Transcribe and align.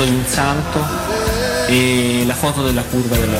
foto 0.00 0.04
di 0.04 0.14
un 0.14 0.24
santo 0.26 0.86
e 1.66 2.22
la 2.26 2.34
foto 2.34 2.62
della 2.62 2.82
curva 2.82 3.16
della 3.16 3.38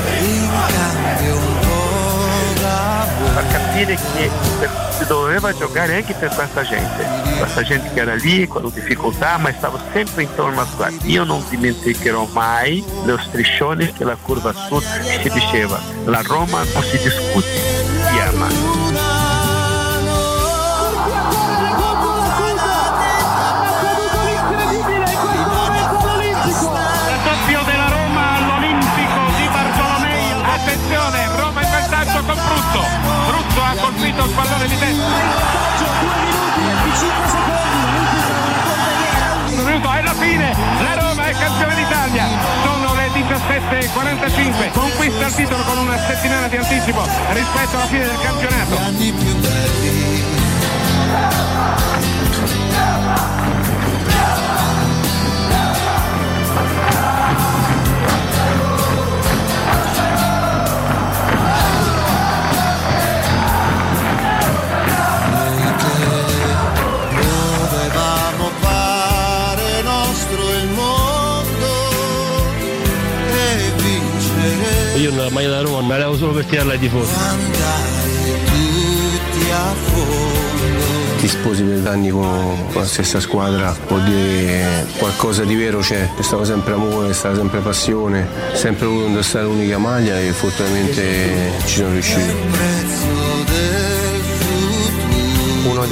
far 3.33 3.47
capire 3.47 3.95
che 3.95 4.29
si 4.97 5.05
doveva 5.05 5.53
giocare 5.53 5.95
anche 5.95 6.13
per 6.13 6.29
questa 6.29 6.63
gente, 6.63 7.05
questa 7.37 7.63
gente 7.63 7.89
che 7.93 7.99
era 8.01 8.15
lì 8.15 8.47
con 8.47 8.69
difficoltà 8.73 9.37
ma 9.37 9.51
stava 9.53 9.79
sempre 9.91 10.23
intorno 10.23 10.61
a 10.61 10.67
qua. 10.75 10.89
Io 11.03 11.23
non 11.23 11.43
dimenticherò 11.49 12.27
mai 12.31 12.83
lo 13.05 13.17
striscione 13.17 13.91
che 13.93 14.03
la 14.03 14.17
curva 14.21 14.53
sud 14.53 14.83
si 14.83 15.29
diceva, 15.29 15.79
la 16.05 16.21
Roma 16.21 16.63
non 16.73 16.83
si 16.83 16.97
discute, 16.97 17.47
si 17.47 18.19
ama. 18.19 18.90
Brutto. 32.71 32.87
Brutto 33.27 33.61
ha 33.61 33.75
colpito 33.81 34.23
il 34.23 34.31
pallone 34.31 34.67
di 34.67 34.77
testa. 34.77 35.03
Minuto 39.47 39.93
e 39.93 40.01
la 40.01 40.13
fine, 40.13 40.55
la 40.81 40.93
Roma 40.95 41.25
è 41.25 41.33
campione 41.33 41.75
d'Italia. 41.75 42.27
Sono 42.63 42.93
le 42.93 43.09
17.45, 43.09 44.71
conquista 44.71 45.25
il 45.25 45.33
titolo 45.33 45.63
con 45.63 45.79
una 45.79 45.97
settimana 45.97 46.47
di 46.47 46.55
anticipo 46.55 47.05
rispetto 47.31 47.75
alla 47.75 47.87
fine 47.87 48.05
del 48.05 48.19
campionato. 48.21 50.39
Io 75.01 75.15
la 75.15 75.31
maglia 75.31 75.49
da 75.49 75.61
Roma 75.61 75.81
me 75.81 75.97
la 75.97 76.05
levo 76.05 76.15
solo 76.15 76.33
per 76.33 76.45
tirarla 76.45 76.73
ai 76.73 76.79
tifosi. 76.79 77.11
A 79.51 79.73
fondo. 79.89 80.39
Ti 81.17 81.27
sposi 81.27 81.63
per 81.63 81.87
anni 81.87 82.09
con 82.09 82.69
la 82.73 82.85
stessa 82.85 83.19
squadra, 83.19 83.75
vuol 83.87 84.03
dire 84.03 84.85
qualcosa 84.97 85.43
di 85.43 85.55
vero 85.55 85.79
c'è, 85.79 86.07
c'è 86.15 86.21
stato 86.21 86.45
sempre 86.45 86.73
amore, 86.73 87.07
c'è 87.07 87.13
stata 87.13 87.35
sempre 87.35 87.61
passione, 87.61 88.27
sempre 88.53 88.85
voluto 88.85 89.07
indossare 89.07 89.45
l'unica 89.45 89.79
maglia 89.79 90.19
e 90.19 90.31
fortunatamente 90.33 91.51
ci 91.65 91.75
sono 91.77 91.93
riuscito. 91.93 92.33
Una 95.63 95.85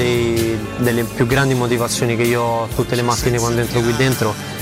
delle 0.78 1.04
più 1.04 1.26
grandi 1.26 1.56
motivazioni 1.56 2.16
che 2.16 2.24
io 2.24 2.42
ho 2.42 2.68
tutte 2.76 2.94
le 2.94 3.02
mattine 3.02 3.40
quando 3.40 3.62
entro 3.62 3.82
qui 3.82 3.96
dentro 3.96 4.36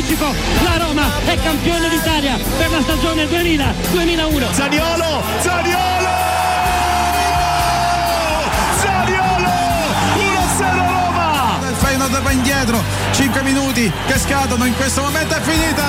Anticipo. 0.00 0.34
La 0.64 0.78
Roma 0.78 1.04
è 1.26 1.36
campione 1.42 1.88
d'Italia 1.88 2.38
per 2.56 2.70
la 2.70 2.80
stagione 2.80 3.24
2000-2001. 3.24 4.52
Zaniolo, 4.52 5.22
Zaniolo! 5.40 6.08
Zaniolo! 8.80 9.48
1-0 10.16 10.58
Roma! 10.58 11.58
Il 11.68 11.76
Feyenoord 11.76 12.22
va 12.22 12.30
indietro, 12.30 12.82
5 13.12 13.42
minuti 13.42 13.92
che 14.06 14.18
scadono, 14.18 14.64
in 14.64 14.74
questo 14.74 15.02
momento 15.02 15.34
è 15.34 15.40
finita! 15.40 15.84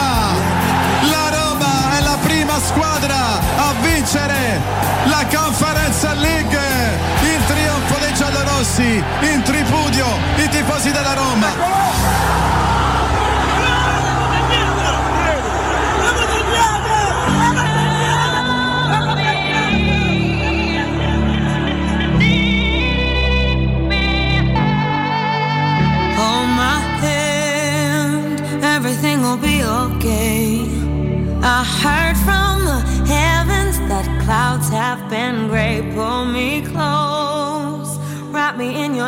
La 1.09 1.29
Roma 1.29 1.97
è 1.97 2.01
la 2.01 2.17
prima 2.21 2.59
squadra 2.59 3.39
a 3.39 3.73
vincere 3.81 4.59
la 5.05 5.25
Conference 5.33 6.13
League! 6.15 6.59
Il 7.23 7.45
trionfo 7.47 7.97
dei 7.99 8.13
giallorossi, 8.13 9.03
in 9.21 9.41
tripudio 9.43 10.05
i 10.35 10.49
tifosi 10.49 10.91
della 10.91 11.13
Roma! 11.13 12.90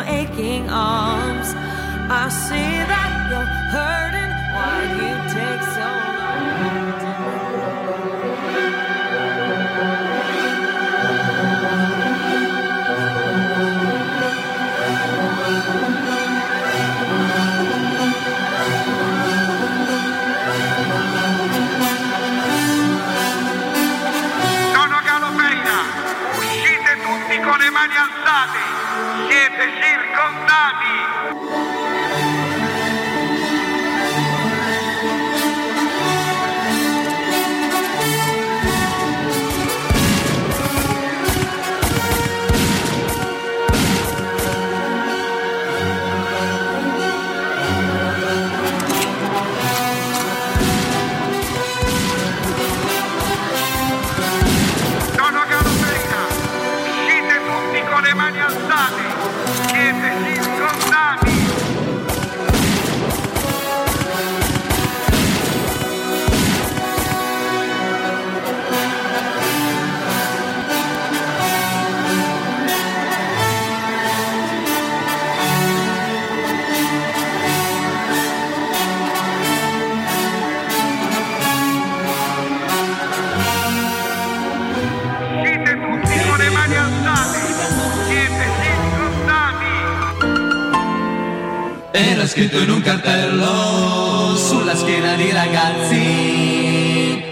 aching 0.06 0.68
all 0.70 1.23
Onda 30.24 30.83
scritto 92.34 92.58
in 92.58 92.68
un 92.68 92.80
cartello 92.80 94.34
sulla 94.34 94.74
schiena 94.74 95.14
di 95.14 95.30
ragazzi 95.30 97.22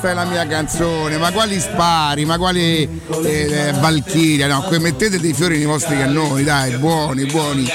Questa 0.08 0.10
è 0.10 0.14
la 0.14 0.24
mia 0.24 0.46
canzone, 0.46 1.18
ma 1.18 1.30
quali 1.32 1.60
spari, 1.60 2.24
ma 2.24 2.38
quali 2.38 2.88
eh, 3.24 3.72
Valchiria, 3.78 4.46
no, 4.46 4.66
mettete 4.78 5.20
dei 5.20 5.34
fiori 5.34 5.56
nei 5.56 5.66
vostri 5.66 5.96
cannoni, 5.96 6.44
dai, 6.44 6.76
buoni, 6.76 7.26
buoni. 7.26 7.66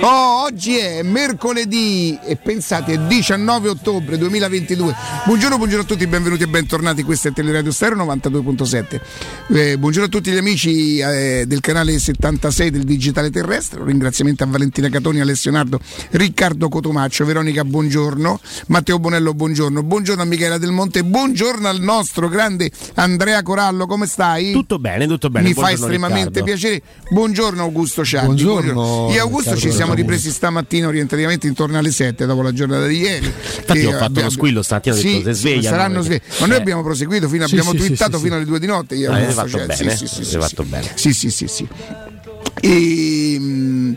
Oh, 0.00 0.42
oggi 0.42 0.76
è 0.76 1.02
mercoledì 1.02 2.18
e 2.22 2.36
pensate, 2.36 3.06
19 3.06 3.68
ottobre 3.68 4.18
2022. 4.18 4.94
Buongiorno, 5.24 5.56
buongiorno 5.56 5.84
a 5.84 5.86
tutti, 5.86 6.06
benvenuti 6.06 6.42
e 6.42 6.48
bentornati, 6.48 7.02
questo 7.02 7.28
è 7.28 7.32
Teleradio 7.32 7.70
Stereo 7.70 8.04
92.7. 8.04 9.00
Eh, 9.48 9.78
buongiorno 9.78 10.08
a 10.08 10.10
tutti 10.10 10.30
gli 10.30 10.36
amici 10.36 10.98
eh, 10.98 11.44
del 11.46 11.60
canale 11.60 11.98
76 11.98 12.70
del 12.70 12.84
Digitale 12.84 13.30
Terrestre, 13.30 13.80
un 13.80 13.86
ringraziamento 13.86 14.44
a 14.44 14.46
Valentina 14.46 14.88
Catoni, 14.88 15.20
Alessio 15.20 15.50
Nardo, 15.50 15.80
Riccardo 16.10 16.68
Cotomaccio, 16.68 17.24
Veronica, 17.24 17.64
buongiorno, 17.64 18.40
Matteo 18.66 18.98
Bonello, 18.98 19.32
buongiorno, 19.32 19.82
buongiorno 19.82 20.22
a 20.22 20.26
Michela 20.26 20.58
Del 20.58 20.72
Monte, 20.72 21.04
buongiorno 21.04 21.76
al 21.78 21.84
nostro 21.84 22.28
grande 22.28 22.70
Andrea 22.94 23.42
Corallo, 23.42 23.86
come 23.86 24.06
stai? 24.06 24.52
Tutto 24.52 24.78
bene, 24.78 25.06
tutto 25.06 25.30
bene. 25.30 25.48
Mi 25.48 25.54
fa 25.54 25.60
Buongiorno, 25.62 25.84
estremamente 25.86 26.40
Riccardo. 26.40 26.44
piacere. 26.44 26.82
Buongiorno 27.10 27.62
Augusto 27.62 28.04
Ciardi. 28.04 28.26
Buongiorno, 28.26 29.06
Io 29.10 29.14
e 29.14 29.18
Augusto 29.18 29.50
Riccardo 29.52 29.70
ci 29.70 29.76
siamo 29.76 29.94
ripresi 29.94 30.30
stamattina 30.30 30.88
orientativamente 30.88 31.46
intorno 31.46 31.78
alle 31.78 31.90
7 31.90 32.26
dopo 32.26 32.42
la 32.42 32.52
giornata 32.52 32.86
di 32.86 32.98
ieri. 32.98 33.26
Infatti 33.58 33.80
Che 33.80 33.86
ho 33.86 33.90
fatto 33.92 34.04
abbiamo- 34.04 34.28
lo 34.28 34.34
squillo 34.34 34.62
stamattina, 34.62 34.94
ho 34.94 34.98
Sì, 34.98 35.08
detto, 35.12 35.24
se 35.24 35.32
sveglia, 35.34 35.70
Saranno 35.70 35.94
no? 35.96 36.02
svegli. 36.02 36.20
Ma 36.40 36.46
noi 36.46 36.56
eh. 36.56 36.60
abbiamo 36.60 36.82
proseguito 36.82 37.28
fino 37.28 37.46
Sì, 37.46 37.52
abbiamo 37.54 37.72
sì, 37.72 37.78
sì, 37.80 37.86
twittato 37.86 38.16
sì, 38.16 38.22
fino 38.22 38.34
sì. 38.34 38.36
alle 38.40 38.46
2 38.48 38.58
di 38.60 38.66
notte. 38.66 38.94
Io 38.96 39.12
Ah, 39.12 39.20
fatto 39.30 39.48
cioè, 39.48 39.66
bene, 39.66 39.90
sì, 39.96 40.06
sì, 40.06 40.14
sì, 40.14 40.24
sì, 40.24 40.38
fatto 40.38 40.62
sì. 40.62 40.68
bene. 40.68 40.90
Sì, 40.94 41.12
sì, 41.12 41.30
sì, 41.30 41.46
sì. 41.46 41.68
E, 42.60 43.36
mm, 43.38 43.92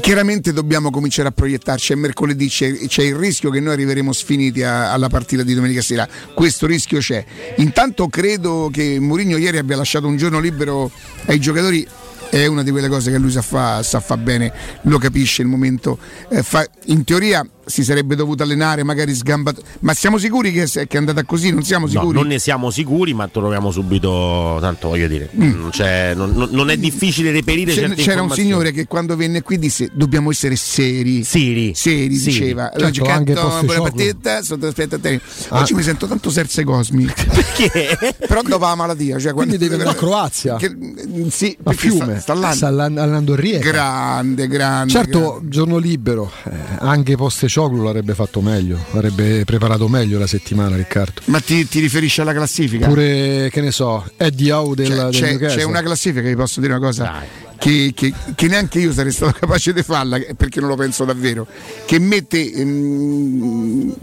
Chiaramente 0.00 0.52
dobbiamo 0.52 0.90
cominciare 0.90 1.28
a 1.28 1.32
proiettarci, 1.32 1.92
è 1.92 1.96
mercoledì, 1.96 2.48
c'è, 2.48 2.72
c'è 2.86 3.02
il 3.02 3.14
rischio 3.16 3.50
che 3.50 3.60
noi 3.60 3.74
arriveremo 3.74 4.12
sfiniti 4.12 4.62
a- 4.62 4.92
alla 4.92 5.08
partita 5.08 5.42
di 5.42 5.52
domenica 5.54 5.82
sera, 5.82 6.08
questo 6.32 6.66
rischio 6.66 7.00
c'è. 7.00 7.24
Intanto 7.56 8.08
credo 8.08 8.70
che 8.72 8.98
Mourinho 8.98 9.36
ieri 9.36 9.58
abbia 9.58 9.76
lasciato 9.76 10.06
un 10.06 10.16
giorno 10.16 10.40
libero 10.40 10.90
ai 11.26 11.38
giocatori, 11.38 11.86
è 12.30 12.46
una 12.46 12.62
di 12.62 12.70
quelle 12.70 12.88
cose 12.88 13.10
che 13.10 13.18
lui 13.18 13.30
sa 13.30 13.42
fa, 13.42 13.82
sa 13.82 14.00
fa 14.00 14.16
bene, 14.16 14.52
lo 14.82 14.98
capisce 14.98 15.42
il 15.42 15.48
momento. 15.48 15.98
Eh, 16.30 16.42
fa- 16.42 16.66
in 16.86 17.04
teoria 17.04 17.44
si 17.64 17.84
sarebbe 17.84 18.14
dovuto 18.16 18.42
allenare, 18.42 18.82
magari 18.82 19.14
sgambato, 19.14 19.62
ma 19.80 19.94
siamo 19.94 20.18
sicuri 20.18 20.52
che, 20.52 20.66
che 20.66 20.86
è 20.88 20.96
andata 20.96 21.22
così? 21.24 21.50
Non 21.52 21.62
siamo 21.62 21.86
No, 21.86 21.92
sicuri? 21.92 22.12
non 22.18 22.26
ne 22.26 22.38
siamo 22.38 22.70
sicuri, 22.70 23.14
ma 23.14 23.28
troviamo 23.28 23.70
subito. 23.70 24.58
Tanto 24.60 24.88
voglio 24.88 25.08
dire, 25.08 25.28
non, 25.32 25.68
c'è- 25.70 26.14
non- 26.14 26.48
non- 26.50 26.70
è 26.70 26.76
difficile 26.76 27.30
reperire 27.32 27.72
C'è- 27.72 27.80
certe 27.80 28.02
c'era 28.02 28.22
un 28.22 28.30
signore 28.30 28.72
che 28.72 28.86
quando 28.86 29.16
venne 29.16 29.42
qui 29.42 29.58
disse 29.58 29.90
dobbiamo 29.92 30.30
essere 30.30 30.56
seri 30.56 31.22
seri, 31.24 31.72
seri, 31.74 32.14
Seri. 32.16 32.32
diceva 32.32 32.70
Certo, 32.70 32.86
Oggi 32.86 33.00
anche 33.00 33.32
canto 33.34 33.48
una 33.50 33.62
buona 33.62 33.80
partita 33.82 34.42
sotto 34.42 34.66
aspetta 34.66 34.96
a 34.96 34.98
te 34.98 35.20
Ah. 35.48 35.60
oggi 35.60 35.74
mi 35.74 35.82
sento 35.82 36.06
tanto 36.06 36.30
Serse 36.30 36.64
Cosmi 36.64 37.04
perché? 37.32 38.14
però 38.26 38.42
dopo 38.42 38.64
la 38.64 38.74
malattia 38.74 39.18
cioè, 39.18 39.32
Quindi 39.32 39.56
quando- 39.56 39.56
deve 39.56 39.74
andare 39.74 39.90
a 39.90 39.94
Croazia. 40.00 40.56
che- 40.56 40.70
mm, 40.74 41.28
sì 41.28 41.56
a 41.62 41.72
Fiume, 41.72 42.20
sta, 42.20 42.34
sta 42.36 42.52
sta 42.52 42.66
allan- 42.68 42.98
allenando 42.98 43.32
il 43.32 43.38
Rijeka. 43.38 43.70
grande 43.70 44.46
grande 44.48 44.92
Certo, 44.92 45.40
giorno 45.44 45.78
libero, 45.78 46.30
eh, 46.44 46.50
anche 46.78 47.16
Postecioglu 47.50 47.82
l'avrebbe 47.82 48.14
fatto 48.14 48.40
meglio, 48.40 48.78
avrebbe 48.92 49.44
preparato 49.44 49.88
meglio 49.88 50.20
la 50.20 50.28
settimana 50.28 50.76
Riccardo. 50.76 51.22
ma 51.24 51.40
ti, 51.40 51.66
ti 51.66 51.80
riferisci 51.80 52.20
alla 52.20 52.32
classifica? 52.32 52.86
Pure, 52.86 53.48
che 53.50 53.60
ne 53.60 53.72
so, 53.72 54.08
Eddie 54.16 54.52
Howe 54.52 54.76
del, 54.76 55.08
C'è, 55.10 55.36
del 55.36 55.48
c'è- 55.48 55.56
c'è 55.56 55.62
una 55.64 55.82
classifica, 55.82 56.28
vi 56.28 56.36
posso 56.36 56.60
dire 56.60 56.74
una 56.74 56.80
cosa 56.86 57.24
che, 57.58 57.90
che- 57.92 58.14
che 58.36 58.46
neanche 58.46 58.78
io 58.78 58.92
sarei 58.92 59.10
stato 59.10 59.32
capace 59.40 59.72
di 59.72 59.82
farla, 59.82 60.20
perché 60.36 60.60
non 60.60 60.68
lo 60.68 60.76
penso 60.76 61.04
davvero, 61.04 61.44
che 61.86 61.98
mette, 61.98 62.52
ehm, 62.52 63.96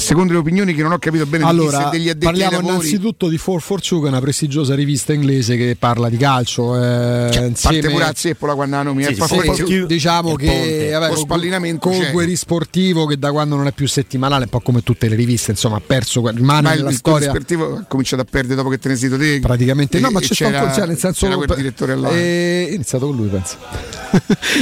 secondo 0.00 0.32
le 0.32 0.38
opinioni 0.38 0.74
che 0.74 0.82
non 0.82 0.92
ho 0.92 0.98
capito 0.98 1.24
bene 1.26 1.44
di 1.44 1.50
chi 1.50 1.56
Allora, 1.56 1.88
degli 1.90 2.08
addetti 2.08 2.24
parliamo 2.24 2.56
lavori, 2.56 2.74
innanzitutto 2.74 3.28
di 3.28 3.36
442 3.38 4.00
che 4.00 4.06
è 4.06 4.10
una 4.10 4.20
prestigiosa 4.20 4.74
rivista 4.74 5.12
inglese 5.12 5.56
che 5.56 5.76
parla 5.78 6.08
di 6.08 6.16
calcio. 6.16 6.76
eh, 6.76 7.30
Cioè, 7.32 7.44
insieme- 7.44 7.78
parte 7.80 7.88
pure 7.90 8.04
a 8.04 8.12
zeppola 8.14 8.54
quando 8.54 8.76
la 8.76 8.82
nomi, 8.82 9.04
Sì, 9.04 9.14
sì, 9.14 9.86
diciamo 9.86 10.34
che 10.34 10.90
vabbè, 10.92 11.08
lo 11.08 11.16
spallinamento. 11.16 11.90
Gueri 12.12 12.36
Sportivo 12.36 13.06
che 13.06 13.18
da 13.18 13.30
quando 13.30 13.56
non 13.56 13.66
è 13.66 13.72
più 13.72 13.86
settimanale, 13.86 14.44
un 14.44 14.50
po' 14.50 14.60
come 14.60 14.82
tutte 14.82 15.08
le 15.08 15.14
riviste, 15.14 15.50
insomma, 15.52 15.76
ha 15.76 15.82
perso, 15.84 16.26
rimane 16.28 16.62
ma 16.62 16.72
il, 16.72 16.78
nella 16.78 16.90
il 16.90 16.96
storia. 16.96 17.28
sportivo 17.28 17.76
ha 17.76 17.84
cominciato 17.86 18.22
a 18.22 18.26
perdere 18.28 18.54
dopo 18.56 18.68
che 18.68 18.78
te 18.78 18.88
ne 18.88 18.96
sei 18.96 19.08
te 19.10 19.38
Praticamente 19.40 19.98
no, 20.00 20.08
E- 20.08 20.10
ma 20.12 20.20
e 20.20 20.22
c'è 20.22 20.34
stato 20.34 20.72
cioè, 20.74 20.86
nel 20.86 20.98
senso 20.98 21.26
c'era 21.26 21.36
quel 21.36 21.54
direttore 21.56 21.96
là 21.96 22.08
Eh, 22.10 22.66
è 22.68 22.72
iniziato 22.72 23.06
con 23.06 23.16
lui, 23.16 23.28
penso. 23.28 23.56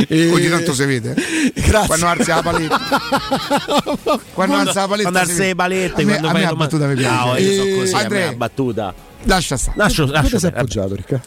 E- 0.09 0.28
ogni 0.33 0.49
tanto 0.49 0.75
si 0.75 0.85
vede. 0.85 1.14
Grazie. 1.54 1.87
quando 1.87 2.07
alza 2.07 2.35
la 2.37 2.42
paletta 2.42 2.80
quando 4.35 4.57
alza 4.57 4.80
la 4.80 4.88
paletta 4.88 5.11
Alza 5.30 5.42
le 5.44 5.54
palette, 5.54 6.02
a 6.02 6.04
me, 6.04 6.11
quando 6.18 6.28
a 6.28 6.30
fai 6.32 6.44
me 6.47 6.54
battuta 6.54 6.87
mi 6.87 6.94
piace 6.94 7.14
Ah, 7.30 7.38
io 7.38 7.52
so 7.52 7.78
così, 7.78 7.92
a 7.92 7.97
me 7.97 8.02
Andrea, 8.02 8.26
la 8.26 8.32
battuta. 8.37 8.94
lascia 9.25 9.56
stare 9.56 9.76
Lascio, 9.78 10.04
Dove 10.04 10.12
lascio 10.18 10.37
ti 10.37 10.38
sei 10.40 10.50
perdere. 10.52 10.80
appoggiato, 10.80 10.94
Riccardo? 10.94 11.26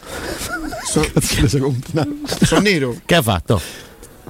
So- 0.84 1.10
Cazzo, 1.12 1.48
sei 1.48 1.60
comp- 1.60 2.44
sono 2.44 2.60
nero 2.60 2.96
Che 3.04 3.14
ha 3.14 3.22
fatto? 3.22 3.60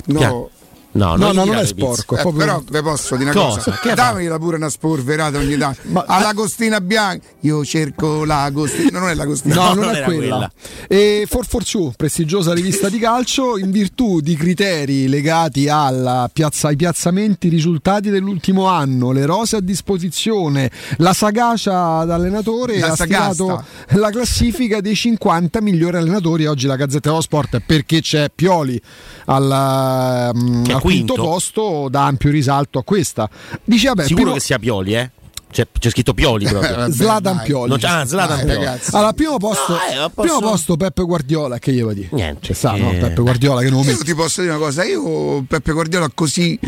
no 0.07 0.51
No, 0.95 1.17
No, 1.17 1.33
no, 1.33 1.45
non 1.45 1.57
è 1.57 1.65
sporco, 1.67 2.17
Eh, 2.17 2.21
proprio 2.21 2.45
però 2.45 2.63
vi 2.69 2.83
posso 2.83 3.17
dire 3.17 3.31
una 3.31 3.41
Cosa? 3.41 3.79
cosa, 3.81 3.95
dammi 3.95 4.29
pure 4.39 4.57
una 4.57 4.69
spolverata 4.69 5.39
ogni 5.39 5.57
tanto 5.57 6.05
all'Agostina 6.07 6.81
Bianca 6.81 7.27
io 7.41 7.65
cerco 7.65 8.25
l'Agostina 8.25 8.99
non 8.99 9.09
è 9.09 9.15
l'Agostina 9.15 9.55
No, 9.55 9.75
non, 9.75 9.85
non 9.87 9.95
è 9.95 10.03
quella. 10.03 10.51
quella. 10.51 10.53
E 10.89 11.27
442, 11.29 11.95
prestigiosa 11.97 12.53
rivista 12.53 12.89
di 12.89 12.99
calcio, 12.99 13.57
in 13.59 13.71
virtù 13.71 14.21
di 14.21 14.37
criteri 14.37 15.09
legati 15.09 15.69
alla 15.69 16.29
piazza- 16.33 16.69
ai 16.69 16.77
piazzamenti 16.77 17.49
risultati 17.49 18.11
dell'ultimo 18.11 18.67
anno, 18.67 19.13
le 19.13 19.25
rose 19.25 19.57
a 19.57 19.61
disposizione, 19.61 20.71
la 20.99 21.13
sagacia 21.15 22.05
d'allenatore, 22.05 22.79
La 22.79 22.89
ha 22.89 22.95
stilato 22.95 23.65
la 23.91 24.11
classifica 24.11 24.81
dei 24.81 24.95
50 24.95 25.61
migliori 25.63 25.97
allenatori. 25.97 26.47
Oggi 26.47 26.67
la 26.67 26.77
Gazzetta 26.77 27.09
dello 27.11 27.21
Sport, 27.23 27.61
perché 27.65 28.01
c'è 28.01 28.31
Pioli 28.35 28.81
al, 29.27 30.31
mm, 30.37 30.63
Che 30.65 30.73
quinto 30.83 31.15
quinto. 31.15 31.31
posto, 31.31 31.89
dà 31.91 32.05
ampio 32.07 32.31
risalto 32.31 32.79
a 32.79 32.85
questa. 32.85 33.29
Dice, 33.65 33.89
vabbè, 33.89 34.03
Sicuro 34.03 34.23
primo- 34.23 34.37
che 34.37 34.43
sia 34.43 34.59
Pioli, 34.59 34.95
eh? 34.95 35.11
C'è, 35.53 35.67
c'è 35.79 35.91
scritto 35.91 36.15
Pioli 36.15 36.47
proprio. 36.47 36.75
Vabbè, 36.77 36.93
Zlatan 36.93 37.37
dai. 37.37 37.45
Pioli. 37.45 37.69
Non 37.69 37.79
c'è- 37.79 37.87
ah, 37.89 38.07
Zlatan 38.07 38.37
Dai, 38.39 38.47
Pioli. 38.47 38.65
ragazzi. 38.65 38.95
Allora, 38.95 39.13
primo 39.13 39.37
posto, 39.37 39.75
Ah, 39.75 39.87
eh, 39.91 40.11
posso- 40.11 40.13
primo 40.23 40.41
posto 40.41 40.77
Peppe 40.79 41.03
Guardiola, 41.03 41.59
che 41.59 41.71
io 41.73 41.93
dire? 41.93 42.09
Niente, 42.13 42.41
C'è 42.47 42.53
stato, 42.55 42.77
che- 42.77 42.83
no? 42.83 42.91
Peppe 42.93 43.21
Guardiola 43.23 43.61
che 43.61 43.69
non 43.71 43.85
lo 43.85 43.91
io 43.91 43.99
ti 43.99 44.15
posso 44.15 44.41
dire 44.41 44.55
una 44.55 44.65
cosa 44.65 44.83
io 44.85 45.43
Peppe 45.47 45.73
Guardiola 45.73 46.11
così 46.15 46.59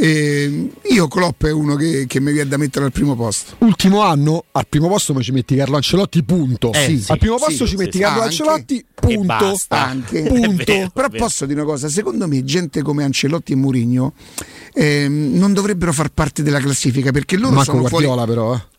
eh, 0.00 0.70
io 0.90 1.08
Klopp 1.08 1.44
è 1.44 1.52
uno 1.52 1.74
che, 1.74 2.04
che 2.06 2.20
mi 2.20 2.32
viene 2.32 2.48
da 2.48 2.56
mettere 2.56 2.84
al 2.84 2.92
primo 2.92 3.14
posto 3.14 3.54
Ultimo 3.58 4.02
anno, 4.02 4.44
al 4.52 4.66
primo 4.68 4.88
posto 4.88 5.14
mi 5.14 5.22
ci 5.22 5.32
metti 5.32 5.54
Carlo 5.56 5.76
Ancelotti, 5.76 6.22
punto. 6.24 6.72
Eh, 6.72 6.84
Sì. 6.86 6.98
sì, 7.02 7.12
al 7.12 7.18
primo 7.18 7.38
sì, 7.38 7.44
posto 7.44 7.64
ci 7.64 7.70
sì, 7.70 7.76
metti 7.76 7.96
sì. 7.96 8.02
Carlo. 8.02 8.22
Ancelotti, 8.22 8.78
E 8.78 8.84
punto. 8.94 9.24
basta. 9.26 9.86
anche 9.86 10.22
Punto. 10.22 10.64
vero, 10.72 10.90
però 10.92 11.08
posso 11.08 11.46
dire 11.46 11.60
una 11.60 11.68
cosa 11.70 11.88
secondo 11.88 12.26
me 12.28 12.44
gente 12.44 12.82
come 12.82 13.04
Ancelotti 13.04 13.52
e 13.52 13.56
Mourinho 13.56 14.12
ehm, 14.74 15.32
non 15.38 15.52
dovrebbero 15.52 15.92
far 15.92 16.10
parte 16.10 16.42
della 16.42 16.60
classifica 16.60 17.10
perché 17.10 17.36
loro 17.36 17.54
Marco 17.56 17.72
sono 17.72 17.86
fuori 17.88 18.04
Guardiola 18.06 18.26
però, 18.26 18.54
eh. 18.54 18.74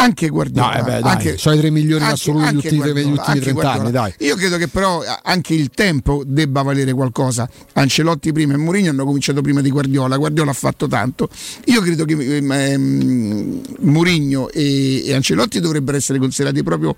Anche 0.00 0.28
Guardiola. 0.28 0.74
No, 0.74 0.78
eh 0.78 0.82
beh, 0.82 1.00
dai, 1.00 1.10
anche, 1.10 1.38
sono 1.38 1.56
i 1.56 1.58
3 1.58 1.70
milioni 1.70 2.02
anche- 2.02 2.14
assoluti 2.14 2.44
anche 2.44 2.70
negli 2.70 2.78
ultimi, 2.78 2.94
negli 2.94 3.10
ultimi 3.10 3.26
anche 3.26 3.40
30 3.40 3.72
anni, 3.72 3.90
dai. 3.90 4.14
Io 4.18 4.36
credo 4.36 4.56
che 4.56 4.68
però 4.68 5.02
anche 5.24 5.54
il 5.54 5.70
tempo 5.70 6.22
debba 6.24 6.62
valere 6.62 6.92
qualcosa. 6.92 7.50
Ancelotti 7.72 8.30
prima 8.30 8.54
e 8.54 8.58
Mourinho 8.58 8.90
hanno 8.90 9.04
cominciato 9.04 9.40
prima 9.40 9.60
di 9.60 9.70
Guardiola. 9.70 10.16
Guardiola 10.16 10.52
ha 10.52 10.54
fatto 10.54 10.86
tanto. 10.86 11.28
Io 11.64 11.80
credo 11.80 12.04
che 12.04 12.12
ehm, 12.12 12.52
ehm, 12.52 13.60
Mourinho 13.80 14.50
e, 14.50 15.04
e 15.04 15.14
Ancelotti 15.14 15.58
dovrebbero 15.58 15.96
essere 15.96 16.20
considerati 16.20 16.62
proprio 16.62 16.94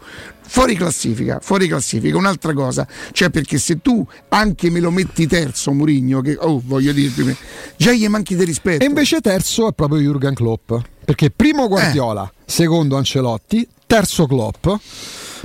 fuori 0.47 0.75
classifica. 0.75 1.39
Fuori 1.41 1.69
classifica. 1.69 2.19
Un'altra 2.19 2.53
cosa, 2.53 2.87
cioè 3.13 3.31
perché 3.31 3.57
se 3.57 3.81
tu 3.81 4.07
anche 4.29 4.69
me 4.69 4.81
lo 4.81 4.91
metti 4.91 5.27
terzo 5.27 5.73
Mourinho, 5.73 6.21
che 6.21 6.37
oh, 6.39 6.61
voglio 6.63 6.93
dirti, 6.93 7.35
già 7.79 7.93
gli 7.93 8.07
manchi 8.09 8.37
di 8.37 8.45
rispetto. 8.45 8.85
E 8.85 8.87
invece 8.87 9.23
terzo 9.23 9.69
è 9.69 9.73
proprio 9.73 10.01
Jurgen 10.01 10.35
Klopp. 10.35 10.73
Perché 11.11 11.33
primo 11.33 11.67
Guardiola, 11.67 12.31
secondo 12.45 12.97
Ancelotti, 12.97 13.67
terzo 13.85 14.27
Klopp. 14.29 14.65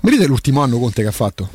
Mi 0.03 0.11
dite 0.11 0.27
l'ultimo 0.27 0.61
anno 0.61 0.77
Conte 0.77 1.01
che 1.01 1.07
ha 1.07 1.11
fatto? 1.11 1.49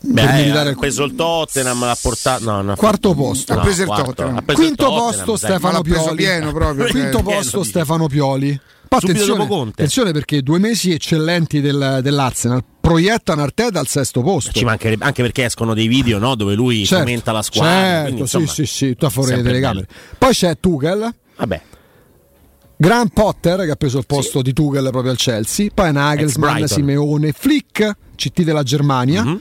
Beh, 0.00 0.50
ha 0.50 0.74
preso 0.76 1.04
il 1.04 1.14
Tottenham, 1.14 1.78
l'ha 1.84 1.96
portato. 2.00 2.42
No, 2.42 2.60
no, 2.60 2.74
Quarto 2.74 3.14
posto. 3.14 3.54
no, 3.54 3.60
Ha 3.60 3.62
preso 3.62 3.82
il 3.82 3.86
quarto. 3.86 4.06
Tottenham. 4.06 4.36
Ha 4.38 4.42
preso 4.42 4.60
il 4.62 4.66
Quinto 4.66 4.84
Tottenham, 4.84 5.06
posto 5.12 5.36
sai. 5.36 5.50
Stefano 5.50 5.72
Ma 5.74 5.80
Pioli. 5.82 6.16
pieno 6.16 6.52
proprio, 6.52 6.86
Quinto 6.88 7.18
cioè. 7.18 7.22
posto 7.22 7.62
Stefano 7.62 8.06
Pioli. 8.08 8.48
Subito 8.48 8.96
attenzione, 8.96 9.68
attenzione 9.68 10.10
perché 10.10 10.42
due 10.42 10.58
mesi 10.58 10.90
eccellenti 10.90 11.60
del- 11.60 12.00
dell'Arsenal 12.02 12.64
proiettano 12.80 13.42
Arteta 13.42 13.78
al 13.78 13.86
sesto 13.86 14.22
posto. 14.22 14.50
Ci 14.50 14.64
mancherebbe, 14.64 15.04
anche 15.04 15.22
perché 15.22 15.44
escono 15.44 15.72
dei 15.74 15.86
video 15.86 16.18
no, 16.18 16.34
dove 16.34 16.54
lui 16.54 16.84
Certo, 16.84 17.30
la 17.30 17.42
squadra. 17.42 17.70
Certo, 17.72 18.02
quindi, 18.06 18.20
insomma, 18.22 18.46
sì, 18.48 18.66
sì, 18.66 18.66
sì, 18.66 18.88
tutto 18.88 19.06
a 19.06 19.10
fuori 19.10 19.36
le 19.36 19.42
telecamere. 19.42 19.86
Poi 20.18 20.32
c'è 20.32 20.58
Tuchel. 20.58 21.14
Vabbè. 21.36 21.62
Graham 22.82 23.08
Potter 23.08 23.64
che 23.66 23.72
ha 23.72 23.76
preso 23.76 23.98
il 23.98 24.06
posto 24.06 24.40
di 24.40 24.54
Tuchel 24.54 24.88
proprio 24.90 25.10
al 25.10 25.18
Chelsea, 25.18 25.68
poi 25.74 25.92
Nagelsmann. 25.92 26.64
Simeone, 26.64 27.32
Flick, 27.32 27.94
CT 28.16 28.42
della 28.42 28.62
Germania. 28.62 29.22
Mhm. 29.22 29.40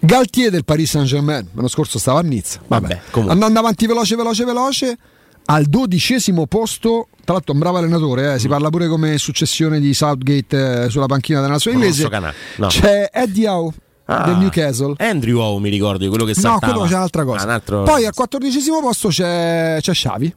Galtier 0.00 0.50
del 0.50 0.64
Paris 0.64 0.90
Saint-Germain, 0.90 1.46
l'anno 1.52 1.68
scorso 1.68 1.98
stava 2.00 2.18
a 2.18 2.22
Nizza. 2.22 2.58
Vabbè, 2.66 3.00
andando 3.28 3.58
avanti 3.58 3.86
veloce, 3.86 4.16
veloce, 4.16 4.44
veloce, 4.44 4.98
al 5.44 5.64
dodicesimo 5.66 6.46
posto, 6.46 7.06
tra 7.24 7.34
l'altro 7.34 7.52
un 7.52 7.60
bravo 7.60 7.76
allenatore, 7.76 8.34
eh, 8.34 8.38
si 8.40 8.48
parla 8.48 8.68
pure 8.70 8.88
come 8.88 9.16
successione 9.18 9.78
di 9.78 9.94
Southgate 9.94 10.84
eh, 10.84 10.88
sulla 10.90 11.06
panchina 11.06 11.40
della 11.40 11.52
nazione 11.52 11.76
inglese. 11.76 12.08
no. 12.56 12.66
C'è 12.66 13.10
Eddie 13.12 13.46
Howe 13.48 13.72
Ah, 14.06 14.24
del 14.24 14.38
Newcastle. 14.38 14.94
Andrew 14.98 15.38
Howe 15.38 15.60
mi 15.60 15.68
ricordo, 15.68 16.08
quello 16.08 16.24
che 16.24 16.32
No, 16.34 16.40
saltava. 16.40 16.72
quello 16.72 16.88
c'è 16.88 16.94
un'altra 16.96 17.24
cosa. 17.24 17.42
Ah, 17.42 17.44
un 17.44 17.50
altro- 17.50 17.82
Poi 17.84 18.06
al 18.06 18.12
quattordicesimo 18.14 18.80
posto 18.80 19.06
c'è, 19.08 19.76
c'è 19.80 19.92
Xavi 19.92 20.34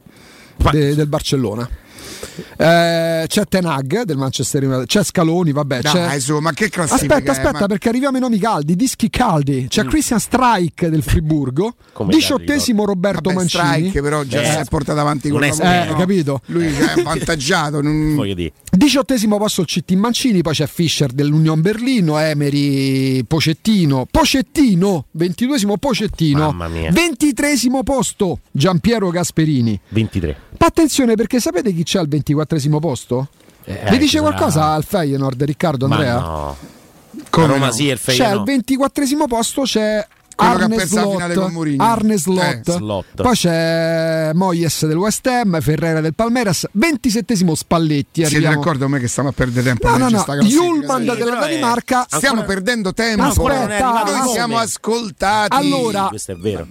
de- 0.71 0.93
del 0.93 1.07
Barcellona. 1.07 1.67
Eh, 2.57 3.25
c'è 3.27 3.43
Tenag 3.47 4.03
del 4.03 4.17
Manchester 4.17 4.63
United, 4.63 4.85
c'è 4.85 5.03
Scaloni, 5.03 5.51
vabbè. 5.51 5.81
Dai, 5.81 5.91
c'è... 5.93 6.19
su, 6.19 6.37
ma 6.39 6.51
che 6.53 6.69
classifica 6.69 7.15
Aspetta, 7.15 7.31
è? 7.31 7.35
aspetta, 7.35 7.59
Ma- 7.61 7.67
perché 7.67 7.89
arriviamo 7.89 8.15
ai 8.15 8.21
nomi 8.21 8.39
caldi, 8.39 8.75
dischi 8.75 9.09
caldi. 9.09 9.67
C'è 9.69 9.85
Christian 9.85 10.19
Strike 10.19 10.89
del 10.89 11.03
Friburgo, 11.03 11.75
diciottesimo 12.07 12.85
Roberto 12.85 13.21
Vabbè, 13.29 13.35
Mancini. 13.35 13.63
Strike 13.63 14.01
però 14.01 14.23
già 14.23 14.41
Eh, 14.41 14.45
si 14.51 14.57
è 14.57 14.63
portato 14.65 14.99
avanti 14.99 15.29
con 15.29 15.39
la 15.41 15.47
eh, 15.47 15.85
no? 15.89 15.95
capito? 15.95 16.41
Lui 16.47 16.65
è 16.65 16.93
avvantaggiato. 16.97 17.81
non-. 17.81 18.51
Diciottesimo 18.71 19.37
posto 19.37 19.61
il 19.61 19.67
CT 19.67 19.91
Mancini, 19.93 20.41
poi 20.41 20.53
c'è 20.53 20.67
Fischer 20.67 21.11
dell'Union 21.11 21.61
Berlino, 21.61 22.17
Emery 22.19 23.23
Pocettino, 23.23 24.07
Pocettino, 24.09 25.05
ventiduesimo 25.11 25.77
Pocettino, 25.77 26.51
Mamma 26.51 26.67
mia. 26.67 26.91
ventitresimo 26.91 27.83
posto 27.83 28.39
Giampiero 28.51 29.09
Gasperini. 29.09 29.79
23. 29.89 30.37
Ma 30.57 30.67
attenzione 30.67 31.15
perché 31.15 31.39
sapete 31.39 31.73
chi 31.73 31.83
c'è 31.83 31.99
al 31.99 32.07
ventiquattresimo 32.23 32.79
posto? 32.79 33.27
Eh, 33.65 33.79
Vi 33.89 33.97
dice 33.97 34.17
ci 34.17 34.17
sarà- 34.17 34.29
qualcosa 34.29 34.65
al 34.71 34.83
Feyenoord 34.83 35.43
Riccardo 35.43 35.87
Ma 35.87 35.95
Andrea? 35.95 36.19
no. 36.19 36.57
Come 37.29 37.47
Roma 37.47 37.65
no? 37.67 37.71
sì, 37.71 37.83
il 37.85 37.97
C'è 37.97 37.97
Feyenoord 38.13 38.37
al 38.39 38.43
ventiquattresimo 38.45 39.27
posto 39.27 39.61
c'è 39.63 40.05
Arne 40.35 40.75
perso 40.75 40.95
la 40.95 41.09
finale 41.11 41.33
con 41.35 41.51
Slot. 41.51 41.75
Arne 41.79 42.17
Slot. 42.17 42.67
Eh, 42.67 42.71
Slot. 42.71 43.05
poi 43.21 43.35
c'è 43.35 44.31
Moyes 44.33 44.85
del 44.87 44.97
West 44.97 45.27
Ham, 45.27 45.61
Ferrera 45.61 46.01
del 46.01 46.15
Palmeiras, 46.15 46.67
ventisettesimo 46.71 47.53
Spalletti. 47.53 48.25
Siete 48.25 48.43
d'accordo 48.47 48.79
con 48.85 48.91
me 48.93 48.99
che 48.99 49.07
stiamo 49.07 49.29
a 49.29 49.31
perdere 49.31 49.63
tempo? 49.63 49.87
No, 49.89 49.97
no, 49.97 50.09
no? 50.09 50.25
Julman 50.41 51.01
Sì, 51.01 51.05
della 51.05 51.15
però 51.23 51.35
è- 51.37 51.39
Danimarca. 51.39 52.05
Stiamo 52.09 52.39
Ancora- 52.39 52.53
perdendo 52.55 52.93
tempo. 52.93 53.23
Aspetta, 53.23 54.03
Noi 54.05 54.17
no. 54.19 54.27
siamo 54.29 54.57
ascoltati. 54.57 55.55
Allora, 55.55 56.07
Questo 56.07 56.31
è 56.31 56.35
vero. 56.35 56.67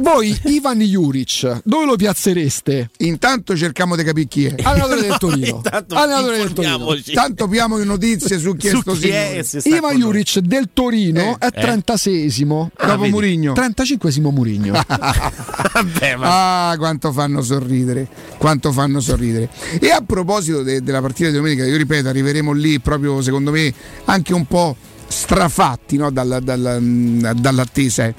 Voi 0.00 0.36
Ivan 0.46 0.80
Juric, 0.80 1.60
dove 1.64 1.84
lo 1.84 1.94
piazzereste? 1.96 2.90
Intanto 2.98 3.56
cerchiamo 3.56 3.94
di 3.94 4.02
capire 4.02 4.26
chi 4.26 4.46
è. 4.46 4.54
Allenatore 4.62 5.00
del 5.02 5.16
Torino. 5.18 5.46
Intanto 5.56 5.94
Allenatore 5.94 6.36
del 6.38 6.52
Torino. 6.52 6.94
Tanto 7.12 7.44
abbiamo 7.44 7.78
notizie 7.84 8.38
su 8.38 8.54
chi 8.58 8.66
è 8.66 8.70
Su 8.70 8.80
sto 8.80 8.92
chi 8.94 9.08
è 9.08 9.24
signore. 9.26 9.42
se 9.44 9.60
sta 9.60 9.68
Ivan. 9.68 9.96
Juric 9.96 10.38
del 10.40 10.68
Torino 10.72 11.38
è 11.38 11.46
Eh. 11.52 11.62
36esimo. 11.62 12.68
Ah, 12.76 12.86
Dopo 12.86 13.00
vedi. 13.02 13.12
Murigno. 13.12 13.52
35esimo 13.52 14.30
Murigno. 14.32 14.72
Vabbè, 14.82 16.16
ma 16.16 16.70
Ah, 16.70 16.76
quanto 16.76 17.12
fanno 17.12 17.40
sorridere, 17.42 18.08
quanto 18.38 18.72
fanno 18.72 18.98
sorridere. 19.00 19.48
E 19.78 19.90
a 19.90 20.00
proposito 20.00 20.62
de- 20.62 20.82
della 20.82 21.00
partita 21.00 21.28
di 21.30 21.36
domenica, 21.36 21.64
io 21.64 21.76
ripeto, 21.76 22.08
arriveremo 22.08 22.52
lì 22.52 22.80
proprio 22.80 23.22
secondo 23.22 23.50
me 23.52 23.72
anche 24.06 24.32
un 24.34 24.44
po' 24.46 24.76
strafatti 25.06 25.96
no, 25.96 26.10
dalla- 26.10 26.40
dalla- 26.40 26.78
dall'attesa. 26.80 28.04
eh. 28.06 28.14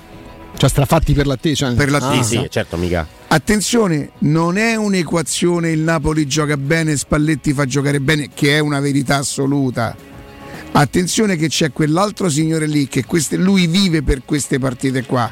Cioè 0.57 0.69
strafatti 0.69 1.13
per 1.13 1.27
l'attesa. 1.27 1.71
Per 1.73 1.85
sì, 1.85 1.91
l'attesa. 1.91 2.23
sì, 2.23 2.47
certo, 2.49 2.77
mica. 2.77 3.07
Attenzione, 3.27 4.11
non 4.19 4.57
è 4.57 4.75
un'equazione 4.75 5.71
il 5.71 5.79
Napoli 5.79 6.25
gioca 6.27 6.57
bene, 6.57 6.95
Spalletti 6.95 7.53
fa 7.53 7.65
giocare 7.65 7.99
bene, 7.99 8.29
che 8.33 8.55
è 8.55 8.59
una 8.59 8.79
verità 8.79 9.17
assoluta. 9.17 9.95
Attenzione 10.71 11.35
che 11.35 11.47
c'è 11.47 11.71
quell'altro 11.71 12.29
signore 12.29 12.67
lì 12.67 12.87
che 12.87 13.05
queste- 13.05 13.37
lui 13.37 13.67
vive 13.67 14.03
per 14.03 14.23
queste 14.25 14.59
partite 14.59 15.05
qua. 15.05 15.31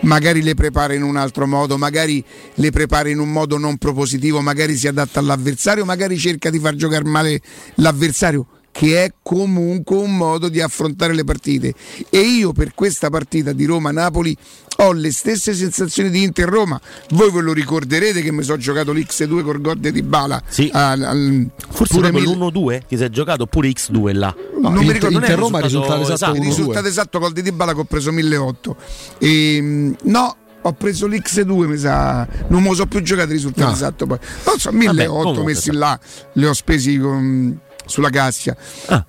Magari 0.00 0.42
le 0.42 0.54
prepara 0.54 0.92
in 0.92 1.02
un 1.02 1.16
altro 1.16 1.46
modo, 1.46 1.78
magari 1.78 2.22
le 2.54 2.70
prepara 2.70 3.08
in 3.08 3.18
un 3.18 3.32
modo 3.32 3.56
non 3.56 3.78
propositivo, 3.78 4.40
magari 4.40 4.76
si 4.76 4.86
adatta 4.86 5.20
all'avversario, 5.20 5.84
magari 5.86 6.18
cerca 6.18 6.50
di 6.50 6.58
far 6.58 6.74
giocare 6.74 7.04
male 7.04 7.40
l'avversario, 7.76 8.46
che 8.78 9.02
è 9.02 9.12
comunque 9.24 9.96
un 9.96 10.16
modo 10.16 10.48
di 10.48 10.60
affrontare 10.60 11.12
le 11.12 11.24
partite. 11.24 11.74
E 12.10 12.20
io 12.20 12.52
per 12.52 12.74
questa 12.76 13.10
partita 13.10 13.52
di 13.52 13.64
Roma-Napoli 13.64 14.36
ho 14.80 14.92
le 14.92 15.10
stesse 15.10 15.52
sensazioni 15.52 16.10
di 16.10 16.22
Inter-Roma. 16.22 16.80
Voi 17.10 17.28
ve 17.32 17.40
lo 17.40 17.52
ricorderete 17.52 18.22
che 18.22 18.30
mi 18.30 18.44
sono 18.44 18.58
giocato 18.58 18.92
l'X2 18.92 19.42
col 19.42 19.60
gol 19.60 19.78
di 19.78 19.90
Dybala. 19.90 20.40
Sì. 20.46 20.70
Al- 20.72 21.02
al- 21.02 21.50
Forse 21.70 21.94
pure 21.94 22.12
mille- 22.12 22.32
l'1-2 22.32 22.82
che 22.86 22.96
si 22.96 23.02
è 23.02 23.08
giocato 23.10 23.42
oppure 23.42 23.68
X2 23.70 24.16
là. 24.16 24.32
non 24.60 24.72
mi 24.74 24.92
ricordo 24.92 25.18
non 25.18 25.24
è 25.24 25.30
Inter 25.30 25.30
il 25.30 25.36
Roma 25.38 25.58
risultato 25.58 25.98
risultato 25.98 26.02
esatto 26.02 26.14
esatto, 26.14 26.36
il 26.36 26.40
1-2. 26.42 26.44
risultato 26.56 26.86
esatto 26.86 27.18
col 27.18 27.32
di 27.32 27.42
Dybala 27.42 27.74
che 27.74 27.80
ho 27.80 27.84
preso 27.84 28.12
1008 28.12 28.76
e, 29.18 29.94
no 30.02 30.36
ho 30.62 30.72
preso 30.74 31.06
l'X2 31.08 31.66
mi 31.66 31.76
sa 31.78 32.26
non 32.48 32.62
me 32.62 32.68
lo 32.68 32.74
so 32.76 32.86
più 32.86 33.00
giocato 33.02 33.28
il 33.28 33.34
risultato 33.34 33.66
No. 33.68 33.74
esatto 33.74 34.06
poi 34.06 34.18
non 34.46 34.58
so 34.58 34.70
1008 34.70 35.12
comunque, 35.22 35.44
messi 35.52 35.70
sa. 35.72 35.76
là 35.78 36.00
li 36.34 36.46
ho 36.46 36.52
spesi 36.52 36.96
con- 36.98 37.58
sulla 37.88 38.10
cassia 38.10 38.56
Ah. 38.86 39.04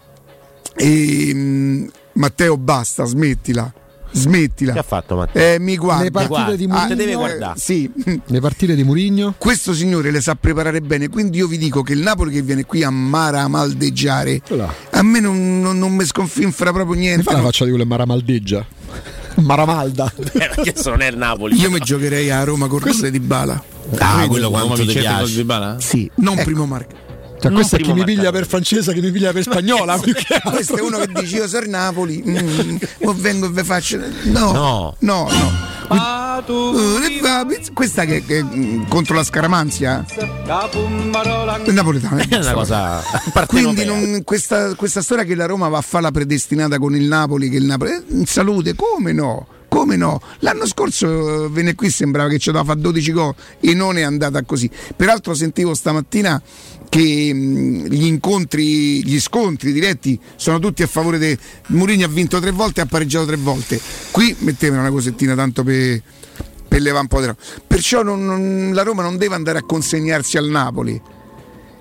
e 0.75 1.31
mm, 1.33 1.87
Matteo 2.13 2.57
basta 2.57 3.05
smettila 3.05 3.71
smettila 4.11 4.73
Che 4.73 4.79
ha 4.79 4.83
fatto 4.83 5.15
Matteo? 5.15 5.53
eh, 5.53 5.59
mi 5.59 5.77
guarda 5.77 6.03
Le 6.05 6.11
partite 6.11 6.33
guarda, 6.35 6.55
di 6.55 6.63
ah, 6.71 6.87
deve 6.87 6.95
Mourinho, 7.13 7.19
guardare. 7.19 7.59
sì 7.59 7.91
le 8.25 8.39
partite 8.39 8.73
di 8.75 8.83
Murigno. 8.83 9.35
questo 9.37 9.73
signore 9.75 10.09
le 10.09 10.19
sa 10.19 10.33
preparare 10.33 10.81
bene 10.81 11.09
quindi 11.09 11.37
io 11.37 11.45
vi 11.47 11.59
dico 11.59 11.83
che 11.83 11.93
il 11.93 11.99
Napoli 11.99 12.31
che 12.31 12.41
viene 12.41 12.65
qui 12.65 12.81
a 12.83 12.89
maramaldeggiare 12.89 14.41
Là. 14.47 14.73
a 14.91 15.03
me 15.03 15.19
non, 15.19 15.61
non- 15.61 15.77
non 15.77 15.93
mi 15.93 16.05
sconfinfra 16.05 16.71
proprio 16.73 16.95
Mi 16.95 17.01
niente 17.01 17.23
fa 17.23 17.33
la 17.33 17.41
faccia 17.43 17.63
di 17.65 17.69
quello 17.69 17.85
è 17.85 17.87
Maramaldeggia. 17.87 18.65
Maramalda. 19.39 20.11
Eh, 20.17 20.23
perché 20.31 20.73
se 20.75 20.89
non 20.89 21.01
è 21.01 21.07
il 21.07 21.15
Napoli. 21.15 21.55
Io 21.61 21.69
mi 21.71 21.79
giocherei 21.79 22.29
a 22.29 22.43
Roma 22.43 22.67
con 22.67 22.79
Rose 22.79 23.09
di 23.09 23.19
Bala. 23.21 23.63
Ah, 23.99 24.27
quello 24.27 24.49
quanto 24.49 24.85
ti 24.85 24.91
piace. 24.91 25.17
col 25.21 25.29
Dybala? 25.29 25.77
Sì, 25.79 26.09
non 26.15 26.35
primo 26.43 26.65
marca. 26.65 26.93
Cioè, 27.41 27.51
questo 27.51 27.75
è 27.77 27.79
chi 27.79 27.93
mi 27.93 28.03
piglia 28.03 28.31
per 28.31 28.45
francese, 28.47 28.93
chi 28.93 29.01
mi 29.01 29.11
piglia 29.11 29.31
per 29.31 29.43
spagnola. 29.43 29.97
più 29.99 30.13
che 30.13 30.33
altro. 30.33 30.51
Questo 30.51 30.77
è 30.77 30.81
uno 30.81 30.97
che 30.99 31.07
dice 31.21 31.35
io 31.37 31.47
sono 31.47 31.65
Napoli, 31.67 32.23
mm, 32.25 32.75
o 33.03 33.13
vengo 33.17 33.45
e 33.45 33.49
ve 33.49 33.63
faccio. 33.63 33.97
No, 34.23 34.51
No. 34.51 34.95
no, 34.99 35.29
no. 35.31 35.77
Uh, 35.89 36.99
e 37.03 37.19
va, 37.19 37.45
Questa 37.73 38.05
che, 38.05 38.23
che, 38.23 38.43
mm, 38.43 38.83
contro 38.87 39.15
la 39.15 39.23
scaramanzia 39.23 40.05
è 41.63 41.71
napoletana. 41.71 42.21
È 42.27 42.35
una 42.37 42.53
cosa 42.53 43.01
Quindi 43.47 43.85
non- 43.85 44.21
questa, 44.23 44.75
questa 44.75 45.01
storia 45.01 45.23
che 45.23 45.35
la 45.35 45.45
Roma 45.47 45.67
va 45.67 45.79
a 45.79 45.81
fare 45.81 46.03
la 46.03 46.11
predestinata 46.11 46.77
con 46.77 46.95
il 46.95 47.03
Napoli, 47.05 47.49
che 47.49 47.57
il 47.57 47.65
Napoli. 47.65 47.91
eh, 47.91 48.03
in 48.09 48.25
salute, 48.25 48.75
come 48.75 49.11
no? 49.13 49.47
Come 49.67 49.95
no? 49.95 50.19
L'anno 50.39 50.65
scorso 50.65 51.45
eh, 51.45 51.49
venne 51.49 51.75
qui, 51.75 51.89
sembrava 51.91 52.27
che 52.29 52.39
ci 52.39 52.47
doveva 52.51 52.65
fare 52.65 52.79
12 52.81 53.11
gol 53.11 53.33
e 53.59 53.73
non 53.73 53.97
è 53.97 54.01
andata 54.01 54.41
così. 54.43 54.69
Peraltro 54.95 55.33
sentivo 55.35 55.73
stamattina 55.75 56.41
che 56.89 57.01
gli 57.01 58.05
incontri, 58.05 59.05
gli 59.05 59.19
scontri 59.19 59.71
diretti 59.71 60.19
sono 60.35 60.59
tutti 60.59 60.81
a 60.83 60.87
favore 60.87 61.19
di 61.19 61.37
Mourinho 61.67 62.05
ha 62.05 62.09
vinto 62.09 62.39
tre 62.39 62.51
volte 62.51 62.79
e 62.81 62.83
ha 62.83 62.87
pareggiato 62.87 63.27
tre 63.27 63.35
volte. 63.37 63.79
Qui 64.11 64.35
mettevano 64.39 64.81
una 64.81 64.91
cosettina 64.91 65.35
tanto 65.35 65.63
per 65.63 66.01
per 66.69 66.81
levare 66.81 67.01
un 67.01 67.07
po' 67.07 67.19
di 67.19 67.25
roba. 67.25 67.39
Perciò 67.65 68.03
non- 68.03 68.23
non- 68.23 68.71
la 68.75 68.83
Roma 68.83 69.01
non 69.01 69.17
deve 69.17 69.33
andare 69.33 69.57
a 69.57 69.63
consegnarsi 69.63 70.37
al 70.37 70.47
Napoli. 70.49 71.01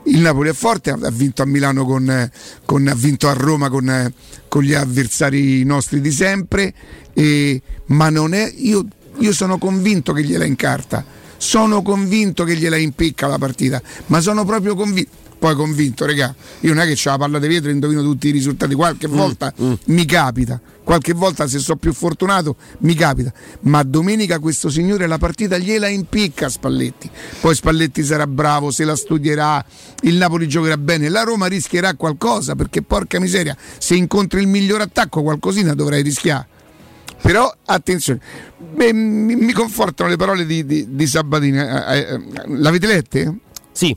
il 0.05 0.21
Napoli 0.21 0.49
è 0.49 0.55
forte, 0.55 0.88
ha 0.91 1.11
vinto 1.11 1.43
a 1.43 1.45
Milano 1.45 1.85
con, 1.85 2.31
con- 2.65 2.88
ha 2.88 2.95
vinto 2.95 3.29
a 3.29 3.35
Roma 3.35 3.69
con, 3.69 4.11
con 4.49 4.62
gli 4.62 4.73
avversari 4.73 5.62
nostri 5.65 6.00
di 6.00 6.11
sempre, 6.11 6.73
e- 7.12 7.61
ma 7.88 8.09
non 8.09 8.33
è. 8.33 8.50
Io, 8.57 8.87
io 9.19 9.33
sono 9.35 9.59
convinto 9.59 10.15
che 10.15 10.23
gliela 10.25 10.47
incarta, 10.47 11.05
sono 11.38 11.80
convinto 11.83 12.45
che 12.45 12.57
gliela 12.57 12.76
impicca 12.76 13.26
la 13.26 13.38
partita, 13.38 13.80
ma 14.07 14.21
sono 14.21 14.45
proprio 14.45 14.75
convinto. 14.75 15.26
Poi 15.38 15.54
convinto, 15.54 16.04
regà, 16.04 16.35
io 16.62 16.75
non 16.75 16.83
è 16.83 16.87
che 16.88 16.97
c'ho 16.97 17.11
la 17.11 17.16
palla 17.16 17.38
di 17.38 17.47
vetro 17.47 17.68
e 17.71 17.73
indovino 17.73 18.02
tutti 18.02 18.26
i 18.26 18.33
risultati, 18.33 18.75
qualche 18.75 19.07
volta 19.07 19.54
mi 19.85 20.04
capita, 20.04 20.61
qualche 20.83 21.12
volta 21.12 21.47
se 21.47 21.61
sono 21.61 21.78
più 21.78 21.92
fortunato 21.92 22.57
mi 22.78 22.92
capita, 22.95 23.33
ma 23.61 23.85
domenica 23.85 24.40
questo 24.40 24.68
signore 24.68 25.07
la 25.07 25.16
partita 25.16 25.57
gliela 25.57 25.87
impicca 25.87 26.49
Spalletti, 26.49 27.09
poi 27.40 27.54
Spalletti 27.54 28.02
sarà 28.02 28.26
bravo, 28.26 28.73
se 28.73 28.83
la 28.83 28.97
studierà, 28.97 29.64
il 30.02 30.16
Napoli 30.16 30.49
giocherà 30.49 30.76
bene, 30.76 31.09
la 31.09 31.23
Roma 31.23 31.47
rischierà 31.47 31.95
qualcosa 31.95 32.57
perché 32.57 32.83
porca 32.83 33.21
miseria, 33.21 33.57
se 33.78 33.95
incontri 33.95 34.40
il 34.40 34.49
miglior 34.49 34.80
attacco 34.80 35.23
qualcosina 35.23 35.73
dovrai 35.73 36.02
rischiare. 36.02 36.57
Però 37.21 37.53
attenzione, 37.67 38.21
Beh, 38.59 38.93
mi, 38.93 39.35
mi 39.35 39.53
confortano 39.53 40.09
le 40.09 40.17
parole 40.17 40.47
di, 40.47 40.65
di- 40.65 40.87
di 40.95 41.07
Sabatini. 41.07 41.59
Eh, 41.59 41.99
eh, 41.99 42.21
l'avete 42.47 42.87
lette? 42.87 43.35
Sì, 43.73 43.97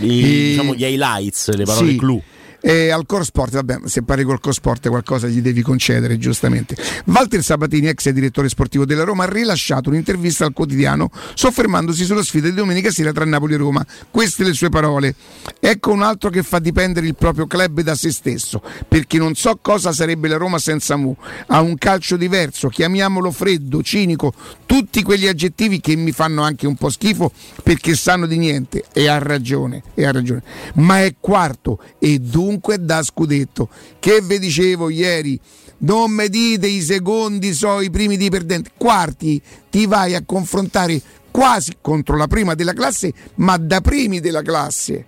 I- 0.00 0.08
diciamo 0.08 0.74
gli 0.74 0.84
highlights, 0.84 1.50
le 1.54 1.64
parole 1.64 1.90
Sì. 1.90 1.96
clou. 1.96 2.22
E 2.60 2.90
al 2.90 3.06
Core 3.06 3.24
Sport, 3.24 3.52
vabbè, 3.52 3.78
se 3.84 4.02
parli 4.02 4.24
col 4.24 4.40
Core 4.40 4.54
Sport 4.54 4.88
qualcosa 4.88 5.28
gli 5.28 5.40
devi 5.40 5.62
concedere, 5.62 6.18
giustamente. 6.18 6.76
Walter 7.04 7.42
Sabatini, 7.42 7.86
ex 7.86 8.08
direttore 8.10 8.48
sportivo 8.48 8.84
della 8.84 9.04
Roma, 9.04 9.24
ha 9.24 9.28
rilasciato 9.30 9.90
un'intervista 9.90 10.44
al 10.44 10.52
quotidiano 10.52 11.10
soffermandosi 11.34 12.04
sulla 12.04 12.22
sfida 12.22 12.48
di 12.48 12.54
domenica 12.54 12.90
sera 12.90 13.12
tra 13.12 13.24
Napoli 13.24 13.54
e 13.54 13.56
Roma. 13.58 13.86
Queste 14.10 14.44
le 14.44 14.54
sue 14.54 14.70
parole. 14.70 15.14
Ecco 15.60 15.92
un 15.92 16.02
altro 16.02 16.30
che 16.30 16.42
fa 16.42 16.58
dipendere 16.58 17.06
il 17.06 17.14
proprio 17.14 17.46
club 17.46 17.80
da 17.80 17.94
se 17.94 18.10
stesso, 18.10 18.60
perché 18.88 19.18
non 19.18 19.34
so 19.34 19.58
cosa 19.62 19.92
sarebbe 19.92 20.26
la 20.28 20.36
Roma 20.36 20.58
senza 20.58 20.96
Mu. 20.96 21.14
Ha 21.46 21.60
un 21.60 21.76
calcio 21.76 22.16
diverso, 22.16 22.68
chiamiamolo 22.68 23.30
freddo, 23.30 23.82
cinico, 23.82 24.32
tutti 24.66 25.02
quegli 25.02 25.26
aggettivi 25.26 25.80
che 25.80 25.94
mi 25.94 26.12
fanno 26.12 26.42
anche 26.42 26.66
un 26.66 26.74
po' 26.74 26.90
schifo 26.90 27.32
perché 27.62 27.94
sanno 27.94 28.26
di 28.26 28.36
niente 28.36 28.84
e 28.92 29.08
ha 29.08 29.18
ragione, 29.18 29.82
e 29.94 30.04
ha 30.04 30.12
ragione. 30.12 30.42
Ma 30.74 31.02
è 31.04 31.14
quarto 31.20 31.80
e 31.98 32.18
dunque 32.48 32.82
da 32.82 33.02
scudetto. 33.02 33.68
Che 33.98 34.20
vi 34.22 34.38
dicevo 34.38 34.88
ieri? 34.88 35.38
Non 35.80 36.10
mi 36.10 36.28
dite 36.28 36.66
i 36.66 36.80
secondi 36.80 37.52
so 37.52 37.80
i 37.80 37.90
primi 37.90 38.16
di 38.16 38.30
perdenti, 38.30 38.70
quarti 38.76 39.40
ti 39.70 39.86
vai 39.86 40.14
a 40.14 40.24
confrontare 40.24 41.00
quasi 41.30 41.76
contro 41.80 42.16
la 42.16 42.26
prima 42.26 42.54
della 42.54 42.72
classe, 42.72 43.12
ma 43.36 43.56
da 43.58 43.80
primi 43.80 44.18
della 44.20 44.42
classe. 44.42 45.06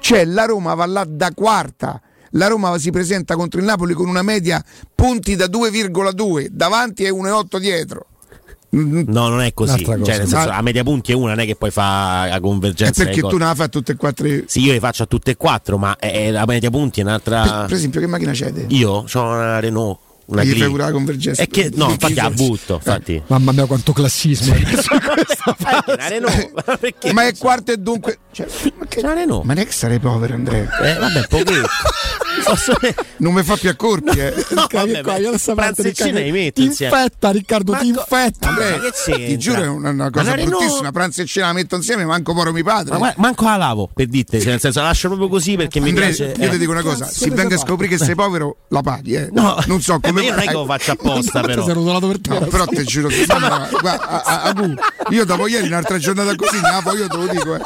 Cioè 0.00 0.24
la 0.24 0.46
Roma 0.46 0.74
va 0.74 0.86
là 0.86 1.04
da 1.04 1.32
quarta. 1.32 2.00
La 2.34 2.46
Roma 2.46 2.76
si 2.78 2.90
presenta 2.90 3.36
contro 3.36 3.60
il 3.60 3.66
Napoli 3.66 3.92
con 3.92 4.08
una 4.08 4.22
media 4.22 4.64
punti 4.94 5.36
da 5.36 5.46
2,2, 5.46 6.46
davanti 6.50 7.04
e 7.04 7.10
1,8 7.10 7.58
dietro. 7.58 8.06
No, 8.72 9.28
non 9.28 9.40
è 9.42 9.52
così. 9.52 9.84
Cioè, 9.84 9.96
nel 9.96 10.04
senso, 10.06 10.36
Ma- 10.36 10.56
a 10.56 10.62
media 10.62 10.84
punti 10.84 11.10
è 11.10 11.14
una, 11.14 11.30
non 11.30 11.40
è 11.40 11.46
che 11.46 11.56
poi 11.56 11.70
fa 11.70 12.26
la 12.26 12.36
È 12.36 12.40
convergenza. 12.40 13.02
perché 13.04 13.20
dei 13.20 13.30
tu 13.30 13.36
non 13.36 13.48
la 13.48 13.54
fai 13.54 13.66
a 13.66 13.68
tutte 13.68 13.92
e 13.92 13.96
quattro. 13.96 14.28
Sì, 14.46 14.60
io 14.62 14.72
le 14.72 14.78
faccio 14.78 15.02
a 15.02 15.06
tutte 15.06 15.32
e 15.32 15.36
quattro, 15.36 15.76
ma 15.76 15.96
è, 15.98 16.30
la 16.30 16.44
media 16.46 16.70
punti 16.70 17.00
è 17.00 17.02
un'altra. 17.02 17.42
Per, 17.42 17.64
per 17.66 17.76
esempio, 17.76 18.00
che 18.00 18.06
macchina 18.06 18.32
c'è? 18.32 18.52
Io 18.68 19.04
ho 19.12 19.22
una 19.22 19.58
Renault, 19.58 19.98
una 20.30 20.44
Gli 20.44 20.64
pure 20.64 20.84
la 20.84 20.90
convergenza. 20.92 21.42
È 21.42 21.48
che 21.48 21.70
no, 21.74 21.90
infatti 21.90 22.14
la 22.14 22.30
butto, 22.30 22.74
infatti. 22.74 23.20
Mamma 23.26 23.52
mia, 23.52 23.66
quanto 23.66 23.92
classismo. 23.92 24.54
Ma 27.12 27.26
è 27.26 27.36
quarto 27.36 27.72
e 27.72 27.76
dunque. 27.76 28.18
Cioè, 28.32 28.46
ma, 28.78 28.86
che- 28.86 29.02
ma 29.02 29.14
non 29.14 29.58
è 29.58 29.66
che 29.66 29.72
sarei 29.72 29.98
povero, 29.98 30.34
Andrea. 30.34 30.68
Eh, 30.78 30.98
vabbè, 30.98 31.26
pochetto. 31.26 31.68
Non 33.18 33.34
mi 33.34 33.42
fa 33.42 33.56
più 33.56 33.68
accorti, 33.68 34.18
eh. 34.18 34.32
No, 34.50 34.66
vabbè, 34.70 35.02
qua, 35.02 35.16
io 35.18 35.30
parte, 35.30 35.54
pranzettine 35.54 36.22
li 36.22 36.30
metto 36.30 36.60
Ti 36.60 36.66
insieme. 36.66 36.96
infetta 36.96 37.30
Riccardo, 37.30 37.72
ti 37.74 37.88
infetta. 37.88 38.48
Andrea, 38.48 38.76
Ma 38.76 38.82
che 38.82 38.90
c'entra? 38.92 39.26
ti 39.26 39.38
giuro 39.38 39.62
è 39.62 39.66
una, 39.66 39.90
una 39.90 40.10
cosa 40.10 40.36
Ma 40.36 40.42
bruttissima. 40.42 40.90
Pranzo 40.90 41.22
e 41.22 41.26
cena 41.26 41.46
la 41.48 41.52
metto 41.52 41.76
insieme, 41.76 42.04
manco 42.04 42.32
poro 42.32 42.52
mi 42.52 42.62
padre. 42.62 42.92
Ma 42.92 42.98
guarda, 42.98 43.20
manco 43.20 43.44
la 43.44 43.56
lavo 43.56 43.90
per 43.92 44.06
dirti, 44.06 44.40
cioè, 44.40 44.50
nel 44.52 44.60
senso 44.60 44.80
la 44.80 44.86
lascio 44.86 45.08
proprio 45.08 45.28
così 45.28 45.56
perché 45.56 45.80
mi 45.80 45.92
piace. 45.92 46.32
io 46.36 46.46
eh. 46.46 46.48
ti 46.50 46.58
dico 46.58 46.70
una 46.70 46.82
cosa: 46.82 47.04
se 47.06 47.30
venga 47.30 47.56
a 47.56 47.58
scoprire 47.58 47.96
che 47.96 48.02
sei 48.02 48.14
povero, 48.14 48.58
la 48.68 48.80
paghi, 48.80 49.14
eh. 49.14 49.28
No, 49.32 49.58
non 49.66 49.80
so 49.82 49.96
eh, 49.96 50.00
come 50.00 50.19
ma 50.20 50.26
io 50.26 50.30
non 50.30 50.40
è 50.40 50.46
che 50.46 50.52
lo 50.52 50.64
faccio 50.64 50.92
apposta, 50.92 51.40
però. 51.40 51.64
Si 51.64 51.70
è 51.70 51.72
rotolato 51.74 52.06
per 52.06 52.20
te. 52.20 52.30
No, 52.38 52.46
però 52.46 52.64
te 52.66 52.84
giuro 52.84 53.08
che 53.08 53.24
guarda, 53.26 53.68
guarda, 53.80 54.22
a- 54.24 54.42
a- 54.42 54.74
io 55.10 55.24
dopo 55.24 55.46
ieri 55.46 55.66
un'altra 55.66 55.98
giornata 55.98 56.34
così, 56.36 56.60
Napo, 56.60 56.94
io 56.94 57.06
te 57.08 57.16
lo 57.16 57.26
dico, 57.26 57.54
eh. 57.56 57.60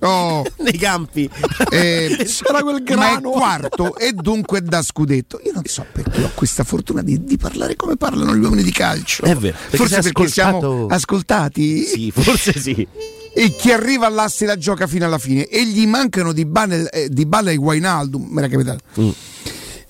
Oh, 0.00 0.44
Nei 0.58 0.78
campi. 0.78 1.28
eh, 1.70 2.16
C'era 2.24 2.62
quel 2.62 2.74
ma 2.74 2.80
è 2.80 2.82
grano. 3.14 3.30
quarto 3.30 3.96
e 3.96 4.12
dunque 4.12 4.62
da 4.62 4.80
scudetto. 4.82 5.40
Io 5.44 5.50
non 5.52 5.64
so 5.64 5.84
perché 5.92 6.22
ho 6.22 6.30
questa 6.34 6.62
fortuna 6.62 7.02
di, 7.02 7.24
di 7.24 7.36
parlare 7.36 7.74
come 7.74 7.96
parlano 7.96 8.34
gli 8.36 8.42
uomini 8.44 8.62
di 8.62 8.70
calcio. 8.72 9.24
È 9.24 9.34
vero, 9.34 9.56
perché 9.58 9.76
Forse 9.76 10.00
perché 10.02 10.28
siamo 10.28 10.58
ascoltato- 10.58 10.94
ascoltati. 10.94 11.82
Sì, 11.84 12.12
forse 12.14 12.58
sì. 12.60 12.86
E 13.34 13.54
chi 13.56 13.72
arriva 13.72 14.06
all'asse 14.06 14.46
la 14.46 14.56
gioca 14.56 14.86
fino 14.86 15.04
alla 15.04 15.18
fine. 15.18 15.46
E 15.48 15.64
gli 15.66 15.86
mancano 15.86 16.32
di 16.32 16.44
Balla, 16.44 16.88
eh, 16.90 17.08
di 17.08 17.26
Balla 17.26 17.50
e 17.50 17.56
Wijnaldum, 17.56 18.26
me 18.30 18.40
l'ha 18.40 18.48
capitato. 18.48 18.78
Mm. 19.00 19.08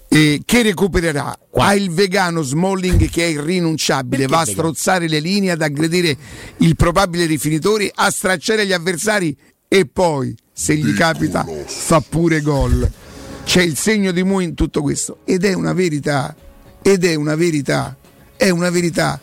Eh, 0.09 0.43
che 0.45 0.63
recupererà? 0.63 1.39
Ha 1.53 1.75
il 1.75 1.91
vegano 1.91 2.43
Smalling 2.43 3.09
che 3.11 3.25
è 3.25 3.29
irrinunciabile. 3.29 4.23
Perché 4.23 4.33
va 4.33 4.41
a 4.41 4.45
vegano? 4.45 4.73
strozzare 4.73 5.09
le 5.09 5.21
linee 5.21 5.51
ad 5.51 5.63
aggredire 5.63 6.17
il 6.59 6.77
probabile 6.77 7.27
rifinitore 7.27 7.91
a 7.95 8.11
stracciare 8.11 8.67
gli 8.67 8.73
avversari 8.73 9.37
e 9.69 9.87
poi 9.87 10.35
se 10.53 10.77
gli 10.77 10.95
capita 10.95 11.47
fa 11.67 12.01
pure 12.01 12.41
gol. 12.41 12.91
C'è 13.45 13.63
il 13.63 13.77
segno 13.77 14.13
di 14.13 14.23
Mu 14.23 14.41
in 14.41 14.55
tutto 14.55 14.83
questo. 14.83 15.19
Ed 15.25 15.45
è 15.45 15.53
una 15.53 15.73
verità. 15.73 16.35
Ed 16.83 17.05
è 17.05 17.15
una 17.15 17.35
verità. 17.35 17.97
È 18.37 18.51
una 18.51 18.71
verità 18.71 19.21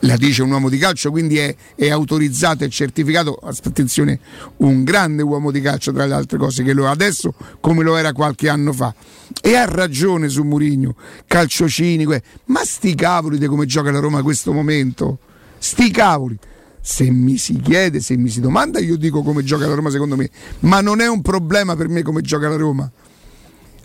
la 0.00 0.16
dice 0.16 0.42
un 0.42 0.50
uomo 0.50 0.68
di 0.68 0.78
calcio, 0.78 1.10
quindi 1.10 1.38
è, 1.38 1.54
è 1.74 1.90
autorizzato 1.90 2.64
e 2.64 2.68
certificato. 2.68 3.34
Attenzione, 3.42 4.18
un 4.58 4.84
grande 4.84 5.22
uomo 5.22 5.50
di 5.50 5.60
calcio, 5.60 5.92
tra 5.92 6.06
le 6.06 6.14
altre 6.14 6.38
cose, 6.38 6.62
che 6.62 6.72
lo 6.72 6.86
è 6.86 6.88
adesso 6.88 7.34
come 7.60 7.82
lo 7.82 7.96
era 7.96 8.12
qualche 8.12 8.48
anno 8.48 8.72
fa. 8.72 8.94
E 9.42 9.54
ha 9.54 9.64
ragione 9.64 10.28
su 10.28 10.42
Murigno, 10.42 10.94
calcio 11.26 11.68
cinico. 11.68 12.12
eh. 12.12 12.22
Ma 12.46 12.64
sti 12.64 12.94
cavoli 12.94 13.38
di 13.38 13.46
come 13.46 13.66
gioca 13.66 13.90
la 13.90 13.98
Roma 14.00 14.18
in 14.18 14.24
questo 14.24 14.52
momento. 14.52 15.18
Sti 15.58 15.90
cavoli. 15.90 16.38
Se 16.82 17.10
mi 17.10 17.36
si 17.36 17.60
chiede, 17.60 18.00
se 18.00 18.16
mi 18.16 18.30
si 18.30 18.40
domanda, 18.40 18.78
io 18.78 18.96
dico 18.96 19.22
come 19.22 19.44
gioca 19.44 19.66
la 19.66 19.74
Roma 19.74 19.90
secondo 19.90 20.16
me. 20.16 20.30
Ma 20.60 20.80
non 20.80 21.00
è 21.00 21.08
un 21.08 21.20
problema 21.20 21.76
per 21.76 21.88
me 21.88 22.02
come 22.02 22.22
gioca 22.22 22.48
la 22.48 22.56
Roma. 22.56 22.90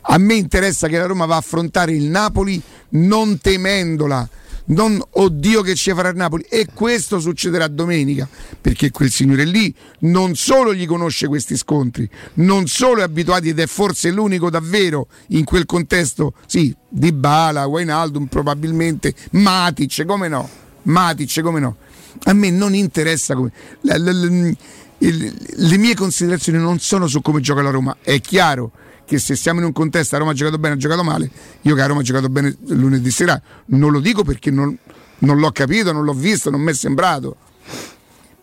A 0.08 0.18
me 0.18 0.36
interessa 0.36 0.88
che 0.88 0.98
la 0.98 1.08
Roma 1.08 1.26
va 1.26 1.36
a 1.36 1.40
affrontare 1.40 1.92
il 1.92 2.04
Napoli 2.04 2.62
non 2.90 3.40
temendola, 3.40 4.30
non 4.68 5.02
oddio 5.12 5.62
che 5.62 5.76
ci 5.76 5.94
farà 5.94 6.10
il 6.10 6.16
Napoli. 6.16 6.46
E 6.50 6.68
questo 6.74 7.20
succederà 7.20 7.68
domenica, 7.68 8.28
perché 8.60 8.92
quel 8.92 9.12
signore 9.12 9.46
lì 9.46 9.74
non 10.00 10.36
solo 10.36 10.74
gli 10.74 10.86
conosce 10.86 11.28
questi 11.28 11.58
scontri, 11.58 12.10
non 12.36 12.68
solo 12.68 13.02
è 13.02 13.04
abituato 13.04 13.48
ed 13.48 13.60
è 13.60 13.68
forse 13.68 14.12
l'unico 14.12 14.50
davvero 14.50 15.08
in 15.30 15.44
quel 15.44 15.66
contesto, 15.66 16.34
sì, 16.46 16.76
Di 16.88 17.12
Bala, 17.12 17.66
Wijnaldum 17.66 18.28
probabilmente, 18.28 19.14
Matic, 19.32 20.06
come 20.06 20.28
no? 20.28 20.50
Matic, 20.84 21.42
come 21.42 21.60
no? 21.60 21.76
A 22.24 22.34
me 22.34 22.50
non 22.50 22.74
interessa 22.74 23.36
come... 23.36 23.52
le 23.82 25.78
mie 25.78 25.96
considerazioni 25.96 26.58
non 26.58 26.80
sono 26.80 27.08
su 27.08 27.22
come 27.22 27.42
gioca 27.42 27.62
la 27.62 27.70
Roma, 27.70 27.98
è 28.02 28.22
chiaro 28.22 28.72
che 29.06 29.20
se 29.20 29.36
siamo 29.36 29.60
in 29.60 29.66
un 29.66 29.72
contesto 29.72 30.16
a 30.16 30.20
Roma 30.20 30.32
ha 30.32 30.34
giocato 30.34 30.58
bene, 30.58 30.76
ha 30.76 30.78
giocato 30.78 31.04
male, 31.04 31.30
io 31.62 31.76
che 31.76 31.82
a 31.82 31.86
Roma 31.86 32.02
ha 32.02 32.04
giocato 32.04 32.30
bene 32.30 32.56
lunedì 32.68 33.12
sera, 33.12 33.40
non 33.68 33.92
lo 33.92 34.00
dico 34.00 34.24
perché 34.24 34.50
non, 34.52 34.76
non 35.20 35.40
l'ho 35.40 35.52
capito, 35.52 35.92
non 35.92 36.04
l'ho 36.04 36.14
visto, 36.14 36.50
non 36.50 36.62
mi 36.62 36.72
è 36.72 36.74
sembrato, 36.74 37.38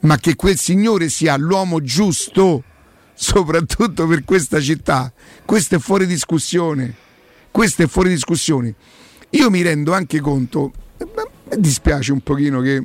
ma 0.01 0.17
che 0.19 0.37
quel 0.37 0.57
signore 0.57 1.09
sia 1.09 1.37
l'uomo 1.37 1.81
giusto, 1.83 2.63
soprattutto 3.15 4.07
per 4.07 4.25
questa 4.25 4.61
città, 4.61 5.13
questo 5.45 5.77
è 5.77 5.79
fuori 5.79 6.07
discussione, 6.07 6.95
questo 7.51 7.83
è 7.83 7.87
fuori 7.87 8.09
discussione. 8.09 8.75
Io 9.31 9.51
mi 9.51 9.63
rendo 9.63 9.93
anche 9.93 10.21
conto, 10.21 10.73
eh, 10.99 11.05
mi 11.05 11.61
dispiace 11.61 12.13
un 12.13 12.21
pochino 12.21 12.61
che, 12.61 12.85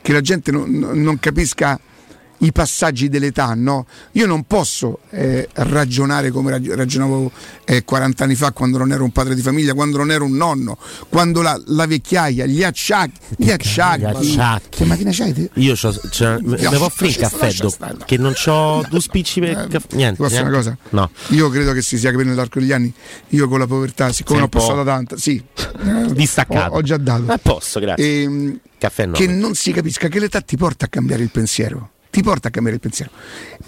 che 0.00 0.12
la 0.12 0.20
gente 0.20 0.50
non, 0.50 0.70
non 0.70 1.18
capisca 1.18 1.78
i 2.40 2.52
passaggi 2.52 3.08
dell'età, 3.08 3.54
no? 3.54 3.86
Io 4.12 4.26
non 4.26 4.44
posso 4.44 5.00
eh, 5.10 5.48
ragionare 5.52 6.30
come 6.30 6.50
rag- 6.52 6.72
ragionavo 6.74 7.30
eh, 7.64 7.84
40 7.84 8.24
anni 8.24 8.34
fa 8.34 8.52
quando 8.52 8.78
non 8.78 8.92
ero 8.92 9.04
un 9.04 9.10
padre 9.12 9.34
di 9.34 9.42
famiglia, 9.42 9.74
quando 9.74 9.98
non 9.98 10.10
ero 10.10 10.24
un 10.24 10.36
nonno, 10.36 10.78
quando 11.08 11.42
la, 11.42 11.60
la 11.66 11.86
vecchiaia, 11.86 12.46
gli 12.46 12.62
acciacchi, 12.62 13.18
gli 13.36 13.50
acciacchi. 13.50 14.00
Gli 14.00 14.04
acciacchi. 14.04 14.78
Che 14.78 14.84
macchina 14.84 15.10
c'hai 15.12 15.32
te? 15.32 15.50
Io 15.54 15.74
c'ho, 15.74 15.92
c'ho, 16.10 16.38
mi 16.40 16.60
No, 16.60 16.70
può 16.70 16.86
offrire 16.86 17.12
il 17.12 17.18
caffè 17.18 17.46
lascia 17.46 17.96
Che 18.04 18.16
non 18.16 18.32
c'ho 18.32 18.84
due 18.88 19.00
spicci 19.00 19.40
per 19.40 19.58
Eh, 19.58 19.68
caffè. 19.68 19.96
Niente. 19.96 20.22
Posso 20.22 20.40
una 20.40 20.50
cosa? 20.50 20.76
No. 20.90 21.10
Io 21.28 21.48
credo 21.50 21.72
che 21.72 21.82
si 21.82 21.98
sia 21.98 22.10
capito 22.10 22.28
nell'arco 22.28 22.58
degli 22.58 22.72
anni. 22.72 22.92
Io 23.30 23.48
con 23.48 23.58
la 23.58 23.66
povertà, 23.66 24.12
siccome 24.12 24.38
Sei 24.38 24.46
ho 24.46 24.48
passata 24.48 24.84
tanta, 24.84 25.16
sì, 25.16 25.42
Distaccato. 26.12 26.72
Ho, 26.74 26.76
ho 26.78 26.82
già 26.82 26.96
dato. 26.96 27.30
A 27.30 27.38
posto, 27.38 27.80
grazie. 27.80 28.22
Ehm, 28.22 28.58
Caffè 28.78 29.06
no. 29.06 29.12
che 29.12 29.26
non 29.26 29.54
si 29.54 29.72
capisca 29.72 30.08
che 30.08 30.18
l'età 30.18 30.40
ti 30.40 30.56
porta 30.56 30.86
a 30.86 30.88
cambiare 30.88 31.22
il 31.22 31.30
pensiero. 31.30 31.90
Ti 32.10 32.22
porta 32.22 32.48
a 32.48 32.50
cambiare 32.50 32.76
il 32.76 32.82
pensiero. 32.82 33.10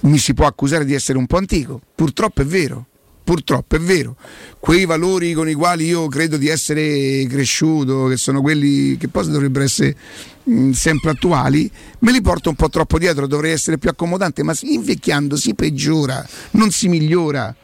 Mi 0.01 0.19
si 0.19 0.35
può 0.35 0.47
accusare 0.47 0.85
di 0.85 0.95
essere 0.95 1.19
un 1.19 1.27
po' 1.27 1.37
antico, 1.37 1.81
purtroppo 1.95 2.43
è 2.43 2.45
vero. 2.45 2.87
Purtroppo 3.25 3.77
è 3.77 3.79
vero, 3.79 4.17
quei 4.59 4.85
valori 4.85 5.33
con 5.33 5.49
i 5.49 5.55
quali 5.55 5.87
io 5.87 6.09
credo 6.09 6.37
di 6.37 6.49
essere 6.49 7.25
cresciuto, 7.29 8.07
che 8.07 8.17
sono 8.17 8.41
quelli 8.41 8.97
che 8.97 9.07
poi 9.07 9.31
dovrebbero 9.31 9.65
essere 9.65 9.95
mh, 10.43 10.73
sempre 10.73 11.11
attuali, 11.11 11.71
me 12.01 12.11
li 12.11 12.21
porto 12.21 12.49
un 12.49 12.57
po' 12.57 12.69
troppo 12.69 12.99
dietro, 12.99 13.29
dovrei 13.29 13.53
essere 13.53 13.79
più 13.79 13.91
accomodante, 13.91 14.43
ma 14.43 14.53
invecchiando 14.63 15.37
si 15.37 15.55
peggiora, 15.55 16.27
non 16.53 16.73
si 16.73 16.89
migliora. 16.89 17.55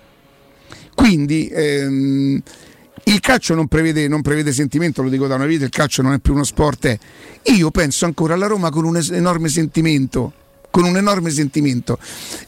Quindi 0.94 1.48
ehm, 1.48 2.40
il 3.04 3.20
calcio 3.20 3.54
non 3.54 3.66
prevede, 3.66 4.06
non 4.06 4.22
prevede, 4.22 4.52
sentimento, 4.52 5.02
lo 5.02 5.08
dico 5.08 5.26
da 5.26 5.34
una 5.34 5.46
vita, 5.46 5.64
il 5.64 5.70
calcio 5.70 6.02
non 6.02 6.12
è 6.12 6.20
più 6.20 6.34
uno 6.34 6.44
sport. 6.44 6.96
Io 7.42 7.70
penso 7.72 8.04
ancora 8.04 8.34
alla 8.34 8.46
Roma 8.46 8.70
con 8.70 8.84
un 8.84 8.96
enorme 9.10 9.48
sentimento. 9.48 10.32
Con 10.78 10.86
un 10.86 10.96
enorme 10.96 11.30
sentimento. 11.30 11.98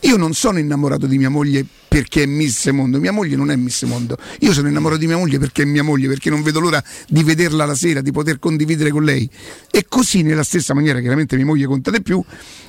Io 0.03 0.17
non 0.17 0.35
sono 0.35 0.61
innamorato 0.61 1.07
di 1.09 1.19
mia 1.19 1.29
moglie 1.29 1.67
perché 1.89 2.23
è 2.23 2.27
Miss 2.27 2.71
Mondo, 2.71 3.01
mia 3.01 3.11
moglie 3.11 3.35
non 3.35 3.51
è 3.51 3.57
Miss 3.57 3.83
Mondo. 3.83 4.17
Io 4.39 4.53
sono 4.53 4.69
innamorato 4.69 5.01
di 5.01 5.09
mia 5.09 5.17
moglie 5.17 5.41
perché 5.41 5.63
è 5.63 5.65
mia 5.65 5.83
moglie, 5.83 6.07
perché 6.07 6.31
non 6.31 6.41
vedo 6.43 6.61
l'ora 6.61 6.81
di 7.09 7.25
vederla 7.25 7.65
la 7.65 7.75
sera, 7.75 8.01
di 8.01 8.13
poter 8.13 8.39
condividere 8.39 8.91
con 8.91 9.03
lei. 9.03 9.29
E 9.69 9.87
così, 9.89 10.23
nella 10.23 10.45
stessa 10.45 10.75
maniera, 10.75 11.01
chiaramente 11.01 11.35
mia 11.35 11.45
moglie 11.45 11.67
conta 11.67 11.91
di 11.91 12.03
più, 12.03 12.23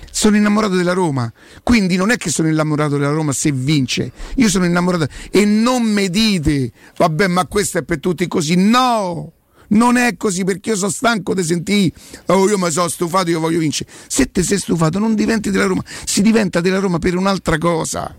sono 0.10 0.36
innamorato 0.36 0.74
della 0.74 0.94
Roma. 0.94 1.32
Quindi 1.62 1.96
non 1.96 2.10
è 2.10 2.18
che 2.18 2.32
sono 2.32 2.48
innamorato 2.48 2.98
della 2.98 3.12
Roma 3.12 3.32
se 3.32 3.52
vince, 3.52 4.12
io 4.38 4.50
sono 4.50 4.66
innamorato 4.66 5.10
e 5.30 5.46
non 5.46 5.84
mi 5.84 6.10
dite, 6.10 6.72
vabbè, 6.98 7.28
ma 7.28 7.46
questo 7.46 7.78
è 7.78 7.84
per 7.84 8.00
tutti 8.00 8.28
così. 8.28 8.56
No! 8.56 9.34
Non 9.72 9.98
è 9.98 10.18
così 10.18 10.44
perché 10.44 10.72
io 10.72 10.76
sono 10.76 10.92
stanco 10.92 11.34
di 11.34 11.44
sentire, 11.44 11.94
oh 12.28 12.50
io 12.50 12.58
mi 12.58 12.70
sono 12.72 12.88
stufato, 12.88 13.30
io 13.30 13.40
voglio 13.40 13.60
vincere. 13.60 13.90
Se 14.08 14.30
te 14.32 14.44
sei 14.44 14.58
stufato 14.58 15.00
non 15.00 15.16
diventi 15.16 15.50
della 15.50 15.66
Roma, 15.66 15.84
si 16.06 16.22
diventa 16.22 16.60
della 16.62 16.80
Roma 16.80 17.00
per 17.00 17.16
un'altra 17.16 17.58
cosa. 17.58 18.14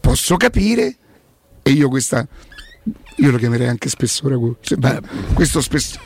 Posso 0.00 0.36
capire, 0.36 0.96
e 1.62 1.70
io 1.70 1.88
questa, 1.88 2.26
io 3.16 3.30
lo 3.30 3.36
chiamerei 3.36 3.68
anche 3.68 3.88
spessore, 3.88 4.38
questo 5.34 5.60
spesso. 5.60 5.98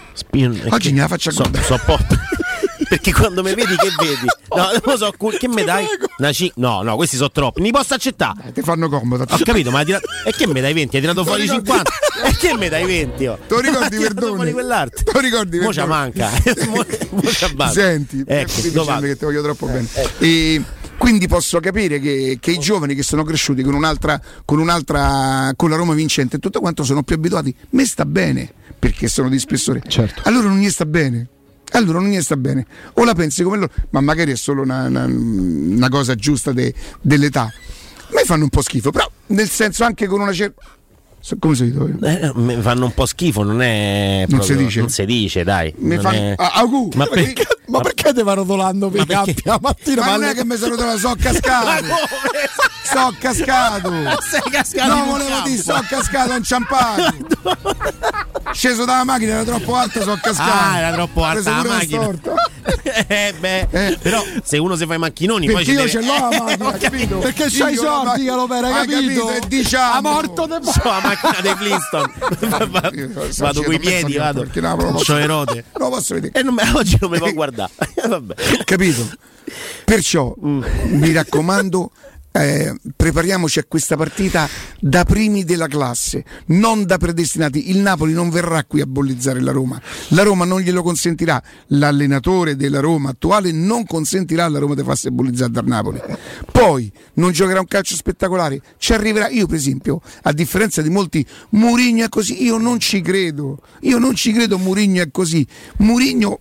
Oggi 0.70 0.92
me 0.92 1.00
la 1.00 1.08
faccia 1.08 1.30
so, 1.30 1.44
so 1.62 1.78
perché 2.88 3.12
quando 3.12 3.42
mi 3.42 3.54
vedi 3.54 3.74
che 3.76 3.88
vedi? 3.98 4.26
No, 4.54 4.70
non 4.70 4.80
lo 4.84 4.96
so, 4.96 5.14
che 5.38 5.48
mi 5.48 5.64
dai? 5.64 5.86
Una 6.18 6.30
C- 6.30 6.52
no, 6.56 6.82
no, 6.82 6.96
questi 6.96 7.16
sono 7.16 7.30
troppi. 7.30 7.60
Mi 7.60 7.70
posso 7.70 7.94
accettare? 7.94 8.48
Eh, 8.48 8.52
ti 8.52 8.62
fanno 8.62 8.88
comodo. 8.88 9.24
Ho 9.28 9.38
capito, 9.44 9.70
ma 9.70 9.78
hai 9.78 9.84
tirato... 9.84 10.06
E 10.24 10.32
che 10.32 10.46
mi 10.46 10.60
dai 10.60 10.72
20? 10.72 10.96
Hai 10.96 11.02
tirato 11.02 11.24
fuori 11.24 11.46
50? 11.46 11.90
E 12.24 12.36
che 12.36 12.54
mi 12.54 12.68
dai 12.68 12.84
20? 12.84 13.26
Oh? 13.26 13.38
Te 13.46 13.54
lo 13.54 13.60
ricordi 13.60 13.96
Verdone? 13.96 14.34
fuori 14.34 14.52
quell'arte. 14.52 15.02
Te 15.02 15.12
lo 15.12 15.20
ricordi 15.20 15.58
Mo 15.58 15.70
c'ha 15.70 15.86
manca. 15.86 16.30
Mo 16.68 16.84
c'ha 17.22 17.68
Senti, 17.70 18.22
ecco, 18.26 18.60
che 19.00 19.16
ti 19.16 19.24
voglio 19.24 19.42
troppo 19.42 19.66
bene. 19.66 19.86
E 20.18 20.62
quindi 20.98 21.28
posso 21.28 21.60
capire 21.60 22.00
che, 22.00 22.38
che, 22.40 22.50
i 22.50 22.58
giovani 22.58 22.94
che 22.94 23.02
sono 23.02 23.22
cresciuti 23.22 23.62
con 23.62 23.74
un'altra, 23.74 24.20
con 24.44 24.58
un'altra, 24.58 25.52
con 25.54 25.70
la 25.70 25.76
Roma 25.76 25.94
vincente 25.94 26.36
e 26.36 26.38
tutto 26.38 26.60
quanto 26.60 26.84
sono 26.84 27.02
più 27.02 27.16
abituati. 27.16 27.54
Me 27.70 27.84
sta 27.84 28.04
bene 28.04 28.52
perché 28.78 29.08
sono 29.08 29.28
di 29.28 29.38
spessore. 29.38 29.82
Certo. 29.86 30.22
Allora 30.24 30.48
non 30.48 30.58
gli 30.58 30.70
sta 30.70 30.86
bene. 30.86 31.28
Allora 31.72 32.00
non 32.00 32.10
gli 32.10 32.20
sta 32.20 32.36
bene. 32.36 32.66
O 32.94 33.04
la 33.04 33.14
pensi 33.14 33.42
come 33.42 33.58
loro, 33.58 33.72
ma 33.90 34.00
magari 34.00 34.32
è 34.32 34.36
solo 34.36 34.62
una, 34.62 34.84
una, 34.84 35.04
una 35.04 35.88
cosa 35.88 36.14
giusta 36.14 36.52
de, 36.52 36.74
dell'età. 37.00 37.42
A 37.42 38.10
me 38.12 38.22
fanno 38.24 38.44
un 38.44 38.50
po' 38.50 38.62
schifo, 38.62 38.90
però 38.90 39.10
nel 39.28 39.48
senso 39.48 39.84
anche 39.84 40.06
con 40.06 40.20
una 40.20 40.32
certa 40.32 40.62
come 41.38 41.54
si 41.54 41.70
dice? 41.70 41.96
Eh, 42.02 42.32
mi 42.34 42.60
fanno 42.60 42.84
un 42.86 42.94
po' 42.94 43.06
schifo, 43.06 43.42
non 43.42 43.60
è. 43.62 44.24
Non 44.28 44.38
proprio, 44.38 44.56
si 44.58 44.64
dice. 44.64 44.80
Non 44.80 44.88
si 44.88 45.04
dice, 45.04 45.44
dai. 45.44 45.74
Mi 45.78 45.98
fanno... 45.98 46.16
è... 46.16 46.34
ah, 46.36 46.52
augù, 46.54 46.90
ma, 46.94 47.06
perché, 47.06 47.46
ma 47.66 47.80
perché 47.80 48.12
ti 48.14 48.22
va 48.22 48.34
rotolando 48.34 48.88
per 48.90 49.06
ma 49.06 49.24
perché... 49.24 49.42
la 49.44 49.58
mattina? 49.60 50.04
Ma 50.04 50.10
non 50.12 50.24
è 50.24 50.34
che 50.34 50.44
mi 50.44 50.56
sono 50.56 50.76
trovato, 50.76 50.98
so 50.98 51.14
cascato. 51.18 51.84
so 52.84 53.14
cascato. 53.18 53.92
Sei 54.20 54.50
cascato. 54.50 54.94
No, 54.94 55.04
volevo 55.04 55.40
dire, 55.44 55.60
so 55.60 55.84
cascato, 55.88 56.32
ho 56.32 56.36
inciampato. 56.36 57.14
Sceso 58.52 58.84
dalla 58.84 59.04
macchina, 59.04 59.34
era 59.34 59.44
troppo 59.44 59.74
alto, 59.74 60.02
so 60.02 60.18
cascato. 60.20 60.50
Ah, 60.50 60.78
era 60.78 60.92
troppo 60.92 61.24
alta 61.24 61.50
la 61.50 61.64
macchina. 61.64 62.10
eh, 63.08 63.34
beh, 63.38 63.66
eh. 63.70 63.98
però 64.00 64.22
se 64.42 64.58
uno 64.58 64.76
si 64.76 64.86
fa 64.86 64.94
i 64.94 64.98
macchinoni 64.98 65.46
perché 65.46 65.64
poi 65.64 65.72
io 65.72 65.78
deve... 65.78 65.90
ce 65.90 66.00
l'ho 66.00 66.14
la 66.14 66.42
macchina, 66.42 66.74
eh, 66.74 66.78
capito? 66.78 67.18
Perché 67.18 67.46
c'hai 67.48 67.72
i 67.72 67.76
soldi, 67.76 68.24
Calopera, 68.24 68.68
hai 68.68 68.86
capito? 68.86 69.26
capito? 69.26 69.46
diciamo. 69.48 69.92
A 69.94 70.00
morto 70.00 70.46
de... 70.46 70.58
macchina 71.22 71.40
dei 71.40 71.54
Flintstone. 71.56 72.12
vado 73.38 73.62
coi 73.62 73.78
piedi, 73.78 74.16
vado. 74.16 74.40
Perché 74.42 74.60
no, 74.60 74.74
non 74.74 74.92
posso... 74.92 75.14
Non 75.26 75.90
posso 75.90 76.14
vedere. 76.14 76.38
E 76.38 76.42
non 76.42 76.54
me... 76.54 76.62
oggi 76.74 76.96
non 77.00 77.10
mi 77.10 77.18
può 77.18 77.32
guardare. 77.32 77.70
Capito? 78.64 79.08
Perciò 79.84 80.34
mm. 80.44 80.64
mi 80.88 81.12
raccomando 81.12 81.90
eh, 82.42 82.74
prepariamoci 82.94 83.58
a 83.58 83.64
questa 83.66 83.96
partita 83.96 84.48
da 84.80 85.04
primi 85.04 85.44
della 85.44 85.68
classe, 85.68 86.24
non 86.46 86.84
da 86.84 86.98
predestinati. 86.98 87.70
Il 87.70 87.78
Napoli 87.78 88.12
non 88.12 88.30
verrà 88.30 88.64
qui 88.64 88.80
a 88.80 88.86
bollizzare 88.86 89.40
la 89.40 89.52
Roma, 89.52 89.80
la 90.08 90.22
Roma 90.22 90.44
non 90.44 90.60
glielo 90.60 90.82
consentirà. 90.82 91.42
L'allenatore 91.68 92.56
della 92.56 92.80
Roma 92.80 93.10
attuale 93.10 93.52
non 93.52 93.84
consentirà 93.84 94.44
alla 94.44 94.58
Roma 94.58 94.74
di 94.74 94.82
farsi 94.82 95.10
bollizzare 95.10 95.50
dal 95.50 95.66
Napoli. 95.66 96.00
Poi 96.50 96.90
non 97.14 97.32
giocherà 97.32 97.60
un 97.60 97.66
calcio 97.66 97.94
spettacolare, 97.94 98.60
ci 98.78 98.92
arriverà. 98.92 99.28
Io, 99.28 99.46
per 99.46 99.56
esempio, 99.56 100.00
a 100.22 100.32
differenza 100.32 100.82
di 100.82 100.90
molti, 100.90 101.24
Murigno 101.50 102.04
è 102.04 102.08
così. 102.08 102.42
Io 102.44 102.58
non 102.58 102.78
ci 102.78 103.00
credo, 103.00 103.60
io 103.80 103.98
non 103.98 104.14
ci 104.14 104.32
credo. 104.32 104.58
Murigno 104.58 105.02
è 105.02 105.10
così. 105.10 105.46
Murigno 105.78 106.40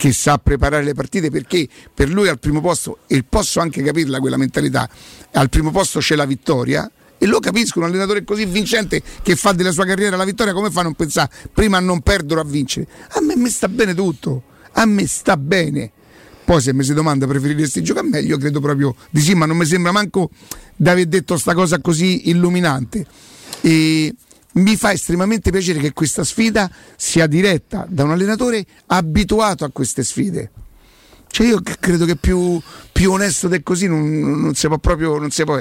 che 0.00 0.14
sa 0.14 0.38
preparare 0.38 0.82
le 0.82 0.94
partite 0.94 1.30
perché 1.30 1.68
per 1.92 2.08
lui 2.08 2.26
al 2.26 2.38
primo 2.38 2.62
posto, 2.62 3.00
e 3.06 3.22
posso 3.22 3.60
anche 3.60 3.82
capirla 3.82 4.18
quella 4.18 4.38
mentalità, 4.38 4.88
al 5.32 5.50
primo 5.50 5.70
posto 5.70 5.98
c'è 5.98 6.14
la 6.14 6.24
vittoria. 6.24 6.90
E 7.18 7.26
lo 7.26 7.38
capisco, 7.38 7.80
un 7.80 7.84
allenatore 7.84 8.24
così 8.24 8.46
vincente 8.46 9.02
che 9.22 9.36
fa 9.36 9.52
della 9.52 9.72
sua 9.72 9.84
carriera 9.84 10.16
la 10.16 10.24
vittoria, 10.24 10.54
come 10.54 10.70
fa 10.70 10.80
a 10.80 10.84
non 10.84 10.94
pensare 10.94 11.30
prima 11.52 11.76
a 11.76 11.80
non 11.80 12.00
perdere 12.00 12.40
o 12.40 12.42
a 12.42 12.46
vincere? 12.46 12.86
A 13.10 13.20
me 13.20 13.36
mi 13.36 13.50
sta 13.50 13.68
bene 13.68 13.92
tutto, 13.92 14.42
a 14.72 14.86
me 14.86 15.06
sta 15.06 15.36
bene. 15.36 15.90
Poi 16.46 16.62
se 16.62 16.72
mi 16.72 16.82
si 16.82 16.94
domanda 16.94 17.26
preferiresti 17.26 17.82
giocare 17.82 18.08
meglio, 18.08 18.38
credo 18.38 18.60
proprio 18.60 18.94
di 19.10 19.20
sì, 19.20 19.34
ma 19.34 19.44
non 19.44 19.58
mi 19.58 19.66
sembra 19.66 19.92
manco 19.92 20.30
di 20.76 20.88
aver 20.88 21.04
detto 21.08 21.36
sta 21.36 21.52
cosa 21.52 21.78
così 21.80 22.30
illuminante. 22.30 23.04
E 23.60 24.14
mi 24.54 24.76
fa 24.76 24.92
estremamente 24.92 25.50
piacere 25.50 25.78
che 25.78 25.92
questa 25.92 26.24
sfida 26.24 26.70
sia 26.96 27.26
diretta 27.26 27.86
da 27.88 28.04
un 28.04 28.10
allenatore 28.10 28.64
abituato 28.86 29.64
a 29.64 29.70
queste 29.70 30.02
sfide. 30.02 30.50
Cioè 31.28 31.46
io 31.46 31.60
credo 31.78 32.04
che 32.06 32.16
più, 32.16 32.60
più 32.90 33.12
onesto 33.12 33.46
di 33.46 33.62
così 33.62 33.86
non, 33.86 34.40
non, 34.40 34.54
si 34.54 34.66
può 34.66 34.78
proprio. 34.78 35.18
Non 35.18 35.30
si 35.30 35.44
può 35.44 35.60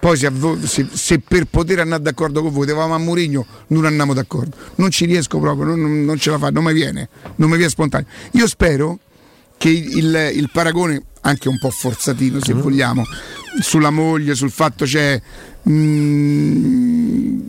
poi 0.00 0.16
se, 0.16 0.32
se, 0.64 0.88
se, 0.90 1.18
per 1.18 1.44
poter 1.44 1.80
andare 1.80 2.00
d'accordo 2.00 2.40
con 2.40 2.50
voi 2.50 2.64
dovevamo 2.64 2.94
a 2.94 2.98
Murigno 2.98 3.44
non 3.68 3.84
andiamo 3.84 4.14
d'accordo. 4.14 4.56
Non 4.76 4.90
ci 4.90 5.04
riesco 5.04 5.38
proprio, 5.38 5.76
non, 5.76 6.04
non 6.04 6.18
ce 6.18 6.30
la 6.30 6.38
fa, 6.38 6.48
non 6.50 6.64
mi 6.64 6.72
viene, 6.72 7.10
non 7.36 7.50
mi 7.50 7.56
viene 7.56 7.70
spontaneo. 7.70 8.08
Io 8.32 8.46
spero 8.46 8.98
che 9.58 9.68
il, 9.68 10.32
il 10.34 10.48
paragone, 10.50 11.02
anche 11.20 11.50
un 11.50 11.58
po' 11.58 11.68
forzatino 11.68 12.42
se 12.42 12.54
mm. 12.54 12.60
vogliamo, 12.60 13.04
sulla 13.60 13.90
moglie, 13.90 14.34
sul 14.34 14.50
fatto 14.50 14.86
c'è. 14.86 15.20
Mm, 15.68 17.40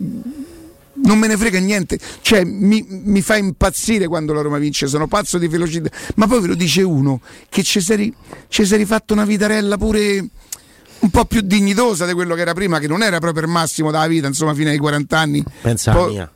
non 1.02 1.18
me 1.18 1.26
ne 1.26 1.36
frega 1.36 1.58
niente, 1.58 1.98
cioè 2.20 2.44
mi, 2.44 2.84
mi, 2.88 3.22
fa 3.22 3.36
impazzire 3.36 4.06
quando 4.06 4.32
la 4.32 4.40
Roma 4.40 4.58
vince, 4.58 4.86
sono 4.86 5.06
pazzo 5.06 5.38
di 5.38 5.48
velocità, 5.48 5.88
ma 6.16 6.26
poi 6.26 6.40
ve 6.40 6.46
lo 6.48 6.54
dice 6.54 6.82
uno 6.82 7.20
che 7.48 7.62
ci 7.62 7.80
sei, 7.80 8.12
rifatto 8.48 9.12
una 9.12 9.24
vitarella 9.24 9.76
pure 9.76 10.28
un 11.00 11.10
po' 11.10 11.24
più 11.24 11.40
dignitosa 11.40 12.06
di 12.06 12.12
quello 12.12 12.34
che 12.34 12.40
era 12.42 12.54
prima, 12.54 12.78
che 12.78 12.86
non 12.86 13.02
era 13.02 13.18
proprio 13.18 13.44
il 13.44 13.50
massimo 13.50 13.90
della 13.90 14.06
vita, 14.06 14.26
insomma, 14.26 14.54
fino 14.54 14.70
ai 14.70 14.78
40 14.78 15.18
anni. 15.18 15.44
Pensa 15.60 15.92
poi, 15.92 16.12
mia. 16.12 16.30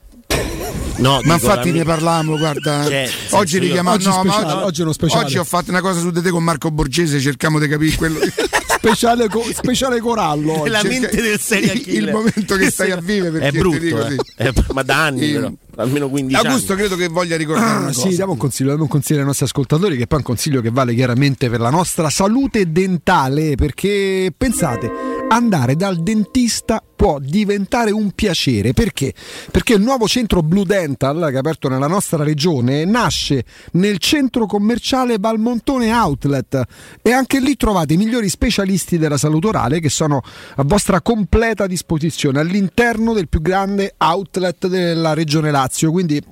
No, 0.98 1.20
ma 1.24 1.34
infatti 1.34 1.70
ne 1.70 1.84
parlavamo, 1.84 2.36
guarda. 2.36 2.84
Cioè, 2.84 3.10
oggi 3.30 3.58
richiamiamo. 3.58 3.92
Oggi, 3.92 4.08
no, 4.08 4.64
oggi, 4.64 4.82
oggi, 4.82 5.38
ho 5.38 5.44
fatto 5.44 5.70
una 5.70 5.80
cosa 5.80 6.00
su 6.00 6.10
di 6.10 6.22
te 6.22 6.30
con 6.30 6.42
Marco 6.42 6.70
Borgese, 6.70 7.20
cerchiamo 7.20 7.58
di 7.58 7.68
capire 7.68 7.96
quello. 7.96 8.18
speciale, 8.76 9.28
co- 9.28 9.44
speciale 9.52 10.00
corallo. 10.00 10.60
Oggi. 10.60 10.70
La 10.70 10.82
mente 10.82 11.20
del 11.20 11.40
serie 11.40 11.72
Il 11.72 12.10
momento 12.10 12.56
che 12.56 12.70
stai 12.70 12.90
a 12.90 13.00
vivere 13.00 13.38
è 13.40 13.50
brutto, 13.52 14.06
eh. 14.06 14.16
eh, 14.36 14.52
ma 14.72 14.82
da 14.82 15.04
anni, 15.04 15.32
però 15.32 15.52
almeno 15.76 16.08
15 16.08 16.46
Augusto 16.46 16.72
anni. 16.72 16.80
credo 16.80 16.96
che 16.96 17.08
voglia 17.08 17.36
ricordare 17.36 17.70
ah, 17.70 17.78
una 17.78 17.92
sì, 17.92 18.02
cosa. 18.02 18.16
diamo 18.16 18.32
un 18.32 18.38
consiglio, 18.38 18.68
diamo 18.68 18.84
un 18.84 18.88
consiglio 18.88 19.20
ai 19.20 19.26
nostri 19.26 19.44
ascoltatori 19.44 19.96
che 19.96 20.06
poi 20.06 20.18
è 20.18 20.20
un 20.20 20.26
consiglio 20.26 20.60
che 20.60 20.70
vale 20.70 20.94
chiaramente 20.94 21.50
per 21.50 21.60
la 21.60 21.70
nostra 21.70 22.08
salute 22.10 22.70
dentale 22.72 23.54
perché 23.56 24.32
pensate 24.36 24.90
andare 25.28 25.76
dal 25.76 26.02
dentista 26.02 26.82
può 26.94 27.18
diventare 27.18 27.90
un 27.90 28.12
piacere. 28.12 28.72
Perché? 28.72 29.12
Perché 29.50 29.74
il 29.74 29.82
nuovo 29.82 30.06
centro 30.06 30.42
Blue 30.42 30.64
Dental 30.64 31.26
che 31.28 31.34
è 31.34 31.38
aperto 31.38 31.68
nella 31.68 31.86
nostra 31.86 32.22
regione 32.22 32.84
nasce 32.84 33.44
nel 33.72 33.98
centro 33.98 34.46
commerciale 34.46 35.16
Valmontone 35.18 35.92
Outlet. 35.92 36.62
E 37.02 37.12
anche 37.12 37.40
lì 37.40 37.56
trovate 37.56 37.94
i 37.94 37.96
migliori 37.96 38.28
specialisti 38.28 38.98
della 38.98 39.18
salute 39.18 39.48
orale 39.48 39.80
che 39.80 39.90
sono 39.90 40.22
a 40.56 40.62
vostra 40.64 41.00
completa 41.00 41.66
disposizione 41.66 42.40
all'interno 42.40 43.12
del 43.12 43.28
più 43.28 43.40
grande 43.40 43.94
outlet 43.98 44.66
della 44.66 45.12
regione 45.12 45.50
Lazio. 45.50 45.90
Quindi 45.90 46.22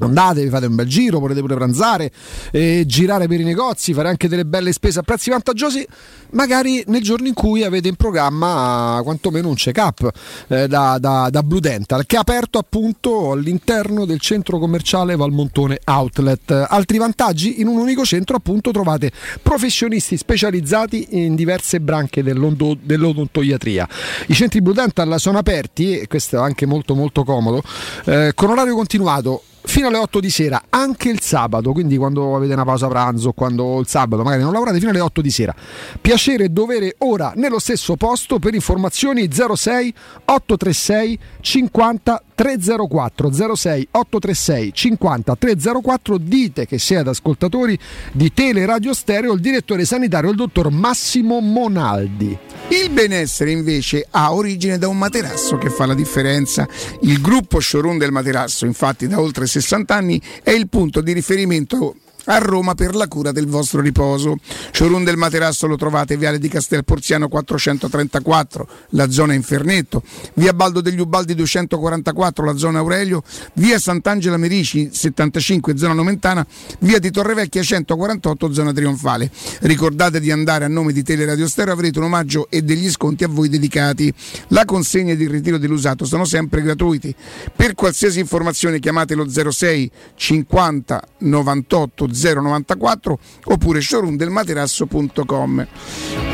Andate, 0.00 0.42
vi 0.42 0.48
fate 0.48 0.66
un 0.66 0.74
bel 0.74 0.86
giro, 0.86 1.18
potete 1.18 1.40
pure 1.40 1.54
pranzare, 1.54 2.10
eh, 2.52 2.84
girare 2.86 3.26
per 3.26 3.40
i 3.40 3.44
negozi, 3.44 3.92
fare 3.92 4.08
anche 4.08 4.28
delle 4.28 4.44
belle 4.44 4.72
spese 4.72 5.00
a 5.00 5.02
prezzi 5.02 5.30
vantaggiosi, 5.30 5.86
magari 6.30 6.84
nel 6.86 7.02
giorno 7.02 7.26
in 7.26 7.34
cui 7.34 7.64
avete 7.64 7.88
in 7.88 7.96
programma 7.96 9.00
quantomeno 9.02 9.48
un 9.48 9.54
check-up 9.54 10.10
eh, 10.48 10.68
da, 10.68 10.98
da, 10.98 11.28
da 11.30 11.42
Blue 11.42 11.60
Dental, 11.60 12.06
che 12.06 12.16
è 12.16 12.18
aperto 12.18 12.58
appunto 12.58 13.32
all'interno 13.32 14.04
del 14.04 14.20
centro 14.20 14.58
commerciale 14.58 15.16
Valmontone 15.16 15.80
Outlet. 15.84 16.66
Altri 16.68 16.98
vantaggi, 16.98 17.60
in 17.60 17.66
un 17.66 17.78
unico 17.78 18.04
centro 18.04 18.36
appunto 18.36 18.70
trovate 18.70 19.10
professionisti 19.42 20.16
specializzati 20.16 21.08
in 21.10 21.34
diverse 21.34 21.80
branche 21.80 22.22
dell'odontoiatria. 22.22 23.88
I 24.26 24.34
centri 24.34 24.62
Blue 24.62 24.74
Dental 24.74 25.18
sono 25.18 25.38
aperti, 25.38 25.98
e 25.98 26.06
questo 26.06 26.36
è 26.36 26.40
anche 26.40 26.66
molto 26.66 26.94
molto 26.94 27.24
comodo, 27.24 27.62
eh, 28.04 28.32
con 28.34 28.50
orario 28.50 28.74
continuato 28.74 29.42
fino 29.68 29.88
alle 29.88 29.98
8 29.98 30.18
di 30.18 30.30
sera, 30.30 30.62
anche 30.70 31.10
il 31.10 31.20
sabato, 31.20 31.72
quindi 31.72 31.98
quando 31.98 32.34
avete 32.34 32.54
una 32.54 32.64
pausa 32.64 32.88
pranzo, 32.88 33.32
quando 33.32 33.78
il 33.80 33.86
sabato 33.86 34.22
magari 34.22 34.42
non 34.42 34.52
lavorate 34.52 34.78
fino 34.78 34.90
alle 34.90 35.00
8 35.00 35.20
di 35.20 35.30
sera. 35.30 35.54
Piacere 36.00 36.44
e 36.44 36.48
dovere 36.48 36.94
ora 37.00 37.34
nello 37.36 37.58
stesso 37.58 37.94
posto 37.96 38.38
per 38.38 38.54
informazioni 38.54 39.28
06 39.30 39.94
836 40.24 41.18
50 41.40 42.22
304 42.38 43.32
06 43.56 43.88
836 43.90 44.70
50 44.72 45.34
304 45.34 46.18
dite 46.18 46.66
che 46.66 46.78
siete 46.78 47.08
ascoltatori 47.08 47.76
di 48.12 48.32
Tele 48.32 48.64
Radio 48.64 48.94
Stereo 48.94 49.32
il 49.32 49.40
direttore 49.40 49.84
sanitario 49.84 50.30
il 50.30 50.36
dottor 50.36 50.70
Massimo 50.70 51.40
Monaldi. 51.40 52.38
Il 52.68 52.90
benessere 52.90 53.50
invece 53.50 54.06
ha 54.08 54.32
origine 54.32 54.78
da 54.78 54.86
un 54.86 54.96
materasso 54.96 55.58
che 55.58 55.68
fa 55.68 55.84
la 55.84 55.94
differenza. 55.94 56.68
Il 57.00 57.20
gruppo 57.20 57.58
showroom 57.58 57.98
del 57.98 58.12
materasso, 58.12 58.66
infatti 58.66 59.08
da 59.08 59.18
oltre 59.18 59.48
60 59.48 59.92
anni, 59.92 60.22
è 60.44 60.52
il 60.52 60.68
punto 60.68 61.00
di 61.00 61.12
riferimento 61.12 61.96
a 62.28 62.38
Roma 62.38 62.74
per 62.74 62.94
la 62.94 63.08
cura 63.08 63.32
del 63.32 63.46
vostro 63.46 63.80
riposo. 63.80 64.36
Showroom 64.72 65.04
del 65.04 65.16
materasso 65.16 65.66
lo 65.66 65.76
trovate 65.76 66.16
Viale 66.16 66.38
di 66.38 66.48
Castel 66.48 66.84
Porziano 66.84 67.28
434, 67.28 68.68
la 68.90 69.10
zona 69.10 69.34
Infernetto, 69.34 70.02
via 70.34 70.52
Baldo 70.52 70.80
degli 70.80 71.00
Ubaldi 71.00 71.34
244, 71.34 72.44
la 72.44 72.56
zona 72.56 72.78
Aurelio, 72.80 73.22
via 73.54 73.78
Sant'Angela 73.78 74.36
Merici 74.36 74.90
75, 74.92 75.76
zona 75.76 75.94
Nomentana, 75.94 76.46
via 76.80 76.98
di 76.98 77.10
Torrevecchia 77.10 77.62
148, 77.62 78.52
zona 78.52 78.72
Trionfale. 78.72 79.30
Ricordate 79.60 80.20
di 80.20 80.30
andare 80.30 80.64
a 80.64 80.68
nome 80.68 80.92
di 80.92 81.02
Teleradio 81.02 81.48
Stereo, 81.48 81.72
avrete 81.72 81.98
un 81.98 82.04
omaggio 82.06 82.48
e 82.50 82.62
degli 82.62 82.90
sconti 82.90 83.24
a 83.24 83.28
voi 83.28 83.48
dedicati. 83.48 84.12
La 84.48 84.64
consegna 84.66 85.12
ed 85.12 85.20
il 85.20 85.30
ritiro 85.30 85.56
dell'usato 85.56 86.04
sono 86.04 86.24
sempre 86.24 86.60
gratuiti. 86.60 87.14
Per 87.56 87.74
qualsiasi 87.74 88.20
informazione 88.20 88.80
chiamate 88.80 89.14
lo 89.14 89.26
06 89.28 89.90
50 90.14 91.02
98 91.18 92.12
094 92.18 93.18
oppure 93.44 93.80
showroomdelmaterasso.com. 93.80 95.66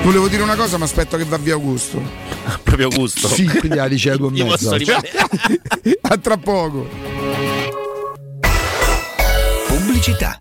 Volevo 0.02 0.28
dire 0.28 0.42
una 0.42 0.56
cosa, 0.56 0.76
ma 0.78 0.84
aspetto 0.84 1.16
che 1.16 1.24
va 1.24 1.36
via 1.38 1.54
Augusto. 1.54 2.00
Proprio 2.62 2.88
gusto. 2.88 3.28
Sì, 3.28 3.44
quindi 3.46 3.76
la 3.76 3.88
dice 3.88 4.10
alle 4.10 4.18
due 4.18 4.28
e 4.30 4.78
rimanere. 4.78 5.10
A 6.02 6.16
tra 6.18 6.36
poco. 6.36 6.86
Pubblicità. 9.66 10.40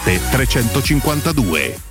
352. 0.05 1.90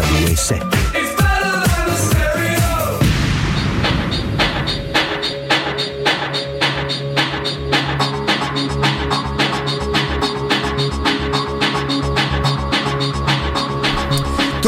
92.7 0.00 0.99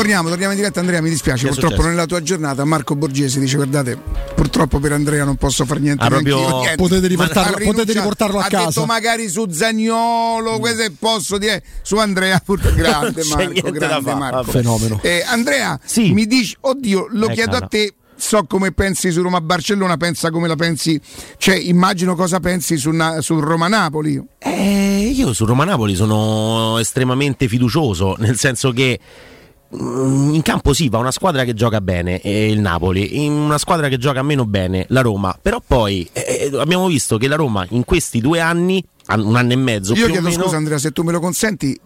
Torniamo, 0.02 0.28
torniamo 0.30 0.52
in 0.52 0.58
diretta 0.58 0.80
Andrea, 0.80 1.00
mi 1.00 1.10
dispiace, 1.10 1.46
purtroppo 1.46 1.74
successo? 1.74 1.90
nella 1.90 2.06
tua 2.06 2.20
giornata 2.24 2.64
Marco 2.64 2.96
Borgesi 2.96 3.38
dice 3.38 3.54
guardate, 3.54 3.96
purtroppo 4.34 4.80
per 4.80 4.90
Andrea 4.90 5.22
non 5.22 5.36
posso 5.36 5.64
fare 5.64 5.78
niente. 5.78 6.02
Ah, 6.02 6.08
proprio- 6.08 6.38
niente. 6.58 6.74
Potete 6.74 7.06
riportarlo- 7.06 7.64
potete 7.64 7.92
riportarlo 7.92 8.38
a 8.40 8.44
ha 8.46 8.48
casa. 8.48 8.66
detto 8.66 8.84
magari 8.86 9.28
su 9.28 9.48
Zagnolo, 9.48 10.58
questo 10.58 10.82
è 10.82 10.90
posso 10.98 11.38
dire, 11.38 11.62
su 11.82 11.98
Andrea, 11.98 12.42
pur- 12.44 12.58
grande 12.74 13.22
Marco, 13.30 13.70
grande 13.70 14.14
Marco. 14.14 14.50
Fenomeno. 14.50 14.98
Eh, 15.04 15.22
Andrea, 15.24 15.78
mi 15.96 16.26
dici, 16.26 16.56
oddio, 16.62 17.06
lo 17.10 17.28
Eh, 17.28 17.34
chiedo 17.34 17.50
a 17.52 17.54
cara. 17.60 17.66
te. 17.68 17.94
So 18.16 18.44
come 18.48 18.72
pensi 18.72 19.12
su 19.12 19.22
Roma-Barcellona, 19.22 19.96
pensa 19.98 20.30
come 20.32 20.48
la 20.48 20.56
pensi, 20.56 21.00
cioè 21.38 21.54
immagino 21.54 22.16
cosa 22.16 22.40
pensi 22.40 22.76
su, 22.76 22.90
Na- 22.90 23.20
su 23.20 23.38
Roma-Napoli. 23.38 24.20
Eh, 24.38 25.12
io 25.14 25.32
su 25.32 25.44
Roma 25.44 25.62
Napoli 25.64 25.94
sono 25.94 26.78
estremamente 26.78 27.46
fiducioso, 27.46 28.16
nel 28.18 28.36
senso 28.36 28.70
che 28.72 28.98
mm, 29.00 29.41
in 29.74 30.40
campo 30.42 30.74
sì, 30.74 30.88
va 30.88 30.98
una 30.98 31.10
squadra 31.10 31.44
che 31.44 31.54
gioca 31.54 31.80
bene, 31.80 32.20
eh, 32.20 32.50
il 32.50 32.60
Napoli, 32.60 33.24
in 33.24 33.32
una 33.32 33.58
squadra 33.58 33.88
che 33.88 33.96
gioca 33.96 34.22
meno 34.22 34.44
bene, 34.44 34.84
la 34.88 35.00
Roma. 35.00 35.36
Però 35.40 35.62
poi 35.66 36.08
eh, 36.12 36.50
abbiamo 36.58 36.86
visto 36.88 37.16
che 37.16 37.26
la 37.26 37.36
Roma 37.36 37.64
in 37.70 37.84
questi 37.84 38.20
due 38.20 38.40
anni, 38.40 38.84
an- 39.06 39.24
un 39.24 39.34
anno 39.34 39.52
e 39.52 39.56
mezzo, 39.56 39.94
Io 39.94 40.08
chiedo 40.08 40.30
scusa 40.30 40.56
Andrea 40.56 40.78
se 40.78 40.90
tu 40.90 41.02
me 41.02 41.12
lo 41.12 41.20
consenti, 41.20 41.78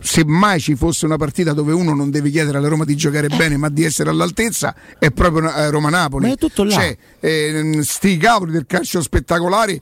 se 0.00 0.24
mai 0.24 0.60
ci 0.60 0.74
fosse 0.74 1.04
una 1.04 1.16
partita 1.16 1.52
dove 1.52 1.72
uno 1.72 1.94
non 1.94 2.10
deve 2.10 2.30
chiedere 2.30 2.58
alla 2.58 2.68
Roma 2.68 2.84
di 2.84 2.96
giocare 2.96 3.28
bene 3.28 3.56
ma 3.56 3.68
di 3.68 3.84
essere 3.84 4.10
all'altezza 4.10 4.74
è 4.98 5.10
proprio 5.12 5.52
eh, 5.54 5.70
Roma-Napoli. 5.70 6.26
Ma 6.26 6.32
è 6.32 6.36
tutto 6.36 6.64
là. 6.64 6.72
Cioè, 6.72 6.96
eh, 7.20 7.78
sti 7.82 8.16
cavoli 8.16 8.50
del 8.50 8.66
calcio 8.66 9.00
spettacolare 9.00 9.80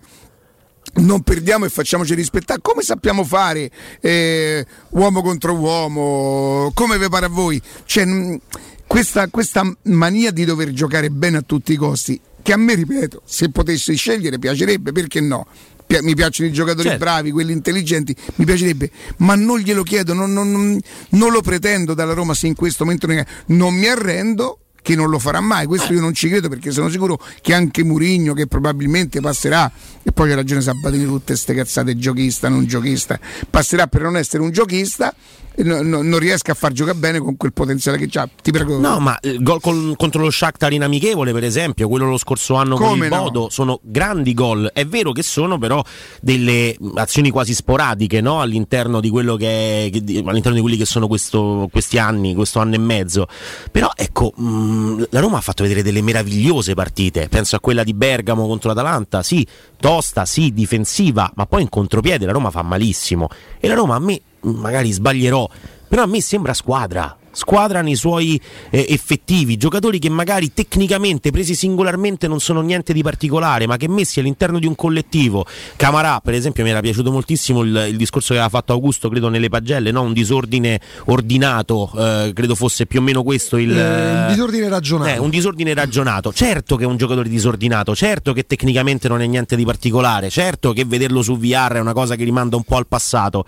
non 0.96 1.22
perdiamo 1.22 1.64
e 1.64 1.68
facciamoci 1.70 2.14
rispettare. 2.14 2.60
Come 2.62 2.82
sappiamo 2.82 3.24
fare 3.24 3.70
eh, 4.00 4.64
uomo 4.90 5.22
contro 5.22 5.54
uomo? 5.54 6.70
Come 6.74 6.98
vi 6.98 7.08
pare 7.08 7.26
a 7.26 7.30
voi? 7.30 7.60
Cioè, 7.84 8.04
mh, 8.04 8.40
questa, 8.86 9.28
questa 9.28 9.62
mania 9.84 10.30
di 10.30 10.44
dover 10.44 10.70
giocare 10.72 11.10
bene 11.10 11.38
a 11.38 11.42
tutti 11.42 11.72
i 11.72 11.76
costi 11.76 12.20
che 12.42 12.52
a 12.52 12.56
me 12.58 12.74
ripeto 12.74 13.22
se 13.24 13.48
potessi 13.50 13.94
scegliere 13.96 14.38
piacerebbe 14.38 14.92
perché 14.92 15.20
no? 15.20 15.46
Pi- 15.86 16.00
mi 16.02 16.14
piacciono 16.14 16.48
i 16.48 16.52
giocatori 16.52 16.88
Certo. 16.88 17.04
bravi, 17.04 17.30
quelli 17.30 17.52
intelligenti, 17.52 18.14
mi 18.36 18.44
piacerebbe, 18.44 18.90
ma 19.18 19.34
non 19.34 19.58
glielo 19.58 19.82
chiedo, 19.82 20.12
non, 20.14 20.32
non- 20.32 20.78
non- 21.10 21.32
lo 21.32 21.40
pretendo 21.42 21.92
dalla 21.94 22.12
Roma 22.14 22.32
se 22.34 22.46
in 22.46 22.54
questo 22.54 22.84
momento 22.84 23.06
non 23.46 23.74
mi 23.74 23.86
arrendo 23.86 24.60
che 24.84 24.94
non 24.94 25.08
lo 25.08 25.18
farà 25.18 25.40
mai, 25.40 25.64
questo 25.64 25.94
io 25.94 26.00
non 26.02 26.12
ci 26.12 26.28
credo 26.28 26.50
perché 26.50 26.70
sono 26.70 26.90
sicuro 26.90 27.18
che 27.40 27.54
anche 27.54 27.82
Murigno 27.82 28.34
che 28.34 28.46
probabilmente 28.46 29.18
passerà, 29.22 29.72
e 30.02 30.12
poi 30.12 30.30
ha 30.30 30.34
ragione 30.34 30.60
Sabatini 30.60 31.06
tutte 31.06 31.32
queste 31.32 31.54
cazzate 31.54 31.96
giochista, 31.96 32.50
non 32.50 32.66
giochista, 32.66 33.18
passerà 33.48 33.86
per 33.86 34.02
non 34.02 34.18
essere 34.18 34.42
un 34.42 34.50
giochista 34.50 35.14
no- 35.58 35.82
no- 35.82 36.02
non 36.02 36.18
riesca 36.18 36.52
a 36.52 36.54
far 36.54 36.72
giocare 36.72 36.96
bene 36.98 37.18
con 37.18 37.36
quel 37.36 37.52
potenziale 37.52 37.98
che 37.98 38.18
ha. 38.18 38.28
Ti 38.42 38.50
prego. 38.50 38.78
No, 38.78 38.98
ma 38.98 39.16
il 39.22 39.42
gol 39.42 39.60
col- 39.60 39.94
contro 39.96 40.22
lo 40.22 40.30
Shakhtar 40.30 40.72
in 40.72 40.82
amichevole, 40.82 41.32
per 41.32 41.44
esempio, 41.44 41.88
quello 41.88 42.06
lo 42.08 42.18
scorso 42.18 42.54
anno 42.54 42.76
con 42.76 42.88
Come 42.88 43.06
il 43.06 43.12
no? 43.12 43.22
Bodo, 43.22 43.48
sono 43.50 43.78
grandi 43.82 44.34
gol. 44.34 44.70
È 44.72 44.84
vero 44.86 45.12
che 45.12 45.22
sono 45.22 45.58
però 45.58 45.82
delle 46.20 46.76
azioni 46.96 47.30
quasi 47.30 47.54
sporadiche 47.54 48.20
no? 48.20 48.40
all'interno 48.40 49.00
di 49.00 49.10
quello 49.10 49.36
che, 49.36 49.86
è- 49.86 49.90
che 49.90 50.02
di- 50.02 50.22
all'interno 50.24 50.54
di 50.56 50.60
quelli 50.60 50.76
che 50.76 50.84
sono 50.86 51.06
questo- 51.06 51.68
questi 51.70 51.98
anni, 51.98 52.34
questo 52.34 52.58
anno 52.58 52.74
e 52.74 52.78
mezzo. 52.78 53.26
Però 53.70 53.90
ecco, 53.94 54.32
mh, 54.36 55.04
la 55.10 55.20
Roma 55.20 55.38
ha 55.38 55.40
fatto 55.42 55.62
vedere 55.62 55.82
delle 55.82 56.02
meravigliose 56.02 56.74
partite. 56.74 57.28
Penso 57.28 57.56
a 57.56 57.60
quella 57.60 57.84
di 57.84 57.94
Bergamo 57.94 58.46
contro 58.46 58.68
l'Atalanta, 58.70 59.22
sì, 59.22 59.46
tosta, 59.78 60.24
sì, 60.24 60.52
difensiva, 60.52 61.30
ma 61.34 61.46
poi 61.46 61.62
in 61.62 61.68
contropiede 61.68 62.26
la 62.26 62.32
Roma 62.32 62.50
fa 62.50 62.62
malissimo. 62.62 63.28
E 63.60 63.68
la 63.68 63.74
Roma 63.74 63.96
a 63.96 63.98
me, 63.98 64.20
magari 64.44 64.92
sbaglierò, 64.92 65.48
però 65.88 66.02
a 66.02 66.06
me 66.06 66.20
sembra 66.20 66.54
squadra. 66.54 67.16
Squadra 67.36 67.82
nei 67.82 67.96
suoi 67.96 68.40
eh, 68.70 68.86
effettivi, 68.90 69.56
giocatori 69.56 69.98
che 69.98 70.08
magari 70.08 70.52
tecnicamente 70.54 71.32
presi 71.32 71.56
singolarmente 71.56 72.28
non 72.28 72.38
sono 72.38 72.60
niente 72.60 72.92
di 72.92 73.02
particolare, 73.02 73.66
ma 73.66 73.76
che 73.76 73.88
messi 73.88 74.20
all'interno 74.20 74.60
di 74.60 74.68
un 74.68 74.76
collettivo. 74.76 75.44
Camarà, 75.74 76.20
per 76.22 76.34
esempio, 76.34 76.62
mi 76.62 76.70
era 76.70 76.78
piaciuto 76.78 77.10
moltissimo 77.10 77.62
il, 77.62 77.86
il 77.90 77.96
discorso 77.96 78.34
che 78.34 78.38
aveva 78.38 78.50
fatto 78.56 78.72
Augusto, 78.72 79.08
credo 79.08 79.28
nelle 79.30 79.48
pagelle, 79.48 79.90
no? 79.90 80.02
un 80.02 80.12
disordine 80.12 80.80
ordinato, 81.06 81.90
eh, 81.96 82.30
credo 82.32 82.54
fosse 82.54 82.86
più 82.86 83.00
o 83.00 83.02
meno 83.02 83.24
questo 83.24 83.56
il, 83.56 83.76
Eh, 83.76 84.20
il 84.20 84.26
disordine 84.28 84.68
ragionato. 84.68 85.10
eh, 85.10 85.18
un 85.18 85.30
disordine 85.30 85.74
ragionato. 85.74 86.32
Certo 86.32 86.76
che 86.76 86.84
è 86.84 86.86
un 86.86 86.96
giocatore 86.96 87.28
disordinato, 87.28 87.96
certo 87.96 88.32
che 88.32 88.44
tecnicamente 88.46 89.08
non 89.08 89.20
è 89.20 89.26
niente 89.26 89.56
di 89.56 89.64
particolare, 89.64 90.30
certo 90.30 90.72
che 90.72 90.84
vederlo 90.84 91.20
su 91.20 91.36
VR 91.36 91.72
è 91.72 91.80
una 91.80 91.92
cosa 91.94 92.14
che 92.14 92.22
rimanda 92.22 92.54
un 92.54 92.62
po' 92.62 92.76
al 92.76 92.86
passato. 92.86 93.44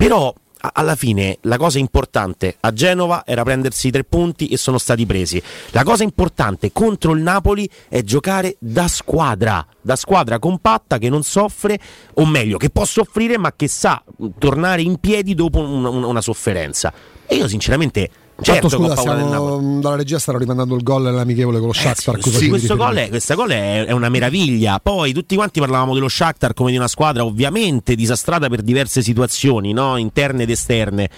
Però 0.00 0.32
alla 0.62 0.94
fine 0.94 1.36
la 1.42 1.58
cosa 1.58 1.78
importante 1.78 2.56
a 2.60 2.72
Genova 2.72 3.22
era 3.26 3.42
prendersi 3.42 3.88
i 3.88 3.90
tre 3.90 4.02
punti 4.04 4.48
e 4.48 4.56
sono 4.56 4.78
stati 4.78 5.04
presi. 5.04 5.42
La 5.72 5.84
cosa 5.84 6.04
importante 6.04 6.72
contro 6.72 7.12
il 7.12 7.20
Napoli 7.20 7.68
è 7.86 8.00
giocare 8.02 8.56
da 8.58 8.88
squadra, 8.88 9.62
da 9.78 9.96
squadra 9.96 10.38
compatta 10.38 10.96
che 10.96 11.10
non 11.10 11.22
soffre, 11.22 11.78
o 12.14 12.24
meglio, 12.24 12.56
che 12.56 12.70
può 12.70 12.86
soffrire 12.86 13.36
ma 13.36 13.52
che 13.54 13.68
sa 13.68 14.02
mh, 14.16 14.26
tornare 14.38 14.80
in 14.80 14.96
piedi 15.00 15.34
dopo 15.34 15.58
un- 15.58 15.84
un- 15.84 16.02
una 16.02 16.22
sofferenza. 16.22 16.90
E 17.26 17.34
io 17.34 17.46
sinceramente... 17.46 18.10
Certo 18.42 18.66
ho 18.66 18.68
scusa, 18.70 18.96
stiamo, 18.96 19.80
dalla 19.80 19.96
regia 19.96 20.18
stanno 20.18 20.38
rimandando 20.38 20.74
il 20.74 20.82
gol 20.82 21.02
nell'amichevole 21.02 21.58
con 21.58 21.68
lo 21.68 21.72
Shakhtar. 21.72 22.14
a 22.16 22.18
cui 22.18 22.30
Sì, 22.32 22.48
questo 22.48 22.76
gol, 22.76 22.94
è, 22.96 23.08
questa 23.08 23.34
gol 23.34 23.50
è, 23.50 23.84
è 23.86 23.92
una 23.92 24.08
meraviglia. 24.08 24.80
Poi 24.82 25.12
tutti 25.12 25.34
quanti 25.36 25.60
parlavamo 25.60 25.94
dello 25.94 26.08
Shakhtar 26.08 26.54
come 26.54 26.70
di 26.70 26.76
una 26.76 26.88
squadra 26.88 27.24
ovviamente 27.24 27.94
disastrata 27.94 28.48
per 28.48 28.62
diverse 28.62 29.02
situazioni, 29.02 29.72
no? 29.72 29.96
interne 29.96 30.44
ed 30.44 30.50
esterne. 30.50 31.08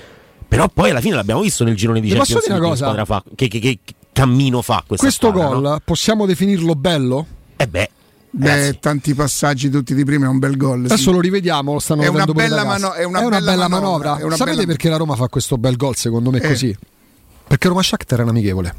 Però 0.48 0.68
poi 0.68 0.90
alla 0.90 1.00
fine 1.00 1.14
l'abbiamo 1.14 1.40
visto 1.40 1.64
nel 1.64 1.76
girone 1.76 2.00
di 2.00 2.08
Ti 2.10 2.16
posso 2.16 2.34
Champions 2.40 2.58
dire 2.58 2.66
una 2.66 2.74
che 2.74 2.84
cosa? 2.84 3.04
fa, 3.04 3.24
che, 3.34 3.48
che- 3.48 3.58
che 3.60 3.78
cammino 4.12 4.60
fa 4.60 4.84
questa 4.86 5.06
Questo 5.06 5.28
squadra, 5.28 5.48
gol 5.54 5.62
no? 5.62 5.80
possiamo 5.84 6.26
definirlo 6.26 6.74
bello? 6.74 7.26
Eh 7.56 7.66
beh, 7.68 7.90
Beh, 8.34 8.78
tanti 8.80 9.14
passaggi 9.14 9.68
tutti 9.70 9.94
di 9.94 10.04
prima 10.04 10.26
è 10.26 10.28
un 10.28 10.38
bel 10.38 10.56
gol. 10.56 10.80
sì. 10.86 10.92
Adesso 10.92 11.12
lo 11.12 11.20
rivediamo, 11.20 11.72
lo 11.74 11.78
stanno 11.78 12.02
È 12.02 12.06
una 12.08 12.24
bella 12.26 12.56
da 12.56 12.62
casa. 12.64 12.66
mano- 12.66 12.92
è 12.94 13.04
una 13.04 13.28
bella 13.40 13.68
manovra, 13.68 14.18
è 14.18 14.22
una 14.24 14.36
Sapete 14.36 14.56
bella- 14.56 14.68
perché 14.68 14.88
la 14.88 14.96
Roma 14.96 15.16
fa 15.16 15.28
questo 15.28 15.56
bel 15.58 15.76
gol 15.76 15.96
secondo 15.96 16.30
me 16.30 16.38
Eh. 16.40 16.48
così? 16.48 16.76
Perché 17.52 17.68
Roma 17.68 17.82
Shakhtar 17.82 18.20
è 18.20 18.22
un 18.22 18.30
amichevole. 18.30 18.74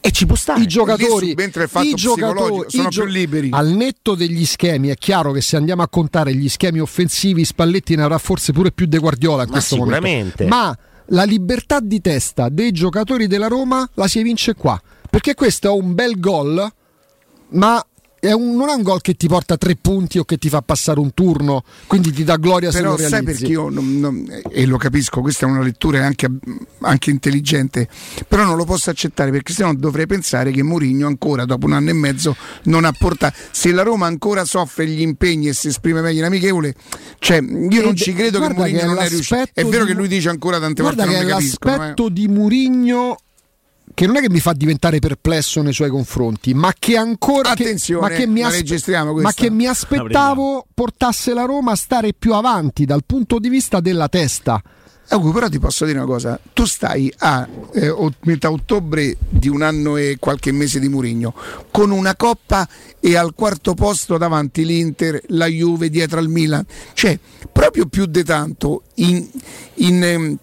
E 0.00 0.10
ci 0.10 0.26
può 0.26 0.34
stare. 0.34 0.60
I 0.60 0.66
giocatori, 0.66 1.36
fatto 1.68 1.86
i 1.86 1.94
giocatori 1.94 2.34
psicologico, 2.34 2.70
sono 2.70 2.88
i 2.88 2.90
gio- 2.90 3.02
più 3.04 3.10
liberi. 3.12 3.48
Al 3.52 3.68
netto 3.68 4.16
degli 4.16 4.44
schemi, 4.44 4.88
è 4.88 4.96
chiaro 4.96 5.30
che 5.30 5.40
se 5.40 5.54
andiamo 5.54 5.82
a 5.82 5.88
contare 5.88 6.34
gli 6.34 6.48
schemi 6.48 6.80
offensivi, 6.80 7.44
Spalletti 7.44 7.94
ne 7.94 8.02
avrà 8.02 8.18
forse 8.18 8.52
pure 8.52 8.72
più 8.72 8.86
De 8.86 8.98
Guardiola 8.98 9.42
in 9.44 9.48
Ma 9.50 9.54
questo 9.54 9.76
sicuramente. 9.76 10.42
momento. 10.42 10.46
Ma 10.48 10.76
la 11.16 11.22
libertà 11.22 11.78
di 11.78 12.00
testa 12.00 12.48
dei 12.48 12.72
giocatori 12.72 13.28
della 13.28 13.46
Roma 13.46 13.88
la 13.94 14.08
si 14.08 14.18
evince 14.18 14.54
qua. 14.54 14.80
Perché 15.08 15.34
questo 15.34 15.68
è 15.68 15.70
un 15.70 15.94
bel 15.94 16.18
gol, 16.18 16.68
ma 17.50 17.86
un- 18.32 18.56
non 18.56 18.68
è 18.68 18.72
un 18.74 18.82
gol 18.82 19.00
che 19.00 19.14
ti 19.14 19.28
porta 19.28 19.56
tre 19.56 19.76
punti 19.76 20.18
o 20.18 20.24
che 20.24 20.36
ti 20.38 20.48
fa 20.48 20.62
passare 20.62 20.98
un 21.00 21.12
turno, 21.14 21.62
quindi 21.86 22.12
ti 22.12 22.24
dà 22.24 22.36
gloria 22.36 22.70
se 22.70 22.78
Però 22.78 22.92
lo 22.92 22.96
sai 22.98 23.10
realizzi. 23.10 23.32
perché 23.40 23.52
io 23.52 23.68
non- 23.68 23.98
non- 24.00 24.26
e 24.50 24.66
lo 24.66 24.76
capisco, 24.78 25.20
questa 25.20 25.46
è 25.46 25.48
una 25.48 25.62
lettura 25.62 26.04
anche, 26.04 26.28
anche 26.80 27.10
intelligente, 27.10 27.88
però 28.26 28.44
non 28.44 28.56
lo 28.56 28.64
posso 28.64 28.90
accettare 28.90 29.30
perché 29.30 29.52
sennò 29.52 29.72
dovrei 29.74 30.06
pensare 30.06 30.50
che 30.50 30.62
Mourinho 30.62 31.06
ancora 31.06 31.44
dopo 31.44 31.66
un 31.66 31.72
anno 31.74 31.90
e 31.90 31.94
mezzo 31.94 32.36
non 32.64 32.84
ha 32.84 32.92
portato 32.92 33.36
se 33.52 33.70
la 33.72 33.82
Roma 33.82 34.06
ancora 34.06 34.44
soffre 34.44 34.86
gli 34.86 35.00
impegni 35.02 35.48
e 35.48 35.52
si 35.52 35.68
esprime 35.68 36.00
meglio 36.00 36.18
in 36.20 36.24
amichevole, 36.24 36.74
cioè 37.18 37.36
io 37.38 37.80
non 37.82 37.90
Ed- 37.90 37.96
ci 37.96 38.12
credo 38.12 38.40
che 38.40 38.52
Mourinho 38.52 38.84
non 38.86 38.98
è 38.98 39.08
riuscito. 39.08 39.42
È 39.52 39.64
vero 39.64 39.84
di- 39.84 39.90
che 39.92 39.96
lui 39.96 40.08
dice 40.08 40.28
ancora 40.28 40.58
tante 40.58 40.82
volte 40.82 41.02
che 41.04 41.10
non 41.10 41.14
è 41.16 41.20
eh. 41.20 41.28
l'aspetto 41.28 42.08
di 42.08 42.26
Murigno 42.28 43.16
che 43.96 44.06
non 44.06 44.16
è 44.16 44.20
che 44.20 44.28
mi 44.28 44.40
fa 44.40 44.52
diventare 44.52 44.98
perplesso 44.98 45.62
nei 45.62 45.72
suoi 45.72 45.88
confronti, 45.88 46.52
ma 46.52 46.70
che 46.78 46.98
ancora 46.98 47.54
che, 47.54 47.62
Attenzione, 47.62 48.06
ma 48.06 48.14
che 48.14 48.26
mi 48.26 48.42
aspe- 48.42 49.02
ma 49.22 49.32
che 49.32 49.50
mi 49.50 49.66
aspettavo 49.66 50.66
portasse 50.74 51.32
la 51.32 51.46
Roma 51.46 51.72
a 51.72 51.76
stare 51.76 52.12
più 52.12 52.34
avanti 52.34 52.84
dal 52.84 53.04
punto 53.06 53.38
di 53.38 53.48
vista 53.48 53.80
della 53.80 54.10
testa. 54.10 54.62
Eh, 55.08 55.18
però 55.32 55.48
ti 55.48 55.58
posso 55.58 55.86
dire 55.86 55.96
una 55.96 56.06
cosa, 56.06 56.38
tu 56.52 56.66
stai 56.66 57.10
a 57.18 57.48
eh, 57.72 58.10
metà 58.24 58.50
ottobre 58.50 59.16
di 59.30 59.48
un 59.48 59.62
anno 59.62 59.96
e 59.96 60.18
qualche 60.20 60.52
mese 60.52 60.78
di 60.78 60.88
Murigno 60.88 61.32
con 61.70 61.90
una 61.90 62.16
coppa 62.16 62.68
e 63.00 63.16
al 63.16 63.32
quarto 63.34 63.72
posto 63.72 64.18
davanti 64.18 64.66
l'Inter, 64.66 65.22
la 65.28 65.46
Juve 65.46 65.88
dietro 65.88 66.18
al 66.18 66.28
Milan, 66.28 66.66
cioè 66.92 67.18
proprio 67.50 67.86
più 67.86 68.04
di 68.04 68.24
tanto 68.24 68.82
in, 68.96 69.26
in, 69.76 70.04
ehm, 70.04 70.38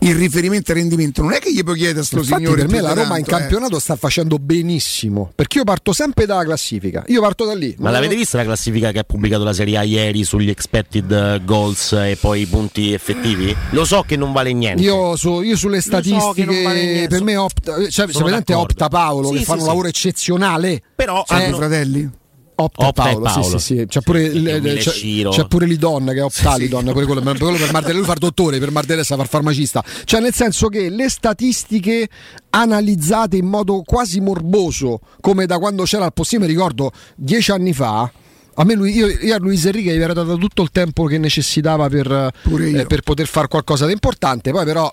in 0.00 0.16
riferimento 0.16 0.72
al 0.72 0.78
rendimento 0.78 1.22
non 1.22 1.32
è 1.32 1.38
che 1.38 1.52
gli 1.52 1.62
puoi 1.62 1.76
chiedere 1.76 2.00
a 2.00 2.04
sto 2.04 2.18
Infatti 2.18 2.42
signore 2.42 2.62
per 2.62 2.70
me 2.70 2.80
la 2.80 2.92
Roma 2.92 3.18
in 3.18 3.24
tanto, 3.24 3.30
eh. 3.30 3.38
campionato 3.38 3.78
sta 3.78 3.96
facendo 3.96 4.38
benissimo 4.38 5.32
perché 5.34 5.58
io 5.58 5.64
parto 5.64 5.92
sempre 5.92 6.26
dalla 6.26 6.44
classifica 6.44 7.04
io 7.06 7.20
parto 7.20 7.44
da 7.44 7.54
lì 7.54 7.74
Ma 7.78 7.90
l'avete 7.90 8.14
vista 8.14 8.36
la 8.36 8.44
classifica 8.44 8.92
che 8.92 8.98
ha 8.98 9.04
pubblicato 9.04 9.44
la 9.44 9.52
Serie 9.52 9.78
A 9.78 9.82
ieri 9.82 10.24
sugli 10.24 10.50
expected 10.50 11.10
eh, 11.10 11.40
goals 11.44 11.92
e 11.92 12.16
poi 12.20 12.42
i 12.42 12.46
punti 12.46 12.92
effettivi? 12.92 13.54
Lo 13.70 13.84
so 13.84 14.02
che 14.06 14.16
non 14.16 14.32
vale 14.32 14.52
niente. 14.52 14.82
Io, 14.82 15.16
su- 15.16 15.40
io 15.40 15.56
sulle 15.56 15.80
so 15.80 15.88
statistiche 15.88 16.62
vale 16.62 16.84
niente, 16.84 17.08
per 17.08 17.22
me 17.22 17.36
opta, 17.36 17.88
cioè, 17.88 18.06
opta 18.54 18.88
Paolo 18.88 19.28
Sì, 19.28 19.32
che 19.34 19.38
sì, 19.40 19.44
fanno 19.44 19.58
un 19.58 19.64
sì. 19.64 19.68
lavoro 19.68 19.88
eccezionale 19.88 20.82
Però 20.94 21.24
Cioè, 21.26 21.44
Hanno 21.44 21.56
fratelli? 21.56 22.10
Opta, 22.58 22.86
Opta 22.88 23.02
Paolo, 23.02 23.20
Paolo. 23.20 23.42
Sì, 23.42 23.58
sì, 23.58 23.76
sì. 23.78 23.86
C'è 23.86 24.00
pure, 24.00 24.22
il- 24.22 24.78
c'è, 24.78 24.90
c'è 25.30 25.46
pure 25.46 25.66
Lidon 25.66 26.06
che 26.06 26.14
è 26.18 26.22
Optalidon, 26.24 26.84
pure 26.92 27.04
quello, 27.04 27.20
quello 27.20 27.56
per 27.58 27.70
Mardello, 27.72 27.98
lui 27.98 28.06
fa 28.06 28.12
il 28.14 28.18
dottore, 28.18 28.58
per 28.58 28.70
Mardello 28.70 29.02
sa 29.04 29.16
far 29.16 29.28
farmacista. 29.28 29.84
Cioè, 30.04 30.20
nel 30.20 30.32
senso 30.32 30.68
che 30.68 30.88
le 30.88 31.10
statistiche 31.10 32.08
analizzate 32.50 33.36
in 33.36 33.46
modo 33.46 33.82
quasi 33.82 34.20
morboso, 34.20 35.00
come 35.20 35.44
da 35.46 35.58
quando 35.58 35.84
c'era 35.84 36.04
al 36.06 36.12
possibile, 36.14 36.48
mi 36.48 36.54
ricordo 36.54 36.90
dieci 37.14 37.50
anni 37.50 37.72
fa. 37.74 38.10
A 38.58 38.64
me 38.64 38.72
lui, 38.74 38.94
io, 38.96 39.06
io 39.06 39.34
a 39.34 39.38
Luis 39.38 39.66
Enrique 39.66 39.92
gli 39.94 40.00
avrei 40.00 40.14
dato 40.14 40.38
tutto 40.38 40.62
il 40.62 40.70
tempo 40.72 41.04
che 41.04 41.18
necessitava 41.18 41.90
per, 41.90 42.10
eh, 42.10 42.86
per 42.86 43.02
poter 43.02 43.26
fare 43.26 43.48
qualcosa 43.48 43.84
di 43.84 43.92
importante. 43.92 44.50
Poi, 44.50 44.64
però, 44.64 44.90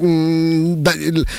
Mm, 0.00 0.74
da- 0.76 0.94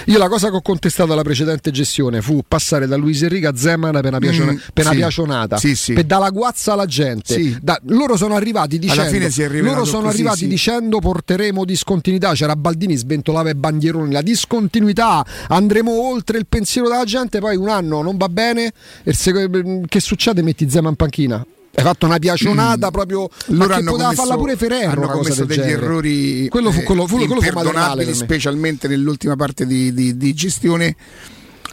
io 0.05 0.17
la 0.19 0.27
cosa 0.29 0.49
che 0.49 0.55
ho 0.55 0.61
contestato 0.61 1.11
alla 1.13 1.23
precedente 1.23 1.71
gestione 1.71 2.21
fu 2.21 2.43
passare 2.47 2.85
da 2.85 2.95
Luis 2.95 3.21
Enrique 3.23 3.47
a 3.47 3.55
Zeman 3.55 3.91
per 3.93 4.05
una, 4.05 4.19
piaciona- 4.19 4.51
Mm, 4.51 4.57
per 4.73 4.83
una 4.85 4.91
sì. 4.93 4.99
piacionata 4.99 5.57
Sì, 5.57 5.75
sì. 5.75 5.93
per 5.93 6.03
dare 6.03 6.21
la 6.23 6.29
guazza 6.29 6.73
alla 6.73 6.85
gente. 6.85 7.57
Da- 7.61 7.79
loro 7.87 8.15
sono 8.15 8.35
arrivati 8.35 8.75
Alla 8.87 9.09
dicendo 9.09 9.61
loro 9.61 9.85
sono 9.85 10.03
così, 10.03 10.15
arrivati 10.17 10.47
dicendo 10.47 10.99
porteremo 10.99 11.65
discontinuità. 11.65 12.33
C'era 12.33 12.55
Baldini 12.55 12.95
sventolava 12.95 13.49
i 13.49 13.55
bandieroni. 13.55 14.11
La 14.11 14.21
discontinuità 14.21 15.25
andremo 15.47 15.91
oltre 16.09 16.37
il 16.37 16.45
pensiero 16.47 16.87
della 16.89 17.05
gente 17.05 17.39
poi 17.39 17.55
un 17.55 17.69
anno 17.69 18.01
non 18.01 18.17
va 18.17 18.29
bene. 18.29 18.71
E 19.03 19.13
che 19.87 19.99
succede? 19.99 20.41
Metti 20.43 20.69
Zeman 20.69 20.91
in 20.91 20.95
panchina 20.95 21.45
hai 21.75 21.83
fatto 21.83 22.05
una 22.05 22.19
piacionata 22.19 22.91
proprio 22.91 23.21
Mm. 23.51 23.55
Loro 23.57 23.67
che 23.67 23.73
hanno 23.73 23.91
poteva 23.91 24.03
commesso, 24.09 24.21
farla 24.21 24.37
pure 24.37 24.55
Ferrero 24.57 25.01
hanno 25.01 25.07
commesso 25.11 25.45
degli 25.45 25.57
genere. 25.57 25.71
errori 25.73 26.47
quello 26.49 26.71
fu, 26.71 26.79
eh, 26.79 26.83
quello, 26.83 27.05
quello, 27.05 27.25
quello 27.25 27.41
fu 27.41 28.13
specialmente 28.13 28.87
nell'ultima 28.87 29.35
parte 29.35 29.65
di, 29.65 29.93
di- 29.93 30.15
di 30.17 30.33
gestione. 30.33 30.95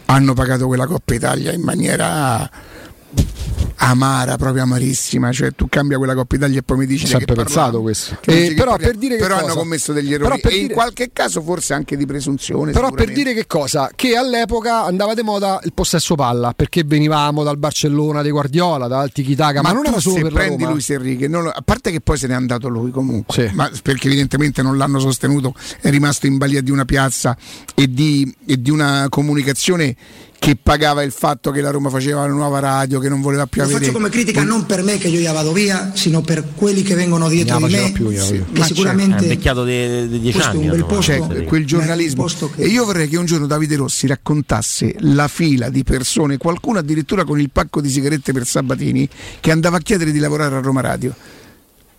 Hanno 0.06 0.34
pagato 0.34 0.66
quella 0.66 0.86
Coppa 0.86 1.14
Italia 1.14 1.52
in 1.52 1.60
maniera 1.62 2.50
amara, 3.82 4.36
proprio 4.36 4.62
amarissima. 4.62 5.32
Cioè, 5.32 5.52
tu 5.54 5.66
cambia 5.68 5.96
quella 5.96 6.14
Coppa 6.14 6.36
Italia 6.36 6.58
e 6.58 6.62
poi 6.62 6.78
mi 6.78 6.86
dici 6.86 7.06
sempre 7.06 7.34
che 7.34 7.42
pensato 7.44 7.80
questo. 7.80 8.18
Che 8.20 8.30
Eh, 8.30 8.48
che 8.48 8.54
però 8.54 8.70
parliamo. 8.72 8.92
per 8.92 9.00
dire 9.00 9.16
che 9.16 9.22
Però 9.22 9.34
cosa? 9.34 9.46
hanno 9.46 9.54
commesso 9.60 9.92
degli 9.92 10.12
errori 10.12 10.40
per 10.40 10.52
e 10.52 10.54
in 10.56 10.60
dire- 10.62 10.74
qualche 10.74 11.10
caso 11.12 11.40
forse 11.42 11.74
anche 11.74 11.96
di 11.96 12.06
presunzione. 12.06 12.72
Però 12.72 12.90
per 12.90 13.12
dire 13.12 13.32
che 13.34 13.46
cosa? 13.46 13.90
Che 13.94 14.16
all'epoca 14.16 14.84
andava 14.84 15.14
di 15.14 15.22
moda 15.22 15.60
il 15.64 15.72
possesso 15.72 16.14
palla 16.14 16.52
perché 16.54 16.82
venivamo 16.84 17.42
dal 17.42 17.56
Barcellona 17.58 18.22
di 18.22 18.30
Guardiola, 18.30 18.86
dal 18.86 19.10
Tiki-Taka, 19.12 19.62
ma, 19.62 19.72
non 19.72 19.82
tu 19.84 19.90
era 19.90 20.00
solo 20.00 20.16
se 20.16 20.22
per 20.22 20.32
prendi 20.32 20.62
Roma. 20.62 20.72
Luis 20.74 20.90
Enrique, 20.90 21.28
non 21.28 21.46
a 21.46 21.62
parte 21.64 21.90
che 21.90 22.00
poi 22.00 22.18
se 22.18 22.26
n'è 22.26 22.34
andato 22.34 22.68
lui 22.68 22.90
comunque, 22.90 23.50
ma 23.54 23.70
perché 23.82 24.06
evidentemente 24.08 24.62
non 24.62 24.76
l'hanno 24.76 24.98
sostenuto, 24.98 25.54
è 25.80 25.88
rimasto 25.90 26.26
in 26.26 26.36
balia 26.36 26.60
di 26.60 26.70
una 26.70 26.84
piazza 26.84 27.36
e 27.74 27.90
di, 27.90 28.32
e 28.46 28.60
di 28.60 28.70
una 28.70 29.06
comunicazione 29.08 29.96
che 30.40 30.56
pagava 30.56 31.02
il 31.02 31.12
fatto 31.12 31.50
che 31.50 31.60
la 31.60 31.70
Roma 31.70 31.90
faceva 31.90 32.22
la 32.26 32.32
nuova 32.32 32.60
radio, 32.60 32.98
che 32.98 33.10
non 33.10 33.20
voleva 33.20 33.46
più 33.46 33.60
Lo 33.60 33.66
avere. 33.66 33.80
faccio 33.84 33.92
come 33.92 34.08
critica 34.08 34.42
non 34.42 34.64
per 34.64 34.82
me 34.82 34.96
che 34.96 35.08
io 35.08 35.20
ya 35.20 35.32
vado 35.32 35.52
via, 35.52 35.90
sino 35.94 36.22
per 36.22 36.54
quelli 36.54 36.80
che 36.80 36.94
vengono 36.94 37.28
dietro 37.28 37.58
di 37.58 37.74
me, 37.74 37.92
più, 37.92 38.08
io, 38.08 38.24
io. 38.24 38.46
che 38.50 38.58
Ma 38.58 38.64
sicuramente 38.64 39.16
È 39.18 39.22
invecchiato 39.24 39.64
di 39.64 40.08
di 40.08 40.18
dieci 40.18 40.38
questo 40.38 40.52
è 40.52 40.54
anni. 40.56 40.64
un 40.64 40.70
bel 40.72 40.86
posto. 40.86 41.02
Cioè, 41.02 41.44
quel 41.44 41.66
giornalismo. 41.66 42.26
E 42.56 42.66
io 42.68 42.86
vorrei 42.86 43.06
che 43.06 43.18
un 43.18 43.26
giorno 43.26 43.46
Davide 43.46 43.76
Rossi 43.76 44.06
raccontasse 44.06 44.94
la 45.00 45.28
fila 45.28 45.68
di 45.68 45.84
persone, 45.84 46.38
qualcuno 46.38 46.78
addirittura 46.78 47.24
con 47.24 47.38
il 47.38 47.50
pacco 47.50 47.82
di 47.82 47.90
sigarette 47.90 48.32
per 48.32 48.46
Sabatini, 48.46 49.06
che 49.40 49.50
andava 49.50 49.76
a 49.76 49.80
chiedere 49.80 50.10
di 50.10 50.18
lavorare 50.20 50.56
a 50.56 50.60
Roma 50.60 50.80
Radio. 50.80 51.14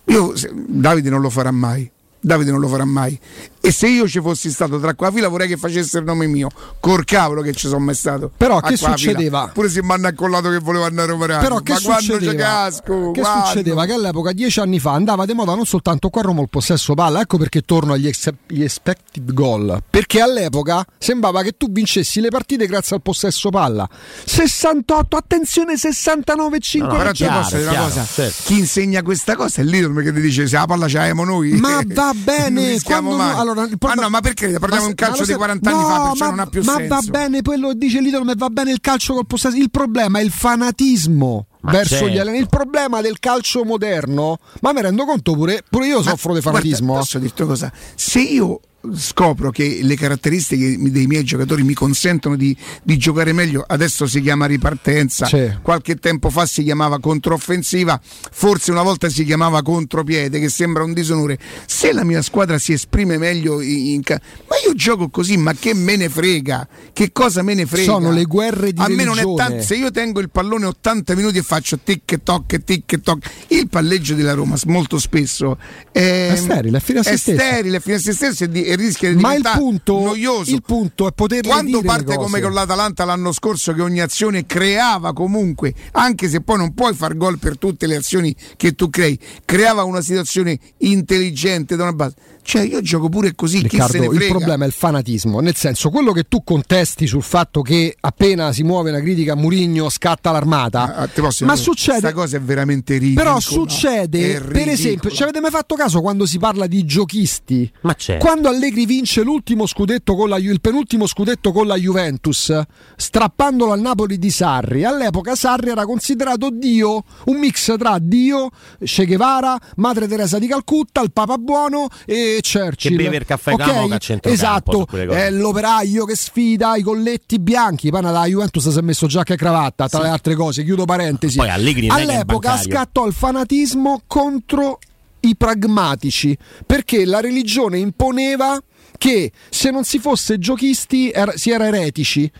Io, 0.06 0.32
Davide 0.66 1.10
non 1.10 1.20
lo 1.20 1.30
farà 1.30 1.52
mai. 1.52 1.88
Davide 2.24 2.52
non 2.52 2.60
lo 2.60 2.68
farà 2.68 2.84
mai. 2.84 3.18
E 3.60 3.72
se 3.72 3.88
io 3.88 4.08
ci 4.08 4.20
fossi 4.20 4.50
stato 4.50 4.78
tra 4.78 4.94
quella 4.94 5.12
fila 5.12 5.28
vorrei 5.28 5.48
che 5.48 5.56
facesse 5.56 5.98
il 5.98 6.04
nome 6.04 6.26
mio. 6.26 6.48
Col 6.78 7.04
cavolo 7.04 7.42
che 7.42 7.52
ci 7.52 7.66
sono 7.66 7.80
mai 7.80 7.96
stato. 7.96 8.30
Però 8.36 8.60
che 8.60 8.76
succedeva? 8.76 9.50
Pure 9.52 9.68
se 9.68 9.82
mi 9.82 9.90
hanno 9.90 10.06
accollato 10.06 10.48
che 10.48 10.58
volevo 10.58 10.84
andare 10.84 11.08
a 11.08 11.10
Roma 11.12 11.26
Radio. 11.26 11.48
Però 11.48 11.60
che 11.60 11.72
Ma 11.72 11.98
succedeva? 11.98 12.32
casco? 12.34 13.10
Che 13.10 13.20
Quando? 13.20 13.46
succedeva? 13.46 13.84
Che 13.84 13.92
all'epoca, 13.92 14.32
dieci 14.32 14.60
anni 14.60 14.78
fa, 14.78 14.92
andava 14.92 15.26
di 15.26 15.32
moda 15.32 15.54
non 15.54 15.64
soltanto 15.66 16.10
qua 16.10 16.20
a 16.20 16.24
Roma 16.24 16.42
il 16.42 16.48
possesso 16.48 16.94
palla, 16.94 17.20
ecco 17.20 17.38
perché 17.38 17.62
torno 17.62 17.92
agli 17.94 18.06
ex- 18.06 18.32
expected 18.48 19.32
goal. 19.32 19.82
Perché 19.90 20.20
all'epoca 20.20 20.84
sembrava 20.98 21.42
che 21.42 21.56
tu 21.56 21.70
vincessi 21.70 22.20
le 22.20 22.28
partite 22.28 22.66
grazie 22.66 22.96
al 22.96 23.02
possesso 23.02 23.50
palla. 23.50 23.88
68, 24.24 25.16
attenzione, 25.16 25.76
69, 25.76 26.58
5 26.60 26.96
Però 26.96 27.10
ti 27.12 27.24
posso 27.24 27.56
dire 27.56 27.68
una 27.68 27.78
cosa: 27.82 28.04
certo. 28.04 28.42
chi 28.44 28.58
insegna 28.58 29.02
questa 29.02 29.34
cosa 29.36 29.60
è 29.60 29.64
l'idolo 29.64 30.00
che 30.00 30.12
ti 30.12 30.20
dice 30.20 30.46
se 30.46 30.56
la 30.56 30.66
palla 30.66 30.88
ce 30.88 30.98
l'abbiamo 30.98 31.24
noi. 31.24 31.52
Ma 31.52 31.80
va 31.86 32.11
bene, 32.14 32.80
quando- 32.82 33.16
mai. 33.16 33.36
allora, 33.36 33.62
il 33.62 33.70
ma 33.70 33.76
problema- 33.76 34.02
no, 34.02 34.08
ma 34.10 34.20
perché 34.20 34.46
parliamo 34.58 34.68
Ma 34.70 34.78
di 34.78 34.84
un 34.84 34.94
ma 34.98 35.06
calcio 35.06 35.20
di 35.22 35.28
sai- 35.28 35.36
40 35.36 35.70
anni 35.70 35.80
no, 35.80 35.86
fa, 35.88 36.02
perciò 36.08 36.24
ma, 36.24 36.30
non 36.30 36.38
ha 36.40 36.46
più 36.46 36.62
ma 36.64 36.72
senso. 36.76 36.94
va 36.94 37.00
bene 37.10 37.42
quello 37.42 37.68
che 37.68 37.74
dice 37.76 38.00
l'idolo, 38.00 38.24
ma 38.24 38.32
va 38.36 38.48
bene 38.50 38.70
il 38.72 38.80
calcio 38.80 39.14
col 39.14 39.26
possesso. 39.26 39.56
Il 39.56 39.70
problema 39.70 40.18
è 40.18 40.22
il 40.22 40.30
fanatismo. 40.30 41.46
Ma 41.64 41.70
verso 41.70 41.90
certo. 41.94 42.06
gli 42.08 42.12
allenatori. 42.18 42.38
Il 42.38 42.48
problema 42.48 43.00
del 43.00 43.18
calcio 43.20 43.64
moderno, 43.64 44.38
ma 44.62 44.72
mi 44.72 44.82
rendo 44.82 45.04
conto 45.04 45.34
pure, 45.34 45.62
pure 45.70 45.86
io 45.86 45.98
Ma 45.98 46.10
soffro 46.10 46.34
di 46.34 46.40
guarda, 46.40 46.58
fanatismo. 46.60 46.94
posso 46.94 47.18
dirti 47.20 47.42
una 47.42 47.50
cosa? 47.52 47.72
Se 47.94 48.18
io 48.20 48.60
scopro 48.94 49.50
che 49.50 49.80
le 49.82 49.94
caratteristiche 49.96 50.76
dei 50.90 51.06
miei 51.06 51.22
giocatori 51.24 51.62
mi 51.62 51.74
consentono 51.74 52.36
di, 52.36 52.56
di 52.82 52.96
giocare 52.96 53.32
meglio, 53.32 53.64
adesso 53.66 54.06
si 54.06 54.20
chiama 54.20 54.46
ripartenza, 54.46 55.26
Sì. 55.26 55.50
qualche 55.62 55.96
tempo 55.96 56.30
fa 56.30 56.46
si 56.46 56.62
chiamava 56.62 56.98
controffensiva, 56.98 58.00
forse 58.02 58.70
una 58.72 58.82
volta 58.82 59.08
si 59.08 59.24
chiamava 59.24 59.62
contropiede, 59.62 60.40
che 60.40 60.48
sembra 60.48 60.82
un 60.82 60.92
disonore. 60.92 61.38
Se 61.66 61.92
la 61.92 62.04
mia 62.04 62.22
squadra 62.22 62.58
si 62.58 62.72
esprime 62.72 63.18
meglio 63.18 63.60
in, 63.60 63.86
in 63.86 64.02
ca- 64.02 64.20
ma 64.48 64.56
io 64.66 64.74
gioco 64.74 65.08
così, 65.08 65.36
ma 65.36 65.52
che 65.54 65.74
me 65.74 65.96
ne 65.96 66.08
frega? 66.08 66.66
Che 66.92 67.12
cosa 67.12 67.42
me 67.42 67.54
ne 67.54 67.66
frega? 67.66 67.92
Sono 67.92 68.10
le 68.10 68.24
guerre 68.24 68.72
di 68.72 68.80
A 68.80 68.88
me 68.88 69.04
non 69.04 69.18
è 69.18 69.22
religione. 69.22 69.36
tanto, 69.48 69.62
se 69.64 69.74
io 69.76 69.90
tengo 69.90 70.20
il 70.20 70.30
pallone 70.30 70.66
80 70.66 71.14
minuti 71.14 71.38
e 71.38 71.42
faccio 71.42 71.78
tic 71.82 72.10
e 72.12 72.22
toc 72.22 72.62
tic 72.64 72.92
e 72.92 73.00
toc, 73.00 73.24
il 73.48 73.68
palleggio 73.68 74.14
della 74.14 74.32
Roma 74.34 74.56
molto 74.66 74.98
spesso 74.98 75.56
è, 75.92 76.30
È 76.32 76.36
sterile, 76.36 76.78
è 76.78 76.80
fine 76.80 76.98
a 77.00 77.02
se 77.02 77.12
è 77.12 77.16
stesso. 77.16 77.38
sterile, 77.40 77.76
è 77.76 77.80
fine 77.80 77.94
a 77.94 77.98
se 77.98 78.12
stesso 78.12 78.44
e, 78.44 78.48
di- 78.48 78.64
e 78.72 78.76
rischia 78.76 79.08
di 79.10 79.20
Ma 79.20 79.34
il 79.34 79.38
diventare 79.38 79.58
punto, 79.58 80.00
noioso. 80.00 80.50
il 80.50 80.62
punto 80.62 81.06
è 81.06 81.12
poter 81.12 81.42
Quando 81.42 81.80
dire 81.80 81.82
parte 81.82 82.16
come 82.16 82.40
con 82.40 82.52
l'Atalanta 82.52 83.04
l'anno 83.04 83.32
scorso, 83.32 83.72
che 83.72 83.82
ogni 83.82 84.00
azione 84.00 84.46
creava 84.46 85.12
comunque, 85.12 85.74
anche 85.92 86.28
se 86.28 86.40
poi 86.40 86.58
non 86.58 86.74
puoi 86.74 86.94
far 86.94 87.16
gol 87.16 87.38
per 87.38 87.58
tutte 87.58 87.86
le 87.86 87.96
azioni 87.96 88.34
che 88.56 88.72
tu 88.72 88.90
crei, 88.90 89.18
creava 89.44 89.84
una 89.84 90.00
situazione 90.00 90.58
intelligente 90.78 91.76
da 91.76 91.84
una 91.84 91.92
base. 91.92 92.14
Cioè, 92.44 92.62
io 92.62 92.80
gioco 92.82 93.08
pure 93.08 93.34
così, 93.36 93.62
chi 93.62 93.76
se 93.76 93.98
Riccardo, 93.98 94.12
il 94.12 94.26
problema 94.28 94.64
è 94.64 94.66
il 94.66 94.72
fanatismo, 94.72 95.38
nel 95.38 95.54
senso 95.54 95.90
quello 95.90 96.10
che 96.12 96.24
tu 96.24 96.42
contesti 96.42 97.06
sul 97.06 97.22
fatto 97.22 97.62
che 97.62 97.96
appena 98.00 98.52
si 98.52 98.64
muove 98.64 98.90
una 98.90 99.00
critica 99.00 99.34
a 99.34 99.36
Murigno 99.36 99.88
scatta 99.88 100.32
l'armata. 100.32 100.96
Ah, 100.96 101.08
posso 101.08 101.44
ma 101.44 101.52
dire, 101.52 101.64
succede 101.64 102.00
Questa 102.00 102.12
cosa 102.12 102.36
è 102.38 102.40
veramente 102.40 102.94
ridicola. 102.94 103.24
Però 103.24 103.40
succede, 103.40 104.40
per 104.40 104.68
esempio, 104.68 105.10
ci 105.10 105.22
avete 105.22 105.40
mai 105.40 105.52
fatto 105.52 105.76
caso 105.76 106.00
quando 106.00 106.26
si 106.26 106.38
parla 106.38 106.66
di 106.66 106.84
giochisti? 106.84 107.70
Ma 107.82 107.94
c'è. 107.94 108.18
Quando 108.18 108.48
Allegri 108.62 108.86
vince 108.86 109.22
l'ultimo 109.22 109.66
scudetto 109.66 110.14
con 110.14 110.28
la 110.28 110.38
il 110.38 110.60
penultimo 110.60 111.08
scudetto 111.08 111.50
con 111.50 111.66
la 111.66 111.74
Juventus, 111.74 112.56
strappandolo 112.94 113.72
al 113.72 113.80
Napoli 113.80 114.20
di 114.20 114.30
Sarri, 114.30 114.84
all'epoca 114.84 115.34
Sarri 115.34 115.70
era 115.70 115.84
considerato 115.84 116.48
Dio, 116.48 117.02
un 117.24 117.38
mix 117.38 117.76
tra 117.76 117.98
Dio, 118.00 118.50
Che 118.78 119.04
Guevara, 119.04 119.58
Madre 119.76 120.06
Teresa 120.06 120.38
di 120.38 120.46
Calcutta, 120.46 121.00
il 121.00 121.10
Papa 121.10 121.38
Buono 121.38 121.88
e 122.06 122.38
Churchill. 122.40 122.96
Che 122.96 123.02
beve 123.02 123.16
il 123.16 123.24
caffè 123.24 123.54
Ok? 123.54 123.58
Camoca 123.58 123.96
a 123.96 124.30
Esatto, 124.30 124.86
è 124.86 125.28
l'operaio 125.32 126.04
che 126.04 126.14
sfida 126.14 126.76
i 126.76 126.82
colletti 126.82 127.40
bianchi. 127.40 127.90
Poi 127.90 128.02
nella 128.02 128.26
Juventus 128.26 128.68
si 128.68 128.78
è 128.78 128.82
messo 128.82 129.08
giacca 129.08 129.34
e 129.34 129.36
cravatta, 129.36 129.88
tra 129.88 130.02
le 130.02 130.08
altre 130.08 130.36
cose. 130.36 130.62
Chiudo 130.62 130.84
parentesi. 130.84 131.36
Poi 131.36 131.50
Allegri 131.50 131.88
All'epoca 131.88 132.56
scattò 132.56 133.08
il 133.08 133.12
fanatismo 133.12 134.02
contro 134.06 134.78
i 135.22 135.36
pragmatici 135.36 136.36
perché 136.66 137.04
la 137.04 137.20
religione 137.20 137.78
imponeva 137.78 138.62
che 138.98 139.32
se 139.50 139.70
non 139.70 139.84
si 139.84 139.98
fosse 139.98 140.38
giochisti 140.38 141.10
era- 141.10 141.36
si 141.36 141.50
era 141.50 141.66
eretici. 141.66 142.30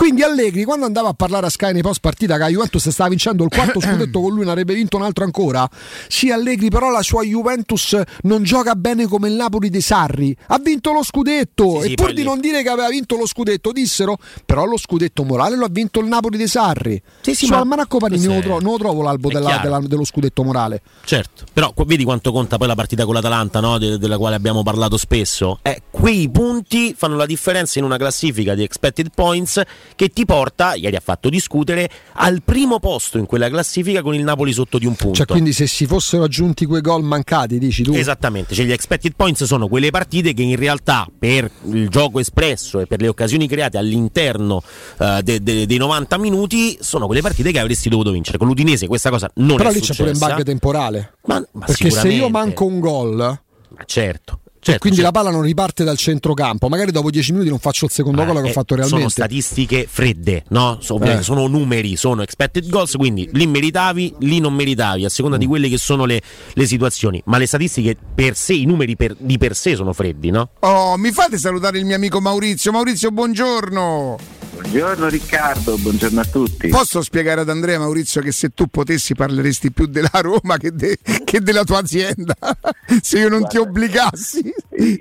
Quindi 0.00 0.22
Allegri 0.22 0.64
quando 0.64 0.86
andava 0.86 1.10
a 1.10 1.12
parlare 1.12 1.44
a 1.44 1.50
Sky 1.50 1.72
nei 1.74 1.82
post 1.82 2.00
partita 2.00 2.32
che 2.36 2.40
la 2.40 2.48
Juventus 2.48 2.88
stava 2.88 3.10
vincendo 3.10 3.44
il 3.44 3.50
quarto 3.50 3.80
scudetto 3.84 4.18
con 4.22 4.32
lui, 4.32 4.46
ne 4.46 4.50
avrebbe 4.50 4.72
vinto 4.72 4.96
un 4.96 5.02
altro 5.02 5.24
ancora. 5.24 5.68
Sì, 6.08 6.30
Allegri, 6.30 6.70
però 6.70 6.88
la 6.90 7.02
sua 7.02 7.22
Juventus 7.22 8.00
non 8.22 8.42
gioca 8.42 8.74
bene 8.76 9.06
come 9.06 9.28
il 9.28 9.34
Napoli 9.34 9.68
dei 9.68 9.82
Sarri. 9.82 10.34
Ha 10.46 10.58
vinto 10.58 10.92
lo 10.92 11.02
scudetto 11.04 11.80
Sì, 11.82 11.88
sì, 11.88 11.92
e 11.92 11.94
pur 11.96 12.06
poi 12.06 12.14
di 12.14 12.20
lì- 12.22 12.26
non 12.26 12.40
dire 12.40 12.62
che 12.62 12.70
aveva 12.70 12.88
vinto 12.88 13.16
lo 13.18 13.26
scudetto, 13.26 13.72
dissero 13.72 14.16
però 14.46 14.64
lo 14.64 14.78
scudetto 14.78 15.22
morale 15.22 15.54
lo 15.56 15.66
ha 15.66 15.70
vinto 15.70 16.00
il 16.00 16.06
Napoli 16.06 16.38
dei 16.38 16.48
Sarri. 16.48 16.98
Sì, 17.20 17.34
sì, 17.34 17.44
Su 17.44 17.52
ma 17.52 17.58
Almanacco 17.58 17.98
Panini 17.98 18.24
non 18.24 18.38
non 18.42 18.62
lo 18.62 18.78
trovo 18.78 19.02
l'albo 19.02 19.28
della- 19.28 19.58
della- 19.62 19.80
dello 19.80 20.06
scudetto 20.06 20.42
morale. 20.42 20.80
Certo, 21.04 21.44
però 21.52 21.74
vedi 21.84 22.04
quanto 22.04 22.32
conta 22.32 22.56
poi 22.56 22.68
la 22.68 22.74
partita 22.74 23.04
con 23.04 23.12
l'Atalanta, 23.12 23.60
no? 23.60 23.76
De- 23.76 23.98
della 23.98 24.16
quale 24.16 24.34
abbiamo 24.36 24.62
parlato 24.62 24.96
spesso. 24.96 25.58
Eh, 25.60 25.82
quei 25.90 26.30
punti 26.30 26.94
fanno 26.96 27.16
la 27.16 27.26
differenza 27.26 27.78
in 27.78 27.84
una 27.84 27.98
classifica 27.98 28.54
di 28.54 28.62
expected 28.62 29.08
points 29.14 29.60
che 29.94 30.08
ti 30.08 30.24
porta, 30.24 30.74
ieri 30.74 30.96
ha 30.96 31.00
fatto 31.00 31.28
discutere, 31.28 31.90
al 32.14 32.42
primo 32.42 32.78
posto 32.78 33.18
in 33.18 33.26
quella 33.26 33.48
classifica 33.48 34.02
con 34.02 34.14
il 34.14 34.22
Napoli 34.22 34.52
sotto 34.52 34.78
di 34.78 34.86
un 34.86 34.94
punto. 34.94 35.16
Cioè, 35.16 35.26
quindi 35.26 35.52
se 35.52 35.66
si 35.66 35.86
fossero 35.86 36.24
aggiunti 36.24 36.64
quei 36.66 36.80
gol 36.80 37.02
mancati, 37.02 37.58
dici 37.58 37.82
tu? 37.82 37.92
Esattamente, 37.92 38.54
cioè 38.54 38.64
gli 38.64 38.72
expected 38.72 39.12
points 39.16 39.44
sono 39.44 39.68
quelle 39.68 39.90
partite 39.90 40.32
che 40.34 40.42
in 40.42 40.56
realtà 40.56 41.06
per 41.18 41.50
il 41.70 41.88
gioco 41.88 42.18
espresso 42.20 42.80
e 42.80 42.86
per 42.86 43.00
le 43.00 43.08
occasioni 43.08 43.46
create 43.48 43.78
all'interno 43.78 44.62
eh, 44.98 45.20
de- 45.22 45.42
de- 45.42 45.66
dei 45.66 45.78
90 45.78 46.18
minuti 46.18 46.76
sono 46.80 47.06
quelle 47.06 47.20
partite 47.20 47.52
che 47.52 47.58
avresti 47.58 47.88
dovuto 47.88 48.10
vincere. 48.10 48.38
Con 48.38 48.46
l'Udinese 48.46 48.86
questa 48.86 49.10
cosa 49.10 49.30
non 49.36 49.56
Però 49.56 49.70
è 49.70 49.72
lì 49.72 49.80
c'è 49.80 49.94
pure 49.94 50.08
un 50.10 50.14
successa. 50.14 50.34
bug 50.34 50.44
temporale. 50.44 51.12
Ma, 51.26 51.44
ma 51.52 51.66
Perché 51.66 51.90
se 51.90 52.08
io 52.08 52.28
manco 52.28 52.64
un 52.64 52.80
gol, 52.80 53.16
Ma 53.16 53.38
certo. 53.84 54.39
E 54.60 54.62
certo, 54.62 54.80
quindi 54.80 54.98
certo. 55.00 55.12
la 55.18 55.22
palla 55.24 55.34
non 55.34 55.44
riparte 55.44 55.84
dal 55.84 55.96
centrocampo, 55.96 56.68
magari 56.68 56.92
dopo 56.92 57.10
10 57.10 57.32
minuti 57.32 57.48
non 57.48 57.58
faccio 57.58 57.86
il 57.86 57.90
secondo 57.90 58.22
gol 58.24 58.36
che 58.36 58.42
ho 58.42 58.46
Eh, 58.46 58.52
fatto 58.52 58.74
Sono 58.74 58.80
realmente. 58.86 59.10
statistiche 59.12 59.86
fredde, 59.88 60.44
no? 60.48 60.76
So- 60.80 60.94
ovviamente 60.94 61.22
Eh. 61.22 61.24
Sono 61.24 61.46
numeri, 61.46 61.96
sono 61.96 62.20
expected 62.22 62.68
goals, 62.68 62.94
quindi 62.96 63.28
lì 63.32 63.46
meritavi, 63.46 64.16
lì 64.20 64.38
non 64.38 64.52
meritavi, 64.54 65.04
a 65.04 65.08
seconda 65.08 65.36
Mm. 65.36 65.40
di 65.40 65.46
quelle 65.46 65.68
che 65.70 65.78
sono 65.78 66.04
le, 66.04 66.20
le 66.52 66.66
situazioni. 66.66 67.22
Ma 67.24 67.38
le 67.38 67.46
statistiche 67.46 67.96
per 68.14 68.36
sé, 68.36 68.52
i 68.54 68.66
numeri 68.66 68.96
per- 68.96 69.16
di 69.18 69.38
per 69.38 69.56
sé 69.56 69.74
sono 69.76 69.92
freddi, 69.94 70.30
no? 70.30 70.50
Oh, 70.60 70.96
mi 70.98 71.10
fate 71.10 71.38
salutare 71.38 71.78
il 71.78 71.84
mio 71.86 71.96
amico 71.96 72.20
Maurizio. 72.20 72.70
Maurizio, 72.70 73.10
buongiorno. 73.10 74.18
Buongiorno 74.60 75.08
Riccardo, 75.08 75.78
buongiorno 75.78 76.20
a 76.20 76.24
tutti. 76.24 76.68
Posso 76.68 77.00
spiegare 77.00 77.40
ad 77.40 77.48
Andrea 77.48 77.78
Maurizio 77.78 78.20
che 78.20 78.30
se 78.30 78.50
tu 78.50 78.66
potessi 78.66 79.14
parleresti 79.14 79.72
più 79.72 79.86
della 79.86 80.10
Roma 80.20 80.58
che, 80.58 80.70
de- 80.72 80.98
che 81.24 81.40
della 81.40 81.64
tua 81.64 81.78
azienda? 81.78 82.36
se 83.00 83.18
io 83.20 83.30
non 83.30 83.48
ti 83.48 83.56
obbligassi. 83.56 84.52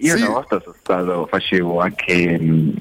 Io 0.02 0.16
Sì. 0.16 0.22
una 0.24 0.32
volta 0.32 0.60
sono 0.62 0.76
stato, 0.80 1.28
facevo 1.30 1.80
anche 1.80 2.40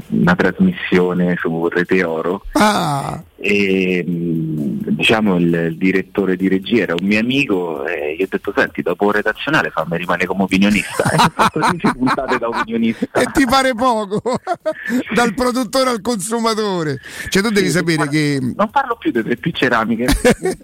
una 0.08 0.34
trasmissione 0.34 1.36
su 1.38 1.68
Rete 1.68 2.02
Oro 2.04 2.42
Ah, 2.52 3.22
e 3.40 4.02
diciamo 4.04 5.36
il, 5.36 5.76
direttore 5.76 6.34
di 6.36 6.48
regia 6.48 6.82
era 6.82 6.94
un 6.98 7.06
mio 7.06 7.20
amico 7.20 7.84
e 7.86 8.16
gli 8.18 8.22
ho 8.22 8.26
detto 8.28 8.52
senti 8.56 8.82
dopo 8.82 9.12
redazionale 9.12 9.70
fammi 9.70 9.96
rimanere 9.96 10.26
come 10.26 10.42
opinionista 10.42 11.08
e 11.10 11.14
ho 11.16 11.30
fatto 11.32 11.60
10 11.60 11.92
puntate 11.96 12.38
da 12.38 12.48
opinionista. 12.48 13.06
e 13.12 13.26
ti 13.32 13.44
pare 13.46 13.74
poco 13.74 14.20
dal 15.14 15.34
produttore 15.34 15.90
al 15.90 16.00
consumatore. 16.00 16.98
Cioè, 17.28 17.42
tu 17.42 17.50
devi 17.50 17.66
Sì, 17.66 17.72
sapere 17.74 17.96
guarda, 17.96 18.12
che 18.12 18.38
Non 18.56 18.70
parlo 18.70 18.96
più 18.98 19.12
delle 19.12 19.36
più 19.36 19.52
ceramiche, 19.52 20.06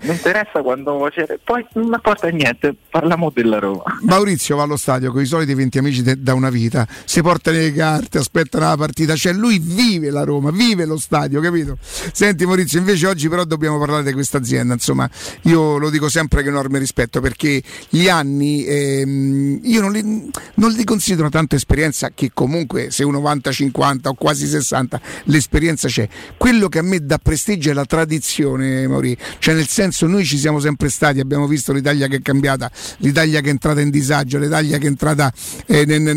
mi 0.03 0.11
interessa 0.11 0.61
quando 0.62 1.09
c'è, 1.12 1.39
poi 1.45 1.64
non 1.74 1.93
importa 1.93 2.28
niente, 2.28 2.74
parliamo 2.91 3.30
della 3.32 3.59
Roma. 3.61 3.85
Maurizio 4.03 4.57
va 4.57 4.64
allo 4.64 4.76
stadio 4.76 5.12
con 5.12 5.22
i 5.22 5.26
soliti 5.26 5.55
20 5.55 5.78
amici 5.78 6.03
de- 6.03 6.20
da 6.25 6.33
una 6.33 6.49
vita, 6.49 6.89
si 7.05 7.20
porta 7.20 7.51
le 7.51 7.70
carte, 7.72 8.16
aspettano 8.16 8.66
la 8.66 8.77
partita, 8.77 9.14
cioè 9.14 9.35
lui 9.35 9.59
vive 9.59 10.11
la 10.11 10.25
Roma, 10.25 10.51
vive 10.51 10.87
lo 10.87 10.97
stadio, 10.97 11.41
capito? 11.41 11.77
Senti 11.81 12.47
Maurizio, 12.47 12.79
invece 12.79 13.07
oggi 13.07 13.29
però 13.29 13.45
dobbiamo 13.45 13.79
parlare 13.79 14.03
di 14.03 14.12
questa 14.12 14.39
azienda, 14.39 14.72
insomma, 14.72 15.09
io 15.43 15.77
lo 15.77 15.91
dico 15.91 16.09
sempre 16.09 16.43
che 16.43 16.49
enorme 16.49 16.79
rispetto 16.79 17.20
perché 17.20 17.62
gli 17.91 18.09
anni 18.09 18.64
ehm, 18.64 19.61
io 19.64 19.81
non 19.83 19.93
li, 19.93 20.31
non 20.55 20.70
li 20.70 20.85
considero 20.85 21.29
tanto 21.29 21.57
esperienza 21.57 22.11
che 22.14 22.31
comunque 22.33 22.91
se 22.91 23.05
uno 23.05 23.20
vanta 23.20 23.53
50 23.53 24.09
o 24.09 24.14
quasi 24.14 24.47
60 24.47 25.01
l'esperienza 25.25 25.89
c'è. 25.89 26.09
Quello 26.39 26.68
che 26.68 26.79
a 26.79 26.83
me 26.83 27.05
dà 27.05 27.18
prestigio 27.18 27.70
è 27.70 27.75
la 27.75 27.85
tradizione, 27.85 28.89
Mauri, 28.89 29.14
cioè 29.41 29.55
nel 29.55 29.68
senso 29.68 30.07
noi 30.07 30.25
ci 30.25 30.39
siamo 30.39 30.59
sempre 30.59 30.89
stati, 30.89 31.20
abbiamo 31.20 31.47
visto 31.47 31.75
l'Italia 31.75 32.07
che 32.07 32.16
è 32.16 32.22
cambiata, 32.22 32.70
l'Italia 32.99 33.43
che 33.43 33.49
è 33.49 33.51
entrata 33.51 33.83
in 33.83 33.91
disagio, 33.91 34.39
l'Italia 34.39 34.79
che 34.79 34.87
è 34.87 34.89
entrata 34.89 35.31
eh, 35.66 35.85
ne- 35.85 36.13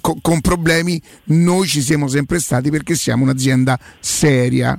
con 0.00 0.40
problemi, 0.40 1.00
noi 1.24 1.66
ci 1.66 1.80
siamo 1.80 2.08
sempre 2.08 2.38
stati 2.38 2.70
perché 2.70 2.94
siamo 2.94 3.24
un'azienda 3.24 3.78
seria. 3.98 4.78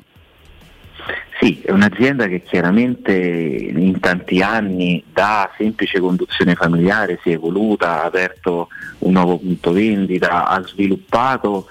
Sì, 1.39 1.59
è 1.61 1.71
un'azienda 1.71 2.27
che 2.27 2.43
chiaramente 2.43 3.11
in 3.11 3.99
tanti 3.99 4.41
anni 4.41 5.03
da 5.11 5.49
semplice 5.57 5.99
conduzione 5.99 6.53
familiare 6.53 7.19
si 7.23 7.31
è 7.31 7.33
evoluta, 7.33 8.01
ha 8.01 8.05
aperto 8.05 8.67
un 8.99 9.13
nuovo 9.13 9.39
punto 9.39 9.71
vendita, 9.71 10.47
ha 10.47 10.61
sviluppato 10.67 11.65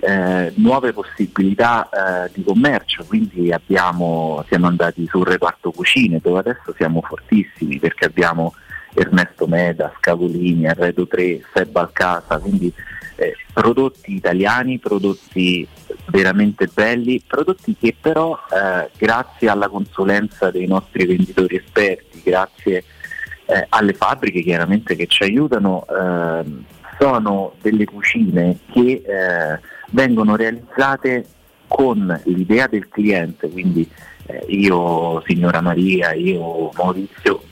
eh, 0.00 0.52
nuove 0.56 0.92
possibilità 0.92 1.88
eh, 1.88 2.30
di 2.34 2.42
commercio, 2.42 3.04
quindi 3.06 3.52
abbiamo, 3.52 4.44
siamo 4.48 4.66
andati 4.66 5.06
sul 5.08 5.24
reparto 5.24 5.70
cucine 5.70 6.18
dove 6.20 6.40
adesso 6.40 6.74
siamo 6.76 7.00
fortissimi 7.00 7.78
perché 7.78 8.06
abbiamo 8.06 8.54
Ernesto 8.94 9.46
Meda, 9.46 9.92
Scavolini, 9.98 10.66
Arredo 10.66 11.06
3, 11.06 11.42
Seb 11.52 11.76
Alcasa, 11.76 12.38
quindi 12.38 12.72
eh, 13.16 13.34
prodotti 13.52 14.14
italiani, 14.14 14.78
prodotti 14.78 15.66
veramente 16.06 16.68
belli, 16.72 17.22
prodotti 17.26 17.76
che 17.78 17.94
però 17.98 18.38
eh, 18.50 18.90
grazie 18.96 19.48
alla 19.48 19.68
consulenza 19.68 20.50
dei 20.50 20.66
nostri 20.66 21.06
venditori 21.06 21.56
esperti, 21.56 22.20
grazie 22.22 22.84
eh, 23.46 23.66
alle 23.68 23.92
fabbriche 23.92 24.40
chiaramente 24.40 24.96
che 24.96 25.06
ci 25.06 25.22
aiutano, 25.22 25.86
ehm, 25.88 26.64
sono 26.98 27.54
delle 27.60 27.84
cucine 27.84 28.58
che 28.70 29.02
eh, 29.04 29.60
vengono 29.90 30.36
realizzate 30.36 31.26
con 31.66 32.20
l'idea 32.24 32.66
del 32.66 32.88
cliente, 32.88 33.48
quindi 33.48 33.88
eh, 34.26 34.44
io 34.48 35.22
signora 35.26 35.60
Maria, 35.60 36.12
io 36.12 36.70
Maurizio, 36.76 37.42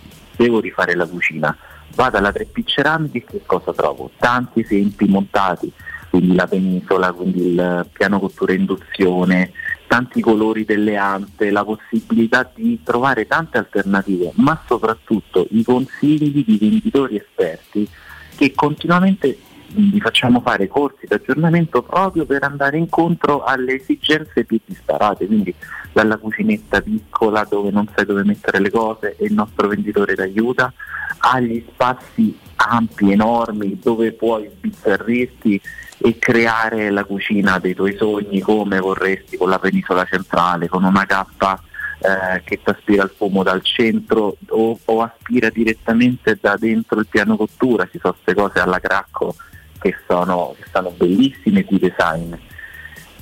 devo 0.40 0.60
rifare 0.60 0.94
la 0.94 1.06
cucina, 1.06 1.54
vado 1.94 2.16
alla 2.16 2.30
3P 2.30 2.64
Ceramiche 2.64 3.24
che 3.24 3.42
cosa 3.44 3.74
trovo? 3.74 4.10
Tanti 4.18 4.60
esempi 4.60 5.06
montati, 5.06 5.70
quindi 6.08 6.34
la 6.34 6.46
penisola, 6.46 7.12
quindi 7.12 7.48
il 7.48 7.86
piano 7.92 8.18
cottura 8.18 8.54
induzione, 8.54 9.52
tanti 9.86 10.22
colori 10.22 10.64
delle 10.64 10.96
ante, 10.96 11.50
la 11.50 11.64
possibilità 11.64 12.50
di 12.54 12.80
trovare 12.82 13.26
tante 13.26 13.58
alternative, 13.58 14.32
ma 14.36 14.58
soprattutto 14.66 15.46
i 15.50 15.62
consigli 15.62 16.42
di 16.42 16.56
venditori 16.58 17.16
esperti 17.16 17.86
che 18.34 18.54
continuamente 18.54 19.36
vi 19.74 20.00
facciamo 20.00 20.40
fare 20.40 20.66
corsi 20.66 21.06
di 21.06 21.14
aggiornamento 21.14 21.82
proprio 21.82 22.26
per 22.26 22.42
andare 22.42 22.76
incontro 22.76 23.42
alle 23.44 23.74
esigenze 23.74 24.44
più 24.44 24.58
disparate, 24.64 25.26
quindi 25.26 25.54
dalla 25.92 26.16
cucinetta 26.16 26.80
piccola 26.80 27.46
dove 27.48 27.70
non 27.70 27.88
sai 27.94 28.04
dove 28.04 28.24
mettere 28.24 28.60
le 28.60 28.70
cose 28.70 29.16
e 29.16 29.26
il 29.26 29.32
nostro 29.32 29.68
venditore 29.68 30.14
ti 30.14 30.20
aiuta, 30.20 30.72
agli 31.18 31.64
spazi 31.70 32.36
ampi, 32.56 33.12
enormi, 33.12 33.78
dove 33.80 34.12
puoi 34.12 34.50
sbizzarrirti 34.52 35.60
e 35.98 36.18
creare 36.18 36.90
la 36.90 37.04
cucina 37.04 37.58
dei 37.58 37.74
tuoi 37.74 37.96
sogni 37.96 38.40
come 38.40 38.78
vorresti 38.78 39.36
con 39.36 39.48
la 39.48 39.58
penisola 39.58 40.04
centrale, 40.04 40.68
con 40.68 40.84
una 40.84 41.04
cappa 41.04 41.60
eh, 41.98 42.42
che 42.44 42.60
ti 42.62 42.70
aspira 42.70 43.02
il 43.02 43.12
fumo 43.14 43.42
dal 43.42 43.62
centro 43.62 44.36
o, 44.48 44.78
o 44.82 45.02
aspira 45.02 45.50
direttamente 45.50 46.38
da 46.40 46.56
dentro 46.56 46.98
il 46.98 47.06
piano 47.06 47.36
cottura, 47.36 47.86
ci 47.90 47.98
sono 48.00 48.14
queste 48.14 48.34
cose 48.34 48.58
alla 48.60 48.80
cracco 48.80 49.34
che 49.80 49.96
sono, 50.06 50.54
che 50.58 50.66
sono 50.72 50.90
bellissime 50.90 51.64
di 51.68 51.78
design. 51.78 52.34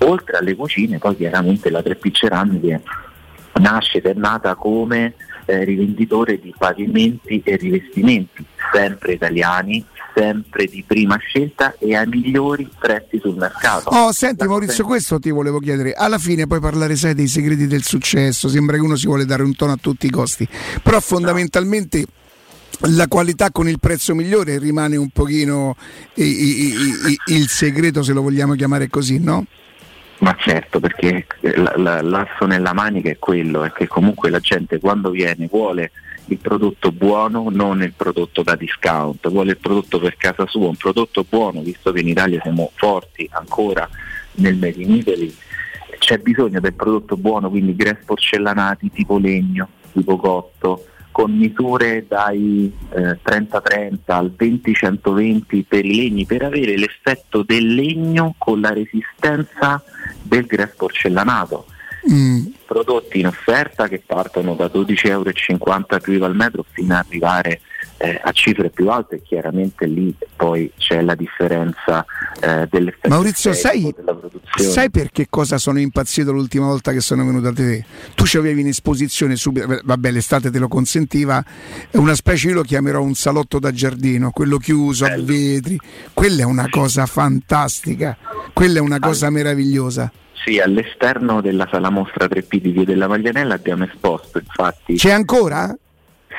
Oltre 0.01 0.39
alle 0.39 0.55
cucine, 0.55 0.99
poi 0.99 1.17
chiaramente 1.17 1.71
la 1.71 1.81
3P 1.81 2.13
Ceramiche 2.13 2.83
nasce 3.55 3.99
ed 3.99 4.07
è 4.07 4.15
nata 4.15 4.55
come 4.55 5.15
eh, 5.47 5.65
rivenditore 5.65 6.39
di 6.39 6.55
pavimenti 6.57 7.41
e 7.45 7.57
rivestimenti, 7.57 8.45
sempre 8.73 9.15
italiani, 9.15 9.85
sempre 10.15 10.67
di 10.67 10.85
prima 10.87 11.17
scelta 11.17 11.75
e 11.79 11.97
ai 11.97 12.07
migliori 12.07 12.69
prezzi 12.79 13.19
sul 13.19 13.37
mercato. 13.37 13.89
Oh, 13.91 14.13
senti 14.13 14.37
Da 14.37 14.47
Maurizio, 14.47 14.75
sempre- 14.75 14.95
questo 14.95 15.19
ti 15.19 15.31
volevo 15.31 15.59
chiedere. 15.59 15.95
Alla 15.95 16.19
fine 16.19 16.47
puoi 16.47 16.61
parlare, 16.61 16.97
sai, 16.97 17.15
dei 17.15 17.29
segreti 17.29 17.67
del 17.67 17.83
successo. 17.83 18.49
Sembra 18.49 18.77
che 18.77 18.83
uno 18.83 18.97
si 18.97 19.07
vuole 19.07 19.25
dare 19.25 19.43
un 19.43 19.55
tono 19.55 19.73
a 19.73 19.79
tutti 19.81 20.07
i 20.07 20.11
costi. 20.11 20.47
Però 20.83 21.01
fondamentalmente 21.01 22.05
la 22.83 23.09
qualità 23.09 23.51
con 23.51 23.69
il 23.69 23.79
prezzo 23.81 24.15
migliore 24.15 24.59
rimane 24.59 24.97
un 24.97 25.09
pochino 25.11 25.77
i- 26.15 26.23
i- 26.23 26.73
i- 26.77 27.35
il 27.35 27.49
segreto, 27.49 28.03
se 28.03 28.13
lo 28.13 28.23
vogliamo 28.23 28.55
chiamare 28.55 28.89
così, 28.89 29.19
no? 29.19 29.45
Ma 30.19 30.37
certo, 30.39 30.81
perché 30.81 31.27
la- 31.77 32.03
l'asso 32.03 32.47
nella 32.47 32.73
manica 32.73 33.09
è 33.11 33.19
quello, 33.19 33.63
è 33.65 33.73
che 33.73 33.87
comunque 33.87 34.31
la 34.31 34.41
gente 34.41 34.81
quando 34.81 35.11
viene 35.11 35.47
vuole 35.51 35.93
il 36.27 36.39
prodotto 36.39 36.91
buono, 36.93 37.49
non 37.51 37.83
il 37.83 37.93
prodotto 37.97 38.43
da 38.43 38.55
discount, 38.57 39.29
vuole 39.29 39.53
il 39.53 39.59
prodotto 39.59 39.99
per 39.99 40.17
casa 40.17 40.47
sua, 40.47 40.69
un 40.69 40.77
prodotto 40.77 41.25
buono, 41.29 41.63
visto 41.63 41.93
che 41.93 42.01
in 42.01 42.09
Italia 42.09 42.41
siamo 42.43 42.71
forti 42.75 43.29
ancora 43.33 43.89
nel 44.33 44.57
Made 44.57 44.83
in 44.83 44.93
Italy, 44.93 45.35
c'è 45.99 46.19
bisogno 46.19 46.61
del 46.61 46.75
prodotto 46.75 47.17
buono, 47.17 47.49
quindi 47.49 47.75
grass 47.75 48.05
porcellanati 48.05 48.91
tipo 48.93 49.19
legno, 49.19 49.69
tipo 49.93 50.17
cotto, 50.17 50.85
con 51.19 51.37
misure 51.37 52.05
dai 52.07 52.73
eh, 52.91 53.19
30-30 53.25 53.97
al 54.07 54.33
20-120 54.39 55.65
per 55.67 55.85
i 55.85 55.97
legni 55.97 56.25
per 56.27 56.45
avere 56.45 56.79
l'effetto 56.79 57.43
del 57.43 57.75
legno 57.75 58.37
con 58.39 58.61
la 58.61 58.73
resistenza 58.73 59.83
del 60.23 60.47
grass 60.47 60.77
porcellanato. 60.77 61.67
Mm. 62.09 62.47
Prodotti 62.65 63.19
in 63.19 63.27
offerta 63.27 63.89
che 63.89 64.01
partono 64.07 64.55
da 64.55 64.67
12,50 64.67 65.07
euro 65.09 66.01
più 66.01 66.23
al 66.23 66.37
metro 66.37 66.65
fino 66.71 66.95
ad 66.95 67.07
arrivare 67.09 67.63
eh, 67.99 68.21
a 68.23 68.31
cifre 68.33 68.71
più 68.71 68.89
alte 68.89 69.21
chiaramente 69.23 69.85
lì 69.87 70.15
poi 70.37 70.71
c'è 70.77 71.03
la 71.03 71.17
differenza 71.17 72.07
eh, 72.41 72.67
dell'effetto 72.71 73.09
Maurizio, 73.09 73.53
sai, 73.53 73.93
sai 74.55 74.89
per 74.91 75.11
che 75.11 75.27
cosa 75.29 75.59
sono 75.59 75.81
impazzito 75.81 76.31
l'ultima 76.31 76.67
volta 76.67 76.93
che 76.93 77.01
sono 77.01 77.25
venuto 77.25 77.51
da 77.51 77.53
te? 77.53 77.85
Tu 78.15 78.25
ci 78.25 78.37
avevi 78.37 78.61
in 78.61 78.69
esposizione 78.69 79.35
subito, 79.35 79.81
vabbè 79.83 80.11
l'estate 80.13 80.51
te 80.51 80.59
lo 80.59 80.69
consentiva, 80.69 81.45
una 81.93 82.15
specie 82.15 82.49
io 82.49 82.55
lo 82.55 82.63
chiamerò 82.63 83.03
un 83.03 83.15
salotto 83.15 83.59
da 83.59 83.73
giardino, 83.73 84.31
quello 84.31 84.59
chiuso 84.59 85.05
a 85.05 85.17
vetri, 85.19 85.79
quella 86.13 86.43
è 86.43 86.45
una 86.45 86.69
cosa 86.71 87.05
fantastica, 87.07 88.17
quella 88.53 88.79
è 88.79 88.81
una 88.81 89.01
cosa 89.01 89.29
meravigliosa. 89.29 90.11
Sì, 90.45 90.61
all'esterno 90.61 91.41
della 91.41 91.67
sala 91.69 91.91
mostra 91.91 92.27
3P 92.27 92.61
di 92.61 92.71
Via 92.71 92.85
della 92.85 93.09
Maglianella 93.09 93.55
abbiamo 93.55 93.85
esposto 93.85 94.39
infatti 94.39 94.95
C'è 94.95 95.11
ancora? 95.11 95.77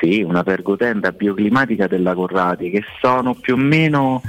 Sì, 0.00 0.22
una 0.22 0.42
pergotenda 0.42 1.12
bioclimatica 1.12 1.86
della 1.86 2.14
Corradi 2.14 2.70
che 2.70 2.82
sono 3.02 3.34
più 3.34 3.52
o 3.52 3.58
meno 3.58 4.22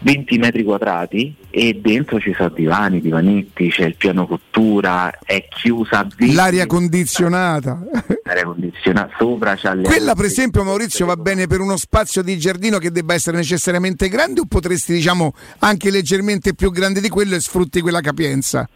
20 0.00 0.36
metri 0.36 0.64
quadrati 0.64 1.34
e 1.48 1.78
dentro 1.80 2.20
ci 2.20 2.34
sono 2.36 2.50
divani, 2.50 3.00
divanetti, 3.00 3.70
c'è 3.70 3.86
il 3.86 3.96
piano 3.96 4.26
cottura, 4.26 5.10
è 5.24 5.46
chiusa 5.48 6.06
L'aria 6.34 6.66
condizionata. 6.66 7.80
l'aria 8.24 8.44
condizionata, 8.44 9.14
sopra 9.16 9.54
c'ha 9.56 9.72
le 9.74 9.84
Quella 9.84 10.14
per 10.14 10.26
esempio 10.26 10.62
Maurizio 10.62 11.06
va 11.06 11.16
bene 11.16 11.46
per 11.46 11.60
uno 11.60 11.78
spazio 11.78 12.22
di 12.22 12.38
giardino 12.38 12.78
che 12.78 12.90
debba 12.90 13.14
essere 13.14 13.38
necessariamente 13.38 14.08
grande 14.08 14.40
o 14.40 14.44
potresti 14.46 14.92
diciamo 14.92 15.32
anche 15.60 15.90
leggermente 15.90 16.54
più 16.54 16.70
grande 16.70 17.00
di 17.00 17.08
quello 17.08 17.34
e 17.34 17.40
sfrutti 17.40 17.80
quella 17.80 18.00
capienza? 18.00 18.68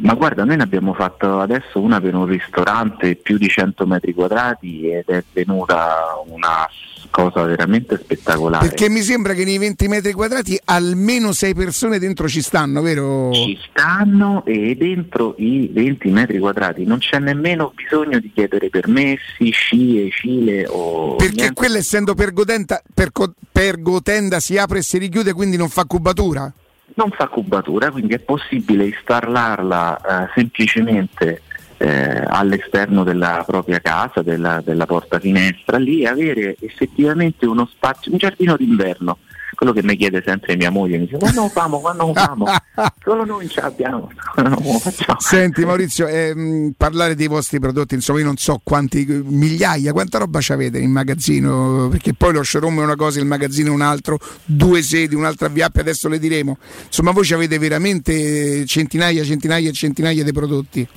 Ma 0.00 0.14
guarda, 0.14 0.44
noi 0.44 0.56
ne 0.56 0.62
abbiamo 0.62 0.94
fatto 0.94 1.40
adesso 1.40 1.80
una 1.80 2.00
per 2.00 2.14
un 2.14 2.24
ristorante 2.26 3.16
più 3.16 3.36
di 3.36 3.48
100 3.48 3.86
metri 3.86 4.14
quadrati 4.14 4.90
ed 4.90 5.04
è 5.08 5.22
venuta 5.32 6.22
una 6.26 6.66
cosa 7.10 7.42
veramente 7.42 7.98
spettacolare. 7.98 8.66
Perché 8.66 8.88
mi 8.88 9.00
sembra 9.00 9.34
che 9.34 9.44
nei 9.44 9.58
20 9.58 9.88
metri 9.88 10.12
quadrati 10.12 10.58
almeno 10.64 11.32
6 11.32 11.54
persone 11.54 11.98
dentro 11.98 12.28
ci 12.28 12.40
stanno, 12.40 12.80
vero? 12.80 13.30
Ci 13.32 13.58
stanno 13.68 14.44
e 14.46 14.74
dentro 14.76 15.34
i 15.38 15.68
20 15.72 16.08
metri 16.10 16.38
quadrati 16.38 16.84
non 16.84 16.98
c'è 16.98 17.18
nemmeno 17.18 17.72
bisogno 17.74 18.18
di 18.20 18.30
chiedere 18.32 18.70
permessi, 18.70 19.50
scie, 19.50 20.10
cile 20.10 20.66
o... 20.66 21.16
Perché 21.16 21.34
niente. 21.34 21.54
quella 21.54 21.78
essendo 21.78 22.14
pergotenda, 22.14 22.82
perco- 22.94 23.34
pergotenda 23.50 24.40
si 24.40 24.56
apre 24.56 24.78
e 24.78 24.82
si 24.82 24.98
richiude 24.98 25.32
quindi 25.32 25.56
non 25.56 25.68
fa 25.68 25.84
cubatura? 25.84 26.50
Non 26.94 27.10
fa 27.10 27.28
cubatura, 27.28 27.90
quindi 27.90 28.14
è 28.14 28.18
possibile 28.18 28.86
installarla 28.86 30.00
eh, 30.00 30.30
semplicemente 30.34 31.42
eh, 31.78 32.24
all'esterno 32.26 33.04
della 33.04 33.42
propria 33.46 33.80
casa, 33.80 34.22
della, 34.22 34.60
della 34.62 34.86
porta 34.86 35.18
finestra, 35.18 35.78
lì 35.78 36.06
avere 36.06 36.56
effettivamente 36.60 37.46
uno 37.46 37.66
spazio, 37.66 38.12
un 38.12 38.18
giardino 38.18 38.56
d'inverno. 38.56 39.18
Quello 39.60 39.74
che 39.74 39.82
mi 39.82 39.94
chiede 39.94 40.22
sempre 40.24 40.56
mia 40.56 40.70
moglie, 40.70 40.96
mi 40.96 41.04
dice 41.04 41.18
quando 41.18 41.42
lo 41.42 41.48
famo, 41.50 41.80
quando 41.80 42.06
lo 42.06 42.14
famo, 42.14 42.46
solo 43.04 43.26
noi 43.26 43.46
ce 43.46 43.60
l'abbiamo. 43.60 44.10
Senti 45.18 45.66
Maurizio, 45.66 46.06
ehm, 46.06 46.72
parlare 46.78 47.14
dei 47.14 47.26
vostri 47.26 47.60
prodotti, 47.60 47.94
insomma 47.94 48.20
io 48.20 48.24
non 48.24 48.38
so 48.38 48.58
quanti 48.64 49.04
migliaia, 49.06 49.92
quanta 49.92 50.16
roba 50.16 50.40
ci 50.40 50.52
avete 50.52 50.78
in 50.78 50.90
magazzino, 50.90 51.88
perché 51.90 52.14
poi 52.14 52.32
lo 52.32 52.42
showroom 52.42 52.80
è 52.80 52.84
una 52.84 52.96
cosa, 52.96 53.20
il 53.20 53.26
magazzino 53.26 53.68
è 53.68 53.74
un 53.74 53.82
altro, 53.82 54.18
due 54.46 54.80
sedi, 54.80 55.14
un'altra 55.14 55.48
VIP, 55.48 55.76
adesso 55.76 56.08
le 56.08 56.18
diremo. 56.18 56.56
Insomma 56.86 57.10
voi 57.10 57.24
ci 57.24 57.34
avete 57.34 57.58
veramente 57.58 58.64
centinaia, 58.64 59.22
centinaia 59.24 59.68
e 59.68 59.72
centinaia 59.72 60.24
di 60.24 60.32
prodotti. 60.32 60.88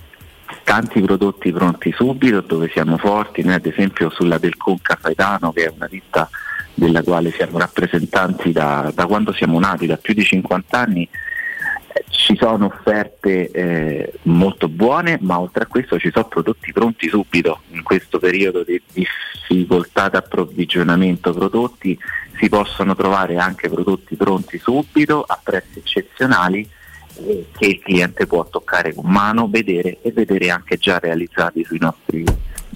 tanti 0.63 1.01
prodotti 1.01 1.51
pronti 1.51 1.91
subito 1.91 2.39
dove 2.39 2.69
siamo 2.71 2.97
forti, 2.97 3.43
noi 3.43 3.55
ad 3.55 3.65
esempio 3.65 4.09
sulla 4.09 4.37
del 4.37 4.55
Conca 4.55 4.97
Faetano 4.97 5.51
che 5.51 5.65
è 5.65 5.73
una 5.75 5.87
ditta 5.89 6.29
della 6.73 7.03
quale 7.03 7.31
siamo 7.31 7.57
rappresentanti 7.57 8.51
da, 8.51 8.91
da 8.93 9.05
quando 9.05 9.31
siamo 9.33 9.59
nati, 9.59 9.85
da 9.85 9.97
più 9.97 10.13
di 10.13 10.23
50 10.23 10.77
anni, 10.77 11.07
ci 12.09 12.35
sono 12.37 12.65
offerte 12.65 13.49
eh, 13.51 14.13
molto 14.23 14.67
buone, 14.67 15.17
ma 15.21 15.39
oltre 15.39 15.63
a 15.63 15.67
questo 15.67 15.99
ci 15.99 16.09
sono 16.11 16.27
prodotti 16.27 16.71
pronti 16.71 17.07
subito. 17.07 17.61
In 17.71 17.83
questo 17.83 18.19
periodo 18.19 18.63
di 18.63 18.81
difficoltà 18.91 20.09
di 20.09 20.15
approvvigionamento 20.15 21.33
prodotti 21.33 21.97
si 22.39 22.49
possono 22.49 22.95
trovare 22.95 23.37
anche 23.37 23.69
prodotti 23.69 24.15
pronti 24.15 24.57
subito 24.57 25.23
a 25.23 25.39
prezzi 25.41 25.79
eccezionali 25.79 26.67
eh, 27.17 27.47
che 27.57 27.65
il 27.65 27.79
cliente 27.79 28.25
può 28.25 28.45
toccare 28.45 28.93
con 28.93 29.05
mano, 29.05 29.47
vedere 29.49 29.99
e 30.01 30.11
vedere 30.11 30.49
anche 30.49 30.77
già 30.77 30.99
realizzati 30.99 31.63
sui 31.63 31.79
nostri 31.79 32.23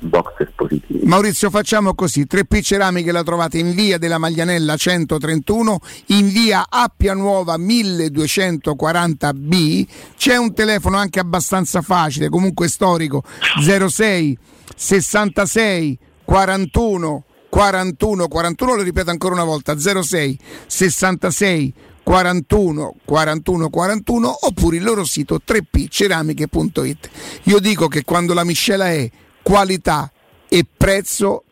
box 0.02 0.34
espositivi. 0.39 1.06
Maurizio 1.06 1.50
facciamo 1.50 1.95
così, 1.95 2.28
3P 2.30 2.62
Ceramiche 2.62 3.12
la 3.12 3.24
trovate 3.24 3.58
in 3.58 3.74
via 3.74 3.98
della 3.98 4.18
Maglianella 4.18 4.76
131, 4.76 5.80
in 6.08 6.30
via 6.30 6.66
Appia 6.70 7.14
Nuova 7.14 7.58
1240B, 7.58 9.86
c'è 10.18 10.38
un 10.38 10.54
telefono 10.54 10.98
anche 10.98 11.20
abbastanza 11.20 11.82
facile, 11.82 12.30
comunque 12.30 12.68
storico, 12.68 13.24
06 13.64 14.38
66 14.76 15.98
41 16.26 17.24
41 17.50 18.28
41, 18.28 18.76
lo 18.76 18.82
ripeto 18.82 19.10
ancora 19.10 19.34
una 19.34 19.45
volta, 19.45 19.78
06 19.78 20.38
66 20.68 21.74
41 22.04 22.95
41 23.04 23.70
41 23.70 24.38
oppure 24.41 24.78
il 24.78 24.84
loro 24.84 25.04
sito 25.04 25.41
3pceramiche.it. 25.45 27.10
Io 27.43 27.60
dico 27.60 27.88
che 27.88 28.04
quando 28.04 28.34
la 28.34 28.43
miscela 28.43 28.89
è 28.89 29.10
qualità 29.48 30.12
e 30.50 30.66
prezzo, 30.76 31.43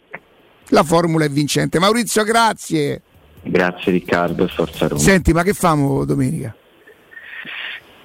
la 0.70 0.84
formula 0.84 1.24
è 1.24 1.30
vincente. 1.30 1.80
Maurizio, 1.80 2.24
grazie. 2.24 3.02
Grazie 3.42 3.94
Riccardo 3.94 4.48
Forza 4.48 4.88
Roma. 4.90 5.00
Senti, 5.00 5.32
ma 5.32 5.44
che 5.44 5.54
famo 5.54 6.04
domenica? 6.04 6.54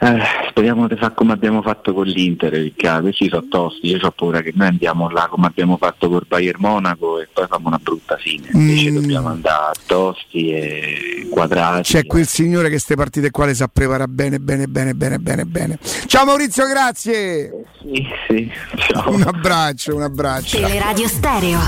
Eh, 0.03 0.18
speriamo 0.48 0.88
di 0.88 0.96
fare 0.96 1.12
come 1.14 1.34
abbiamo 1.34 1.61
fatto 1.61 1.92
con 1.92 2.07
l'Inter, 2.07 2.51
Riccardo. 2.55 3.03
Questi 3.03 3.28
sono 3.28 3.46
tosti, 3.51 3.88
io 3.88 3.98
ho 4.01 4.11
paura 4.12 4.40
che 4.40 4.51
noi 4.55 4.68
andiamo 4.68 5.11
là 5.11 5.26
come 5.28 5.46
abbiamo 5.46 5.76
fatto 5.76 6.09
col 6.09 6.24
Bayern 6.26 6.59
Monaco 6.59 7.20
e 7.20 7.28
poi 7.30 7.44
facciamo 7.46 7.68
una 7.68 7.76
brutta 7.76 8.16
fine. 8.16 8.48
Invece 8.53 8.90
Mm. 8.90 8.94
dobbiamo 8.94 9.28
andare 9.28 9.78
tosti 9.86 10.53
e 10.53 11.28
quadrati. 11.30 11.82
C'è 11.92 12.07
quel 12.07 12.26
signore 12.26 12.64
che 12.64 12.70
queste 12.70 12.94
partite 12.96 13.30
qua 13.30 13.44
le 13.44 13.53
sa 13.55 13.68
preparare 13.68 14.09
bene, 14.09 14.38
bene, 14.38 14.66
bene, 14.68 14.94
bene, 14.94 15.18
bene, 15.18 15.44
bene. 15.44 15.78
Ciao 16.07 16.24
Maurizio, 16.24 16.66
grazie. 16.66 17.64
Sì, 17.82 18.07
sì. 18.26 18.51
Ciao. 18.76 19.12
Un 19.12 19.20
abbraccio, 19.26 19.94
un 19.96 20.03
abbraccio. 20.03 20.59
Teleradio 20.61 21.09
Stereo 21.09 21.59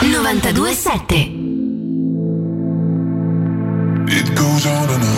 927 0.00 1.14
It 4.12 4.32
goes 4.34 4.64
on 4.66 4.88
and 4.88 5.04
on. 5.04 5.09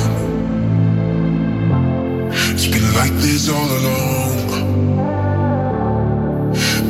This 3.33 3.49
all 3.49 3.71
along. 3.81 4.53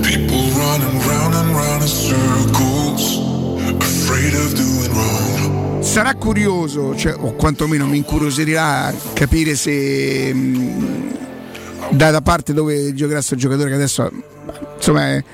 People 0.02 0.42
running 0.58 0.98
round 1.06 1.34
and 1.34 1.54
round 1.54 1.82
in 1.82 1.88
circles, 1.88 3.18
afraid 3.80 4.34
of 4.34 4.52
doing 4.54 4.92
wrong. 4.92 5.82
Sarà 5.84 6.14
curioso, 6.16 6.96
cioè, 6.96 7.14
o 7.16 7.34
quantomeno 7.34 7.86
mi 7.86 7.98
incuriosirà 7.98 8.92
capire 9.12 9.54
se 9.54 10.32
mh, 10.34 11.16
da, 11.90 12.10
da 12.10 12.20
parte 12.20 12.52
dove 12.52 12.92
giocherà 12.92 13.18
questo 13.18 13.36
giocatore 13.36 13.68
che 13.68 13.74
adesso 13.76 14.10
insomma 14.76 15.10
è, 15.10 15.24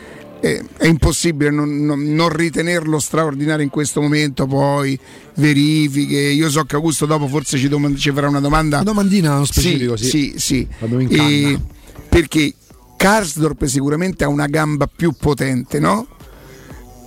è- 0.40 0.62
è 0.76 0.86
impossibile 0.86 1.50
non, 1.50 1.84
non- 1.84 2.02
non 2.14 2.28
ritenerlo 2.28 2.98
straordinario 2.98 3.64
in 3.64 3.70
questo 3.70 4.00
momento, 4.00 4.46
poi 4.46 4.98
verifiche. 5.34 6.16
Io 6.18 6.48
so 6.50 6.64
che 6.64 6.74
Augusto 6.76 7.06
dopo 7.06 7.26
forse 7.28 7.58
ci, 7.58 7.68
domand- 7.68 7.96
ci 7.96 8.10
farà 8.12 8.28
una 8.28 8.40
domanda. 8.40 8.76
Una 8.76 8.84
domandina 8.84 9.32
nello 9.32 9.44
specifico, 9.44 9.96
sì. 9.96 10.04
sì. 10.04 10.34
Sì, 10.36 10.36
sì. 10.38 10.68
E- 11.08 11.16
canna. 11.16 11.60
perché 12.08 12.54
Karsdorp 12.96 13.64
sicuramente 13.66 14.24
ha 14.24 14.28
una 14.28 14.46
gamba 14.46 14.86
più 14.86 15.12
potente, 15.12 15.78
no? 15.78 16.06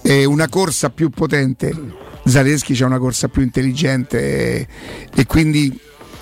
E 0.02 0.26
una 0.26 0.48
corsa 0.48 0.90
più 0.90 1.10
potente. 1.10 2.00
Zaleschi 2.24 2.74
c'ha 2.76 2.86
una 2.86 3.00
corsa 3.00 3.28
più 3.30 3.42
intelligente 3.42 4.20
e, 4.20 4.68
e 5.16 5.26
quindi 5.26 5.76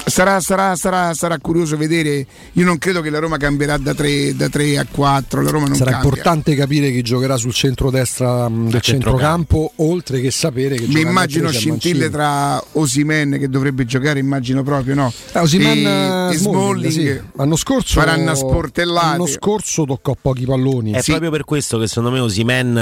Sarà, 0.06 0.40
sarà, 0.40 0.76
sarà, 0.76 1.14
sarà 1.14 1.38
curioso 1.38 1.78
vedere. 1.78 2.26
Io 2.54 2.66
non 2.66 2.80
credo 2.80 3.00
che 3.02 3.12
la 3.12 3.20
Roma 3.20 3.38
cambierà 3.38 3.78
da 3.78 3.94
3, 3.94 4.36
da 4.36 4.50
3 4.50 4.78
a 4.80 4.86
4. 4.90 5.42
La 5.44 5.52
Roma 5.52 5.68
non 5.68 5.76
Sarà 5.76 5.92
cambia. 5.92 6.10
importante 6.10 6.56
capire 6.56 6.92
chi 6.92 7.04
giocherà 7.04 7.38
sul 7.38 7.54
centrodestra 7.54 8.50
mh, 8.50 8.70
del 8.72 8.82
centrocampo, 8.82 9.74
oltre 9.78 10.20
che 10.20 10.32
sapere 10.32 10.76
che 10.78 10.88
Mi 10.88 11.02
immagino 11.02 11.52
scintille 11.52 12.10
tra 12.10 12.62
Osimen 12.74 13.38
che 13.40 13.50
dovrebbe 13.50 13.86
giocare, 13.86 14.20
immagino 14.20 14.64
proprio 14.64 14.96
no. 14.96 15.14
Eh, 15.32 15.40
Osimhen, 15.40 15.86
e, 15.86 16.30
eh, 16.32 16.34
e 16.34 16.38
Smalling, 16.38 16.92
sì. 16.92 17.22
L'anno 17.36 17.56
scorso 17.56 18.00
faranno 18.00 18.24
una 18.24 18.36
sportellata. 18.36 19.08
L'anno 19.10 19.28
scorso 19.28 19.86
toccò 19.86 20.16
pochi 20.20 20.46
palloni. 20.46 20.92
È 20.94 21.04
proprio 21.04 21.30
per 21.30 21.44
questo 21.46 21.78
che 21.78 21.88
secondo 21.88 22.10
me 22.12 22.20
Osimen 22.20 22.76
eh, 22.76 22.82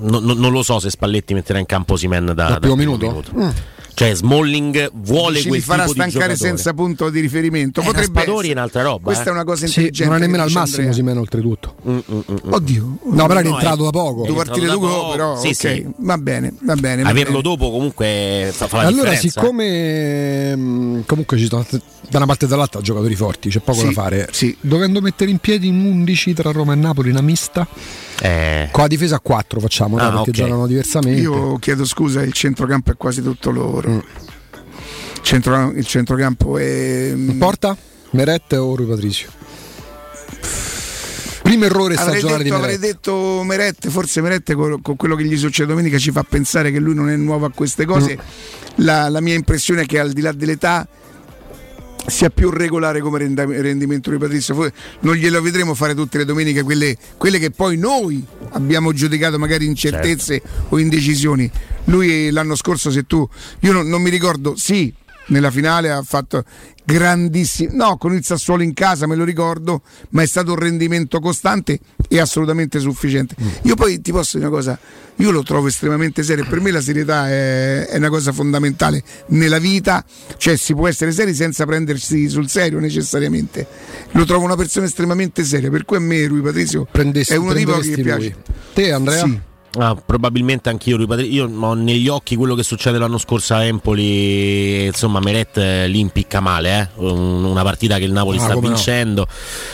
no- 0.00 0.18
no- 0.20 0.34
non 0.34 0.52
lo 0.52 0.62
so 0.62 0.78
se 0.78 0.90
Spalletti 0.90 1.34
metterà 1.34 1.58
in 1.58 1.66
campo 1.66 1.94
Osimen 1.94 2.26
da, 2.26 2.32
Dal 2.34 2.48
dal 2.50 2.60
primo 2.60 2.76
minuto? 2.76 3.06
minuto. 3.06 3.74
Cioè 3.96 4.14
Smalling 4.14 4.90
vuole 4.92 5.36
Dici, 5.36 5.48
quel 5.48 5.62
farà 5.62 5.86
tipo 5.86 5.94
di 5.94 6.10
stancare 6.10 6.34
giocatore. 6.34 6.48
senza 6.58 6.74
punto 6.74 7.08
di 7.08 7.20
riferimento. 7.20 7.80
Eh, 7.80 7.84
Potrebbe 7.84 8.12
Raspadori 8.12 8.48
è 8.50 8.52
un'altra 8.52 8.82
roba. 8.82 9.04
Questa 9.04 9.22
eh. 9.24 9.28
è 9.28 9.30
una 9.30 9.44
cosa 9.44 9.60
Sì, 9.66 9.78
intelligente. 9.78 10.04
non 10.12 10.16
è 10.16 10.20
nemmeno 10.26 10.42
al 10.42 10.50
massimo 10.50 10.76
Andrea. 10.86 10.90
Osimhen 10.90 11.16
oltretutto. 11.16 11.74
Oddio. 12.50 12.98
No, 13.04 13.26
però 13.26 13.40
è 13.40 13.42
No, 13.42 13.54
entrato 13.54 13.80
è- 13.80 13.84
da 13.84 13.90
poco. 13.90 14.26
Due 14.26 14.34
partite 14.36 14.66
da 14.66 14.72
dopo, 14.74 14.86
poco. 14.86 15.10
però 15.12 15.36
Sì, 15.40 15.46
ok, 15.48 15.54
sì. 15.54 15.86
va 15.96 16.18
bene, 16.18 16.52
va 16.60 16.74
bene. 16.74 17.02
va 17.04 17.08
Averlo 17.08 17.40
bene. 17.40 17.42
dopo 17.42 17.70
comunque 17.70 18.50
fa, 18.52 18.66
fa 18.68 18.76
la 18.76 18.82
allora, 18.88 19.08
differenza. 19.12 19.40
siccome 19.40 20.56
mh, 20.56 21.04
comunque 21.06 21.38
ci 21.38 21.46
sono 21.48 21.66
da 22.08 22.18
una 22.18 22.26
parte 22.26 22.44
e 22.44 22.48
dall'altra 22.48 22.80
giocatori 22.82 23.16
forti, 23.16 23.48
c'è 23.48 23.60
poco 23.60 23.78
Sì, 23.78 23.86
da 23.86 23.92
fare. 23.92 24.28
Dovendo 24.60 25.00
mettere 25.00 25.30
in 25.30 25.38
piedi 25.38 25.68
un 25.68 25.84
11 25.86 26.34
tra 26.34 26.52
Roma 26.52 26.74
e 26.74 26.76
Napoli, 26.76 27.08
una 27.08 27.22
mista, 27.22 27.66
Eh, 28.20 28.68
con 28.72 28.82
la 28.82 28.88
difesa 28.88 29.16
a 29.16 29.20
4 29.20 29.60
facciamo, 29.60 29.96
no? 29.98 30.02
Ah, 30.02 30.10
perché 30.10 30.30
ok. 30.30 30.36
giocano 30.36 30.66
diversamente. 30.66 31.20
Io 31.20 31.56
chiedo 31.58 31.84
scusa, 31.84 32.22
il 32.22 32.32
centrocampo 32.32 32.90
è 32.92 32.96
quasi 32.96 33.22
tutto 33.22 33.50
loro. 33.50 33.85
Mm. 33.88 33.98
Il, 33.98 35.22
centro- 35.22 35.72
il 35.72 35.86
centrocampo 35.86 36.58
è. 36.58 37.14
Porta? 37.38 37.76
Meret 38.10 38.52
o 38.52 38.74
Rui 38.76 38.86
Patricio? 38.86 39.28
Primo 41.42 41.64
errore 41.64 41.94
Avrei 41.94 42.18
stagionale 42.18 42.42
detto, 42.42 42.56
di 42.56 42.60
avrei 42.62 42.78
Meret. 42.78 42.92
detto 42.92 43.42
Meret, 43.44 43.88
forse 43.88 44.20
Meret 44.20 44.52
con, 44.54 44.82
con 44.82 44.96
quello 44.96 45.14
che 45.14 45.24
gli 45.24 45.36
succede 45.36 45.68
domenica 45.68 45.96
ci 45.96 46.10
fa 46.10 46.24
pensare 46.28 46.72
che 46.72 46.80
lui 46.80 46.94
non 46.94 47.08
è 47.08 47.16
nuovo 47.16 47.46
a 47.46 47.50
queste 47.54 47.84
cose. 47.84 48.16
Mm. 48.16 48.84
La, 48.84 49.08
la 49.08 49.20
mia 49.20 49.34
impressione 49.34 49.82
è 49.82 49.86
che 49.86 50.00
al 50.00 50.12
di 50.12 50.20
là 50.22 50.32
dell'età 50.32 50.86
sia 52.06 52.30
più 52.30 52.50
regolare 52.50 53.00
come 53.00 53.18
rendimento 53.18 54.10
di 54.10 54.18
Patrizio. 54.18 54.72
Non 55.00 55.14
glielo 55.14 55.40
vedremo 55.42 55.74
fare 55.74 55.94
tutte 55.94 56.18
le 56.18 56.24
domeniche, 56.24 56.62
quelle, 56.62 56.96
quelle 57.16 57.38
che 57.38 57.50
poi 57.50 57.76
noi 57.76 58.24
abbiamo 58.50 58.92
giudicato 58.92 59.38
magari 59.38 59.66
incertezze 59.66 60.42
o 60.68 60.78
indecisioni. 60.78 61.50
Lui 61.84 62.30
l'anno 62.30 62.54
scorso, 62.54 62.90
se 62.90 63.04
tu, 63.04 63.28
io 63.60 63.72
non, 63.72 63.88
non 63.88 64.02
mi 64.02 64.10
ricordo, 64.10 64.54
sì, 64.56 64.92
nella 65.26 65.50
finale 65.50 65.90
ha 65.90 66.02
fatto 66.02 66.44
grandissimo, 66.84 67.70
no, 67.72 67.96
con 67.96 68.14
il 68.14 68.24
Sassuolo 68.24 68.62
in 68.62 68.72
casa 68.72 69.06
me 69.06 69.16
lo 69.16 69.24
ricordo, 69.24 69.82
ma 70.10 70.22
è 70.22 70.26
stato 70.26 70.52
un 70.52 70.58
rendimento 70.58 71.18
costante 71.18 71.80
e 72.08 72.20
assolutamente 72.20 72.78
sufficiente. 72.78 73.34
Io 73.62 73.74
poi 73.74 74.00
ti 74.00 74.12
posso 74.12 74.36
dire 74.36 74.48
una 74.48 74.56
cosa, 74.56 74.78
io 75.16 75.30
lo 75.32 75.42
trovo 75.42 75.66
estremamente 75.66 76.22
serio, 76.22 76.46
per 76.46 76.60
me 76.60 76.70
la 76.70 76.80
serietà 76.80 77.28
è, 77.28 77.86
è 77.86 77.96
una 77.96 78.08
cosa 78.08 78.30
fondamentale 78.30 79.02
nella 79.28 79.58
vita, 79.58 80.04
cioè 80.36 80.56
si 80.56 80.74
può 80.74 80.86
essere 80.86 81.10
seri 81.10 81.34
senza 81.34 81.66
prendersi 81.66 82.28
sul 82.28 82.48
serio 82.48 82.78
necessariamente. 82.78 83.66
Lo 84.12 84.24
trovo 84.24 84.44
una 84.44 84.56
persona 84.56 84.86
estremamente 84.86 85.42
seria, 85.42 85.70
per 85.70 85.84
cui 85.84 85.96
a 85.96 86.00
me 86.00 86.24
Rui 86.26 86.40
Patrizio 86.40 86.86
è 86.92 87.34
uno 87.34 87.52
dei 87.52 87.64
pochi 87.64 87.94
che 87.94 88.02
prenderesti 88.02 88.02
piace. 88.02 88.18
lui. 88.18 88.34
Te 88.74 88.92
Andrea? 88.92 89.24
Sì. 89.24 89.40
Ah, 89.78 89.94
probabilmente 89.94 90.68
anch'io 90.68 90.96
Rui 90.96 91.06
Patri- 91.06 91.32
Io 91.32 91.48
ho 91.48 91.74
negli 91.74 92.08
occhi 92.08 92.36
quello 92.36 92.54
che 92.54 92.62
succede 92.62 92.98
l'anno 92.98 93.18
scorso 93.18 93.54
a 93.54 93.64
Empoli. 93.64 94.86
Insomma, 94.86 95.20
Meret 95.20 95.56
eh, 95.58 95.88
lì 95.88 96.00
impicca 96.00 96.40
male. 96.40 96.78
eh. 96.96 97.00
Un- 97.04 97.44
Una 97.44 97.62
partita 97.62 97.98
che 97.98 98.04
il 98.04 98.12
Napoli 98.12 98.38
Ah, 98.38 98.40
sta 98.42 98.54
come 98.54 98.68
no. 98.68 98.74
vincendo 98.74 99.26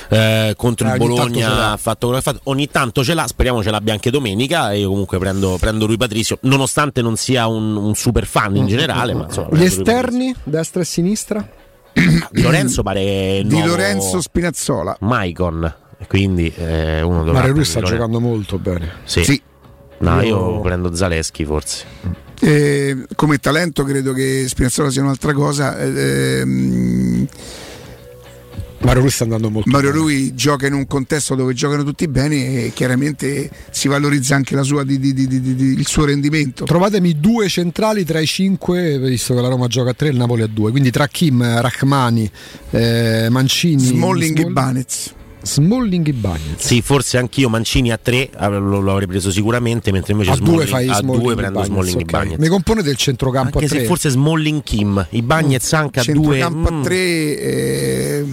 eh, 0.09 0.55
contro 0.57 0.89
Eh, 0.89 0.93
il 0.93 0.99
Bologna. 0.99 1.73
Ha 1.73 1.77
fatto 1.77 2.07
quello 2.09 2.21
che 2.23 2.29
ha 2.29 2.33
fatto. 2.33 2.51
Ogni 2.51 2.69
tanto 2.71 3.03
ce 3.05 3.15
l'ha. 3.15 3.27
Speriamo 3.27 3.63
ce 3.63 3.71
l'abbia 3.71 3.93
anche 3.93 4.11
domenica. 4.11 4.73
E 4.73 4.81
io 4.81 4.89
comunque 4.89 5.19
prendo, 5.19 5.57
prendo 5.59 5.87
Rui 5.87 5.97
Patricio, 5.97 6.39
nonostante 6.43 7.03
non 7.03 7.17
sia 7.17 7.47
un, 7.47 7.77
un 7.77 7.95
super 7.95 8.27
fan 8.27 8.57
in 8.57 8.67
generale. 8.67 9.15
Ma 9.15 9.25
insomma, 9.25 9.49
Gli 9.57 9.65
esterni, 9.65 10.35
destra 10.43 10.83
e 10.83 10.85
sinistra? 10.85 11.41
Patricio. 11.93 12.29
Di 12.31 12.43
Lorenzo 12.43 12.83
pare 12.83 13.43
Di 13.45 13.63
Lorenzo 13.63 14.21
Spinazzola. 14.21 14.97
Maicon. 15.01 15.75
Quindi 16.09 16.53
eh, 16.57 17.01
uno 17.03 17.19
dovrà 17.19 17.33
Mario 17.41 17.53
lui 17.55 17.65
sta 17.65 17.81
giocando 17.81 18.19
molto 18.19 18.59
bene. 18.59 18.91
Sì. 19.05 19.23
Sì. 19.25 19.43
No, 20.03 20.21
Io- 20.21 20.27
io 20.55 20.61
prendo 20.61 20.95
Zaleschi 20.95 21.45
forse. 21.45 21.85
Eh, 22.41 23.07
come 23.15 23.39
talento 23.39 23.85
credo 23.85 24.13
che 24.13 24.47
Spinazzola 24.49 24.91
sia 24.91 25.03
un'altra 25.03 25.33
cosa. 25.33 25.79
ehm, 25.79 27.27
Mario 28.85 29.03
lui 29.03 29.11
sta 29.13 29.23
andando 29.23 29.49
molto 29.49 29.71
Mario 29.71 29.91
bene. 29.93 30.03
Rui 30.03 30.35
gioca 30.35 30.67
in 30.67 30.73
un 30.73 30.89
contesto 30.89 31.37
dove 31.37 31.55
giocano 31.55 31.85
tutti 31.85 32.09
bene 32.09 32.65
e 32.65 32.73
chiaramente 32.75 33.49
si 33.71 33.87
valorizza 33.87 34.35
anche 34.35 34.57
la 34.57 34.65
sua, 34.65 34.83
di- 34.83 34.99
di- 34.99 35.15
di- 35.15 35.29
di- 35.29 35.55
di- 35.55 35.79
il 35.79 35.87
suo 35.87 36.05
rendimento. 36.05 36.65
Trovatemi 36.65 37.21
due 37.21 37.49
centrali 37.49 38.05
tra 38.05 38.19
i 38.19 38.27
cinque, 38.27 38.99
visto 38.99 39.35
che 39.37 39.41
la 39.41 39.47
Roma 39.47 39.69
gioca 39.69 39.91
a 39.91 39.95
tre 39.95 40.09
e 40.09 40.11
il 40.11 40.17
Napoli 40.17 40.43
a 40.43 40.49
due. 40.49 40.73
Quindi 40.73 40.91
tra 40.91 41.07
Kim, 41.07 41.61
Rachmani, 41.61 42.29
eh, 42.71 43.29
Mancini, 43.31 43.85
Smalling 43.85 44.37
e 44.37 44.41
Small- 44.41 44.53
Banez. 44.53 45.15
Smalling 45.43 46.07
e 46.09 46.13
Bagnez. 46.13 46.57
Sì, 46.65 46.81
forse 46.83 47.19
anch'io 47.19 47.49
Mancini 47.49 47.91
a 47.93 47.99
3 47.99 48.31
lo, 48.49 48.81
lo 48.81 48.93
avrei 48.93 49.07
preso 49.07 49.31
sicuramente, 49.31 49.91
mentre 49.93 50.13
invece 50.13 50.31
A 50.31 50.35
Smalling, 50.37 50.57
due 50.59 50.67
fai 50.67 50.89
a 50.89 50.95
Smalling 50.95 51.23
due 51.23 51.33
e 51.33 51.37
prendo 51.37 51.59
Bagnez, 51.59 51.73
Smalling 51.73 51.99
e 51.99 52.03
ok. 52.03 52.11
Bagnez. 52.11 52.39
Mi 52.39 52.49
compone 52.49 52.83
del 52.83 52.97
centrocampo 52.97 53.59
Anche 53.59 53.65
a 53.67 53.69
tre. 53.69 53.81
se 53.81 53.87
forse 53.87 54.09
Smalling 54.11 54.63
Kim, 54.63 55.07
i 55.11 55.23
Bagnez 55.23 55.73
anche 55.73 56.01
a 56.01 56.05
due. 56.05 56.39
Centrocampo 56.39 56.73
mm. 56.73 56.81
a 56.81 56.83
tre. 56.85 56.97
eh, 56.97 58.27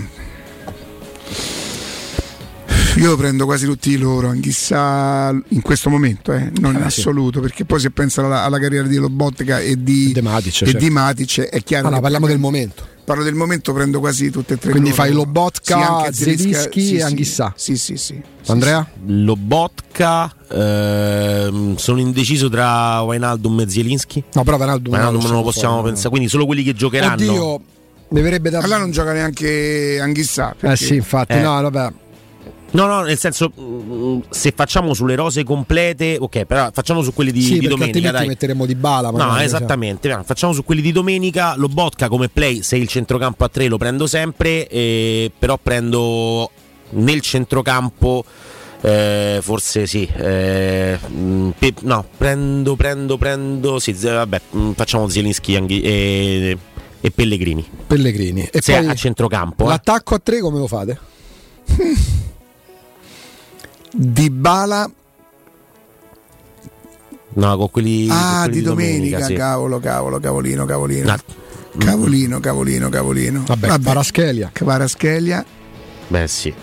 Io 2.97 3.15
prendo 3.15 3.45
quasi 3.45 3.65
tutti 3.65 3.97
loro, 3.97 4.35
chissà 4.41 5.29
in 5.49 5.61
questo 5.61 5.89
momento, 5.89 6.33
eh, 6.33 6.51
non 6.59 6.73
in 6.73 6.81
sì. 6.89 6.99
assoluto, 6.99 7.39
perché 7.39 7.63
poi 7.63 7.79
se 7.79 7.91
pensa 7.91 8.25
alla, 8.25 8.43
alla 8.43 8.59
carriera 8.59 8.87
di 8.87 8.97
Lobotka 8.97 9.59
e 9.59 9.81
di, 9.81 10.11
De 10.11 10.21
Matic, 10.21 10.47
e 10.47 10.51
certo. 10.51 10.77
di 10.77 10.89
Matic, 10.89 11.39
è 11.41 11.63
chiaro. 11.63 11.87
Ah, 11.87 11.89
no, 11.91 11.95
che 11.97 12.01
parliamo 12.01 12.27
del 12.27 12.39
momento. 12.39 12.83
Parlo 13.09 13.23
del 13.23 13.33
momento, 13.33 13.73
prendo 13.73 13.99
quasi 13.99 14.29
tutte 14.29 14.53
e 14.53 14.57
tre 14.59 14.69
Quindi 14.69 14.89
loro. 14.91 15.01
fai 15.01 15.11
Lobotka, 15.13 16.09
Sì, 16.11 16.35
Zelinski 16.37 16.79
sì, 16.79 16.93
e 16.93 16.97
sì. 16.99 17.01
Anghissà. 17.01 17.53
Sì, 17.55 17.75
sì, 17.75 17.97
sì. 17.97 18.21
Andrea? 18.45 18.87
Lobotka, 19.07 20.31
ehm, 20.47 21.75
sono 21.75 21.99
indeciso 21.99 22.49
tra 22.49 23.01
Wijnaldum 23.01 23.61
e 23.61 23.67
Zielinski. 23.67 24.23
No, 24.33 24.43
però 24.43 24.57
Wijnaldum 24.57 24.93
Wijnaldum 24.93 25.21
non 25.23 25.31
lo 25.31 25.37
so 25.37 25.43
possiamo 25.43 25.69
fare, 25.77 25.81
no. 25.85 25.87
pensare, 25.87 26.09
quindi 26.09 26.29
solo 26.29 26.45
quelli 26.45 26.61
che 26.61 26.73
giocheranno. 26.75 27.13
Oddio, 27.15 27.61
mi 28.09 28.21
verrebbe 28.21 28.51
da. 28.51 28.59
Allora 28.59 28.77
non 28.77 28.91
gioca 28.91 29.11
neanche 29.11 29.97
Anghissà. 29.99 30.51
Eh 30.51 30.55
perché- 30.59 30.85
sì, 30.85 30.93
infatti, 30.93 31.31
Eh. 31.33 31.41
no, 31.41 31.59
vabbè. 31.61 31.91
No, 32.71 32.85
no, 32.85 33.01
nel 33.01 33.17
senso, 33.17 33.51
mm, 33.59 34.19
se 34.29 34.53
facciamo 34.55 34.93
sulle 34.93 35.15
rose 35.15 35.43
complete, 35.43 36.17
ok, 36.19 36.45
però 36.45 36.69
facciamo 36.71 37.01
su 37.01 37.13
quelli 37.13 37.31
di, 37.31 37.41
sì, 37.41 37.59
di 37.59 37.67
domenica. 37.67 38.11
Dai. 38.11 38.27
metteremo 38.27 38.65
di 38.65 38.75
bala. 38.75 39.09
No, 39.09 39.17
magari, 39.17 39.35
cioè. 39.37 39.43
esattamente. 39.45 40.07
Beh, 40.13 40.23
Facciamo 40.23 40.53
su 40.53 40.63
quelli 40.63 40.81
di 40.81 40.91
domenica. 40.91 41.55
Lobotka 41.57 42.07
come 42.07 42.29
play, 42.29 42.61
se 42.61 42.77
il 42.77 42.87
centrocampo 42.87 43.43
a 43.43 43.49
3 43.49 43.67
lo 43.67 43.77
prendo 43.77 44.05
sempre, 44.07 44.67
eh, 44.67 45.31
però 45.37 45.57
prendo 45.61 46.49
nel 46.91 47.21
centrocampo. 47.21 48.23
eh, 48.81 49.39
forse 49.41 49.85
sì, 49.87 50.07
eh, 50.15 50.97
mm, 51.09 51.49
pe- 51.59 51.73
no, 51.81 52.05
prendo, 52.17 52.75
prendo, 52.75 53.17
prendo. 53.17 53.79
Sì, 53.79 53.91
vabbè, 53.93 54.41
mm, 54.55 54.71
facciamo 54.71 55.09
Zielinski 55.09 55.55
e, 55.55 56.57
e 57.01 57.11
Pellegrini. 57.11 57.65
Pellegrini. 57.87 58.47
E 58.51 58.61
Se 58.61 58.77
poi 58.77 58.87
a 58.87 58.93
centrocampo, 58.93 59.65
eh. 59.65 59.67
l'attacco 59.69 60.15
a 60.15 60.19
tre 60.19 60.39
come 60.39 60.59
lo 60.59 60.67
fate? 60.67 60.97
Di 63.91 64.29
Bala. 64.29 64.89
no, 67.33 67.57
con 67.57 67.69
quelli, 67.71 68.07
con 68.07 68.17
Ah, 68.17 68.39
quelli 68.43 68.57
di 68.57 68.61
domenica, 68.63 69.21
sì. 69.23 69.33
cavolo, 69.33 69.79
cavolo, 69.79 70.19
cavolino, 70.19 70.65
cavolino. 70.65 71.05
No. 71.11 71.17
Cavolino, 71.77 72.39
cavolino, 72.39 72.89
cavolino. 72.89 73.43
Vabbè, 73.45 73.79
Paraschelia. 73.79 74.51
Paraschelia. 74.51 75.45
Beh, 76.07 76.27
sì. 76.27 76.53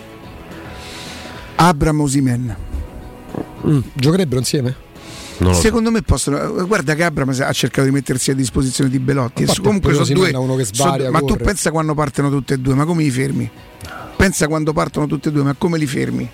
Abram 1.55 1.99
Osimen. 2.01 2.55
Giocherebbero 3.93 4.39
insieme? 4.39 4.75
Non 5.39 5.49
lo 5.51 5.55
so. 5.55 5.61
Secondo 5.61 5.91
me 5.91 6.01
possono. 6.03 6.65
Guarda 6.65 6.93
che 6.93 7.03
Abram 7.03 7.29
ha 7.29 7.51
cercato 7.53 7.87
di 7.87 7.91
mettersi 7.93 8.31
a 8.31 8.35
disposizione 8.35 8.89
di 8.89 8.99
Belotti. 8.99 9.43
A 9.43 9.45
parte 9.47 9.61
comunque 9.61 9.93
sono 9.93 10.05
due. 10.13 10.29
è 10.29 10.35
uno 10.35 10.55
che 10.55 10.65
sono- 10.65 10.89
svaria, 10.89 11.09
ma 11.11 11.19
tu 11.21 11.35
pensa 11.35 11.71
quando 11.71 11.93
partono 11.93 12.29
tutte 12.29 12.55
e 12.55 12.57
due, 12.57 12.73
ma 12.75 12.85
come 12.85 13.03
li 13.03 13.09
fermi? 13.11 13.49
Pensa 14.15 14.47
quando 14.47 14.73
partono 14.73 15.07
tutte 15.07 15.29
e 15.29 15.31
due, 15.31 15.43
ma 15.43 15.53
come 15.57 15.77
li 15.77 15.87
fermi? 15.87 16.29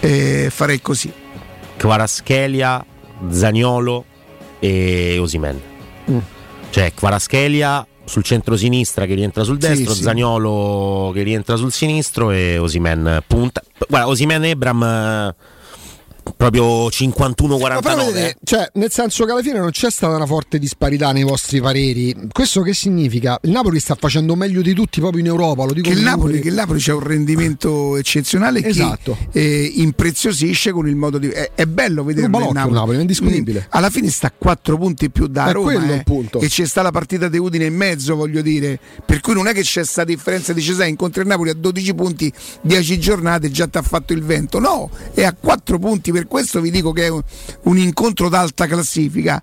Eh, 0.00 0.48
farei 0.50 0.80
così. 0.80 1.12
Kvaraschelia, 1.76 2.84
Zaniolo 3.30 4.04
e 4.58 5.18
Osimen. 5.18 5.60
Mm. 6.10 6.18
Cioè 6.70 6.92
Kvaraschelia 6.94 7.86
sul 8.04 8.22
centro-sinistra 8.22 9.06
che 9.06 9.14
rientra 9.14 9.44
sul 9.44 9.60
Sì, 9.60 9.68
destro, 9.68 9.94
sì. 9.94 10.02
Zaniolo 10.02 11.10
che 11.14 11.22
rientra 11.22 11.56
sul 11.56 11.72
sinistro 11.72 12.30
e 12.30 12.58
Osimen 12.58 13.22
punta. 13.26 13.62
Guarda, 13.88 14.08
Osimen 14.08 14.44
e 14.44 14.50
Ebram 14.50 14.82
eh, 14.82 15.34
proprio 16.36 16.84
Ma 16.84 16.88
però 16.88 16.90
51-49. 16.90 18.12
vedete, 18.12 18.36
cioè, 18.44 18.68
nel 18.74 18.90
senso 18.90 19.24
che 19.24 19.32
alla 19.32 19.42
fine 19.42 19.58
non 19.58 19.70
c'è 19.70 19.90
stata 19.90 20.14
una 20.14 20.26
forte 20.26 20.58
disparità 20.58 21.12
nei 21.12 21.22
vostri 21.22 21.60
pareri. 21.60 22.14
Questo 22.32 22.62
che 22.62 22.74
significa? 22.74 23.38
Il 23.42 23.50
Napoli 23.50 23.78
sta 23.80 23.94
facendo 23.94 24.34
meglio 24.34 24.62
di 24.62 24.72
tutti 24.74 25.00
proprio 25.00 25.20
in 25.20 25.26
Europa. 25.26 25.64
Lo 25.64 25.72
dico 25.72 25.88
Che 25.88 25.94
il, 25.94 26.02
Napoli, 26.02 26.40
che 26.40 26.48
il 26.48 26.54
Napoli 26.54 26.78
c'è 26.80 26.92
un 26.92 27.00
rendimento 27.00 27.96
eccezionale 27.96 28.64
Esatto. 28.64 29.16
che 29.32 29.40
eh, 29.40 29.72
impreziosisce 29.76 30.72
con 30.72 30.88
il 30.88 30.96
modo 30.96 31.18
di. 31.18 31.28
È, 31.28 31.50
è 31.54 31.66
bello 31.66 32.04
vedere 32.04 32.26
il 32.26 32.32
Napoli. 32.32 32.72
Napoli, 32.72 32.96
è 32.98 33.00
indiscutibile. 33.00 33.66
Alla 33.70 33.90
fine 33.90 34.08
sta 34.10 34.28
a 34.28 34.32
4 34.36 34.76
punti 34.78 35.10
più 35.10 35.26
da 35.26 35.48
È 35.48 35.52
Roma 35.52 35.72
quello 35.72 35.92
eh, 35.92 35.96
il 35.96 36.04
punto. 36.04 36.40
e 36.40 36.48
c'è 36.48 36.64
sta 36.66 36.82
la 36.82 36.90
partita 36.90 37.28
di 37.28 37.38
Udine 37.38 37.66
in 37.66 37.74
mezzo, 37.74 38.14
voglio 38.16 38.42
dire. 38.42 38.78
Per 39.04 39.20
cui 39.20 39.34
non 39.34 39.46
è 39.46 39.52
che 39.52 39.62
c'è 39.62 39.84
sta 39.84 40.04
differenza 40.04 40.52
di 40.52 40.60
Cesare, 40.62 40.88
incontri 40.88 41.20
il 41.22 41.26
Napoli 41.28 41.50
a 41.50 41.54
12 41.54 41.94
punti, 41.94 42.32
10 42.62 42.98
giornate, 42.98 43.50
già 43.50 43.66
ti 43.66 43.78
ha 43.78 43.82
fatto 43.82 44.12
il 44.12 44.22
vento. 44.22 44.58
No, 44.58 44.90
è 45.14 45.24
a 45.24 45.34
4 45.38 45.78
punti, 45.78 46.12
per 46.12 46.19
questo 46.26 46.60
vi 46.60 46.70
dico 46.70 46.92
che 46.92 47.04
è 47.04 47.08
un, 47.08 47.22
un 47.64 47.78
incontro 47.78 48.28
d'alta 48.28 48.66
classifica. 48.66 49.42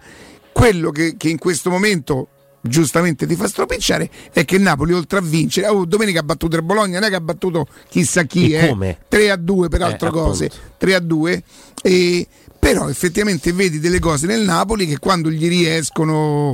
Quello 0.51 0.91
che, 0.91 1.15
che 1.17 1.30
in 1.30 1.38
questo 1.38 1.69
momento 1.69 2.30
giustamente 2.61 3.25
ti 3.25 3.36
fa 3.36 3.47
stropicciare 3.47 4.09
è 4.34 4.43
che 4.43 4.55
il 4.55 4.61
Napoli 4.61 4.91
oltre 4.93 5.19
a 5.19 5.21
vincere 5.21 5.67
oh, 5.67 5.86
domenica 5.86 6.19
ha 6.19 6.23
battuto 6.23 6.55
il 6.57 6.63
Bologna 6.63 6.99
non 6.99 7.07
è 7.07 7.09
che 7.09 7.15
ha 7.15 7.21
battuto 7.21 7.67
chissà 7.88 8.23
chi 8.23 8.51
eh. 8.51 8.67
come? 8.67 8.97
3 9.07 9.32
a 9.32 9.36
2 9.38 9.69
per 9.69 9.82
altre 9.84 10.07
Eh, 10.09 10.11
cose 10.11 10.45
appunto. 10.47 10.65
3 10.78 10.95
a 10.95 10.99
2 10.99 11.43
e 11.82 12.28
però 12.74 12.89
effettivamente 12.89 13.53
vedi 13.53 13.80
delle 13.80 13.99
cose 13.99 14.28
nel 14.28 14.41
Napoli 14.41 14.86
che 14.88 14.99
quando 14.99 15.30
gli 15.32 15.47
riescono 15.47 16.53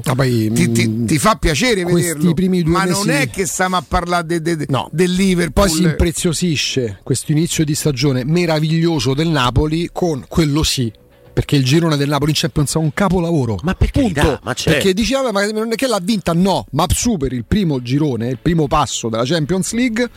ti, 0.53 0.71
ti- 0.71 1.05
ti 1.05 1.17
fa 1.17 1.35
piacere 1.35 1.83
mm, 1.83 1.87
vederlo 1.93 2.33
primi 2.33 2.61
due 2.63 2.73
ma 2.73 2.85
non 2.85 3.09
è 3.09 3.29
che 3.29 3.45
stiamo 3.45 3.77
a 3.77 3.83
parlare 3.87 4.25
de- 4.27 4.41
de- 4.41 4.55
de- 4.55 4.65
del 4.91 5.11
Liverpool 5.11 5.67
Poi 5.67 5.75
si 5.75 5.83
impreziosisce 5.83 6.99
questo 7.03 7.31
inizio 7.31 7.63
di 7.65 7.75
stagione 7.75 8.23
meraviglioso 8.25 9.13
del 9.13 9.27
Napoli 9.29 9.89
con 9.91 10.23
quello 10.27 10.63
sì. 10.63 10.91
Perché 11.33 11.55
il 11.55 11.63
girone 11.63 11.97
del 11.97 12.09
Napoli 12.09 12.29
in 12.31 12.37
Champions 12.37 12.75
è 12.75 12.77
un 12.77 12.93
capolavoro. 12.93 13.57
Ma 13.63 13.73
per 13.73 13.89
Punto. 13.91 14.39
ma 14.43 14.53
c'è. 14.53 14.71
Perché 14.71 14.93
diceva, 14.93 15.31
ma 15.31 15.45
non 15.51 15.71
è 15.71 15.75
che 15.75 15.87
l'ha 15.87 15.99
vinta, 16.01 16.33
no, 16.33 16.65
ma 16.71 16.85
superi 16.89 17.35
il 17.35 17.45
primo 17.45 17.81
girone, 17.81 18.29
il 18.29 18.37
primo 18.39 18.67
passo 18.67 19.09
della 19.09 19.23
Champions 19.25 19.73
League, 19.73 20.09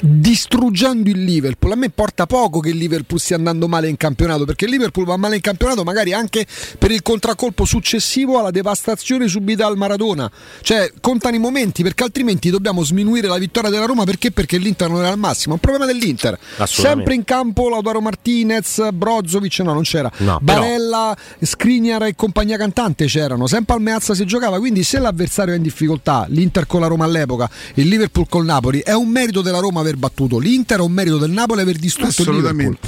distruggendo 0.00 1.08
il 1.10 1.22
Liverpool. 1.22 1.72
A 1.72 1.76
me 1.76 1.86
importa 1.86 2.26
poco 2.26 2.60
che 2.60 2.70
il 2.70 2.76
Liverpool 2.76 3.20
stia 3.20 3.36
andando 3.36 3.68
male 3.68 3.88
in 3.88 3.96
campionato, 3.96 4.44
perché 4.44 4.64
il 4.64 4.72
Liverpool 4.72 5.06
va 5.06 5.16
male 5.16 5.36
in 5.36 5.40
campionato 5.40 5.82
magari 5.84 6.12
anche 6.12 6.46
per 6.78 6.90
il 6.90 7.02
contraccolpo 7.02 7.64
successivo 7.64 8.38
alla 8.38 8.50
devastazione 8.50 9.28
subita 9.28 9.66
al 9.66 9.76
Maradona. 9.76 10.30
Cioè, 10.60 10.92
contano 11.00 11.36
i 11.36 11.38
momenti, 11.38 11.82
perché 11.82 12.04
altrimenti 12.04 12.50
dobbiamo 12.50 12.82
sminuire 12.82 13.28
la 13.28 13.38
vittoria 13.38 13.70
della 13.70 13.86
Roma 13.86 14.04
perché? 14.04 14.30
Perché 14.30 14.58
l'Inter 14.58 14.88
non 14.88 15.00
era 15.00 15.10
al 15.10 15.18
massimo. 15.18 15.54
È 15.54 15.54
un 15.54 15.60
problema 15.60 15.86
dell'Inter. 15.86 16.38
Assolutamente. 16.56 16.70
Sempre 16.88 17.14
in 17.14 17.24
campo 17.24 17.68
Lautaro 17.68 18.00
Martinez, 18.00 18.88
Brozovic, 18.92 19.58
no, 19.60 19.72
non 19.72 19.82
c'era. 19.82 20.10
No, 20.18 20.40
però- 20.44 20.63
Barella, 20.64 21.16
Skriniar 21.40 22.04
e 22.04 22.14
compagnia 22.14 22.56
cantante 22.56 23.06
c'erano. 23.06 23.46
Sempre 23.46 23.74
al 23.74 23.82
Meazza 23.82 24.14
si 24.14 24.24
giocava, 24.24 24.58
quindi 24.58 24.82
se 24.82 24.98
l'avversario 24.98 25.52
è 25.52 25.56
in 25.56 25.62
difficoltà, 25.62 26.26
l'Inter 26.28 26.66
con 26.66 26.80
la 26.80 26.86
Roma 26.86 27.04
all'epoca, 27.04 27.48
il 27.74 27.88
Liverpool 27.88 28.26
col 28.28 28.44
Napoli, 28.44 28.80
è 28.80 28.92
un 28.92 29.08
merito 29.08 29.42
della 29.42 29.58
Roma 29.58 29.80
aver 29.80 29.96
battuto 29.96 30.38
l'Inter, 30.38 30.78
è 30.78 30.82
un 30.82 30.92
merito 30.92 31.18
del 31.18 31.30
Napoli 31.30 31.60
aver 31.60 31.76
distrutto 31.76 32.22
il 32.22 32.36
Liverpool. 32.36 32.78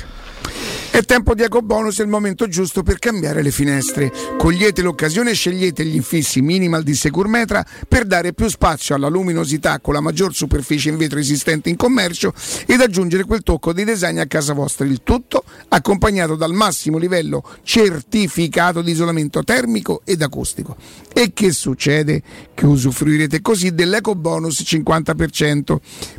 È 0.97 1.03
tempo 1.03 1.35
di 1.35 1.43
ecobonus, 1.43 1.99
è 1.99 2.03
il 2.03 2.09
momento 2.09 2.49
giusto 2.49 2.83
per 2.83 2.99
cambiare 2.99 3.43
le 3.43 3.51
finestre. 3.51 4.11
Cogliete 4.39 4.81
l'occasione 4.81 5.33
e 5.33 5.35
scegliete 5.35 5.85
gli 5.85 5.95
infissi 5.95 6.41
minimal 6.41 6.83
di 6.83 6.95
Securmetra 6.95 7.63
per 7.87 8.07
dare 8.07 8.33
più 8.33 8.49
spazio 8.49 8.95
alla 8.95 9.09
luminosità 9.09 9.79
con 9.81 9.93
la 9.93 10.01
maggior 10.01 10.35
superficie 10.35 10.89
in 10.89 10.97
vetro 10.97 11.19
esistente 11.19 11.69
in 11.69 11.77
commercio 11.77 12.33
ed 12.65 12.81
aggiungere 12.81 13.25
quel 13.25 13.43
tocco 13.43 13.75
di 13.75 13.85
design 13.85 14.21
a 14.21 14.27
casa 14.27 14.55
vostra. 14.55 14.87
Il 14.87 15.03
tutto 15.03 15.45
accompagnato 15.69 16.35
dal 16.35 16.55
massimo 16.55 16.97
livello 16.97 17.45
certificato 17.63 18.81
di 18.81 18.93
isolamento 18.93 19.45
termico 19.45 20.01
ed 20.03 20.23
acustico. 20.23 20.79
E 21.13 21.33
che 21.35 21.53
succede? 21.53 22.23
Che 22.55 22.65
usufruirete 22.65 23.43
così 23.43 23.75
dell'ecobonus 23.75 24.63
50%. 24.65 25.77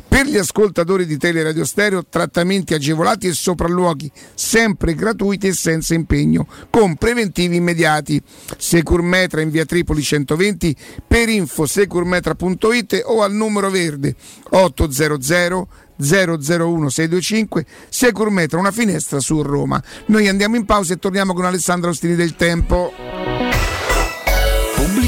Per 0.08 0.26
gli 0.26 0.36
ascoltatori 0.36 1.06
di 1.06 1.18
Teleradio 1.18 1.64
Stereo, 1.64 2.04
trattamenti 2.04 2.74
agevolati 2.74 3.26
e 3.26 3.32
sopralluoghi 3.34 4.10
sempre 4.34 4.94
gratuiti 4.94 5.48
e 5.48 5.52
senza 5.52 5.94
impegno, 5.94 6.46
con 6.70 6.96
preventivi 6.96 7.56
immediati. 7.56 8.20
Securmetra 8.56 9.42
in 9.42 9.50
via 9.50 9.66
Tripoli 9.66 10.02
120 10.02 10.74
per 11.06 11.28
info 11.28 11.66
securmetra.it 11.66 13.02
o 13.04 13.22
al 13.22 13.32
numero 13.32 13.70
verde 13.70 14.16
800 14.50 15.68
001 15.98 16.88
625 16.88 17.66
Securmetra, 17.88 18.58
una 18.58 18.70
finestra 18.70 19.20
su 19.20 19.42
Roma. 19.42 19.82
Noi 20.06 20.28
andiamo 20.28 20.56
in 20.56 20.64
pausa 20.64 20.94
e 20.94 20.98
torniamo 20.98 21.34
con 21.34 21.44
Alessandro 21.44 21.90
Ostini 21.90 22.14
del 22.14 22.34
Tempo. 22.34 23.37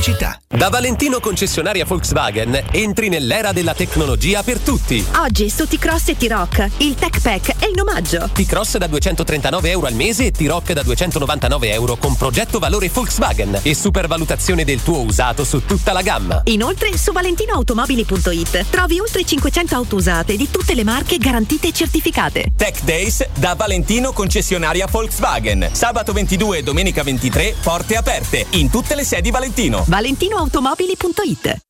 Pubblicità. 0.00 0.40
Da 0.48 0.68
Valentino 0.68 1.20
concessionaria 1.20 1.84
Volkswagen 1.84 2.58
entri 2.72 3.08
nell'era 3.08 3.52
della 3.52 3.74
tecnologia 3.74 4.42
per 4.42 4.58
tutti. 4.58 5.04
Oggi 5.16 5.48
su 5.50 5.66
T-Cross 5.66 6.08
e 6.08 6.16
T-Rock 6.16 6.70
il 6.78 6.94
Tech 6.94 7.20
Pack 7.20 7.56
è 7.58 7.66
in 7.66 7.78
omaggio. 7.78 8.30
T-Cross 8.32 8.78
da 8.78 8.86
239 8.86 9.70
euro 9.70 9.86
al 9.86 9.94
mese 9.94 10.26
e 10.26 10.30
T-Rock 10.32 10.72
da 10.72 10.82
299 10.82 11.72
euro 11.72 11.96
con 11.96 12.16
progetto 12.16 12.58
valore 12.58 12.88
Volkswagen 12.88 13.60
e 13.62 13.74
supervalutazione 13.74 14.64
del 14.64 14.82
tuo 14.82 15.02
usato 15.02 15.44
su 15.44 15.64
tutta 15.64 15.92
la 15.92 16.02
gamma. 16.02 16.40
Inoltre 16.44 16.96
su 16.96 17.12
valentinoautomobili.it 17.12 18.66
trovi 18.70 18.98
oltre 18.98 19.24
500 19.24 19.74
auto 19.74 19.96
usate 19.96 20.36
di 20.36 20.50
tutte 20.50 20.74
le 20.74 20.82
marche 20.82 21.18
garantite 21.18 21.68
e 21.68 21.72
certificate. 21.72 22.52
Tech 22.56 22.82
Days 22.82 23.24
da 23.34 23.54
Valentino 23.54 24.12
concessionaria 24.12 24.86
Volkswagen. 24.90 25.68
Sabato 25.72 26.12
22 26.12 26.58
e 26.58 26.62
domenica 26.62 27.02
23 27.02 27.54
porte 27.62 27.96
aperte 27.96 28.46
in 28.50 28.70
tutte 28.70 28.94
le 28.94 29.04
sedi 29.04 29.30
Valentino. 29.30 29.84
valentinoautomobili.it 29.90 31.69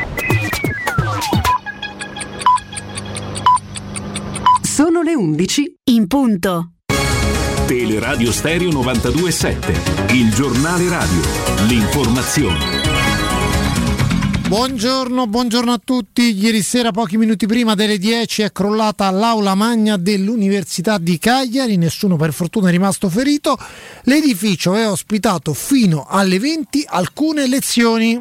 Sono 4.83 5.03
le 5.03 5.13
11 5.13 5.75
in 5.91 6.07
punto. 6.07 6.71
Teleradio 7.67 8.31
Stereo 8.31 8.69
92.7. 8.69 10.15
Il 10.15 10.33
giornale 10.33 10.89
radio. 10.89 11.21
L'informazione. 11.67 12.57
Buongiorno, 14.47 15.27
buongiorno 15.27 15.71
a 15.71 15.79
tutti. 15.81 16.35
Ieri 16.35 16.63
sera, 16.63 16.89
pochi 16.89 17.17
minuti 17.17 17.45
prima 17.45 17.75
delle 17.75 17.99
10, 17.99 18.41
è 18.41 18.51
crollata 18.51 19.07
l'aula 19.11 19.53
magna 19.53 19.97
dell'Università 19.97 20.97
di 20.97 21.19
Cagliari. 21.19 21.77
Nessuno 21.77 22.15
per 22.15 22.33
fortuna 22.33 22.69
è 22.69 22.71
rimasto 22.71 23.07
ferito. 23.07 23.59
L'edificio 24.05 24.73
è 24.73 24.89
ospitato 24.89 25.53
fino 25.53 26.07
alle 26.09 26.39
20 26.39 26.85
alcune 26.87 27.45
lezioni. 27.47 28.19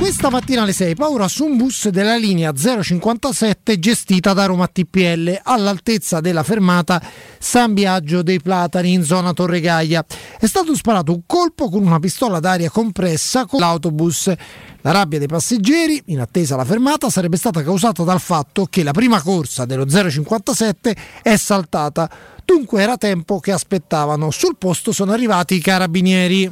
Questa 0.00 0.30
mattina 0.30 0.62
alle 0.62 0.72
6 0.72 0.94
paura 0.94 1.28
su 1.28 1.44
un 1.44 1.58
bus 1.58 1.90
della 1.90 2.16
linea 2.16 2.54
057 2.54 3.78
gestita 3.78 4.32
da 4.32 4.46
Roma 4.46 4.66
TPL 4.66 5.40
all'altezza 5.42 6.20
della 6.20 6.42
fermata 6.42 7.02
San 7.38 7.74
Biagio 7.74 8.22
dei 8.22 8.40
Platani 8.40 8.94
in 8.94 9.04
zona 9.04 9.34
Torregaia. 9.34 10.02
È 10.38 10.46
stato 10.46 10.74
sparato 10.74 11.12
un 11.12 11.20
colpo 11.26 11.68
con 11.68 11.84
una 11.84 11.98
pistola 11.98 12.40
d'aria 12.40 12.70
compressa 12.70 13.44
con 13.44 13.60
l'autobus. 13.60 14.32
La 14.80 14.90
rabbia 14.90 15.18
dei 15.18 15.28
passeggeri, 15.28 16.02
in 16.06 16.20
attesa 16.20 16.54
alla 16.54 16.64
fermata, 16.64 17.10
sarebbe 17.10 17.36
stata 17.36 17.62
causata 17.62 18.02
dal 18.02 18.20
fatto 18.20 18.66
che 18.70 18.82
la 18.82 18.92
prima 18.92 19.20
corsa 19.20 19.66
dello 19.66 19.86
057 19.86 20.96
è 21.20 21.36
saltata. 21.36 22.10
Dunque 22.42 22.80
era 22.80 22.96
tempo 22.96 23.38
che 23.38 23.52
aspettavano. 23.52 24.30
Sul 24.30 24.56
posto 24.56 24.92
sono 24.92 25.12
arrivati 25.12 25.56
i 25.56 25.60
carabinieri. 25.60 26.50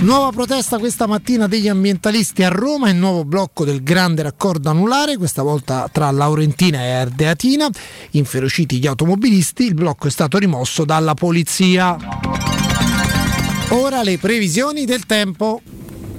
Nuova 0.00 0.30
protesta 0.30 0.78
questa 0.78 1.08
mattina 1.08 1.48
degli 1.48 1.66
ambientalisti 1.66 2.44
a 2.44 2.48
Roma, 2.48 2.88
il 2.88 2.96
nuovo 2.96 3.24
blocco 3.24 3.64
del 3.64 3.82
grande 3.82 4.22
raccordo 4.22 4.70
anulare, 4.70 5.16
questa 5.16 5.42
volta 5.42 5.88
tra 5.90 6.08
Laurentina 6.12 6.78
e 6.84 6.92
Ardeatina. 6.92 7.68
Inferociti 8.12 8.78
gli 8.78 8.86
automobilisti, 8.86 9.64
il 9.64 9.74
blocco 9.74 10.06
è 10.06 10.10
stato 10.10 10.38
rimosso 10.38 10.84
dalla 10.84 11.14
polizia. 11.14 11.96
Ora 13.70 14.04
le 14.04 14.18
previsioni 14.18 14.84
del 14.84 15.04
tempo. 15.04 15.60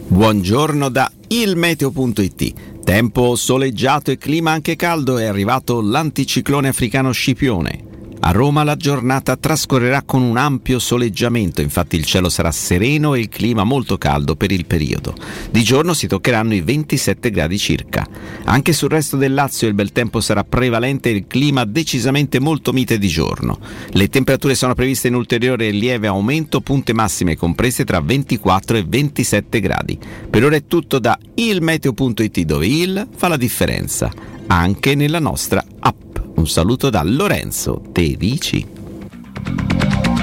Buongiorno 0.08 0.90
da 0.90 1.10
ilmeteo.it. 1.28 2.84
Tempo 2.84 3.36
soleggiato 3.38 4.12
e 4.12 4.18
clima 4.18 4.52
anche 4.52 4.76
caldo 4.76 5.18
è 5.18 5.26
arrivato 5.26 5.82
l'anticiclone 5.82 6.68
africano 6.68 7.12
Scipione. 7.12 7.89
A 8.22 8.32
Roma 8.32 8.64
la 8.64 8.76
giornata 8.76 9.38
trascorrerà 9.38 10.02
con 10.02 10.22
un 10.22 10.36
ampio 10.36 10.78
soleggiamento, 10.78 11.62
infatti 11.62 11.96
il 11.96 12.04
cielo 12.04 12.28
sarà 12.28 12.52
sereno 12.52 13.14
e 13.14 13.22
il 13.22 13.30
clima 13.30 13.64
molto 13.64 13.98
caldo 13.98 14.36
per 14.36 14.52
il 14.52 14.66
periodo. 14.66 15.16
Di 15.50 15.64
giorno 15.64 15.94
si 15.94 16.06
toccheranno 16.06 16.54
i 16.54 16.60
27 16.60 17.32
gradi 17.32 17.58
circa. 17.58 18.06
Anche 18.44 18.74
sul 18.74 18.90
resto 18.90 19.16
del 19.16 19.34
Lazio 19.34 19.70
il 19.70 19.74
bel 19.74 19.94
tempo 19.94 20.20
sarà 20.20 20.44
prevalente 20.44 21.10
e 21.10 21.14
il 21.14 21.28
clima 21.28 21.64
decisamente 21.64 22.40
molto 22.40 22.74
mite 22.74 22.98
di 22.98 23.08
giorno. 23.08 23.58
Le 23.92 24.10
temperature 24.10 24.54
sono 24.54 24.76
previste 24.76 25.08
in 25.08 25.16
ulteriore 25.16 25.72
lieve 25.72 26.08
aumento, 26.08 26.60
punte 26.60 26.94
massime 26.94 27.38
comprese 27.38 27.86
tra 27.86 28.02
24 28.02 28.78
e 28.78 28.86
27 28.86 29.60
gradi. 29.62 29.98
Per 30.30 30.44
ora 30.44 30.58
è 30.58 30.66
tutto 30.66 31.00
da 31.00 31.18
ilmeteo.it 31.36 32.42
dove 32.42 32.68
il 32.68 33.08
fa 33.16 33.30
la 33.30 33.38
differenza, 33.38 34.12
anche 34.48 34.94
nella 34.94 35.20
nostra 35.20 35.64
app. 35.80 36.09
Un 36.36 36.48
saluto 36.48 36.90
da 36.90 37.02
Lorenzo, 37.04 37.82
te 37.92 38.16
dici? 38.16 38.66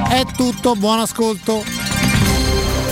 È 0.08 0.24
tutto, 0.36 0.74
buon 0.74 1.00
ascolto. 1.00 1.62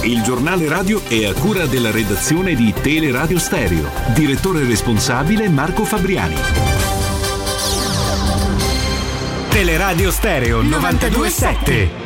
Il 0.03 0.23
giornale 0.23 0.69
radio 0.69 1.01
è 1.09 1.25
a 1.25 1.33
cura 1.33 1.65
della 1.67 1.91
redazione 1.91 2.55
di 2.55 2.75
Teleradio 2.79 3.39
Stereo. 3.39 3.89
Direttore 4.15 4.65
responsabile 4.65 5.49
Marco 5.49 5.85
Fabriani. 5.85 6.35
Teleradio 9.49 10.11
Stereo 10.11 10.63
92.7. 10.63 12.04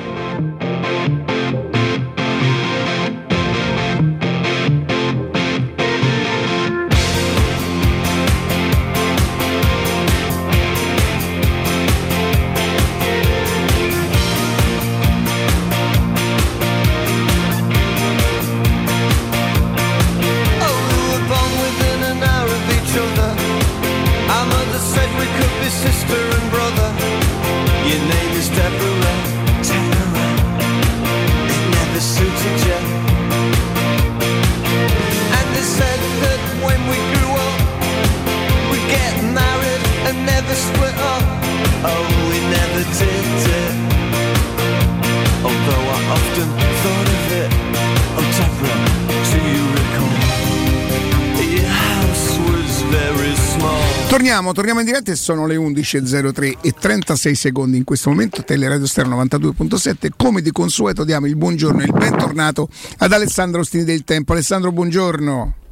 Torniamo, 54.09 54.52
torniamo 54.52 54.80
in 54.80 54.86
diretta 54.86 55.12
e 55.12 55.16
sono 55.16 55.46
le 55.46 55.56
11.03 55.56 56.56
e 56.62 56.72
36 56.72 57.34
secondi 57.34 57.76
in 57.76 57.84
questo 57.84 58.09
momento. 58.09 58.42
Teleradio 58.42 58.86
Stereo 58.86 59.22
92.7. 59.22 60.09
Come 60.16 60.40
di 60.40 60.50
consueto 60.50 61.04
diamo 61.04 61.26
il 61.26 61.36
buongiorno 61.36 61.82
e 61.82 61.84
il 61.84 61.92
bentornato 61.92 62.70
ad 62.96 63.12
Alessandro 63.12 63.61
Ostini 63.61 63.84
del 63.84 64.04
Tempo. 64.04 64.32
Alessandro, 64.32 64.72
buongiorno. 64.72 65.68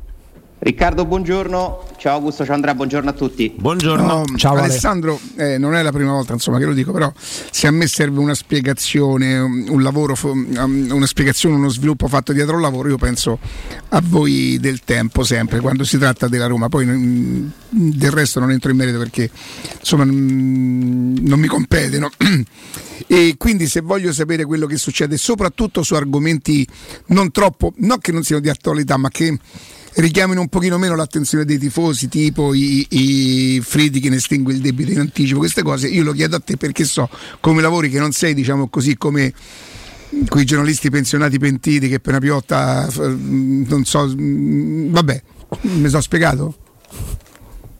Riccardo, 0.59 1.05
buongiorno. 1.05 1.85
Ciao 1.99 2.15
Augusto, 2.15 2.45
ciao 2.47 2.55
Andrea, 2.55 2.75
buongiorno 2.75 3.11
a 3.11 3.13
tutti. 3.13 3.55
Buongiorno. 3.55 4.25
No, 4.27 4.51
Alessandro, 4.51 5.21
eh, 5.37 5.59
non 5.59 5.75
è 5.75 5.83
la 5.83 5.93
prima 5.93 6.13
volta 6.13 6.33
insomma, 6.33 6.59
che 6.59 6.65
lo 6.65 6.73
dico, 6.73 6.93
però 6.93 7.13
se 7.15 7.67
a 7.67 7.71
me 7.71 7.87
serve 7.87 8.21
una 8.21 8.35
spiegazione, 8.35 9.39
un, 9.39 9.83
lavoro, 9.83 10.17
um, 10.23 10.89
una 10.91 11.07
spiegazione, 11.07 11.57
uno 11.57 11.69
sviluppo 11.69 12.09
fatto 12.09 12.33
dietro 12.33 12.57
al 12.57 12.63
lavoro, 12.63 12.89
io 12.89 12.97
penso 12.97 13.39
a 13.91 14.01
voi 14.03 14.57
del 14.59 14.81
tempo 14.83 15.25
sempre, 15.25 15.61
quando 15.61 15.85
si 15.85 15.99
tratta 15.99 16.27
della 16.27 16.47
Roma. 16.47 16.71
Poi 16.71 16.87
mm, 16.87 17.49
del 17.69 18.11
resto 18.11 18.41
non 18.41 18.51
entro 18.51 18.71
in 18.71 18.79
merito 18.79 18.97
perché 18.97 19.31
insomma 19.79 20.07
mm, 20.07 21.19
non 21.21 21.39
mi 21.39 21.49
compete. 21.49 21.99
no? 21.99 22.11
E 23.09 23.37
quindi 23.39 23.69
se 23.69 23.83
voglio 23.83 24.13
sapere 24.13 24.45
quello 24.45 24.67
che 24.67 24.77
succede, 24.79 25.17
soprattutto 25.17 25.85
su 25.85 25.95
argomenti 25.95 26.67
non 27.09 27.31
troppo, 27.31 27.73
non 27.77 28.01
che 28.01 28.11
non 28.11 28.25
siano 28.25 28.41
di 28.41 28.49
attualità, 28.49 28.97
ma 28.97 29.11
che 29.11 29.39
richiamino 29.97 30.41
un 30.41 30.49
pochino 30.49 30.79
meno 30.79 30.95
l'attenzione 30.95 31.45
dei 31.45 31.59
tifosi, 31.59 32.09
tipo 32.09 32.55
i, 32.55 32.87
i 32.91 33.61
Friedkin 33.63 34.13
estingue 34.13 34.53
il 34.53 34.61
debito 34.61 34.93
in 34.93 34.99
anticipo, 34.99 35.39
queste 35.39 35.63
cose, 35.63 35.89
io 35.89 36.03
lo 36.03 36.13
chiedo 36.13 36.37
a 36.37 36.41
te 36.41 36.57
perché 36.57 36.85
so 36.85 37.09
come 37.41 37.63
lavori 37.63 37.89
che 37.89 37.99
non 37.99 38.13
sei, 38.13 38.35
diciamo 38.35 38.69
così, 38.69 38.97
come 38.97 39.33
quei 40.29 40.45
giornalisti 40.45 40.91
pensionati 40.91 41.39
pentiti 41.39 41.89
che 41.89 42.01
per 42.01 42.13
una 42.13 42.21
piotta, 42.21 42.89
non 42.97 43.83
so, 43.85 44.07
mm, 44.07 44.93
vabbè, 44.93 45.23
mi 45.63 45.89
sono 45.89 46.03
spiegato? 46.03 46.57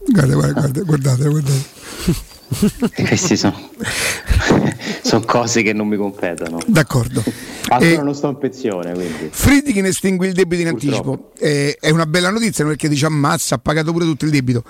Guarda, 0.07 0.35
guarda, 0.35 0.61
guarda, 0.61 0.83
guardate, 0.83 1.29
guardate. 1.29 2.35
Queste 2.49 3.37
sono, 3.37 3.71
sono 5.03 5.25
cose 5.25 5.63
che 5.63 5.73
non 5.73 5.89
mi 5.89 5.97
competono. 5.97 6.59
D'accordo. 6.67 7.23
Ancora 7.69 7.91
Eh, 7.91 8.03
non 8.03 8.15
sto 8.15 8.29
in 8.29 8.39
pensione, 8.39 8.93
quindi. 8.93 9.29
Friedkin 9.31 9.85
estingue 9.87 10.29
il 10.29 10.33
debito 10.33 10.63
in 10.63 10.69
anticipo. 10.69 11.33
Eh, 11.39 11.77
è 11.81 11.91
una 11.91 12.07
bella 12.07 12.31
notizia 12.31 12.65
perché 12.65 12.89
dice 12.89 13.07
ammazza, 13.07 13.57
ha 13.57 13.59
pagato 13.59 13.93
pure 13.93 14.05
tutto 14.05 14.25
il 14.25 14.31
debito. 14.31 14.63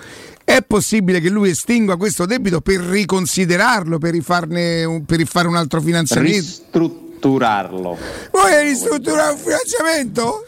È 0.43 0.63
possibile 0.65 1.19
che 1.19 1.29
lui 1.29 1.49
estingua 1.49 1.97
questo 1.97 2.25
debito 2.25 2.61
per 2.61 2.79
riconsiderarlo, 2.79 3.97
per, 3.99 4.11
rifarne 4.13 5.03
per 5.05 5.17
rifare 5.17 5.47
un 5.47 5.55
altro 5.55 5.81
finanziamento? 5.81 6.37
Ristrutturarlo. 6.37 7.97
Vuoi 8.31 8.63
ristrutturare 8.63 9.33
un 9.33 9.37
finanziamento? 9.37 10.45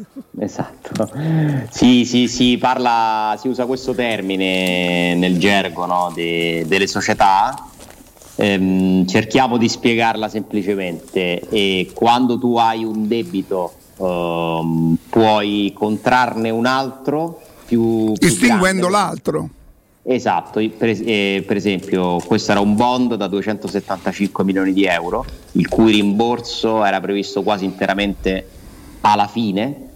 Esatto. 0.38 1.10
Sì, 1.70 2.04
sì, 2.04 2.26
sì, 2.26 2.56
parla, 2.56 3.36
si 3.38 3.48
usa 3.48 3.66
questo 3.66 3.94
termine 3.94 5.14
nel 5.14 5.38
gergo 5.38 5.84
no, 5.86 6.10
de- 6.14 6.64
delle 6.66 6.86
società. 6.86 7.66
Ehm, 8.36 9.06
cerchiamo 9.06 9.58
di 9.58 9.68
spiegarla 9.68 10.28
semplicemente. 10.28 11.40
E 11.50 11.90
quando 11.94 12.38
tu 12.38 12.56
hai 12.56 12.84
un 12.84 13.06
debito, 13.06 13.72
ehm, 13.98 14.96
puoi 15.10 15.72
contrarne 15.74 16.48
un 16.48 16.64
altro 16.64 17.40
più, 17.66 18.12
più 18.14 18.28
Estinguendo 18.28 18.88
grande. 18.88 18.96
l'altro. 18.96 19.48
Esatto, 20.02 20.66
per, 20.78 20.88
eh, 21.04 21.44
per 21.46 21.56
esempio 21.56 22.16
questo 22.24 22.52
era 22.52 22.60
un 22.60 22.74
bond 22.74 23.14
da 23.16 23.26
275 23.26 24.42
milioni 24.44 24.72
di 24.72 24.84
euro, 24.86 25.24
il 25.52 25.68
cui 25.68 25.92
rimborso 25.92 26.82
era 26.82 26.98
previsto 27.00 27.42
quasi 27.42 27.66
interamente 27.66 28.48
alla 29.02 29.26
fine, 29.26 29.88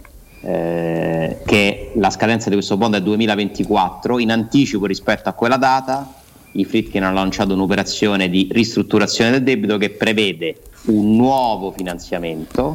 eh, 0.45 1.39
che 1.47 1.93
la 1.95 2.11
scadenza 2.11 2.49
di 2.49 2.57
questo 2.57 2.77
bond 2.77 2.97
è 2.97 3.01
2024, 3.01 4.19
in 4.19 4.31
anticipo 4.31 4.85
rispetto 4.85 5.29
a 5.29 5.33
quella 5.33 5.57
data 5.57 6.07
i 6.53 6.65
Fritkin 6.65 7.03
hanno 7.03 7.15
lanciato 7.15 7.55
un'operazione 7.55 8.29
di 8.29 8.49
ristrutturazione 8.51 9.31
del 9.31 9.43
debito 9.43 9.79
che 9.79 9.91
prevede 9.91 10.57
un 10.87 11.17
nuovo 11.17 11.73
finanziamento, 11.73 12.75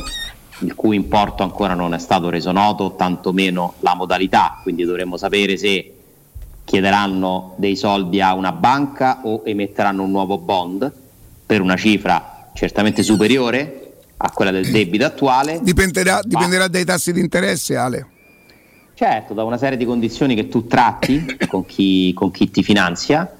il 0.61 0.73
cui 0.73 0.95
importo 0.95 1.43
ancora 1.43 1.75
non 1.75 1.93
è 1.93 1.99
stato 1.99 2.29
reso 2.29 2.51
noto, 2.51 2.95
tantomeno 2.95 3.75
la 3.79 3.93
modalità, 3.93 4.59
quindi 4.63 4.83
dovremmo 4.83 5.15
sapere 5.15 5.55
se 5.55 5.93
chiederanno 6.65 7.53
dei 7.57 7.75
soldi 7.75 8.19
a 8.19 8.33
una 8.33 8.51
banca 8.51 9.21
o 9.23 9.43
emetteranno 9.45 10.03
un 10.03 10.11
nuovo 10.11 10.37
bond 10.37 10.91
per 11.45 11.61
una 11.61 11.75
cifra 11.75 12.49
certamente 12.53 13.03
superiore 13.03 13.88
a 14.21 14.31
quella 14.31 14.51
del 14.51 14.69
debito 14.69 15.05
attuale. 15.05 15.59
Dipenderà, 15.61 16.19
dipenderà 16.23 16.67
dai 16.67 16.83
tassi 16.85 17.13
di 17.13 17.19
interesse, 17.21 17.75
Ale. 17.77 18.05
Certo, 18.93 19.33
da 19.33 19.43
una 19.45 19.57
serie 19.57 19.77
di 19.77 19.85
condizioni 19.85 20.35
che 20.35 20.49
tu 20.49 20.67
tratti 20.67 21.25
con 21.47 21.65
chi, 21.65 22.11
con 22.13 22.31
chi 22.31 22.51
ti 22.51 22.61
finanzia, 22.63 23.33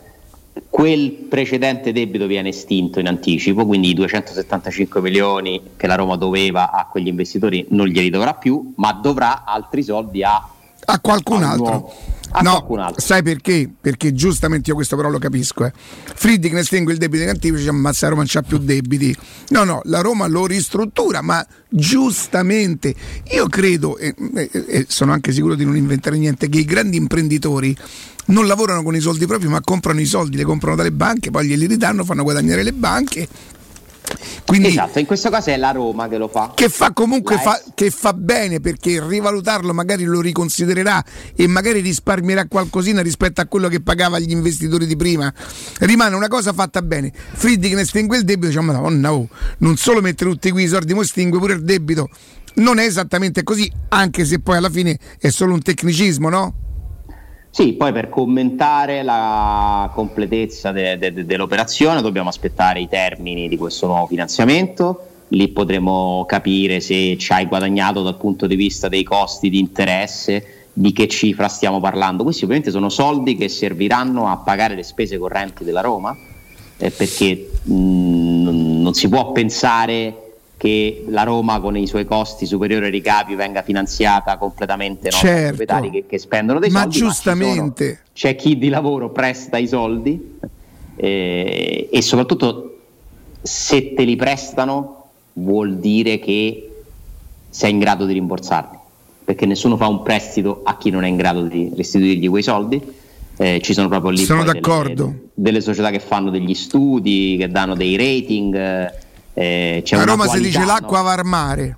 quel 0.69 1.11
precedente 1.11 1.91
debito 1.91 2.27
viene 2.27 2.49
estinto 2.49 2.99
in 3.01 3.07
anticipo, 3.07 3.65
quindi 3.65 3.89
i 3.89 3.93
275 3.93 5.01
milioni 5.01 5.61
che 5.75 5.85
la 5.87 5.95
Roma 5.95 6.15
doveva 6.15 6.71
a 6.71 6.87
quegli 6.89 7.07
investitori 7.07 7.65
non 7.71 7.87
glieli 7.87 8.09
dovrà 8.09 8.35
più, 8.35 8.73
ma 8.77 8.93
dovrà 8.93 9.43
altri 9.45 9.83
soldi 9.83 10.23
a, 10.23 10.47
A 10.85 10.99
qualcun 11.01 11.43
altro. 11.43 11.65
nuovo- 11.65 11.93
a 12.31 12.41
no, 12.41 12.51
qualcun 12.51 12.79
altro. 12.79 13.01
sai 13.01 13.23
perché? 13.23 13.69
Perché 13.79 14.13
giustamente 14.13 14.69
io 14.69 14.75
questo 14.75 14.95
però 14.95 15.09
lo 15.09 15.19
capisco. 15.19 15.65
Eh. 15.65 15.73
Friedrich 15.75 16.53
ne 16.53 16.59
estingue 16.59 16.93
il 16.93 16.99
debito 16.99 17.27
anticipo, 17.29 17.57
dice 17.57 17.69
ammazza 17.69 18.05
la 18.05 18.09
Roma 18.11 18.23
non 18.23 18.31
c'ha 18.31 18.41
più 18.41 18.57
debiti. 18.57 19.15
No, 19.49 19.63
no, 19.63 19.81
la 19.85 20.01
Roma 20.01 20.27
lo 20.27 20.45
ristruttura, 20.45 21.21
ma 21.21 21.45
giustamente. 21.67 22.93
Io 23.31 23.47
credo, 23.47 23.97
e, 23.97 24.13
e- 24.35 24.49
e 24.51 24.85
sono 24.87 25.11
anche 25.11 25.31
sicuro 25.31 25.55
di 25.55 25.65
non 25.65 25.75
inventare 25.75 26.17
niente, 26.17 26.49
che 26.49 26.59
i 26.59 26.65
grandi 26.65 26.97
imprenditori 26.97 27.75
non 28.25 28.45
lavorano 28.45 28.83
con 28.83 28.95
i 28.95 28.99
soldi 28.99 29.25
propri, 29.25 29.47
ma 29.47 29.61
comprano 29.61 29.99
i 29.99 30.05
soldi, 30.05 30.37
li 30.37 30.43
comprano 30.43 30.75
dalle 30.75 30.91
banche, 30.91 31.31
poi 31.31 31.47
glieli 31.47 31.65
ridanno, 31.65 32.03
fanno 32.03 32.23
guadagnare 32.23 32.63
le 32.63 32.73
banche. 32.73 33.27
Quindi, 34.45 34.69
Esatto, 34.69 34.99
in 34.99 35.05
questo 35.05 35.29
caso 35.29 35.49
è 35.51 35.57
la 35.57 35.71
Roma 35.71 36.07
che 36.07 36.17
lo 36.17 36.27
fa. 36.27 36.51
che 36.55 36.69
fa 36.69 36.91
comunque 36.91 37.37
fa, 37.37 37.61
che 37.75 37.91
fa 37.91 38.13
bene 38.13 38.59
perché 38.59 39.05
rivalutarlo 39.05 39.73
magari 39.73 40.03
lo 40.03 40.21
riconsidererà 40.21 41.03
e 41.35 41.47
magari 41.47 41.81
risparmierà 41.81 42.47
qualcosina 42.47 43.01
rispetto 43.01 43.41
a 43.41 43.45
quello 43.45 43.67
che 43.67 43.81
pagava 43.81 44.17
gli 44.19 44.31
investitori 44.31 44.85
di 44.87 44.95
prima 44.95 45.31
rimane 45.79 46.15
una 46.15 46.27
cosa 46.27 46.51
fatta 46.53 46.81
bene 46.81 47.11
Friedrich 47.13 47.73
ne 47.75 47.81
estingue 47.81 48.17
il 48.17 48.23
debito 48.23 48.47
diciamo 48.47 48.71
madonna 48.71 49.13
oh, 49.13 49.27
non 49.59 49.77
solo 49.77 50.01
mettere 50.01 50.29
tutti 50.31 50.49
qui 50.51 50.63
i 50.63 50.67
soldi 50.67 50.93
ma 50.93 51.01
estingue 51.01 51.39
pure 51.39 51.53
il 51.53 51.63
debito 51.63 52.09
non 52.55 52.79
è 52.79 52.85
esattamente 52.85 53.43
così 53.43 53.71
anche 53.89 54.25
se 54.25 54.39
poi 54.39 54.57
alla 54.57 54.69
fine 54.69 54.97
è 55.19 55.29
solo 55.29 55.53
un 55.53 55.61
tecnicismo 55.61 56.29
no? 56.29 56.53
Sì, 57.51 57.73
poi 57.73 57.91
per 57.91 58.09
commentare 58.09 59.01
la 59.01 59.89
completezza 59.93 60.71
de- 60.71 60.97
de- 60.97 61.11
de- 61.11 61.25
dell'operazione 61.25 62.01
dobbiamo 62.01 62.29
aspettare 62.29 62.79
i 62.79 62.87
termini 62.87 63.47
di 63.49 63.57
questo 63.57 63.87
nuovo 63.87 64.05
finanziamento, 64.05 65.05
lì 65.29 65.47
potremo 65.49 66.25
capire 66.27 66.79
se 66.79 67.17
ci 67.17 67.31
hai 67.31 67.47
guadagnato 67.47 68.03
dal 68.03 68.17
punto 68.17 68.45
di 68.45 68.55
vista 68.55 68.87
dei 68.87 69.03
costi 69.03 69.49
di 69.49 69.59
interesse, 69.59 70.67
di 70.73 70.91
che 70.93 71.07
cifra 71.07 71.47
stiamo 71.47 71.79
parlando. 71.79 72.23
Questi 72.23 72.43
ovviamente 72.43 72.71
sono 72.71 72.87
soldi 72.89 73.35
che 73.35 73.49
serviranno 73.49 74.27
a 74.27 74.37
pagare 74.37 74.75
le 74.75 74.83
spese 74.83 75.17
correnti 75.17 75.63
della 75.63 75.81
Roma, 75.81 76.15
eh, 76.77 76.91
perché 76.91 77.49
mh, 77.63 77.73
non- 78.43 78.81
non 78.81 78.93
si 78.93 79.09
può 79.09 79.31
pensare 79.31 80.28
che 80.59 81.05
la 81.07 81.23
Roma 81.23 81.61
con 81.61 81.77
i 81.77 81.87
suoi 81.87 82.03
costi 82.03 82.45
superiori 82.45 82.83
ai 82.85 82.91
ricavi 82.91 83.33
venga 83.35 83.61
finanziata 83.61 84.35
completamente 84.37 85.07
no, 85.09 85.15
Certo. 85.15 85.47
proprietari 85.55 85.89
che, 85.89 86.03
che 86.05 86.17
spendono 86.17 86.59
dei 86.59 86.69
ma 86.69 86.81
soldi. 86.81 86.97
giustamente 86.97 87.85
ci 87.85 87.93
sono- 87.93 88.07
c'è 88.13 88.35
chi 88.35 88.57
di 88.57 88.67
lavoro 88.67 89.09
presta 89.09 89.57
i 89.57 89.67
soldi 89.69 90.37
eh, 90.97 91.87
e 91.89 92.01
soprattutto 92.01 92.77
se 93.41 93.93
te 93.93 94.03
li 94.03 94.17
prestano 94.17 95.11
vuol 95.33 95.77
dire 95.77 96.19
che 96.19 96.69
sei 97.49 97.71
in 97.71 97.79
grado 97.79 98.05
di 98.05 98.11
rimborsarli 98.11 98.77
perché 99.23 99.45
nessuno 99.45 99.77
fa 99.77 99.87
un 99.87 100.03
prestito 100.03 100.59
a 100.65 100.75
chi 100.77 100.89
non 100.89 101.05
è 101.05 101.07
in 101.07 101.15
grado 101.15 101.43
di 101.43 101.71
restituirgli 101.75 102.27
quei 102.29 102.43
soldi 102.43 102.97
Eh, 103.41 103.61
ci 103.63 103.71
sono 103.71 103.87
proprio 103.87 104.11
lì 104.11 104.17
Sono 104.25 104.43
delle- 104.43 104.59
delle 105.33 105.61
società 105.61 105.91
che 105.91 105.99
fanno 106.01 106.29
degli 106.29 106.53
studi 106.53 107.37
che 107.39 107.47
danno 107.47 107.73
dei 107.73 107.95
rating 107.95 108.53
eh, 108.53 108.93
c'è 109.33 109.95
a 109.95 110.03
Roma 110.03 110.23
si 110.23 110.29
qualità, 110.29 110.47
dice 110.47 110.59
no? 110.59 110.65
l'acqua 110.65 111.01
va 111.01 111.13
al 111.13 111.25
mare 111.25 111.77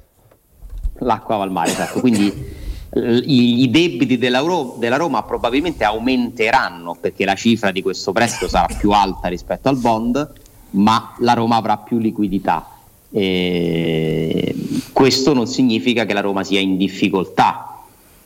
l'acqua 1.01 1.37
va 1.37 1.43
al 1.43 1.51
mare, 1.51 1.71
esatto. 1.71 1.99
Quindi 1.99 2.59
i, 2.93 3.69
debiti 3.69 4.17
della, 4.17 4.39
Ro- 4.39 4.75
della 4.77 4.97
Roma 4.97 5.23
probabilmente 5.23 5.83
aumenteranno 5.83 6.97
perché 6.99 7.25
la 7.25 7.35
cifra 7.35 7.71
di 7.71 7.81
questo 7.81 8.11
prestito 8.11 8.47
sarà 8.47 8.73
più 8.73 8.91
alta 8.91 9.27
rispetto 9.27 9.69
al 9.69 9.77
bond, 9.77 10.33
ma 10.71 11.13
la 11.19 11.33
Roma 11.33 11.55
avrà 11.55 11.77
più 11.77 11.97
liquidità. 11.99 12.67
E 13.13 14.55
questo 14.91 15.33
non 15.33 15.47
significa 15.47 16.05
che 16.05 16.13
la 16.13 16.21
Roma 16.21 16.43
sia 16.43 16.59
in 16.59 16.77
difficoltà, 16.77 17.67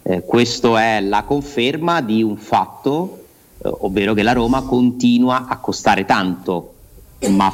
Eh, 0.08 0.22
questo 0.22 0.78
è 0.78 1.02
la 1.02 1.24
conferma 1.24 2.00
di 2.00 2.22
un 2.22 2.38
fatto, 2.38 3.24
eh, 3.58 3.72
ovvero 3.80 4.14
che 4.14 4.22
la 4.22 4.34
Roma 4.34 4.62
continua 4.62 5.48
a 5.48 5.58
costare 5.58 6.06
tanto, 6.06 6.74
ma 7.30 7.52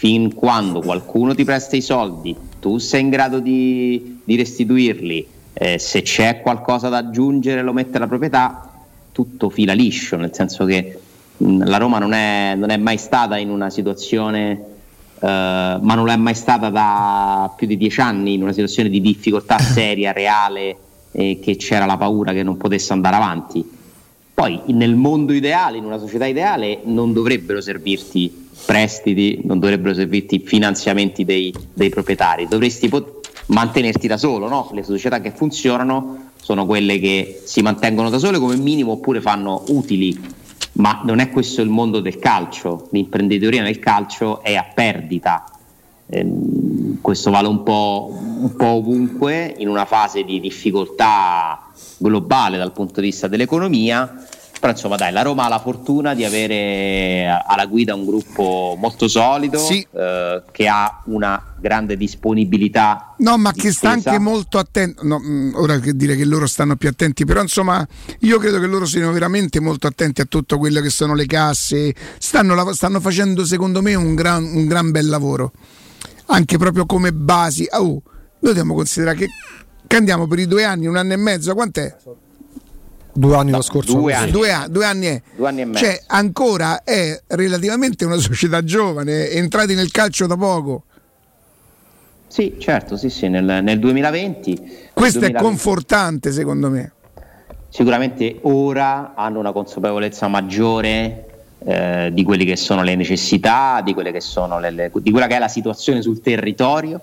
fin 0.00 0.32
quando 0.32 0.80
qualcuno 0.80 1.34
ti 1.34 1.44
presta 1.44 1.76
i 1.76 1.82
soldi, 1.82 2.34
tu 2.58 2.78
sei 2.78 3.02
in 3.02 3.10
grado 3.10 3.38
di, 3.38 4.22
di 4.24 4.34
restituirli, 4.34 5.26
eh, 5.52 5.78
se 5.78 6.00
c'è 6.00 6.40
qualcosa 6.40 6.88
da 6.88 6.96
aggiungere 6.96 7.60
lo 7.60 7.74
mette 7.74 7.98
la 7.98 8.06
proprietà, 8.06 8.82
tutto 9.12 9.50
fila 9.50 9.74
liscio, 9.74 10.16
nel 10.16 10.32
senso 10.32 10.64
che 10.64 10.98
mh, 11.36 11.68
la 11.68 11.76
Roma 11.76 11.98
non 11.98 12.14
è, 12.14 12.54
non 12.56 12.70
è 12.70 12.78
mai 12.78 12.96
stata 12.96 13.36
in 13.36 13.50
una 13.50 13.68
situazione, 13.68 14.52
eh, 15.20 15.26
ma 15.82 15.94
non 15.94 16.08
è 16.08 16.16
mai 16.16 16.34
stata 16.34 16.70
da 16.70 17.52
più 17.54 17.66
di 17.66 17.76
dieci 17.76 18.00
anni 18.00 18.32
in 18.32 18.40
una 18.40 18.52
situazione 18.52 18.88
di 18.88 19.02
difficoltà 19.02 19.58
seria, 19.60 20.12
reale, 20.12 20.76
e 21.12 21.40
che 21.42 21.56
c'era 21.56 21.84
la 21.84 21.98
paura 21.98 22.32
che 22.32 22.42
non 22.42 22.56
potesse 22.56 22.94
andare 22.94 23.16
avanti. 23.16 23.78
Poi 24.32 24.62
nel 24.68 24.94
mondo 24.94 25.34
ideale, 25.34 25.76
in 25.76 25.84
una 25.84 25.98
società 25.98 26.24
ideale, 26.24 26.80
non 26.84 27.12
dovrebbero 27.12 27.60
servirti 27.60 28.48
prestiti, 28.64 29.40
non 29.44 29.58
dovrebbero 29.58 29.94
servirti 29.94 30.40
finanziamenti 30.40 31.24
dei, 31.24 31.52
dei 31.72 31.88
proprietari, 31.88 32.46
dovresti 32.48 32.88
pot- 32.88 33.28
mantenerti 33.46 34.06
da 34.06 34.16
solo, 34.16 34.48
no? 34.48 34.70
le 34.72 34.82
società 34.82 35.20
che 35.20 35.32
funzionano 35.32 36.30
sono 36.40 36.66
quelle 36.66 36.98
che 36.98 37.42
si 37.44 37.62
mantengono 37.62 38.10
da 38.10 38.18
sole 38.18 38.38
come 38.38 38.56
minimo 38.56 38.92
oppure 38.92 39.20
fanno 39.20 39.64
utili, 39.68 40.18
ma 40.74 41.02
non 41.04 41.18
è 41.18 41.30
questo 41.30 41.62
il 41.62 41.68
mondo 41.68 42.00
del 42.00 42.18
calcio, 42.18 42.88
l'imprenditoria 42.92 43.62
nel 43.62 43.78
calcio 43.78 44.42
è 44.42 44.54
a 44.54 44.66
perdita, 44.72 45.44
Ehm, 46.12 47.00
questo 47.00 47.30
vale 47.30 47.46
un 47.46 47.62
po', 47.62 48.12
un 48.12 48.54
po' 48.56 48.66
ovunque 48.66 49.54
in 49.58 49.68
una 49.68 49.84
fase 49.84 50.24
di 50.24 50.40
difficoltà 50.40 51.68
globale 51.98 52.58
dal 52.58 52.72
punto 52.72 53.00
di 53.00 53.06
vista 53.06 53.28
dell'economia 53.28 54.26
però 54.60 54.72
insomma 54.72 54.96
dai, 54.96 55.10
la 55.10 55.22
Roma 55.22 55.46
ha 55.46 55.48
la 55.48 55.58
fortuna 55.58 56.12
di 56.14 56.22
avere 56.24 57.26
alla 57.46 57.64
guida 57.64 57.94
un 57.94 58.04
gruppo 58.04 58.76
molto 58.78 59.08
solido 59.08 59.58
Sì. 59.58 59.84
eh, 59.90 60.42
che 60.52 60.68
ha 60.68 61.00
una 61.06 61.54
grande 61.58 61.96
disponibilità. 61.96 63.14
No, 63.18 63.38
ma 63.38 63.52
di 63.52 63.60
che 63.60 63.72
sta 63.72 63.92
spesa. 63.92 64.10
anche 64.10 64.22
molto 64.22 64.58
attento. 64.58 65.02
No, 65.04 65.18
mh, 65.18 65.52
ora 65.56 65.78
che 65.78 65.94
dire 65.94 66.14
che 66.14 66.24
loro 66.26 66.46
stanno 66.46 66.76
più 66.76 66.88
attenti, 66.90 67.24
però 67.24 67.40
insomma, 67.40 67.86
io 68.20 68.38
credo 68.38 68.60
che 68.60 68.66
loro 68.66 68.84
siano 68.84 69.10
veramente 69.12 69.60
molto 69.60 69.86
attenti 69.86 70.20
a 70.20 70.26
tutto 70.26 70.58
quello 70.58 70.80
che 70.82 70.90
sono 70.90 71.14
le 71.14 71.24
casse. 71.26 71.94
Stanno, 72.18 72.54
lav- 72.54 72.72
stanno 72.72 73.00
facendo, 73.00 73.44
secondo 73.46 73.80
me, 73.82 73.94
un 73.94 74.14
gran, 74.14 74.44
un 74.44 74.66
gran 74.66 74.90
bel 74.90 75.08
lavoro. 75.08 75.52
Anche 76.26 76.58
proprio 76.58 76.84
come 76.86 77.12
basi. 77.14 77.66
Oh, 77.72 77.84
noi 77.86 78.02
dobbiamo 78.40 78.74
considerare 78.74 79.16
che, 79.16 79.28
che 79.86 79.96
andiamo 79.96 80.26
per 80.26 80.38
i 80.38 80.46
due 80.46 80.64
anni, 80.64 80.86
un 80.86 80.96
anno 80.96 81.14
e 81.14 81.16
mezzo. 81.16 81.54
Quant'è? 81.54 81.96
Due 83.12 83.36
anni 83.36 83.50
lo 83.50 83.60
scorso 83.62 83.94
due 83.94 84.14
anni. 84.14 84.30
Due, 84.30 84.52
a- 84.52 84.68
due 84.68 84.84
anni 84.84 85.06
è. 85.06 85.22
Due 85.34 85.48
anni 85.48 85.60
e 85.62 85.64
mezzo. 85.64 85.84
Cioè, 85.84 86.02
ancora 86.06 86.82
è 86.84 87.20
relativamente 87.28 88.04
una 88.04 88.16
società 88.18 88.62
giovane, 88.62 89.28
è 89.28 89.36
entrati 89.36 89.74
nel 89.74 89.90
calcio 89.90 90.26
da 90.26 90.36
poco. 90.36 90.84
Sì, 92.28 92.56
certo, 92.58 92.96
sì, 92.96 93.10
sì, 93.10 93.28
nel, 93.28 93.44
nel 93.44 93.78
2020. 93.80 94.54
Questo 94.92 95.18
è 95.18 95.30
2020 95.30 95.42
confortante, 95.42 96.30
secondo 96.32 96.70
me. 96.70 96.92
Sicuramente 97.68 98.38
ora 98.42 99.14
hanno 99.16 99.38
una 99.40 99.52
consapevolezza 99.52 100.28
maggiore 100.28 101.24
eh, 101.64 102.10
di 102.12 102.22
quelle 102.22 102.44
che 102.44 102.56
sono 102.56 102.82
le 102.82 102.94
necessità, 102.94 103.80
di, 103.84 103.92
quelle 103.94 104.12
che 104.12 104.20
sono 104.20 104.58
le- 104.60 104.70
le- 104.70 104.90
di 104.94 105.10
quella 105.10 105.26
che 105.26 105.36
è 105.36 105.38
la 105.38 105.48
situazione 105.48 106.02
sul 106.02 106.20
territorio 106.20 107.00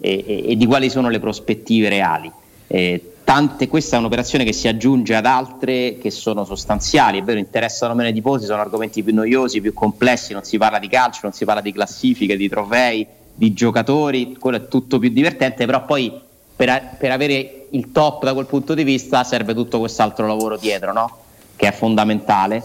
e, 0.00 0.24
e- 0.26 0.44
e 0.52 0.56
di 0.56 0.66
quali 0.66 0.88
sono 0.88 1.08
le 1.08 1.18
prospettive 1.18 1.88
reali. 1.88 2.30
Eh, 2.68 3.14
tante- 3.30 3.68
questa 3.68 3.94
è 3.94 4.00
un'operazione 4.00 4.42
che 4.42 4.52
si 4.52 4.66
aggiunge 4.66 5.14
ad 5.14 5.24
altre 5.24 5.98
che 5.98 6.10
sono 6.10 6.44
sostanziali, 6.44 7.20
è 7.20 7.22
vero, 7.22 7.38
interessano 7.38 7.94
meno 7.94 8.08
i 8.08 8.12
tifosi, 8.12 8.44
sono 8.44 8.60
argomenti 8.60 9.04
più 9.04 9.14
noiosi, 9.14 9.60
più 9.60 9.72
complessi, 9.72 10.32
non 10.32 10.42
si 10.42 10.58
parla 10.58 10.80
di 10.80 10.88
calcio, 10.88 11.20
non 11.22 11.32
si 11.32 11.44
parla 11.44 11.60
di 11.60 11.72
classifiche, 11.72 12.36
di 12.36 12.48
trofei, 12.48 13.06
di 13.32 13.52
giocatori, 13.52 14.34
quello 14.36 14.56
è 14.56 14.66
tutto 14.66 14.98
più 14.98 15.10
divertente, 15.10 15.64
però 15.64 15.84
poi 15.84 16.12
per, 16.56 16.96
per 16.98 17.12
avere 17.12 17.66
il 17.70 17.92
top 17.92 18.24
da 18.24 18.34
quel 18.34 18.46
punto 18.46 18.74
di 18.74 18.82
vista 18.82 19.22
serve 19.22 19.54
tutto 19.54 19.78
quest'altro 19.78 20.26
lavoro 20.26 20.56
dietro, 20.56 20.92
no? 20.92 21.18
che 21.54 21.68
è 21.68 21.72
fondamentale. 21.72 22.64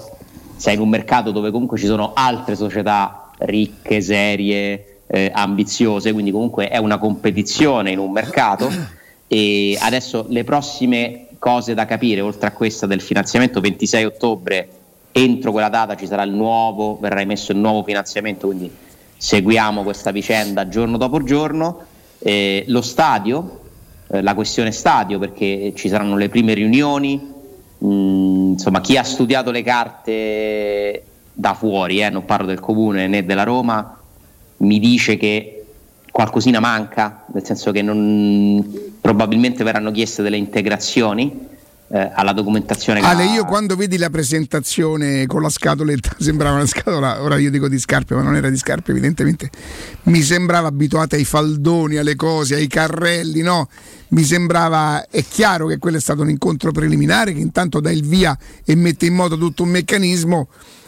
Sei 0.55 0.73
in 0.73 0.79
un 0.79 0.89
mercato 0.89 1.29
dove 1.29 1.51
comunque 1.51 1.77
ci 1.77 1.85
sono 1.85 2.13
altre 2.15 2.55
società 2.55 3.29
ricche, 3.37 4.01
serie, 4.01 5.01
eh, 5.05 5.29
ambiziose, 5.31 6.11
quindi 6.11 6.31
comunque 6.31 6.69
è 6.69 6.77
una 6.77 6.97
competizione 6.97 7.91
in 7.91 7.99
un 7.99 8.11
mercato 8.11 9.03
e 9.27 9.77
adesso 9.79 10.25
le 10.29 10.43
prossime 10.43 11.27
cose 11.39 11.73
da 11.73 11.85
capire, 11.85 12.21
oltre 12.21 12.47
a 12.47 12.51
questa 12.51 12.85
del 12.85 13.01
finanziamento, 13.01 13.59
26 13.59 14.05
ottobre, 14.05 14.69
entro 15.11 15.51
quella 15.51 15.69
data 15.69 15.95
ci 15.95 16.07
sarà 16.07 16.23
il 16.23 16.31
nuovo, 16.31 16.97
verrà 16.99 17.21
emesso 17.21 17.51
il 17.51 17.57
nuovo 17.57 17.83
finanziamento, 17.83 18.47
quindi 18.47 18.71
seguiamo 19.17 19.83
questa 19.83 20.11
vicenda 20.11 20.67
giorno 20.67 20.97
dopo 20.97 21.23
giorno. 21.23 21.83
Eh, 22.19 22.63
lo 22.67 22.81
stadio, 22.81 23.61
eh, 24.11 24.21
la 24.21 24.33
questione 24.33 24.71
stadio, 24.71 25.19
perché 25.19 25.73
ci 25.75 25.89
saranno 25.89 26.15
le 26.15 26.29
prime 26.29 26.53
riunioni, 26.53 27.33
Mm, 27.83 28.51
insomma 28.53 28.79
chi 28.79 28.97
ha 28.97 29.03
studiato 29.03 29.51
le 29.51 29.61
carte 29.61 31.03
da 31.33 31.53
fuori, 31.53 32.01
eh, 32.01 32.09
non 32.09 32.25
parlo 32.25 32.47
del 32.47 32.59
comune 32.59 33.07
né 33.07 33.25
della 33.25 33.43
Roma, 33.43 33.99
mi 34.57 34.79
dice 34.79 35.17
che 35.17 35.54
qualcosina 36.15 36.61
manca, 36.61 37.25
nel 37.33 37.45
senso 37.45 37.73
che 37.73 37.81
non- 37.81 38.63
probabilmente 39.01 39.65
verranno 39.65 39.91
chieste 39.91 40.21
delle 40.21 40.37
integrazioni 40.37 41.53
eh, 41.89 42.11
alla 42.13 42.31
documentazione 42.31 43.01
che 43.01 43.05
Ale, 43.05 43.23
ha- 43.23 43.33
io 43.33 43.43
quando 43.43 43.75
vedi 43.75 43.97
la 43.97 44.09
presentazione 44.09 45.25
con 45.27 45.41
la 45.41 45.49
scatoletta, 45.49 46.15
sembrava 46.17 46.55
una 46.55 46.65
scatola, 46.65 47.21
ora 47.21 47.37
io 47.37 47.51
dico 47.51 47.67
di 47.67 47.77
scarpe, 47.77 48.15
ma 48.15 48.21
non 48.21 48.33
era 48.37 48.49
di 48.49 48.55
scarpe 48.55 48.91
evidentemente, 48.91 49.49
mi 50.03 50.21
sembrava 50.21 50.69
abituata 50.69 51.17
ai 51.17 51.25
faldoni, 51.25 51.97
alle 51.97 52.15
cose, 52.15 52.55
ai 52.55 52.67
carrelli, 52.67 53.41
no? 53.41 53.67
Mi 54.09 54.23
sembrava, 54.23 55.07
è 55.09 55.21
chiaro 55.21 55.67
che 55.67 55.79
quello 55.79 55.97
è 55.97 56.01
stato 56.01 56.21
un 56.21 56.29
incontro 56.29 56.71
preliminare 56.71 57.33
che 57.33 57.41
intanto 57.41 57.81
dà 57.81 57.91
il 57.91 58.07
via 58.07 58.37
e 58.63 58.73
mette 58.75 59.05
in 59.05 59.15
moto 59.15 59.37
tutto 59.37 59.63
un 59.63 59.69
meccanismo, 59.69 60.47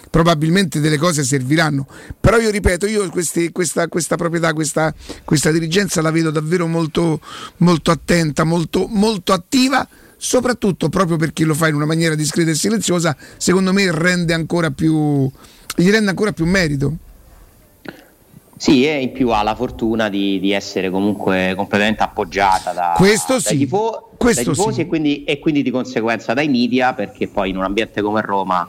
probabilmente 0.09 0.79
delle 0.79 0.97
cose 0.97 1.23
serviranno. 1.23 1.87
Però 2.19 2.37
io 2.37 2.49
ripeto, 2.49 2.87
io 2.87 3.09
questi- 3.09 3.51
questa, 3.51 3.87
questa 3.87 4.15
proprietà, 4.15 4.53
questa, 4.53 4.93
questa 5.23 5.51
dirigenza 5.51 6.01
la 6.01 6.11
vedo 6.11 6.31
davvero 6.31 6.67
molto, 6.67 7.19
molto 7.57 7.91
attenta, 7.91 8.43
molto, 8.43 8.87
molto 8.87 9.33
attiva 9.33 9.87
soprattutto 10.19 10.89
proprio 10.89 11.15
per 11.15 11.31
chi 11.31 11.43
lo 11.43 11.53
fa 11.53 11.67
in 11.67 11.75
una 11.75 11.85
maniera 11.85 12.15
discreta 12.15 12.49
e 12.49 12.55
silenziosa, 12.55 13.15
secondo 13.37 13.71
me 13.71 13.91
rende 13.91 14.33
ancora 14.33 14.71
più, 14.71 15.29
gli 15.75 15.89
rende 15.91 16.09
ancora 16.09 16.31
più 16.31 16.45
merito. 16.45 16.97
Sì, 18.57 18.87
e 18.87 18.99
in 19.01 19.11
più 19.11 19.29
ha 19.29 19.43
la 19.43 19.53
fortuna 19.53 20.09
di, 20.09 20.39
di 20.39 20.51
essere 20.51 20.89
comunque 20.89 21.53
completamente 21.55 22.01
appoggiata 22.01 22.71
da, 22.71 22.93
Questo 22.97 23.33
dai, 23.33 23.41
sì, 23.41 23.57
tifo- 23.57 24.13
questo 24.17 24.43
dai 24.43 24.53
tifosi 24.53 24.73
sì. 24.73 24.81
e, 24.81 24.85
quindi, 24.87 25.23
e 25.25 25.37
quindi 25.37 25.61
di 25.61 25.69
conseguenza 25.69 26.33
dai 26.33 26.49
media, 26.49 26.93
perché 26.93 27.27
poi 27.27 27.51
in 27.51 27.57
un 27.57 27.63
ambiente 27.63 28.01
come 28.01 28.21
Roma 28.21 28.67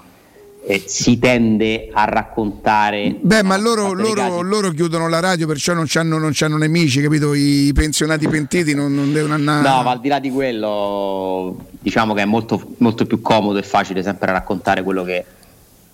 eh, 0.71 0.83
si 0.85 1.19
tende 1.19 1.89
a 1.91 2.05
raccontare. 2.05 3.17
Beh, 3.19 3.43
ma 3.43 3.57
loro, 3.57 3.95
loro- 3.95 4.43
loro 4.43 4.71
chiudono 4.73 5.09
la 5.09 5.19
radio, 5.19 5.47
perciò 5.47 5.73
non 5.73 5.85
c'hanno, 5.87 6.19
non 6.19 6.33
c'hanno 6.35 6.59
nemici, 6.59 7.01
capito? 7.01 7.33
I 7.33 7.73
pensionati 7.75 8.29
pentiti 8.29 8.75
non, 8.75 8.95
non 8.95 9.11
devono 9.11 9.33
andare. 9.33 9.67
No, 9.67 9.83
ma 9.83 9.93
al 9.93 10.01
di 10.01 10.09
là 10.09 10.19
di 10.19 10.31
quello, 10.31 11.57
diciamo 11.81 12.13
che 12.13 12.21
è 12.21 12.27
molto, 12.27 12.75
molto 12.79 13.07
più 13.07 13.23
comodo 13.23 13.59
e 13.59 13.63
facile 13.63 14.03
sempre 14.03 14.31
raccontare 14.31 14.83
quello 14.83 15.05
che 15.05 15.25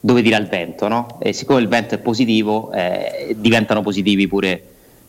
dove 0.00 0.22
tira 0.22 0.38
il 0.38 0.48
vento, 0.48 0.88
no? 0.88 1.18
E 1.20 1.32
siccome 1.32 1.60
il 1.60 1.68
vento 1.68 1.94
è 1.94 1.98
positivo, 1.98 2.72
eh, 2.72 3.36
diventano 3.38 3.80
positivi 3.80 4.26
pure 4.26 4.62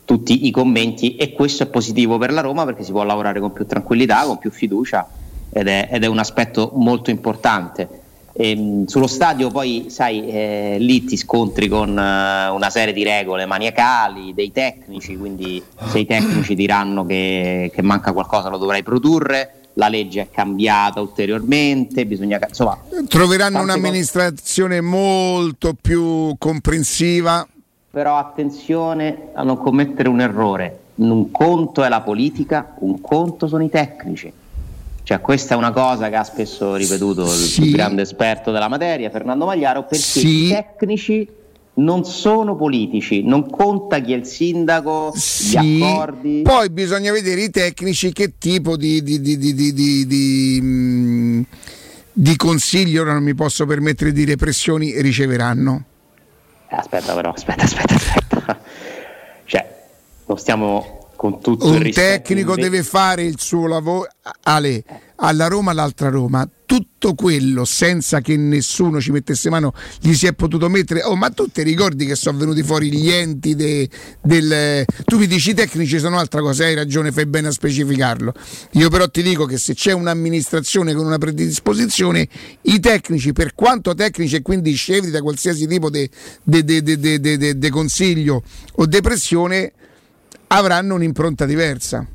tutti 0.04 0.46
i 0.46 0.52
commenti 0.52 1.16
e 1.16 1.32
questo 1.32 1.64
è 1.64 1.66
positivo 1.66 2.18
per 2.18 2.30
la 2.30 2.40
Roma 2.40 2.64
perché 2.64 2.84
si 2.84 2.92
può 2.92 3.02
lavorare 3.02 3.40
con 3.40 3.52
più 3.52 3.66
tranquillità, 3.66 4.22
con 4.26 4.38
più 4.38 4.52
fiducia 4.52 5.08
ed 5.50 5.66
è, 5.66 5.88
ed 5.90 6.04
è 6.04 6.06
un 6.06 6.20
aspetto 6.20 6.70
molto 6.76 7.10
importante. 7.10 8.04
Ehm, 8.38 8.84
sullo 8.84 9.06
stadio 9.06 9.48
poi, 9.50 9.86
sai, 9.88 10.28
eh, 10.28 10.76
lì 10.78 11.04
ti 11.04 11.16
scontri 11.16 11.68
con 11.68 11.98
eh, 11.98 12.48
una 12.48 12.68
serie 12.70 12.92
di 12.92 13.02
regole 13.02 13.46
maniacali, 13.46 14.34
dei 14.34 14.52
tecnici, 14.52 15.16
quindi 15.16 15.62
se 15.88 16.00
i 16.00 16.06
tecnici 16.06 16.54
diranno 16.54 17.06
che, 17.06 17.70
che 17.74 17.82
manca 17.82 18.12
qualcosa 18.12 18.50
lo 18.50 18.58
dovrai 18.58 18.82
produrre, 18.82 19.52
la 19.74 19.88
legge 19.88 20.22
è 20.22 20.28
cambiata 20.30 21.00
ulteriormente, 21.00 22.04
bisogna... 22.04 22.38
Insomma, 22.46 22.78
Troveranno 23.08 23.56
tante 23.58 23.72
cose. 23.72 23.78
un'amministrazione 23.78 24.80
molto 24.80 25.74
più 25.80 26.34
comprensiva. 26.38 27.46
però 27.90 28.18
attenzione 28.18 29.28
a 29.32 29.42
non 29.42 29.56
commettere 29.56 30.08
un 30.08 30.20
errore. 30.20 30.80
Un 30.96 31.30
conto 31.30 31.82
è 31.82 31.88
la 31.88 32.00
politica, 32.00 32.74
un 32.80 33.00
conto 33.00 33.48
sono 33.48 33.62
i 33.64 33.70
tecnici. 33.70 34.32
Cioè, 35.06 35.20
questa 35.20 35.54
è 35.54 35.56
una 35.56 35.70
cosa 35.70 36.08
che 36.08 36.16
ha 36.16 36.24
spesso 36.24 36.74
ripetuto 36.74 37.22
il 37.22 37.28
Sì. 37.28 37.60
più 37.62 37.70
grande 37.70 38.02
esperto 38.02 38.50
della 38.50 38.66
materia, 38.66 39.08
Fernando 39.08 39.44
Magliaro, 39.46 39.82
perché 39.82 39.96
Sì. 40.02 40.46
i 40.46 40.48
tecnici 40.48 41.28
non 41.74 42.04
sono 42.04 42.56
politici, 42.56 43.22
non 43.22 43.48
conta 43.48 44.00
chi 44.00 44.14
è 44.14 44.16
il 44.16 44.26
sindaco, 44.26 45.12
Sì. 45.14 45.60
gli 45.60 45.84
accordi. 45.84 46.40
Poi 46.42 46.70
bisogna 46.70 47.12
vedere 47.12 47.42
i 47.42 47.50
tecnici 47.50 48.12
che 48.12 48.32
tipo 48.36 48.76
di, 48.76 49.00
di, 49.04 49.20
di, 49.20 49.38
di, 49.38 49.54
di, 49.54 49.72
di- 49.72 50.06
di, 50.08 50.58
mm, 50.60 51.42
di 52.12 52.34
consigli, 52.34 52.98
ora 52.98 53.12
non 53.12 53.22
mi 53.22 53.34
posso 53.36 53.64
permettere 53.64 54.10
di 54.10 54.24
dire 54.24 54.34
pressioni, 54.34 55.00
riceveranno. 55.00 55.84
Eh, 56.68 56.74
Aspetta, 56.74 57.14
però, 57.14 57.30
aspetta, 57.30 57.62
aspetta, 57.62 57.94
aspetta. 57.94 58.58
Cioè, 59.46 59.84
non 60.26 60.36
stiamo 60.36 61.05
con 61.16 61.40
tutto 61.40 61.66
il 61.66 61.74
Un 61.74 61.82
rispetto 61.82 62.22
tecnico 62.22 62.54
deve 62.54 62.82
fare 62.82 63.24
il 63.24 63.40
suo 63.40 63.66
lavoro. 63.66 64.08
Ale, 64.42 64.84
alla 65.16 65.48
Roma, 65.48 65.72
l'altra 65.72 66.08
Roma, 66.08 66.48
tutto 66.66 67.14
quello 67.14 67.64
senza 67.64 68.20
che 68.20 68.36
nessuno 68.36 69.00
ci 69.00 69.12
mettesse 69.12 69.48
mano 69.48 69.72
gli 70.00 70.12
si 70.14 70.26
è 70.26 70.32
potuto 70.34 70.68
mettere 70.68 71.04
oh 71.04 71.14
ma 71.14 71.30
tu 71.30 71.46
ti 71.48 71.62
ricordi 71.62 72.04
che 72.04 72.16
sono 72.16 72.36
venuti 72.38 72.64
fuori 72.64 72.90
gli 72.90 73.08
enti 73.08 73.54
de- 73.54 73.88
del 74.20 74.84
tu 75.04 75.16
mi 75.16 75.28
dici 75.28 75.50
i 75.50 75.54
tecnici 75.54 76.00
sono 76.00 76.18
altra 76.18 76.40
cosa 76.40 76.64
hai 76.64 76.74
ragione 76.74 77.12
fai 77.12 77.26
bene 77.26 77.48
a 77.48 77.50
specificarlo 77.52 78.34
io 78.72 78.90
però 78.90 79.08
ti 79.08 79.22
dico 79.22 79.46
che 79.46 79.58
se 79.58 79.74
c'è 79.74 79.92
un'amministrazione 79.92 80.92
con 80.92 81.06
una 81.06 81.18
predisposizione 81.18 82.28
i 82.62 82.80
tecnici 82.80 83.32
per 83.32 83.54
quanto 83.54 83.94
tecnici 83.94 84.34
e 84.34 84.42
quindi 84.42 84.74
scevri 84.74 85.10
da 85.10 85.22
qualsiasi 85.22 85.68
tipo 85.68 85.88
di 85.88 86.10
consiglio 87.70 88.42
o 88.72 88.86
depressione 88.86 89.72
avranno 90.48 90.94
un'impronta 90.94 91.44
diversa 91.46 92.06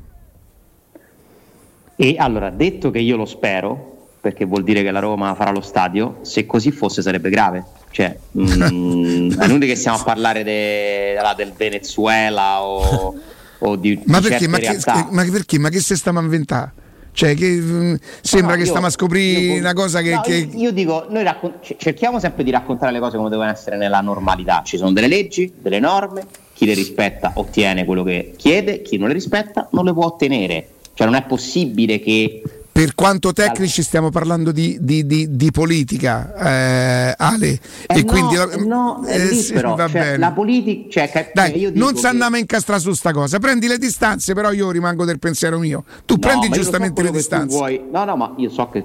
E 1.96 2.16
allora, 2.18 2.50
detto 2.50 2.90
che 2.90 2.98
io 2.98 3.16
lo 3.16 3.26
spero, 3.26 4.08
perché 4.20 4.44
vuol 4.44 4.64
dire 4.64 4.82
che 4.82 4.90
la 4.90 4.98
Roma 5.00 5.34
farà 5.34 5.50
lo 5.50 5.60
stadio, 5.60 6.18
se 6.22 6.46
così 6.46 6.70
fosse 6.72 7.02
sarebbe 7.02 7.28
grave. 7.30 7.64
Cioè, 7.90 8.16
mm, 8.38 9.38
è 9.38 9.44
inutile 9.44 9.66
che 9.66 9.76
stiamo 9.76 9.98
a 9.98 10.02
parlare 10.02 10.42
de- 10.42 11.14
là, 11.14 11.34
del 11.36 11.52
Venezuela 11.56 12.62
o, 12.62 13.14
o 13.58 13.76
di, 13.76 14.00
ma 14.06 14.18
di 14.20 14.28
perché, 14.28 14.48
ma, 14.48 14.56
che, 14.58 14.62
realtà. 14.64 15.08
ma 15.10 15.24
perché? 15.30 15.58
Ma 15.58 15.68
che 15.68 15.80
se 15.80 15.94
stiamo 15.96 16.18
a 16.18 16.22
inventare? 16.22 16.72
Cioè, 17.12 17.34
che 17.34 17.46
mm, 17.50 17.94
sembra 18.22 18.52
No, 18.52 18.54
che 18.56 18.62
io- 18.62 18.68
stiamo 18.68 18.86
a 18.86 18.90
scoprire 18.90 19.40
io- 19.40 19.58
una 19.60 19.74
cosa 19.74 20.00
che. 20.00 20.14
no, 20.14 20.20
che- 20.22 20.34
io, 20.34 20.58
io 20.58 20.72
dico, 20.72 21.06
noi 21.10 21.22
raccon- 21.22 21.58
cerchiamo 21.76 22.18
sempre 22.18 22.42
di 22.42 22.50
raccontare 22.50 22.90
le 22.90 22.98
cose 23.00 23.18
come 23.18 23.28
devono 23.28 23.50
essere 23.50 23.76
nella 23.76 24.00
normalità. 24.00 24.62
Ci 24.64 24.78
sono 24.78 24.92
delle 24.92 25.08
leggi, 25.08 25.52
delle 25.60 25.78
norme, 25.78 26.24
chi 26.62 26.68
le 26.68 26.74
rispetta 26.74 27.32
ottiene 27.34 27.84
quello 27.84 28.04
che 28.04 28.34
chiede, 28.36 28.82
chi 28.82 28.96
non 28.96 29.08
le 29.08 29.14
rispetta 29.14 29.66
non 29.72 29.84
le 29.84 29.92
può 29.92 30.04
ottenere. 30.06 30.68
Cioè 30.94 31.06
non 31.08 31.16
è 31.16 31.24
possibile 31.24 31.98
che 31.98 32.40
Per 32.70 32.94
quanto 32.94 33.32
tecnici 33.32 33.82
stiamo 33.82 34.10
parlando 34.10 34.52
di, 34.52 34.78
di- 34.80 35.04
di- 35.04 35.34
di 35.36 35.50
politica, 35.50 36.32
eh, 36.36 37.14
Ale, 37.18 37.48
Eh 37.48 37.60
e 37.98 38.02
no, 38.02 38.04
quindi 38.04 38.34
eh 38.36 38.64
no, 38.64 39.02
è 39.04 39.16
eh, 39.16 39.34
sì, 39.34 39.52
però, 39.54 39.74
va 39.74 39.88
cioè, 39.88 40.00
bene. 40.02 40.18
la 40.18 40.30
politica, 40.30 40.88
cioè, 41.08 41.30
Dai, 41.34 41.70
non 41.74 41.96
si 41.96 42.02
che- 42.02 42.06
andiamo 42.06 42.36
a 42.36 42.38
incastrare 42.38 42.80
su 42.80 42.92
sta 42.92 43.10
cosa. 43.12 43.40
Prendi 43.40 43.66
le 43.66 43.78
distanze, 43.78 44.32
però 44.32 44.52
io 44.52 44.70
rimango 44.70 45.04
del 45.04 45.18
pensiero 45.18 45.58
mio. 45.58 45.82
Tu 46.06 46.14
No, 46.14 46.20
prendi 46.20 46.46
lo 46.48 46.54
so 46.54 46.60
giustamente 46.60 47.02
le 47.02 47.10
distanze. 47.10 47.56
vuoi- 47.56 47.82
No, 47.90 48.04
no, 48.04 48.14
ma 48.16 48.32
io 48.36 48.50
so 48.50 48.68
che 48.68 48.84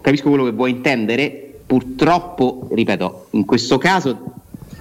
capisco 0.00 0.28
quello 0.30 0.44
che 0.44 0.50
vuoi 0.52 0.70
intendere. 0.72 1.44
Purtroppo, 1.64 2.66
ripeto, 2.72 3.28
in 3.32 3.44
questo 3.44 3.78
caso 3.78 4.32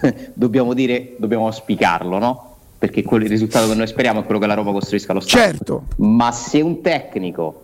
dobbiamo 0.34 0.74
dire, 0.74 1.15
dobbiamo 1.18 1.45
auspicarlo, 1.45 2.18
no? 2.18 2.56
Perché 2.78 3.03
quello- 3.03 3.24
il 3.26 3.30
risultato 3.30 3.68
che 3.68 3.76
noi 3.76 3.88
speriamo 3.88 4.22
è 4.22 4.24
quello 4.24 4.40
che 4.40 4.48
la 4.48 4.53
Roma 4.53 4.72
costruisca 4.72 5.14
lo 5.14 5.19
Stato. 5.19 5.38
Certo. 5.38 5.84
Ma 5.98 6.32
se 6.32 6.61
un 6.61 6.82
tecnico 6.82 7.64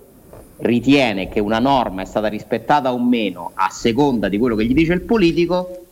ritiene 0.57 1.29
che 1.29 1.39
una 1.39 1.59
norma 1.59 2.01
è 2.01 2.05
stata 2.05 2.27
rispettata 2.27 2.93
o 2.93 2.99
meno 2.99 3.51
a 3.53 3.69
seconda 3.69 4.29
di 4.29 4.37
quello 4.37 4.55
che 4.55 4.65
gli 4.65 4.73
dice 4.73 4.93
il 4.93 5.01
politico, 5.01 5.85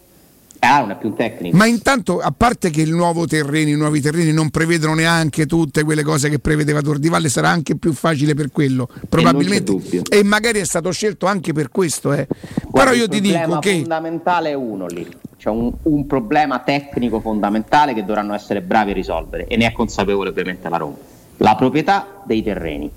ah, 0.61 0.87
è 0.87 0.97
più 0.97 1.09
un 1.09 1.15
tecnico. 1.15 1.57
Ma 1.57 1.65
intanto, 1.65 2.19
a 2.19 2.33
parte 2.35 2.69
che 2.69 2.81
il 2.81 2.91
nuovo 2.93 3.25
terreni, 3.25 3.71
i 3.71 3.75
nuovi 3.75 3.99
terreni 4.01 4.31
non 4.31 4.49
prevedono 4.49 4.93
neanche 4.93 5.45
tutte 5.45 5.83
quelle 5.83 6.03
cose 6.03 6.29
che 6.29 6.39
prevedeva 6.39 6.81
Tordivalle, 6.81 7.29
sarà 7.29 7.49
anche 7.49 7.75
più 7.75 7.93
facile 7.93 8.33
per 8.33 8.51
quello. 8.51 8.87
Probabilmente. 9.09 9.71
dubbio. 9.71 10.01
E 10.09 10.23
magari 10.23 10.59
è 10.59 10.65
stato 10.65 10.91
scelto 10.91 11.25
anche 11.25 11.53
per 11.53 11.69
questo. 11.69 12.13
eh. 12.13 12.27
Guarda, 12.67 12.91
Però 12.91 12.93
io 12.93 13.03
il 13.03 13.09
ti 13.09 13.21
dico 13.21 13.59
che. 13.59 13.77
fondamentale 13.79 14.49
è 14.49 14.53
uno 14.53 14.85
lì. 14.87 15.07
C'è 15.37 15.49
un, 15.49 15.71
un 15.83 16.05
problema 16.05 16.59
tecnico 16.59 17.19
fondamentale 17.19 17.93
che 17.95 18.05
dovranno 18.05 18.33
essere 18.35 18.61
bravi 18.61 18.91
a 18.91 18.93
risolvere 18.93 19.47
e 19.47 19.57
ne 19.57 19.65
è 19.65 19.71
consapevole 19.71 20.29
ovviamente 20.29 20.69
la 20.69 20.77
Roma. 20.77 20.95
La 21.37 21.55
proprietà 21.55 22.21
dei 22.25 22.43
terreni. 22.43 22.89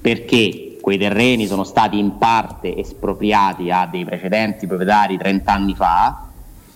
Perché 0.00 0.76
quei 0.80 0.98
terreni 0.98 1.46
sono 1.46 1.64
stati 1.64 1.98
in 1.98 2.18
parte 2.18 2.76
espropriati 2.76 3.70
a 3.70 3.88
dei 3.90 4.04
precedenti 4.04 4.66
proprietari 4.66 5.16
30 5.16 5.52
anni 5.52 5.74
fa, 5.74 6.28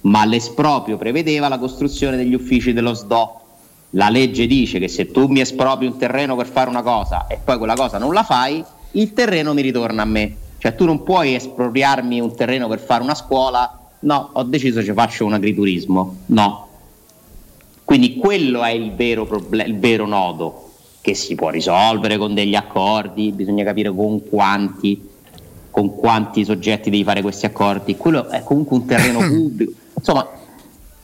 ma 0.02 0.24
l'esproprio 0.24 0.96
prevedeva 0.96 1.48
la 1.48 1.58
costruzione 1.58 2.16
degli 2.16 2.34
uffici 2.34 2.72
dello 2.72 2.94
SDO. 2.94 3.40
La 3.92 4.10
legge 4.10 4.46
dice 4.46 4.78
che 4.78 4.88
se 4.88 5.10
tu 5.10 5.26
mi 5.26 5.40
espropri 5.40 5.86
un 5.86 5.96
terreno 5.96 6.36
per 6.36 6.46
fare 6.46 6.68
una 6.68 6.82
cosa 6.82 7.26
e 7.26 7.38
poi 7.42 7.56
quella 7.58 7.74
cosa 7.74 7.98
non 7.98 8.12
la 8.12 8.22
fai, 8.22 8.62
il 8.92 9.12
terreno 9.12 9.54
mi 9.54 9.62
ritorna 9.62 10.02
a 10.02 10.06
me. 10.06 10.36
Cioè 10.58 10.74
tu 10.74 10.84
non 10.84 11.02
puoi 11.02 11.34
espropriarmi 11.34 12.20
un 12.20 12.34
terreno 12.34 12.68
per 12.68 12.80
fare 12.80 13.02
una 13.02 13.14
scuola, 13.14 13.78
no, 14.00 14.30
ho 14.32 14.42
deciso 14.42 14.82
ci 14.82 14.92
faccio 14.92 15.24
un 15.24 15.34
agriturismo, 15.34 16.16
no. 16.26 16.66
Quindi 17.84 18.16
quello 18.16 18.62
è 18.64 18.70
il 18.70 18.92
vero, 18.92 19.24
proble- 19.24 19.64
il 19.64 19.78
vero 19.78 20.06
nodo 20.06 20.70
che 21.00 21.14
si 21.14 21.34
può 21.34 21.48
risolvere 21.48 22.18
con 22.18 22.34
degli 22.34 22.54
accordi, 22.54 23.32
bisogna 23.32 23.64
capire 23.64 23.90
con 23.94 24.28
quanti, 24.28 25.08
con 25.70 25.94
quanti 25.94 26.44
soggetti 26.44 26.90
devi 26.90 27.04
fare 27.04 27.22
questi 27.22 27.46
accordi. 27.46 27.96
Quello 27.96 28.28
è 28.28 28.42
comunque 28.42 28.76
un 28.76 28.84
terreno 28.84 29.20
pubblico. 29.26 29.72
Insomma, 29.98 30.28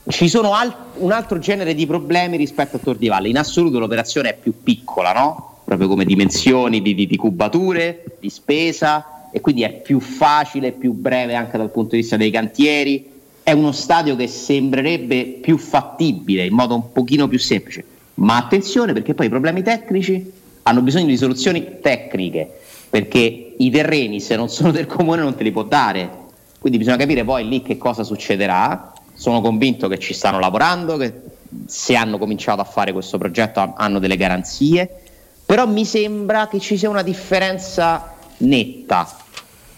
ci 0.07 0.29
sono 0.29 0.53
al- 0.53 0.75
un 0.97 1.11
altro 1.11 1.37
genere 1.39 1.75
di 1.75 1.85
problemi 1.85 2.37
rispetto 2.37 2.77
a 2.77 2.79
Tor 2.79 2.95
di 2.95 3.07
Valle. 3.07 3.27
In 3.27 3.37
assoluto 3.37 3.79
l'operazione 3.79 4.29
è 4.29 4.37
più 4.37 4.53
piccola, 4.63 5.11
no? 5.11 5.59
Proprio 5.65 5.87
come 5.87 6.05
dimensioni 6.05 6.81
di, 6.81 6.95
di- 6.95 7.07
di 7.07 7.15
cubature, 7.17 8.03
di 8.19 8.29
spesa, 8.29 9.29
e 9.31 9.41
quindi 9.41 9.63
è 9.63 9.81
più 9.81 9.99
facile, 9.99 10.71
più 10.71 10.93
breve 10.93 11.35
anche 11.35 11.57
dal 11.57 11.71
punto 11.71 11.95
di 11.95 12.01
vista 12.01 12.15
dei 12.15 12.31
cantieri. 12.31 13.11
È 13.43 13.51
uno 13.51 13.73
stadio 13.73 14.15
che 14.15 14.27
sembrerebbe 14.27 15.39
più 15.41 15.57
fattibile, 15.57 16.45
in 16.45 16.53
modo 16.53 16.75
un 16.75 16.91
pochino 16.91 17.27
più 17.27 17.37
semplice. 17.37 17.83
Ma 18.15 18.37
attenzione 18.37 18.93
perché 18.93 19.13
poi 19.13 19.25
i 19.25 19.29
problemi 19.29 19.61
tecnici 19.61 20.31
hanno 20.63 20.81
bisogno 20.81 21.07
di 21.07 21.17
soluzioni 21.17 21.79
tecniche, 21.81 22.49
perché 22.89 23.55
i 23.57 23.69
terreni 23.69 24.21
se 24.21 24.35
non 24.35 24.49
sono 24.49 24.71
del 24.71 24.85
comune 24.85 25.21
non 25.21 25.35
te 25.35 25.43
li 25.43 25.51
può 25.51 25.63
dare. 25.63 26.23
Quindi 26.65 26.81
bisogna 26.81 27.03
capire 27.03 27.23
poi 27.23 27.47
lì 27.47 27.61
che 27.61 27.77
cosa 27.77 28.03
succederà. 28.03 28.91
Sono 29.13 29.39
convinto 29.39 29.87
che 29.87 29.99
ci 29.99 30.15
stanno 30.15 30.39
lavorando, 30.39 30.97
che 30.97 31.13
se 31.67 31.95
hanno 31.95 32.17
cominciato 32.17 32.59
a 32.59 32.63
fare 32.63 32.91
questo 32.91 33.19
progetto 33.19 33.59
ha- 33.59 33.73
hanno 33.77 33.99
delle 33.99 34.17
garanzie, 34.17 34.89
però 35.45 35.67
mi 35.67 35.85
sembra 35.85 36.47
che 36.47 36.59
ci 36.59 36.75
sia 36.75 36.89
una 36.89 37.03
differenza 37.03 38.15
netta. 38.37 39.15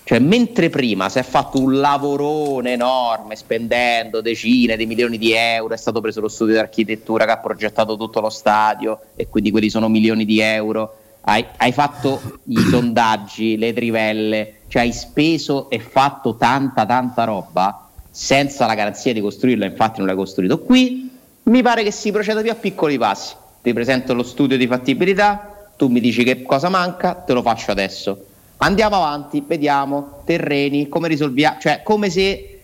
Cioè, 0.05 0.19
mentre 0.19 0.69
prima 0.69 1.09
si 1.09 1.19
è 1.19 1.23
fatto 1.23 1.59
un 1.59 1.77
lavorone 1.77 2.71
enorme 2.71 3.35
spendendo 3.35 4.21
decine 4.21 4.77
di 4.77 4.85
milioni 4.85 5.17
di 5.17 5.33
euro, 5.33 5.73
è 5.73 5.77
stato 5.77 5.99
preso 5.99 6.21
lo 6.21 6.29
studio 6.29 6.53
di 6.53 6.59
architettura 6.61 7.25
che 7.25 7.31
ha 7.31 7.39
progettato 7.39 7.97
tutto 7.97 8.21
lo 8.21 8.29
stadio 8.29 8.97
e 9.17 9.27
quindi 9.27 9.51
quelli 9.51 9.69
sono 9.69 9.89
milioni 9.89 10.23
di 10.23 10.39
euro. 10.39 10.99
Hai, 11.19 11.45
hai 11.57 11.73
fatto 11.73 12.39
i 12.45 12.55
sondaggi, 12.55 13.57
le 13.57 13.73
trivelle, 13.73 14.56
cioè 14.67 14.83
hai 14.83 14.93
speso 14.93 15.69
e 15.69 15.79
fatto 15.79 16.35
tanta 16.35 16.85
tanta 16.85 17.23
roba 17.23 17.87
senza 18.09 18.65
la 18.65 18.73
garanzia 18.73 19.13
di 19.13 19.21
costruirlo, 19.21 19.65
infatti 19.65 19.99
non 19.99 20.07
l'hai 20.07 20.15
costruito. 20.15 20.59
Qui 20.59 21.09
mi 21.43 21.61
pare 21.61 21.83
che 21.83 21.91
si 21.91 22.11
proceda 22.11 22.41
più 22.41 22.51
a 22.51 22.55
piccoli 22.55 22.97
passi. 22.97 23.35
Ti 23.61 23.73
presento 23.73 24.13
lo 24.13 24.23
studio 24.23 24.57
di 24.57 24.65
fattibilità, 24.65 25.69
tu 25.77 25.87
mi 25.87 25.99
dici 25.99 26.23
che 26.23 26.41
cosa 26.41 26.69
manca, 26.69 27.13
te 27.13 27.33
lo 27.33 27.41
faccio 27.41 27.71
adesso. 27.71 28.25
Andiamo 28.57 28.95
avanti, 28.95 29.43
vediamo, 29.45 30.21
terreni, 30.25 30.89
come 30.89 31.07
risolviamo, 31.07 31.59
cioè 31.59 31.81
come 31.83 32.09
se 32.09 32.59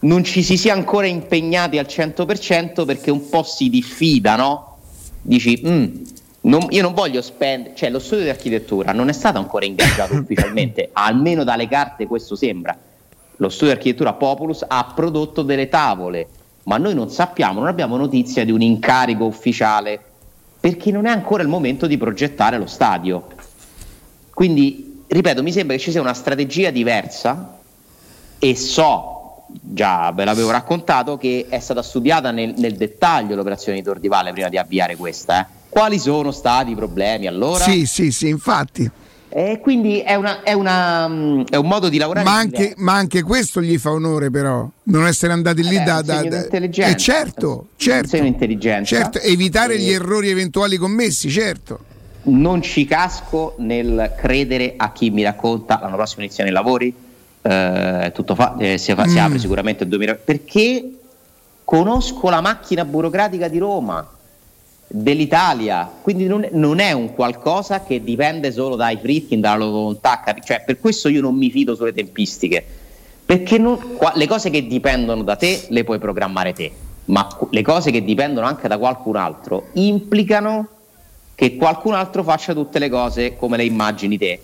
non 0.00 0.22
ci 0.22 0.42
si 0.42 0.58
sia 0.58 0.74
ancora 0.74 1.06
impegnati 1.06 1.78
al 1.78 1.86
100% 1.88 2.84
perché 2.84 3.10
un 3.10 3.28
po' 3.28 3.42
si 3.42 3.70
diffida, 3.70 4.36
no? 4.36 4.76
Dici, 5.22 5.62
"Mm, 5.66 5.86
non- 6.48 6.66
io 6.70 6.82
non 6.82 6.94
voglio 6.94 7.22
spendere, 7.22 7.74
cioè 7.74 7.90
lo 7.90 7.98
studio 7.98 8.24
di 8.24 8.30
architettura 8.30 8.92
non 8.92 9.08
è 9.08 9.12
stato 9.12 9.38
ancora 9.38 9.64
ingaggiato 9.64 10.14
ufficialmente, 10.16 10.90
almeno 10.92 11.44
dalle 11.44 11.68
carte 11.68 12.06
questo 12.06 12.34
sembra. 12.34 12.76
Lo 13.36 13.48
studio 13.50 13.72
di 13.74 13.78
architettura 13.78 14.14
Populus 14.14 14.64
ha 14.66 14.92
prodotto 14.94 15.42
delle 15.42 15.68
tavole, 15.68 16.26
ma 16.64 16.76
noi 16.78 16.94
non 16.94 17.10
sappiamo, 17.10 17.60
non 17.60 17.68
abbiamo 17.68 17.96
notizia 17.96 18.44
di 18.44 18.50
un 18.50 18.62
incarico 18.62 19.24
ufficiale 19.24 20.00
perché 20.60 20.90
non 20.90 21.06
è 21.06 21.10
ancora 21.10 21.42
il 21.42 21.48
momento 21.48 21.86
di 21.86 21.96
progettare 21.96 22.58
lo 22.58 22.66
stadio. 22.66 23.26
Quindi, 24.34 25.04
ripeto, 25.06 25.42
mi 25.42 25.52
sembra 25.52 25.76
che 25.76 25.82
ci 25.82 25.92
sia 25.92 26.00
una 26.00 26.14
strategia 26.14 26.70
diversa 26.70 27.58
e 28.38 28.56
so, 28.56 29.44
già 29.48 30.10
ve 30.12 30.24
l'avevo 30.24 30.50
raccontato, 30.50 31.16
che 31.16 31.46
è 31.48 31.60
stata 31.60 31.82
studiata 31.82 32.32
nel, 32.32 32.54
nel 32.56 32.74
dettaglio 32.76 33.36
l'operazione 33.36 33.78
di 33.78 33.84
Tor 33.84 34.00
di 34.00 34.08
Valle 34.08 34.32
prima 34.32 34.48
di 34.48 34.58
avviare 34.58 34.96
questa. 34.96 35.40
eh. 35.40 35.57
Quali 35.68 35.98
sono 35.98 36.30
stati 36.30 36.70
i 36.72 36.74
problemi 36.74 37.26
allora? 37.26 37.62
Sì, 37.64 37.86
sì, 37.86 38.10
sì, 38.10 38.28
infatti. 38.28 38.90
E 39.30 39.60
quindi 39.60 40.00
è, 40.00 40.14
una- 40.14 40.42
è 40.42 40.54
una, 40.54 41.06
mm, 41.06 41.42
è 41.50 41.56
un 41.56 41.66
modo 41.66 41.90
di 41.90 41.98
lavorare 41.98 42.24
Ma 42.24 42.36
anche, 42.36 42.72
ma 42.78 42.94
anche 42.94 43.22
questo 43.22 43.60
gli 43.60 43.76
fa 43.76 43.90
onore, 43.92 44.30
però, 44.30 44.66
non 44.84 45.06
essere 45.06 45.34
andati 45.34 45.62
lì 45.62 45.76
Eh, 45.76 45.82
da. 45.82 46.00
da, 46.00 46.22
da-. 46.22 46.46
Eh, 46.46 46.96
certo, 46.96 47.66
certo. 47.76 48.16
certo, 48.84 49.18
evitare 49.20 49.74
E- 49.74 49.78
gli 49.80 49.90
errori 49.90 50.30
eventuali 50.30 50.76
commessi, 50.78 51.28
certo. 51.30 51.80
non 52.22 52.62
ci 52.62 52.86
casco 52.86 53.54
nel 53.58 54.14
credere 54.16 54.74
a 54.76 54.92
chi 54.92 55.10
mi 55.10 55.22
racconta 55.22 55.78
l'anno 55.80 55.96
prossimo 55.96 56.22
iniziano 56.24 56.48
i 56.48 56.52
lavori, 56.52 56.92
eh, 57.42 58.10
tutto 58.14 58.34
fa- 58.34 58.56
eh, 58.58 58.78
si, 58.78 58.94
fa- 58.94 59.06
si 59.06 59.16
Mm. 59.18 59.24
apre 59.24 59.38
sicuramente 59.38 59.82
il 59.84 59.90
2000, 59.90 60.14
perché 60.14 60.90
conosco 61.64 62.30
la 62.30 62.40
macchina 62.40 62.84
burocratica 62.86 63.46
di 63.48 63.58
Roma 63.58 64.06
dell'Italia, 64.90 65.90
quindi 66.00 66.26
non, 66.26 66.48
non 66.52 66.78
è 66.78 66.92
un 66.92 67.14
qualcosa 67.14 67.82
che 67.82 68.02
dipende 68.02 68.50
solo 68.50 68.74
dai 68.74 68.96
Fritkin, 68.96 69.40
dalla 69.40 69.58
loro 69.58 69.70
volontà, 69.70 70.22
cioè, 70.42 70.62
per 70.64 70.80
questo 70.80 71.08
io 71.08 71.20
non 71.20 71.36
mi 71.36 71.50
fido 71.50 71.74
sulle 71.74 71.92
tempistiche, 71.92 72.64
perché 73.24 73.58
non- 73.58 73.96
qua- 73.96 74.12
le 74.16 74.26
cose 74.26 74.48
che 74.48 74.66
dipendono 74.66 75.22
da 75.22 75.36
te 75.36 75.66
le 75.68 75.84
puoi 75.84 75.98
programmare 75.98 76.54
te, 76.54 76.72
ma 77.06 77.28
le 77.50 77.62
cose 77.62 77.90
che 77.90 78.02
dipendono 78.02 78.46
anche 78.46 78.66
da 78.66 78.78
qualcun 78.78 79.16
altro 79.16 79.66
implicano 79.74 80.68
che 81.34 81.56
qualcun 81.56 81.94
altro 81.94 82.24
faccia 82.24 82.52
tutte 82.52 82.78
le 82.78 82.88
cose 82.88 83.36
come 83.36 83.56
le 83.56 83.64
immagini 83.64 84.18
te. 84.18 84.40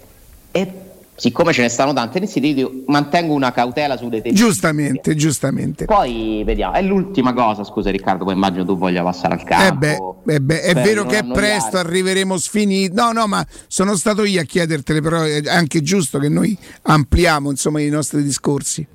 E 0.53 0.73
siccome 1.17 1.53
ce 1.53 1.63
ne 1.63 1.69
stanno 1.69 1.93
tante 1.93 2.19
nel 2.19 2.29
sito, 2.29 2.47
io 2.47 2.83
mantengo 2.87 3.35
una 3.35 3.53
cautela 3.53 3.97
sulle 3.97 4.21
tempistiche. 4.21 4.45
Giustamente, 4.47 5.15
giustamente. 5.15 5.85
Poi 5.85 6.43
vediamo, 6.45 6.75
è 6.75 6.83
l'ultima 6.83 7.33
cosa, 7.33 7.65
scusa 7.65 7.91
Riccardo, 7.91 8.25
poi 8.25 8.35
immagino 8.35 8.65
tu 8.65 8.77
voglia 8.77 9.03
passare 9.03 9.35
al 9.35 9.41
Eh 9.41 9.45
campo. 9.45 10.21
beh, 10.25 10.35
eh 10.35 10.41
beh, 10.41 10.61
è 10.63 10.75
vero 10.75 11.05
che 11.05 11.19
è 11.19 11.23
non 11.23 11.33
presto, 11.33 11.77
annoiare. 11.77 11.89
arriveremo 11.89 12.37
sfiniti. 12.37 12.95
No, 12.95 13.13
no, 13.13 13.27
ma 13.27 13.47
sono 13.69 13.97
stato 13.97 14.25
io 14.25 14.41
a 14.41 14.45
chiedertele, 14.45 15.01
però 15.01 15.23
è 15.23 15.43
anche 15.47 15.83
giusto 15.83 16.19
che 16.19 16.29
noi 16.29 16.57
ampliamo 16.83 17.51
insomma, 17.51 17.81
i 17.81 17.89
nostri 17.89 18.23
discorsi. 18.23 18.87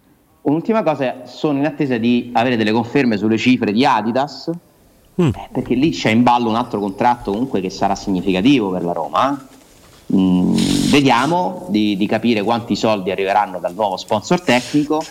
Un'ultima 0.42 0.84
cosa, 0.84 1.26
sono 1.26 1.60
in 1.60 1.66
attesa 1.66 1.98
di 1.98 2.32
avere 2.34 2.56
delle 2.58 2.72
conferme 2.72 3.18
sulle 3.18 3.38
cifre 3.38 3.72
di 3.72 3.86
Adidas, 3.86 4.50
eh, 5.16 5.32
perché 5.52 5.76
lì 5.76 5.92
c'è 5.92 6.10
in 6.10 6.24
ballo 6.24 6.50
un 6.50 6.56
altro 6.56 6.80
contratto 6.80 7.32
comunque 7.32 7.60
che 7.62 7.70
sarà 7.70 7.94
significativo 7.94 8.70
per 8.72 8.84
la 8.84 8.94
Roma. 8.94 9.48
Mm, 10.12 10.56
vediamo 10.90 11.68
di, 11.70 11.96
di 11.96 12.08
capire 12.08 12.42
quanti 12.42 12.76
soldi 12.76 13.12
arriveranno 13.12 13.60
dal 13.60 13.76
nuovo 13.76 13.96
sponsor 13.96 14.42
tecnico, 14.42 15.04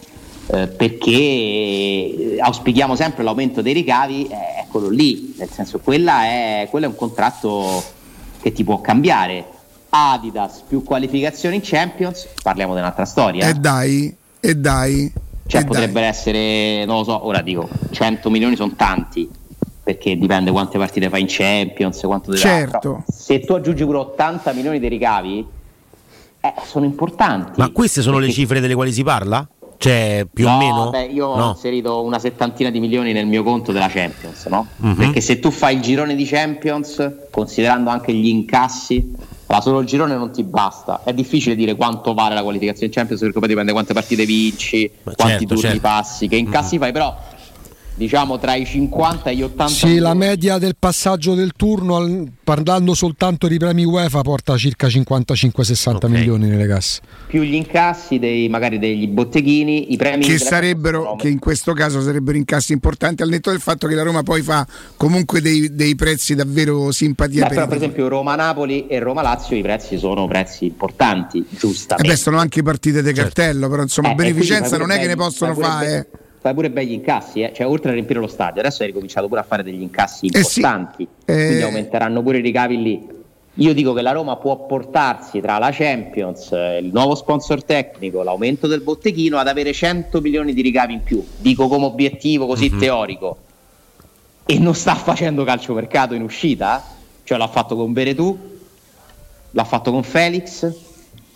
eh, 0.48 0.66
perché 0.66 1.10
eh, 1.10 2.36
auspichiamo 2.40 2.96
sempre 2.96 3.22
l'aumento 3.22 3.62
dei 3.62 3.74
ricavi, 3.74 4.26
eh, 4.26 4.66
quello 4.68 4.88
lì, 4.88 5.34
nel 5.38 5.50
senso 5.50 5.78
quella 5.78 6.24
è, 6.24 6.66
quello 6.68 6.86
è 6.86 6.88
un 6.88 6.96
contratto 6.96 7.82
che 8.40 8.52
ti 8.52 8.64
può 8.64 8.80
cambiare. 8.80 9.44
Adidas 9.90 10.62
più 10.66 10.82
qualificazioni 10.82 11.56
in 11.56 11.62
Champions, 11.64 12.28
parliamo 12.42 12.74
di 12.74 12.80
un'altra 12.80 13.04
storia. 13.04 13.48
E 13.48 13.54
dai, 13.54 14.14
e 14.40 14.54
dai. 14.54 15.10
Cioè 15.46 15.64
potrebbero 15.64 16.04
essere, 16.04 16.84
non 16.84 16.98
lo 16.98 17.04
so, 17.04 17.26
ora 17.26 17.40
dico, 17.40 17.66
100 17.90 18.28
milioni 18.28 18.54
sono 18.54 18.72
tanti, 18.76 19.26
perché 19.88 20.18
dipende 20.18 20.50
quante 20.50 20.76
partite 20.76 21.08
fai 21.08 21.22
in 21.22 21.26
Champions, 21.30 21.98
quanto 22.02 22.28
devi 22.28 22.42
Certo. 22.42 23.04
Se 23.10 23.40
tu 23.40 23.54
aggiungi 23.54 23.86
pure 23.86 23.96
80 23.96 24.52
milioni 24.52 24.78
di 24.78 24.86
ricavi, 24.86 25.46
eh, 26.40 26.52
sono 26.66 26.84
importanti. 26.84 27.52
Ma 27.58 27.70
queste 27.70 28.02
sono 28.02 28.18
le 28.18 28.26
Perché- 28.26 28.40
cifre 28.42 28.60
delle 28.60 28.74
quali 28.74 28.92
si 28.92 29.02
parla? 29.02 29.48
Cioè, 29.78 30.26
più 30.30 30.46
no, 30.46 30.54
o 30.54 30.58
meno? 30.58 30.90
Beh, 30.90 31.04
io 31.04 31.28
ho 31.28 31.38
No. 31.38 31.48
inserito 31.52 32.02
una 32.02 32.18
settantina 32.18 32.68
di 32.68 32.80
milioni 32.80 33.12
nel 33.14 33.24
mio 33.26 33.42
conto 33.42 33.72
della 33.72 33.88
Champions, 33.88 34.44
no? 34.50 34.66
Mhm. 34.76 34.94
Perché 34.94 35.22
se 35.22 35.38
tu 35.38 35.50
fai 35.50 35.76
il 35.76 35.80
girone 35.80 36.14
di 36.14 36.24
Champions, 36.26 37.10
considerando 37.30 37.88
anche 37.88 38.12
gli 38.12 38.26
incassi, 38.28 39.10
ma 39.46 39.62
solo 39.62 39.78
il 39.80 39.86
girone 39.86 40.16
non 40.16 40.30
ti 40.32 40.42
basta. 40.42 41.00
È 41.02 41.14
difficile 41.14 41.54
dire 41.56 41.76
quanto 41.76 42.12
vale 42.12 42.34
la 42.34 42.42
qualificazione 42.42 42.88
in 42.88 42.92
Champions 42.92 43.22
perché 43.22 43.38
poi 43.38 43.48
dipende 43.48 43.72
quante 43.72 43.94
partite 43.94 44.26
vinci, 44.26 44.90
quanti 45.02 45.22
certo, 45.24 45.44
turni 45.46 45.60
certo. 45.62 45.80
passi, 45.80 46.28
che 46.28 46.36
incassi 46.36 46.76
fai, 46.76 46.92
però 46.92 47.16
diciamo 47.98 48.38
tra 48.38 48.54
i 48.54 48.64
50 48.64 49.28
e 49.28 49.34
gli 49.36 49.42
80 49.42 49.68
Sì, 49.72 49.98
la 49.98 50.14
media 50.14 50.56
del 50.56 50.76
passaggio 50.78 51.34
del 51.34 51.50
turno, 51.56 51.96
al- 51.96 52.30
parlando 52.42 52.94
soltanto 52.94 53.48
di 53.48 53.58
premi 53.58 53.84
UEFA, 53.84 54.22
porta 54.22 54.56
circa 54.56 54.86
55-60 54.86 56.06
milioni 56.08 56.46
nelle 56.48 56.66
casse. 56.66 57.00
più 57.26 57.42
gli 57.42 57.54
incassi 57.54 58.18
dei, 58.18 58.48
magari 58.48 58.78
degli 58.78 59.06
botteghini, 59.08 59.92
i 59.92 59.96
premi 59.96 60.24
Che 60.24 60.38
sarebbero, 60.38 61.16
che 61.16 61.28
in 61.28 61.38
questo 61.40 61.72
caso 61.74 62.00
sarebbero 62.00 62.38
incassi 62.38 62.72
importanti, 62.72 63.22
al 63.22 63.28
netto 63.28 63.50
del 63.50 63.60
fatto 63.60 63.86
che 63.88 63.94
la 63.94 64.02
Roma 64.04 64.22
poi 64.22 64.40
fa 64.42 64.64
comunque 64.96 65.40
dei, 65.40 65.74
dei 65.74 65.94
prezzi 65.96 66.34
davvero 66.36 66.92
simpatia 66.92 67.42
Beh, 67.42 67.46
per 67.48 67.54
però 67.56 67.66
per 67.66 67.76
esempio 67.78 68.08
Roma-Napoli 68.08 68.86
e 68.86 68.98
Roma-Lazio 69.00 69.56
i 69.56 69.62
prezzi 69.62 69.98
sono 69.98 70.26
prezzi 70.28 70.66
importanti, 70.66 71.38
Eh 71.50 71.56
giustamente. 71.58 72.08
beh, 72.12 72.16
sono 72.16 72.38
anche 72.38 72.62
partite 72.62 73.02
di 73.02 73.12
cartello, 73.12 73.68
però 73.68 73.82
insomma, 73.82 74.10
Eh, 74.10 74.14
quindi 74.14 74.32
beneficenza 74.34 74.76
non 74.78 74.92
è 74.92 74.98
che 75.00 75.06
ne 75.08 75.16
possono 75.16 75.52
fare. 75.54 76.08
Eh. 76.38 76.40
Fai 76.40 76.54
pure 76.54 76.70
begli 76.70 76.92
incassi, 76.92 77.40
eh? 77.42 77.52
cioè 77.54 77.66
oltre 77.66 77.90
a 77.90 77.92
riempire 77.94 78.20
lo 78.20 78.26
stadio, 78.28 78.60
adesso 78.60 78.82
hai 78.82 78.88
ricominciato 78.88 79.26
pure 79.28 79.40
a 79.40 79.44
fare 79.44 79.62
degli 79.62 79.82
incassi 79.82 80.26
Eh 80.26 80.42
sì. 80.44 80.60
importanti, 80.60 81.06
Eh. 81.24 81.46
quindi 81.46 81.62
aumenteranno 81.62 82.22
pure 82.22 82.38
i 82.38 82.42
ricavi 82.42 82.82
lì. 82.82 83.16
Io 83.54 83.74
dico 83.74 83.92
che 83.92 84.02
la 84.02 84.12
Roma 84.12 84.36
può 84.36 84.66
portarsi 84.66 85.40
tra 85.40 85.58
la 85.58 85.70
Champions, 85.72 86.52
eh, 86.52 86.78
il 86.80 86.90
nuovo 86.92 87.16
sponsor 87.16 87.64
tecnico, 87.64 88.22
l'aumento 88.22 88.68
del 88.68 88.82
botteghino 88.82 89.36
ad 89.36 89.48
avere 89.48 89.72
100 89.72 90.20
milioni 90.20 90.54
di 90.54 90.62
ricavi 90.62 90.92
in 90.92 91.02
più. 91.02 91.24
Dico 91.38 91.66
come 91.66 91.86
obiettivo 91.86 92.46
così 92.46 92.70
Mhm. 92.70 92.78
teorico. 92.78 93.36
E 94.46 94.58
non 94.60 94.74
sta 94.76 94.94
facendo 94.94 95.42
calciomercato 95.42 96.14
in 96.14 96.22
uscita, 96.22 96.82
cioè 97.24 97.36
l'ha 97.36 97.48
fatto 97.48 97.74
con 97.74 97.92
Beretù, 97.92 98.38
l'ha 99.50 99.64
fatto 99.64 99.90
con 99.90 100.04
Felix, 100.04 100.72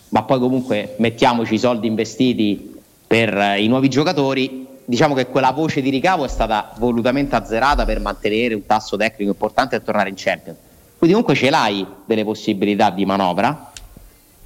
ma 0.09 0.23
poi 0.23 0.39
comunque 0.39 0.95
mettiamoci 0.99 1.55
i 1.55 1.59
soldi 1.59 1.87
investiti 1.87 2.73
per 3.05 3.35
eh, 3.37 3.61
i 3.61 3.67
nuovi 3.67 3.89
giocatori. 3.89 4.65
Diciamo 4.85 5.13
che 5.13 5.27
quella 5.27 5.51
voce 5.51 5.81
di 5.81 5.89
ricavo 5.89 6.25
è 6.25 6.27
stata 6.27 6.73
volutamente 6.77 7.35
azzerata 7.35 7.85
per 7.85 7.99
mantenere 7.99 8.53
un 8.53 8.65
tasso 8.65 8.97
tecnico 8.97 9.31
importante 9.31 9.77
e 9.77 9.83
tornare 9.83 10.09
in 10.09 10.15
Champions. 10.17 10.57
Quindi 10.97 11.15
comunque 11.15 11.35
ce 11.35 11.49
l'hai 11.49 11.85
delle 12.05 12.23
possibilità 12.23 12.89
di 12.89 13.05
manovra. 13.05 13.71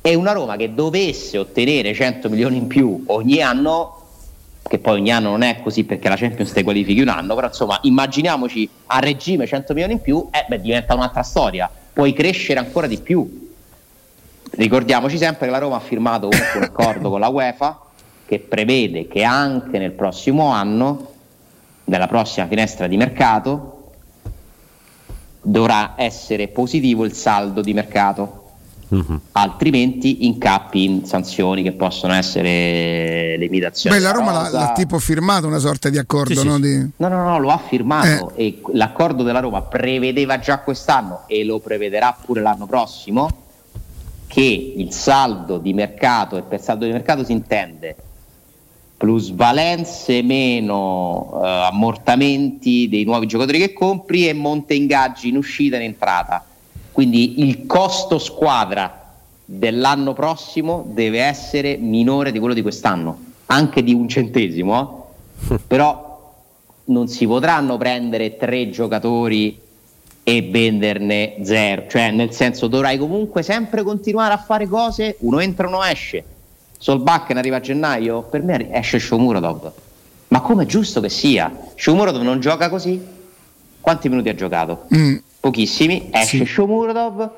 E 0.02 0.16
una 0.16 0.32
Roma 0.32 0.56
che 0.56 0.74
dovesse 0.74 1.38
ottenere 1.38 1.94
100 1.94 2.30
milioni 2.30 2.58
in 2.58 2.68
più 2.68 3.04
ogni 3.08 3.42
anno, 3.42 4.02
che 4.64 4.80
poi 4.80 5.00
ogni 5.00 5.12
anno 5.12 5.32
non 5.32 5.42
è 5.42 5.60
così 5.62 5.84
perché 5.84 6.08
la 6.08 6.16
Champions 6.16 6.52
te 6.52 6.64
qualifichi 6.64 7.02
un 7.02 7.10
anno, 7.10 7.36
però 7.36 7.48
insomma 7.48 7.80
immaginiamoci 7.82 8.70
a 8.88 9.00
regime 9.00 9.46
100 9.46 9.74
milioni 9.74 9.94
in 9.94 10.02
più, 10.02 10.28
eh, 10.32 10.46
beh, 10.48 10.62
diventa 10.62 10.94
un'altra 10.94 11.24
storia, 11.24 11.70
puoi 11.94 12.14
crescere 12.14 12.60
ancora 12.60 12.88
di 12.88 12.98
più. 12.98 13.50
Ricordiamoci 14.52 15.18
sempre 15.18 15.48
che 15.48 15.52
la 15.52 15.58
Roma 15.58 15.76
ha 15.76 15.82
firmato 15.82 16.28
un 16.28 16.62
accordo 16.64 17.10
con 17.10 17.20
la 17.20 17.28
UEFA 17.28 17.87
che 18.28 18.40
prevede 18.40 19.08
che 19.08 19.24
anche 19.24 19.80
nel 19.80 19.94
prossimo 19.94 20.52
anno, 20.52 21.14
nella 21.86 22.08
prossima 22.08 22.46
finestra 22.48 22.86
di 22.86 22.98
mercato, 22.98 23.92
dovrà 25.42 25.94
essere 25.96 26.50
positivo 26.50 27.06
il 27.06 27.14
saldo 27.14 27.62
di 27.62 27.74
mercato 27.74 28.44
altrimenti 29.34 30.26
incappi 30.26 30.84
in 30.84 31.06
sanzioni 31.06 31.62
che 31.62 31.74
possono 31.74 32.14
essere 32.14 33.36
limitazioni. 33.38 33.98
Beh, 33.98 34.02
la 34.02 34.12
Roma 34.12 34.32
l'ha, 34.32 34.50
l'ha 34.50 34.72
tipo 34.74 34.98
firmato 34.98 35.48
una 35.48 35.60
sorta 35.60 35.90
di 35.90 35.98
accordo, 35.98 36.44
no? 36.44 36.60
Di- 36.60 36.92
No, 36.96 37.08
no, 37.08 37.24
no, 37.24 37.40
lo 37.40 37.50
ha 37.50 37.58
firmato 37.58 38.32
e 38.36 38.62
l'accordo 38.74 39.24
della 39.24 39.40
Roma 39.40 39.62
prevedeva 39.64 40.40
già 40.40 40.60
quest'anno 40.60 41.24
e 41.28 41.44
lo 41.44 41.60
prevederà 41.60 42.16
pure 42.24 42.42
l'anno 42.42 42.66
prossimo 42.66 43.46
che 44.28 44.74
il 44.78 44.92
saldo 44.92 45.58
di 45.58 45.74
mercato 45.74 46.38
e 46.38 46.44
per 46.44 46.62
saldo 46.62 46.86
di 46.86 46.92
mercato 46.92 47.24
si 47.24 47.32
intende 47.32 47.96
plusvalenze 48.98 50.24
meno 50.24 51.40
eh, 51.44 51.48
ammortamenti 51.48 52.90
dei 52.90 53.04
nuovi 53.04 53.28
giocatori 53.28 53.60
che 53.60 53.74
compri 53.74 54.28
e 54.28 54.34
monte 54.34 54.74
ingaggi 54.74 55.30
in 55.30 55.38
uscita 55.38 55.76
e 55.76 55.80
in 55.80 55.86
entrata. 55.86 56.44
Quindi 56.92 57.48
il 57.48 57.68
costo 57.68 58.18
squadra 58.18 59.14
dell'anno 59.46 60.14
prossimo 60.14 60.84
deve 60.90 61.22
essere 61.22 61.78
minore 61.78 62.32
di 62.32 62.40
quello 62.40 62.56
di 62.56 62.64
quest'anno, 62.64 63.20
anche 63.46 63.84
di 63.84 63.94
un 63.94 64.10
centesimo, 64.10 65.12
eh. 65.48 65.60
però 65.68 66.34
non 66.86 67.08
si 67.08 67.28
potranno 67.28 67.78
prendere 67.78 68.36
tre 68.36 68.70
giocatori 68.72 69.60
e 70.24 70.42
venderne 70.42 71.36
zero, 71.44 71.86
cioè 71.88 72.12
nel 72.12 72.34
senso 72.34 72.68
dovrai 72.68 72.98
comunque 72.98 73.44
sempre 73.44 73.84
continuare 73.84 74.34
a 74.34 74.38
fare 74.38 74.68
cose, 74.68 75.16
uno 75.20 75.40
entra 75.40 75.68
uno 75.68 75.84
esce. 75.84 76.24
Solbakken 76.78 77.38
arriva 77.38 77.58
a 77.58 77.60
gennaio, 77.60 78.22
per 78.22 78.44
me 78.44 78.72
esce 78.74 79.00
Shomurodov. 79.00 79.72
Ma 80.30 80.42
come 80.42 80.64
è 80.64 80.66
giusto 80.66 81.02
che 81.02 81.10
sia? 81.10 81.52
Shomurodov 81.76 82.22
non 82.22 82.40
gioca 82.40 82.70
così? 82.70 83.02
Quanti 83.80 84.10
minuti 84.10 84.30
ha 84.30 84.36
giocato? 84.36 84.86
Mm. 84.94 85.16
Pochissimi, 85.40 86.10
esce 86.12 86.46
Shomurodov, 86.46 87.30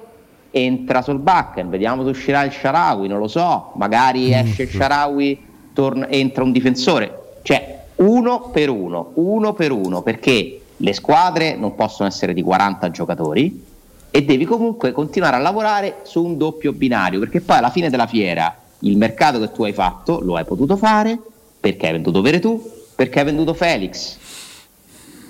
entra 0.52 1.02
Solbakken, 1.02 1.70
vediamo 1.70 2.04
se 2.04 2.10
uscirà 2.10 2.44
il 2.44 2.52
Sharawi, 2.52 3.08
non 3.08 3.20
lo 3.20 3.28
so, 3.28 3.72
magari 3.76 4.34
esce 4.34 4.64
il 4.64 4.70
Sharawi, 4.70 5.40
torna- 5.74 6.10
entra 6.10 6.44
un 6.44 6.52
difensore, 6.52 7.38
cioè 7.44 7.78
uno 7.98 8.50
per 8.52 8.70
uno, 8.70 9.12
uno 9.16 9.54
per 9.54 9.72
uno, 9.72 10.02
perché 10.02 10.62
le 10.76 10.94
squadre 10.94 11.56
non 11.56 11.76
possono 11.76 12.08
essere 12.08 12.34
di 12.34 12.42
40 12.42 12.90
giocatori 12.92 13.66
e 14.10 14.24
devi 14.24 14.46
comunque 14.46 14.92
continuare 14.92 15.36
a 15.36 15.40
lavorare 15.40 15.98
su 16.04 16.24
un 16.24 16.38
doppio 16.38 16.72
binario, 16.74 17.20
perché 17.20 17.42
poi 17.42 17.58
alla 17.58 17.70
fine 17.70 17.90
della 17.90 18.08
fiera 18.08 18.56
il 18.80 18.98
mercato 18.98 19.40
che 19.40 19.52
tu 19.52 19.64
hai 19.64 19.74
fatto 19.74 20.20
lo 20.22 20.36
hai 20.36 20.46
potuto 20.46 20.78
fare 20.78 21.20
perché 21.60 21.88
hai 21.88 21.92
venduto 21.94 22.22
Veretù, 22.22 22.72
perché 22.96 23.20
hai 23.20 23.26
venduto 23.26 23.54
Felix. 23.54 24.18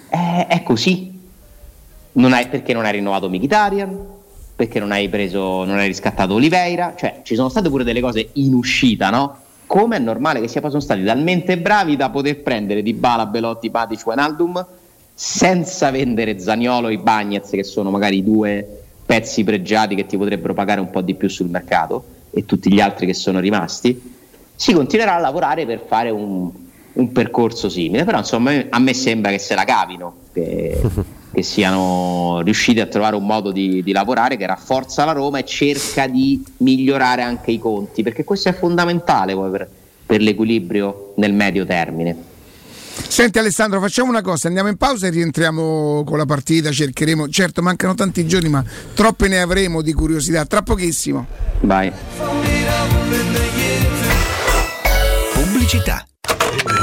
È, 0.08 0.46
è 0.48 0.64
così. 0.64 1.18
Non 2.12 2.34
hai- 2.34 2.48
perché 2.48 2.74
non 2.74 2.86
hai 2.86 2.94
rinnovato 2.94 3.30
Mkhitaryan, 3.30 4.06
perché 4.56 4.80
non 4.80 4.92
hai 4.92 5.10
preso, 5.10 5.64
non 5.64 5.78
hai 5.78 5.88
riscattato 5.88 6.34
Oliveira, 6.34 6.94
cioè 6.96 7.22
ci 7.24 7.36
sono 7.36 7.50
state 7.50 7.70
pure 7.70 7.84
delle 7.84 8.02
cose 8.02 8.30
in 8.34 8.54
uscita, 8.54 9.10
no? 9.10 9.38
Come 9.66 9.96
è 9.96 10.00
normale 10.00 10.42
che 10.42 10.48
sia 10.48 10.62
sono 10.62 10.80
stati 10.80 11.04
talmente 11.04 11.58
bravi 11.58 11.96
da 11.96 12.10
poter 12.10 12.42
prendere 12.42 12.82
Dybala, 12.82 13.28
Belotti, 13.28 13.70
Patic, 13.70 14.06
Wijnaldum 14.06 14.66
senza 15.14 15.92
vendere 15.92 16.40
Zaniolo 16.40 16.88
e 16.88 16.98
Bagnez, 16.98 17.50
che 17.50 17.64
sono 17.64 17.90
magari 17.90 18.24
due 18.24 18.84
pezzi 19.06 19.44
pregiati 19.44 19.96
che 19.96 20.06
ti 20.06 20.18
potrebbero 20.18 20.54
pagare 20.54 20.80
un 20.80 20.90
po' 20.90 21.02
di 21.02 21.16
più 21.16 21.30
sul 21.30 21.50
mercato, 21.50 22.04
e 22.32 22.46
tutti 22.46 22.72
gli 22.72 22.80
altri 22.80 23.06
che 23.06 23.14
sono 23.14 23.40
rimasti, 23.40 24.18
si 24.56 24.74
continuerà 24.74 25.16
a 25.16 25.20
lavorare 25.20 25.66
per 25.66 25.84
fare 25.88 26.10
un, 26.10 26.50
un 26.94 27.12
percorso 27.12 27.70
simile. 27.70 28.04
Però 28.04 28.18
insomma 28.18 28.52
a 28.70 28.80
me 28.80 28.94
sembra 28.94 29.32
che 29.32 29.40
se 29.40 29.56
la 29.56 29.64
cavino, 29.64 30.16
che, 30.34 30.80
che 31.32 31.44
siano 31.44 32.42
riusciti 32.44 32.80
a 32.80 32.86
trovare 32.86 33.16
un 33.16 33.26
modo 33.26 33.52
di, 33.52 33.82
di 33.84 33.92
lavorare 33.92 34.38
che 34.38 34.46
rafforza 34.46 35.06
la 35.06 35.12
Roma 35.12 35.40
e 35.40 35.46
cerca 35.46 36.08
di 36.08 36.44
migliorare 36.58 37.22
anche 37.22 37.52
i 37.52 37.60
conti, 37.60 38.04
perché 38.04 38.24
questo 38.24 38.50
è 38.50 38.54
fondamentale 38.54 39.34
poi 39.34 39.50
per, 39.50 39.70
per 40.06 40.22
l'equilibrio 40.22 41.14
nel 41.16 41.34
medio 41.34 41.66
termine. 41.66 42.38
Senti 43.08 43.40
Alessandro, 43.40 43.80
facciamo 43.80 44.10
una 44.10 44.22
cosa, 44.22 44.48
andiamo 44.48 44.70
in 44.70 44.78
pausa 44.78 45.08
e 45.08 45.10
rientriamo 45.10 46.04
con 46.06 46.18
la 46.18 46.26
partita, 46.26 46.72
cercheremo, 46.72 47.28
certo 47.30 47.62
mancano 47.62 47.94
tanti 47.96 48.26
giorni 48.28 48.50
ma 48.50 48.64
troppe 48.94 49.28
ne 49.28 49.42
avremo 49.42 49.82
di 49.82 49.94
curiosità, 49.94 50.46
tra 50.46 50.62
pochissimo. 50.62 51.26
Vai. 51.62 51.92
Pubblicità. 55.34 56.06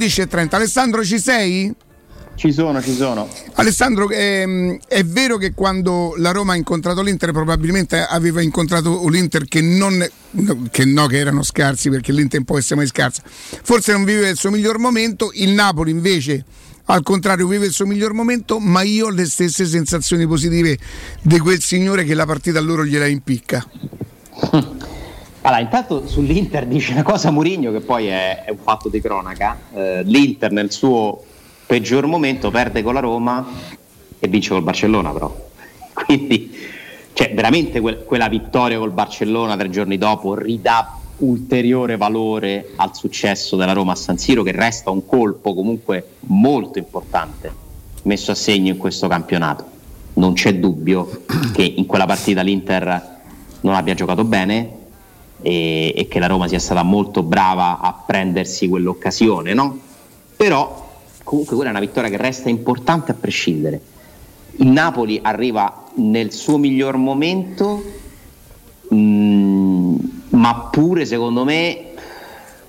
11.30. 0.00 0.54
Alessandro, 0.54 1.04
ci 1.04 1.18
sei? 1.18 1.74
Ci 2.34 2.52
sono, 2.52 2.80
ci 2.80 2.94
sono. 2.94 3.28
Alessandro, 3.54 4.08
ehm, 4.08 4.78
è 4.88 5.04
vero 5.04 5.36
che 5.36 5.52
quando 5.52 6.14
la 6.16 6.30
Roma 6.30 6.54
ha 6.54 6.56
incontrato 6.56 7.02
l'Inter 7.02 7.32
probabilmente 7.32 8.02
aveva 8.02 8.40
incontrato 8.40 9.06
l'Inter 9.08 9.44
che 9.44 9.60
non 9.60 10.08
che 10.70 10.86
no, 10.86 11.06
che 11.06 11.18
erano 11.18 11.42
scarsi 11.42 11.90
perché 11.90 12.12
l'Inter 12.12 12.42
può 12.44 12.56
essere 12.56 12.76
mai 12.76 12.86
scarsa. 12.86 13.22
Forse 13.26 13.92
non 13.92 14.04
vive 14.04 14.30
il 14.30 14.38
suo 14.38 14.50
miglior 14.50 14.78
momento, 14.78 15.30
il 15.34 15.50
Napoli 15.50 15.90
invece 15.90 16.44
al 16.86 17.02
contrario 17.02 17.46
vive 17.46 17.66
il 17.66 17.72
suo 17.72 17.84
miglior 17.84 18.14
momento, 18.14 18.58
ma 18.58 18.80
io 18.82 19.06
ho 19.06 19.10
le 19.10 19.26
stesse 19.26 19.66
sensazioni 19.66 20.26
positive 20.26 20.78
di 21.20 21.38
quel 21.38 21.60
signore 21.60 22.04
che 22.04 22.14
la 22.14 22.24
partita 22.24 22.58
a 22.58 22.62
loro 22.62 22.86
gliela 22.86 23.06
impicca. 23.06 23.62
Allora, 25.42 25.62
intanto 25.62 26.06
sull'Inter 26.06 26.66
dice 26.66 26.92
una 26.92 27.02
cosa 27.02 27.30
Mourinho 27.30 27.72
che 27.72 27.80
poi 27.80 28.08
è, 28.08 28.44
è 28.44 28.50
un 28.50 28.58
fatto 28.58 28.90
di 28.90 29.00
cronaca. 29.00 29.58
Eh, 29.72 30.02
L'Inter 30.04 30.52
nel 30.52 30.70
suo 30.70 31.24
peggior 31.64 32.06
momento 32.06 32.50
perde 32.50 32.82
con 32.82 32.92
la 32.92 33.00
Roma 33.00 33.46
e 34.18 34.28
vince 34.28 34.50
col 34.50 34.62
Barcellona 34.62 35.12
però. 35.12 35.34
Quindi, 35.94 36.54
cioè, 37.14 37.32
veramente 37.32 37.80
quel- 37.80 38.04
quella 38.04 38.28
vittoria 38.28 38.78
col 38.78 38.90
Barcellona 38.90 39.56
tre 39.56 39.70
giorni 39.70 39.96
dopo 39.96 40.34
ridà 40.34 40.98
ulteriore 41.18 41.96
valore 41.96 42.72
al 42.76 42.94
successo 42.94 43.56
della 43.56 43.72
Roma 43.72 43.92
a 43.92 43.96
San 43.96 44.18
Siro 44.18 44.42
che 44.42 44.52
resta 44.52 44.90
un 44.90 45.06
colpo 45.06 45.54
comunque 45.54 46.16
molto 46.20 46.78
importante 46.78 47.68
messo 48.02 48.30
a 48.30 48.34
segno 48.34 48.72
in 48.72 48.76
questo 48.76 49.08
campionato. 49.08 49.64
Non 50.14 50.34
c'è 50.34 50.54
dubbio 50.54 51.22
che 51.54 51.62
in 51.62 51.86
quella 51.86 52.04
partita 52.04 52.42
l'Inter 52.42 53.18
non 53.60 53.74
abbia 53.74 53.94
giocato 53.94 54.24
bene 54.24 54.79
e, 55.42 55.92
e 55.96 56.08
che 56.08 56.18
la 56.18 56.26
Roma 56.26 56.48
sia 56.48 56.58
stata 56.58 56.82
molto 56.82 57.22
brava 57.22 57.80
a 57.80 57.92
prendersi 57.92 58.68
quell'occasione, 58.68 59.54
no? 59.54 59.78
Però 60.36 60.88
comunque 61.22 61.54
quella 61.54 61.70
è 61.70 61.72
una 61.72 61.84
vittoria 61.84 62.10
che 62.10 62.16
resta 62.16 62.48
importante 62.48 63.12
a 63.12 63.14
prescindere. 63.14 63.80
Il 64.56 64.68
Napoli 64.68 65.18
arriva 65.22 65.84
nel 65.94 66.32
suo 66.32 66.58
miglior 66.58 66.96
momento, 66.96 67.82
mh, 68.88 69.94
ma 70.30 70.68
pure 70.70 71.04
secondo 71.04 71.44
me 71.44 71.84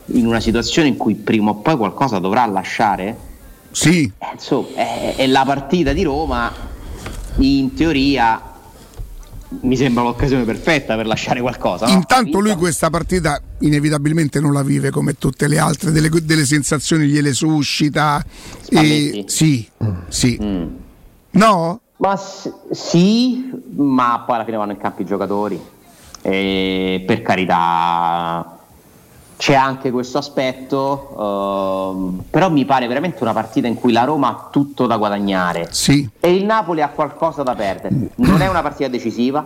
in 0.06 0.26
una 0.26 0.39
situazione 0.39 0.88
in 0.89 0.98
cui 0.98 1.15
prima 1.15 1.52
o 1.52 1.56
poi 1.56 1.77
qualcosa 1.77 2.19
dovrà 2.19 2.45
lasciare. 2.45 3.30
Sì. 3.72 4.11
insomma, 4.34 4.68
è, 4.76 5.15
è 5.15 5.27
la 5.27 5.43
partita 5.45 5.93
di 5.93 6.03
Roma, 6.03 6.52
in 7.38 7.73
teoria 7.73 8.50
mi 9.61 9.75
sembra 9.75 10.03
l'occasione 10.03 10.43
perfetta 10.45 10.95
per 10.95 11.05
lasciare 11.05 11.41
qualcosa. 11.41 11.85
no? 11.85 11.91
Intanto 11.93 12.39
lui 12.39 12.55
questa 12.55 12.89
partita 12.89 13.39
inevitabilmente 13.59 14.39
non 14.39 14.53
la 14.53 14.63
vive 14.63 14.89
come 14.89 15.17
tutte 15.17 15.47
le 15.47 15.59
altre, 15.59 15.91
delle, 15.91 16.09
delle 16.23 16.45
sensazioni 16.45 17.07
gliele 17.07 17.33
suscita. 17.33 18.23
E, 18.69 19.25
sì, 19.27 19.67
sì. 20.07 20.37
No? 21.31 21.81
Ma 21.97 22.15
s- 22.15 22.51
sì, 22.71 23.49
ma 23.75 24.23
poi 24.25 24.35
alla 24.35 24.45
fine 24.45 24.57
vanno 24.57 24.71
in 24.71 24.77
campo 24.77 25.01
i 25.01 25.05
giocatori. 25.05 25.59
E 26.23 27.03
per 27.05 27.21
carità, 27.21 28.59
c'è 29.41 29.55
anche 29.55 29.89
questo 29.89 30.19
aspetto, 30.19 31.95
ehm, 31.97 32.23
però 32.30 32.51
mi 32.51 32.63
pare 32.63 32.85
veramente 32.85 33.23
una 33.23 33.34
partita 33.34 33.65
in 33.65 33.73
cui 33.73 33.91
la 33.91 34.03
Roma 34.03 34.27
ha 34.27 34.47
tutto 34.51 34.85
da 34.85 34.97
guadagnare 34.97 35.68
Sì. 35.72 36.07
e 36.19 36.35
il 36.35 36.45
Napoli 36.45 36.84
ha 36.84 36.89
qualcosa 36.89 37.41
da 37.41 37.55
perdere. 37.55 38.11
Non 38.18 38.39
è 38.43 38.47
una 38.47 38.61
partita 38.61 38.88
decisiva 38.88 39.43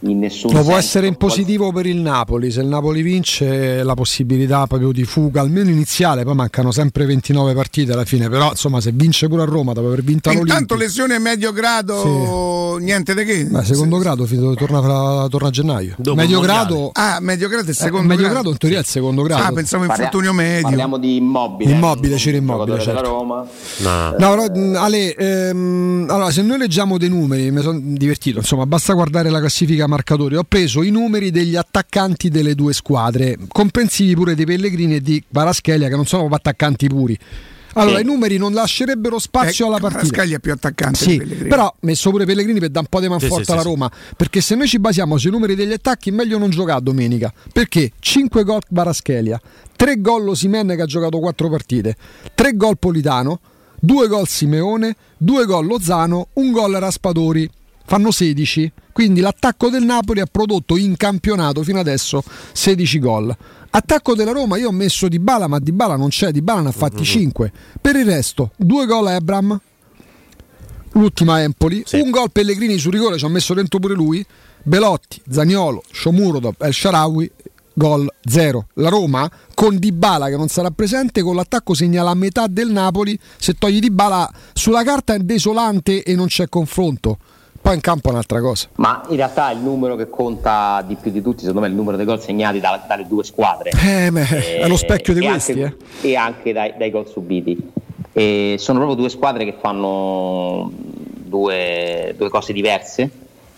in 0.00 0.18
nessun 0.18 0.50
No, 0.50 0.56
senso. 0.56 0.68
può 0.70 0.78
essere 0.78 1.06
in 1.06 1.16
positivo 1.16 1.72
per 1.72 1.86
il 1.86 1.96
Napoli, 1.96 2.50
se 2.50 2.60
il 2.60 2.66
Napoli 2.66 3.02
vince 3.02 3.82
la 3.82 3.94
possibilità 3.94 4.66
proprio 4.66 4.92
di 4.92 5.04
fuga, 5.04 5.40
almeno 5.40 5.70
iniziale, 5.70 6.22
poi 6.24 6.34
mancano 6.34 6.70
sempre 6.70 7.06
29 7.06 7.54
partite 7.54 7.92
alla 7.92 8.04
fine, 8.04 8.28
però 8.28 8.50
insomma 8.50 8.80
se 8.80 8.90
vince 8.92 9.26
pure 9.28 9.42
a 9.42 9.44
Roma 9.46 9.72
dopo 9.72 9.86
aver 9.86 10.02
vinto 10.02 10.28
Intanto 10.30 10.52
l'Olimpia, 10.52 10.76
lesione 10.76 11.18
medio 11.18 11.52
grado, 11.52 12.76
niente 12.78 13.14
di 13.14 13.24
che. 13.24 13.44
Beh, 13.46 13.64
secondo 13.64 13.96
grado 13.98 14.26
fi- 14.26 14.36
torna, 14.56 15.26
torna 15.28 15.48
a 15.48 15.50
gennaio. 15.50 15.94
Dopo 15.96 16.16
medio 16.16 16.40
il 16.40 16.46
mondiale. 16.46 16.66
grado, 16.68 16.90
Ah, 16.92 17.18
medio 17.20 17.48
grado 17.48 17.66
è 17.66 17.70
eh, 17.70 17.74
secondo 17.74 18.06
medio 18.06 18.16
grado. 18.24 18.32
grado 18.34 18.50
in 18.50 18.58
teoria 18.58 18.78
è 18.78 18.80
il 18.82 18.86
secondo 18.86 19.22
grado. 19.22 19.42
Ah, 19.42 19.52
pensavo 19.52 19.84
infortunio 19.84 20.32
medio. 20.32 20.62
Parliamo 20.62 20.98
di 20.98 21.16
immobile. 21.16 21.70
Immobile, 21.72 22.16
Ciro 22.18 22.36
Immobile, 22.36 22.78
giocatore 22.78 22.96
certo. 22.96 23.10
Roma. 23.10 23.46
No, 24.18 24.34
però, 24.34 24.44
mh, 24.54 24.74
Ale, 24.76 25.14
ehm, 25.14 26.06
allora, 26.10 26.30
se 26.30 26.42
noi 26.42 26.58
leggiamo 26.58 26.98
dei 26.98 27.08
numeri, 27.08 27.50
mi 27.50 27.62
sono 27.62 27.78
divertito, 27.82 28.38
insomma, 28.38 28.66
basta 28.66 28.92
guardare 28.92 29.30
la 29.30 29.38
classifica 29.38 29.85
marcatori. 29.86 30.36
Ho 30.36 30.44
preso 30.44 30.82
i 30.82 30.90
numeri 30.90 31.30
degli 31.30 31.56
attaccanti 31.56 32.28
delle 32.28 32.54
due 32.54 32.72
squadre, 32.72 33.36
comprensivi 33.48 34.14
pure 34.14 34.34
di 34.34 34.44
Pellegrini 34.44 34.96
e 34.96 35.00
di 35.00 35.22
Varaschelia, 35.28 35.88
che 35.88 35.94
non 35.96 36.06
sono 36.06 36.22
proprio 36.26 36.38
attaccanti 36.38 36.86
puri. 36.88 37.18
Allora, 37.78 37.96
Sì. 37.98 38.02
i 38.04 38.06
numeri 38.06 38.38
non 38.38 38.54
lascerebbero 38.54 39.18
spazio 39.18 39.66
Eh, 39.66 39.68
alla 39.68 39.76
partita. 39.78 40.00
Kvaratskhelia 40.04 40.36
è 40.38 40.40
più 40.40 40.52
attaccante 40.52 40.98
Sì, 40.98 41.08
di 41.10 41.16
Pellegrini. 41.18 41.48
però 41.48 41.74
messo 41.80 42.08
pure 42.10 42.24
Pellegrini 42.24 42.58
per 42.58 42.70
dare 42.70 42.86
un 42.86 42.88
po' 42.88 43.00
di 43.00 43.08
manforte 43.08 43.36
Sì, 43.36 43.44
sì, 43.44 43.50
alla 43.52 43.60
sì, 43.60 43.66
Roma. 43.68 43.90
Perché 44.16 44.40
se 44.40 44.54
noi 44.54 44.66
ci 44.66 44.78
basiamo 44.78 45.18
sui 45.18 45.30
numeri 45.30 45.54
degli 45.54 45.72
attacchi, 45.72 46.10
meglio 46.10 46.38
non 46.38 46.48
giocare 46.48 46.80
domenica. 46.82 47.30
Perché 47.52 47.92
5 47.98 48.44
gol 48.44 48.60
Varaschelia, 48.70 49.38
3 49.76 50.00
gol 50.00 50.26
Osimene 50.26 50.74
che 50.74 50.80
ha 50.82 50.86
giocato 50.86 51.18
4 51.18 51.50
partite, 51.50 51.96
3 52.34 52.56
gol 52.56 52.78
Politano, 52.78 53.40
2 53.78 54.08
gol 54.08 54.26
Simeone, 54.26 54.96
2 55.18 55.44
gol 55.44 55.66
Lozano, 55.66 56.28
un 56.34 56.52
gol 56.52 56.72
Raspadori. 56.76 57.46
Fanno 57.86 58.10
16. 58.10 58.72
Quindi 58.92 59.20
l'attacco 59.20 59.68
del 59.68 59.84
Napoli 59.84 60.20
ha 60.20 60.26
prodotto 60.26 60.76
in 60.76 60.96
campionato 60.96 61.62
fino 61.62 61.78
adesso 61.78 62.22
16 62.52 62.98
gol. 62.98 63.36
Attacco 63.70 64.14
della 64.14 64.32
Roma, 64.32 64.56
io 64.56 64.68
ho 64.68 64.72
messo 64.72 65.08
Di 65.08 65.18
Bala, 65.18 65.46
ma 65.48 65.58
Di 65.58 65.72
Bala 65.72 65.96
non 65.96 66.08
c'è, 66.08 66.30
Di 66.30 66.40
Bala 66.40 66.62
ne 66.62 66.68
ha 66.68 66.72
fatti 66.72 67.04
5. 67.04 67.52
Per 67.80 67.96
il 67.96 68.06
resto, 68.06 68.52
due 68.56 68.86
gol 68.86 69.06
a 69.08 69.14
Ebram, 69.14 69.60
l'ultima 70.92 71.42
Empoli, 71.42 71.84
un 71.92 72.10
gol 72.10 72.30
Pellegrini 72.32 72.78
su 72.78 72.90
rigore, 72.90 73.18
ci 73.18 73.26
ha 73.26 73.28
messo 73.28 73.52
dentro 73.52 73.78
pure 73.78 73.94
lui, 73.94 74.24
Belotti, 74.62 75.20
Zagnolo, 75.28 75.82
Shomurodov, 75.92 76.54
El 76.58 76.72
Sharawi, 76.72 77.30
gol 77.74 78.10
0. 78.24 78.68
La 78.74 78.88
Roma 78.88 79.30
con 79.54 79.78
Dybala 79.78 80.28
che 80.28 80.36
non 80.36 80.48
sarà 80.48 80.70
presente 80.70 81.20
con 81.20 81.36
l'attacco 81.36 81.74
segna 81.74 82.02
la 82.02 82.14
metà 82.14 82.46
del 82.46 82.70
Napoli, 82.70 83.18
se 83.36 83.54
togli 83.54 83.78
Dybala 83.78 84.32
sulla 84.54 84.82
carta 84.82 85.12
è 85.12 85.18
desolante 85.18 86.02
e 86.02 86.14
non 86.14 86.26
c'è 86.26 86.48
confronto. 86.48 87.18
Poi 87.66 87.74
in 87.74 87.80
campo 87.80 88.10
è 88.10 88.12
un'altra 88.12 88.40
cosa. 88.40 88.68
Ma 88.76 89.02
in 89.08 89.16
realtà 89.16 89.50
il 89.50 89.58
numero 89.58 89.96
che 89.96 90.08
conta 90.08 90.84
di 90.86 90.94
più 90.94 91.10
di 91.10 91.20
tutti, 91.20 91.40
secondo 91.40 91.62
me, 91.62 91.66
è 91.66 91.70
il 91.70 91.74
numero 91.74 91.96
dei 91.96 92.06
gol 92.06 92.22
segnati 92.22 92.60
da- 92.60 92.84
dalle 92.86 93.08
due 93.08 93.24
squadre. 93.24 93.70
Eh, 93.70 94.08
beh, 94.08 94.58
è 94.60 94.68
lo 94.68 94.76
specchio 94.76 95.12
di 95.12 95.18
questi, 95.18 95.60
anche, 95.60 95.76
E 96.02 96.14
anche 96.14 96.52
dai, 96.52 96.74
dai 96.78 96.92
gol 96.92 97.08
subiti. 97.08 97.72
E 98.12 98.54
sono 98.60 98.78
proprio 98.78 98.96
due 98.96 99.08
squadre 99.08 99.44
che 99.44 99.56
fanno 99.60 100.70
due, 100.70 102.14
due 102.16 102.28
cose 102.28 102.52
diverse 102.52 103.10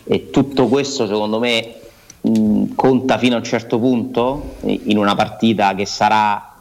e 0.04 0.30
tutto 0.30 0.68
questo 0.68 1.06
secondo 1.06 1.38
me 1.38 1.74
mh, 2.22 2.74
conta 2.76 3.18
fino 3.18 3.34
a 3.34 3.38
un 3.40 3.44
certo 3.44 3.78
punto 3.78 4.54
eh, 4.62 4.80
in 4.84 4.96
una 4.96 5.14
partita 5.16 5.74
che 5.74 5.84
sarà 5.84 6.54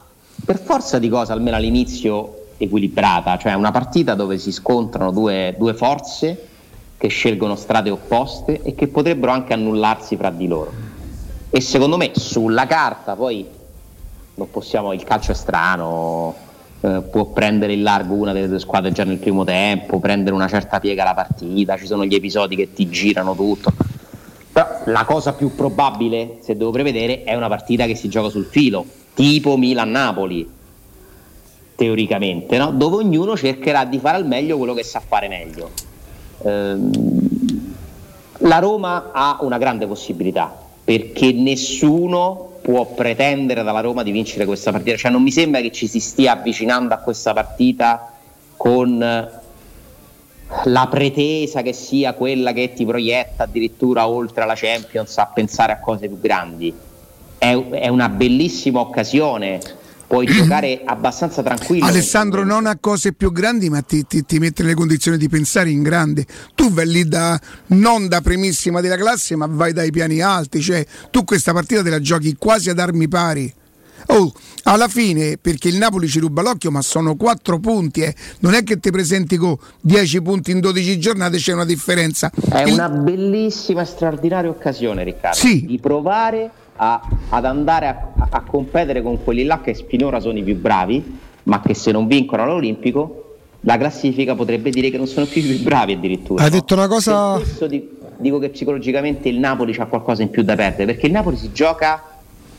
per 0.43 0.59
forza 0.59 0.99
di 0.99 1.07
cosa, 1.07 1.31
almeno 1.31 1.55
all'inizio, 1.55 2.47
equilibrata, 2.57 3.37
cioè 3.37 3.53
una 3.53 3.71
partita 3.71 4.15
dove 4.15 4.37
si 4.37 4.51
scontrano 4.51 5.11
due, 5.11 5.55
due 5.57 5.73
forze 5.73 6.55
che 6.97 7.07
scelgono 7.07 7.55
strade 7.55 7.89
opposte 7.89 8.61
e 8.63 8.73
che 8.73 8.87
potrebbero 8.87 9.31
anche 9.31 9.53
annullarsi 9.53 10.17
fra 10.17 10.29
di 10.29 10.47
loro. 10.47 10.71
E 11.49 11.61
secondo 11.61 11.97
me 11.97 12.11
sulla 12.13 12.65
carta 12.65 13.15
poi 13.15 13.45
non 14.35 14.49
possiamo, 14.51 14.93
il 14.93 15.03
calcio 15.03 15.31
è 15.31 15.35
strano, 15.35 16.35
eh, 16.81 17.01
può 17.09 17.25
prendere 17.25 17.73
in 17.73 17.83
largo 17.83 18.13
una 18.13 18.33
delle 18.33 18.47
due 18.47 18.59
squadre 18.59 18.91
già 18.91 19.03
nel 19.03 19.17
primo 19.17 19.43
tempo, 19.43 19.99
prendere 19.99 20.35
una 20.35 20.47
certa 20.47 20.79
piega 20.79 21.03
la 21.03 21.13
partita, 21.13 21.77
ci 21.77 21.85
sono 21.85 22.05
gli 22.05 22.15
episodi 22.15 22.55
che 22.55 22.73
ti 22.73 22.89
girano 22.89 23.35
tutto. 23.35 23.71
Però 24.51 24.67
la 24.85 25.05
cosa 25.05 25.33
più 25.33 25.55
probabile, 25.55 26.37
se 26.41 26.57
devo 26.57 26.71
prevedere, 26.71 27.23
è 27.23 27.35
una 27.35 27.47
partita 27.47 27.85
che 27.85 27.95
si 27.95 28.09
gioca 28.09 28.29
sul 28.29 28.45
filo, 28.45 28.85
tipo 29.13 29.57
Milan-Napoli, 29.57 30.49
teoricamente, 31.75 32.57
no? 32.57 32.71
dove 32.71 32.97
ognuno 32.97 33.37
cercherà 33.37 33.85
di 33.85 33.99
fare 33.99 34.17
al 34.17 34.25
meglio 34.25 34.57
quello 34.57 34.73
che 34.73 34.83
sa 34.83 34.99
fare 34.99 35.27
meglio. 35.27 35.69
Ehm, 36.43 37.75
la 38.39 38.59
Roma 38.59 39.09
ha 39.11 39.37
una 39.41 39.57
grande 39.57 39.87
possibilità 39.87 40.55
perché 40.83 41.31
nessuno 41.31 42.59
può 42.61 42.85
pretendere 42.85 43.63
dalla 43.63 43.81
Roma 43.81 44.03
di 44.03 44.11
vincere 44.11 44.45
questa 44.45 44.71
partita, 44.71 44.97
cioè 44.97 45.11
non 45.11 45.23
mi 45.23 45.31
sembra 45.31 45.61
che 45.61 45.71
ci 45.71 45.87
si 45.87 45.99
stia 45.99 46.33
avvicinando 46.33 46.93
a 46.93 46.97
questa 46.97 47.33
partita 47.33 48.11
con 48.55 48.97
la 50.63 50.87
pretesa 50.87 51.61
che 51.61 51.73
sia 51.73 52.13
quella 52.13 52.53
che 52.53 52.73
ti 52.73 52.85
proietta 52.85 53.43
addirittura 53.43 54.07
oltre 54.07 54.43
alla 54.43 54.55
Champions 54.55 55.17
a 55.17 55.27
pensare 55.33 55.73
a 55.73 55.79
cose 55.79 56.07
più 56.07 56.19
grandi. 56.19 56.73
È, 57.37 57.53
è 57.69 57.87
una 57.87 58.09
bellissima 58.09 58.79
occasione, 58.79 59.59
puoi 60.07 60.25
giocare 60.25 60.81
abbastanza 60.85 61.43
tranquillo. 61.43 61.85
Alessandro 61.85 62.43
non 62.45 62.65
ha 62.65 62.77
cose 62.79 63.11
più 63.13 63.31
grandi 63.31 63.69
ma 63.69 63.81
ti, 63.81 64.05
ti- 64.07 64.25
ti 64.25 64.39
mette 64.39 64.63
nelle 64.63 64.73
condizioni 64.75 65.17
di 65.17 65.27
pensare 65.27 65.69
in 65.69 65.83
grande 65.83 66.25
tu 66.55 66.71
vai 66.71 66.87
lì 66.87 67.05
da, 67.07 67.39
non 67.67 68.07
da 68.07 68.21
primissima 68.21 68.79
della 68.81 68.95
classe 68.95 69.35
ma 69.35 69.47
vai 69.49 69.73
dai 69.73 69.91
piani 69.91 70.21
alti 70.21 70.61
cioè 70.61 70.85
tu 71.11 71.23
questa 71.25 71.51
partita 71.53 71.83
te 71.83 71.89
la 71.89 71.99
giochi 71.99 72.35
quasi 72.37 72.69
ad 72.69 72.79
armi 72.79 73.07
pari 73.07 73.53
Oh, 74.09 74.31
alla 74.63 74.87
fine, 74.87 75.37
perché 75.41 75.67
il 75.67 75.75
Napoli 75.77 76.07
ci 76.07 76.19
ruba 76.19 76.41
l'occhio, 76.41 76.71
ma 76.71 76.81
sono 76.81 77.15
4 77.15 77.59
punti, 77.59 78.01
eh. 78.01 78.15
non 78.39 78.53
è 78.53 78.63
che 78.63 78.79
ti 78.79 78.89
presenti 78.91 79.35
con 79.37 79.57
10 79.81 80.21
punti 80.21 80.51
in 80.51 80.59
12 80.61 80.97
giornate, 80.99 81.37
c'è 81.37 81.51
una 81.51 81.65
differenza. 81.65 82.31
È 82.49 82.61
Il- 82.61 82.73
una 82.73 82.87
bellissima 82.89 83.83
straordinaria 83.83 84.49
occasione, 84.51 85.03
Riccardo, 85.03 85.35
Sì. 85.35 85.65
di 85.65 85.79
provare 85.79 86.49
a- 86.77 87.01
ad 87.29 87.45
andare 87.45 87.87
a, 87.87 88.27
a 88.29 88.41
competere 88.41 89.01
con 89.01 89.23
quelli 89.23 89.43
là 89.43 89.59
che 89.61 89.73
finora 89.87 90.19
sono 90.19 90.37
i 90.37 90.43
più 90.43 90.55
bravi, 90.55 91.19
ma 91.43 91.61
che 91.61 91.73
se 91.73 91.91
non 91.91 92.07
vincono 92.07 92.43
all'Olimpico, 92.43 93.23
la 93.61 93.77
classifica 93.77 94.35
potrebbe 94.35 94.69
dire 94.69 94.89
che 94.89 94.97
non 94.97 95.07
sono 95.07 95.25
più 95.25 95.41
i 95.41 95.45
più 95.45 95.61
bravi 95.63 95.93
addirittura. 95.93 96.43
Hai 96.43 96.49
no? 96.49 96.55
detto 96.55 96.73
una 96.75 96.87
cosa. 96.87 97.39
Di- 97.67 97.89
dico 98.17 98.39
che 98.39 98.49
psicologicamente 98.49 99.27
il 99.29 99.37
Napoli 99.39 99.75
ha 99.77 99.85
qualcosa 99.85 100.21
in 100.23 100.29
più 100.29 100.43
da 100.43 100.55
perdere, 100.55 100.85
perché 100.85 101.05
il 101.07 101.11
Napoli 101.11 101.37
si 101.37 101.51
gioca, 101.51 102.03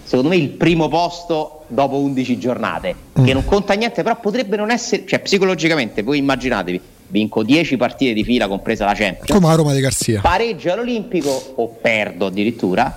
secondo 0.04 0.30
me, 0.30 0.36
il 0.36 0.50
primo 0.50 0.88
posto 0.88 1.62
dopo 1.68 1.96
11 1.98 2.38
giornate, 2.38 2.94
Mm. 3.18 3.24
che 3.24 3.32
non 3.32 3.44
conta 3.44 3.74
niente, 3.74 4.02
però 4.02 4.18
potrebbe 4.20 4.56
non 4.56 4.70
essere, 4.70 5.04
cioè 5.06 5.18
psicologicamente, 5.20 6.02
voi 6.02 6.18
immaginatevi, 6.18 6.80
vinco 7.08 7.42
10 7.42 7.76
partite 7.76 8.12
di 8.12 8.22
fila, 8.22 8.46
compresa 8.48 8.84
la 8.84 8.94
Champions 8.94 9.30
Come 9.30 9.46
la 9.48 9.54
Roma 9.54 9.72
di 9.72 9.80
Garzia. 9.80 10.20
pareggio 10.20 10.70
all'Olimpico 10.72 11.52
o 11.56 11.68
perdo 11.80 12.26
addirittura 12.26 12.94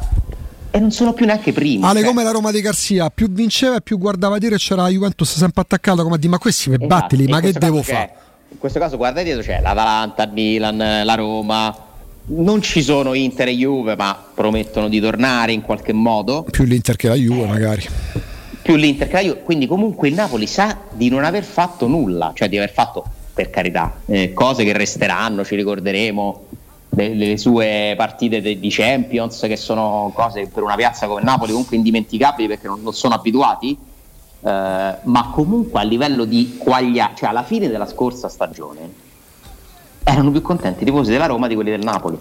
e 0.72 0.80
non 0.80 0.92
sono 0.92 1.14
più 1.14 1.26
neanche 1.26 1.52
primi. 1.52 1.84
Ale 1.84 2.00
cioè, 2.00 2.08
come 2.08 2.24
la 2.24 2.32
Roma 2.32 2.52
di 2.52 2.62
Garzia, 2.62 3.10
più 3.10 3.30
vinceva 3.30 3.76
e 3.76 3.82
più 3.82 3.98
guardava 3.98 4.38
dire 4.38 4.56
c'era 4.56 4.84
la 4.84 4.90
Juventus 4.90 5.36
sempre 5.36 5.62
attaccata 5.62 6.02
come 6.02 6.16
a 6.16 6.18
dire 6.18 6.30
ma 6.30 6.38
questi 6.38 6.70
mi 6.70 6.76
esatto, 6.76 6.88
battili, 6.88 7.28
ma 7.28 7.40
che 7.42 7.52
devo 7.52 7.84
fare? 7.84 8.14
In 8.50 8.58
questo 8.58 8.80
caso 8.80 8.98
guarda 8.98 9.22
dietro 9.22 9.44
c'è 9.44 9.60
l'Atalanta, 9.62 10.24
il 10.24 10.32
Milan, 10.32 10.78
la 10.78 11.16
Roma. 11.16 11.90
Non 12.24 12.62
ci 12.62 12.82
sono 12.82 13.14
Inter 13.14 13.50
e 13.50 13.56
Juve, 13.56 13.96
ma 13.96 14.18
promettono 14.34 14.88
di 14.88 15.00
tornare 15.02 15.52
in 15.52 15.62
qualche 15.62 15.92
modo. 15.92 16.46
Più 16.50 16.64
l'Inter 16.64 16.96
che 16.96 17.08
la 17.08 17.16
Juve 17.16 17.46
magari. 17.46 17.86
Più 18.62 18.76
l'Inter 18.76 19.08
che 19.08 19.14
la 19.14 19.22
Juve. 19.22 19.42
Quindi 19.42 19.68
comunque 19.68 20.08
il 20.08 20.14
Napoli 20.14 20.48
sa 20.48 20.78
di 20.92 21.10
non 21.10 21.24
aver 21.24 21.44
fatto 21.44 21.88
nulla, 21.88 22.32
cioè 22.36 22.48
di 22.48 22.58
aver 22.58 22.72
fatto, 22.72 23.04
per 23.34 23.50
carità, 23.50 24.02
eh, 24.06 24.34
cose 24.34 24.64
che 24.64 24.72
resteranno, 24.72 25.44
ci 25.44 25.56
ricorderemo 25.56 26.46
delle 26.94 27.38
sue 27.38 27.94
partite 27.96 28.42
de- 28.42 28.60
di 28.60 28.70
Champions, 28.70 29.40
che 29.42 29.56
sono 29.56 30.12
cose 30.14 30.48
per 30.48 30.62
una 30.64 30.76
piazza 30.76 31.08
come 31.08 31.22
Napoli 31.24 31.52
comunque 31.52 31.78
indimenticabili 31.78 32.48
perché 32.50 32.68
non, 32.68 32.82
non 32.82 32.94
sono 32.94 33.16
abituati. 33.16 33.78
Eh, 34.44 34.96
ma 35.04 35.30
comunque 35.32 35.80
a 35.80 35.84
livello 35.84 36.26
di 36.26 36.58
quaglia, 36.58 37.12
cioè 37.16 37.30
alla 37.30 37.44
fine 37.44 37.68
della 37.70 37.86
scorsa 37.88 38.28
stagione 38.28 39.10
erano 40.04 40.32
più 40.32 40.42
contenti 40.42 40.82
i 40.82 40.86
tifosi 40.86 41.12
della 41.12 41.28
Roma 41.28 41.46
di 41.48 41.54
quelli 41.54 41.70
del 41.70 41.84
Napoli 41.84 42.20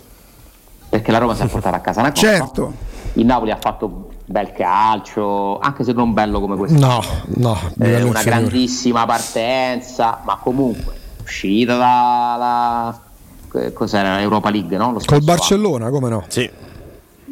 perché 0.90 1.10
la 1.10 1.16
Roma 1.16 1.34
si 1.34 1.40
è 1.42 1.46
portata 1.46 1.76
a 1.76 1.80
casa 1.80 2.00
una 2.00 2.10
coppa 2.12 2.20
Certo. 2.26 2.72
il 3.14 3.24
Napoli 3.24 3.50
ha 3.52 3.56
fatto 3.58 4.10
bel 4.26 4.52
calcio 4.52 5.58
anche 5.60 5.82
se 5.82 5.92
non 5.92 6.12
bello 6.12 6.40
come 6.40 6.56
questo 6.56 6.78
No, 6.78 7.00
no, 7.36 7.58
Eh, 7.80 8.02
una 8.02 8.22
grandissima 8.22 9.06
partenza 9.06 10.20
ma 10.24 10.36
comunque 10.36 10.92
uscita 11.22 11.76
dalla 11.78 13.00
cos'era 13.72 14.20
Europa 14.20 14.50
League 14.50 14.76
no? 14.76 14.92
Lo 14.92 15.00
Col 15.04 15.22
Barcellona, 15.22 15.90
come 15.90 16.08
no? 16.08 16.24
Sì. 16.28 16.48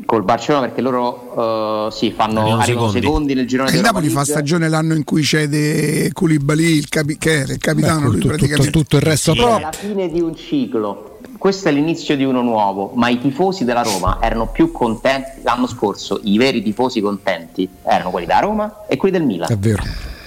col 0.06 0.22
Barcellona 0.24 0.66
perché 0.66 0.80
loro 0.80 1.86
eh, 1.88 1.92
sì, 1.92 2.12
fanno, 2.12 2.60
secondi. 2.62 3.00
secondi. 3.00 3.34
nel 3.34 3.46
girone 3.46 3.70
il 3.70 3.76
di 3.76 3.82
Napoli 3.82 4.08
fa 4.08 4.24
stagione 4.24 4.68
l'anno 4.68 4.94
in 4.94 5.04
cui 5.04 5.22
cede 5.22 6.10
Koulibaly, 6.12 6.64
il, 6.76 6.88
capi- 6.88 7.18
che 7.18 7.40
era 7.40 7.52
il 7.52 7.58
capitano, 7.58 8.00
Beh, 8.00 8.06
lui 8.06 8.14
tutto- 8.20 8.28
praticamente. 8.28 8.70
tutto 8.70 8.96
il 8.96 9.02
resto 9.02 9.32
Sì, 9.32 9.38
però 9.38 9.56
è 9.56 9.60
la 9.60 9.72
fine 9.72 10.08
di 10.10 10.20
un 10.20 10.34
ciclo. 10.36 11.18
Questo 11.38 11.68
è 11.68 11.72
l'inizio 11.72 12.16
di 12.16 12.24
uno 12.24 12.42
nuovo, 12.42 12.90
ma 12.94 13.08
i 13.08 13.20
tifosi 13.20 13.64
della 13.64 13.82
Roma 13.82 14.18
erano 14.20 14.48
più 14.48 14.72
contenti 14.72 15.40
l'anno 15.42 15.66
scorso, 15.68 16.18
i 16.24 16.36
veri 16.36 16.62
tifosi 16.62 17.00
contenti 17.00 17.68
erano 17.84 18.10
quelli 18.10 18.26
della 18.26 18.40
Roma 18.40 18.84
e 18.88 18.96
quelli 18.96 19.16
del 19.18 19.24
Milan. 19.26 19.48
è 19.50 19.56
vero. 19.56 19.82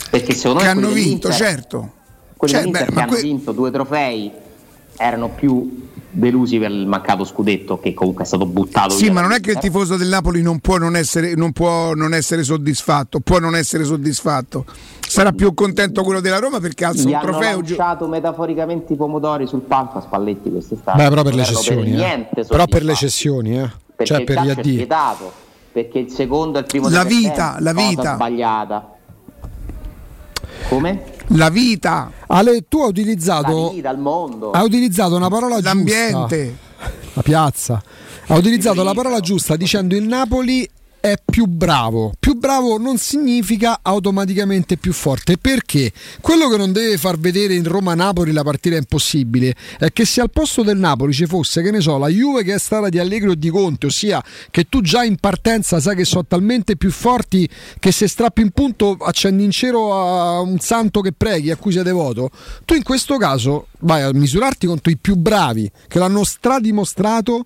Perché 0.09 0.33
secondo 0.33 0.59
che 0.59 0.65
me 0.65 0.71
hanno 0.71 0.89
vinto, 0.89 1.29
certo. 1.31 1.91
Quelli 2.37 2.53
Cioè, 2.53 2.61
dell'Inter 2.63 2.87
beh, 2.89 2.93
che 2.93 2.99
hanno 3.01 3.11
que- 3.11 3.21
vinto 3.21 3.51
due 3.51 3.71
trofei 3.71 4.31
erano 5.01 5.29
più 5.29 5.79
delusi 6.13 6.59
per 6.59 6.69
il 6.71 6.85
mancato 6.87 7.23
scudetto 7.23 7.79
che 7.79 7.93
comunque 7.93 8.25
è 8.25 8.27
stato 8.27 8.45
buttato 8.45 8.89
Sì, 8.95 9.03
via 9.03 9.13
ma 9.13 9.21
non 9.21 9.31
è 9.31 9.39
che 9.39 9.51
il 9.51 9.57
tifoso 9.59 9.95
del 9.95 10.09
Napoli 10.09 10.41
non 10.41 10.59
può 10.59 10.77
non 10.77 10.95
essere, 10.97 11.35
non 11.35 11.53
può 11.53 11.93
non 11.93 12.13
essere 12.13 12.43
soddisfatto, 12.43 13.21
può 13.21 13.39
non 13.39 13.55
essere 13.55 13.83
soddisfatto. 13.85 14.65
Sarà 14.99 15.31
più 15.31 15.53
contento 15.53 16.03
quello 16.03 16.19
della 16.21 16.39
Roma 16.39 16.59
perché 16.59 16.85
alza 16.85 17.03
Gli 17.03 17.07
un 17.07 17.15
hanno 17.15 17.31
trofeo. 17.31 17.61
gio- 17.61 17.75
lanciato 17.77 18.07
metaforicamente 18.07 18.93
i 18.93 18.95
pomodori 18.97 19.47
sul 19.47 19.61
palco 19.61 19.97
a 19.97 20.01
Spalletti 20.01 20.49
quest'estate. 20.51 21.01
Beh, 21.01 21.09
però 21.09 21.21
per 21.23 21.33
le 21.35 21.43
Non 21.43 21.53
cessioni, 21.53 21.91
eh. 21.91 21.95
niente 21.95 22.45
Però 22.45 22.65
per 22.65 22.83
le 22.83 22.93
cessioni, 22.95 23.57
eh. 23.59 23.69
perché 23.95 24.05
Cioè 24.05 24.23
per 24.23 24.41
gli 24.41 24.61
vietato, 24.75 25.31
perché 25.71 25.99
il 25.99 26.09
secondo 26.11 26.57
e 26.57 26.61
il 26.61 26.67
primo 26.67 26.89
La 26.89 27.03
vita, 27.03 27.55
la 27.59 27.73
vita. 27.73 28.13
sbagliata 28.15 28.95
come? 30.69 31.03
La 31.33 31.49
vita, 31.49 32.11
Ale, 32.27 32.67
tu 32.67 32.77
hai 32.77 32.83
la 32.83 32.89
utilizzato 32.89 33.69
vita, 33.69 33.89
il 33.89 33.97
mondo 33.99 34.51
hai 34.51 34.65
utilizzato 34.65 35.15
una 35.15 35.29
parola 35.29 35.55
giusta. 35.55 35.73
l'ambiente. 35.73 36.57
La 37.13 37.21
piazza. 37.21 37.81
Ha 38.27 38.35
utilizzato 38.35 38.83
la 38.83 38.93
parola 38.93 39.19
giusta 39.19 39.55
dicendo 39.55 39.95
il 39.95 40.03
Napoli 40.03 40.67
è 41.01 41.15
più 41.23 41.47
bravo. 41.47 42.13
Più 42.17 42.35
bravo 42.35 42.77
non 42.77 42.97
significa 42.97 43.79
automaticamente 43.81 44.77
più 44.77 44.93
forte. 44.93 45.37
Perché? 45.37 45.91
Quello 46.21 46.47
che 46.47 46.57
non 46.57 46.71
deve 46.71 46.97
far 46.97 47.17
vedere 47.17 47.55
in 47.55 47.63
Roma-Napoli 47.63 48.31
la 48.31 48.43
partita 48.43 48.75
impossibile 48.75 49.55
è 49.79 49.91
che 49.91 50.05
se 50.05 50.21
al 50.21 50.29
posto 50.29 50.61
del 50.61 50.77
Napoli 50.77 51.11
ci 51.11 51.25
fosse, 51.25 51.63
che 51.63 51.71
ne 51.71 51.81
so, 51.81 51.97
la 51.97 52.07
Juve 52.07 52.43
che 52.43 52.53
è 52.53 52.59
stata 52.59 52.87
di 52.87 52.99
Allegri 52.99 53.29
o 53.29 53.35
di 53.35 53.49
Conte, 53.49 53.87
ossia 53.87 54.23
che 54.51 54.65
tu 54.69 54.81
già 54.81 55.03
in 55.03 55.17
partenza 55.17 55.79
sai 55.79 55.95
che 55.95 56.05
sono 56.05 56.23
talmente 56.25 56.77
più 56.77 56.91
forti 56.91 57.49
che 57.79 57.91
se 57.91 58.07
strappi 58.07 58.41
in 58.41 58.51
punto 58.51 58.95
accendi 59.01 59.43
in 59.43 59.51
cielo 59.51 59.97
a 59.97 60.39
un 60.39 60.59
santo 60.59 61.01
che 61.01 61.13
preghi, 61.13 61.49
a 61.49 61.55
cui 61.55 61.71
sei 61.71 61.83
devoto, 61.83 62.29
tu 62.63 62.75
in 62.75 62.83
questo 62.83 63.17
caso 63.17 63.67
vai 63.79 64.03
a 64.03 64.13
misurarti 64.13 64.67
contro 64.67 64.91
i 64.91 64.97
più 64.97 65.15
bravi 65.15 65.69
che 65.87 65.97
l'hanno 65.97 66.23
stradimostrato 66.23 67.45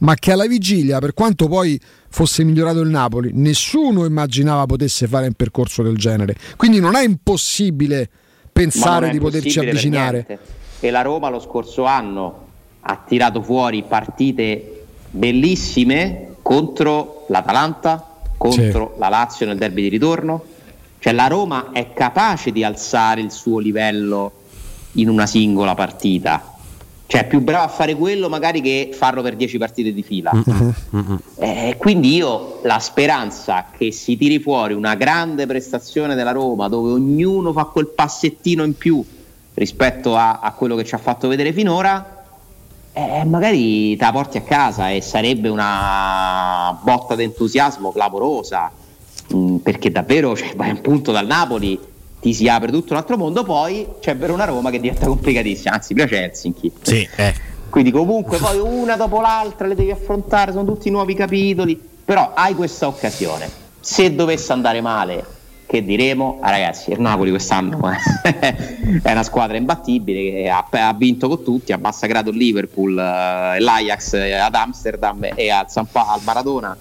ma 0.00 0.14
che 0.14 0.32
alla 0.32 0.46
vigilia, 0.46 0.98
per 0.98 1.14
quanto 1.14 1.48
poi 1.48 1.80
fosse 2.08 2.44
migliorato 2.44 2.80
il 2.80 2.88
Napoli, 2.88 3.30
nessuno 3.34 4.04
immaginava 4.04 4.66
potesse 4.66 5.06
fare 5.06 5.26
un 5.26 5.34
percorso 5.34 5.82
del 5.82 5.96
genere. 5.96 6.36
Quindi 6.56 6.80
non 6.80 6.94
è 6.94 7.04
impossibile 7.04 8.08
pensare 8.52 9.10
di 9.10 9.18
poterci 9.18 9.58
avvicinare. 9.58 10.38
E 10.80 10.90
la 10.90 11.02
Roma 11.02 11.28
lo 11.28 11.40
scorso 11.40 11.84
anno 11.84 12.42
ha 12.80 13.02
tirato 13.06 13.42
fuori 13.42 13.82
partite 13.82 14.84
bellissime 15.10 16.36
contro 16.42 17.24
l'Atalanta, 17.28 18.20
contro 18.36 18.92
sì. 18.94 19.00
la 19.00 19.08
Lazio 19.08 19.46
nel 19.46 19.56
derby 19.56 19.82
di 19.82 19.88
ritorno. 19.88 20.44
Cioè 20.98 21.12
la 21.12 21.26
Roma 21.26 21.70
è 21.72 21.92
capace 21.92 22.50
di 22.50 22.64
alzare 22.64 23.20
il 23.20 23.30
suo 23.30 23.58
livello 23.58 24.32
in 24.92 25.08
una 25.08 25.26
singola 25.26 25.74
partita 25.74 26.53
cioè, 27.06 27.22
è 27.22 27.26
più 27.26 27.40
bravo 27.40 27.64
a 27.64 27.68
fare 27.68 27.94
quello 27.94 28.28
magari 28.28 28.60
che 28.60 28.90
farlo 28.92 29.22
per 29.22 29.36
10 29.36 29.58
partite 29.58 29.92
di 29.92 30.02
fila. 30.02 30.32
Mm-hmm. 30.34 31.16
Eh, 31.36 31.76
quindi 31.78 32.14
io 32.14 32.60
la 32.62 32.78
speranza 32.78 33.66
che 33.76 33.92
si 33.92 34.16
tiri 34.16 34.38
fuori 34.38 34.72
una 34.72 34.94
grande 34.94 35.46
prestazione 35.46 36.14
della 36.14 36.32
Roma 36.32 36.68
dove 36.68 36.92
ognuno 36.92 37.52
fa 37.52 37.64
quel 37.64 37.88
passettino 37.88 38.64
in 38.64 38.76
più 38.76 39.04
rispetto 39.54 40.16
a, 40.16 40.40
a 40.40 40.52
quello 40.52 40.76
che 40.76 40.84
ci 40.84 40.94
ha 40.94 40.98
fatto 40.98 41.28
vedere 41.28 41.52
finora, 41.52 42.24
eh, 42.92 43.24
magari 43.24 43.96
te 43.96 44.04
la 44.04 44.12
porti 44.12 44.38
a 44.38 44.42
casa 44.42 44.90
e 44.90 45.00
sarebbe 45.00 45.48
una 45.48 46.78
botta 46.82 47.14
d'entusiasmo 47.14 47.92
clamorosa. 47.92 48.70
Mm, 49.34 49.56
perché 49.56 49.90
davvero 49.90 50.36
cioè, 50.36 50.54
vai 50.54 50.70
un 50.70 50.80
punto 50.80 51.10
dal 51.10 51.26
Napoli 51.26 51.78
ti 52.24 52.32
si 52.32 52.48
apre 52.48 52.72
tutto 52.72 52.94
un 52.94 52.98
altro 53.00 53.18
mondo, 53.18 53.44
poi 53.44 53.86
c'è 54.00 54.14
per 54.14 54.30
una 54.30 54.46
Roma 54.46 54.70
che 54.70 54.80
diventa 54.80 55.04
complicatissima, 55.04 55.74
anzi 55.74 55.92
piace 55.92 56.22
Helsinki. 56.22 56.72
Sì, 56.80 57.06
eh. 57.16 57.34
Quindi 57.68 57.90
comunque 57.90 58.38
poi 58.38 58.58
una 58.58 58.96
dopo 58.96 59.20
l'altra 59.20 59.66
le 59.66 59.74
devi 59.74 59.90
affrontare, 59.90 60.50
sono 60.50 60.64
tutti 60.64 60.88
nuovi 60.88 61.12
capitoli, 61.12 61.78
però 62.02 62.32
hai 62.34 62.54
questa 62.54 62.86
occasione. 62.86 63.46
Se 63.78 64.14
dovesse 64.14 64.52
andare 64.54 64.80
male, 64.80 65.22
che 65.66 65.84
diremo? 65.84 66.38
Ah, 66.40 66.48
ragazzi, 66.48 66.92
il 66.92 67.00
Napoli 67.00 67.28
quest'anno 67.28 67.78
è 68.22 69.10
una 69.10 69.22
squadra 69.22 69.58
imbattibile 69.58 70.30
che 70.30 70.48
ha, 70.48 70.66
ha, 70.70 70.94
vinto 70.94 71.28
con 71.28 71.44
tutti, 71.44 71.72
ha 71.72 71.78
massacrato 71.78 72.30
il 72.30 72.38
Liverpool, 72.38 72.96
eh, 72.98 73.60
l'Ajax 73.60 74.14
eh, 74.14 74.32
ad 74.32 74.54
Amsterdam 74.54 75.28
e 75.34 75.50
al, 75.50 75.70
San 75.70 75.86
pa- 75.92 76.10
al 76.10 76.20
Maradona 76.24 76.74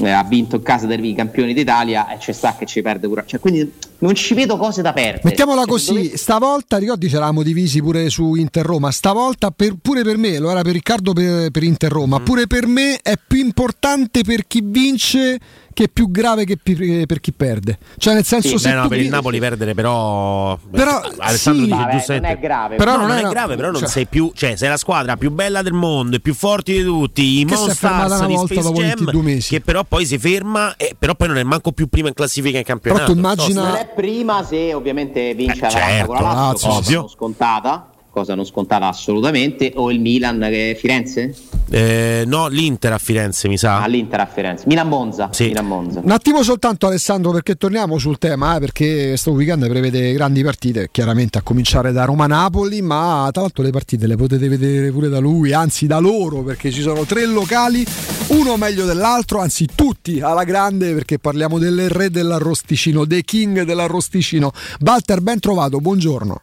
eh, 0.00 0.10
ha 0.10 0.24
vinto 0.24 0.56
in 0.56 0.62
casa 0.62 0.86
dei 0.86 1.14
campioni 1.14 1.52
d'Italia 1.52 2.08
e 2.08 2.18
c'è 2.18 2.32
sta 2.32 2.54
che 2.56 2.66
ci 2.66 2.82
perde 2.82 3.08
pure. 3.08 3.24
Cioè, 3.26 3.40
quindi 3.40 3.72
non 3.98 4.14
ci 4.14 4.34
vedo 4.34 4.56
cose 4.56 4.82
da 4.82 4.92
perdere. 4.92 5.22
Mettiamola 5.24 5.62
cioè, 5.62 5.70
così, 5.70 5.92
dove... 5.92 6.16
stavolta 6.16 6.76
ricordi 6.78 7.08
ci 7.08 7.16
eravamo 7.16 7.42
divisi 7.42 7.80
pure 7.80 8.10
su 8.10 8.34
Inter 8.34 8.64
Roma, 8.64 8.90
stavolta 8.90 9.50
per, 9.50 9.74
pure 9.80 10.02
per 10.02 10.16
me, 10.16 10.38
lo 10.38 10.50
era 10.50 10.62
per 10.62 10.72
Riccardo 10.72 11.12
per, 11.12 11.50
per 11.50 11.62
Inter 11.62 11.90
Roma, 11.90 12.20
mm. 12.20 12.24
pure 12.24 12.46
per 12.46 12.66
me 12.66 12.98
è 13.02 13.14
più 13.24 13.38
importante 13.38 14.22
per 14.22 14.46
chi 14.46 14.60
vince 14.62 15.38
che 15.78 15.84
è 15.84 15.88
più 15.88 16.10
grave 16.10 16.44
che 16.44 16.58
per 17.06 17.20
chi 17.20 17.32
perde. 17.32 17.78
Cioè, 17.98 18.14
nel 18.14 18.24
senso, 18.24 18.48
sì, 18.48 18.58
se 18.58 18.70
beh, 18.70 18.74
no, 18.74 18.88
per 18.88 18.98
il 18.98 19.08
Napoli 19.08 19.38
perdere, 19.38 19.74
però. 19.74 20.58
però 20.72 21.00
Alessandro 21.18 21.66
sì, 21.66 21.70
dice 21.92 22.14
vabbè, 22.14 22.20
non 22.20 22.30
è 22.30 22.38
grave. 22.40 22.74
Però 22.74 22.90
no, 22.90 22.98
non, 22.98 23.06
non 23.06 23.16
è, 23.18 23.22
è 23.22 23.28
grave, 23.28 23.54
però 23.54 23.70
non 23.70 23.80
cioè, 23.82 23.88
sei 23.88 24.06
più. 24.06 24.32
Cioè, 24.34 24.56
sei 24.56 24.68
la 24.70 24.76
squadra 24.76 25.16
più 25.16 25.30
bella 25.30 25.62
del 25.62 25.74
mondo 25.74 26.18
più 26.18 26.34
forti 26.34 26.72
di 26.72 26.82
tutti. 26.82 27.38
I 27.38 27.44
Monsters 27.44 28.26
di 28.26 28.36
Space 28.36 28.72
Jam. 28.72 29.22
Mesi. 29.22 29.50
Che 29.50 29.60
però 29.60 29.84
poi 29.84 30.04
si 30.04 30.18
ferma, 30.18 30.74
e 30.76 30.96
però 30.98 31.14
poi 31.14 31.28
non 31.28 31.36
è 31.36 31.44
manco 31.44 31.70
più 31.70 31.86
prima 31.86 32.08
in 32.08 32.14
classifica 32.14 32.58
in 32.58 32.64
campionato. 32.64 33.04
Però 33.04 33.12
tu 33.12 33.18
immagina... 33.18 33.87
Non 33.88 33.90
prima 33.94 34.44
se 34.44 34.74
ovviamente 34.74 35.34
vince 35.34 35.66
eh, 35.66 35.70
certo, 35.70 36.06
con 36.06 36.16
la 36.16 36.32
Lazio, 36.32 36.68
cosa 36.68 37.08
scontata 37.08 37.90
cosa 38.18 38.34
non 38.34 38.44
scontata 38.44 38.88
assolutamente, 38.88 39.72
o 39.76 39.92
il 39.92 40.00
Milan 40.00 40.40
che 40.48 40.72
è 40.72 40.74
Firenze? 40.74 41.34
Eh, 41.70 42.24
no, 42.26 42.48
l'Inter 42.48 42.92
a 42.94 42.98
Firenze 42.98 43.46
mi 43.46 43.56
sa. 43.56 43.80
Ah, 43.80 43.86
l'Inter 43.86 44.20
a 44.20 44.26
Firenze. 44.26 44.64
Milan-Monza. 44.66 45.28
Sì. 45.30 45.46
Milan-Monza. 45.48 46.00
Un 46.02 46.10
attimo 46.10 46.42
soltanto 46.42 46.86
Alessandro 46.86 47.30
perché 47.30 47.54
torniamo 47.54 47.98
sul 47.98 48.18
tema, 48.18 48.56
eh, 48.56 48.60
perché 48.60 49.08
questo 49.08 49.30
weekend 49.30 49.68
prevede 49.68 50.12
grandi 50.12 50.42
partite, 50.42 50.88
chiaramente 50.90 51.38
a 51.38 51.42
cominciare 51.42 51.92
da 51.92 52.04
Roma-Napoli, 52.04 52.82
ma 52.82 53.28
tra 53.30 53.42
l'altro 53.42 53.62
le 53.62 53.70
partite 53.70 54.06
le 54.06 54.16
potete 54.16 54.48
vedere 54.48 54.90
pure 54.90 55.08
da 55.08 55.18
lui, 55.18 55.52
anzi 55.52 55.86
da 55.86 55.98
loro, 55.98 56.42
perché 56.42 56.72
ci 56.72 56.80
sono 56.80 57.04
tre 57.04 57.24
locali, 57.26 57.86
uno 58.28 58.56
meglio 58.56 58.84
dell'altro, 58.84 59.40
anzi 59.40 59.66
tutti 59.74 60.20
alla 60.20 60.44
grande, 60.44 60.92
perché 60.92 61.18
parliamo 61.18 61.58
del 61.58 61.88
re 61.88 62.10
dell'arrosticino, 62.10 63.04
dei 63.04 63.22
king 63.22 63.62
dell'arrosticino. 63.62 64.52
Walter, 64.80 65.20
ben 65.20 65.40
trovato, 65.40 65.80
buongiorno. 65.80 66.42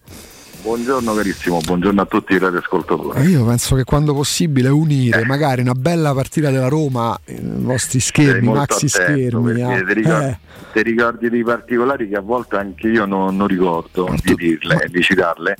Buongiorno 0.65 1.13
carissimo, 1.13 1.59
buongiorno 1.63 2.01
a 2.01 2.05
tutti 2.05 2.33
i 2.33 2.39
radioascoltatori. 2.39 3.29
Io 3.29 3.45
penso 3.45 3.75
che 3.75 3.83
quando 3.83 4.15
possibile 4.15 4.67
unire 4.69 5.21
eh. 5.21 5.25
magari 5.25 5.61
una 5.61 5.75
bella 5.75 6.11
partita 6.15 6.49
della 6.49 6.69
Roma, 6.69 7.15
i 7.25 7.37
nostri 7.39 7.99
schermi, 7.99 8.51
maxi 8.51 8.89
schermi. 8.89 9.61
Eh. 9.61 9.83
Ti, 9.85 9.93
ricordi, 9.93 10.25
eh. 10.25 10.37
ti, 10.73 10.81
ricordi, 10.81 11.29
dei 11.29 11.43
particolari 11.43 12.09
che 12.09 12.15
a 12.15 12.21
volte 12.21 12.55
anche 12.55 12.87
io 12.87 13.05
non, 13.05 13.37
non 13.37 13.45
ricordo 13.45 14.07
ma 14.07 14.15
di 14.15 14.21
tu, 14.23 14.33
dirle, 14.33 14.73
ma... 14.73 14.85
di 14.87 15.03
citarle. 15.03 15.55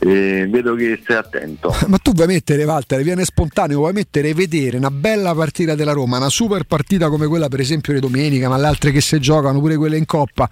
E 0.00 0.48
vedo 0.50 0.74
che 0.74 0.98
stai 1.00 1.18
attento. 1.18 1.72
Ma 1.86 1.98
tu 1.98 2.12
vuoi 2.12 2.26
mettere, 2.26 2.64
Walter, 2.64 3.02
viene 3.02 3.22
spontaneo, 3.22 3.78
vuoi 3.78 3.92
mettere 3.92 4.32
vedere 4.32 4.78
una 4.78 4.90
bella 4.90 5.34
partita 5.34 5.74
della 5.74 5.92
Roma, 5.92 6.16
una 6.16 6.30
super 6.30 6.64
partita 6.64 7.08
come 7.10 7.26
quella 7.26 7.48
per 7.48 7.60
esempio 7.60 7.92
di 7.92 8.00
domenica, 8.00 8.48
ma 8.48 8.56
le 8.56 8.66
altre 8.66 8.92
che 8.92 9.02
si 9.02 9.20
giocano, 9.20 9.60
pure 9.60 9.76
quelle 9.76 9.98
in 9.98 10.06
coppa, 10.06 10.48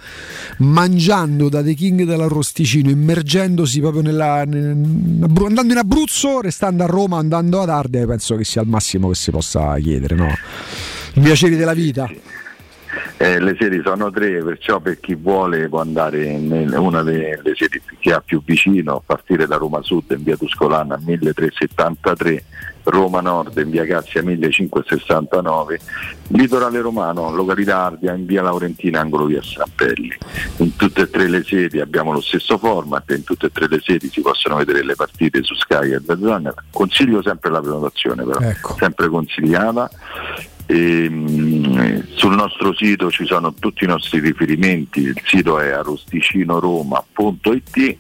mangiando 0.59 1.49
da 1.49 1.63
dei 1.63 1.75
king 1.75 2.05
dell'arrosticino, 2.05 2.91
immergendosi 2.91 3.81
proprio 3.91 4.03
nella, 4.03 4.45
nel, 4.45 4.77
andando 5.45 5.73
in 5.73 5.79
Abruzzo, 5.79 6.41
restando 6.41 6.85
a 6.85 6.87
Roma, 6.87 7.19
andando 7.19 7.61
ad 7.61 7.69
Ardea, 7.69 8.07
penso 8.07 8.37
che 8.37 8.45
sia 8.45 8.63
il 8.63 8.69
massimo 8.69 9.09
che 9.09 9.15
si 9.15 9.31
possa 9.31 9.77
chiedere, 9.79 10.15
no? 10.15 10.29
I 11.15 11.21
piaceri 11.21 11.57
della 11.57 11.75
vita. 11.75 12.09
Eh, 13.17 13.41
le 13.41 13.57
sedi 13.59 13.81
sono 13.85 14.11
tre, 14.11 14.43
perciò 14.43 14.81
per 14.81 15.01
chi 15.01 15.15
vuole 15.15 15.69
può 15.69 15.81
andare 15.81 16.25
in 16.25 16.73
una 16.77 17.03
delle 17.03 17.55
sedi 17.55 17.81
che 17.99 18.13
ha 18.13 18.21
più 18.21 18.43
vicino, 18.45 18.97
a 18.97 19.03
partire 19.05 19.47
da 19.47 19.57
Roma 19.57 19.83
Sud 19.83 20.11
in 20.11 20.23
via 20.23 20.37
Tuscolana 20.37 20.99
1373, 21.01 22.45
Roma 22.85 23.21
Nord 23.21 23.57
in 23.59 23.71
via 23.71 23.85
Cassia 23.85 24.23
1569, 24.23 25.81
Litorale 26.29 26.81
Romano, 26.81 27.31
località 27.35 27.85
Ardia 27.85 28.15
in 28.15 28.25
via 28.25 28.43
Laurentina, 28.43 29.01
angolo 29.01 29.27
via 29.27 29.43
Sampelli. 29.43 30.17
In 30.59 30.77
tutte 30.77 31.03
e 31.03 31.11
tre 31.11 31.29
le 31.29 31.43
sedi 31.45 31.81
abbiamo 31.81 32.13
lo 32.13 32.21
stesso 32.21 32.57
format, 32.57 33.11
in 33.11 33.25
tutte 33.25 33.47
e 33.47 33.51
tre 33.51 33.69
le 33.69 33.81
sedi 33.83 34.09
si 34.09 34.21
possono 34.21 34.57
vedere 34.57 34.83
le 34.85 34.95
partite 34.95 35.43
su 35.43 35.55
Sky 35.55 35.93
e 35.93 36.01
da 36.01 36.17
Zona. 36.17 36.55
Consiglio 36.71 37.23
sempre 37.23 37.51
la 37.51 37.61
prenotazione 37.61 38.25
però, 38.25 38.41
ecco. 38.41 38.77
sempre 38.79 39.09
consigliata 39.09 39.91
e, 40.71 41.09
mh, 41.09 42.09
sul 42.15 42.35
nostro 42.35 42.75
sito 42.75 43.11
ci 43.11 43.25
sono 43.25 43.55
tutti 43.55 43.85
i 43.85 43.87
nostri 43.87 44.21
riferimenti, 44.21 45.01
il 45.01 45.19
sito 45.25 45.59
è 45.59 45.71
arrosticinoroma.it 45.71 47.97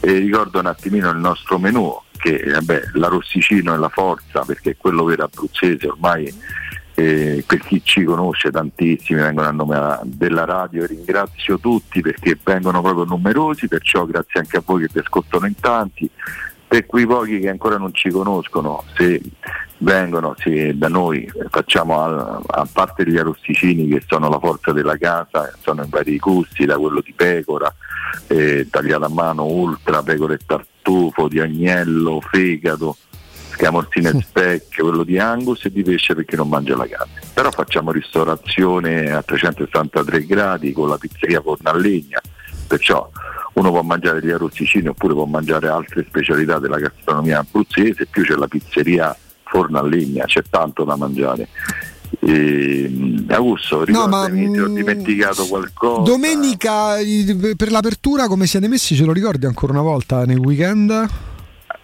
e 0.00 0.18
ricordo 0.18 0.60
un 0.60 0.66
attimino 0.66 1.10
il 1.10 1.18
nostro 1.18 1.58
menù 1.58 1.92
che 2.16 2.40
vabbè, 2.44 2.90
l'arrosticino 2.94 3.74
è 3.74 3.76
la 3.76 3.88
forza 3.88 4.42
perché 4.42 4.70
è 4.70 4.76
quello 4.76 5.02
vero 5.04 5.24
abruzzese 5.24 5.88
ormai 5.88 6.32
eh, 6.94 7.42
per 7.44 7.58
chi 7.60 7.80
ci 7.82 8.04
conosce 8.04 8.52
tantissimi 8.52 9.20
vengono 9.20 9.48
a 9.48 9.52
nome 9.52 9.98
della 10.04 10.44
radio 10.44 10.86
ringrazio 10.86 11.58
tutti 11.58 12.00
perché 12.00 12.38
vengono 12.42 12.80
proprio 12.80 13.02
numerosi 13.04 13.66
perciò 13.66 14.04
grazie 14.04 14.38
anche 14.40 14.58
a 14.58 14.62
voi 14.64 14.82
che 14.82 14.90
vi 14.92 15.00
ascoltano 15.00 15.46
in 15.46 15.56
tanti 15.58 16.08
per 16.68 16.84
quei 16.84 17.06
pochi 17.06 17.40
che 17.40 17.48
ancora 17.48 17.78
non 17.78 17.94
ci 17.94 18.10
conoscono, 18.10 18.84
se 18.94 19.20
vengono 19.78 20.34
se 20.36 20.76
da 20.76 20.88
noi 20.88 21.30
facciamo 21.50 22.00
a, 22.02 22.40
a, 22.46 22.68
parte 22.70 23.08
gli 23.08 23.16
arrosticini 23.16 23.88
che 23.88 24.02
sono 24.06 24.28
la 24.28 24.38
forza 24.38 24.72
della 24.72 24.98
casa, 24.98 25.50
sono 25.62 25.82
in 25.82 25.88
vari 25.88 26.18
gusti, 26.18 26.66
da 26.66 26.76
quello 26.76 27.00
di 27.00 27.14
pecora, 27.14 27.72
eh, 28.26 28.68
tagliata 28.70 29.06
a 29.06 29.10
mano, 29.10 29.44
ultra, 29.44 30.02
pecora 30.02 30.34
e 30.34 30.40
tartufo, 30.44 31.26
di 31.26 31.40
agnello, 31.40 32.20
fegato, 32.20 32.96
scamorzine 33.52 34.10
e 34.10 34.20
specchio, 34.20 34.84
quello 34.84 35.04
di 35.04 35.18
angus 35.18 35.64
e 35.64 35.72
di 35.72 35.82
pesce 35.82 36.14
perché 36.14 36.36
non 36.36 36.48
mangia 36.48 36.76
la 36.76 36.86
carne. 36.86 37.20
Però 37.32 37.50
facciamo 37.50 37.92
ristorazione 37.92 39.10
a 39.10 39.22
363 39.22 40.26
gradi 40.26 40.72
con 40.72 40.88
la 40.88 40.98
pizzeria 40.98 41.40
forno 41.40 41.70
a 41.70 41.76
legna, 41.76 42.20
perciò 42.66 43.10
uno 43.58 43.70
può 43.70 43.82
mangiare 43.82 44.24
gli 44.24 44.30
arrosticini 44.30 44.88
oppure 44.88 45.14
può 45.14 45.24
mangiare 45.24 45.68
altre 45.68 46.04
specialità 46.08 46.58
della 46.58 46.78
gastronomia 46.78 47.40
abruzzese, 47.40 48.06
più 48.06 48.24
c'è 48.24 48.34
la 48.34 48.46
pizzeria 48.46 49.16
forno 49.44 49.78
a 49.78 49.82
legna, 49.86 50.24
c'è 50.24 50.42
tanto 50.48 50.84
da 50.84 50.96
mangiare. 50.96 51.48
E, 52.20 53.24
Augusto, 53.28 53.84
ricordami, 53.84 54.50
ti 54.52 54.58
ho 54.58 54.68
dimenticato 54.68 55.46
qualcosa. 55.46 56.02
Domenica 56.10 56.94
per 57.56 57.70
l'apertura 57.70 58.28
come 58.28 58.46
siete 58.46 58.68
messi 58.68 58.94
ce 58.94 59.04
lo 59.04 59.12
ricordi 59.12 59.46
ancora 59.46 59.72
una 59.72 59.82
volta 59.82 60.24
nel 60.24 60.38
weekend? 60.38 61.06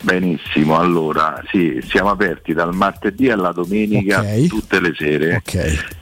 Benissimo, 0.03 0.79
allora 0.79 1.43
sì, 1.51 1.83
siamo 1.89 2.11
aperti 2.11 2.53
dal 2.53 2.75
martedì 2.75 3.31
alla 3.31 3.53
domenica 3.53 4.21
Ok. 4.21 4.47
tutte 4.49 4.81
le 4.81 4.93
sere 4.95 5.43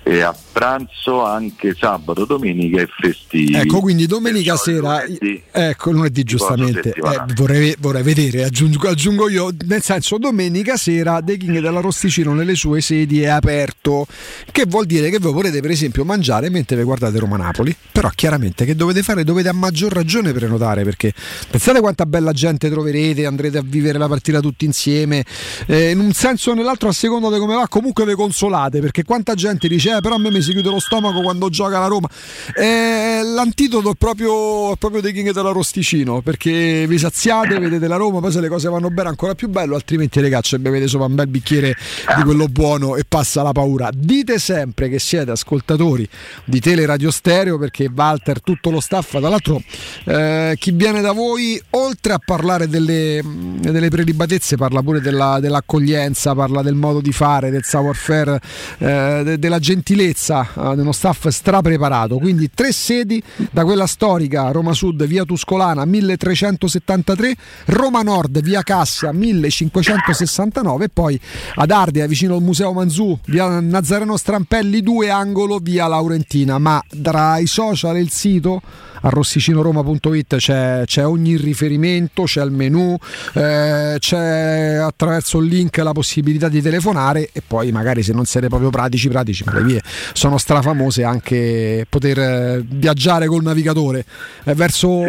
e 0.02 0.22
a 0.22 0.34
pranzo 0.52 1.24
anche 1.24 1.74
sabato, 1.74 2.24
domenica 2.26 2.80
e 2.80 2.88
festivi. 2.88 3.54
Ecco, 3.54 3.80
quindi 3.80 4.06
domenica 4.06 4.56
sera, 4.56 5.02
ecco 5.50 5.90
lunedì 5.90 6.22
giustamente, 6.22 6.90
eh, 6.90 7.22
vorrei, 7.34 7.74
vorrei 7.78 8.02
vedere, 8.02 8.44
aggiungo, 8.44 8.88
aggiungo 8.88 9.28
io, 9.28 9.50
nel 9.66 9.82
senso 9.82 10.18
domenica 10.18 10.76
sera 10.76 11.20
The 11.22 11.38
King 11.38 11.60
dell'Arrosticino 11.60 12.34
nelle 12.34 12.54
sue 12.54 12.80
sedi 12.80 13.22
è 13.22 13.28
aperto, 13.28 14.06
che 14.52 14.66
vuol 14.66 14.84
dire 14.86 15.08
che 15.08 15.18
voi 15.18 15.32
vorrete 15.32 15.60
per 15.60 15.70
esempio 15.70 16.04
mangiare 16.04 16.50
mentre 16.50 16.76
vi 16.76 16.82
guardate 16.82 17.18
Roma-Napoli, 17.18 17.74
però 17.90 18.10
chiaramente 18.14 18.64
che 18.66 18.76
dovete 18.76 19.02
fare? 19.02 19.24
Dovete 19.24 19.48
a 19.48 19.54
maggior 19.54 19.92
ragione 19.92 20.32
prenotare, 20.32 20.84
perché 20.84 21.14
pensate 21.50 21.80
quanta 21.80 22.04
bella 22.04 22.32
gente 22.32 22.68
troverete, 22.68 23.24
andrete 23.24 23.58
a 23.58 23.62
vivere 23.64 23.98
la 23.98 24.08
partita 24.08 24.40
tutti 24.40 24.66
insieme, 24.66 25.24
eh, 25.66 25.90
in 25.90 25.98
un 25.98 26.12
senso 26.12 26.50
o 26.50 26.54
nell'altro 26.54 26.88
a 26.88 26.92
seconda 26.92 27.30
di 27.30 27.38
come 27.38 27.54
va 27.54 27.66
comunque 27.68 28.04
vi 28.04 28.14
consolate, 28.14 28.80
perché 28.80 29.02
quanta 29.02 29.34
gente 29.34 29.66
dice 29.66 29.96
eh, 29.96 30.00
però 30.00 30.16
a 30.16 30.18
me 30.18 30.30
mi 30.30 30.41
si 30.42 30.52
chiude 30.52 30.68
lo 30.68 30.80
stomaco 30.80 31.20
quando 31.20 31.48
gioca 31.48 31.78
la 31.78 31.86
Roma. 31.86 32.08
Eh, 32.54 33.20
l'antidoto 33.24 33.90
è 33.90 33.94
proprio, 33.96 34.72
è 34.72 34.76
proprio 34.76 35.00
dei 35.00 35.12
King 35.12 35.32
dell'Arrosticino, 35.32 36.20
perché 36.20 36.86
vi 36.86 36.98
saziate, 36.98 37.58
vedete 37.58 37.86
la 37.86 37.96
Roma, 37.96 38.20
poi 38.20 38.32
se 38.32 38.40
le 38.40 38.48
cose 38.48 38.68
vanno 38.68 38.90
bene 38.90 39.08
ancora 39.08 39.34
più 39.34 39.48
bello, 39.48 39.74
altrimenti 39.74 40.20
ragazzi 40.20 40.58
bevete 40.58 40.86
sopra 40.88 41.06
un 41.06 41.14
bel 41.14 41.26
bicchiere 41.26 41.74
di 42.16 42.22
quello 42.22 42.46
buono 42.46 42.96
e 42.96 43.04
passa 43.06 43.42
la 43.42 43.52
paura. 43.52 43.90
Dite 43.94 44.38
sempre 44.38 44.88
che 44.88 44.98
siete 44.98 45.30
ascoltatori 45.30 46.08
di 46.44 46.60
Teleradio 46.60 47.10
Stereo 47.10 47.58
perché 47.58 47.90
Walter, 47.94 48.40
tutto 48.40 48.70
lo 48.70 48.80
staff, 48.80 49.10
tra 49.10 49.28
l'altro 49.28 49.62
eh, 50.04 50.56
chi 50.58 50.70
viene 50.72 51.00
da 51.00 51.12
voi, 51.12 51.60
oltre 51.70 52.12
a 52.12 52.20
parlare 52.24 52.68
delle, 52.68 53.20
delle 53.24 53.88
prelibatezze, 53.88 54.56
parla 54.56 54.82
pure 54.82 55.00
della- 55.00 55.40
dell'accoglienza, 55.40 56.34
parla 56.34 56.62
del 56.62 56.74
modo 56.74 57.00
di 57.00 57.12
fare, 57.12 57.50
del 57.50 57.64
savoir-faire, 57.64 58.40
eh, 58.78 59.22
de- 59.24 59.38
della 59.38 59.58
gentilezza 59.58 60.31
eh, 60.40 60.74
dello 60.74 60.92
staff 60.92 61.28
strapreparato. 61.28 62.18
Quindi 62.18 62.50
tre 62.52 62.72
sedi 62.72 63.22
da 63.50 63.64
quella 63.64 63.86
storica 63.86 64.50
Roma 64.50 64.72
Sud, 64.72 65.04
via 65.04 65.24
Tuscolana 65.24 65.84
1373, 65.84 67.34
Roma 67.66 68.02
Nord, 68.02 68.40
via 68.40 68.62
Cassia 68.62 69.12
1569 69.12 70.84
e 70.84 70.88
poi 70.88 71.20
ad 71.56 71.70
Ardea 71.70 72.06
vicino 72.06 72.36
al 72.36 72.42
Museo 72.42 72.72
Manzù, 72.72 73.18
via 73.26 73.60
Nazareno 73.60 74.16
Strampelli 74.16 74.80
2, 74.80 75.10
angolo 75.10 75.58
via 75.58 75.86
Laurentina. 75.86 76.58
Ma 76.58 76.82
tra 77.02 77.38
i 77.38 77.46
social 77.46 77.96
e 77.96 78.00
il 78.00 78.10
sito 78.10 78.60
arrossicinoroma.it 79.02 80.36
c'è, 80.36 80.82
c'è 80.84 81.06
ogni 81.06 81.36
riferimento, 81.36 82.24
c'è 82.24 82.42
il 82.42 82.50
menu, 82.50 82.96
eh, 83.34 83.96
c'è 83.98 84.74
attraverso 84.76 85.38
il 85.38 85.48
link 85.48 85.76
la 85.78 85.92
possibilità 85.92 86.48
di 86.48 86.60
telefonare 86.60 87.30
e 87.32 87.42
poi 87.46 87.70
magari 87.72 88.02
se 88.02 88.12
non 88.12 88.24
siete 88.24 88.48
proprio 88.48 88.70
pratici, 88.70 89.08
pratici, 89.08 89.44
ma 89.44 89.54
le 89.54 89.62
vie 89.62 89.82
sono 90.12 90.38
strafamose 90.38 91.04
anche 91.04 91.86
poter 91.88 92.18
eh, 92.18 92.64
viaggiare 92.66 93.26
col 93.26 93.42
navigatore 93.42 94.04
eh, 94.44 94.54
verso, 94.54 95.02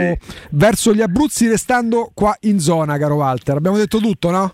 verso 0.52 0.94
gli 0.94 1.02
Abruzzi 1.02 1.48
restando 1.48 2.12
qua 2.14 2.36
in 2.42 2.60
zona, 2.60 2.98
caro 2.98 3.16
Walter. 3.16 3.56
Abbiamo 3.56 3.78
detto 3.78 4.00
tutto, 4.00 4.30
no? 4.30 4.54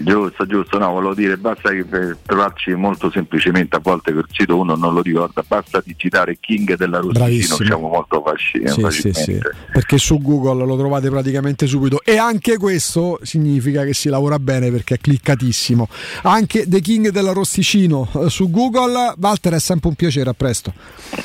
Giusto, 0.00 0.46
giusto, 0.46 0.78
no, 0.78 0.92
volevo 0.92 1.12
dire, 1.14 1.36
basta 1.36 1.70
che 1.70 1.84
per 1.84 2.18
trovarci 2.24 2.72
molto 2.74 3.10
semplicemente, 3.10 3.74
a 3.76 3.80
volte 3.80 4.12
quel 4.12 4.26
sito 4.30 4.56
uno 4.56 4.76
non 4.76 4.94
lo 4.94 5.02
ricorda, 5.02 5.42
basta 5.46 5.82
digitare 5.84 6.36
King 6.38 6.76
della 6.76 7.00
Bravissimo. 7.00 7.66
siamo 7.66 7.88
molto 7.88 8.22
faci- 8.24 8.62
Sì, 8.64 8.74
sì, 8.74 8.80
facilmente. 8.80 9.22
sì, 9.22 9.40
perché 9.72 9.98
su 9.98 10.20
Google 10.20 10.64
lo 10.64 10.76
trovate 10.76 11.10
praticamente 11.10 11.66
subito 11.66 12.00
e 12.04 12.16
anche 12.16 12.58
questo 12.58 13.18
significa 13.22 13.84
che 13.84 13.92
si 13.92 14.08
lavora 14.08 14.38
bene 14.38 14.70
perché 14.70 14.94
è 14.94 14.98
cliccatissimo. 14.98 15.88
Anche 16.22 16.68
The 16.68 16.80
King 16.80 17.08
dell'Arrosticino 17.08 18.08
eh, 18.14 18.30
su 18.30 18.50
Google. 18.50 19.14
Walter 19.18 19.54
è 19.54 19.60
sempre 19.60 19.88
un 19.88 19.94
piacere, 19.96 20.30
a 20.30 20.34
presto. 20.34 20.72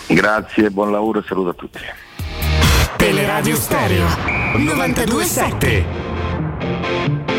Grazie, 0.08 0.72
buon 0.72 0.92
lavoro 0.92 1.20
e 1.20 1.24
saluto 1.28 1.50
a 1.50 1.54
tutti. 1.54 1.80
Teleradio 2.98 3.56
Stereo 3.56 4.08
927. 4.58 7.33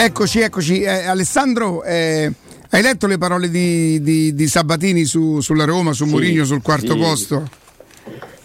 Eccoci, 0.00 0.38
eccoci. 0.38 0.80
Eh, 0.82 1.06
Alessandro, 1.06 1.82
eh, 1.82 2.32
hai 2.70 2.82
letto 2.82 3.08
le 3.08 3.18
parole 3.18 3.50
di, 3.50 4.00
di- 4.00 4.32
di 4.32 4.46
Sabatini 4.46 5.04
su- 5.04 5.40
sulla 5.40 5.64
Roma, 5.64 5.92
su 5.92 6.04
Sì, 6.04 6.10
Mourinho, 6.10 6.44
sul 6.44 6.62
quarto 6.62 6.92
sì. 6.92 6.98
posto? 6.98 7.50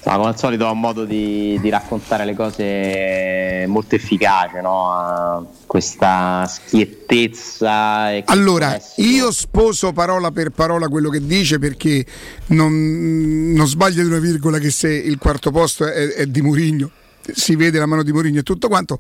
No, 0.06 0.16
come 0.18 0.28
al 0.30 0.38
solito 0.38 0.66
ha 0.66 0.72
un 0.72 0.80
modo 0.80 1.06
di, 1.06 1.60
di 1.62 1.70
raccontare 1.70 2.26
le 2.26 2.34
cose 2.34 3.66
molto 3.68 3.94
efficace, 3.94 4.62
no? 4.62 5.54
Questa 5.68 6.46
schiettezza. 6.50 8.08
Allora, 8.26 8.76
io 8.96 9.32
sposo 9.32 9.94
parola 9.94 10.32
per 10.32 10.50
parola 10.50 10.88
quello 10.88 11.10
che 11.12 11.24
dice 11.24 11.60
perché 11.60 12.04
non, 12.48 13.52
non 13.54 13.68
sbaglio 13.68 14.02
di 14.02 14.08
una 14.10 14.18
virgola 14.20 14.58
che 14.58 14.72
se 14.72 14.90
il 14.92 15.20
quarto 15.20 15.52
posto 15.52 15.86
è, 15.86 16.08
è 16.16 16.26
di 16.26 16.42
Mourinho, 16.42 16.90
si 17.32 17.56
vede 17.56 17.78
la 17.78 17.86
mano 17.86 18.02
di 18.02 18.12
Mourinho 18.12 18.40
e 18.40 18.44
tutto 18.44 18.68
quanto. 18.68 19.00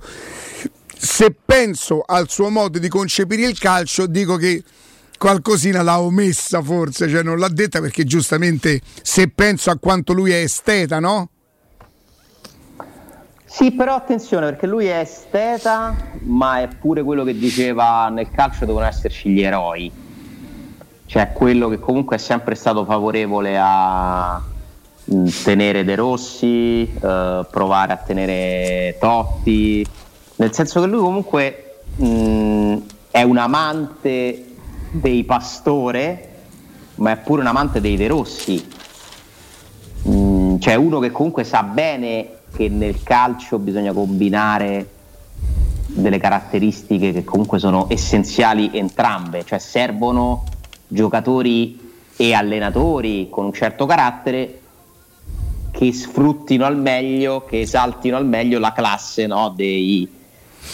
Se 0.95 1.35
penso 1.45 2.03
al 2.05 2.29
suo 2.29 2.49
modo 2.49 2.79
di 2.79 2.87
concepire 2.87 3.45
il 3.47 3.57
calcio, 3.57 4.07
dico 4.07 4.35
che 4.37 4.63
qualcosina 5.17 5.81
l'ha 5.81 6.01
omessa 6.01 6.61
forse, 6.61 7.07
cioè 7.07 7.23
non 7.23 7.39
l'ha 7.39 7.49
detta 7.49 7.79
perché 7.79 8.03
giustamente 8.03 8.81
se 9.01 9.29
penso 9.29 9.69
a 9.69 9.77
quanto 9.77 10.13
lui 10.13 10.31
è 10.31 10.37
esteta, 10.37 10.99
no? 10.99 11.29
Sì, 13.45 13.71
però 13.71 13.93
attenzione 13.95 14.47
perché 14.47 14.65
lui 14.65 14.87
è 14.87 14.97
esteta, 14.97 15.95
ma 16.23 16.61
è 16.61 16.67
pure 16.67 17.03
quello 17.03 17.23
che 17.23 17.37
diceva 17.37 18.09
nel 18.09 18.31
calcio 18.31 18.65
devono 18.65 18.85
esserci 18.85 19.29
gli 19.29 19.43
eroi. 19.43 19.91
Cioè 21.05 21.31
quello 21.33 21.69
che 21.69 21.79
comunque 21.79 22.15
è 22.15 22.19
sempre 22.19 22.55
stato 22.55 22.83
favorevole 22.83 23.59
a 23.61 24.41
tenere 25.43 25.83
De 25.83 25.95
Rossi, 25.95 26.91
eh, 26.91 27.45
provare 27.51 27.93
a 27.93 27.97
tenere 27.97 28.97
Totti, 28.99 29.85
nel 30.43 30.53
senso 30.53 30.81
che 30.81 30.87
lui 30.87 30.99
comunque 30.99 31.75
mh, 31.95 32.77
è 33.11 33.21
un 33.23 33.37
amante 33.37 34.45
dei 34.91 35.23
Pastore, 35.23 36.29
ma 36.95 37.11
è 37.11 37.17
pure 37.17 37.41
un 37.41 37.47
amante 37.47 37.79
dei 37.79 37.95
De 37.95 38.07
Rossi. 38.07 38.67
Mm, 40.07 40.57
uno 40.77 40.99
che 40.99 41.11
comunque 41.11 41.43
sa 41.45 41.63
bene 41.63 42.27
che 42.53 42.67
nel 42.67 43.01
calcio 43.03 43.57
bisogna 43.57 43.93
combinare 43.93 44.89
delle 45.87 46.17
caratteristiche 46.17 47.13
che 47.13 47.23
comunque 47.23 47.59
sono 47.59 47.85
essenziali 47.89 48.71
entrambe, 48.73 49.45
cioè 49.45 49.59
servono 49.59 50.43
giocatori 50.87 51.79
e 52.15 52.33
allenatori 52.33 53.27
con 53.29 53.45
un 53.45 53.53
certo 53.53 53.85
carattere 53.85 54.59
che 55.71 55.91
sfruttino 55.91 56.65
al 56.65 56.77
meglio, 56.77 57.45
che 57.45 57.61
esaltino 57.61 58.17
al 58.17 58.27
meglio 58.27 58.59
la 58.59 58.73
classe 58.73 59.25
no, 59.25 59.49
dei, 59.55 60.07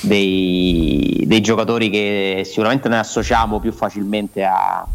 dei- 0.02 1.24
dei 1.26 1.42
giocatori 1.42 1.90
che 1.90 2.44
sicuramente 2.46 2.90
noi 2.90 3.00
associamo 3.00 3.60
più 3.60 3.72
facilmente 3.72 4.44
a, 4.44 4.86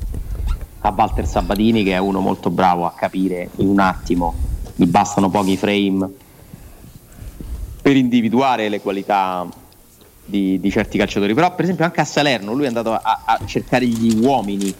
a 0.81 0.95
Walter 0.97 1.27
Sabatini 1.27 1.83
che 1.83 1.93
è 1.93 1.99
uno 1.99 2.21
molto 2.21 2.51
bravo 2.51 2.87
a 2.87 2.93
capire 2.93 3.51
in 3.57 3.69
un 3.69 3.81
attimo, 3.81 4.35
gli 4.75 4.87
bastano 4.87 5.29
pochi 5.31 5.57
frame 5.57 6.09
per 7.83 7.97
individuare 7.97 8.69
le 8.69 8.81
qualità 8.81 9.47
di, 10.25 10.59
di 10.59 10.71
certi 10.71 10.97
calciatori. 10.97 11.35
Però 11.35 11.55
per 11.55 11.65
esempio 11.65 11.85
anche 11.85 12.01
a 12.01 12.05
Salerno 12.05 12.53
lui 12.55 12.65
è 12.65 12.69
andato 12.69 12.93
a, 12.93 13.23
a 13.25 13.39
cercare 13.45 13.87
gli 13.87 14.25
uomini. 14.25 14.75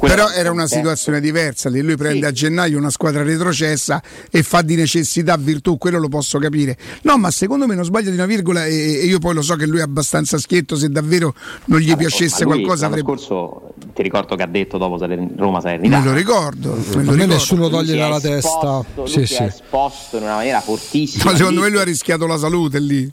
Però 0.00 0.28
era 0.30 0.50
una 0.50 0.66
situazione 0.66 1.20
diversa, 1.20 1.68
lì 1.68 1.80
lui 1.80 1.96
prende 1.96 2.26
a 2.26 2.32
gennaio 2.32 2.76
una 2.76 2.90
squadra 2.90 3.22
retrocessa 3.22 4.02
e 4.30 4.42
fa 4.42 4.62
di 4.62 4.74
necessità 4.74 5.36
virtù, 5.36 5.78
quello 5.78 5.98
lo 5.98 6.08
posso 6.08 6.38
capire. 6.38 6.76
No, 7.02 7.16
ma 7.18 7.30
secondo 7.30 7.66
me 7.66 7.74
non 7.76 7.84
sbaglio 7.84 8.10
di 8.10 8.16
una 8.16 8.26
virgola 8.26 8.66
e, 8.66 8.74
e 8.74 9.04
io 9.04 9.18
poi 9.20 9.34
lo 9.34 9.42
so 9.42 9.54
che 9.54 9.66
lui 9.66 9.78
è 9.78 9.82
abbastanza 9.82 10.38
schietto, 10.38 10.74
se 10.76 10.88
davvero 10.88 11.34
non 11.66 11.78
gli 11.78 11.94
piacesse 11.96 12.44
Ma 12.44 12.52
lui 12.54 12.62
qualcosa 12.64 12.86
avrebbe... 12.86 13.06
scorso 13.06 13.74
ti 13.94 14.02
ricordo 14.02 14.34
che 14.34 14.42
ha 14.42 14.46
detto 14.46 14.76
dopo 14.78 14.98
Roma 15.36 15.60
Salernitana 15.60 15.98
Me 16.00 16.04
lo 16.04 16.14
ricordo, 16.14 16.70
me 16.74 17.04
lo 17.04 17.12
ricordo. 17.12 17.26
nessuno 17.26 17.68
toglie 17.68 17.96
dalla 17.96 18.16
esposto- 18.16 18.84
testa. 18.86 19.00
lui 19.00 19.08
Sì, 19.08 19.26
si 19.26 19.34
sì. 19.34 19.42
è 19.42 19.46
esposto 19.46 20.16
in 20.16 20.22
una 20.24 20.34
maniera 20.36 20.60
fortissima 20.60 21.30
No, 21.30 21.36
secondo 21.36 21.60
lì. 21.60 21.66
me 21.66 21.72
lui 21.72 21.80
ha 21.80 21.84
rischiato 21.84 22.26
la 22.26 22.38
salute 22.38 22.80
lì. 22.80 23.10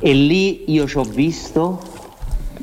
e 0.00 0.12
lì 0.12 0.70
io 0.72 0.86
ci 0.86 0.96
ho 0.96 1.02
visto 1.04 1.80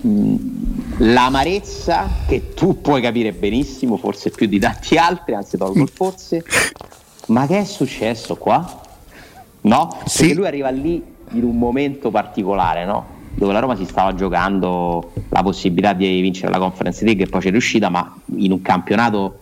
l'amarezza 0.01 2.09
che 2.27 2.53
tu 2.53 2.81
puoi 2.81 3.01
capire 3.01 3.33
benissimo, 3.33 3.97
forse 3.97 4.29
più 4.29 4.47
di 4.47 4.59
tanti 4.59 4.97
altri, 4.97 5.33
anzi 5.33 5.57
tolgo 5.57 5.81
il 5.81 5.89
forse, 5.89 6.43
ma 7.27 7.47
che 7.47 7.59
è 7.59 7.65
successo 7.65 8.35
qua? 8.35 8.81
No? 9.61 9.97
Perché 10.03 10.33
lui 10.33 10.47
arriva 10.47 10.69
lì 10.69 11.03
in 11.31 11.43
un 11.43 11.57
momento 11.57 12.09
particolare, 12.09 12.85
no? 12.85 13.19
Dove 13.33 13.53
la 13.53 13.59
Roma 13.59 13.75
si 13.75 13.85
stava 13.85 14.13
giocando 14.13 15.13
la 15.29 15.41
possibilità 15.41 15.93
di 15.93 16.19
vincere 16.19 16.51
la 16.51 16.59
Conference 16.59 17.03
League 17.05 17.23
e 17.23 17.27
poi 17.27 17.41
c'è 17.41 17.51
riuscita, 17.51 17.89
ma 17.89 18.13
in 18.35 18.51
un 18.51 18.61
campionato 18.61 19.39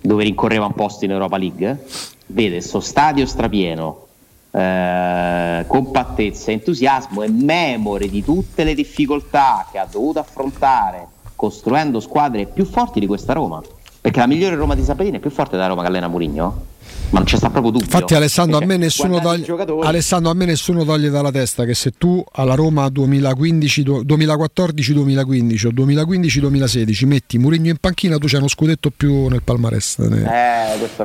dove 0.00 0.24
rincorreva 0.24 0.66
un 0.66 0.72
posto 0.72 1.04
in 1.04 1.10
Europa 1.10 1.36
League, 1.36 1.84
vede 2.26 2.56
questo 2.56 2.80
stadio 2.80 3.26
strapieno, 3.26 4.06
eh, 4.50 5.64
compattezza, 5.66 6.50
entusiasmo 6.50 7.22
e 7.22 7.30
memore 7.30 8.08
di 8.08 8.24
tutte 8.24 8.64
le 8.64 8.74
difficoltà 8.74 9.66
che 9.70 9.78
ha 9.78 9.86
dovuto 9.90 10.18
affrontare 10.18 11.06
costruendo 11.36 12.00
squadre 12.00 12.46
più 12.46 12.64
forti 12.64 13.00
di 13.00 13.06
questa 13.06 13.32
Roma. 13.32 13.62
Perché 14.00 14.18
la 14.18 14.26
migliore 14.26 14.56
Roma 14.56 14.74
di 14.74 14.82
Sabatini 14.82 15.18
è 15.18 15.20
più 15.20 15.30
forte 15.30 15.56
della 15.56 15.68
Roma 15.68 15.82
che 15.82 15.88
allena 15.88 16.08
Mourinho? 16.08 16.64
Ma 17.10 17.18
non 17.18 17.24
c'è 17.26 17.36
sta 17.36 17.50
proprio 17.50 17.72
dubbio. 17.72 17.86
Infatti 17.86 18.14
Alessandro 18.14 18.56
a, 18.56 18.60
Cioè, 18.60 18.68
me 18.68 18.76
nessuno 18.76 19.18
toglie, 19.20 19.44
giocatori- 19.44 19.86
Alessandro 19.86 20.30
a 20.30 20.34
me 20.34 20.44
nessuno 20.44 20.84
toglie 20.84 21.10
dalla 21.10 21.30
testa 21.32 21.64
che 21.64 21.74
se 21.74 21.92
tu 21.98 22.22
alla 22.32 22.54
Roma 22.54 22.88
2015, 22.88 23.82
du- 23.82 24.02
2014-2015 24.04 25.66
o 25.66 25.70
2015-2016 25.70 27.06
metti 27.06 27.38
Mourinho 27.38 27.68
in 27.68 27.76
panchina 27.80 28.16
tu 28.18 28.26
c'è 28.26 28.38
uno 28.38 28.48
scudetto 28.48 28.90
più 28.96 29.26
nel 29.28 29.42
palmarès. 29.42 29.98
Eh, 29.98 30.08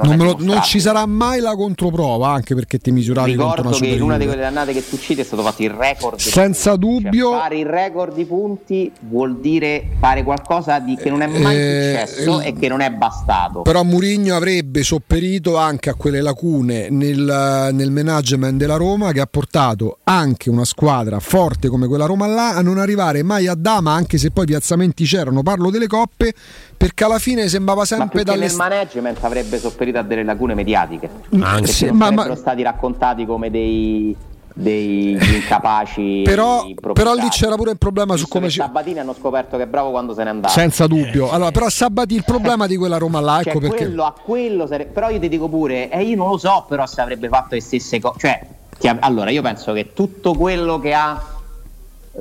non, 0.03 0.15
non, 0.15 0.27
lo- 0.27 0.37
non 0.39 0.61
ci 0.63 0.79
sarà 0.79 1.05
mai 1.05 1.39
la 1.39 1.55
controprova 1.55 2.29
anche 2.29 2.53
perché 2.55 2.77
ti 2.77 2.91
misuravi 2.91 3.35
contro 3.35 3.63
Ricordo 3.63 3.77
una 3.77 3.87
che 3.87 3.95
in 3.95 4.01
una 4.01 4.17
di 4.17 4.25
quelle 4.25 4.45
annate 4.45 4.73
che 4.73 4.87
tu 4.87 4.97
citi 4.97 5.21
è 5.21 5.23
stato 5.23 5.41
fatto 5.41 5.63
il 5.63 5.69
record. 5.71 6.19
Senza 6.19 6.77
punti. 6.77 7.03
dubbio. 7.03 7.29
Cioè, 7.31 7.39
fare 7.39 7.57
il 7.57 7.65
record 7.65 8.13
di 8.15 8.25
punti 8.25 8.91
vuol 8.99 9.39
dire 9.39 9.87
fare 9.99 10.23
qualcosa 10.23 10.79
di 10.79 10.95
che 10.95 11.09
non 11.09 11.21
è 11.21 11.27
mai 11.27 11.55
Eh, 11.55 12.05
successo 12.05 12.39
il- 12.41 12.47
e 12.47 12.53
che 12.53 12.67
non 12.67 12.81
è 12.81 12.89
bastato. 12.91 13.61
Però 13.61 13.83
Mourinho 13.83 14.35
avrebbe 14.35 14.83
sopperito 14.83 15.57
anche 15.57 15.89
a 15.89 15.94
quelle 15.97 16.21
lacune 16.21 16.89
nel, 16.89 17.69
nel 17.71 17.91
management 17.91 18.57
della 18.57 18.75
Roma 18.75 19.11
che 19.11 19.21
ha 19.21 19.27
portato 19.27 19.99
anche 20.03 20.49
una 20.49 20.65
squadra 20.65 21.19
forte 21.19 21.67
come 21.67 21.87
quella 21.87 22.05
Roma 22.05 22.27
là 22.27 22.55
a 22.55 22.61
non 22.61 22.77
arrivare 22.77 23.23
mai 23.23 23.47
a 23.47 23.55
Dama, 23.55 23.93
anche 23.93 24.17
se 24.17 24.31
poi 24.31 24.45
piazzamenti 24.45 25.05
c'erano. 25.05 25.41
Parlo 25.41 25.69
delle 25.69 25.87
coppe 25.87 26.33
perché 26.75 27.03
alla 27.03 27.19
fine 27.19 27.47
sembrava 27.47 27.85
sempre 27.85 28.19
che 28.19 28.25
dalle 28.25 28.47
nel 28.47 28.55
management 28.55 29.23
avrebbe 29.23 29.57
sopperito 29.57 29.97
a 29.97 30.03
delle 30.03 30.23
lacune 30.23 30.53
mediatiche. 30.53 31.09
Anche. 31.39 31.87
Non 31.87 31.97
ma- 31.97 32.11
ma- 32.11 32.35
stati 32.35 32.61
raccontati 32.61 33.25
come 33.25 33.49
dei 33.49 34.15
degli 34.57 35.17
incapaci 35.35 36.21
Però, 36.23 36.65
però 36.93 37.13
lì 37.13 37.27
c'era 37.27 37.55
pure 37.55 37.71
il 37.71 37.77
problema 37.77 38.15
su 38.15 38.25
come 38.29 38.47
ci... 38.49 38.59
Sabatini 38.59 38.99
hanno 38.99 39.13
scoperto 39.13 39.57
che 39.57 39.63
è 39.63 39.67
bravo 39.67 39.91
quando 39.91 40.13
se 40.13 40.23
n'è 40.23 40.29
andato 40.29 40.53
Senza 40.53 40.87
dubbio. 40.87 41.29
Allora, 41.29 41.51
però 41.51 41.67
Sabati 41.67 42.15
il 42.15 42.23
problema 42.23 42.65
di 42.65 42.77
quella 42.77 42.97
Roma 42.97 43.19
là, 43.19 43.41
Cioè, 43.41 43.51
ecco 43.51 43.59
perché. 43.59 43.85
quello 43.85 44.05
a 44.05 44.13
quello 44.13 44.65
sare- 44.65 44.85
però 44.85 45.09
io 45.09 45.19
ti 45.19 45.27
dico 45.27 45.49
pure 45.49 45.89
e 45.89 46.03
io 46.03 46.15
non 46.15 46.29
lo 46.29 46.37
so 46.37 46.65
però 46.69 46.85
se 46.85 47.01
avrebbe 47.01 47.27
fatto 47.27 47.55
le 47.55 47.61
stesse 47.61 47.99
cose 47.99 48.17
cioè 48.19 48.47
ti 48.79 48.87
allora 48.87 49.29
io 49.29 49.41
penso 49.41 49.73
che 49.73 49.91
tutto 49.93 50.33
quello 50.33 50.79
che 50.79 50.93
ha 50.93 51.21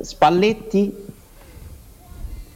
Spalletti 0.00 0.92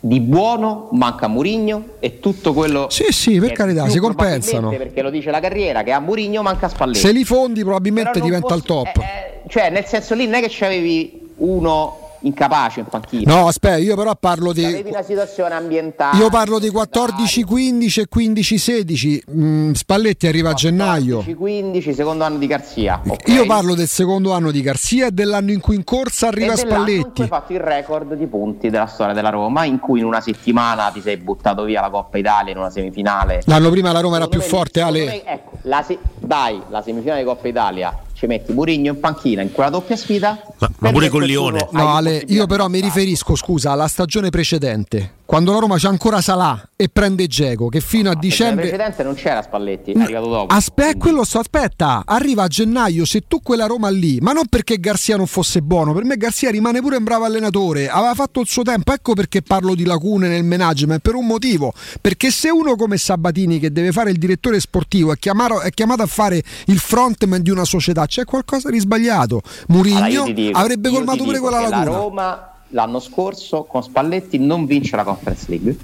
di 0.01 0.21
buono 0.21 0.89
manca 0.93 1.27
Murigno 1.27 1.85
e 1.99 2.21
tutto 2.21 2.53
quello 2.53 2.87
Sì, 2.89 3.07
sì, 3.11 3.39
per 3.41 3.53
carità, 3.53 3.89
si 3.89 3.99
compensano. 3.99 4.69
perché 4.71 5.03
lo 5.03 5.11
dice 5.11 5.31
la 5.31 5.41
carriera 5.41 5.83
che 5.83 5.91
a 5.93 5.99
Murigno 5.99 6.43
manca 6.43 6.69
Spalletti 6.69 6.99
Se 7.01 7.11
li 7.13 7.25
fondi 7.25 7.63
probabilmente 7.63 8.21
diventa 8.21 8.55
il 8.55 8.63
top. 8.63 9.01
cioè 9.49 9.71
nel 9.71 9.85
senso 9.87 10.15
lì 10.15 10.25
non 10.27 10.35
è 10.35 10.41
che 10.41 10.49
c'avevi 10.51 11.31
uno 11.39 12.08
incapace 12.21 12.81
in 12.81 12.87
panchina 12.87 13.33
No, 13.35 13.47
aspetta, 13.49 13.77
io 13.77 13.95
però 13.97 14.15
parlo 14.17 14.53
di. 14.53 14.65
avevi 14.65 14.91
una 14.91 15.03
situazione 15.03 15.55
ambientale 15.55 16.19
Io 16.19 16.29
parlo 16.31 16.59
di 16.59 16.69
14-15 16.69 18.01
e 18.01 18.09
15-16. 18.15 19.21
Mm, 19.33 19.73
Spalletti 19.73 20.27
arriva 20.27 20.51
a 20.51 20.55
gennaio. 20.55 21.25
15 21.37 21.95
secondo 21.95 22.25
anno 22.25 22.39
di 22.39 22.47
Garzia 22.47 23.01
ok? 23.07 23.29
Io 23.29 23.47
parlo 23.47 23.75
del 23.75 23.87
secondo 23.89 24.33
anno 24.33 24.51
di 24.51 24.61
Garzia 24.63 25.07
e 25.07 25.11
dell'anno 25.13 25.53
in 25.53 25.61
cui 25.61 25.77
in 25.77 25.85
corsa 25.85 26.29
arriva 26.29 26.53
e 26.53 26.57
Spalletti. 26.57 27.23
hai 27.23 27.29
fatto 27.29 27.53
il 27.53 27.61
record 27.61 28.15
di 28.15 28.27
punti 28.27 28.71
della 28.71 28.87
storia 28.87 29.15
della 29.15 29.31
Roma 29.31 29.65
in 29.65 29.79
cui 29.79 30.01
in 30.01 30.05
una 30.07 30.21
settimana 30.21 30.91
ti 30.91 31.01
sei 31.01 31.17
buttato 31.17 31.65
via 31.65 31.81
la 31.81 31.91
Coppa 31.91 32.19
Italia 32.19 32.53
in 32.53 32.59
una 32.59 32.71
semifinale 32.71 33.43
L'anno 33.45 33.71
prima 33.71 33.93
la 33.93 34.01
Roma 34.01 34.17
era 34.17 34.29
più 34.29 34.39
me- 34.41 34.45
forte, 34.45 34.81
Ale. 34.81 35.05
me, 35.05 35.25
ecco, 35.25 35.51
la 35.63 35.83
se- 35.83 35.99
dai 36.19 36.61
la 36.69 36.83
semifinale 36.83 37.21
di 37.21 37.27
Coppa 37.27 37.49
Italia 37.49 37.97
ci 38.19 38.27
metti 38.27 38.53
Murigno 38.53 38.93
in 38.93 38.99
panchina 38.99 39.43
in 39.43 39.53
quella 39.53 39.71
doppia 39.71 39.95
sfida 39.97 40.43
Ma, 40.59 40.71
ma 40.79 40.91
pure 40.91 41.09
con 41.09 41.23
Lione. 41.23 41.69
No, 41.71 41.95
Ale, 41.95 42.25
io 42.27 42.47
però 42.47 42.67
mi 42.67 42.81
riferisco, 42.81 43.37
scusa, 43.37 43.71
alla 43.71 43.87
stagione 43.87 44.29
precedente, 44.31 45.18
quando 45.29 45.53
la 45.53 45.59
Roma 45.59 45.77
c'è 45.77 45.89
ancora 45.89 46.23
Salà 46.23 46.71
e 46.75 46.89
prende 46.89 47.27
Geco, 47.27 47.69
che 47.69 47.81
fino 47.81 48.09
a 48.09 48.13
Nel 48.13 48.21
dicembre. 48.21 48.69
precedente 48.69 49.03
non 49.03 49.13
c'era 49.13 49.43
Spalletti 49.43 49.93
è 49.93 50.01
arrivato 50.01 50.29
dopo 50.31 50.55
Aspetta, 50.55 50.97
quello 50.97 51.23
sto, 51.23 51.39
aspetta, 51.41 52.03
arriva 52.07 52.45
a 52.45 52.47
gennaio, 52.47 53.05
se 53.05 53.25
tu 53.29 53.43
quella 53.43 53.67
Roma 53.67 53.91
lì, 53.91 54.21
ma 54.23 54.33
non 54.33 54.47
perché 54.47 54.81
Garzia 54.81 55.19
non 55.19 55.27
fosse 55.27 55.61
buono, 55.61 55.93
per 55.93 56.05
me 56.05 56.17
Garzia 56.17 56.49
rimane 56.51 56.81
pure 56.81 56.97
un 56.97 57.05
bravo 57.05 57.27
allenatore, 57.27 57.91
aveva 57.91 58.15
fatto 58.15 58.41
il 58.41 58.47
suo 58.47 58.63
tempo, 58.63 58.91
ecco 58.91 59.13
perché 59.13 59.43
parlo 59.43 59.75
di 59.75 59.85
lacune 59.85 60.29
nel 60.29 60.45
management, 60.45 61.03
per 61.03 61.15
un 61.15 61.27
motivo, 61.27 61.75
perché 62.01 62.31
se 62.31 62.49
uno 62.49 62.75
come 62.75 62.97
Sabatini 62.97 63.59
che 63.59 63.71
deve 63.71 63.93
fare 63.93 64.11
il 64.11 64.17
direttore 64.17 64.59
sportivo 64.61 65.13
è 65.13 65.19
chiamato, 65.19 65.61
è 65.61 65.69
chiamato 65.73 66.01
a 66.01 66.07
fare 66.07 66.43
il 66.69 66.79
frontman 66.79 67.43
di 67.43 67.51
una 67.51 67.67
società, 67.67 68.07
c'è 68.07 68.25
qualcosa 68.25 68.71
di 68.71 68.79
sbagliato. 68.79 69.43
Murigno 69.67 70.23
Allora, 70.23 70.33
dico- 70.33 70.59
avrebbe 70.59 70.89
colmato 70.89 71.23
pure 71.23 71.39
quella 71.39 71.61
lacuna. 71.61 71.85
La 71.85 71.85
Roma 71.85 72.53
l'anno 72.69 73.01
scorso 73.01 73.65
con 73.65 73.83
Spalletti 73.83 74.39
non 74.39 74.67
vince 74.67 74.97
la 74.97 75.05
Conference 75.05 75.47
League, 75.49 75.77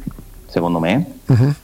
secondo 0.47 0.79
me. 0.79 1.05
Mhm. 1.27 1.55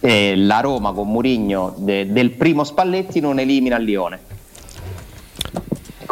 E 0.00 0.36
la 0.36 0.60
Roma 0.60 0.92
con 0.92 1.08
Murigno 1.08 1.74
del 1.78 2.30
primo 2.32 2.64
Spalletti 2.64 3.20
non 3.20 3.38
elimina 3.38 3.76
il 3.76 3.84
Lione. 3.84 4.20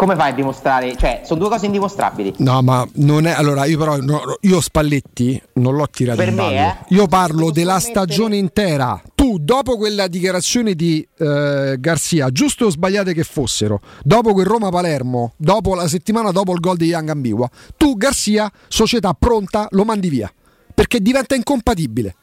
Come 0.02 0.16
fai 0.16 0.32
a 0.32 0.34
dimostrare? 0.34 0.96
Cioè, 0.96 1.20
sono 1.24 1.38
due 1.38 1.48
cose 1.48 1.66
indimostrabili. 1.66 2.34
No, 2.38 2.60
ma 2.60 2.84
non 2.94 3.24
è. 3.24 3.30
Allora, 3.30 3.66
io 3.66 3.78
però. 3.78 3.98
no, 3.98 4.36
io 4.40 4.60
Spalletti 4.60 5.40
non 5.54 5.76
l'ho 5.76 5.86
tirato 5.88 6.18
Per 6.18 6.26
in 6.26 6.34
me, 6.34 6.42
ballo. 6.42 6.56
eh, 6.56 6.76
io 6.88 7.06
parlo 7.06 7.52
della 7.52 7.78
stagione 7.78 8.34
intera. 8.36 9.00
Tu, 9.14 9.38
dopo 9.38 9.76
quella 9.76 10.08
dichiarazione 10.08 10.74
di 10.74 11.06
eh, 11.18 11.76
Garzia, 11.78 12.30
giusto 12.30 12.64
o 12.64 12.70
sbagliate 12.70 13.14
che 13.14 13.22
fossero, 13.22 13.78
dopo 14.02 14.32
quel 14.32 14.44
Roma-Palermo, 14.44 15.34
dopo 15.36 15.76
la 15.76 15.86
settimana 15.86 16.32
dopo 16.32 16.52
il 16.52 16.58
gol 16.58 16.78
di 16.78 16.86
Young 16.86 17.08
Ambiwa, 17.08 17.48
tu, 17.76 17.96
Garzia, 17.96 18.50
società 18.66 19.14
pronta, 19.16 19.68
lo 19.70 19.84
mandi 19.84 20.08
via. 20.08 20.28
Perché 20.74 20.98
diventa 21.00 21.36
incompatibile 21.36 22.16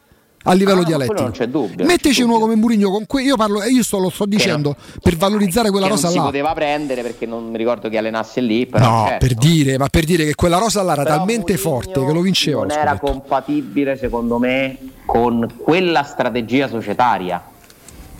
a 0.44 0.52
livello 0.54 0.80
Ah, 0.80 0.84
dialettico. 0.84 1.20
non 1.22 1.30
c'è 1.32 1.48
dubbio. 1.48 1.84
Metteci 1.84 2.22
uno 2.22 2.38
come 2.38 2.54
Murigno 2.56 2.90
con 2.90 3.06
que- 3.06 3.22
io 3.22 3.36
parlo 3.36 3.62
io 3.64 3.82
sto, 3.82 3.98
lo 3.98 4.08
sto 4.08 4.24
dicendo 4.24 4.74
per 5.02 5.16
valorizzare 5.16 5.70
quella 5.70 5.86
che 5.86 5.92
rosa 5.92 6.04
non 6.04 6.12
si 6.12 6.18
là. 6.18 6.24
poteva 6.24 6.52
prendere 6.54 7.02
perché 7.02 7.26
non 7.26 7.50
mi 7.50 7.58
ricordo 7.58 7.88
chi 7.90 7.96
allenasse 7.98 8.40
lì. 8.40 8.66
No, 8.72 9.04
certo. 9.08 9.26
per 9.26 9.34
dire, 9.36 9.76
ma 9.78 9.88
per 9.88 10.04
dire 10.04 10.24
che 10.24 10.34
quella 10.34 10.56
rosa 10.58 10.82
là 10.82 10.92
era 10.92 11.02
Però 11.02 11.16
talmente 11.16 11.52
Mourinho 11.54 11.70
forte 11.82 12.04
che 12.06 12.12
lo 12.12 12.20
vinceva. 12.20 12.58
Non 12.60 12.68
lo 12.68 12.74
era 12.74 12.98
compatibile, 12.98 13.96
secondo 13.98 14.38
me, 14.38 14.76
con 15.04 15.46
quella 15.58 16.02
strategia 16.04 16.68
societaria 16.68 17.42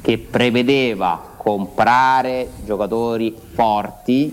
che 0.02 0.18
prevedeva 0.18 1.28
comprare 1.36 2.48
giocatori 2.66 3.34
forti, 3.54 4.30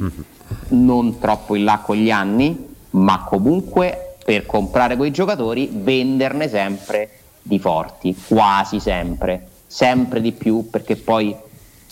non 0.69 1.19
troppo 1.19 1.55
in 1.55 1.63
là 1.63 1.79
con 1.83 1.95
gli 1.95 2.11
anni, 2.11 2.65
ma 2.91 3.23
comunque 3.23 4.15
per 4.25 4.45
comprare 4.45 4.97
quei 4.97 5.11
giocatori 5.11 5.69
venderne 5.71 6.49
sempre 6.49 7.09
di 7.47 7.59
forti, 7.59 8.15
quasi 8.27 8.79
sempre, 8.79 9.47
sempre 9.65 10.21
di 10.21 10.33
più 10.33 10.69
perché 10.69 10.95
poi 10.95 11.35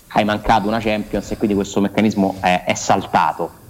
hai 0.09 0.23
mancato 0.23 0.67
una 0.67 0.79
Champions 0.79 1.31
e 1.31 1.37
quindi 1.37 1.55
questo 1.55 1.81
meccanismo 1.81 2.35
è, 2.39 2.63
è 2.65 2.73
saltato. 2.73 3.63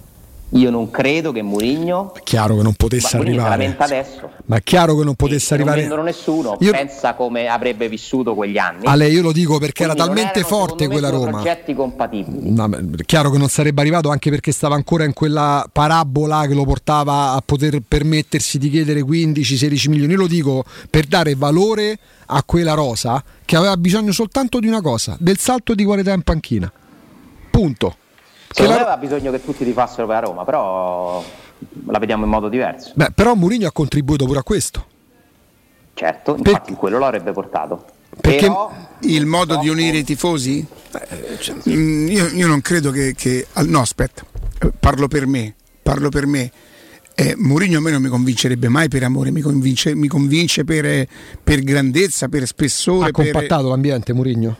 Io 0.55 0.69
non 0.69 0.89
credo 0.89 1.31
che 1.31 1.41
Mourinho 1.41 2.13
È 2.13 2.21
chiaro 2.23 2.55
che 2.55 2.63
non 2.63 2.73
potesse 2.75 3.17
la 3.17 3.23
arrivare. 3.23 3.75
adesso. 3.77 4.29
Ma 4.45 4.55
è 4.57 4.61
chiaro 4.63 4.95
che 4.97 5.03
non 5.03 5.15
potesse 5.15 5.55
Non 5.55 5.59
arrivare. 5.67 5.81
vendono 5.81 6.03
nessuno, 6.03 6.57
Io- 6.61 6.71
pensa 6.71 7.13
come 7.13 7.47
avrebbe 7.47 7.89
vissuto 7.89 8.33
quegli 8.35 8.57
anni. 8.57 8.85
Ale, 8.85 9.09
io 9.09 9.21
lo 9.21 9.31
dico 9.33 9.57
perché 9.59 9.83
era 9.83 9.93
Quindi 9.93 10.11
non 10.13 10.15
talmente 10.23 10.47
erano, 10.47 10.55
forte 10.65 10.87
quella 10.87 11.09
Roma. 11.09 11.29
progetti 11.31 11.73
compatibili. 11.73 12.51
No, 12.51 12.69
chiaro 13.05 13.29
che 13.31 13.37
non 13.37 13.49
sarebbe 13.49 13.81
arrivato 13.81 14.09
anche 14.09 14.29
perché 14.29 14.51
stava 14.51 14.75
ancora 14.75 15.03
in 15.03 15.13
quella 15.13 15.67
parabola 15.71 16.45
che 16.47 16.53
lo 16.53 16.63
portava 16.63 17.31
a 17.33 17.41
poter 17.45 17.81
permettersi 17.85 18.57
di 18.57 18.69
chiedere 18.69 19.01
15-16 19.01 19.89
milioni. 19.89 20.13
Io 20.13 20.19
lo 20.19 20.27
dico 20.27 20.63
per 20.89 21.05
dare 21.05 21.35
valore 21.35 21.97
a 22.27 22.43
quella 22.43 22.73
rosa 22.73 23.21
che 23.43 23.55
aveva 23.57 23.75
bisogno 23.77 24.11
soltanto 24.13 24.59
di 24.59 24.67
una 24.67 24.81
cosa, 24.81 25.17
del 25.19 25.37
salto 25.37 25.75
di 25.75 25.83
qualità 25.83 26.13
in 26.13 26.21
panchina. 26.21 26.71
Punto. 27.51 27.97
Che 28.55 28.61
Secondo 28.61 28.79
la- 28.79 28.85
me 28.85 28.91
aveva 28.93 28.97
bisogno 28.97 29.31
che 29.31 29.43
tutti 29.43 29.65
tifassero 29.65 30.07
per 30.07 30.15
la 30.15 30.21
Roma, 30.21 30.45
però 30.45 31.21
la 31.87 31.99
vediamo 31.99 32.23
in 32.23 32.29
modo 32.29 32.47
diverso. 32.47 32.93
Beh, 32.95 33.11
però 33.13 33.35
Mourinho 33.35 33.67
ha 33.67 33.71
contribuito 33.73 34.25
pure 34.25 34.39
a 34.39 34.43
questo. 34.43 34.85
Certo, 35.93 36.35
infatti 36.37 36.73
quello 36.73 36.97
lo 36.97 37.05
avrebbe 37.05 37.33
portato. 37.33 37.83
Perché 38.21 38.45
Però 38.47 38.71
il 39.01 39.25
modo 39.25 39.57
di 39.57 39.67
unire 39.67 39.97
i 39.97 40.03
tifosi? 40.05 40.65
Eh, 40.93 41.37
cioè, 41.37 41.55
mm, 41.69 42.07
io, 42.07 42.27
io 42.29 42.47
non 42.47 42.61
credo 42.61 42.91
che, 42.91 43.13
che- 43.13 43.45
al- 43.53 43.67
No, 43.67 43.81
aspetta, 43.81 44.23
eh, 44.61 44.71
parlo 44.79 45.09
per 45.09 45.27
me. 45.27 45.53
Parlo 45.83 46.07
per 46.07 46.25
me. 46.25 46.49
Eh, 47.13 47.33
Mourinho 47.37 47.79
a 47.79 47.81
me 47.81 47.91
non 47.91 48.01
mi 48.01 48.07
convincerebbe 48.09 48.69
mai 48.69 48.87
per 48.87 49.03
amore, 49.03 49.31
mi 49.31 49.41
convince, 49.41 49.95
mi 49.95 50.07
convince 50.07 50.63
per, 50.63 50.85
eh, 50.85 51.07
per 51.43 51.59
grandezza, 51.59 52.29
per 52.29 52.45
spessore. 52.47 53.09
Ha 53.09 53.11
compattato 53.11 53.61
per... 53.63 53.69
l'ambiente 53.71 54.13
Mourinho? 54.13 54.57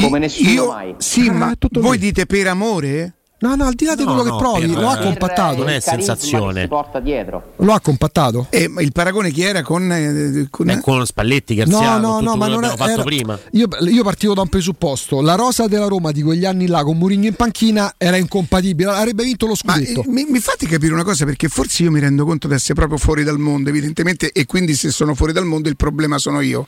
Come 0.00 0.18
nessuno 0.18 0.50
Io, 0.50 0.66
mai. 0.68 0.94
Sì, 0.98 1.28
Ah, 1.28 1.32
ma 1.32 1.54
voi 1.72 1.98
dite 1.98 2.26
per 2.26 2.46
amore? 2.48 3.12
No, 3.38 3.54
no, 3.54 3.66
al 3.66 3.74
di 3.74 3.84
là 3.84 3.94
di 3.94 4.02
No, 4.02 4.14
quello 4.14 4.30
no, 4.30 4.36
che 4.38 4.42
provi, 4.42 4.66
per- 4.66 4.80
lo 4.82 4.88
ha 4.88 4.94
per 4.96 5.04
compattato. 5.04 5.56
non 5.58 5.68
è 5.68 5.78
sensazione. 5.78 6.54
che 6.54 6.60
si 6.62 6.68
porta 6.68 7.00
dietro. 7.00 7.52
Lo 7.56 7.72
ha 7.74 7.80
compattato? 7.80 8.46
Eh, 8.48 8.66
ma 8.66 8.80
il 8.80 8.92
paragone 8.92 9.30
chi 9.30 9.42
era 9.42 9.60
con... 9.62 9.92
eh, 9.92 10.46
con- 10.48 10.64
Beh, 10.64 10.80
con 10.80 11.04
Spalletti, 11.04 11.54
No, 11.54 11.64
Garziano, 11.64 12.08
no, 12.12 12.18
tutto 12.20 12.30
no, 12.30 12.36
ma 12.36 12.46
non 12.48 12.60
che 12.62 12.72
è, 12.72 12.76
fatto 12.76 12.90
era- 12.92 13.02
prima. 13.02 13.38
Io, 13.52 13.68
io 13.90 14.02
partivo 14.02 14.32
da 14.32 14.40
un 14.40 14.48
presupposto: 14.48 15.20
la 15.20 15.34
rosa 15.34 15.66
della 15.66 15.86
Roma 15.86 16.12
di 16.12 16.22
quegli 16.22 16.46
anni 16.46 16.66
là 16.66 16.82
con 16.82 16.96
Mourinho 16.96 17.26
in 17.26 17.34
panchina 17.34 17.92
era 17.98 18.16
incompatibile, 18.16 18.88
avrebbe 18.90 19.22
vinto 19.22 19.44
lo 19.46 19.54
Ma 19.66 19.74
scudetto. 19.74 20.00
eh, 20.00 20.08
mi, 20.08 20.24
mi 20.30 20.38
fate 20.40 20.66
capire 20.66 20.94
una 20.94 21.04
cosa 21.04 21.26
perché 21.26 21.48
forse 21.48 21.82
io 21.82 21.90
mi 21.90 22.00
rendo 22.00 22.24
conto 22.24 22.48
di 22.48 22.54
essere 22.54 22.72
proprio 22.72 22.96
fuori 22.96 23.22
dal 23.22 23.38
mondo 23.38 23.68
evidentemente 23.68 24.30
e 24.32 24.46
quindi 24.46 24.74
se 24.74 24.90
sono 24.90 25.14
fuori 25.14 25.34
dal 25.34 25.44
mondo 25.44 25.68
il 25.68 25.76
problema 25.76 26.16
sono 26.16 26.40
io. 26.40 26.66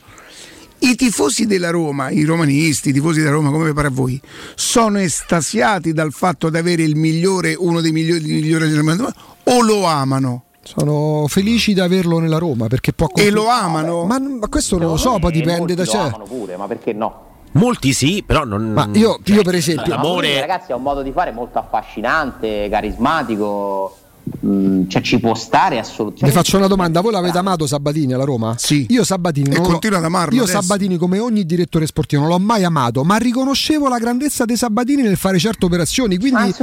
I 0.81 0.95
tifosi 0.95 1.45
della 1.45 1.69
Roma, 1.71 2.09
i 2.09 2.23
romanisti, 2.23 2.89
i 2.89 2.93
tifosi 2.93 3.19
della 3.19 3.31
Roma, 3.31 3.51
come 3.51 3.65
vi 3.65 3.73
pare 3.73 3.87
a 3.87 3.91
voi, 3.91 4.19
sono 4.55 4.97
estasiati 4.99 5.91
dal 5.91 6.11
fatto 6.13 6.49
di 6.49 6.57
avere 6.57 6.83
il 6.83 6.95
migliore, 6.95 7.53
uno 7.57 7.81
dei 7.81 7.91
migliori, 7.91 8.21
il 8.25 8.33
migliore 8.33 8.67
del 8.69 8.81
mondo 8.83 9.11
o 9.43 9.61
lo 9.61 9.83
amano? 9.85 10.43
Sono 10.63 11.25
felici 11.27 11.73
di 11.73 11.79
averlo 11.79 12.19
nella 12.19 12.37
Roma 12.37 12.67
perché 12.67 12.93
può 12.93 13.07
E 13.15 13.29
lo 13.31 13.47
amano? 13.49 14.05
Ma, 14.05 14.19
ma 14.19 14.47
questo 14.47 14.77
non 14.77 14.89
lo 14.89 14.97
so, 14.97 15.17
poi 15.19 15.31
E 15.31 15.33
dipende 15.33 15.73
da 15.73 15.83
lo 15.83 15.89
cioè. 15.89 15.99
amano 16.01 16.23
pure, 16.25 16.55
ma 16.57 16.67
perché 16.67 16.93
no? 16.93 17.27
Molti 17.53 17.93
sì, 17.93 18.23
però 18.25 18.43
non. 18.45 18.71
Ma 18.73 18.87
io, 18.93 19.19
io 19.25 19.41
per 19.41 19.53
Ma 19.53 19.57
esempio, 19.57 19.95
L'amore- 19.95 20.39
ragazzi, 20.39 20.71
ha 20.71 20.75
un 20.75 20.83
modo 20.83 21.01
di 21.01 21.11
fare 21.11 21.31
molto 21.31 21.57
affascinante, 21.57 22.67
carismatico. 22.69 23.97
Mm, 24.45 24.87
cioè, 24.87 25.01
ci 25.01 25.19
può 25.19 25.33
stare 25.35 25.79
assolutamente. 25.79 26.25
vi 26.25 26.31
faccio 26.31 26.57
una 26.57 26.67
domanda: 26.67 27.01
voi 27.01 27.11
l'avete 27.11 27.37
amato 27.37 27.65
Sabatini 27.67 28.13
alla 28.13 28.23
Roma? 28.23 28.55
Sì. 28.57 28.85
Io 28.89 29.03
Sabatini 29.03 29.55
E 29.55 29.61
continua 29.61 29.97
ad 29.99 30.03
amarlo 30.03 30.35
Io 30.35 30.43
adesso. 30.43 30.61
Sabatini, 30.61 30.97
come 30.97 31.19
ogni 31.19 31.45
direttore 31.45 31.85
sportivo, 31.85 32.21
non 32.21 32.31
l'ho 32.31 32.39
mai 32.39 32.63
amato, 32.63 33.03
ma 33.03 33.17
riconoscevo 33.17 33.87
la 33.87 33.97
grandezza 33.97 34.45
dei 34.45 34.57
Sabatini 34.57 35.01
nel 35.01 35.17
fare 35.17 35.37
certe 35.39 35.65
operazioni. 35.65 36.17
Ma 36.17 36.21
Quindi 36.21 36.53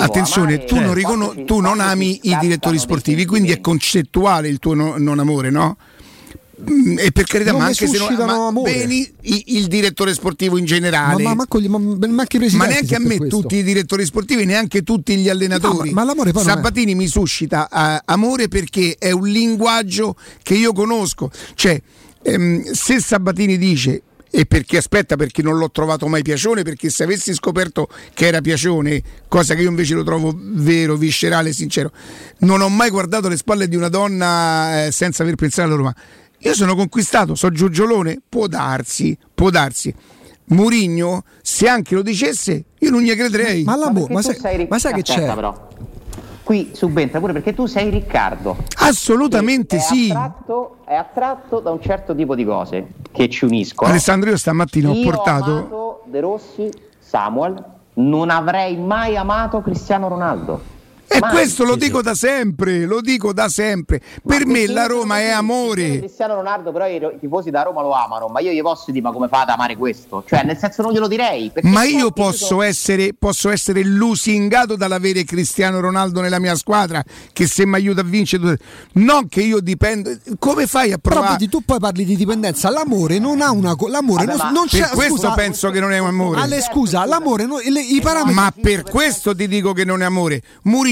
Attenzione, 0.00 0.54
amare- 0.54 0.64
tu 0.66 0.74
non, 0.74 0.82
quando 0.84 0.92
ricono- 0.94 1.34
ci- 1.34 1.44
tu 1.44 1.60
non 1.60 1.80
ami 1.80 2.18
i 2.22 2.36
direttori 2.38 2.78
sportivi, 2.78 3.24
quindi 3.26 3.52
è 3.52 3.60
concettuale 3.60 4.48
il 4.48 4.58
tuo 4.58 4.74
no- 4.74 4.94
non 4.98 5.18
amore, 5.18 5.50
no? 5.50 5.76
Mm, 6.70 6.98
E 6.98 7.10
per 7.12 7.24
carità, 7.24 7.50
Non 7.50 7.60
ma 7.60 7.66
anche 7.66 7.86
se 7.86 7.98
non 7.98 8.14
ma 8.14 8.60
beni 8.62 9.12
i- 9.22 9.44
il 9.58 9.66
direttore 9.66 10.14
sportivo 10.14 10.56
in 10.56 10.62
ma, 10.62 10.68
generale. 10.68 11.22
ma, 11.22 11.34
ma, 11.34 11.46
ma 11.48 12.26
Ma 12.52 12.66
neanche 12.66 12.94
a 12.94 12.98
me, 13.00 13.16
questo. 13.16 13.40
tutti 13.40 13.56
i 13.56 13.62
direttori 13.62 14.04
sportivi, 14.04 14.44
neanche 14.44 14.82
tutti 14.82 15.16
gli 15.16 15.28
allenatori. 15.28 15.88
No, 15.90 15.94
ma- 15.96 16.02
ma 16.02 16.04
l'amore 16.04 16.32
poi 16.32 16.42
non 16.44 16.52
è- 16.52 16.54
Sabatini 16.56 16.94
mi 16.94 17.06
suscita 17.08 17.68
eh, 17.68 18.02
amore 18.06 18.48
perché 18.48 18.96
è 18.98 19.10
un 19.10 19.26
linguaggio 19.26 20.16
che 20.42 20.54
io 20.54 20.72
conosco. 20.72 21.30
Cioè, 21.54 21.80
ehm, 22.22 22.70
se 22.72 23.00
Sabatini 23.00 23.58
dice. 23.58 24.02
E 24.36 24.46
perché 24.46 24.78
aspetta, 24.78 25.14
perché 25.14 25.42
non 25.42 25.58
l'ho 25.58 25.70
trovato 25.70 26.08
mai 26.08 26.22
piacione, 26.22 26.62
perché 26.64 26.90
se 26.90 27.04
avessi 27.04 27.32
scoperto 27.34 27.86
che 28.14 28.26
era 28.26 28.40
piacione, 28.40 29.00
cosa 29.28 29.54
che 29.54 29.62
io 29.62 29.68
invece 29.68 29.94
lo 29.94 30.02
trovo 30.02 30.36
vero, 30.36 30.96
viscerale, 30.96 31.52
sincero, 31.52 31.92
non 32.38 32.60
ho 32.60 32.68
mai 32.68 32.90
guardato 32.90 33.28
le 33.28 33.36
spalle 33.36 33.68
di 33.68 33.76
una 33.76 33.88
donna 33.88 34.86
eh, 34.86 34.90
senza 34.90 35.22
aver 35.22 35.36
pensato 35.36 35.68
alla 35.68 35.76
Roma. 35.76 35.94
Io 36.44 36.54
sono 36.54 36.74
conquistato, 36.74 37.34
so 37.34 37.50
giugiolone, 37.50 38.20
può 38.28 38.46
darsi, 38.46 39.16
può 39.34 39.48
darsi. 39.50 39.94
Murigno, 40.46 41.24
se 41.40 41.68
anche 41.68 41.94
lo 41.94 42.02
dicesse, 42.02 42.64
io 42.78 42.90
non 42.90 43.00
gli 43.00 43.10
crederei. 43.14 43.64
Ma 43.64 43.76
l'amore, 43.76 44.00
perché 44.00 44.12
ma 44.12 44.22
sai, 44.22 44.34
sei 44.36 44.56
Ric- 44.58 44.70
ma 44.70 44.78
sai 44.78 44.92
che 44.92 45.02
c'è? 45.02 45.34
però. 45.34 45.68
Qui 46.42 46.72
subentra 46.74 47.18
pure 47.20 47.32
perché 47.32 47.54
tu 47.54 47.64
sei 47.64 47.88
Riccardo. 47.88 48.58
Assolutamente 48.76 49.76
È 49.76 49.80
sì. 49.80 50.10
attratto, 50.10 50.76
è 50.84 50.92
attratto 50.94 51.60
da 51.60 51.70
un 51.70 51.80
certo 51.80 52.14
tipo 52.14 52.34
di 52.34 52.44
cose 52.44 52.88
che 53.10 53.30
ci 53.30 53.46
uniscono. 53.46 53.88
Alessandro, 53.90 54.28
io 54.28 54.36
stamattina 54.36 54.90
ho 54.90 54.92
Io 54.92 55.02
portato. 55.10 55.50
amato 55.50 56.02
De 56.04 56.20
Rossi, 56.20 56.68
Samuel, 56.98 57.64
non 57.94 58.28
avrei 58.28 58.76
mai 58.76 59.16
amato 59.16 59.62
Cristiano 59.62 60.08
Ronaldo. 60.08 60.72
E 61.06 61.18
Mai. 61.20 61.30
questo 61.30 61.64
lo 61.64 61.76
dico 61.76 62.02
da 62.02 62.14
sempre, 62.14 62.86
lo 62.86 63.00
dico 63.00 63.32
da 63.32 63.48
sempre. 63.48 64.00
Per 64.26 64.46
me 64.46 64.66
la 64.66 64.86
Roma 64.86 65.20
è 65.20 65.30
amore. 65.30 65.98
Cristiano 65.98 66.34
Ronaldo, 66.34 66.72
però 66.72 66.86
i, 66.88 66.96
i 66.96 67.18
tifosi 67.20 67.50
da 67.50 67.62
Roma 67.62 67.82
lo 67.82 67.92
amano, 67.92 68.26
ma 68.28 68.40
io 68.40 68.50
gli 68.50 68.60
posso 68.62 68.90
dire: 68.90 69.02
ma 69.04 69.12
come 69.12 69.28
fate 69.28 69.42
ad 69.44 69.48
amare 69.50 69.76
questo? 69.76 70.24
Cioè, 70.26 70.42
nel 70.44 70.56
senso, 70.56 70.82
non 70.82 70.92
glielo 70.92 71.06
direi. 71.06 71.52
Ma 71.62 71.84
io 71.84 72.10
posso 72.10 72.46
sono- 72.46 72.62
essere, 72.62 73.10
posso 73.16 73.50
essere 73.50 73.82
lusingato 73.84 74.76
dall'avere 74.76 75.24
Cristiano 75.24 75.78
Ronaldo 75.80 76.20
nella 76.20 76.38
mia 76.40 76.54
squadra 76.56 77.02
che 77.32 77.46
se 77.46 77.66
mi 77.66 77.74
aiuta 77.74 78.00
a 78.00 78.04
vincere, 78.04 78.58
non 78.94 79.28
che 79.28 79.42
io 79.42 79.60
dipendo. 79.60 80.10
Come 80.38 80.66
fai 80.66 80.92
a 80.92 80.98
Però 80.98 81.16
provare? 81.16 81.38
vedi, 81.38 81.48
tu 81.50 81.60
poi 81.64 81.78
parli 81.78 82.04
di 82.04 82.16
dipendenza. 82.16 82.70
L'amore 82.70 83.18
non 83.18 83.40
ha 83.40 83.50
una. 83.52 83.76
co- 83.76 83.88
L'amore 83.88 84.24
Vabbè, 84.24 84.36
non, 84.38 84.46
ma 84.46 84.52
non 84.52 84.66
per 84.68 84.80
c'è. 84.80 84.88
questo 84.94 85.14
scusa, 85.16 85.32
penso 85.34 85.70
che 85.70 85.80
non 85.80 85.92
è 85.92 85.98
un 85.98 86.08
amore. 86.08 86.40
Ale, 86.40 86.60
scusa, 86.60 87.04
l'amore, 87.04 87.44
no- 87.46 87.58
le- 87.58 87.80
i 87.80 88.00
parametri. 88.00 88.34
Ma 88.34 88.52
per 88.58 88.82
questo 88.82 89.34
ti 89.34 89.46
dico 89.46 89.72
che 89.72 89.84
non 89.84 90.02
è 90.02 90.04
amore. 90.04 90.42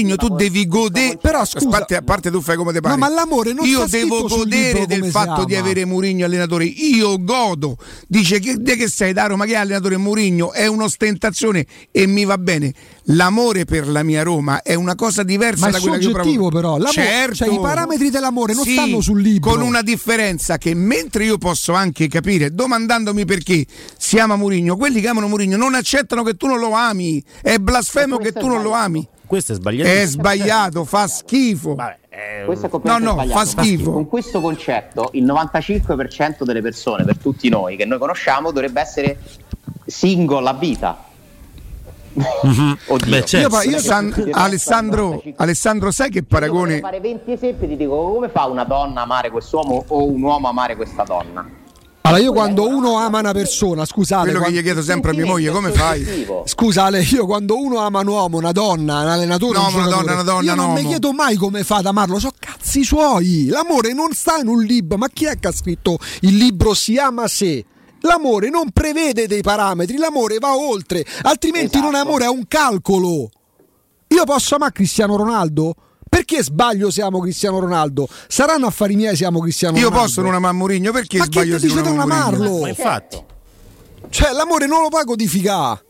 Murigno, 0.03 0.15
tu 0.15 0.35
devi 0.35 0.67
godere. 0.67 1.17
Però 1.17 1.45
scusa, 1.45 1.67
a 1.67 1.69
parte, 1.69 1.95
a 1.95 2.01
parte 2.01 2.31
tu 2.31 2.41
fai 2.41 2.55
come 2.55 2.71
te 2.73 2.81
pare. 2.81 2.93
No, 2.93 2.99
ma 2.99 3.09
l'amore 3.09 3.53
non 3.53 3.65
Io 3.65 3.85
devo 3.87 4.23
godere 4.27 4.85
del 4.85 5.05
fatto 5.05 5.43
di 5.45 5.55
avere 5.55 5.85
Murigno 5.85 6.25
allenatore. 6.25 6.65
Io 6.65 7.21
godo. 7.23 7.77
Dice 8.07 8.39
che, 8.39 8.55
de 8.57 8.75
che 8.75 8.87
sei 8.87 9.13
da 9.13 9.25
Roma, 9.27 9.45
che 9.45 9.53
è 9.53 9.55
allenatore 9.55 9.97
Murigno? 9.97 10.51
È 10.53 10.65
un'ostentazione 10.67 11.65
e 11.91 12.05
mi 12.05 12.25
va 12.25 12.37
bene. 12.37 12.73
L'amore 13.07 13.65
per 13.65 13.87
la 13.87 14.01
mia 14.01 14.23
Roma 14.23 14.61
è 14.61 14.75
una 14.75 14.95
cosa 14.95 15.23
diversa 15.23 15.65
Ma 15.65 15.71
da 15.71 15.79
quella 15.79 15.97
che 15.97 16.03
io 16.05 16.11
provo. 16.11 16.49
però. 16.49 16.77
L'amore- 16.77 16.91
certo. 16.91 17.35
cioè, 17.35 17.53
i 17.53 17.59
parametri 17.59 18.09
dell'amore 18.09 18.53
non 18.53 18.63
Sì, 18.63 18.73
stanno 18.73 19.01
sul 19.01 19.21
libro. 19.21 19.51
Con 19.51 19.61
una 19.61 19.81
differenza 19.81 20.57
che 20.57 20.73
mentre 20.73 21.25
io 21.25 21.37
posso 21.37 21.73
anche 21.73 22.07
capire, 22.07 22.53
domandandomi 22.53 23.25
perché 23.25 23.65
si 23.97 24.19
ama 24.19 24.35
Murigno, 24.37 24.77
quelli 24.77 25.01
che 25.01 25.07
amano 25.09 25.27
Murigno 25.27 25.57
non 25.57 25.75
accettano 25.75 26.23
che 26.23 26.35
tu 26.35 26.47
non 26.47 26.59
lo 26.59 26.71
ami. 26.73 27.21
È 27.41 27.57
blasfemo 27.57 28.17
che 28.17 28.31
tu 28.31 28.47
non 28.47 28.61
lo 28.61 28.71
ami. 28.71 29.05
Questo 29.25 29.53
è 29.53 29.55
sbagliato. 29.55 29.89
È 29.89 30.05
sbagliato, 30.05 30.85
fa 30.85 31.07
schifo. 31.07 31.75
Questo 32.45 32.67
è 32.67 32.69
No, 32.83 32.97
no, 32.99 33.25
fa 33.27 33.45
schifo. 33.45 33.91
Con 33.91 34.07
questo 34.07 34.41
concetto, 34.41 35.09
il 35.13 35.23
95% 35.25 36.43
delle 36.43 36.61
persone, 36.61 37.03
per 37.03 37.17
tutti 37.17 37.49
noi 37.49 37.75
che 37.75 37.85
noi 37.85 37.97
conosciamo, 37.99 38.51
dovrebbe 38.51 38.81
essere 38.81 39.17
single 39.85 40.47
a 40.49 40.53
vita. 40.53 41.05
Oddio. 42.15 43.09
Beh, 43.09 43.25
certo. 43.25 43.37
Io 43.37 43.49
pa- 43.49 43.63
io 43.63 43.79
san- 43.79 44.29
Alessandro, 44.33 45.03
95. 45.05 45.43
Alessandro, 45.43 45.91
sai 45.91 46.09
che 46.11 46.19
Io 46.19 46.25
paragone? 46.27 46.79
fare 46.79 46.99
20 46.99 47.31
esempi 47.31 47.65
e 47.65 47.67
ti 47.69 47.75
dico 47.77 48.11
come 48.13 48.29
fa 48.29 48.45
una 48.45 48.63
donna 48.65 48.99
a 48.99 49.03
amare 49.03 49.31
quest'uomo 49.31 49.83
o 49.87 50.05
un 50.05 50.21
uomo 50.21 50.45
a 50.47 50.51
amare 50.51 50.75
questa 50.75 51.03
donna? 51.03 51.61
Allora, 52.05 52.21
io 52.21 52.33
quando 52.33 52.67
uno 52.67 52.97
ama 52.97 53.19
una 53.19 53.31
persona, 53.31 53.85
scusate. 53.85 54.23
Quello 54.23 54.39
che 54.39 54.43
quando- 54.43 54.59
gli 54.59 54.63
chiedo 54.63 54.81
sempre 54.81 55.11
a 55.11 55.13
mia 55.13 55.25
moglie, 55.25 55.51
come 55.51 55.71
fai? 55.71 56.27
Scusa 56.43 56.83
Ale, 56.83 56.99
io 57.01 57.25
quando 57.25 57.57
uno 57.57 57.77
ama 57.79 58.01
un 58.01 58.07
uomo, 58.07 58.37
una 58.37 58.51
donna, 58.51 59.01
un 59.01 59.07
allenatore, 59.07 59.57
No, 59.57 59.67
un 59.67 59.73
una 59.75 59.87
donna, 59.87 60.13
una 60.13 60.23
donna, 60.23 60.43
io 60.51 60.55
non 60.55 60.73
mi 60.73 60.85
chiedo 60.85 61.13
mai 61.13 61.37
come 61.37 61.63
fa 61.63 61.77
ad 61.77 61.85
amarlo, 61.85 62.19
so 62.19 62.31
cazzi 62.37 62.83
suoi. 62.83 63.45
L'amore 63.45 63.93
non 63.93 64.11
sta 64.11 64.37
in 64.37 64.47
un 64.49 64.61
libro, 64.63 64.97
ma 64.97 65.07
chi 65.07 65.25
è 65.25 65.39
che 65.39 65.47
ha 65.47 65.53
scritto 65.53 65.97
il 66.21 66.35
libro 66.35 66.73
si 66.73 66.97
ama 66.97 67.25
se? 67.29 67.63
L'amore 68.01 68.49
non 68.49 68.71
prevede 68.71 69.25
dei 69.25 69.41
parametri, 69.41 69.95
l'amore 69.95 70.39
va 70.39 70.57
oltre, 70.57 71.05
altrimenti 71.21 71.77
non 71.79 71.91
è 71.93 71.99
Esatto. 71.99 72.07
amore, 72.09 72.25
è 72.25 72.29
un 72.29 72.43
calcolo. 72.49 73.29
Io 74.09 74.23
posso 74.25 74.55
amare 74.55 74.73
Cristiano 74.73 75.15
Ronaldo? 75.15 75.73
Perché 76.13 76.43
sbaglio 76.43 76.91
se 76.91 77.01
amo 77.01 77.19
Cristiano 77.19 77.57
Ronaldo? 77.59 78.07
Saranno 78.27 78.67
affari 78.67 78.95
miei 78.95 79.15
se 79.15 79.25
amo 79.25 79.39
Cristiano 79.39 79.77
Io 79.77 79.85
Ronaldo. 79.89 80.05
posso 80.05 80.21
non 80.21 80.35
amare 80.35 80.53
Murigno 80.53 80.91
perché 80.91 81.17
Ma 81.17 81.23
sbaglio 81.25 81.57
se 81.57 81.65
dice 81.67 81.81
non 81.81 81.91
di 81.91 81.97
non 81.97 81.99
amo 82.11 82.13
Mourinho? 82.13 82.37
amarlo? 82.45 82.59
Ma 82.61 82.67
infatti. 82.69 83.23
Cioè, 84.09 84.31
l'amore 84.31 84.67
non 84.67 84.81
lo 84.83 84.89
puoi 84.89 85.03
codificare. 85.05 85.81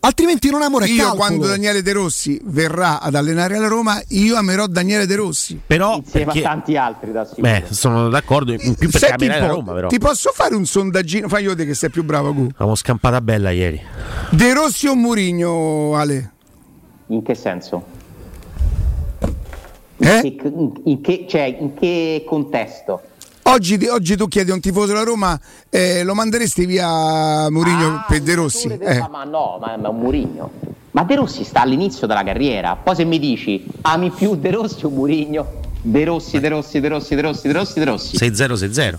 Altrimenti 0.00 0.50
non 0.50 0.60
è 0.60 0.66
amore, 0.66 0.84
Io 0.86 0.96
calcolo. 0.98 1.16
quando 1.16 1.46
Daniele 1.46 1.80
De 1.82 1.92
Rossi 1.92 2.38
verrà 2.44 3.00
ad 3.00 3.14
allenare 3.14 3.58
la 3.58 3.68
Roma, 3.68 4.00
io 4.08 4.36
amerò 4.36 4.66
Daniele 4.66 5.06
De 5.06 5.16
Rossi. 5.16 5.58
Però 5.66 5.96
Insieme 5.96 6.26
perché- 6.26 6.46
a 6.46 6.50
tanti 6.50 6.76
altri 6.76 7.10
da 7.10 7.24
sicuro. 7.24 7.42
Beh, 7.48 7.64
sono 7.70 8.08
d'accordo. 8.10 8.52
In 8.52 8.74
più 8.74 8.90
per 8.90 9.00
Senti 9.00 9.26
po', 9.26 9.46
Roma, 9.46 9.72
però. 9.72 9.88
ti 9.88 9.98
posso 9.98 10.30
fare 10.34 10.54
un 10.54 10.66
sondaggino? 10.66 11.26
Fai 11.28 11.42
io 11.44 11.56
te 11.56 11.64
che 11.64 11.72
sei 11.74 11.88
più 11.90 12.04
bravo, 12.04 12.34
Gu. 12.34 12.48
Abbiamo 12.52 12.74
scampata 12.76 13.20
bella 13.22 13.50
ieri. 13.50 13.80
De 14.30 14.52
Rossi 14.52 14.86
o 14.86 14.94
Murigno, 14.94 15.94
Ale? 15.96 16.32
In 17.08 17.22
che 17.22 17.34
senso? 17.34 17.93
In, 19.98 20.06
Eh? 20.08 20.20
che, 20.20 20.36
in- 20.48 20.72
in 20.84 21.00
che- 21.00 21.26
cioè, 21.28 21.56
in 21.58 21.74
che 21.74 22.24
contesto? 22.26 23.00
Oggi, 23.46 23.78
oggi 23.86 24.16
tu 24.16 24.26
chiedi 24.26 24.50
a 24.50 24.54
un 24.54 24.60
tifoso 24.60 24.86
della 24.88 25.02
Roma, 25.04 25.38
eh, 25.68 26.02
lo 26.02 26.14
manderesti 26.14 26.64
via 26.66 27.48
Murigno 27.50 27.88
Ah, 27.88 28.04
per 28.08 28.20
De 28.22 28.34
Rossi? 28.34 28.68
del- 28.68 28.80
Eh. 28.82 28.98
Ma 29.10 29.24
no, 29.24 29.58
ma, 29.60 29.76
ma 29.76 29.86
è 29.86 29.88
un 29.90 29.98
Murigno. 29.98 30.50
Ma 30.92 31.04
De 31.04 31.14
Rossi 31.16 31.44
sta 31.44 31.60
all'inizio 31.60 32.06
della 32.06 32.22
carriera. 32.24 32.76
Poi 32.76 32.94
se 32.94 33.04
mi 33.04 33.18
dici 33.18 33.64
ami 33.82 34.10
più 34.10 34.34
De 34.36 34.50
Rossi 34.50 34.84
o 34.86 34.88
Murigno? 34.90 35.46
De 35.82 36.04
Rossi, 36.04 36.40
De 36.40 36.48
Rossi, 36.48 36.80
De 36.80 36.88
Rossi, 36.88 37.14
De 37.14 37.20
Rossi, 37.20 37.46
De 37.48 37.52
Rossi, 37.52 37.78
De 37.78 37.84
Rossi. 37.84 38.16
6-0-6-0. 38.16 38.98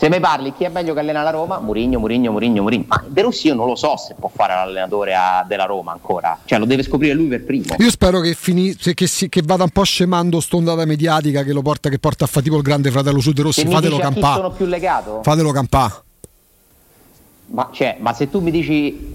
Se 0.00 0.08
mi 0.08 0.18
parli 0.18 0.54
chi 0.54 0.64
è 0.64 0.70
meglio 0.70 0.94
che 0.94 1.00
allena 1.00 1.22
la 1.22 1.28
Roma, 1.28 1.60
Murigno, 1.60 1.98
Murigno, 1.98 2.32
Murigno, 2.32 2.62
Murigno. 2.62 2.84
Ma 2.86 3.04
De 3.06 3.20
Rossi 3.20 3.48
io 3.48 3.54
non 3.54 3.66
lo 3.66 3.74
so 3.74 3.98
se 3.98 4.14
può 4.18 4.30
fare 4.34 4.54
l'allenatore 4.54 5.14
a- 5.14 5.44
della 5.46 5.66
Roma 5.66 5.92
ancora. 5.92 6.38
Cioè 6.42 6.58
lo 6.58 6.64
deve 6.64 6.82
scoprire 6.82 7.12
lui 7.12 7.26
per 7.26 7.44
primo. 7.44 7.74
Io 7.76 7.90
spero 7.90 8.20
che, 8.20 8.32
fini- 8.32 8.74
che, 8.74 9.06
si- 9.06 9.28
che 9.28 9.42
vada 9.44 9.64
un 9.64 9.68
po' 9.68 9.82
scemando 9.82 10.40
st'ondata 10.40 10.86
mediatica 10.86 11.42
che 11.42 11.52
lo 11.52 11.60
porta, 11.60 11.90
che 11.90 11.98
porta 11.98 12.24
a 12.24 12.28
fa 12.28 12.40
tipo 12.40 12.56
il 12.56 12.62
grande 12.62 12.90
fratello 12.90 13.20
su 13.20 13.32
De 13.32 13.42
Rossi. 13.42 13.60
Se 13.60 13.68
Fatelo 13.68 13.98
campà. 13.98 14.36
sono 14.36 14.50
più 14.52 14.64
legato? 14.64 15.20
Fatelo 15.22 15.50
campà. 15.52 16.02
Ma, 17.48 17.68
cioè, 17.70 17.96
ma 18.00 18.14
se 18.14 18.30
tu 18.30 18.40
mi 18.40 18.50
dici... 18.50 19.14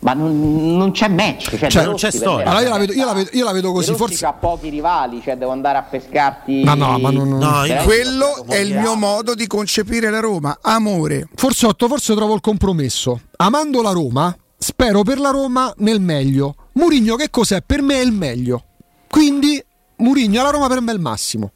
Ma 0.00 0.12
non, 0.12 0.76
non 0.76 0.92
c'è 0.92 1.08
match. 1.08 1.56
Cioè, 1.58 1.68
Cioè, 1.70 1.84
non 1.84 1.94
c'è 1.96 2.10
storia. 2.12 2.46
Allora 2.46 2.62
io 2.62 2.68
la 2.70 2.78
vedo- 2.78 2.92
io 2.92 3.04
la 3.04 3.12
vedo- 3.14 3.30
io 3.32 3.44
la 3.44 3.52
vedo 3.52 3.72
così, 3.72 3.94
forse- 3.94 4.26
ha 4.26 4.32
pochi 4.32 4.68
rivali, 4.68 5.20
cioè 5.22 5.36
devo 5.36 5.50
andare 5.50 5.78
a 5.78 5.82
pescarti... 5.82 6.62
Ma 6.64 6.74
no, 6.74 6.98
ma 6.98 7.10
non- 7.10 7.28
no, 7.28 7.38
Veramente 7.38 7.84
Quello 7.84 8.44
è 8.46 8.56
il 8.56 8.78
mio 8.78 8.94
modo 8.94 9.34
di 9.34 9.46
concepire 9.48 10.08
la 10.10 10.20
Roma, 10.20 10.58
amore. 10.62 11.28
Forse 11.34 11.66
Otto, 11.66 11.88
forse 11.88 12.14
trovo 12.14 12.34
il 12.34 12.40
compromesso. 12.40 13.20
Amando 13.36 13.82
la 13.82 13.90
Roma, 13.90 14.34
spero 14.56 15.02
per 15.02 15.18
la 15.18 15.30
Roma 15.30 15.72
nel 15.78 16.00
meglio. 16.00 16.54
Murigno 16.74 17.16
che 17.16 17.28
cos'è? 17.30 17.60
Per 17.66 17.82
me 17.82 17.96
è 18.00 18.04
il 18.04 18.12
meglio. 18.12 18.62
Quindi 19.08 19.60
Murigno 19.96 20.40
alla 20.40 20.50
Roma 20.50 20.68
per 20.68 20.80
me 20.80 20.92
è 20.92 20.94
il 20.94 21.00
massimo. 21.00 21.50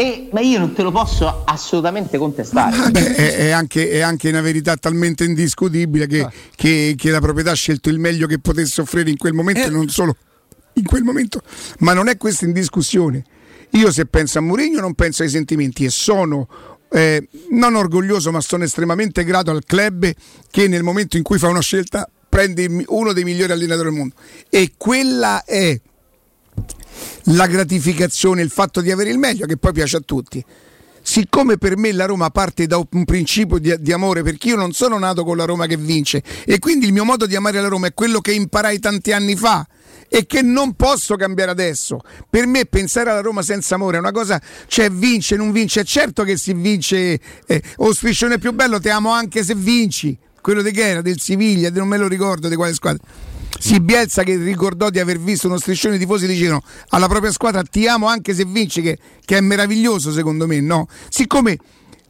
E, 0.00 0.30
ma 0.32 0.40
io 0.40 0.58
non 0.58 0.72
te 0.72 0.82
lo 0.82 0.90
posso 0.90 1.42
assolutamente 1.44 2.16
contestare. 2.16 2.88
Beh, 2.90 3.14
è, 3.14 3.36
è 3.36 3.50
anche, 3.50 3.90
è 3.90 4.00
anche 4.00 4.30
una 4.30 4.40
verità 4.40 4.74
talmente 4.76 5.24
indiscutibile 5.24 6.06
che, 6.06 6.26
che- 6.56 6.94
che 6.96 7.10
la 7.10 7.20
proprietà 7.20 7.50
ha 7.50 7.54
scelto 7.54 7.90
il 7.90 7.98
meglio 7.98 8.26
che 8.26 8.38
potesse 8.38 8.80
offrire 8.80 9.10
in 9.10 9.18
quel 9.18 9.34
momento 9.34 9.60
e 9.60 9.68
non 9.68 9.90
solo 9.90 10.16
in 10.74 10.84
quel 10.84 11.02
momento. 11.02 11.42
Ma 11.80 11.92
non 11.92 12.08
è 12.08 12.16
questo 12.16 12.46
in 12.46 12.52
discussione. 12.52 13.22
Io 13.72 13.92
se 13.92 14.06
penso 14.06 14.38
a 14.38 14.40
Mourinho 14.40 14.80
non 14.80 14.94
penso 14.94 15.22
ai 15.22 15.28
sentimenti 15.28 15.84
e 15.84 15.90
sono 15.90 16.48
eh, 16.90 17.28
non 17.50 17.74
orgoglioso 17.74 18.30
ma 18.32 18.40
sono 18.40 18.64
estremamente 18.64 19.22
grato 19.22 19.50
al 19.50 19.64
club 19.66 20.10
che 20.50 20.66
nel 20.66 20.82
momento 20.82 21.18
in 21.18 21.22
cui 21.22 21.36
fa 21.38 21.48
una 21.48 21.60
scelta 21.60 22.08
prende 22.26 22.84
uno 22.86 23.12
dei 23.12 23.24
migliori 23.24 23.52
allenatori 23.52 23.90
del 23.90 23.98
mondo. 23.98 24.14
E 24.48 24.72
quella 24.78 25.44
è 25.44 25.78
la 27.24 27.46
gratificazione, 27.46 28.42
il 28.42 28.50
fatto 28.50 28.80
di 28.80 28.90
avere 28.90 29.10
il 29.10 29.18
meglio, 29.18 29.46
che 29.46 29.56
poi 29.56 29.72
piace 29.72 29.96
a 29.96 30.00
tutti. 30.00 30.44
Siccome 31.02 31.56
per 31.56 31.76
me 31.76 31.92
la 31.92 32.04
Roma 32.04 32.30
parte 32.30 32.66
da 32.66 32.76
un 32.76 33.04
principio 33.04 33.58
di, 33.58 33.74
di 33.80 33.92
amore, 33.92 34.22
perché 34.22 34.48
io 34.48 34.56
non 34.56 34.72
sono 34.72 34.98
nato 34.98 35.24
con 35.24 35.36
la 35.36 35.44
Roma 35.44 35.66
che 35.66 35.76
vince, 35.76 36.22
e 36.44 36.58
quindi 36.58 36.86
il 36.86 36.92
mio 36.92 37.04
modo 37.04 37.26
di 37.26 37.34
amare 37.34 37.60
la 37.60 37.68
Roma 37.68 37.86
è 37.86 37.94
quello 37.94 38.20
che 38.20 38.32
imparai 38.32 38.78
tanti 38.78 39.12
anni 39.12 39.34
fa 39.34 39.66
e 40.12 40.26
che 40.26 40.42
non 40.42 40.74
posso 40.74 41.16
cambiare 41.16 41.52
adesso. 41.52 42.00
Per 42.28 42.46
me 42.46 42.66
pensare 42.66 43.10
alla 43.10 43.20
Roma 43.20 43.42
senza 43.42 43.76
amore 43.76 43.96
è 43.96 44.00
una 44.00 44.10
cosa, 44.10 44.40
cioè 44.66 44.90
vince, 44.90 45.36
non 45.36 45.52
vince. 45.52 45.80
È 45.80 45.84
certo 45.84 46.24
che 46.24 46.36
si 46.36 46.52
vince, 46.52 47.18
eh, 47.46 47.62
o 47.76 47.94
striscione 47.94 48.38
più 48.38 48.52
bello, 48.52 48.80
ti 48.80 48.88
amo 48.88 49.10
anche 49.10 49.44
se 49.44 49.54
vinci. 49.54 50.18
Quello 50.40 50.62
di 50.62 50.72
che 50.72 51.00
del 51.02 51.20
Siviglia, 51.20 51.70
non 51.70 51.86
me 51.86 51.96
lo 51.96 52.08
ricordo 52.08 52.48
di 52.48 52.56
quale 52.56 52.74
squadra. 52.74 53.02
Si 53.62 53.78
Bielsa 53.78 54.22
che 54.22 54.36
ricordò 54.36 54.88
di 54.88 54.98
aver 55.00 55.18
visto 55.20 55.46
uno 55.46 55.58
striscione 55.58 55.98
di 55.98 56.04
tifosi 56.04 56.26
dicevano 56.26 56.62
alla 56.88 57.08
propria 57.08 57.30
squadra 57.30 57.62
ti 57.62 57.86
amo 57.86 58.06
anche 58.06 58.32
se 58.34 58.44
vinci 58.46 58.80
che, 58.80 58.98
che 59.22 59.36
è 59.36 59.40
meraviglioso 59.42 60.12
secondo 60.12 60.46
me 60.46 60.60
no 60.62 60.86
siccome 61.10 61.58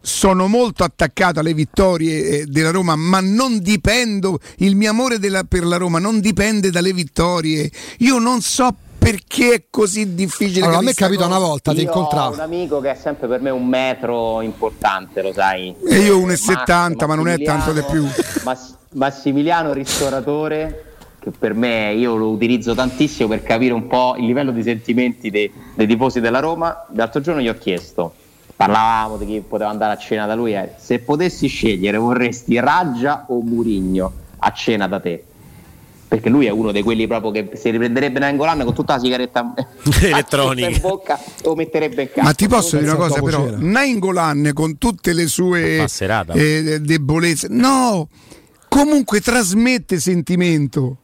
sono 0.00 0.46
molto 0.46 0.84
attaccato 0.84 1.40
alle 1.40 1.52
vittorie 1.52 2.28
eh, 2.28 2.44
della 2.46 2.70
Roma 2.70 2.94
ma 2.94 3.18
non 3.20 3.58
dipendo 3.58 4.38
il 4.58 4.76
mio 4.76 4.90
amore 4.90 5.18
della- 5.18 5.42
per 5.42 5.64
la 5.64 5.76
Roma 5.76 5.98
non 5.98 6.20
dipende 6.20 6.70
dalle 6.70 6.92
vittorie 6.92 7.68
io 7.98 8.18
non 8.18 8.40
so 8.40 8.72
perché 8.96 9.52
è 9.54 9.64
così 9.70 10.14
difficile 10.14 10.60
Allora, 10.66 10.78
a 10.78 10.82
me 10.82 10.90
è 10.90 10.94
capita 10.94 11.26
una 11.26 11.38
volta, 11.38 11.72
ti 11.74 11.80
incontravo. 11.82 12.34
un 12.34 12.40
amico 12.40 12.80
che 12.80 12.90
è 12.92 12.94
sempre 12.94 13.26
per 13.28 13.40
me 13.40 13.48
un 13.50 13.66
metro 13.66 14.40
importante, 14.42 15.20
lo 15.22 15.32
sai. 15.32 15.74
e 15.88 15.98
io 16.00 16.18
un 16.18 16.26
Max, 16.28 16.40
70 16.42 17.06
ma 17.06 17.14
non 17.16 17.26
è 17.28 17.42
tanto 17.42 17.72
di 17.72 17.82
più 17.90 18.06
Mass- 18.44 18.74
Massimiliano 18.92 19.72
ristoratore 19.72 20.84
che 21.20 21.30
per 21.30 21.54
me 21.54 21.92
io 21.92 22.16
lo 22.16 22.30
utilizzo 22.30 22.74
tantissimo 22.74 23.28
per 23.28 23.42
capire 23.42 23.74
un 23.74 23.86
po' 23.86 24.14
il 24.18 24.24
livello 24.24 24.50
di 24.50 24.62
sentimenti 24.62 25.30
dei, 25.30 25.52
dei 25.74 25.86
tifosi 25.86 26.20
della 26.20 26.40
Roma. 26.40 26.86
L'altro 26.94 27.20
giorno 27.20 27.42
gli 27.42 27.48
ho 27.48 27.56
chiesto, 27.58 28.14
parlavamo 28.56 29.18
di 29.18 29.26
chi 29.26 29.44
poteva 29.46 29.70
andare 29.70 29.92
a 29.92 29.96
cena 29.98 30.26
da 30.26 30.34
lui, 30.34 30.54
eh, 30.54 30.72
se 30.76 30.98
potessi 31.00 31.46
scegliere 31.46 31.98
vorresti 31.98 32.58
Raggia 32.58 33.26
o 33.28 33.40
Murigno 33.42 34.12
a 34.38 34.50
cena 34.52 34.88
da 34.88 34.98
te? 34.98 35.24
Perché 36.08 36.28
lui 36.28 36.46
è 36.46 36.50
uno 36.50 36.72
di 36.72 36.82
quelli 36.82 37.06
proprio 37.06 37.30
che 37.30 37.50
si 37.54 37.70
riprenderebbe 37.70 38.18
Nangolan 38.18 38.64
con 38.64 38.74
tutta 38.74 38.94
la 38.94 39.00
sigaretta 39.00 39.54
Elettronica. 40.02 40.68
in 40.68 40.78
bocca 40.80 41.20
lo 41.44 41.54
metterebbe 41.54 42.02
in 42.02 42.08
casa. 42.08 42.22
Ma 42.22 42.32
ti 42.32 42.48
posso 42.48 42.78
dire 42.78 42.90
una 42.90 42.98
cosa 42.98 43.20
però, 43.20 43.44
cena. 43.44 43.58
Nainggolan 43.60 44.50
con 44.54 44.78
tutte 44.78 45.12
le 45.12 45.26
sue 45.26 45.86
eh, 46.32 46.80
debolezze, 46.80 47.46
no, 47.50 48.08
comunque 48.68 49.20
trasmette 49.20 50.00
sentimento. 50.00 50.99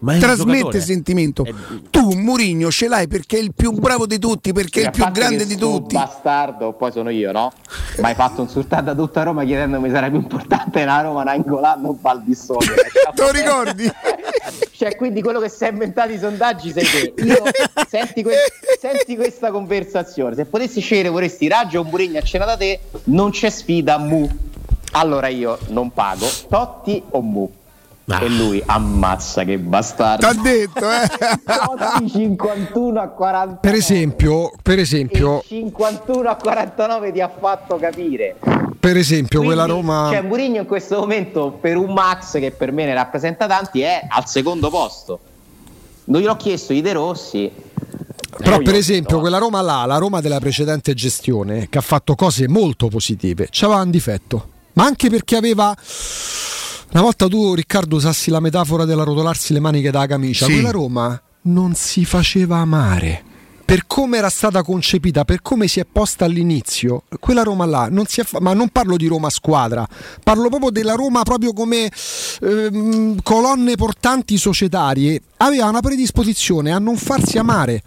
Ma 0.00 0.12
è 0.12 0.14
un 0.14 0.20
Trasmette 0.20 0.80
sentimento. 0.80 1.44
Tu 1.90 2.12
Murigno 2.14 2.70
ce 2.70 2.86
l'hai 2.86 3.08
perché 3.08 3.38
è 3.38 3.40
il 3.40 3.52
più 3.52 3.72
bravo 3.72 4.06
di 4.06 4.18
tutti, 4.18 4.52
perché 4.52 4.78
è 4.78 4.82
il 4.82 4.88
A 4.88 4.90
più 4.92 5.10
grande 5.10 5.44
di 5.44 5.56
tutti. 5.56 5.94
bastardo, 5.96 6.72
poi 6.72 6.92
sono 6.92 7.10
io, 7.10 7.32
no? 7.32 7.52
Ma 8.00 8.08
hai 8.08 8.14
fatto 8.14 8.42
insultare 8.42 8.84
da 8.84 8.94
tutta 8.94 9.24
Roma 9.24 9.44
chiedendomi 9.44 9.90
se 9.90 9.96
era 9.96 10.08
più 10.08 10.18
importante 10.18 10.84
la 10.84 11.00
Roma 11.00 11.24
Nangolan 11.24 11.84
o 11.84 11.94
Baldissone. 11.94 12.66
Te 13.14 13.22
lo 13.22 13.30
ricordi? 13.32 13.90
cioè, 14.76 14.94
quindi 14.94 15.20
quello 15.20 15.40
che 15.40 15.48
si 15.48 15.64
è 15.64 15.70
inventato 15.70 16.12
i 16.12 16.18
sondaggi 16.18 16.70
sei 16.70 16.84
te. 16.84 17.22
Io 17.24 17.42
senti, 17.88 18.22
que- 18.22 18.36
senti 18.80 19.16
questa 19.16 19.50
conversazione. 19.50 20.36
Se 20.36 20.44
potessi 20.44 20.80
scegliere 20.80 21.08
vorresti 21.08 21.48
Raggio 21.48 21.80
o 21.80 21.84
Murigno 21.84 22.20
a 22.20 22.22
cena 22.22 22.44
da 22.44 22.56
te, 22.56 22.78
non 23.04 23.30
c'è 23.30 23.50
sfida 23.50 23.98
mu. 23.98 24.28
Allora 24.92 25.26
io 25.26 25.58
non 25.68 25.92
pago 25.92 26.26
Totti 26.48 27.02
o 27.10 27.20
mu. 27.20 27.50
Ah. 28.10 28.22
E 28.22 28.28
lui 28.28 28.62
ammazza 28.64 29.44
che 29.44 29.58
bastardo. 29.58 30.26
T'ha 30.26 30.32
detto, 30.40 30.90
eh? 30.90 31.08
Totti 31.44 32.10
51 32.10 33.00
a 33.00 33.08
40. 33.08 33.56
Per 33.56 33.74
esempio, 33.74 34.50
per 34.62 34.78
esempio, 34.78 35.42
51 35.46 36.28
a 36.30 36.34
49 36.36 37.12
ti 37.12 37.20
ha 37.20 37.28
fatto 37.28 37.76
capire. 37.76 38.36
per 38.80 38.96
esempio 38.96 39.40
Quindi, 39.40 39.56
quella 39.56 39.70
Roma 39.70 40.08
Cioè, 40.10 40.22
Murigno 40.22 40.60
in 40.62 40.66
questo 40.66 40.98
momento, 41.00 41.58
per 41.60 41.76
un 41.76 41.92
Max 41.92 42.38
che 42.38 42.50
per 42.50 42.72
me 42.72 42.86
ne 42.86 42.94
rappresenta 42.94 43.46
tanti, 43.46 43.82
è 43.82 44.06
al 44.08 44.26
secondo 44.26 44.70
posto. 44.70 45.18
Non 46.04 46.22
gliel'ho 46.22 46.36
chiesto 46.36 46.72
di 46.72 46.80
De 46.80 46.92
Rossi. 46.94 47.52
Però 48.38 48.56
per 48.58 48.72
io- 48.72 48.78
esempio 48.78 49.20
quella 49.20 49.36
Roma 49.36 49.60
là, 49.60 49.84
la 49.84 49.98
Roma 49.98 50.22
della 50.22 50.38
precedente 50.38 50.94
gestione, 50.94 51.68
che 51.68 51.76
ha 51.76 51.82
fatto 51.82 52.14
cose 52.14 52.48
molto 52.48 52.88
positive, 52.88 53.48
c'aveva 53.50 53.82
un 53.82 53.90
difetto. 53.90 54.48
Ma 54.72 54.84
anche 54.84 55.10
perché 55.10 55.36
aveva... 55.36 55.76
Una 56.90 57.02
volta 57.02 57.28
tu 57.28 57.54
Riccardo 57.54 57.96
usassi 57.96 58.30
la 58.30 58.40
metafora 58.40 58.84
della 58.84 59.04
rotolarsi 59.04 59.52
le 59.52 59.60
maniche 59.60 59.90
dalla 59.90 60.06
camicia, 60.06 60.46
Sì. 60.46 60.52
quella 60.54 60.70
Roma 60.70 61.20
non 61.42 61.74
si 61.74 62.04
faceva 62.04 62.56
amare. 62.58 63.24
Per 63.68 63.86
come 63.86 64.16
era 64.16 64.30
stata 64.30 64.62
concepita, 64.62 65.26
per 65.26 65.42
come 65.42 65.68
si 65.68 65.78
è 65.78 65.84
posta 65.84 66.24
all'inizio, 66.24 67.02
quella 67.20 67.42
Roma 67.42 67.66
là, 67.66 67.88
non 67.90 68.06
si 68.06 68.22
è 68.22 68.24
fa- 68.24 68.40
ma 68.40 68.54
non 68.54 68.70
parlo 68.70 68.96
di 68.96 69.06
Roma 69.06 69.28
squadra, 69.28 69.86
parlo 70.24 70.48
proprio 70.48 70.70
della 70.70 70.94
Roma 70.94 71.22
proprio 71.22 71.52
come 71.52 71.90
ehm, 72.40 73.20
colonne 73.22 73.74
portanti 73.76 74.38
societarie, 74.38 75.20
aveva 75.36 75.66
una 75.68 75.80
predisposizione 75.80 76.72
a 76.72 76.78
non 76.78 76.96
farsi 76.96 77.36
amare 77.36 77.82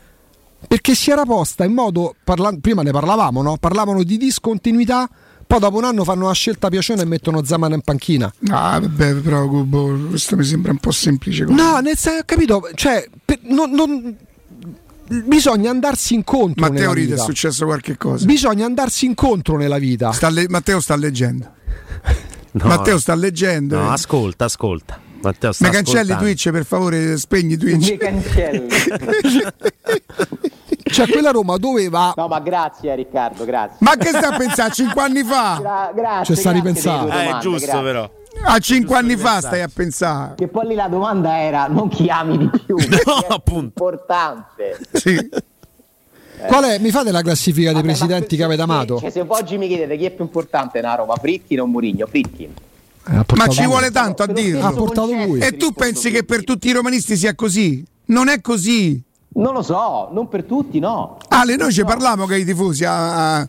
perché 0.68 0.94
si 0.94 1.10
era 1.10 1.24
posta 1.26 1.64
in 1.66 1.74
modo 1.74 2.14
parla- 2.24 2.56
prima 2.62 2.84
ne 2.84 2.92
parlavamo 2.92 3.42
no? 3.42 3.58
parlavano 3.58 4.04
di 4.04 4.18
discontinuità 4.18 5.10
poi 5.52 5.60
dopo 5.60 5.78
un 5.78 5.84
anno 5.84 6.04
fanno 6.06 6.24
una 6.26 6.34
scelta 6.34 6.70
piacione 6.70 7.02
e 7.02 7.06
mettono 7.06 7.44
Zaman 7.44 7.74
in 7.74 7.82
panchina 7.82 8.34
Ah, 8.50 8.80
vabbè, 8.80 9.16
però 9.16 9.46
Gubbo, 9.48 10.08
questo 10.10 10.38
mi 10.38 10.44
sembra 10.46 10.72
un 10.72 10.78
po' 10.78 10.92
semplice. 10.92 11.44
come- 11.44 11.62
no 11.62 11.80
nel 11.80 11.98
senso 11.98 12.24
capito 12.26 12.70
cioè 12.76 13.06
per- 13.26 13.40
non- 13.44 13.72
non- 13.72 14.16
bisogna 15.26 15.70
andarsi 15.70 16.14
incontro 16.14 16.70
Matteo 16.70 16.94
ride, 16.94 17.16
è 17.16 17.18
successo 17.18 17.66
qualche 17.66 17.98
cosa. 17.98 18.26
bisogna 18.26 18.66
andarsi 18.66 19.06
incontro 19.06 19.58
nella 19.58 19.78
vita 19.78 20.14
Sta 20.14 20.30
le- 20.30 20.48
Matteo 20.48 20.80
sta 20.80 20.96
leggendo. 20.96 21.52
No. 22.54 22.66
Matteo 22.66 23.00
sta 23.00 23.16
leggendo. 23.16 23.78
No, 23.78 23.90
eh. 23.90 23.94
ascolta, 23.94 24.44
ascolta. 24.44 25.00
Matteo 25.22 25.54
sta 25.54 25.68
Mi 25.68 25.72
cancelli 25.74 26.00
ascoltando. 26.12 26.24
Twitch 26.26 26.50
per 26.52 26.66
favore, 26.66 27.18
spegni 27.18 27.56
Mi 27.56 27.58
Twitch. 27.58 27.96
cancelli. 27.98 28.68
cioè 30.92 31.08
quella 31.10 31.32
Roma 31.32 31.58
doveva 31.58 32.14
No, 32.16 32.28
ma 32.28 32.40
grazie 32.40 32.96
Riccardo, 32.96 33.46
grazie. 33.46 33.78
Ma 33.80 33.96
che 33.96 34.10
sta 34.10 34.30
a 34.30 34.38
pensare? 34.38 34.72
5 34.72 35.02
anni 35.02 35.24
fa? 35.24 35.58
Gra- 35.60 35.92
grazie. 35.96 36.36
Ci 36.36 36.40
sta 36.42 36.52
grazie 36.52 36.70
ripensando. 36.70 37.12
Eh, 37.12 37.26
è 37.30 37.38
giusto 37.40 37.66
grazie. 37.66 37.82
però. 37.84 38.12
A 38.44 38.60
5 38.60 38.96
anni 38.96 39.18
fa 39.18 39.42
stai 39.42 39.62
a 39.62 39.70
pensare. 39.74 40.36
Che 40.36 40.48
poi 40.48 40.68
lì 40.68 40.76
la 40.76 40.88
domanda 40.88 41.40
era 41.40 41.68
non 41.68 41.90
chi 41.90 42.08
ami 42.10 42.38
di 42.38 42.50
più, 42.66 42.76
ma 42.78 42.84
chi 42.84 42.94
è 42.96 43.02
più 43.04 43.14
appunto. 43.30 43.64
importante. 43.66 44.80
Sì. 44.94 45.30
qual 46.48 46.64
è 46.64 46.80
mi 46.80 46.90
fate 46.92 47.12
la 47.12 47.22
classifica 47.22 47.68
dei 47.72 47.82
Vabbè, 47.82 47.86
presidenti 47.94 48.36
che 48.36 48.44
avete 48.44 48.62
amato 48.64 48.98
Cioè, 49.00 49.12
se 49.12 49.24
oggi 49.28 49.58
mi 49.60 49.68
chiedete 49.68 49.96
chi 49.98 50.06
è 50.06 50.12
più 50.12 50.24
importante 50.24 50.82
nella 50.82 50.96
Roma, 50.96 51.16
Fritti 51.16 51.58
o 51.60 51.68
Murigno? 51.68 52.08
Fritti. 52.08 52.44
Eh, 52.44 53.26
Ma 53.36 53.48
ci 53.48 53.66
vuole 53.66 53.92
tanto 53.92 54.24
a 54.24 54.28
dirlo. 54.28 54.66
ha 54.66 54.72
portato 54.72 55.12
lui 55.12 55.40
E 55.40 55.58
tu 55.58 55.72
pensi 55.72 56.10
che 56.12 56.24
per 56.24 56.44
tutti 56.44 56.68
i 56.68 56.72
romanisti 56.72 57.16
sia 57.18 57.36
così? 57.36 57.84
Non 58.06 58.28
è 58.28 58.42
così. 58.42 59.02
Non 59.34 59.54
lo 59.54 59.62
so, 59.62 60.10
non 60.12 60.28
per 60.28 60.44
tutti, 60.44 60.80
no. 60.80 61.18
Ale, 61.30 61.56
noi 61.56 61.72
ci 61.72 61.84
parliamo 61.84 62.26
che 62.26 62.38
i 62.38 62.46
tifosi 62.46 62.84
a, 62.86 63.38
a- 63.40 63.48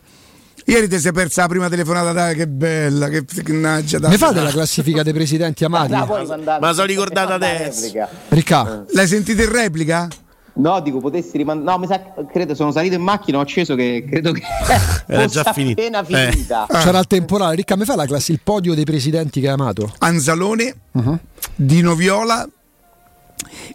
Ieri 0.65 0.87
ti 0.87 0.97
sei 0.97 1.11
persa 1.11 1.41
la 1.41 1.47
prima 1.49 1.67
telefonata, 1.67 2.13
dai, 2.13 2.35
che 2.35 2.47
bella, 2.47 3.09
che 3.09 3.25
fignaggia. 3.27 3.97
Ne 4.07 4.17
fate 4.17 4.39
la 4.39 4.49
classifica 4.49 5.03
dei 5.03 5.11
presidenti 5.11 5.65
amati? 5.65 5.91
Ma 5.91 6.57
la 6.59 6.71
sono 6.73 6.85
ricordata 6.85 7.33
adesso. 7.33 7.91
Ricca. 8.29 8.85
L'hai 8.93 9.07
sentita 9.07 9.43
in 9.43 9.51
replica? 9.51 10.07
No, 10.55 10.79
dico, 10.79 10.99
potessi 10.99 11.35
rimandare. 11.35 11.69
No, 11.77 11.83
mi 11.83 11.87
sa, 11.87 11.99
credo, 12.31 12.55
sono 12.55 12.71
salito 12.71 12.95
in 12.95 13.01
macchina, 13.01 13.39
ho 13.39 13.41
acceso 13.41 13.75
che 13.75 14.05
credo 14.09 14.31
che 14.31 14.41
Era 15.07 15.25
già 15.25 15.51
finito. 15.51 15.81
appena 15.81 15.99
Eh. 16.07 16.31
finita. 16.31 16.65
C'era 16.69 16.99
il 16.99 17.07
temporale. 17.07 17.55
Ricca, 17.55 17.75
mi 17.75 17.83
fa 17.83 17.95
la 17.95 18.05
classi, 18.05 18.31
il 18.31 18.39
podio 18.41 18.73
dei 18.73 18.85
presidenti 18.85 19.41
che 19.41 19.47
hai 19.47 19.53
amato? 19.53 19.91
Anzalone, 19.97 20.75
Uh-huh. 20.93 21.17
Dino 21.55 21.93
Viola 21.95 22.47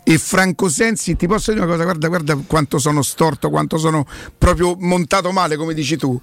e 0.03 0.19
Franco 0.19 0.69
Sensi. 0.69 1.17
Ti 1.17 1.27
posso 1.27 1.53
dire 1.53 1.65
una 1.65 1.73
cosa? 1.73 1.85
Guarda, 1.85 2.09
guarda 2.09 2.39
quanto 2.47 2.79
sono 2.79 3.03
storto, 3.03 3.51
quanto 3.51 3.79
sono 3.79 4.07
proprio 4.37 4.77
montato 4.79 5.33
male, 5.33 5.57
come 5.57 5.75
dici 5.75 5.97
tu. 5.97 6.21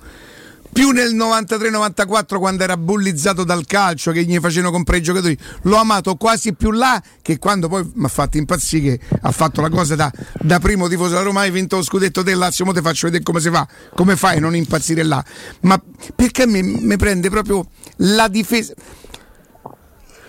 Più 0.76 0.90
nel 0.90 1.16
93-94 1.16 2.38
quando 2.38 2.64
era 2.64 2.76
bullizzato 2.76 3.46
dal 3.46 3.66
calcio 3.66 4.12
che 4.12 4.26
gli 4.26 4.38
facevano 4.40 4.74
comprare 4.74 5.00
i 5.00 5.04
giocatori, 5.04 5.38
l'ho 5.62 5.78
amato 5.78 6.16
quasi 6.16 6.54
più 6.54 6.72
là 6.72 7.02
che 7.22 7.40
quando 7.40 7.70
poi 7.70 7.90
mi 7.94 8.04
ha 8.04 8.10
fatto 8.10 8.36
impazzire 8.36 8.98
che 8.98 9.18
ha 9.22 9.32
fatto 9.32 9.62
la 9.62 9.70
cosa 9.70 9.96
da, 9.96 10.12
da 10.42 10.60
primo 10.60 10.90
tifoso 10.90 11.12
della 11.12 11.22
Roma, 11.22 11.42
hai 11.42 11.52
vinto 11.52 11.78
lo 11.78 11.82
scudetto 11.82 12.24
del 12.24 12.38
Lazio, 12.38 12.66
mo 12.66 12.74
ti 12.74 12.82
faccio 12.82 13.06
vedere 13.06 13.24
come 13.24 13.40
si 13.40 13.50
fa, 13.50 13.66
come 13.96 14.18
fai 14.18 14.36
a 14.36 14.40
non 14.42 14.54
impazzire 14.54 15.04
là. 15.04 15.24
Ma 15.62 15.82
perché 16.14 16.46
mi, 16.46 16.62
mi 16.62 16.98
prende 16.98 17.30
proprio 17.30 17.66
la 17.98 18.28
difesa? 18.28 18.74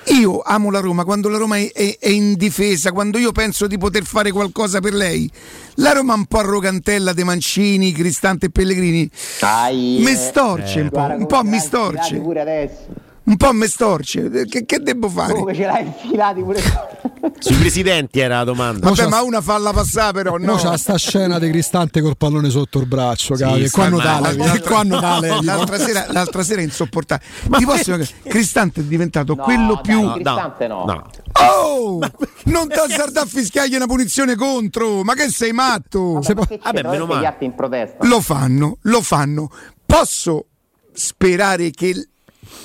Io 0.09 0.41
amo 0.41 0.71
la 0.71 0.79
Roma 0.79 1.05
quando 1.05 1.29
la 1.29 1.37
Roma 1.37 1.57
è, 1.59 1.71
è- 1.73 1.97
è 1.99 2.09
in 2.09 2.35
difesa, 2.35 2.93
quando 2.93 3.19
io 3.19 3.33
penso 3.33 3.67
di 3.67 3.77
poter 3.77 4.05
fare 4.05 4.31
qualcosa 4.31 4.79
per 4.81 4.95
lei. 4.95 5.29
La 5.77 5.93
Roma 5.93 6.15
è 6.15 6.17
un 6.17 6.27
po' 6.27 6.39
arrogantella 6.39 7.13
De 7.13 7.25
Mancini, 7.25 7.91
Cristante 7.93 8.47
e 8.47 8.51
Pellegrini. 8.51 9.11
Dai, 9.41 9.99
Mi 10.01 10.13
eh. 10.13 10.17
storce 10.17 10.81
un 10.83 10.91
po', 10.91 11.01
un 11.01 11.27
po' 11.27 11.43
mi 11.43 11.59
storce. 11.59 12.17
Pure 12.19 12.41
adesso. 12.41 13.05
Un 13.27 13.37
po' 13.37 13.53
mi 13.53 13.67
storce. 13.67 14.31
Che, 14.47 14.65
che 14.65 14.79
devo 14.79 15.09
fare? 15.09 15.35
Come 15.35 15.53
ce 15.55 15.65
l'hai 15.67 15.85
infilati 15.87 16.43
pure 16.43 16.61
Sui 17.39 17.57
presidenti 17.57 18.21
era 18.21 18.39
la 18.39 18.45
domanda. 18.45 18.89
Vabbè, 18.89 19.09
ma 19.09 19.21
una 19.23 19.41
falla 19.41 19.73
passare 19.73 20.13
però, 20.13 20.37
No, 20.37 20.53
no. 20.53 20.57
c'ha 20.57 20.77
sta 20.77 20.97
scena 20.97 21.39
di 21.39 21.51
Cristante 21.51 22.01
col 22.01 22.17
pallone 22.17 22.49
sotto 22.51 22.79
il 22.79 22.87
braccio, 22.87 23.35
Sì. 23.37 23.43
E 23.43 23.69
sta 23.69 23.81
qua 23.81 23.89
non 23.89 23.99
male. 24.03 24.37
tale, 24.37 24.61
qua 24.61 24.83
non 24.85 25.01
tale. 25.01 25.43
L'altra 25.43 25.79
sera, 25.79 26.07
l'altra 26.11 26.43
sera 26.45 26.61
è 26.61 26.65
insopportabile. 26.65 27.29
Ti 27.59 27.65
posso 27.65 27.97
dire 27.97 28.09
che 28.23 28.29
Cristante 28.31 28.81
è 28.81 28.85
diventato 28.85 29.35
quello 29.35 29.81
più. 29.81 30.13
Cristante 30.13 30.67
no. 30.69 30.85
Oh! 31.33 31.99
Non 32.45 32.69
ti 32.69 32.75
a 32.79 33.25
fischiargli 33.27 33.75
una 33.75 33.87
punizione 33.87 34.37
contro! 34.37 35.03
Ma 35.03 35.15
che 35.15 35.29
sei 35.31 35.53
matto? 35.53 36.21
Vabbè, 36.23 36.83
meno 36.85 37.07
male. 37.07 37.37
in 37.41 37.55
protesta. 37.55 38.07
Lo 38.07 38.21
fanno, 38.21 38.79
lo 38.83 39.03
fanno. 39.03 39.51
Posso 39.85 40.47
sperare 40.93 41.71
che 41.71 41.91
l- 41.93 42.09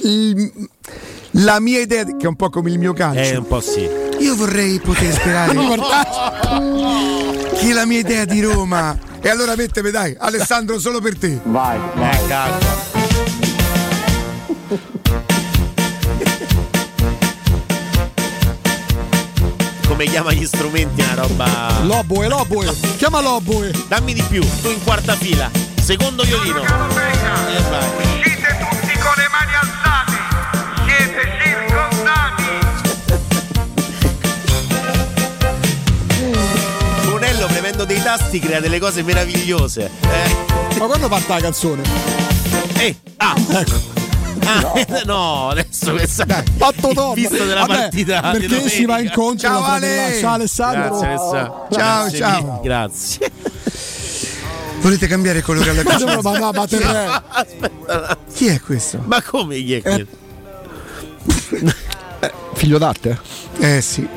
il- 0.03 0.69
la 1.35 1.59
mia 1.59 1.79
idea, 1.79 2.03
che 2.03 2.15
è 2.19 2.25
un 2.27 2.35
po' 2.35 2.49
come 2.49 2.69
il 2.71 2.79
mio 2.79 2.93
calcio, 2.93 3.19
Eh, 3.33 3.37
un 3.37 3.47
po' 3.47 3.61
sì. 3.61 3.87
io 4.19 4.35
vorrei 4.35 4.79
poter 4.79 5.13
sperare 5.13 5.53
che 7.57 7.73
la 7.73 7.85
mia 7.85 7.99
idea 7.99 8.25
di 8.25 8.41
Roma. 8.41 8.97
E 9.23 9.29
allora 9.29 9.55
metteme 9.55 9.91
dai, 9.91 10.15
Alessandro, 10.17 10.79
solo 10.79 10.99
per 10.99 11.15
te. 11.17 11.39
Vai, 11.43 11.77
Eh, 11.77 12.27
calma. 12.27 12.89
Come 19.87 20.05
chiama 20.05 20.31
gli 20.31 20.45
strumenti 20.45 21.01
una 21.01 21.15
roba. 21.15 21.79
Loboe, 21.83 22.27
Loboe. 22.27 22.73
Chiama 22.97 23.21
Loboe. 23.21 23.71
Dammi 23.87 24.13
di 24.13 24.23
più, 24.23 24.41
tu 24.61 24.69
in 24.69 24.81
quarta 24.83 25.15
fila. 25.15 25.49
Secondo 25.81 26.23
violino. 26.23 26.61
Eh, 26.63 27.61
vai. 27.69 28.10
Brunello 37.41 37.47
premendo 37.47 37.85
dei 37.85 38.01
tasti 38.01 38.39
crea 38.39 38.59
delle 38.59 38.79
cose 38.79 39.01
meravigliose. 39.01 39.89
Eh. 40.01 40.77
Ma 40.77 40.85
quando 40.85 41.07
parte 41.07 41.33
la 41.33 41.39
canzone? 41.39 41.81
Eh, 42.77 42.95
ah, 43.17 43.35
ecco. 43.49 43.99
Ah, 44.45 44.73
no. 45.05 45.49
adesso 45.49 45.91
questa 45.91 46.25
Fatto 46.57 46.89
il 46.89 46.95
top. 46.95 47.13
visto 47.15 47.43
della 47.43 47.61
Vabbè, 47.65 47.73
partita 47.79 48.31
di 48.37 48.47
perché 48.47 48.69
si 48.69 48.85
va 48.85 48.99
incontro 48.99 49.47
Ciao, 49.47 49.63
Ale. 49.63 50.17
Ciao 50.19 50.33
Alessandro. 50.33 50.81
Grazie, 50.99 51.07
Alessandro. 51.07 51.67
Ciao, 51.71 52.01
Grazie 52.01 52.17
ciao. 52.17 52.41
mille, 52.41 52.59
Grazie. 52.61 53.31
Volete 54.81 55.07
cambiare 55.07 55.41
colore 55.41 55.69
alla 55.69 55.83
Ma 55.83 55.91
cucina? 55.93 56.13
no, 56.15 56.21
ma 56.21 56.37
no, 56.37 56.51
ma 56.51 56.67
te 56.67 56.83
Aspetta. 56.83 58.17
Chi 58.33 58.47
è 58.47 58.59
questo? 58.61 59.01
Ma 59.05 59.21
come 59.21 59.59
gli 59.59 59.79
è 59.79 59.81
che- 59.81 60.07
Figlio 62.53 62.77
d'arte? 62.77 63.19
Eh 63.59 63.81
sì. 63.81 64.07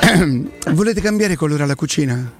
Volete 0.72 1.00
cambiare 1.00 1.36
colore 1.36 1.62
alla 1.62 1.74
cucina? 1.74 2.32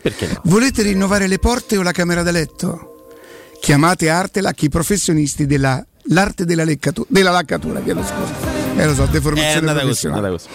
Perché 0.00 0.28
no? 0.28 0.40
Volete 0.44 0.82
rinnovare 0.82 1.26
le 1.26 1.38
porte 1.38 1.76
o 1.76 1.82
la 1.82 1.92
camera 1.92 2.22
da 2.22 2.30
letto? 2.30 3.12
Chiamate 3.60 4.08
Artelac 4.08 4.62
i 4.62 4.68
professionisti 4.68 5.46
della 5.46 5.84
l'arte 6.04 6.44
della, 6.44 6.64
leccatu- 6.64 7.06
della 7.08 7.30
laccatura, 7.30 7.80
chiedo 7.80 8.02
scusa. 8.02 8.58
Eh 8.76 8.86
lo 8.86 8.94
so, 8.94 9.06
deformazione 9.06 9.70
è 9.70 9.74
professionale. 9.74 10.30
così. 10.30 10.48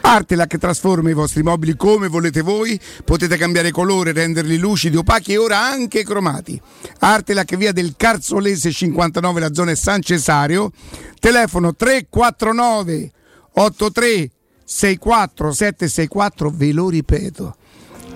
Artelac 0.00 0.58
trasforma 0.58 1.10
i 1.10 1.12
vostri 1.12 1.42
mobili 1.42 1.76
come 1.76 2.08
volete 2.08 2.40
voi, 2.40 2.80
potete 3.04 3.36
cambiare 3.36 3.70
colore, 3.70 4.12
renderli 4.12 4.56
lucidi, 4.56 4.96
opachi 4.96 5.32
e 5.32 5.36
ora 5.36 5.60
anche 5.60 6.02
cromati. 6.02 6.60
Artelac 7.00 7.56
via 7.56 7.72
del 7.72 7.94
Carzolese 7.96 8.72
59, 8.72 9.40
la 9.40 9.52
zona 9.52 9.70
è 9.70 9.74
San 9.74 10.02
Cesario, 10.02 10.72
telefono 11.20 11.74
349 11.74 13.12
83 13.52 14.30
64 14.70 15.50
764, 15.52 16.50
ve 16.50 16.72
lo 16.72 16.90
ripeto. 16.90 17.56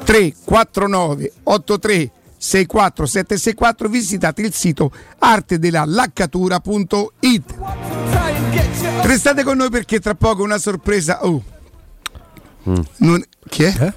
349 0.05 1.33
83 1.45 2.11
64 2.37 3.07
764 3.07 3.89
visitate 3.89 4.43
il 4.43 4.53
sito 4.53 4.93
artedelalaccatura.it 5.19 7.55
Restate 9.03 9.43
con 9.45 9.57
noi 9.57 9.71
perché 9.71 9.99
tra 9.99 10.15
poco 10.15 10.43
una 10.43 10.59
sorpresa. 10.59 11.25
Oh. 11.25 11.43
Non- 12.65 13.25
Chi 13.49 13.63
è? 13.63 13.75
Ah, 13.79 13.95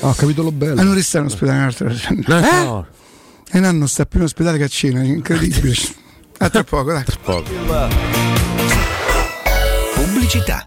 ho 0.00 0.12
capito 0.14 0.42
lo 0.42 0.52
bello. 0.52 0.78
Ah, 0.80 0.84
non 0.84 0.92
resta 0.94 1.18
in 1.20 1.24
ospedale 1.24 1.56
un 1.58 1.64
altro. 1.64 1.88
Eh? 1.88 2.16
No. 2.64 2.86
E 3.50 3.60
non 3.60 3.88
sta 3.88 4.04
più 4.04 4.18
in 4.18 4.26
ospedale 4.26 4.58
che 4.58 4.64
a 4.64 4.68
cena, 4.68 5.02
incredibile. 5.02 5.74
A 6.38 6.50
tra 6.50 6.64
poco, 6.64 6.92
dai. 6.92 7.04
Pubblicità. 9.94 10.66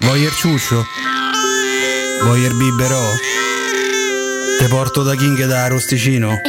Vuoi 0.00 0.22
il 0.22 0.32
ciuscio? 0.32 0.84
Vuoi 2.22 2.42
il 2.42 2.54
biberò? 2.54 3.02
Te 4.58 4.66
porto 4.68 5.02
da 5.02 5.14
King 5.14 5.46
da 5.46 5.64
Arosticino? 5.64 6.36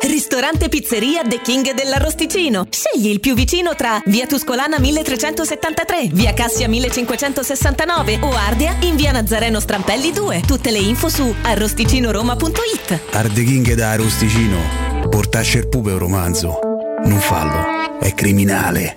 Ristorante 0.00 0.68
Pizzeria 0.68 1.22
The 1.22 1.40
King 1.40 1.72
dell'Arrosticino. 1.72 2.66
Scegli 2.68 3.08
il 3.10 3.20
più 3.20 3.34
vicino 3.34 3.76
tra 3.76 4.00
Via 4.06 4.26
Tuscolana 4.26 4.80
1373, 4.80 6.08
Via 6.12 6.32
Cassia 6.32 6.68
1569 6.68 8.18
o 8.22 8.32
Ardea 8.32 8.74
in 8.80 8.96
Via 8.96 9.12
Nazareno 9.12 9.60
Strampelli 9.60 10.10
2. 10.10 10.42
Tutte 10.44 10.72
le 10.72 10.78
info 10.78 11.08
su 11.08 11.32
arrosticinoroma.it. 11.42 13.00
Arde 13.12 13.44
King 13.44 13.74
da 13.74 13.90
Arosticino. 13.90 15.08
Portasce 15.08 15.58
il 15.58 15.68
pupe 15.68 15.92
un 15.92 15.98
romanzo. 15.98 16.58
Non 17.04 17.20
fallo, 17.20 17.98
è 18.00 18.12
criminale. 18.14 18.96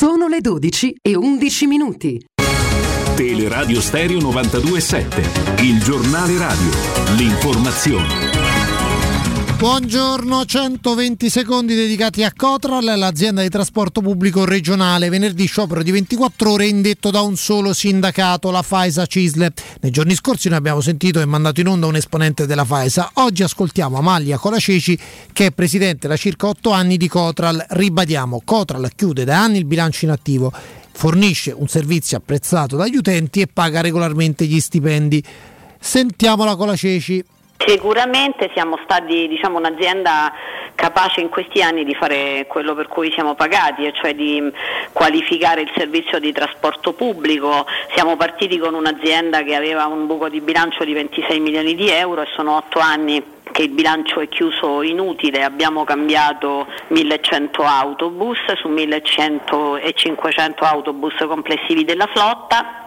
Sono 0.00 0.28
le 0.28 0.40
12 0.40 0.96
e 1.02 1.14
11 1.14 1.66
minuti. 1.66 2.24
Teleradio 3.14 3.82
Stereo 3.82 4.16
92.7 4.16 5.62
Il 5.62 5.82
giornale 5.82 6.38
radio 6.38 6.70
L'informazione 7.18 8.29
Buongiorno, 9.60 10.46
120 10.46 11.28
secondi 11.28 11.74
dedicati 11.74 12.24
a 12.24 12.32
Cotral, 12.34 12.82
l'azienda 12.82 13.42
di 13.42 13.50
trasporto 13.50 14.00
pubblico 14.00 14.46
regionale. 14.46 15.10
Venerdì 15.10 15.44
sciopero 15.44 15.82
di 15.82 15.90
24 15.90 16.52
ore 16.52 16.66
indetto 16.66 17.10
da 17.10 17.20
un 17.20 17.36
solo 17.36 17.74
sindacato, 17.74 18.50
la 18.50 18.62
Faisa 18.62 19.04
Cisle. 19.04 19.52
Nei 19.82 19.90
giorni 19.90 20.14
scorsi 20.14 20.48
noi 20.48 20.56
abbiamo 20.56 20.80
sentito 20.80 21.20
e 21.20 21.26
mandato 21.26 21.60
in 21.60 21.66
onda 21.66 21.84
un 21.84 21.96
esponente 21.96 22.46
della 22.46 22.64
Faisa. 22.64 23.10
Oggi 23.16 23.42
ascoltiamo 23.42 23.98
Amalia 23.98 24.38
Colaceci 24.38 24.98
che 25.30 25.46
è 25.46 25.50
presidente 25.50 26.08
da 26.08 26.16
circa 26.16 26.46
8 26.46 26.70
anni 26.70 26.96
di 26.96 27.06
Cotral. 27.06 27.62
Ribadiamo, 27.68 28.40
Cotral 28.42 28.90
chiude 28.96 29.24
da 29.24 29.42
anni 29.42 29.58
il 29.58 29.66
bilancio 29.66 30.06
in 30.06 30.12
attivo, 30.12 30.50
fornisce 30.92 31.52
un 31.54 31.68
servizio 31.68 32.16
apprezzato 32.16 32.78
dagli 32.78 32.96
utenti 32.96 33.42
e 33.42 33.46
paga 33.46 33.82
regolarmente 33.82 34.46
gli 34.46 34.58
stipendi. 34.58 35.22
Sentiamo 35.78 36.44
la 36.46 36.56
Colaceci. 36.56 37.24
Sicuramente 37.66 38.50
siamo 38.54 38.78
stati 38.82 39.28
diciamo, 39.28 39.58
un'azienda 39.58 40.32
capace 40.74 41.20
in 41.20 41.28
questi 41.28 41.60
anni 41.60 41.84
di 41.84 41.94
fare 41.94 42.46
quello 42.48 42.74
per 42.74 42.88
cui 42.88 43.12
siamo 43.12 43.34
pagati, 43.34 43.84
e 43.84 43.92
cioè 43.92 44.14
di 44.14 44.50
qualificare 44.92 45.60
il 45.60 45.70
servizio 45.76 46.18
di 46.18 46.32
trasporto 46.32 46.94
pubblico. 46.94 47.66
Siamo 47.94 48.16
partiti 48.16 48.58
con 48.58 48.74
un'azienda 48.74 49.42
che 49.42 49.54
aveva 49.54 49.86
un 49.86 50.06
buco 50.06 50.30
di 50.30 50.40
bilancio 50.40 50.84
di 50.84 50.94
26 50.94 51.38
milioni 51.38 51.74
di 51.74 51.90
euro 51.90 52.22
e 52.22 52.28
sono 52.34 52.56
otto 52.56 52.78
anni 52.78 53.22
che 53.52 53.62
il 53.62 53.70
bilancio 53.70 54.20
è 54.20 54.28
chiuso 54.28 54.80
inutile, 54.80 55.42
abbiamo 55.42 55.84
cambiato 55.84 56.66
1100 56.88 57.62
autobus 57.62 58.38
su 58.54 58.68
1100 58.68 59.76
e 59.76 59.92
500 59.92 60.64
autobus 60.64 61.14
complessivi 61.26 61.84
della 61.84 62.06
flotta 62.06 62.79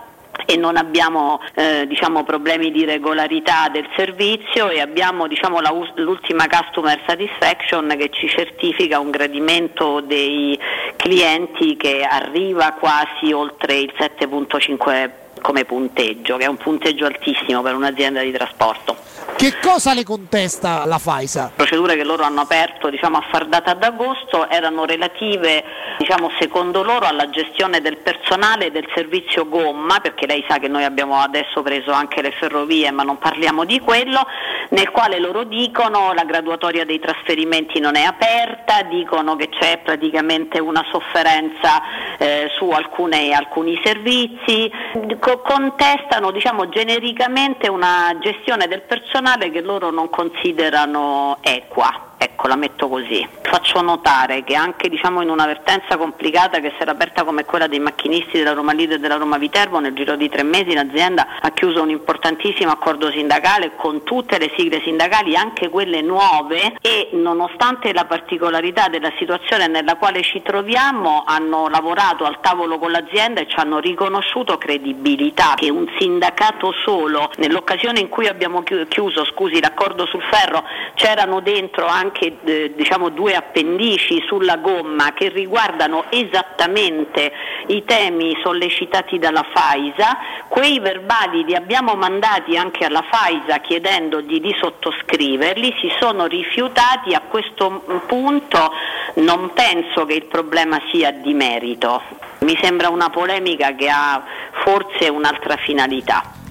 e 0.46 0.58
non 0.58 0.78
abbiamo 0.78 1.40
eh, 1.56 1.86
diciamo, 1.88 2.24
problemi 2.24 2.72
di 2.72 2.86
regolarità 2.86 3.70
del 3.72 3.88
servizio 3.96 4.70
e 4.70 4.82
abbiamo 4.82 5.28
diciamo, 5.28 5.60
la 5.60 5.72
l'ultima 5.96 6.48
customer 6.48 7.00
satisfaction 7.06 7.94
che 7.98 8.10
ci 8.10 8.28
certifica 8.28 9.00
un 9.00 9.12
gradimento 9.12 10.02
dei 10.02 10.58
clienti 10.96 11.76
che 11.78 12.02
arriva 12.02 12.72
quasi 12.72 13.32
oltre 13.32 13.76
il 13.76 13.94
7.5 13.98 15.12
come 15.42 15.66
punteggio, 15.66 16.38
che 16.38 16.46
è 16.46 16.48
un 16.48 16.58
punteggio 16.58 17.06
altissimo 17.06 17.62
per 17.62 17.76
un'azienda 17.76 18.22
di 18.22 18.32
trasporto. 18.32 19.13
Che 19.36 19.60
cosa 19.60 19.94
le 19.94 20.04
contesta 20.04 20.86
la 20.86 21.00
Faisa? 21.00 21.52
procedure 21.54 21.96
che 21.96 22.04
loro 22.04 22.24
hanno 22.24 22.42
aperto 22.42 22.90
diciamo, 22.90 23.18
a 23.18 23.26
far 23.30 23.48
data 23.48 23.72
ad 23.72 23.84
agosto 23.84 24.50
erano 24.50 24.86
relative 24.86 25.64
diciamo, 25.98 26.32
secondo 26.40 26.84
loro 26.84 27.06
alla 27.06 27.30
gestione 27.30 27.82
del 27.82 27.98
personale 27.98 28.72
del 28.72 28.88
servizio 28.94 29.48
gomma, 29.50 30.00
perché 30.00 30.28
lei 30.28 30.46
sa 30.48 30.60
che 30.60 30.68
noi 30.68 30.84
abbiamo 30.84 31.20
adesso 31.20 31.62
preso 31.62 31.92
anche 31.92 32.22
le 32.22 32.32
ferrovie 32.32 32.92
ma 32.92 33.04
non 33.04 33.18
parliamo 33.18 33.66
di 33.66 33.80
quello, 33.80 34.26
nel 34.70 34.92
quale 34.92 35.20
loro 35.20 35.44
dicono 35.44 36.14
la 36.14 36.24
graduatoria 36.24 36.86
dei 36.86 37.00
trasferimenti 37.00 37.80
non 37.80 37.96
è 37.96 38.04
aperta, 38.04 38.84
dicono 38.84 39.36
che 39.36 39.50
c'è 39.50 39.80
praticamente 39.84 40.60
una 40.60 40.86
sofferenza 40.92 41.82
eh, 42.18 42.50
su 42.58 42.70
alcune- 42.70 43.34
alcuni 43.34 43.80
servizi, 43.84 44.72
co- 45.20 45.42
contestano 45.42 46.32
diciamo, 46.32 46.70
genericamente 46.70 47.68
una 47.68 48.16
gestione 48.22 48.68
del 48.68 48.82
personale 48.82 49.23
che 49.52 49.62
loro 49.62 49.90
non 49.90 50.10
considerano 50.10 51.38
equa. 51.42 52.13
Ecco, 52.24 52.48
la 52.48 52.56
metto 52.56 52.88
così. 52.88 53.28
Faccio 53.42 53.82
notare 53.82 54.46
che 54.46 54.56
anche 54.56 54.88
diciamo, 54.88 55.22
in 55.22 55.30
una 55.30 55.46
vertenza 55.46 55.98
complicata 55.98 56.62
che 56.62 56.72
si 56.78 56.82
era 56.82 56.92
aperta 56.92 57.26
come 57.26 57.44
quella 57.44 57.68
dei 57.68 57.80
macchinisti 57.80 58.38
della 58.38 58.54
Roma 58.54 58.72
Lido 58.72 58.94
e 58.96 59.00
della 59.00 59.18
Roma 59.18 59.38
Viterbo, 59.38 59.80
nel 59.80 59.94
giro 59.94 60.16
di 60.16 60.30
tre 60.30 60.44
mesi 60.44 60.74
l'azienda 60.74 61.40
ha 61.42 61.52
chiuso 61.52 61.82
un 61.82 61.90
importantissimo 61.90 62.72
accordo 62.72 63.12
sindacale 63.12 63.76
con 63.76 64.04
tutte 64.04 64.38
le 64.38 64.54
sigle 64.56 64.82
sindacali, 64.84 65.36
anche 65.36 65.68
quelle 65.68 66.00
nuove 66.02 66.76
e 66.80 67.10
nonostante 67.12 67.92
la 67.92 68.06
particolarità 68.06 68.88
della 68.88 69.12
situazione 69.18 69.68
nella 69.68 69.96
quale 69.98 70.22
ci 70.24 70.42
troviamo 70.42 71.24
hanno 71.26 71.68
lavorato 71.68 72.24
al 72.24 72.40
tavolo 72.40 72.80
con 72.80 72.92
l'azienda 72.92 73.42
e 73.42 73.48
ci 73.50 73.58
hanno 73.58 73.80
riconosciuto 73.80 74.58
credibilità 74.58 75.56
che 75.58 75.70
un 75.70 75.92
sindacato 76.00 76.72
solo, 76.86 77.30
nell'occasione 77.36 78.00
in 78.00 78.08
cui 78.08 78.28
abbiamo 78.28 78.64
chi- 78.64 78.86
chiuso 78.88 79.26
scusi, 79.26 79.60
l'accordo 79.60 80.06
sul 80.06 80.24
ferro, 80.32 80.64
c'erano 80.96 81.42
dentro 81.42 81.86
anche 81.86 82.12
eh, 82.22 82.74
diciamo, 82.76 83.10
due 83.10 83.36
appendici 83.36 84.24
sulla 84.28 84.58
gomma 84.58 85.14
che 85.14 85.30
riguardano 85.30 86.06
esattamente 86.10 87.32
i 87.68 87.84
temi 87.86 88.38
sollecitati 88.42 89.20
dalla 89.20 89.46
Faisa, 89.54 90.18
quei 90.48 90.80
verbali 90.80 91.44
li 91.44 91.56
abbiamo 91.56 91.96
mandati 91.96 92.58
anche 92.58 92.86
alla 92.86 93.04
Faisa 93.10 93.60
chiedendogli 93.60 94.40
di 94.40 94.56
sottoscriverli, 94.60 95.76
si 95.80 95.92
sono 96.00 96.26
rifiutati, 96.26 97.14
a 97.14 97.22
questo 97.28 97.84
punto 98.06 98.72
non 99.16 99.52
penso 99.54 100.06
che 100.06 100.14
il 100.14 100.26
problema 100.26 100.80
sia 100.92 101.12
di 101.12 101.34
merito, 101.34 102.02
mi 102.40 102.58
sembra 102.62 102.90
una 102.90 103.10
polemica 103.10 103.76
che 103.76 103.90
ha 103.90 104.24
forse 104.52 105.10
un'altra 105.10 105.58
finalità. 105.58 106.42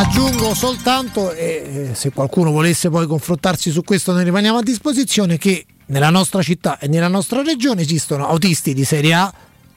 Aggiungo 0.00 0.54
soltanto, 0.54 1.30
e 1.30 1.90
se 1.92 2.10
qualcuno 2.10 2.50
volesse 2.50 2.88
poi 2.88 3.06
confrontarsi 3.06 3.70
su 3.70 3.84
questo 3.84 4.14
ne 4.14 4.24
rimaniamo 4.24 4.56
a 4.56 4.62
disposizione, 4.62 5.36
che 5.36 5.66
nella 5.86 6.08
nostra 6.08 6.42
città 6.42 6.78
e 6.78 6.88
nella 6.88 7.06
nostra 7.06 7.42
regione 7.42 7.82
esistono 7.82 8.26
autisti 8.26 8.72
di 8.72 8.84
serie 8.84 9.12
A, 9.12 9.30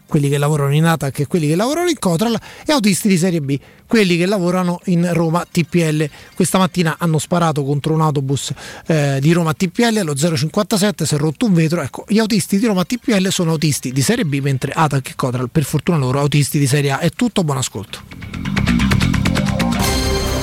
quelli 0.05 0.29
che 0.29 0.37
lavorano 0.37 0.73
in 0.73 0.85
ATAC 0.85 1.19
e 1.19 1.27
quelli 1.27 1.49
che 1.49 1.57
lavorano 1.57 1.89
in 1.89 1.99
Cotral, 1.99 2.39
e 2.65 2.71
autisti 2.71 3.09
di 3.09 3.17
serie 3.17 3.41
B, 3.41 3.59
quelli 3.85 4.15
che 4.15 4.25
lavorano 4.25 4.79
in 4.85 5.09
Roma 5.11 5.45
TPL. 5.45 6.09
Questa 6.33 6.57
mattina 6.57 6.95
hanno 6.99 7.17
sparato 7.17 7.65
contro 7.65 7.93
un 7.93 7.99
autobus 7.99 8.53
eh, 8.87 9.17
di 9.19 9.33
Roma 9.33 9.53
TPL 9.53 9.97
allo 9.97 10.15
057, 10.15 11.05
si 11.05 11.15
è 11.15 11.17
rotto 11.17 11.47
un 11.47 11.53
vetro. 11.53 11.81
Ecco, 11.81 12.05
gli 12.07 12.19
autisti 12.19 12.57
di 12.57 12.65
Roma 12.65 12.85
TPL 12.85 13.27
sono 13.27 13.51
autisti 13.51 13.91
di 13.91 14.01
serie 14.01 14.23
B, 14.23 14.39
mentre 14.39 14.71
ATAC 14.73 15.09
e 15.09 15.15
Cotral, 15.15 15.49
per 15.49 15.65
fortuna 15.65 15.97
loro, 15.97 16.21
autisti 16.21 16.57
di 16.59 16.65
serie 16.65 16.91
A. 16.91 16.99
È 16.99 17.09
tutto, 17.09 17.43
buon 17.43 17.57
ascolto. 17.57 18.53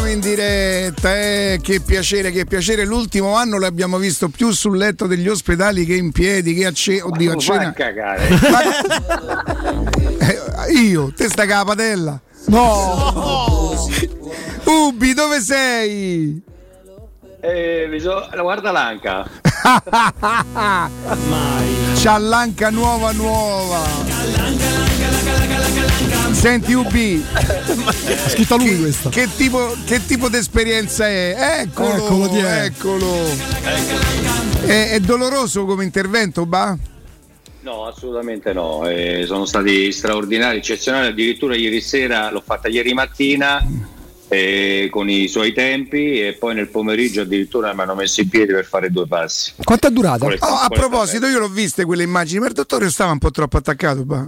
Torniamo 0.00 0.06
in 0.08 0.20
diretta. 0.20 1.14
Eh, 1.14 1.60
che 1.62 1.80
piacere, 1.80 2.30
che 2.30 2.46
piacere. 2.46 2.86
L'ultimo 2.86 3.34
anno 3.34 3.58
l'abbiamo 3.58 3.98
visto 3.98 4.30
più 4.30 4.50
sul 4.50 4.78
letto 4.78 5.06
degli 5.06 5.28
ospedali 5.28 5.84
che 5.84 5.94
in 5.94 6.10
piedi, 6.10 6.54
che 6.54 6.64
a 6.64 6.72
cena. 6.72 7.04
Oddio, 7.06 7.32
a 7.32 7.36
cena. 7.36 7.68
a 7.68 7.72
cagare. 7.72 8.28
Eh, 10.20 10.72
io, 10.72 11.12
te 11.14 11.28
sta 11.28 11.44
capatella. 11.46 12.20
No! 12.46 13.86
Ubi, 14.64 15.12
dove 15.12 15.40
sei? 15.40 16.40
Eh, 17.40 18.00
guarda 18.40 18.70
l'anca. 18.70 19.28
C'ha 22.02 22.18
l'anca 22.18 22.70
nuova 22.70 23.12
nuova. 23.12 23.80
Senti 26.40 26.72
Ubi, 26.72 27.22
Ha 27.34 28.28
scritto 28.30 28.54
a 28.54 28.56
lui 28.56 28.78
questa. 28.80 29.10
che 29.10 29.28
tipo, 29.36 29.76
che 29.84 30.04
tipo 30.06 30.30
di 30.30 30.38
esperienza 30.38 31.06
è? 31.06 31.60
Eccolo, 31.66 31.92
Eccolo, 32.24 32.46
eccolo. 32.46 33.24
È, 34.64 34.90
è 34.92 35.00
doloroso 35.00 35.66
come 35.66 35.84
intervento, 35.84 36.46
ba? 36.46 36.76
No, 37.60 37.86
assolutamente 37.86 38.54
no. 38.54 38.88
Eh, 38.88 39.24
sono 39.26 39.44
stati 39.44 39.92
straordinari, 39.92 40.56
eccezionali. 40.58 41.08
Addirittura 41.08 41.54
ieri 41.56 41.82
sera 41.82 42.30
l'ho 42.30 42.42
fatta 42.44 42.68
ieri 42.68 42.94
mattina 42.94 43.62
eh, 44.28 44.88
con 44.90 45.10
i 45.10 45.28
suoi 45.28 45.52
tempi 45.52 46.20
e 46.26 46.32
poi 46.38 46.54
nel 46.54 46.68
pomeriggio 46.68 47.20
addirittura 47.20 47.74
mi 47.74 47.82
hanno 47.82 47.94
messo 47.94 48.22
in 48.22 48.30
piedi 48.30 48.54
per 48.54 48.64
fare 48.64 48.90
due 48.90 49.06
passi. 49.06 49.52
Quanto 49.62 49.88
è 49.88 49.90
durata? 49.90 50.24
Oh, 50.24 50.28
a 50.30 50.38
quale- 50.38 50.68
proposito, 50.74 51.26
io 51.26 51.38
l'ho 51.38 51.48
viste 51.48 51.84
quelle 51.84 52.02
immagini, 52.02 52.40
ma 52.40 52.46
il 52.46 52.54
dottore 52.54 52.88
stava 52.88 53.12
un 53.12 53.18
po' 53.18 53.30
troppo 53.30 53.58
attaccato, 53.58 54.04
ba. 54.06 54.26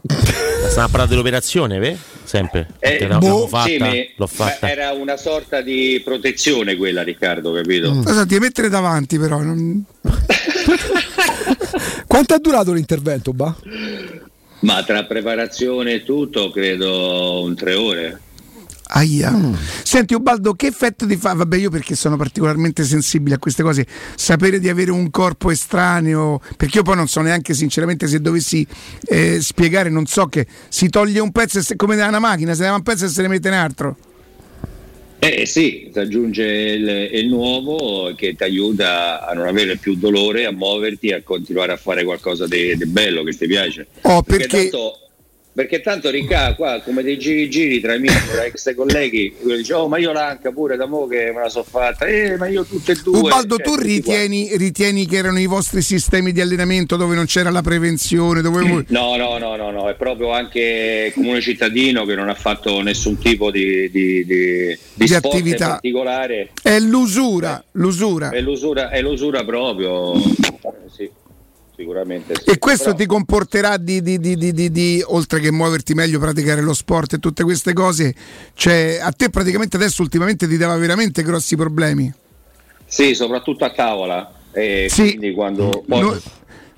Stiamo 0.69 0.87
a 0.87 0.91
parlare 0.91 1.09
dell'operazione, 1.09 1.79
ve? 1.79 1.97
Sempre. 2.33 2.67
Eh, 2.79 3.07
boh, 3.19 3.47
fatta, 3.47 3.91
sì, 3.91 4.11
l'ho 4.17 4.27
fatta. 4.27 4.71
Era 4.71 4.93
una 4.93 5.19
sorta 5.19 5.61
di 5.61 6.01
protezione 6.03 6.77
quella, 6.77 7.03
Riccardo, 7.03 7.53
capito? 7.53 8.03
So, 8.07 8.25
ti 8.25 8.39
mettere 8.39 8.71
davanti 8.71 9.19
però. 9.19 9.43
non- 9.43 9.85
Quanto 12.07 12.35
è 12.35 12.39
durato 12.39 12.73
l'intervento, 12.73 13.35
Ba? 13.35 13.55
Ma 14.61 14.83
tra 14.83 15.05
preparazione 15.05 15.93
e 15.93 16.05
tutto, 16.05 16.51
credo 16.51 17.43
un 17.43 17.55
tre 17.55 17.75
ore. 17.75 18.21
Aia. 18.95 19.33
Senti 19.83 20.13
Ubaldo, 20.15 20.53
che 20.53 20.67
effetto 20.67 21.07
ti 21.07 21.17
fa? 21.17 21.33
Vabbè, 21.33 21.57
io 21.57 21.71
perché 21.71 21.95
sono 21.95 22.17
particolarmente 22.17 22.85
sensibile 22.85 23.37
a 23.37 23.39
queste 23.39 23.63
cose, 23.63 23.87
sapere 24.17 24.59
di 24.59 24.69
avere 24.69 24.91
un 24.91 25.11
corpo 25.11 25.51
estraneo, 25.51 26.41
perché 26.57 26.79
io 26.79 26.83
poi 26.83 26.97
non 26.97 27.09
so 27.09 27.21
neanche 27.23 27.55
sinceramente 27.55 28.07
se 28.07 28.21
dovessi 28.21 28.67
eh, 29.07 29.41
spiegare, 29.41 29.89
non 29.89 30.05
so 30.07 30.27
che 30.27 30.47
si 30.69 30.89
toglie 30.91 31.21
un 31.21 31.33
pezzo 31.33 31.59
e 31.59 31.63
se- 31.63 31.77
come 31.77 31.97
da 31.97 32.07
una 32.09 32.19
macchina, 32.19 32.53
se 32.55 32.65
ne 32.65 32.69
va 32.69 32.77
un 32.77 32.83
pezzo 32.83 33.07
e 33.07 33.09
se 33.09 33.23
ne 33.23 33.29
mette 33.29 33.49
un 33.49 33.55
altro. 33.55 33.97
Eh 35.25 35.47
sì, 35.47 35.89
si 35.93 35.99
aggiunge 36.01 36.43
il, 36.45 36.89
il 37.13 37.29
nuovo 37.29 38.13
che 38.17 38.35
ti 38.35 38.43
aiuta 38.43 39.25
a 39.25 39.33
non 39.35 39.47
avere 39.47 39.77
più 39.77 39.95
dolore, 39.95 40.47
a 40.47 40.53
muoverti, 40.53 41.13
a 41.13 41.23
continuare 41.23 41.71
a 41.73 41.77
fare 41.77 42.03
qualcosa 42.05 42.47
di 42.49 42.75
bello 42.87 43.23
che 43.23 43.33
ti 43.37 43.47
piace. 43.47 43.87
Oh, 44.01 44.23
perché- 44.23 44.69
tanto, 44.69 44.99
perché 45.55 45.81
tanto 45.81 46.09
Ricca 46.11 46.55
qua 46.55 46.81
come 46.83 47.03
dei 47.03 47.19
giri 47.19 47.49
giri 47.51 47.81
tra 47.81 47.95
i 47.95 48.01
miei 48.01 48.15
ex 48.47 48.75
colleghi, 48.75 49.35
dice 49.43 49.75
oh 49.75 49.89
ma 49.89 49.99
io 49.99 50.13
l'anca 50.13 50.51
pure 50.51 50.77
da 50.77 50.87
mo 50.87 51.07
che 51.07 51.31
me 51.35 51.43
la 51.43 51.49
so 51.49 51.63
fatta, 51.63 52.07
eh 52.07 52.37
ma 52.39 52.47
io 52.49 52.65
tutte 52.65 52.93
e 52.93 52.97
due. 53.03 53.19
Ubaldo, 53.19 53.57
Cioè, 53.57 53.65
tu 53.65 53.75
ritieni, 53.77 54.57
ritieni 54.57 55.07
che 55.07 55.17
erano 55.17 55.39
i 55.39 55.47
vostri 55.47 55.83
sistemi 55.83 56.33
di 56.33 56.41
allenamento 56.41 56.97
dove 56.97 57.15
non 57.15 57.27
c'era 57.27 57.51
la 57.51 57.63
prevenzione, 57.63 58.41
dove. 58.41 58.61
No, 58.93 59.17
no, 59.17 59.39
no, 59.39 59.57
no, 59.57 59.71
no, 59.71 59.89
è 59.89 59.95
proprio 59.95 60.33
anche 60.33 61.07
il 61.09 61.13
comune 61.13 61.41
cittadino 61.41 62.05
che 62.05 62.15
non 62.15 62.29
ha 62.29 62.35
fatto 62.35 62.81
nessun 62.83 63.19
tipo 63.19 63.51
di, 63.51 63.91
di, 63.91 64.25
di, 64.25 64.79
di 64.95 65.15
attività. 65.15 65.69
particolare. 65.69 66.51
È 66.63 66.79
l'usura, 66.79 67.63
l'usura. 67.73 68.31
È 68.31 68.41
l'usura, 68.41 68.91
è 68.91 69.01
l'usura 69.01 69.45
proprio. 69.45 70.15
Eh, 70.15 70.21
Sì, 70.95 71.11
sicuramente 71.83 72.35
sì. 72.37 72.51
E 72.51 72.59
questo 72.59 72.85
Però- 72.85 72.97
ti 72.97 73.07
comporterà 73.07 73.77
di, 73.77 74.01
di- 74.03 74.19
di- 74.19 74.71
di- 74.71 75.03
oltre 75.07 75.41
che 75.41 75.51
muoverti 75.51 75.95
meglio, 75.95 76.19
praticare 76.19 76.61
lo 76.61 76.73
sport 76.75 77.15
e 77.15 77.19
tutte 77.19 77.43
queste 77.43 77.73
cose, 77.73 78.15
cioè 78.55 78.99
a 79.03 79.11
te 79.13 79.29
praticamente 79.31 79.77
adesso 79.77 80.01
ultimamente 80.03 80.47
ti 80.47 80.57
dava 80.57 80.77
veramente 80.77 81.23
grossi 81.23 81.57
problemi. 81.57 82.13
Sì, 82.87 83.15
soprattutto 83.15 83.65
a 83.65 83.71
tavola. 83.71 84.33
e 84.55 84.87
Sì. 84.91 85.17
quindi 85.17 85.33
quando 85.33 85.83
poi- 85.87 86.01
No- 86.01 86.21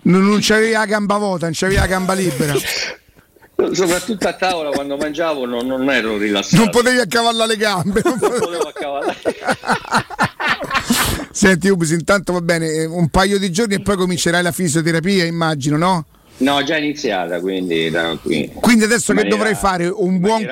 non, 0.03 0.27
non 0.29 0.39
c'avevi 0.41 0.73
la 0.73 0.87
gamba 0.87 1.17
vuota, 1.17 1.47
non 1.47 1.55
c'avevi 1.57 1.79
la 1.81 1.87
gamba 1.87 2.13
libera. 2.15 2.55
soprattutto 3.73 4.29
a 4.29 4.33
tavola 4.35 4.71
quando 4.71 4.97
mangiavo 4.97 5.45
non, 5.47 5.67
non 5.67 5.91
ero 5.91 6.17
rilassato. 6.17 6.63
Non 6.63 6.71
potevi 6.71 6.99
accavallare 7.01 7.49
le 7.51 7.57
gambe. 7.57 8.01
non 8.05 8.19
potevi- 8.19 8.41
potevo 8.41 8.69
accavallare. 8.69 9.17
Senti, 11.37 11.69
Ubis, 11.69 11.91
intanto 11.91 12.33
va 12.33 12.41
bene, 12.41 12.69
eh, 12.69 12.85
un 12.85 13.09
paio 13.09 13.41
di 13.41 13.51
giorni 13.51 13.75
e 13.75 13.81
poi 13.81 13.97
comincerai 13.97 14.41
la 14.41 14.53
fisioterapia, 14.53 15.25
immagino, 15.25 15.77
no? 15.77 16.07
No, 16.37 16.63
già 16.63 16.77
iniziata, 16.77 17.41
quindi 17.41 17.91
da 17.91 18.17
qui. 18.23 18.51
Quindi 18.55 18.85
adesso 18.85 19.11
In 19.11 19.19
che 19.19 19.25
maniera- 19.25 19.37
dovrai 19.51 19.55
fare? 19.61 19.89
Un 19.89 20.19
buon, 20.21 20.47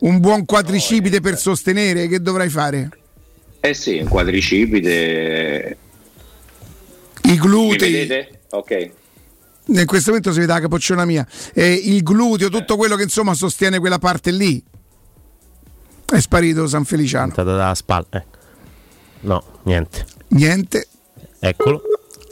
un 0.00 0.20
buon 0.20 0.44
quadricipite 0.44 1.20
per 1.20 1.36
sostenere? 1.36 2.06
Che 2.06 2.20
dovrai 2.20 2.48
fare? 2.48 2.88
Eh 3.58 3.74
sì, 3.74 3.98
un 3.98 4.06
quadricipite. 4.08 5.76
I 7.24 7.28
Mi 7.30 7.36
glutei. 7.38 7.90
vedete? 7.92 8.38
Ok. 8.50 8.90
In 9.66 9.84
questo 9.84 10.10
momento 10.10 10.32
si 10.32 10.38
vede 10.38 10.52
la 10.52 10.60
capocciona 10.60 11.04
mia. 11.04 11.26
Eh, 11.52 11.72
il 11.72 12.02
gluteo, 12.04 12.48
tutto 12.50 12.76
quello 12.76 12.94
che 12.94 13.02
insomma 13.02 13.34
sostiene 13.34 13.80
quella 13.80 13.98
parte 13.98 14.30
lì. 14.30 14.62
È 16.06 16.20
sparito 16.20 16.66
San 16.68 16.84
Feliciano. 16.84 17.32
Stata 17.32 17.54
dalla 17.56 17.74
spalla. 17.74 18.06
ecco. 18.10 18.36
No, 19.20 19.42
niente. 19.64 20.06
Niente. 20.28 20.88
Eccolo. 21.38 21.82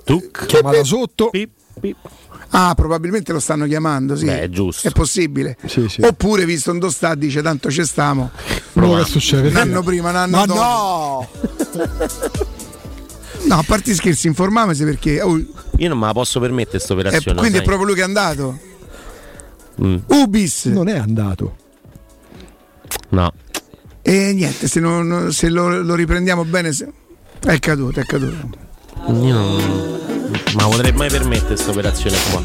Tu. 0.05 0.31
Chiamala 0.47 0.84
sotto. 0.84 1.31
Ah, 2.50 2.74
probabilmente 2.74 3.32
lo 3.32 3.40
stanno 3.40 3.66
chiamando, 3.66 4.16
sì. 4.16 4.24
Beh, 4.26 4.42
è 4.42 4.48
giusto. 4.48 4.89
È 4.89 4.92
possibile. 4.92 5.56
Oppure, 6.00 6.44
visto 6.44 6.73
dove 6.73 6.92
sta, 6.92 7.15
dice 7.15 7.42
tanto 7.42 7.70
ci 7.70 7.84
stiamo. 7.84 8.31
Quello 8.73 8.97
che 8.97 9.05
succede? 9.05 9.48
Un 9.48 9.56
anno 9.56 9.82
prima, 9.82 10.10
un 10.10 10.16
anno 10.16 10.36
Ma 10.36 10.47
dopo. 10.47 10.60
no! 10.60 11.28
No, 13.47 13.58
a 13.58 13.62
parte 13.65 13.94
scherzi, 13.94 14.26
informamesi 14.26 14.82
perché. 14.82 15.20
oh, 15.23 15.36
Io 15.76 15.89
non 15.89 15.98
me 15.98 16.06
la 16.06 16.12
posso 16.12 16.40
permettere 16.40 16.78
questa 16.78 16.94
eh, 16.94 16.97
operazione. 16.97 17.39
quindi 17.39 17.58
è 17.58 17.62
proprio 17.62 17.86
lui 17.86 17.94
che 17.94 18.00
è 18.00 18.05
andato. 18.05 18.58
Mm. 19.84 19.97
Ubis. 20.06 20.65
Non 20.65 20.89
è 20.89 20.98
andato. 20.98 21.56
No. 23.10 23.32
E 24.09 24.33
niente, 24.35 24.68
se, 24.68 24.78
non- 24.78 25.33
se 25.33 25.49
lo, 25.49 25.83
lo 25.83 25.94
riprendiamo 25.97 26.44
bene, 26.44 26.73
se- 26.73 26.89
è 27.44 27.59
caduto, 27.59 27.99
è 27.99 28.05
caduto. 28.05 28.49
Non. 29.09 30.15
Ma 30.55 30.64
potrei 30.68 30.92
mai 30.92 31.08
permettere 31.08 31.46
questa 31.55 31.70
operazione 31.70 32.16
qua. 32.30 32.42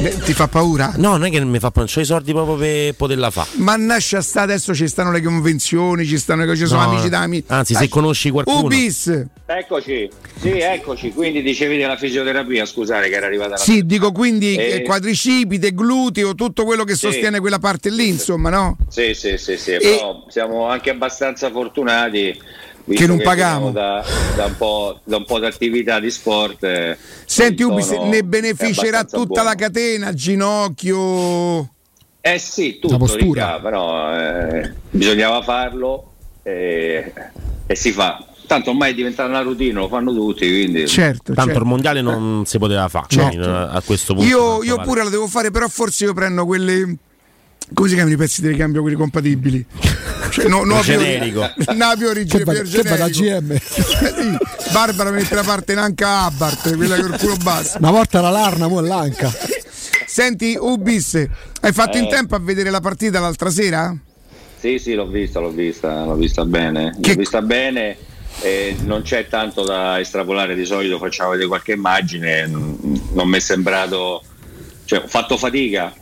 Beh, 0.00 0.16
ti 0.24 0.32
fa 0.32 0.46
paura? 0.46 0.92
No, 0.96 1.16
non 1.16 1.24
è 1.24 1.30
che 1.30 1.44
mi 1.44 1.58
fa 1.58 1.70
paura, 1.70 1.80
non 1.80 1.86
c'ho 1.92 2.00
i 2.00 2.04
soldi 2.04 2.32
proprio 2.32 2.56
per 2.56 2.94
poterla 2.94 3.30
fare. 3.30 3.48
Ma 3.54 3.74
nasce 3.76 4.20
sta 4.22 4.42
adesso 4.42 4.72
ci 4.74 4.86
stanno 4.86 5.10
le 5.10 5.20
convenzioni, 5.20 6.04
ci 6.06 6.18
stanno 6.18 6.42
le 6.42 6.46
cose, 6.46 6.62
ci 6.62 6.66
sono 6.68 6.82
No, 6.82 6.90
amici 6.90 7.08
d'ami. 7.08 7.42
Anzi, 7.48 7.74
se 7.74 7.88
conosci 7.88 8.30
qualcuno. 8.30 8.60
Ubis! 8.66 9.26
Eccoci, 9.44 10.08
sì, 10.40 10.50
eccoci. 10.50 11.12
Quindi 11.12 11.42
dicevi 11.42 11.76
della 11.78 11.96
fisioterapia, 11.96 12.64
scusate 12.64 13.08
che 13.08 13.14
era 13.16 13.26
arrivata 13.26 13.50
la 13.50 13.56
Sì, 13.56 13.84
dico 13.84 14.12
quindi 14.12 14.54
Eh. 14.54 14.74
eh, 14.76 14.82
quadricipite, 14.82 15.72
gluteo, 15.74 16.34
tutto 16.34 16.64
quello 16.64 16.84
che 16.84 16.92
Sì. 16.92 17.06
sostiene 17.06 17.40
quella 17.40 17.58
parte 17.58 17.90
lì, 17.90 18.08
insomma, 18.08 18.50
no? 18.50 18.76
Sì, 18.88 19.14
sì, 19.14 19.36
sì, 19.36 19.56
sì, 19.56 19.78
però 19.80 20.24
siamo 20.28 20.66
anche 20.68 20.90
abbastanza 20.90 21.50
fortunati 21.50 22.38
visto 22.88 23.02
Che 23.04 23.06
non 23.08 23.20
pagamo. 23.22 23.72
veniamo 23.72 24.02
Da, 24.02 24.04
da 24.36 24.44
un 24.46 24.56
po', 24.56 25.00
da 25.04 25.16
un 25.18 25.24
po' 25.24 25.38
di 25.38 25.46
attività 25.46 26.00
di 26.00 26.10
sport. 26.10 26.64
eh, 26.64 26.96
Senti 27.24 27.62
tono 27.62 28.04
ne 28.04 28.22
beneficerà 28.24 29.04
tutta 29.04 29.26
buono. 29.26 29.42
la 29.44 29.54
catena, 29.54 30.12
ginocchio. 30.12 31.68
Eh 32.20 32.38
sì, 32.38 32.72
La 32.74 32.78
tutto, 32.80 32.98
postura. 32.98 33.44
Ricca, 33.56 33.60
però 33.60 34.14
eh, 34.16 34.72
bisognava 34.90 35.42
farlo 35.42 36.12
e, 36.42 37.12
e 37.66 37.74
si 37.74 37.92
fa. 37.92 38.22
Tanto 38.46 38.70
ormai 38.70 38.92
è 38.92 38.94
diventata 38.94 39.28
una 39.28 39.42
routine, 39.42 39.72
lo 39.74 39.88
fanno 39.88 40.12
tutti, 40.14 40.48
quindi... 40.48 40.86
Certo, 40.88 41.34
Tanto 41.34 41.42
certo. 41.42 41.58
il 41.58 41.66
mondiale 41.66 42.00
non 42.00 42.44
si 42.46 42.58
poteva 42.58 42.88
fare. 42.88 43.06
Certo. 43.08 43.40
eh, 43.42 43.68
A 43.76 43.82
questo 43.84 44.14
punto. 44.14 44.26
Io, 44.28 44.62
io 44.62 44.80
pure 44.80 45.04
la 45.04 45.10
devo 45.10 45.26
fare, 45.26 45.50
però 45.50 45.68
forse 45.68 46.04
io 46.04 46.14
prendo 46.14 46.46
quelle. 46.46 46.96
Come 47.74 47.88
si 47.88 47.94
chiamano 47.94 48.14
i 48.14 48.18
pezzi 48.18 48.40
di 48.40 48.48
ricambio, 48.48 48.80
quelli 48.80 48.96
compatibili? 48.96 49.64
Cioè, 50.30 50.48
no, 50.48 50.64
no, 50.64 50.80
Generico. 50.80 51.48
Napio 51.74 52.12
Che 52.12 52.44
va- 52.44 52.52
che 52.54 52.82
va 52.82 52.96
da 52.96 53.08
GM. 53.08 53.56
Barbara 54.72 55.10
mette 55.10 55.34
la 55.34 55.42
parte 55.42 55.72
in 55.72 55.78
anca 55.78 56.24
Abarth, 56.24 56.74
quella 56.76 56.98
col 57.00 57.18
culo 57.18 57.36
basso. 57.36 57.78
Una 57.78 57.90
volta 57.90 58.18
era 58.18 58.30
l'Arna, 58.30 58.68
mo' 58.68 58.80
è 58.82 58.86
l'Anca. 58.86 59.30
Senti, 60.06 60.56
Ubis, 60.58 61.14
hai 61.60 61.72
fatto 61.72 61.96
in 61.98 62.04
Eh. 62.04 62.08
tempo 62.08 62.34
a 62.34 62.38
vedere 62.40 62.70
la 62.70 62.80
partita 62.80 63.20
l'altra 63.20 63.50
sera? 63.50 63.94
Sì, 64.58 64.78
sì, 64.78 64.94
l'ho 64.94 65.06
vista, 65.06 65.38
l'ho 65.38 65.50
vista, 65.50 66.04
l'ho 66.04 66.14
vista 66.16 66.44
bene. 66.44 66.96
L'ho 67.00 67.14
vista 67.14 67.40
bene. 67.42 67.96
eh, 68.40 68.76
non 68.84 69.02
c'è 69.02 69.26
tanto 69.28 69.64
da 69.64 69.98
estrapolare, 70.00 70.54
di 70.54 70.64
solito 70.64 70.98
facciamo 70.98 71.30
vedere 71.30 71.48
qualche 71.48 71.72
immagine, 71.72 72.46
non, 72.46 72.78
non 73.12 73.28
mi 73.28 73.36
è 73.36 73.40
sembrato, 73.40 74.22
cioè 74.84 75.00
ho 75.02 75.08
fatto 75.08 75.36
fatica 75.36 75.92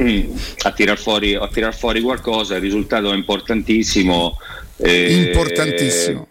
mm, 0.00 0.30
a 0.62 0.70
tirar 0.72 0.98
fuori, 0.98 1.34
a 1.34 1.48
tirar 1.48 1.74
fuori 1.76 2.00
qualcosa, 2.00 2.54
il 2.56 2.60
risultato 2.60 3.12
è 3.12 3.16
importantissimo. 3.16 4.36
eh, 4.76 5.24
Importantissimo. 5.26 6.26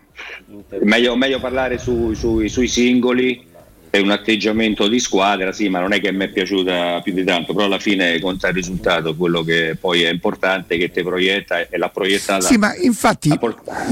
meglio, 0.82 1.16
meglio 1.16 1.40
parlare 1.40 1.78
su- 1.78 2.14
sui- 2.14 2.50
sui 2.50 2.68
singoli, 2.68 3.48
è 3.90 4.00
un 4.00 4.10
atteggiamento 4.10 4.88
di 4.88 5.00
squadra, 5.00 5.52
sì, 5.52 5.68
ma 5.68 5.82
non 5.82 5.92
è 5.92 6.00
che 6.00 6.12
mi 6.14 6.24
è 6.26 6.30
piaciuta 6.30 7.02
più 7.02 7.14
di 7.14 7.26
tanto, 7.26 7.54
però 7.54 7.66
alla 7.66 7.78
fine 7.80 8.20
conta 8.20 8.48
il 8.48 8.54
risultato, 8.54 9.16
quello 9.16 9.44
che 9.44 9.76
poi 9.80 10.04
è 10.04 10.10
importante, 10.10 10.78
che 10.78 10.92
ti 10.92 11.04
proietta 11.04 11.68
e 11.68 11.78
l'ha 11.78 11.90
proiettata 11.90 12.46
Sì, 12.46 12.58
ma 12.58 12.74
infatti 12.78 13.30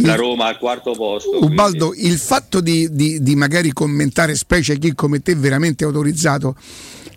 la 0.01 0.15
Roma 0.15 0.45
al 0.47 0.57
quarto 0.57 0.93
posto. 0.93 1.43
Ubaldo, 1.43 1.93
il 1.95 2.17
fatto 2.17 2.61
di, 2.61 2.87
di- 2.91 3.21
di 3.21 3.35
magari 3.35 3.73
commentare, 3.73 4.35
specie 4.35 4.77
chi 4.77 4.93
come 4.95 5.21
te 5.21 5.35
veramente 5.35 5.83
autorizzato, 5.83 6.55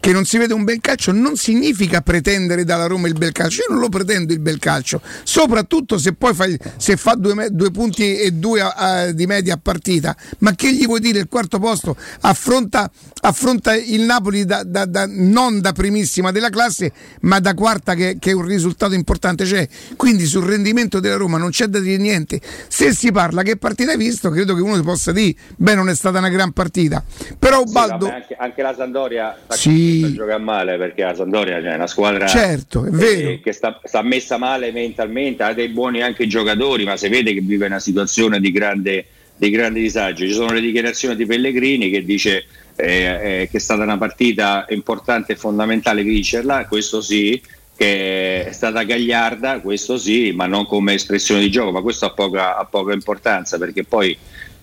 che 0.03 0.11
non 0.13 0.25
si 0.25 0.37
vede 0.37 0.53
un 0.53 0.65
bel 0.65 0.81
calcio, 0.81 1.13
non 1.13 1.37
significa 1.37 2.01
pretendere 2.01 2.65
dalla 2.65 2.87
Roma 2.87 3.07
il 3.07 3.13
bel 3.15 3.31
calcio. 3.31 3.61
Io 3.61 3.67
non 3.73 3.79
lo 3.79 3.89
pretendo 3.89 4.33
il 4.33 4.41
bel 4.41 4.59
calcio, 4.59 5.01
soprattutto 5.23 5.97
se 5.97 6.13
poi 6.13 6.35
fai, 6.35 6.59
se 6.77 6.97
fa 6.97 7.15
due, 7.15 7.51
due 7.53 7.71
punti 7.71 8.17
e 8.17 8.33
due 8.33 8.63
a- 8.63 8.73
a- 8.77 9.13
di 9.13 9.27
media 9.27 9.55
a 9.55 9.61
partita. 9.63 10.17
Ma 10.39 10.57
che 10.57 10.75
gli 10.75 10.87
vuoi 10.87 10.99
dire? 10.99 11.21
Il 11.21 11.29
quarto 11.29 11.61
posto 11.61 11.97
affronta, 12.23 12.91
affronta 13.21 13.77
il 13.77 14.01
Napoli 14.01 14.45
da- 14.45 14.65
da- 14.65 14.87
da- 14.87 15.07
non 15.09 15.61
da 15.61 15.71
primissima 15.71 16.33
della 16.33 16.51
classe, 16.51 16.91
ma 17.21 17.39
da 17.39 17.55
quarta, 17.55 17.95
che, 17.95 18.17
che 18.19 18.31
è 18.31 18.35
un 18.35 18.45
risultato 18.45 18.95
importante. 18.95 19.45
Cioè, 19.47 19.69
quindi 19.95 20.27
sul 20.27 20.43
rendimento 20.45 20.99
della 20.99 21.15
Roma 21.15 21.39
non 21.39 21.51
c'è 21.51 21.67
da 21.67 21.79
dire 21.79 22.03
niente. 22.03 22.41
Se 22.67 22.93
si 22.93 23.13
parla 23.13 23.43
che 23.43 23.57
partita 23.57 23.93
hai 23.93 23.99
visto, 23.99 24.31
credo 24.31 24.57
che 24.57 24.63
uno 24.63 24.83
possa 24.83 25.13
dire, 25.13 25.37
beh, 25.55 25.77
non 25.77 25.89
è 25.89 25.95
stata 25.95 26.19
una 26.19 26.29
gran 26.29 26.51
partita. 26.51 27.05
Però 27.39 27.59
Sì, 27.63 27.69
Ubaldo. 27.69 28.07
vabbè, 28.07 28.17
anche, 28.17 28.35
anche 28.37 28.63
la 28.63 28.75
Sandoria 28.77 29.39
Sì. 29.51 29.91
Cominciando 30.01 30.07
a 30.07 30.27
giocare 30.27 30.43
male 30.43 30.77
perché 30.77 31.03
la 31.03 31.15
Sandoria 31.15 31.57
è 31.59 31.75
una 31.75 31.87
squadra 31.87 32.27
Certo, 32.27 32.85
è 32.85 33.41
che 33.43 33.53
sta, 33.53 33.81
sta 33.85 34.03
messa 34.03 34.39
male 34.39 34.73
mentalmente, 34.73 35.43
ha 35.43 35.53
dei 35.53 35.69
buoni 35.69 36.03
anche 36.03 36.27
giocatori, 36.27 36.85
ma 36.85 36.97
si 36.97 37.09
vede 37.09 37.33
che 37.35 37.41
vive 37.41 37.67
una 37.67 37.81
situazione 37.81 38.41
di 38.41 38.51
grande, 38.51 39.07
di 39.37 39.51
grande 39.51 39.81
disagio. 39.81 40.27
Ci 40.27 40.33
sono 40.33 40.53
le 40.53 40.61
dichiarazioni 40.61 41.17
di 41.17 41.27
Pellegrini 41.27 41.91
che 41.91 42.05
dice 42.05 42.45
eh, 42.77 42.87
eh, 42.87 43.49
che 43.51 43.57
è 43.57 43.61
stata 43.61 43.83
una 43.83 43.99
partita 43.99 44.67
importante 44.71 45.33
e 45.33 45.37
fondamentale 45.37 46.03
vincerla, 46.03 46.67
questo 46.67 47.01
sì, 47.01 47.41
che 47.77 48.47
è 48.47 48.53
stata 48.53 48.83
gagliarda, 48.83 49.61
questo 49.61 49.99
sì, 49.99 50.33
ma 50.33 50.47
non 50.47 50.67
come 50.67 50.95
espressione 50.95 51.41
di 51.41 51.51
gioco, 51.51 51.73
ma 51.73 51.81
questo 51.81 52.07
ha 52.07 52.11
poca, 52.11 52.57
ha 52.57 52.65
poca 52.65 52.93
importanza 52.93 53.59
perché 53.59 53.85
poi 53.85 54.17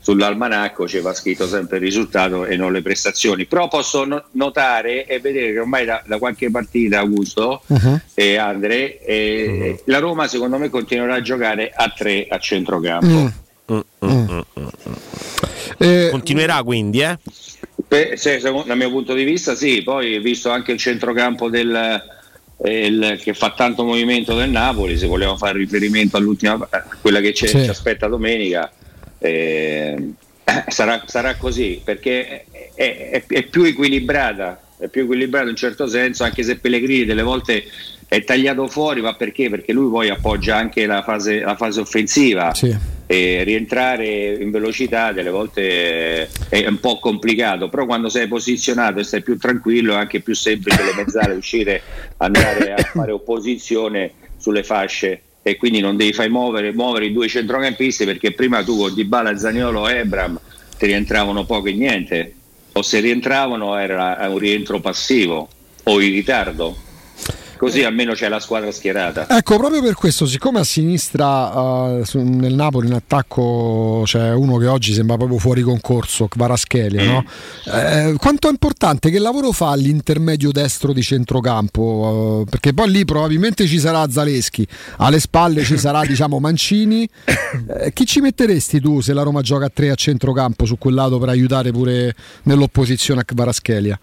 sull'almanacco 0.10 0.88
ci 0.88 1.00
va 1.00 1.14
scritto 1.14 1.46
sempre 1.48 1.78
il 1.78 1.84
risultato 1.84 2.46
e 2.46 2.56
non 2.56 2.72
le 2.72 2.82
prestazioni. 2.82 3.46
Però 3.46 3.68
posso 3.68 4.06
no- 4.06 4.24
notare 4.32 5.06
e 5.06 5.20
vedere 5.20 5.52
che 5.54 5.60
ormai 5.60 5.86
da, 5.86 6.02
da 6.06 6.18
qualche 6.18 6.50
partita, 6.50 7.00
Augusto 7.00 7.62
e 8.16 8.38
Andre, 8.38 9.00
eh, 9.06 9.82
la 9.86 10.00
Roma 10.00 10.28
secondo 10.28 10.58
me 10.58 10.70
continuerà 10.70 11.16
a 11.16 11.22
giocare 11.22 11.72
a 11.74 11.94
tre 11.96 12.26
a 12.28 12.40
centrocampo. 12.40 13.32
Continuerà 16.12 16.64
quindi, 16.64 17.02
eh? 17.02 17.18
Beh, 17.88 18.14
se- 18.18 18.40
secondo- 18.40 18.68
dal 18.68 18.78
mio 18.78 18.90
punto 18.90 19.14
di 19.14 19.24
vista 19.24 19.56
sì, 19.56 19.82
poi 19.84 20.20
visto 20.20 20.50
anche 20.50 20.72
il 20.72 20.78
centrocampo 20.80 21.50
del, 21.50 22.02
eh, 22.64 22.86
il- 22.88 23.20
che 23.22 23.34
fa 23.34 23.52
tanto 23.56 23.84
movimento 23.84 24.36
del 24.36 24.50
Napoli, 24.50 24.98
se 24.98 25.06
vogliamo 25.08 25.38
fare 25.38 25.58
riferimento 25.60 26.18
all'ultima 26.18 26.68
a 26.70 26.84
quella 27.00 27.20
che 27.20 27.32
c'è- 27.32 27.48
Sì. 27.48 27.64
ci 27.64 27.70
aspetta 27.70 28.08
domenica, 28.08 28.72
eh, 29.20 30.14
sarà, 30.68 31.04
sarà 31.06 31.36
così 31.36 31.82
perché 31.84 32.46
è, 32.74 33.12
è- 33.12 33.24
è 33.28 33.44
più 33.44 33.64
equilibrata, 33.64 34.62
è 34.78 34.88
più 34.88 35.04
equilibrata 35.04 35.46
in 35.46 35.52
un 35.52 35.56
certo 35.56 35.88
senso, 35.88 36.24
anche 36.24 36.44
se 36.44 36.58
Pellegrini 36.58 37.06
delle 37.06 37.22
volte 37.22 37.66
è 38.08 38.24
tagliato 38.24 38.68
fuori, 38.68 39.02
ma 39.02 39.14
perché? 39.14 39.50
Perché 39.50 39.72
lui 39.72 39.90
poi 39.92 40.10
appoggia 40.10 40.56
anche 40.56 40.88
la 40.88 41.04
fase, 41.04 41.42
la 41.42 41.56
fase 41.56 41.82
offensiva. 41.82 42.52
E 43.06 43.44
rientrare 43.44 44.34
in 44.34 44.52
velocità 44.52 45.12
delle 45.12 45.30
volte 45.32 46.30
è 46.50 46.68
un 46.68 46.80
po' 46.80 47.00
complicato, 47.00 47.68
però 47.70 47.86
quando 47.86 48.08
sei 48.10 48.28
posizionato 48.28 49.00
e 49.00 49.04
stai 49.04 49.22
più 49.22 49.38
tranquillo 49.38 49.94
è 49.94 49.98
anche 49.98 50.22
più 50.22 50.34
semplice 50.36 50.84
le 50.84 50.94
mezzale 50.96 51.34
uscire, 51.38 51.82
andare 52.18 52.74
a 52.74 52.84
fare 52.84 53.12
opposizione 53.12 54.12
sulle 54.38 54.64
fasce 54.64 55.22
e 55.42 55.58
quindi 55.58 55.80
non 55.80 55.96
devi 55.96 56.14
fai 56.14 56.30
muovere, 56.30 56.74
muovere 56.74 57.06
i 57.06 57.14
due 57.14 57.28
centrocampisti 57.28 58.06
perché 58.06 58.34
prima 58.34 58.64
tu 58.64 58.78
con 58.78 58.94
Dybala, 58.94 59.38
Zaniolo 59.38 59.88
e 59.88 59.98
Ebram 59.98 60.40
ti 60.78 60.86
rientravano 60.86 61.46
poco 61.46 61.68
e 61.68 61.74
niente 61.74 62.34
o 62.74 62.82
se 62.82 63.00
rientravano 63.00 63.78
era 63.78 64.18
un 64.30 64.38
rientro 64.38 64.80
passivo 64.80 65.50
o 65.84 66.02
in 66.02 66.12
ritardo. 66.12 66.88
Così 67.60 67.84
almeno 67.84 68.14
c'è 68.14 68.30
la 68.30 68.40
squadra 68.40 68.72
schierata. 68.72 69.28
Ecco, 69.30 69.58
proprio 69.58 69.82
per 69.82 69.94
questo, 69.94 70.26
siccome 70.26 70.62
a 70.62 70.64
sinistra 70.64 72.00
su- 72.06 72.22
nel 72.22 72.54
Napoli 72.54 72.88
in 72.88 72.94
attacco 72.94 74.04
c'è 74.06 74.32
uno 74.32 74.56
che 74.56 74.68
oggi 74.68 74.94
sembra 74.94 75.18
proprio 75.18 75.38
fuori 75.40 75.62
concorso, 75.62 76.30
Kvaratskhelia, 76.30 77.04
no? 77.04 77.26
Eh, 77.66 78.16
quanto 78.18 78.48
è 78.48 78.50
importante 78.50 79.10
che 79.10 79.20
lavoro 79.20 79.52
fa 79.52 79.76
l'intermedio 79.76 80.52
destro 80.52 80.94
di 80.94 81.02
centrocampo? 81.02 82.44
Eh, 82.48 82.50
perché 82.50 82.74
poi 82.74 82.90
lì 82.92 83.04
probabilmente 83.04 83.68
ci 83.68 83.78
sarà 83.78 84.10
Zaleschi, 84.10 84.66
alle 85.00 85.20
spalle 85.20 85.66
ci 85.66 85.78
sarà 85.78 86.06
diciamo 86.06 86.40
Mancini. 86.40 87.06
Eh, 87.82 87.92
chi 87.92 88.06
ci 88.06 88.22
metteresti 88.22 88.80
tu 88.80 89.02
se 89.02 89.12
la 89.12 89.24
Roma 89.24 89.42
gioca 89.42 89.66
a 89.66 89.70
tre 89.70 89.90
a 89.90 89.96
centrocampo 89.96 90.64
su 90.64 90.78
quel 90.78 90.94
lato 90.94 91.20
per 91.20 91.28
aiutare 91.28 91.72
pure 91.72 92.16
nell'opposizione 92.44 93.20
a 93.20 93.24
Kvaratskhelia? 93.26 94.00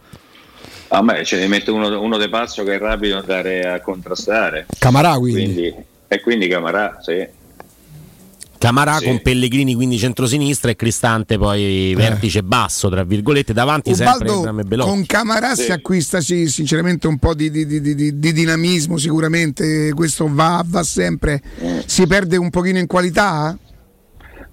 A 0.89 1.03
me 1.03 1.25
ce 1.25 1.37
ne 1.39 1.49
mette 1.49 1.71
uno, 1.71 2.01
uno 2.01 2.17
de 2.17 2.29
pazzo 2.29 2.63
che 2.65 2.75
è 2.75 2.79
rapido 2.79 3.15
da 3.15 3.21
andare 3.21 3.63
a 3.69 3.81
contrastare. 3.81 4.67
Camarà 4.79 5.17
quindi. 5.19 5.43
Quindi- 5.43 5.75
e 6.09 6.21
quindi 6.21 6.47
Camarà, 6.49 6.99
sì. 7.03 7.27
Camarà 8.59 8.97
Sì. 8.99 9.05
con 9.05 9.21
Pellegrini 9.21 9.75
quindi 9.75 9.99
centrosinistra 9.99 10.71
e 10.71 10.77
Cristante 10.77 11.37
poi 11.37 11.93
vertice 11.95 12.43
basso 12.43 12.89
tra 12.89 13.05
virgolette 13.05 13.53
davanti 13.53 13.95
sempre 13.95 14.31
Ubaldo, 14.31 14.61
e 14.61 14.65
Belotti. 14.65 14.89
con 14.91 15.05
Camarà 15.07 15.55
si 15.55 15.71
acquista 15.73 16.21
sì, 16.23 16.47
sinceramente 16.49 17.07
un 17.07 17.19
po' 17.19 17.35
di, 17.35 17.51
di- 17.51 17.67
di- 17.67 17.95
di- 17.95 18.19
di 18.19 18.33
dinamismo 18.33 18.97
sicuramente 18.97 19.93
questo 19.95 20.27
va, 20.33 20.63
va 20.67 20.83
sempre 20.83 21.43
si 21.85 22.07
perde 22.07 22.39
un 22.39 22.49
pochino 22.49 22.79
in 22.79 22.87
qualità 22.87 23.57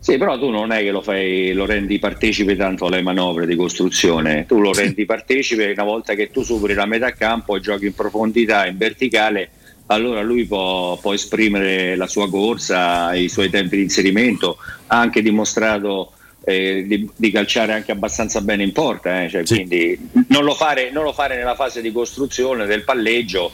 Sì, 0.04 0.18
però 0.18 0.38
tu 0.38 0.50
non 0.50 0.74
è 0.74 0.82
che 0.82 0.92
lo 0.92 1.02
fai, 1.02 1.54
lo 1.54 1.66
rendi 1.66 1.98
partecipe 1.98 2.58
tanto 2.58 2.88
alle 2.88 3.02
manovre 3.02 3.46
di 3.46 3.56
costruzione, 3.56 4.46
tu 4.46 4.60
lo 4.60 4.74
rendi 4.74 5.06
partecipe 5.06 5.72
una 5.72 5.86
volta 5.86 6.14
che 6.14 6.30
tu 6.30 6.44
superi 6.44 6.74
la 6.74 6.86
metà 6.86 7.14
campo 7.14 7.56
e 7.56 7.62
giochi 7.62 7.86
in 7.86 7.94
profondità, 7.94 8.68
in 8.68 8.76
verticale, 8.76 9.50
allora 9.86 10.22
lui 10.22 10.44
può, 10.44 10.98
può 10.98 11.14
esprimere 11.14 11.96
la 11.96 12.08
sua 12.08 12.30
corsa, 12.30 13.16
i 13.16 13.30
suoi 13.30 13.50
tempi 13.50 13.78
di 13.78 13.84
inserimento, 13.84 14.58
ha 14.88 15.00
anche 15.00 15.22
dimostrato 15.22 16.12
eh, 16.44 16.84
di, 16.86 17.10
di 17.16 17.32
calciare 17.32 17.72
anche 17.72 17.94
abbastanza 17.94 18.42
bene 18.42 18.64
in 18.64 18.74
porta, 18.74 19.24
eh, 19.24 19.30
cioè, 19.30 19.46
quindi 19.46 19.98
non 20.28 20.44
lo, 20.44 20.54
fare, 20.54 20.92
non 20.92 21.06
lo 21.06 21.14
fare 21.14 21.38
nella 21.38 21.56
fase 21.56 21.80
di 21.80 21.94
costruzione 21.94 22.66
del 22.66 22.84
palleggio, 22.84 23.54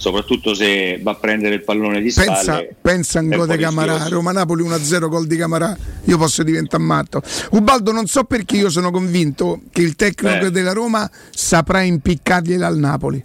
soprattutto 0.00 0.54
se 0.54 0.98
va 1.02 1.10
a 1.10 1.14
prendere 1.14 1.56
il 1.56 1.62
pallone 1.62 2.00
di 2.00 2.10
pensa, 2.10 2.40
spalle. 2.42 2.74
pensa 2.80 3.18
a 3.18 3.22
un 3.22 3.30
è 3.30 3.32
un 3.34 3.38
gol 3.38 3.48
po' 3.48 3.56
di 3.56 3.62
Camarà. 3.62 4.06
Roma-Napoli 4.08 4.62
1-0 4.64 5.08
gol 5.08 5.26
di 5.26 5.36
Camarà 5.36 5.76
io 6.04 6.16
posso 6.16 6.42
diventare 6.42 6.82
matto 6.82 7.20
Ubaldo 7.50 7.92
non 7.92 8.06
so 8.06 8.24
perché 8.24 8.56
io 8.56 8.70
sono 8.70 8.90
convinto 8.90 9.60
che 9.70 9.82
il 9.82 9.96
tecnico 9.96 10.46
Eh. 10.46 10.50
della 10.50 10.72
Roma 10.72 11.08
saprà 11.30 11.82
impiccargliela 11.82 12.66
al 12.66 12.78
Napoli 12.78 13.22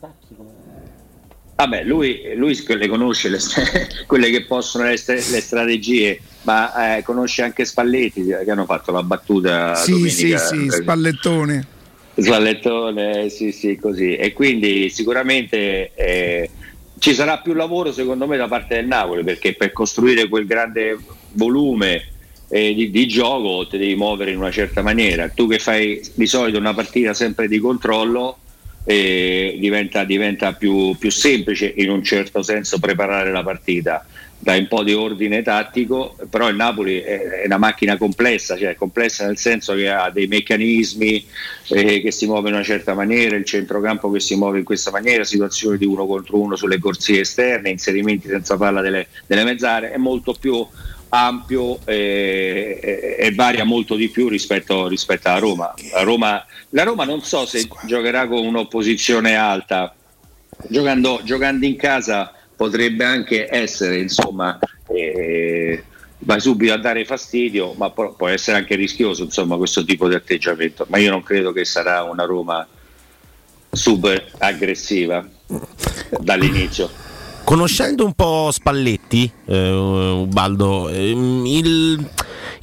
Vabbè, 1.58 1.84
lui, 1.86 2.34
lui 2.36 2.62
le 2.68 2.88
conosce 2.90 3.30
le, 3.30 3.40
quelle 4.08 4.30
che 4.30 4.44
possono 4.44 4.84
essere 4.84 5.24
le 5.30 5.40
strategie, 5.40 6.20
ma 6.42 6.98
eh, 6.98 7.04
conosce 7.04 7.44
anche 7.44 7.64
Spalletti 7.64 8.26
che 8.26 8.52
hanno 8.52 8.66
fatto 8.66 8.92
la 8.92 9.02
battuta 9.04 9.74
sì 9.76 10.10
sì 10.10 10.32
domenica. 10.34 10.38
sì 10.40 10.70
Spallettone 10.82 11.68
Spallettone, 12.18 13.30
sì, 13.30 13.52
sì, 13.52 13.78
così. 13.78 14.16
E 14.16 14.32
quindi 14.34 14.90
sicuramente 14.90 15.92
eh, 15.96 16.50
ci 17.06 17.14
sarà 17.14 17.38
più 17.38 17.54
lavoro 17.54 17.92
secondo 17.92 18.26
me 18.26 18.36
da 18.36 18.48
parte 18.48 18.78
del 18.78 18.88
Napoli 18.88 19.24
perché 19.24 19.54
per 19.54 19.72
costruire 19.72 20.28
quel 20.28 20.48
grande 20.48 20.98
volume 21.34 22.04
eh, 22.50 22.74
di, 22.74 22.90
di 22.90 23.08
gioco 23.08 23.68
ti 23.68 23.78
devi 23.78 23.94
muovere 23.94 24.32
in 24.32 24.38
una 24.38 24.50
certa 24.50 24.82
maniera. 24.82 25.30
Tu 25.30 25.48
che 25.48 25.60
fai 25.60 26.02
di 26.16 26.26
solito 26.26 26.58
una 26.58 26.74
partita 26.74 27.14
sempre 27.14 27.48
di 27.48 27.60
controllo 27.60 28.40
eh, 28.86 29.56
diventa, 29.60 30.04
diventa 30.04 30.54
più, 30.54 30.96
più 30.98 31.12
semplice 31.12 31.72
in 31.78 31.92
un 31.92 32.04
certo 32.04 32.42
senso 32.42 32.80
preparare 32.80 33.32
la 33.32 33.44
partita. 33.44 34.04
Dai 34.46 34.60
un 34.60 34.68
po' 34.68 34.84
di 34.84 34.94
ordine 34.94 35.42
tattico, 35.42 36.16
però 36.30 36.48
il 36.50 36.56
Napoli 36.56 37.00
è 37.00 37.42
una 37.46 37.58
macchina 37.58 37.98
complessa, 37.98 38.56
cioè 38.56 38.76
complessa 38.76 39.26
nel 39.26 39.40
senso 39.40 39.74
che 39.74 39.90
ha 39.90 40.12
dei 40.12 40.28
meccanismi 40.28 41.26
eh, 41.70 42.00
che 42.00 42.12
si 42.12 42.28
muove 42.28 42.50
in 42.50 42.54
una 42.54 42.64
certa 42.64 42.94
maniera, 42.94 43.36
il 43.36 43.44
centrocampo 43.44 44.12
che 44.12 44.20
si 44.20 44.36
muove 44.36 44.60
in 44.60 44.64
questa 44.64 44.92
maniera, 44.92 45.24
situazioni 45.24 45.80
di 45.80 45.88
uno 45.88 46.06
contro 46.06 46.40
uno 46.40 46.56
sulle 46.56 46.78
corsie 46.78 47.22
esterne, 47.22 47.72
inserimenti 47.72 48.28
senza 48.28 48.56
palla 48.56 48.82
delle, 48.82 49.08
delle 49.26 49.46
mezz'aree, 49.46 49.94
è 49.94 49.98
molto 49.98 50.36
più 50.40 50.64
ampio 51.10 51.80
eh, 51.86 52.80
e, 52.80 53.16
e 53.18 53.34
varia 53.34 53.64
molto 53.64 53.96
di 53.96 54.10
più 54.10 54.28
rispetto, 54.28 54.88
rispetto 54.88 55.28
alla 55.28 55.40
Roma. 55.40 55.74
La, 55.92 56.04
Roma. 56.04 56.46
la 56.70 56.84
Roma 56.84 57.04
non 57.04 57.24
so 57.24 57.48
se 57.48 57.68
giocherà 57.88 58.28
con 58.28 58.46
un'opposizione 58.46 59.34
alta, 59.36 59.96
giocando, 60.68 61.22
giocando 61.24 61.66
in 61.66 61.78
casa 61.78 62.32
potrebbe 62.56 63.04
anche 63.04 63.48
essere, 63.50 64.00
insomma, 64.00 64.58
eh, 64.88 65.84
vai 66.20 66.40
subito 66.40 66.74
a 66.74 66.78
dare 66.78 67.06
fastidio, 67.06 67.74
ma 67.78 67.90
può, 67.92 68.14
può 68.14 68.28
essere 68.28 68.58
anche 68.58 68.76
rischioso 68.76 69.24
insomma, 69.24 69.58
questo 69.58 69.84
tipo 69.84 70.08
di 70.08 70.16
atteggiamento. 70.16 70.86
Ma 70.90 70.98
io 70.98 71.12
non 71.12 71.24
credo 71.24 71.52
che 71.52 71.66
sarà 71.66 72.04
una 72.04 72.26
Roma 72.26 72.68
super 73.72 74.32
aggressiva 74.40 75.28
dall'inizio. 76.20 76.90
Conoscendo 77.44 78.06
un 78.06 78.14
po' 78.14 78.50
Spalletti, 78.52 79.32
eh, 79.46 79.72
Ubaldo, 79.72 80.90
ehm, 80.90 81.46
il- 81.46 82.10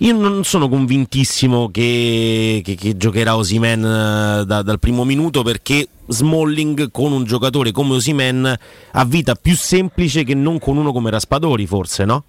io 0.02 0.16
non 0.16 0.42
sono 0.44 0.68
convintissimo 0.68 1.70
che, 1.70 2.60
che- 2.64 2.74
che 2.74 2.96
giocherà 2.96 3.36
Osimen 3.36 3.80
eh, 3.84 4.44
da- 4.44 4.62
dal 4.62 4.78
primo 4.80 5.04
minuto 5.04 5.42
perché 5.42 5.86
Smalling 6.08 6.90
con 6.90 7.12
un 7.12 7.24
giocatore 7.24 7.70
come 7.70 7.94
Osimen 7.94 8.58
ha 8.92 9.04
vita 9.04 9.34
più 9.36 9.54
semplice 9.54 10.24
che 10.24 10.34
non 10.34 10.58
con 10.58 10.76
uno 10.76 10.92
come 10.92 11.10
Raspadori, 11.10 11.66
forse, 11.66 12.04
no? 12.04 12.24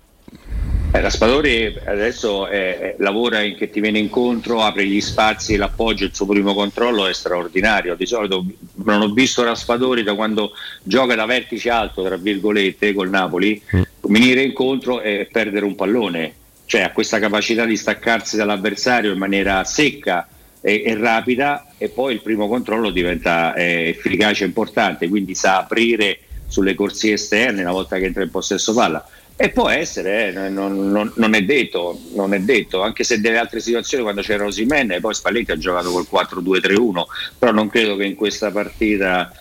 Eh, 0.92 1.02
Raspadori 1.02 1.76
adesso 1.88 2.48
eh, 2.48 2.58
eh, 2.58 2.96
lavora 3.00 3.42
in 3.42 3.56
che 3.56 3.72
ti 3.72 3.80
viene 3.82 3.98
incontro, 3.98 4.62
apre 4.62 4.86
gli 4.86 5.02
spazi, 5.02 5.56
l'appoggio, 5.56 6.06
il 6.06 6.14
suo 6.14 6.28
primo 6.28 6.54
controllo 6.54 7.08
è 7.08 7.14
straordinario. 7.14 7.96
Di 7.96 8.06
solito 8.06 8.46
non 8.84 9.02
ho 9.02 9.12
visto 9.12 9.44
Raspadori 9.44 10.04
da 10.04 10.14
quando 10.14 10.52
gioca 10.84 11.16
da 11.16 11.26
vertice 11.26 11.72
alto, 11.72 12.04
tra 12.04 12.18
virgolette, 12.18 12.94
col 12.94 13.10
Napoli, 13.10 13.60
venire 14.02 14.44
incontro 14.44 15.02
e 15.02 15.28
perdere 15.32 15.66
un 15.66 15.74
pallone. 15.74 16.34
Cioè 16.66 16.82
ha 16.82 16.92
questa 16.92 17.20
capacità 17.20 17.66
di 17.66 17.78
staccarsi 17.78 18.38
dall'avversario 18.38 19.12
in 19.12 19.18
maniera 19.18 19.64
secca 19.64 20.28
e, 20.62 20.84
e 20.86 20.96
rapida 20.96 21.68
e 21.78 21.90
poi 21.90 22.14
il 22.14 22.22
primo 22.22 22.48
controllo 22.48 22.90
diventa 22.90 23.54
eh, 23.54 23.90
efficace 23.90 24.46
e 24.46 24.48
importante, 24.48 25.10
quindi 25.10 25.36
sa 25.36 25.58
aprire 25.58 26.20
sulle 26.48 26.74
corsie 26.74 27.14
esterne 27.14 27.62
una 27.62 27.72
volta 27.72 27.98
che 27.98 28.06
entra 28.06 28.24
in 28.24 28.32
possesso 28.32 28.74
palla. 28.74 29.06
E 29.36 29.50
può 29.50 29.68
essere, 29.68 30.28
eh, 30.28 30.50
non, 30.50 30.92
non- 30.92 31.12
non 31.16 31.34
è 31.34 31.42
detto, 31.42 32.00
non 32.14 32.34
è 32.34 32.40
detto, 32.40 32.82
anche 32.82 33.04
se 33.04 33.18
nelle 33.18 33.40
altre 33.40 33.60
situazioni 33.60 34.04
quando 34.04 34.22
c'era 34.22 34.46
Osimen 34.46 34.92
e 34.92 35.00
poi 35.00 35.16
Spalletti 35.16 35.52
ha 35.52 35.58
giocato 35.58 35.92
col 35.92 36.08
4-2-3-1, 36.10 37.04
però 37.40 37.52
non 37.52 37.68
credo 37.68 37.96
che 37.96 38.06
in 38.06 38.16
questa 38.16 38.52
partita 38.52 39.34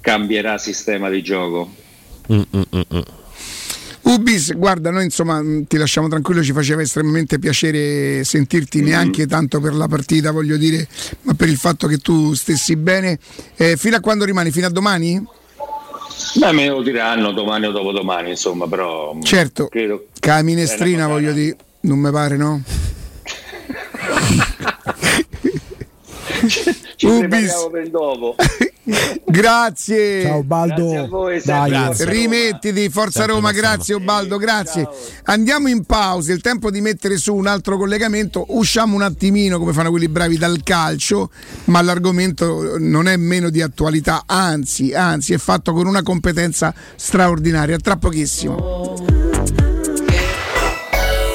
cambierà 0.00 0.56
sistema 0.56 1.10
di 1.10 1.22
gioco. 1.22 1.74
Ubis, 4.02 4.54
guarda, 4.56 4.90
noi 4.90 5.04
insomma 5.04 5.40
mh, 5.42 5.66
ti 5.66 5.76
lasciamo 5.76 6.08
tranquillo, 6.08 6.42
ci 6.42 6.52
faceva 6.52 6.82
estremamente 6.82 7.38
piacere 7.38 8.24
sentirti 8.24 8.80
neanche 8.80 9.26
tanto 9.26 9.60
per 9.60 9.74
la 9.74 9.86
partita, 9.88 10.30
voglio 10.30 10.56
dire, 10.56 10.88
ma 11.22 11.34
per 11.34 11.48
il 11.48 11.56
fatto 11.56 11.86
che 11.86 11.98
tu 11.98 12.32
stessi 12.34 12.76
bene. 12.76 13.18
Eh, 13.56 13.76
fino 13.76 13.96
a 13.96 14.00
quando 14.00 14.24
rimani? 14.24 14.50
Fino 14.50 14.66
a 14.66 14.70
domani? 14.70 15.22
Beh, 16.34 16.52
me 16.52 16.68
lo 16.68 16.82
diranno 16.82 17.32
domani 17.32 17.66
o 17.66 17.70
dopodomani, 17.72 18.30
insomma, 18.30 18.66
però 18.66 19.14
mh, 19.14 19.22
Certo, 19.22 19.68
credo 19.68 20.06
Ca 20.18 20.42
minestrina 20.42 21.06
voglio 21.06 21.32
dire, 21.32 21.56
non 21.82 21.98
mi 21.98 22.10
pare 22.10 22.36
no? 22.36 22.62
ci 26.96 27.06
Ubis. 27.06 27.68
per 27.70 27.82
il 27.84 27.90
dopo. 27.90 28.34
Grazie. 28.82 30.22
Ciao 30.22 30.42
Baldo. 30.42 30.74
Grazie 30.74 30.98
a 30.98 31.06
voi, 31.06 31.42
Dai. 31.42 31.70
Forza 31.70 32.04
Rimettiti, 32.08 32.88
Forza 32.88 33.18
Sempre 33.20 33.34
Roma, 33.34 33.52
grazie 33.52 33.94
Ubaldo, 33.94 34.38
grazie. 34.38 34.88
Andiamo 35.24 35.68
in 35.68 35.84
pausa, 35.84 36.32
il 36.32 36.40
tempo 36.40 36.70
di 36.70 36.80
mettere 36.80 37.16
su 37.16 37.34
un 37.34 37.46
altro 37.46 37.76
collegamento, 37.76 38.46
usciamo 38.48 38.94
un 38.94 39.02
attimino 39.02 39.58
come 39.58 39.72
fanno 39.72 39.90
quelli 39.90 40.08
bravi 40.08 40.38
dal 40.38 40.62
calcio, 40.62 41.30
ma 41.64 41.82
l'argomento 41.82 42.78
non 42.78 43.06
è 43.06 43.16
meno 43.16 43.50
di 43.50 43.62
attualità, 43.62 44.22
anzi, 44.26 44.92
anzi 44.92 45.34
è 45.34 45.38
fatto 45.38 45.72
con 45.72 45.86
una 45.86 46.02
competenza 46.02 46.74
straordinaria, 46.96 47.76
tra 47.78 47.96
pochissimo. 47.96 48.96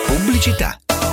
Pubblicità. 0.08 0.80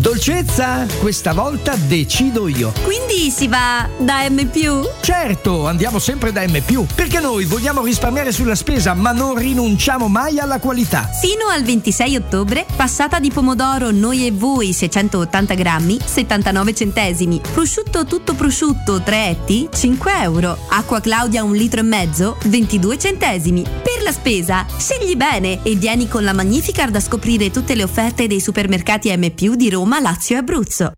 Dolcezza, 0.00 0.86
questa 1.00 1.32
volta 1.32 1.74
decido 1.74 2.46
io. 2.46 2.72
Quindi 2.84 3.30
si 3.32 3.48
va 3.48 3.88
da 3.98 4.28
M. 4.30 4.48
Certo, 5.00 5.66
andiamo 5.66 5.98
sempre 5.98 6.30
da 6.30 6.46
M, 6.46 6.62
perché 6.94 7.18
noi 7.18 7.44
vogliamo 7.46 7.82
risparmiare 7.82 8.30
sulla 8.30 8.54
spesa, 8.54 8.94
ma 8.94 9.10
non 9.10 9.36
rinunciamo 9.36 10.06
mai 10.06 10.38
alla 10.38 10.60
qualità. 10.60 11.08
Fino 11.20 11.48
al 11.48 11.64
26 11.64 12.14
ottobre, 12.14 12.64
passata 12.76 13.18
di 13.18 13.32
pomodoro 13.32 13.90
noi 13.90 14.24
e 14.24 14.30
voi 14.30 14.72
680 14.72 15.54
grammi, 15.54 15.98
79 16.02 16.74
centesimi. 16.74 17.40
Prosciutto 17.52 18.04
tutto 18.04 18.34
prosciutto 18.34 19.02
3 19.02 19.28
etti, 19.28 19.68
5 19.74 20.12
euro. 20.22 20.58
Acqua 20.68 21.00
Claudia 21.00 21.42
un 21.42 21.56
litro 21.56 21.80
e 21.80 21.84
mezzo, 21.84 22.36
22 22.44 22.98
centesimi. 22.98 23.62
Per 23.62 24.02
la 24.04 24.12
spesa, 24.12 24.64
scegli 24.78 25.16
bene 25.16 25.58
e 25.64 25.74
vieni 25.74 26.06
con 26.06 26.22
la 26.22 26.32
Magnificard 26.32 26.94
a 26.94 27.00
scoprire 27.00 27.50
tutte 27.50 27.74
le 27.74 27.82
offerte 27.82 28.28
dei 28.28 28.40
supermercati 28.40 29.10
M 29.16 29.26
di 29.34 29.70
Roma, 29.70 29.86
Lazio 29.98 30.36
e 30.36 30.38
Abruzzo. 30.40 30.97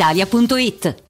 radioitalia.it 0.00 1.09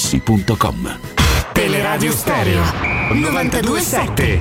artigianamaterassi.com. 0.01 0.99
Teleradio 1.53 2.11
Stereo 2.11 2.63
927 3.13 4.39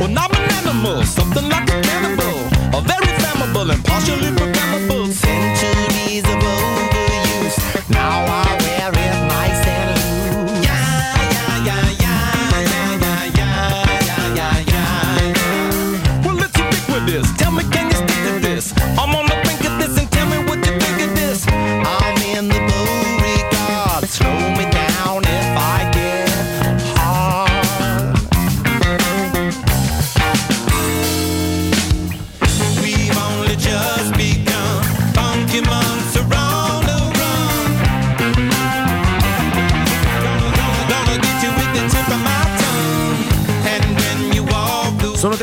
Well, 0.00 0.16
I'm 0.16 0.32
an 0.32 0.50
animal, 0.58 1.04
something 1.04 1.46
like 1.48 1.68
a 1.68 1.80
cannibal. 1.82 2.38
A 2.72 2.80
very 2.80 3.10
flammable 3.18 3.70
and 3.70 3.84
partially 3.84 4.30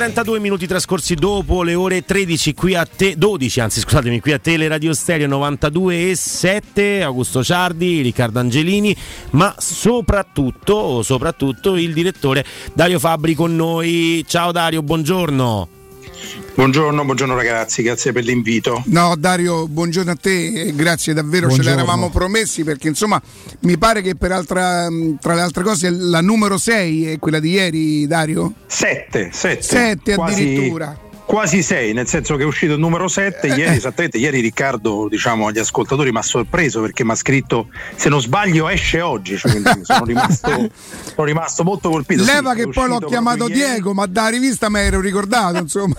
32 0.08 0.40
minuti 0.40 0.68
trascorsi 0.68 1.16
dopo 1.16 1.64
le 1.64 1.76
ore 1.76 2.06
13 2.06 2.54
qui 2.54 2.76
a 2.76 2.86
te, 2.86 3.18
12 3.18 3.60
anzi 3.60 3.82
scusatemi, 3.82 4.22
qui 4.22 4.32
a 4.32 4.40
Teleradio 4.40 4.94
Stereo 4.94 5.28
92 5.28 6.12
e 6.12 6.16
7, 6.16 7.04
Augusto 7.04 7.44
Ciardi, 7.44 8.00
Riccardo 8.00 8.40
Angelini, 8.40 8.96
ma 9.32 9.54
soprattutto, 9.58 11.04
soprattutto 11.04 11.76
il 11.76 11.92
direttore 11.94 12.46
Dario 12.74 13.00
Fabri 13.00 13.36
con 13.36 13.54
noi. 13.54 14.24
Ciao 14.26 14.54
Dario, 14.54 14.82
buongiorno. 14.82 15.77
Buongiorno, 16.58 17.06
buongiorno 17.06 17.36
ragazzi, 17.36 17.84
grazie 17.84 18.12
per 18.12 18.24
l'invito. 18.24 18.82
No, 18.88 19.14
Dario, 19.16 19.68
buongiorno 19.68 20.10
a 20.10 20.16
te, 20.20 20.54
e 20.64 20.74
grazie 20.74 21.14
davvero, 21.14 21.46
Buongiorno. 21.46 21.64
ce 21.64 21.70
l'eravamo 21.70 22.10
promessi 22.10 22.64
perché 22.64 22.88
insomma 22.88 23.22
mi 23.60 23.78
pare 23.78 24.02
che 24.02 24.16
per 24.16 24.32
altra, 24.32 24.88
tra 25.22 25.36
le 25.36 25.42
altre 25.42 25.62
cose 25.64 25.92
la 25.92 26.20
numero 26.20 26.58
6 26.58 27.12
è 27.12 27.20
quella 27.20 27.38
di 27.40 27.52
ieri, 27.52 28.08
Dario? 28.08 28.54
Sette, 28.66 29.30
sette. 29.32 29.62
Sette 29.62 30.16
Quasi- 30.16 30.42
addirittura. 30.42 31.00
Quasi 31.28 31.62
sei, 31.62 31.92
nel 31.92 32.08
senso 32.08 32.38
che 32.38 32.44
è 32.44 32.46
uscito 32.46 32.72
il 32.74 32.80
numero 32.80 33.10
7 33.10 33.48
Eh, 33.48 33.56
ieri, 33.58 33.76
esattamente 33.76 34.18
ieri 34.18 34.40
Riccardo, 34.40 35.08
diciamo 35.10 35.48
agli 35.48 35.60
ascoltatori, 35.60 36.10
mi 36.10 36.20
ha 36.20 36.22
sorpreso 36.22 36.80
perché 36.80 37.04
mi 37.04 37.12
ha 37.12 37.16
scritto, 37.16 37.68
se 37.98 38.08
non 38.08 38.22
sbaglio 38.22 38.70
esce 38.70 39.02
oggi, 39.02 39.38
cioè, 39.38 39.52
quindi 39.52 39.70
sono, 39.84 40.06
rimasto, 40.06 40.50
sono 41.14 41.28
rimasto 41.28 41.64
molto 41.66 41.90
colpito. 41.90 42.24
Leva 42.24 42.52
Sì, 42.52 42.60
che 42.60 42.68
poi 42.70 42.88
l'ho 42.88 43.00
chiamato 43.00 43.38
proprio 43.40 43.58
ieri. 43.58 43.72
Diego, 43.74 43.94
ma 43.94 44.06
da 44.06 44.30
rivista 44.30 44.70
mi 44.70 44.80
ero 44.80 45.02
ricordato, 45.02 45.58
insomma. 45.58 45.96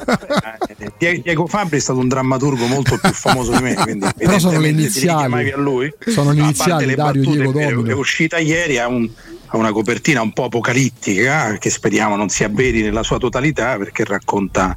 Die- 0.97 1.21
Diego 1.21 1.47
Fabri 1.47 1.77
è 1.77 1.81
stato 1.81 1.99
un 1.99 2.09
drammaturgo 2.09 2.65
molto 2.67 2.97
più 2.97 3.13
famoso 3.13 3.53
di 3.55 3.63
me, 3.63 3.75
quindi 3.85 4.07
Però 4.17 4.39
sono 4.39 4.59
le 4.61 4.69
iniziali. 4.69 5.51
a 5.51 5.57
lui. 5.59 5.93
Sono 6.07 6.33
le 6.33 6.41
iniziali, 6.41 6.95
Dario 6.95 7.21
battute, 7.21 7.37
Diego 7.37 7.53
Domino. 7.53 7.85
È 7.85 7.93
uscita 7.93 8.39
ieri 8.39 8.79
a, 8.79 8.89
un- 8.89 9.07
a 9.49 9.57
una 9.57 9.73
copertina 9.73 10.21
un 10.21 10.33
po' 10.33 10.45
apocalittica, 10.45 11.57
che 11.59 11.71
speriamo 11.71 12.17
non 12.17 12.29
sia 12.29 12.49
veri 12.49 12.83
nella 12.83 13.03
sua 13.03 13.19
totalità, 13.19 13.77
perché 13.77 14.05
racconta 14.05 14.77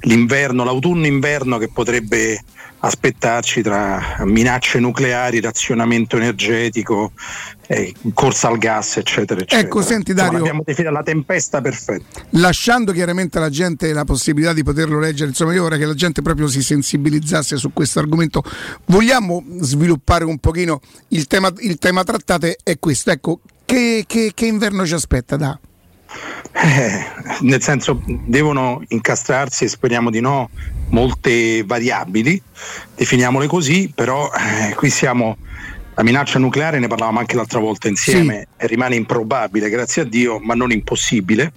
l'inverno, 0.00 0.64
l'autunno-inverno 0.64 1.58
che 1.58 1.68
potrebbe 1.72 2.42
aspettarci 2.80 3.62
tra 3.62 4.18
minacce 4.20 4.78
nucleari, 4.78 5.40
razionamento 5.40 6.16
energetico, 6.16 7.12
eh, 7.66 7.92
corsa 8.14 8.48
al 8.48 8.58
gas, 8.58 8.98
eccetera, 8.98 9.40
eccetera. 9.40 9.66
Ecco, 9.66 9.82
senti, 9.82 10.12
Insomma, 10.12 10.30
Dario- 10.30 10.44
Abbiamo 10.44 10.62
definito 10.64 10.92
la 10.92 11.02
tempesta 11.02 11.60
perfetta. 11.60 12.22
Lasciando 12.30 12.92
chiaramente 12.92 13.38
alla 13.38 13.50
gente 13.50 13.92
la 13.92 14.04
possibilità 14.04 14.52
di 14.52 14.62
poterlo 14.62 14.98
leggere, 14.98 15.30
insomma, 15.30 15.54
io 15.54 15.62
vorrei 15.62 15.78
che 15.78 15.86
la 15.86 15.94
gente 15.94 16.22
proprio 16.22 16.46
si 16.46 16.62
sensibilizzasse 16.62 17.56
su 17.56 17.72
questo 17.72 17.98
argomento. 17.98 18.42
Vogliamo 18.86 19.44
sviluppare 19.60 20.24
un 20.24 20.38
pochino 20.38 20.80
il 21.08 21.26
tema, 21.26 21.52
il 21.58 21.78
tema 21.78 22.04
trattato 22.04 22.46
è 22.62 22.78
questo, 22.78 23.10
ecco, 23.10 23.40
che, 23.68 24.04
che- 24.06 24.32
che 24.34 24.46
inverno 24.46 24.86
ci 24.86 24.94
aspetta? 24.94 25.36
Da? 25.36 25.60
Eh, 26.52 27.04
nel 27.42 27.60
senso 27.60 28.02
devono 28.06 28.82
incastrarsi 28.88 29.64
e 29.64 29.68
speriamo 29.68 30.08
di 30.08 30.20
no 30.20 30.48
molte 30.88 31.62
variabili, 31.64 32.40
definiamole 32.94 33.46
così, 33.46 33.92
però 33.94 34.30
eh, 34.32 34.74
qui 34.74 34.88
siamo 34.88 35.36
la 35.94 36.02
minaccia 36.02 36.38
nucleare, 36.38 36.78
ne 36.78 36.86
parlavamo 36.86 37.18
anche 37.18 37.36
l'altra 37.36 37.58
volta 37.58 37.88
insieme, 37.88 38.48
e 38.56 38.66
rimane 38.66 38.96
improbabile, 38.96 39.68
grazie 39.68 40.02
a 40.02 40.04
Dio, 40.06 40.38
ma 40.38 40.54
non 40.54 40.72
impossibile. 40.72 41.52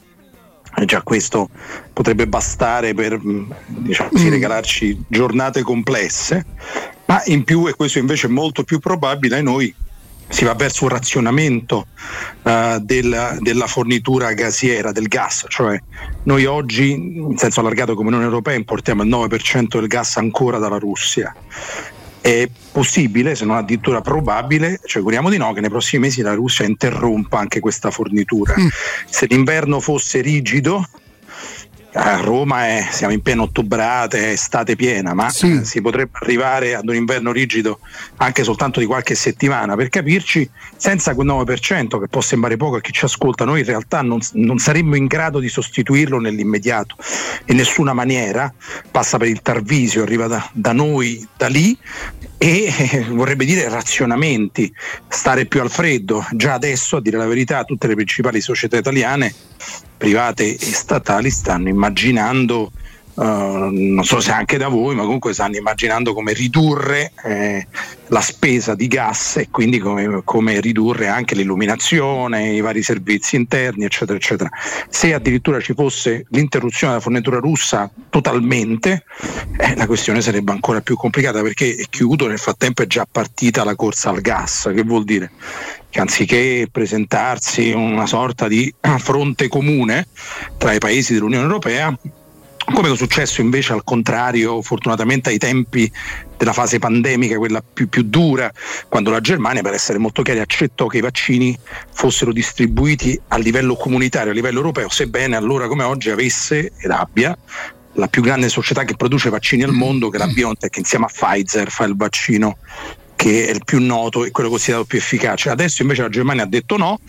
E 0.76 0.86
già 0.86 1.02
questo 1.02 1.50
potrebbe 1.94 2.28
bastare 2.28 2.94
per 2.94 3.18
mh, 3.18 3.56
diciamo 3.68 4.10
così, 4.10 4.28
regalarci 4.30 5.06
giornate 5.08 5.62
complesse, 5.62 6.46
ma 7.06 7.22
in 7.28 7.46
più, 7.46 7.68
e 7.68 7.74
questo 7.74 8.00
invece 8.00 8.28
è 8.28 8.30
molto 8.30 8.64
più 8.64 8.80
probabile, 8.80 9.42
noi 9.42 9.74
si 10.32 10.46
va 10.46 10.54
verso 10.54 10.86
un 10.86 10.90
razionamento 10.90 11.88
eh, 12.44 12.80
della, 12.82 13.36
della 13.40 13.68
fornitura 13.68 14.34
gasiera 14.34 14.92
del 14.92 15.08
gas, 15.08 15.46
cioè 15.50 15.80
noi 16.24 16.46
oggi 16.46 16.92
in 16.92 17.38
senso 17.38 17.60
allargato 17.60 17.96
come 17.96 18.08
Unione 18.08 18.26
Europea 18.26 18.56
importiamo 18.56 19.04
il 19.04 19.10
9% 19.10 19.68
del 19.68 19.88
gas 19.88 20.18
ancora 20.18 20.58
dalla 20.58 20.78
Russia. 20.78 21.36
È 22.22 22.48
possibile, 22.72 23.34
se 23.36 23.46
non 23.46 23.58
addirittura 23.58 24.02
probabile, 24.02 24.80
ci 24.86 24.98
auguriamo 24.98 25.30
di 25.30 25.38
no, 25.38 25.52
che 25.54 25.60
nei 25.60 25.72
prossimi 25.72 26.04
mesi 26.04 26.22
la 26.22 26.36
Russia 26.36 26.66
interrompa 26.66 27.40
anche 27.40 27.60
questa 27.60 27.90
fornitura. 27.90 28.54
Se 29.10 29.26
l'inverno 29.26 29.80
fosse 29.80 30.22
rigido, 30.22 30.88
a 31.94 32.16
Roma 32.18 32.68
è- 32.68 32.88
siamo 32.90 33.14
in 33.14 33.22
piena 33.22 33.42
ottobrate, 33.42 34.30
è 34.30 34.32
estate 34.32 34.76
piena, 34.76 35.14
ma 35.14 35.28
eh, 35.28 35.66
si 35.66 35.82
potrebbe 35.82 36.12
arrivare 36.22 36.76
ad 36.76 36.88
un 36.88 36.96
inverno 36.96 37.32
rigido 37.32 37.80
anche 38.18 38.44
soltanto 38.44 38.80
di 38.80 38.86
qualche 38.86 39.16
settimana. 39.16 39.76
Per 39.76 39.90
capirci, 39.90 40.50
senza 40.78 41.14
quel 41.14 41.28
9% 41.28 42.00
che 42.00 42.08
può 42.08 42.22
sembrare 42.22 42.56
poco 42.56 42.78
a 42.78 42.82
chi 42.82 42.92
ci 42.94 43.06
ascolta, 43.06 43.44
noi 43.44 43.60
in 43.60 43.66
realtà 43.66 44.02
non, 44.02 44.20
non 44.34 44.58
saremmo 44.58 44.96
in 44.96 45.08
grado 45.08 45.40
di 45.40 45.50
sostituirlo 45.50 46.20
nell'immediato, 46.20 46.96
in 47.46 47.58
nessuna 47.58 47.94
maniera. 47.94 48.54
Passa 48.90 49.18
per 49.18 49.28
il 49.28 49.42
Tarvisio, 49.42 50.04
arriva 50.04 50.28
da, 50.28 50.50
da 50.54 50.72
noi, 50.72 51.28
da 51.36 51.48
lì 51.48 51.78
e 52.44 52.74
eh, 52.76 53.06
vorrebbe 53.10 53.46
dire 53.46 53.70
razionamenti, 53.70 54.74
stare 55.08 55.46
più 55.46 55.62
al 55.62 55.70
freddo. 55.70 56.26
Già 56.32 56.54
adesso, 56.54 56.98
a 56.98 57.02
dire 57.02 57.18
la 57.18 57.28
verità, 57.28 57.64
tutte 57.64 57.86
le 57.86 57.94
principali 57.94 58.42
società 58.42 58.78
italiane, 58.78 59.32
private 59.96 60.56
e 60.56 60.58
statali, 60.58 61.30
stanno 61.30 61.70
immaginando, 61.70 62.72
eh, 63.20 63.70
non 63.72 64.04
so 64.04 64.20
se 64.20 64.32
anche 64.32 64.58
da 64.58 64.68
voi, 64.68 64.96
ma 64.96 65.04
comunque 65.04 65.34
stanno 65.34 65.58
immaginando 65.58 66.14
come 66.14 66.34
ridurre 66.34 67.12
eh, 67.24 67.68
la 68.08 68.22
spesa 68.22 68.76
di 68.76 68.88
gas 68.88 69.38
e 69.38 69.50
quindi 69.50 69.80
come, 69.80 70.22
come 70.24 70.60
ridurre 70.60 71.08
anche 71.08 71.36
l'illuminazione, 71.36 72.50
i 72.50 72.62
vari 72.62 72.84
servizi 72.84 73.36
interni, 73.36 73.86
eccetera, 73.86 74.18
eccetera. 74.18 74.50
Se 74.90 75.14
addirittura 75.14 75.60
ci 75.60 75.74
fosse 75.74 76.26
l'interruzione 76.30 76.94
della 76.94 77.04
fornitura 77.04 77.40
russa 77.40 77.90
totalmente, 78.10 79.04
eh, 79.58 79.76
la 79.76 79.88
questione 79.88 80.22
sarebbe 80.22 80.52
ancora 80.52 80.82
più 80.82 80.96
complicata 80.96 81.42
perché 81.42 81.76
e 81.76 81.88
chiudo 81.90 82.28
nel 82.28 82.40
frattempo 82.40 82.84
è 82.84 82.88
già 82.88 83.08
partita 83.10 83.64
la 83.64 83.76
corsa 83.76 84.10
al 84.10 84.22
gas, 84.22 84.70
che 84.74 84.84
vuol 84.84 85.04
dire 85.04 85.32
che 85.90 86.00
anziché 86.00 86.70
presentarsi 86.72 87.72
una 87.72 88.08
sorta 88.08 88.48
di 88.48 88.74
fronte 88.98 89.50
comune 89.50 90.08
tra 90.58 90.74
i 90.74 90.80
paesi 90.80 91.14
dell'Unione 91.14 91.44
Europea, 91.44 91.96
come 92.72 92.92
è 92.92 92.96
successo 92.96 93.42
invece 93.42 93.74
al 93.74 93.84
contrario, 93.84 94.62
fortunatamente 94.62 95.30
ai 95.30 95.38
tempi 95.38 95.92
della 96.38 96.54
fase 96.54 96.80
pandemica, 96.80 97.38
quella 97.38 97.62
più, 97.62 97.88
più 97.90 98.04
dura, 98.04 98.52
quando 98.88 99.12
la 99.12 99.22
Germania, 99.22 99.62
per 99.62 99.74
essere 99.74 99.98
molto 99.98 100.22
chiari, 100.22 100.40
accettò 100.40 100.88
che 100.88 100.98
i 100.98 101.02
vaccini 101.02 101.58
fossero 101.94 102.34
distribuiti 102.34 103.20
a 103.30 103.38
livello 103.38 103.76
comunitario, 103.76 104.32
a 104.32 104.34
livello 104.34 104.58
europeo, 104.58 104.90
sebbene 104.90 105.36
allora 105.36 105.68
come 105.68 105.84
oggi 105.84 106.10
avesse 106.10 106.74
ed 106.78 106.92
abbia 106.92 107.38
la 107.96 108.08
più 108.08 108.22
grande 108.22 108.50
società 108.50 108.84
che 108.84 108.96
produce 108.96 109.30
vaccini 109.30 109.64
al 109.64 109.74
mondo, 109.74 110.10
che 110.10 110.18
è 110.18 110.20
la 110.20 110.28
BioNTech, 110.28 110.78
insieme 110.78 111.06
a 111.06 111.10
Pfizer 111.10 111.70
fa 111.70 111.84
il 111.84 111.96
vaccino 111.96 112.58
che 113.22 113.46
è 113.46 113.52
il 113.52 113.62
più 113.64 113.80
noto 113.80 114.26
e 114.26 114.32
quello 114.32 114.50
considerato 114.50 114.86
più 114.88 114.98
efficace. 114.98 115.52
Adesso 115.52 115.84
invece 115.84 116.02
la 116.02 116.10
Germania 116.10 116.42
ha 116.42 116.48
detto 116.48 116.76
no, 116.76 117.00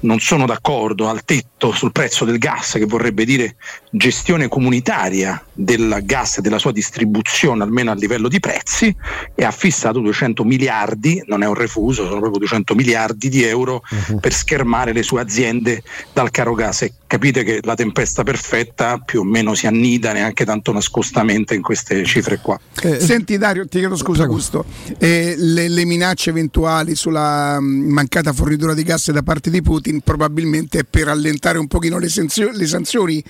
non 0.00 0.18
sono 0.18 0.44
d'accordo 0.44 1.08
al 1.08 1.24
tetto 1.24 1.70
sul 1.70 1.92
prezzo 1.92 2.24
del 2.24 2.38
gas, 2.38 2.72
che 2.72 2.86
vorrebbe 2.86 3.24
dire 3.24 3.54
gestione 3.90 4.48
comunitaria 4.48 5.42
del 5.52 6.00
gas 6.04 6.38
e 6.38 6.40
della 6.40 6.58
sua 6.58 6.72
distribuzione, 6.72 7.62
almeno 7.62 7.90
a 7.90 7.94
livello 7.94 8.28
di 8.28 8.40
prezzi, 8.40 8.94
e 9.34 9.44
ha 9.44 9.50
fissato 9.50 10.00
200 10.00 10.44
miliardi, 10.44 11.22
non 11.26 11.42
è 11.42 11.46
un 11.46 11.54
refuso, 11.54 12.04
sono 12.04 12.20
proprio 12.20 12.38
200 12.38 12.74
miliardi 12.74 13.28
di 13.28 13.42
euro 13.42 13.82
per 14.20 14.32
schermare 14.32 14.92
le 14.92 15.02
sue 15.02 15.20
aziende 15.20 15.82
dal 16.12 16.30
caro 16.30 16.54
gas. 16.54 16.82
E 16.82 16.92
capite 17.06 17.42
che 17.42 17.60
la 17.62 17.74
tempesta 17.74 18.22
perfetta 18.22 18.98
più 18.98 19.20
o 19.20 19.24
meno 19.24 19.54
si 19.54 19.66
annida 19.66 20.12
neanche 20.12 20.44
tanto 20.44 20.72
nascostamente 20.72 21.54
in 21.54 21.62
queste 21.62 22.04
cifre 22.04 22.38
qua. 22.40 22.58
Senti 22.98 23.36
Dario, 23.36 23.66
ti 23.66 23.78
chiedo 23.80 23.96
scusa 23.96 24.22
Augusto, 24.22 24.64
eh, 24.98 25.34
le, 25.36 25.68
le 25.68 25.84
minacce 25.84 26.30
eventuali 26.30 26.94
sulla 26.94 27.58
mm, 27.60 27.90
mancata 27.90 28.32
fornitura 28.32 28.74
di 28.74 28.84
gas 28.84 29.10
da 29.10 29.22
parte 29.22 29.50
di 29.50 29.60
Putin 29.60 30.00
probabilmente 30.00 30.80
è 30.80 30.84
per 30.88 31.08
allentare 31.08 31.58
un 31.58 31.66
pochino 31.66 31.98
le, 31.98 32.08
senzio- 32.08 32.50
le 32.52 32.66
sanzioni, 32.66 33.22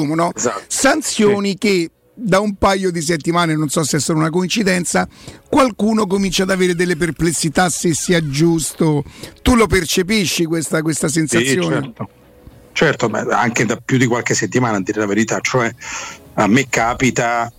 presumo, 0.00 0.14
no? 0.14 0.32
Sanzioni 0.66 1.56
che 1.56 1.90
da 2.12 2.40
un 2.40 2.56
paio 2.56 2.90
di 2.90 3.00
settimane, 3.00 3.54
non 3.54 3.68
so 3.68 3.82
se 3.82 3.96
è 3.96 4.00
solo 4.00 4.18
una 4.18 4.30
coincidenza, 4.30 5.08
qualcuno 5.48 6.06
comincia 6.06 6.42
ad 6.42 6.50
avere 6.50 6.74
delle 6.74 6.96
perplessità 6.96 7.70
se 7.70 7.94
sia 7.94 8.20
giusto. 8.28 9.04
Tu 9.42 9.54
lo 9.54 9.66
percepisci 9.66 10.44
questa, 10.44 10.82
questa 10.82 11.08
sensazione? 11.08 11.76
Sì, 11.76 11.82
certo. 11.82 12.08
Certo, 12.72 13.10
anche 13.10 13.64
da 13.66 13.76
più 13.76 13.98
di 13.98 14.06
qualche 14.06 14.32
settimana 14.34 14.76
a 14.76 14.80
dire 14.80 15.00
la 15.00 15.06
verità, 15.06 15.40
cioè 15.40 15.70
a 16.34 16.46
me 16.46 16.68
capita 16.68 17.52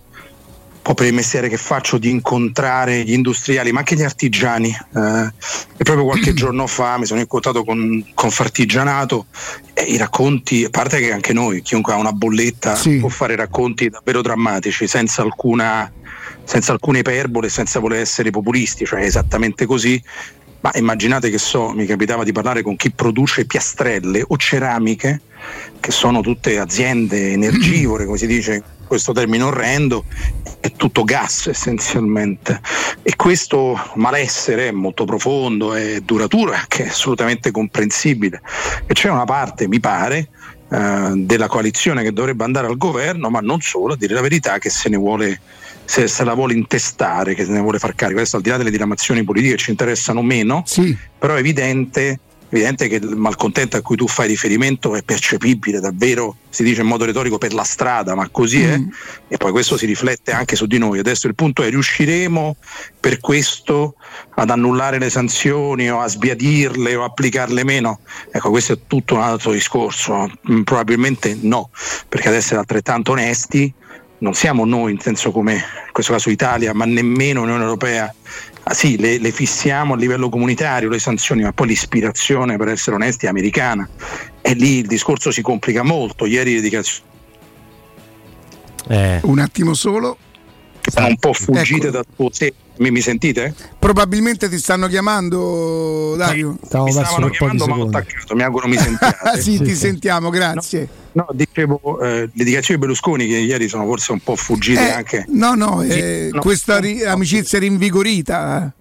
per 0.82 1.06
il 1.06 1.14
mestiere 1.14 1.48
che 1.48 1.56
faccio 1.56 1.96
di 1.96 2.10
incontrare 2.10 3.04
gli 3.04 3.12
industriali, 3.12 3.72
ma 3.72 3.80
anche 3.80 3.94
gli 3.94 4.02
artigiani. 4.02 4.68
eh, 4.68 5.32
e 5.76 5.84
proprio 5.84 6.04
qualche 6.04 6.34
giorno 6.34 6.66
fa 6.66 6.98
mi 6.98 7.06
sono 7.06 7.20
incontrato 7.20 7.64
con 7.64 8.04
Confartigianato 8.14 9.26
e 9.72 9.82
i 9.82 9.96
racconti, 9.96 10.64
a 10.64 10.70
parte 10.70 10.98
che 11.00 11.12
anche 11.12 11.32
noi, 11.32 11.62
chiunque 11.62 11.92
ha 11.92 11.96
una 11.96 12.12
bolletta 12.12 12.74
può 12.98 13.08
fare 13.08 13.36
racconti 13.36 13.88
davvero 13.88 14.22
drammatici, 14.22 14.86
senza 14.86 15.22
alcuna 15.22 15.90
senza 16.44 16.72
alcune 16.72 17.00
iperbole, 17.00 17.48
senza 17.48 17.78
voler 17.78 18.00
essere 18.00 18.30
populisti, 18.30 18.84
cioè 18.84 19.02
esattamente 19.02 19.66
così. 19.66 20.02
Ma 20.62 20.70
immaginate 20.74 21.28
che 21.28 21.38
so, 21.38 21.70
mi 21.70 21.86
capitava 21.86 22.22
di 22.22 22.32
parlare 22.32 22.62
con 22.62 22.76
chi 22.76 22.90
produce 22.92 23.46
piastrelle 23.46 24.24
o 24.26 24.36
ceramiche 24.36 25.20
che 25.80 25.90
sono 25.90 26.20
tutte 26.20 26.58
aziende 26.58 27.32
energivore, 27.32 28.04
come 28.04 28.16
si 28.16 28.28
dice 28.28 28.62
questo 28.86 29.12
termine 29.12 29.42
orrendo, 29.42 30.04
è 30.60 30.70
tutto 30.72 31.02
gas 31.02 31.48
essenzialmente. 31.48 32.60
E 33.02 33.16
questo 33.16 33.76
malessere 33.94 34.68
è 34.68 34.70
molto 34.70 35.04
profondo, 35.04 35.74
è 35.74 36.00
duraturo, 36.00 36.54
che 36.68 36.84
è 36.84 36.88
assolutamente 36.88 37.50
comprensibile. 37.50 38.40
E 38.86 38.92
c'è 38.92 39.08
una 39.08 39.24
parte, 39.24 39.66
mi 39.66 39.80
pare, 39.80 40.28
eh, 40.70 41.12
della 41.16 41.48
coalizione 41.48 42.02
che 42.02 42.12
dovrebbe 42.12 42.44
andare 42.44 42.66
al 42.66 42.76
governo, 42.76 43.30
ma 43.30 43.40
non 43.40 43.60
solo, 43.60 43.94
a 43.94 43.96
dire 43.96 44.14
la 44.14 44.20
verità, 44.20 44.58
che 44.58 44.70
se 44.70 44.88
ne 44.90 44.96
vuole 44.96 45.40
se, 45.84 46.08
se 46.08 46.24
la 46.24 46.34
vuole 46.34 46.54
intestare, 46.54 47.34
che 47.34 47.44
se 47.44 47.52
ne 47.52 47.60
vuole 47.60 47.78
far 47.78 47.94
carico. 47.94 48.18
Adesso 48.20 48.36
al 48.36 48.42
di 48.42 48.50
là 48.50 48.56
delle 48.56 48.70
diramazioni 48.70 49.22
politiche 49.24 49.54
che 49.56 49.62
ci 49.62 49.70
interessano 49.70 50.22
meno, 50.22 50.62
però 51.18 51.34
è 51.34 51.38
evidente, 51.38 52.18
evidente 52.48 52.88
che 52.88 52.96
il 52.96 53.16
malcontento 53.16 53.76
a 53.76 53.80
cui 53.80 53.96
tu 53.96 54.06
fai 54.06 54.28
riferimento 54.28 54.94
è 54.94 55.02
percepibile 55.02 55.80
davvero, 55.80 56.36
si 56.50 56.62
dice 56.62 56.82
in 56.82 56.86
modo 56.86 57.04
retorico, 57.04 57.38
per 57.38 57.54
la 57.54 57.64
strada, 57.64 58.14
ma 58.14 58.28
così 58.28 58.62
è, 58.62 58.78
e 59.28 59.36
poi 59.38 59.52
questo 59.52 59.78
si 59.78 59.86
riflette 59.86 60.32
anche 60.32 60.54
su 60.54 60.66
di 60.66 60.76
noi. 60.78 60.98
Adesso 60.98 61.26
il 61.26 61.34
punto 61.34 61.62
è 61.62 61.70
riusciremo 61.70 62.56
per 63.00 63.20
questo 63.20 63.94
ad 64.34 64.50
annullare 64.50 64.98
le 64.98 65.08
sanzioni 65.08 65.90
o 65.90 66.00
a 66.00 66.08
sbiadirle 66.08 66.94
o 66.94 67.04
applicarle 67.04 67.64
meno? 67.64 68.00
Ecco, 68.30 68.50
questo 68.50 68.74
è 68.74 68.78
tutto 68.86 69.14
un 69.14 69.22
altro 69.22 69.52
discorso. 69.52 70.30
Mm, 70.50 70.62
Probabilmente 70.62 71.36
no, 71.40 71.70
perché 72.08 72.28
ad 72.28 72.34
essere 72.34 72.60
altrettanto 72.60 73.12
onesti, 73.12 73.72
non 74.22 74.34
siamo 74.34 74.64
noi, 74.64 74.92
in 74.92 75.00
senso 75.00 75.32
come 75.32 75.54
in 75.54 75.92
questo 75.92 76.12
caso 76.12 76.30
Italia, 76.30 76.72
ma 76.72 76.84
nemmeno 76.84 77.40
l'Unione 77.40 77.64
Europea. 77.64 78.14
Ah, 78.64 78.72
sì, 78.72 78.96
le, 78.96 79.18
le 79.18 79.32
fissiamo 79.32 79.94
a 79.94 79.96
livello 79.96 80.28
comunitario 80.28 80.88
le 80.88 81.00
sanzioni, 81.00 81.42
ma 81.42 81.52
poi 81.52 81.66
l'ispirazione, 81.66 82.56
per 82.56 82.68
essere 82.68 82.94
onesti, 82.94 83.26
è 83.26 83.28
americana. 83.28 83.88
E 84.40 84.54
lì 84.54 84.78
il 84.78 84.86
discorso 84.86 85.32
si 85.32 85.42
complica 85.42 85.82
molto. 85.82 86.24
Ieri 86.24 86.54
le 86.54 86.60
dichiarazioni 86.60 87.10
Un 89.22 89.38
attimo 89.40 89.74
solo. 89.74 90.16
sono 90.88 91.08
un 91.08 91.16
po' 91.16 91.32
fuggite 91.32 91.90
dal 91.90 92.06
tuo 92.14 92.28
sé. 92.32 92.54
Mi, 92.78 92.90
mi 92.90 93.00
sentite? 93.00 93.54
Probabilmente 93.78 94.48
ti 94.48 94.58
stanno 94.58 94.86
chiamando, 94.88 96.14
Dario. 96.16 96.56
mi 96.60 96.90
stavano 96.92 97.28
chiamando, 97.28 97.66
ma 97.66 97.76
ho 97.76 97.86
attaccato. 97.86 98.34
Mi 98.34 98.42
auguro 98.42 98.66
mi 98.66 98.76
sentiate. 98.80 99.40
sì, 99.40 99.60
ti 99.60 99.74
sentiamo, 99.74 100.30
grazie. 100.30 100.88
No, 101.12 101.26
dicevo, 101.32 102.00
eh, 102.00 102.20
le 102.32 102.44
dichiarazioni 102.44 102.80
di 102.80 102.86
Berlusconi 102.86 103.26
che 103.26 103.36
ieri 103.36 103.68
sono 103.68 103.84
forse 103.84 104.12
un 104.12 104.20
po' 104.20 104.34
fuggite 104.36 104.80
Eh, 104.88 104.90
anche. 104.92 105.24
No, 105.28 105.54
no, 105.54 105.82
eh, 105.82 106.30
No. 106.32 106.40
questa 106.40 106.78
ri- 106.78 107.04
amicizia 107.04 107.58
rinvigorita. 107.58 108.72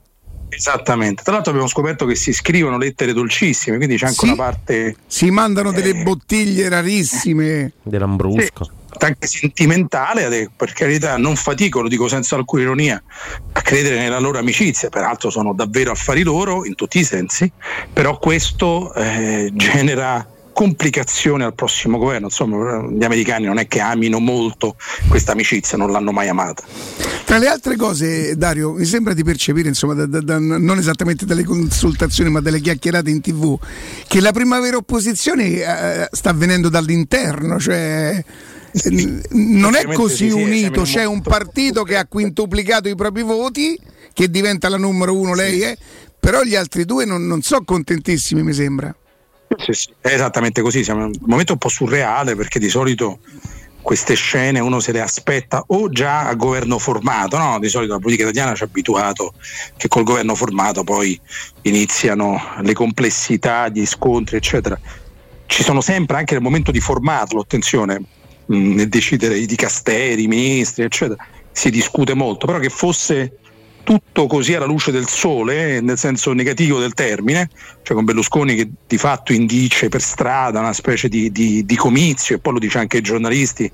Esattamente. 0.48 1.24
Tra 1.24 1.34
l'altro 1.34 1.52
abbiamo 1.52 1.70
scoperto 1.70 2.06
che 2.06 2.16
si 2.16 2.34
scrivono 2.34 2.78
lettere 2.78 3.14
dolcissime, 3.14 3.78
quindi 3.78 3.98
c'è 3.98 4.06
anche 4.06 4.18
Sì. 4.20 4.26
una 4.26 4.36
parte 4.36 4.96
Si 5.08 5.30
mandano 5.32 5.72
delle 5.72 6.04
bottiglie 6.04 6.70
rarissime. 6.70 7.74
Dell'ambrusco. 7.84 8.70
Anche 9.00 9.28
sentimentale, 9.28 10.50
per 10.56 10.74
carità 10.74 11.18
non 11.18 11.36
fatico, 11.36 11.82
lo 11.82 11.88
dico 11.88 12.08
senza 12.08 12.36
alcuna 12.36 12.64
ironia, 12.64 13.02
a 13.52 13.62
credere 13.62 13.98
nella 13.98 14.20
loro 14.20 14.38
amicizia, 14.38 14.90
peraltro 14.90 15.30
sono 15.30 15.54
davvero 15.54 15.92
affari 15.92 16.24
loro 16.24 16.66
in 16.66 16.76
tutti 16.76 17.00
i 17.00 17.04
sensi, 17.04 17.52
però 17.92 18.18
questo 18.18 18.94
eh, 18.94 19.52
genera 19.54 20.28
complicazioni 20.54 21.44
al 21.44 21.56
prossimo 21.56 21.98
governo, 21.98 22.26
insomma 22.26 22.86
gli 22.88 23.04
americani 23.04 23.46
non 23.46 23.58
è 23.58 23.68
che 23.68 23.80
amino 23.80 24.20
molto 24.20 24.76
questa 25.08 25.32
amicizia, 25.32 25.78
non 25.78 25.92
l'hanno 25.92 26.12
mai 26.12 26.28
amata. 26.28 26.64
Tra 27.24 27.38
le 27.38 27.48
altre 27.48 27.78
cose, 27.78 28.36
Dario, 28.36 28.74
mi 28.74 28.86
sembra 28.86 29.14
di 29.14 29.24
percepire, 29.24 29.70
insomma, 29.70 29.94
da- 29.94 30.06
da- 30.06 30.20
da- 30.20 30.40
non 30.40 30.78
esattamente 30.78 31.26
dalle 31.26 31.46
consultazioni, 31.46 32.30
ma 32.30 32.42
dalle 32.42 32.60
chiacchierate 32.60 33.10
in 33.10 33.22
tv, 33.22 33.58
che 34.08 34.20
la 34.20 34.34
primavera 34.34 34.78
opposizione 34.78 35.46
eh, 35.46 36.10
sta 36.12 36.30
avvenendo 36.30 36.68
dall'interno, 36.68 37.58
cioè 37.58 38.24
non 39.32 39.76
è 39.76 39.86
così 39.94 40.30
sì, 40.30 40.30
sì, 40.30 40.42
unito, 40.42 40.82
c'è 40.84 41.06
un 41.06 41.22
partito 41.22 41.84
che 41.84 41.98
ha 41.98 42.06
quintuplicato 42.06 42.88
i 42.88 42.96
propri 42.96 43.24
voti, 43.24 43.80
che 44.14 44.30
diventa 44.30 44.70
la 44.70 44.78
numero 44.78 45.16
uno, 45.16 45.34
lei 45.34 45.62
è, 45.62 45.78
però 46.20 46.44
gli 46.44 46.56
altri 46.56 46.86
due 46.86 47.06
non, 47.06 47.26
non 47.26 47.42
sono 47.42 47.64
contentissimi, 47.64 48.44
mi 48.44 48.54
sembra. 48.54 48.96
Sì, 49.58 49.74
sì, 49.74 49.94
è 50.00 50.14
esattamente 50.14 50.62
così, 50.62 50.84
siamo 50.84 51.06
in 51.06 51.12
un 51.20 51.26
momento 51.26 51.54
un 51.54 51.58
po' 51.58 51.70
surreale 51.70 52.36
perché 52.36 52.60
di 52.60 52.70
solito 52.70 53.20
queste 53.82 54.14
scene 54.14 54.60
uno 54.60 54.80
se 54.80 54.92
le 54.92 55.02
aspetta 55.02 55.64
o 55.68 55.90
già 55.90 56.28
a 56.28 56.36
governo 56.36 56.78
formato, 56.78 57.38
no? 57.38 57.60
di 57.60 57.68
solito 57.68 57.94
la 57.94 58.00
politica 58.00 58.30
italiana 58.30 58.56
ci 58.56 58.64
ha 58.64 58.68
abituato 58.68 59.34
che 59.76 59.88
col 59.88 60.04
governo 60.04 60.36
formato 60.36 60.84
poi 60.84 61.20
iniziano 61.64 62.40
le 62.62 62.74
complessità, 62.74 63.68
gli 63.70 63.86
scontri, 63.86 64.38
eccetera. 64.38 64.80
Ci 65.46 65.64
sono 65.64 65.82
sempre 65.82 66.18
anche 66.18 66.34
nel 66.34 66.44
momento 66.44 66.72
di 66.72 66.80
formarlo, 66.80 67.42
attenzione, 67.42 68.02
nel 68.52 68.90
decidere 68.90 69.38
i 69.38 69.46
dicasteri, 69.46 70.24
i 70.24 70.28
ministri, 70.28 70.84
eccetera, 70.84 71.26
si 71.52 71.70
discute 71.70 72.14
molto, 72.14 72.46
però 72.46 72.60
che 72.60 72.70
fosse 72.70 73.38
tutto 73.84 74.28
così 74.28 74.54
alla 74.54 74.66
luce 74.66 74.92
del 74.92 75.08
sole, 75.08 75.82
nel 75.82 75.98
senso 75.98 76.34
negativo 76.34 76.80
del 76.80 76.94
termine, 76.94 77.50
cioè 77.82 77.96
con 77.96 78.06
Berlusconi 78.06 78.56
che 78.56 78.70
di 78.88 78.98
fatto 78.98 79.34
indice 79.34 79.90
per 79.90 80.02
strada 80.02 80.60
una 80.60 80.74
specie 80.74 81.10
di, 81.10 81.32
di- 81.32 81.66
di 81.66 81.76
comizio 81.76 82.36
e 82.36 82.40
poi 82.40 82.54
lo 82.54 82.60
dice 82.60 82.78
anche 82.78 82.98
ai 82.98 83.04
giornalisti 83.04 83.70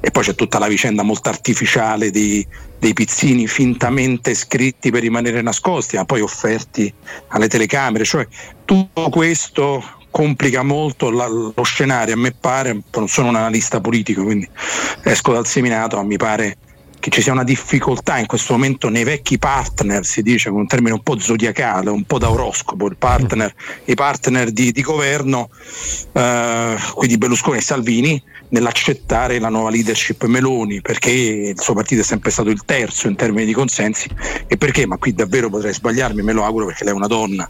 e 0.00 0.10
poi 0.10 0.22
c'è 0.22 0.34
tutta 0.34 0.58
la 0.58 0.68
vicenda 0.68 1.02
molto 1.02 1.28
artificiale 1.28 2.10
di- 2.10 2.46
dei 2.78 2.92
pizzini 2.92 3.46
fintamente 3.46 4.34
scritti 4.34 4.90
per 4.90 5.00
rimanere 5.00 5.40
nascosti 5.42 5.96
ma 5.96 6.04
poi 6.04 6.20
offerti 6.20 6.92
alle 7.28 7.48
telecamere, 7.48 8.04
cioè 8.04 8.26
tutto 8.64 9.08
questo 9.08 9.82
complica 10.16 10.62
molto 10.62 11.10
la- 11.10 11.26
lo 11.26 11.62
scenario, 11.62 12.14
a 12.14 12.16
me 12.16 12.32
pare, 12.32 12.80
non 12.90 13.06
sono 13.06 13.28
un 13.28 13.36
analista 13.36 13.82
politico 13.82 14.24
quindi 14.24 14.48
esco 15.04 15.34
dal 15.34 15.46
seminato, 15.46 15.96
ma 15.96 16.04
mi 16.04 16.16
pare 16.16 16.56
che 16.98 17.10
ci 17.10 17.20
sia 17.20 17.32
una 17.32 17.44
difficoltà 17.44 18.16
in 18.16 18.24
questo 18.24 18.54
momento 18.54 18.88
nei 18.88 19.04
vecchi 19.04 19.36
partner, 19.36 20.06
si 20.06 20.22
dice 20.22 20.48
con 20.48 20.60
un 20.60 20.66
termine 20.66 20.94
un 20.94 21.02
po' 21.02 21.18
zodiacale, 21.18 21.90
un 21.90 22.04
po' 22.04 22.18
da 22.18 22.30
oroscopo, 22.30 22.90
partner, 22.98 23.54
i 23.84 23.94
partner 23.94 24.50
di, 24.52 24.72
di 24.72 24.80
governo, 24.80 25.50
eh, 26.12 26.76
quindi 26.94 27.18
Berlusconi 27.18 27.58
e 27.58 27.60
Salvini, 27.60 28.22
nell'accettare 28.48 29.38
la 29.38 29.48
nuova 29.48 29.70
leadership 29.70 30.24
Meloni, 30.24 30.80
perché 30.80 31.10
il 31.10 31.60
suo 31.60 31.74
partito 31.74 32.00
è 32.00 32.04
sempre 32.04 32.30
stato 32.30 32.50
il 32.50 32.62
terzo 32.64 33.08
in 33.08 33.16
termini 33.16 33.44
di 33.46 33.52
consensi 33.52 34.08
e 34.46 34.56
perché, 34.56 34.86
ma 34.86 34.96
qui 34.96 35.12
davvero 35.12 35.48
potrei 35.48 35.72
sbagliarmi, 35.72 36.22
me 36.22 36.32
lo 36.32 36.44
auguro 36.44 36.66
perché 36.66 36.84
lei 36.84 36.92
è 36.92 36.96
una 36.96 37.06
donna, 37.06 37.48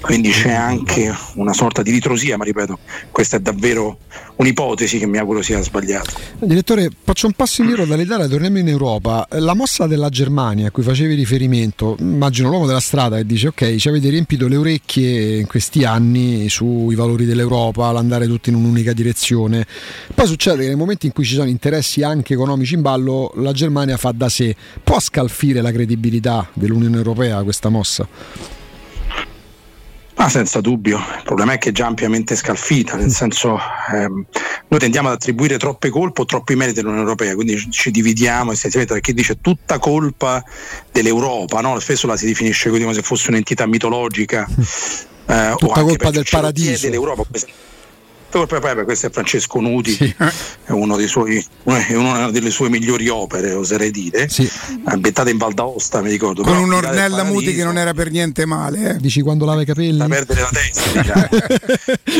quindi 0.00 0.30
c'è 0.30 0.52
anche 0.52 1.12
una 1.34 1.52
sorta 1.52 1.82
di 1.82 1.90
ritrosia, 1.90 2.36
ma 2.36 2.44
ripeto, 2.44 2.78
questa 3.10 3.36
è 3.36 3.40
davvero 3.40 3.98
un'ipotesi 4.36 4.98
che 4.98 5.06
mi 5.06 5.18
auguro 5.18 5.42
sia 5.42 5.62
sbagliata. 5.62 6.12
Direttore, 6.38 6.90
faccio 7.02 7.26
un 7.26 7.32
passo 7.32 7.62
indietro 7.62 7.86
dall'Italia, 7.86 8.26
torniamo 8.26 8.58
in 8.58 8.68
Europa. 8.68 9.26
La 9.30 9.54
mossa 9.54 9.86
della 9.86 10.08
Germania 10.08 10.68
a 10.68 10.70
cui 10.70 10.82
facevi 10.82 11.14
riferimento, 11.14 11.96
immagino 12.00 12.48
l'uomo 12.48 12.66
della 12.66 12.80
strada 12.80 13.16
che 13.16 13.26
dice 13.26 13.48
ok, 13.48 13.76
ci 13.76 13.88
avete 13.88 14.08
riempito 14.08 14.48
le 14.48 14.56
orecchie 14.56 15.38
in 15.38 15.46
questi 15.46 15.84
anni 15.84 16.48
sui 16.48 16.94
valori 16.94 17.24
dell'Europa, 17.24 17.90
l'andare 17.92 18.26
tutti 18.26 18.50
in 18.50 18.56
un'unica 18.56 18.92
direzione. 18.92 19.66
Poi 20.14 20.26
succede 20.34 20.62
che 20.62 20.68
nel 20.68 20.76
momento 20.76 21.06
in 21.06 21.12
cui 21.12 21.24
ci 21.24 21.34
sono 21.34 21.48
interessi 21.48 22.02
anche 22.02 22.34
economici 22.34 22.74
in 22.74 22.82
ballo, 22.82 23.32
la 23.36 23.52
Germania 23.52 23.96
fa 23.96 24.12
da 24.12 24.28
sé. 24.28 24.54
Può 24.82 24.98
scalfire 24.98 25.60
la 25.60 25.70
credibilità 25.70 26.48
dell'Unione 26.54 26.96
Europea 26.96 27.42
questa 27.42 27.68
mossa? 27.68 28.06
Ah, 30.16 30.28
senza 30.28 30.60
dubbio, 30.60 30.98
il 30.98 31.22
problema 31.24 31.54
è 31.54 31.58
che 31.58 31.70
è 31.70 31.72
già 31.72 31.86
ampiamente 31.86 32.36
scalfita, 32.36 32.94
nel 32.96 33.10
senso 33.10 33.58
ehm, 33.92 34.24
noi 34.68 34.80
tendiamo 34.80 35.08
ad 35.08 35.14
attribuire 35.14 35.58
troppe 35.58 35.88
colpe 35.90 36.20
o 36.22 36.24
troppi 36.24 36.54
meriti 36.54 36.78
all'Unione 36.78 37.02
Europea, 37.02 37.34
quindi 37.34 37.58
ci- 37.70 37.90
dividiamo 37.90 38.52
essenzialmente 38.52 38.94
perché 38.94 39.12
dice 39.12 39.40
tutta 39.40 39.78
colpa 39.80 40.42
dell'Europa, 40.92 41.60
no? 41.60 41.78
spesso 41.80 42.06
la 42.06 42.16
si 42.16 42.26
definisce 42.26 42.70
così 42.70 42.82
come 42.82 42.94
se 42.94 43.02
fosse 43.02 43.30
un'entità 43.30 43.66
mitologica. 43.66 44.46
eh, 45.26 45.50
o 45.50 45.56
Tutta 45.56 45.82
colpa 45.82 46.10
del 46.10 46.26
paradiso. 46.30 46.88
chiede 46.88 46.96
poi, 48.46 48.60
beh, 48.60 48.84
questo 48.84 49.06
è 49.06 49.10
Francesco 49.10 49.60
Nuti, 49.60 49.96
è 50.64 50.70
uno 50.72 50.96
dei 50.96 51.06
suoi- 51.06 51.44
è 51.64 51.94
una 51.94 52.30
delle 52.30 52.50
sue 52.50 52.68
migliori 52.68 53.08
opere, 53.08 53.52
oserei 53.52 53.90
dire, 53.90 54.28
ambientate 54.84 55.30
in 55.30 55.38
Val 55.38 55.52
d'Aosta, 55.54 56.00
mi 56.02 56.10
ricordo. 56.10 56.42
Con 56.42 56.52
però 56.52 56.64
un 56.64 56.72
al 56.72 56.80
di 56.80 56.84
là 56.86 56.90
del 56.92 57.02
Ornella 57.12 57.22
Muti 57.24 57.54
che 57.54 57.64
non 57.64 57.78
era 57.78 57.94
per 57.94 58.10
niente 58.10 58.44
male. 58.46 58.90
Eh. 58.90 58.96
Dici 58.98 59.20
quando 59.22 59.44
lava 59.44 59.62
i 59.62 59.64
capelli? 59.64 59.96
da 59.96 60.06
perdere 60.08 60.40
la 60.40 60.50
testa, 60.52 60.90
diciamo. 61.00 61.28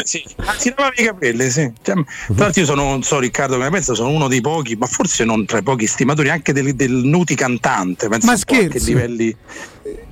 sì, 0.04 0.24
si 0.58 0.68
lavava 0.76 0.92
i 0.96 1.04
capelli, 1.04 1.50
sì. 1.50 1.72
Cioè, 1.82 1.94
tra 1.94 2.04
l'altro 2.36 2.60
io 2.60 2.66
sono, 2.66 2.82
non 2.84 3.02
so 3.02 3.18
Riccardo 3.18 3.56
come 3.56 3.70
pensa, 3.70 3.94
sono 3.94 4.10
uno 4.10 4.28
dei 4.28 4.40
pochi, 4.40 4.76
ma 4.76 4.86
forse 4.86 5.24
non 5.24 5.44
tra 5.44 5.58
i 5.58 5.62
pochi 5.62 5.86
stimatori 5.86 6.30
anche 6.30 6.52
del, 6.52 6.74
del 6.74 6.92
Nuti 6.92 7.34
cantante, 7.34 8.08
penso 8.08 8.26
Ma 8.26 8.32
un 8.34 8.40
po' 8.44 8.54
a 8.54 8.56
che 8.56 8.66
scherzi? 8.68 8.86
livelli, 8.86 9.36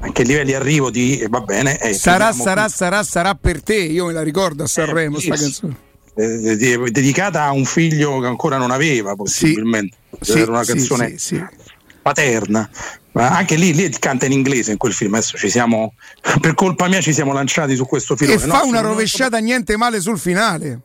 a 0.01 0.13
che 0.13 0.23
livelli 0.25 0.53
arrivo 0.55 0.91
di, 0.91 1.19
e 1.19 1.29
va 1.29 1.41
bene. 1.41 1.79
eh, 1.79 1.93
Sarà, 1.95 2.33
sarà, 2.33 2.63
qui. 2.65 2.73
sarà, 2.73 3.03
sarà 3.03 3.35
per 3.35 3.63
te. 3.63 3.77
Io 3.77 4.07
me 4.07 4.13
la 4.13 4.23
ricordo 4.23 4.65
a 4.65 4.67
Sanremo 4.67 5.19
sta 5.19 5.37
sì. 5.37 5.43
canzone. 5.43 5.77
Eh, 6.15 6.57
de- 6.57 6.91
dedicata 6.91 7.45
a 7.45 7.53
un 7.53 7.65
figlio 7.65 8.21
che 8.21 8.27
ancora 8.27 8.59
non 8.59 8.71
aveva, 8.71 9.15
possibilmente. 9.15 9.97
Sì, 10.21 10.39
Era 10.39 10.51
una 10.51 10.65
canzone 10.65 11.11
sì, 11.11 11.19
sì. 11.19 11.45
paterna. 12.03 12.69
Ma 13.13 13.31
anche 13.37 13.57
lì, 13.57 13.75
lì 13.75 13.89
canta 13.91 14.27
in 14.27 14.33
inglese 14.33 14.73
in 14.73 14.79
quel 14.79 14.93
film. 14.93 15.15
Adesso 15.15 15.37
ci 15.37 15.51
siamo, 15.51 15.95
per 16.41 16.55
colpa 16.55 16.89
mia, 16.89 17.01
ci 17.01 17.13
siamo 17.13 17.33
lanciati 17.33 17.77
su 17.77 17.87
questo 17.87 18.17
filone. 18.17 18.43
E 18.43 18.47
no? 18.47 18.55
fa 18.55 18.65
una 18.65 18.81
rovesciata 18.81 19.39
niente 19.39 19.77
male 19.77 20.01
sul 20.01 20.19
finale. 20.19 20.81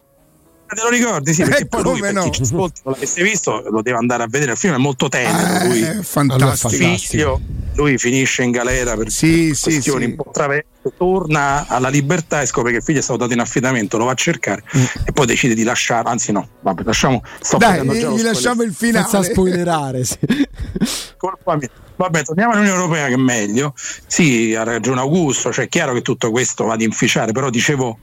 Te 0.68 0.82
lo 0.82 0.90
ricordi? 0.90 1.34
Sì, 1.34 1.44
perché 1.44 1.64
Eh, 1.64 1.66
poi 1.68 1.82
lui, 1.84 2.12
no? 2.14 2.24
chi 2.24 2.32
ci 2.32 2.42
ascolta, 2.42 2.82
non 2.84 2.94
l'avesse 2.94 3.24
visto, 3.24 3.64
lo 3.70 3.82
deve 3.82 3.98
andare 3.98 4.24
a 4.24 4.28
vedere. 4.30 4.52
Il 4.52 4.58
film 4.58 4.74
è 4.74 4.78
molto 4.78 5.08
tenero. 5.08 5.66
lui, 5.66 5.82
Eh, 5.82 6.04
fantastico. 6.04 6.98
figlio, 6.98 7.42
lui 7.76 7.98
finisce 7.98 8.44
in 8.44 8.52
galera 8.52 8.96
per 8.98 9.10
Sì, 9.10 9.56
questioni 9.62 10.04
sì. 10.06 10.10
un 10.12 10.16
po' 10.18 10.30
traverse, 10.34 10.66
torna 10.98 11.68
alla 11.68 11.88
libertà 11.90 12.42
e 12.42 12.46
scopre 12.46 12.72
che 12.72 12.78
il 12.78 12.84
figlio 12.84 13.00
è 13.00 13.02
stato 13.02 13.20
dato 13.20 13.34
in 13.34 13.40
affidamento, 13.40 13.98
lo 13.98 14.06
va 14.06 14.12
a 14.12 14.16
cercare 14.16 14.64
e 15.06 15.12
poi 15.14 15.26
decide 15.26 15.54
di 15.54 15.64
lasciare. 15.64 16.10
Anzi, 16.10 16.32
no, 16.34 16.48
vabbè, 16.62 16.84
lasciamo. 16.84 17.24
Sto 17.40 17.56
Mm. 17.58 17.60
Dai, 17.60 17.88
gli, 17.88 18.06
gli 18.18 18.22
lasciamo 18.22 18.62
il 18.64 18.74
finale. 18.74 19.08
Senza 19.08 19.30
spoilerare, 19.32 20.04
sì. 20.04 20.18
Colpa 21.18 21.56
mia. 21.56 21.70
Vabbè, 21.96 22.24
torniamo 22.24 22.52
all'Unione 22.54 22.76
Europea 22.80 23.08
che 23.08 23.14
è 23.14 23.18
meglio. 23.18 23.74
Sì, 24.06 24.54
ha 24.54 24.64
ragione 24.64 25.00
Augusto, 25.00 25.52
cioè 25.52 25.66
è 25.66 25.70
chiaro 25.70 25.94
che 25.94 26.02
tutto 26.02 26.30
questo 26.30 26.66
va 26.66 26.74
ad 26.74 26.82
inficiare, 26.82 27.32
però 27.32 27.50
dicevo, 27.50 28.00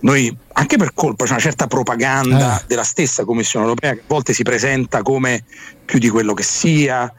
noi 0.00 0.34
anche 0.52 0.76
per 0.76 0.92
colpa 0.94 1.24
c'è 1.24 1.32
una 1.32 1.40
certa 1.40 1.66
propaganda 1.66 2.62
della 2.66 2.84
stessa 2.84 3.24
Commissione 3.24 3.66
Europea 3.66 3.94
che 3.94 4.00
a 4.00 4.04
volte 4.06 4.32
si 4.32 4.42
presenta 4.42 5.02
come 5.02 5.44
più 5.84 5.98
di 5.98 6.08
quello 6.08 6.34
che 6.34 6.42
sia, 6.42 7.12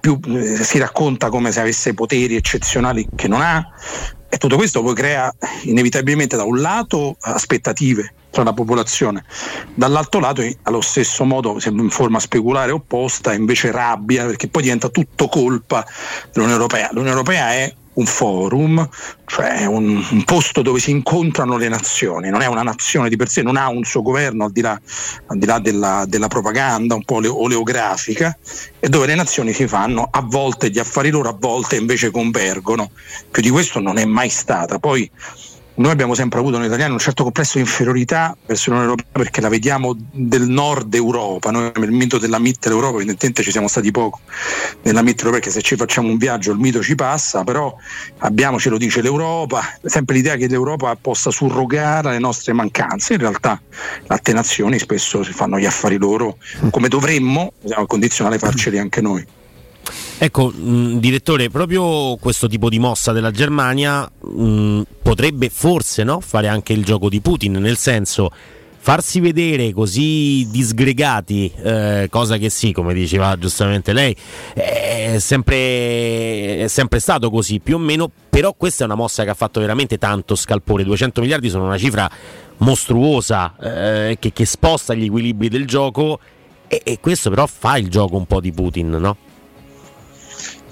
più- 0.00 0.20
eh, 0.26 0.62
si 0.62 0.78
racconta 0.78 1.28
come 1.28 1.52
se 1.52 1.60
avesse 1.60 1.94
poteri 1.94 2.36
eccezionali 2.36 3.08
che 3.14 3.28
non 3.28 3.40
ha. 3.40 3.66
E 4.28 4.38
tutto 4.38 4.56
questo 4.56 4.82
poi 4.82 4.94
crea 4.94 5.32
inevitabilmente 5.64 6.36
da 6.36 6.44
un 6.44 6.60
lato 6.60 7.16
aspettative 7.20 8.14
tra 8.30 8.42
la 8.42 8.54
popolazione, 8.54 9.24
dall'altro 9.74 10.18
lato 10.18 10.40
eh, 10.40 10.56
allo 10.62 10.80
stesso 10.80 11.24
modo 11.24 11.58
in 11.62 11.90
forma 11.90 12.18
speculare 12.18 12.72
opposta 12.72 13.34
invece 13.34 13.70
rabbia 13.70 14.24
perché 14.24 14.48
poi 14.48 14.62
diventa 14.62 14.88
tutto 14.88 15.28
colpa 15.28 15.84
dell'Unione 16.32 16.52
Europea. 16.58 16.88
L'Unione 16.92 17.10
Europea 17.10 17.52
è 17.52 17.74
un 17.94 18.06
forum, 18.06 18.88
cioè 19.26 19.66
un, 19.66 20.04
un 20.10 20.24
posto 20.24 20.62
dove 20.62 20.80
si 20.80 20.90
incontrano 20.90 21.56
le 21.56 21.68
nazioni, 21.68 22.30
non 22.30 22.40
è 22.40 22.46
una 22.46 22.62
nazione 22.62 23.08
di 23.08 23.16
per 23.16 23.28
sé, 23.28 23.42
non 23.42 23.56
ha 23.56 23.68
un 23.68 23.84
suo 23.84 24.02
governo 24.02 24.44
al 24.44 24.52
di 24.52 24.60
là, 24.60 24.80
al 25.26 25.38
di 25.38 25.46
là 25.46 25.58
della, 25.58 26.04
della 26.06 26.28
propaganda 26.28 26.94
un 26.94 27.04
po' 27.04 27.16
ole- 27.16 27.28
oleografica 27.28 28.36
e 28.78 28.88
dove 28.88 29.06
le 29.06 29.14
nazioni 29.14 29.52
si 29.52 29.66
fanno 29.66 30.08
a 30.10 30.22
volte 30.22 30.70
gli 30.70 30.78
affari 30.78 31.10
loro, 31.10 31.28
a 31.28 31.36
volte 31.38 31.76
invece 31.76 32.10
convergono. 32.10 32.90
Più 33.30 33.42
di 33.42 33.50
questo 33.50 33.80
non 33.80 33.98
è 33.98 34.04
mai 34.04 34.28
stata. 34.28 34.78
Poi 34.78 35.10
noi 35.74 35.90
abbiamo 35.90 36.14
sempre 36.14 36.38
avuto 36.38 36.58
noi 36.58 36.66
italiani 36.66 36.92
un 36.92 36.98
certo 36.98 37.22
complesso 37.22 37.52
di 37.54 37.60
inferiorità 37.60 38.36
verso 38.44 38.70
l'Unione 38.70 38.90
Europea 38.90 39.12
perché 39.12 39.40
la 39.40 39.48
vediamo 39.48 39.96
del 40.10 40.42
nord 40.42 40.92
Europa, 40.94 41.50
noi 41.50 41.72
nel 41.76 41.90
mito 41.90 42.18
della 42.18 42.38
Mittel 42.38 42.72
Europa 42.72 42.96
evidentemente 42.96 43.42
ci 43.42 43.50
siamo 43.50 43.68
stati 43.68 43.90
poco 43.90 44.20
nella 44.82 45.00
Mittel 45.00 45.26
Europa 45.26 45.40
perché 45.40 45.50
se 45.50 45.62
ci 45.62 45.76
facciamo 45.76 46.08
un 46.08 46.18
viaggio 46.18 46.52
il 46.52 46.58
mito 46.58 46.82
ci 46.82 46.94
passa, 46.94 47.42
però 47.42 47.74
abbiamo, 48.18 48.58
ce 48.58 48.68
lo 48.68 48.76
dice 48.76 49.00
l'Europa, 49.00 49.62
sempre 49.82 50.16
l'idea 50.16 50.36
che 50.36 50.46
l'Europa 50.46 50.94
possa 51.00 51.30
surrogare 51.30 52.10
le 52.10 52.18
nostre 52.18 52.52
mancanze, 52.52 53.14
in 53.14 53.20
realtà 53.20 53.60
le 53.70 54.06
altre 54.08 54.34
nazioni 54.34 54.78
spesso 54.78 55.22
si 55.22 55.32
fanno 55.32 55.58
gli 55.58 55.66
affari 55.66 55.96
loro 55.96 56.36
come 56.70 56.88
dovremmo, 56.88 57.52
siamo 57.64 57.82
al 57.82 57.86
condizionale 57.86 58.38
farceli 58.38 58.78
anche 58.78 59.00
noi. 59.00 59.26
Ecco, 60.24 60.52
mh, 60.54 61.00
direttore, 61.00 61.50
proprio 61.50 62.14
questo 62.14 62.46
tipo 62.46 62.68
di 62.68 62.78
mossa 62.78 63.10
della 63.10 63.32
Germania 63.32 64.08
mh, 64.08 64.82
potrebbe 65.02 65.48
forse 65.48 66.04
no, 66.04 66.20
fare 66.20 66.46
anche 66.46 66.72
il 66.72 66.84
gioco 66.84 67.08
di 67.08 67.20
Putin, 67.20 67.54
nel 67.54 67.76
senso 67.76 68.30
farsi 68.78 69.18
vedere 69.18 69.72
così 69.72 70.46
disgregati, 70.48 71.52
eh, 71.56 72.06
cosa 72.08 72.36
che 72.36 72.50
sì, 72.50 72.70
come 72.70 72.94
diceva 72.94 73.36
giustamente 73.36 73.92
lei, 73.92 74.14
è 74.54 75.16
sempre, 75.18 76.58
è 76.58 76.68
sempre 76.68 77.00
stato 77.00 77.28
così 77.28 77.58
più 77.58 77.74
o 77.74 77.78
meno, 77.80 78.08
però 78.30 78.54
questa 78.56 78.84
è 78.84 78.86
una 78.86 78.94
mossa 78.94 79.24
che 79.24 79.30
ha 79.30 79.34
fatto 79.34 79.58
veramente 79.58 79.98
tanto 79.98 80.36
scalpore, 80.36 80.84
200 80.84 81.20
miliardi 81.20 81.50
sono 81.50 81.64
una 81.64 81.78
cifra 81.78 82.08
mostruosa 82.58 83.56
eh, 83.60 84.18
che, 84.20 84.32
che 84.32 84.46
sposta 84.46 84.94
gli 84.94 85.06
equilibri 85.06 85.48
del 85.48 85.66
gioco 85.66 86.20
e, 86.68 86.80
e 86.84 87.00
questo 87.00 87.28
però 87.28 87.48
fa 87.48 87.76
il 87.76 87.88
gioco 87.88 88.16
un 88.16 88.26
po' 88.26 88.40
di 88.40 88.52
Putin, 88.52 88.90
no? 88.90 89.16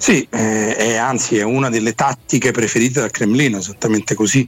Sì, 0.01 0.27
eh, 0.31 0.75
è, 0.75 0.95
anzi 0.95 1.37
è 1.37 1.43
una 1.43 1.69
delle 1.69 1.93
tattiche 1.93 2.49
preferite 2.49 3.01
dal 3.01 3.11
Cremlino, 3.11 3.59
esattamente 3.59 4.15
così, 4.15 4.47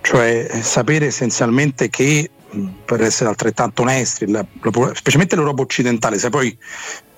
cioè 0.00 0.46
eh, 0.48 0.62
sapere 0.62 1.06
essenzialmente 1.06 1.90
che 1.90 2.30
per 2.84 3.02
essere 3.02 3.28
altrettanto 3.28 3.82
onesti, 3.82 4.28
la- 4.30 4.44
la- 4.60 4.92
specialmente 4.94 5.36
l'Europa 5.36 5.62
occidentale, 5.62 6.18
se 6.18 6.30
poi 6.30 6.56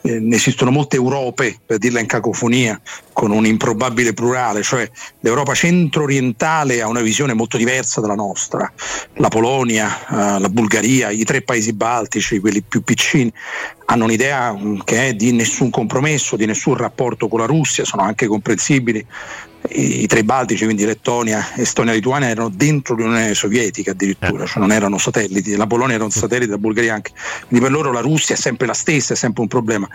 eh, 0.07 0.21
ne 0.21 0.37
esistono 0.37 0.71
molte 0.71 0.97
Europe, 0.97 1.59
per 1.67 1.79
dirla 1.79 2.01
in 2.01 2.07
cacofonia, 2.07 2.81
con 3.13 3.33
un 3.33 3.45
improbabile 3.45 4.13
plurale, 4.13 4.63
cioè 4.63 4.89
l'Europa 5.21 5.55
centro-orientale 5.55 6.81
ha 6.81 6.87
una 6.87 7.01
visione 7.01 7.35
molto 7.35 7.57
diversa 7.57 8.01
dalla 8.01 8.15
nostra, 8.15 8.71
la 9.15 9.29
Polonia, 9.29 10.37
eh, 10.37 10.41
la 10.41 10.49
Bulgaria, 10.49 11.11
i 11.11 11.25
tre 11.25 11.43
paesi 11.43 11.73
baltici, 11.73 12.39
quelli 12.39 12.63
più 12.63 12.83
piccini, 12.83 13.33
hanno 13.87 14.05
un'idea 14.05 14.53
mm, 14.53 14.81
che 14.85 15.09
è 15.09 15.15
di 15.15 15.33
nessun 15.33 15.71
compromesso, 15.71 16.37
di 16.37 16.47
nessun 16.47 16.77
rapporto 16.77 17.29
con 17.29 17.41
la 17.41 17.47
Russia, 17.47 17.85
sono 17.85 18.03
anche 18.03 18.27
comprensibili. 18.27 19.05
I, 19.71 20.07
tre 20.07 20.25
baltici, 20.25 20.65
quindi 20.65 20.85
Lettonia, 20.85 21.55
Estonia 21.57 21.93
e 21.93 21.97
Lituania, 21.97 22.29
erano 22.29 22.49
dentro 22.49 22.95
l'Unione 22.95 23.35
Sovietica 23.35 23.93
addirittura, 23.93 24.47
cioè 24.47 24.61
non 24.61 24.73
erano 24.73 24.99
satelliti, 24.99 25.57
la 25.57 25.67
Polonia 25.67 25.95
era 25.95 26.05
un 26.05 26.11
satellite, 26.11 26.51
la 26.51 26.59
Bulgaria 26.59 26.95
anche. 26.95 27.13
Quindi 27.47 27.65
per 27.65 27.71
loro 27.71 27.93
la 27.93 28.01
Russia 28.01 28.35
è 28.35 28.39
sempre 28.39 28.67
la 28.67 28.75
stessa, 28.75 29.15
è 29.15 29.17
sempre 29.17 29.43
un 29.43 29.49
problema. 29.49 29.89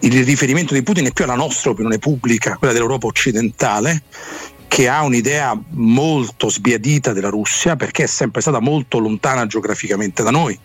Il 0.00 0.24
riferimento 0.24 0.74
di 0.74 0.82
Putin 0.82 1.06
è 1.06 1.12
più 1.12 1.24
alla 1.24 1.34
nostra 1.34 1.70
opinione 1.70 1.98
pubblica, 1.98 2.56
quella 2.56 2.72
dell'Europa 2.72 3.06
occidentale, 3.06 4.02
che 4.68 4.88
ha 4.88 5.02
un'idea 5.02 5.58
molto 5.70 6.50
sbiadita 6.50 7.12
della 7.12 7.30
Russia 7.30 7.76
perché 7.76 8.02
è 8.02 8.06
sempre 8.06 8.40
stata 8.40 8.60
molto 8.60 8.98
lontana 8.98 9.46
geograficamente 9.46 10.22
da 10.22 10.30
noi 10.30 10.58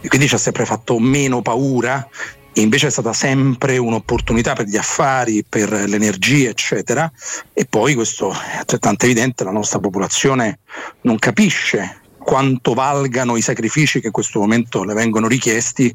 e 0.00 0.08
quindi 0.08 0.28
ci 0.28 0.34
ha 0.34 0.38
sempre 0.38 0.64
fatto 0.64 0.98
meno 0.98 1.42
paura 1.42 2.08
invece 2.54 2.88
è 2.88 2.90
stata 2.90 3.12
sempre 3.12 3.78
un'opportunità 3.78 4.54
per 4.54 4.66
gli 4.66 4.76
affari, 4.76 5.44
per 5.48 5.70
l'energia, 5.70 6.50
eccetera. 6.50 7.10
E 7.52 7.64
poi 7.64 7.94
questo 7.94 8.32
è 8.32 8.58
altrettanto 8.58 9.04
evidente, 9.06 9.44
la 9.44 9.50
nostra 9.50 9.78
popolazione 9.78 10.60
non 11.02 11.18
capisce 11.18 12.00
quanto 12.18 12.72
valgano 12.74 13.36
i 13.36 13.40
sacrifici 13.40 14.00
che 14.00 14.06
in 14.06 14.12
questo 14.12 14.38
momento 14.38 14.84
le 14.84 14.94
vengono 14.94 15.26
richiesti 15.26 15.94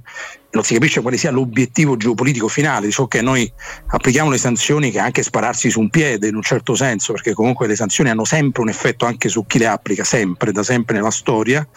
non 0.50 0.64
si 0.64 0.74
capisce 0.74 1.01
quale 1.01 1.17
sia 1.17 1.32
l'obiettivo 1.32 1.98
geopolitico 1.98 2.48
finale. 2.48 2.88
Dice 2.88 3.01
ok, 3.01 3.16
noi 3.16 3.51
applichiamo 3.88 4.30
le 4.30 4.38
sanzioni 4.38 4.92
che 4.92 5.00
anche 5.00 5.24
spararsi 5.24 5.69
su 5.69 5.80
un 5.80 5.90
piede 5.90 6.27
in 6.27 6.35
un 6.35 6.42
certo 6.42 6.74
senso, 6.76 7.14
perché 7.14 7.34
comunque 7.34 7.67
le 7.67 7.76
sanzioni 7.76 8.09
hanno 8.09 8.26
sempre 8.26 8.61
un 8.61 8.69
effetto 8.69 9.06
anche 9.06 9.30
su 9.30 9.45
chi 9.45 9.59
le 9.59 9.67
applica, 9.67 10.03
sempre, 10.03 10.51
da 10.51 10.64
sempre 10.64 10.95
nella 10.95 11.11
storia, 11.11 11.67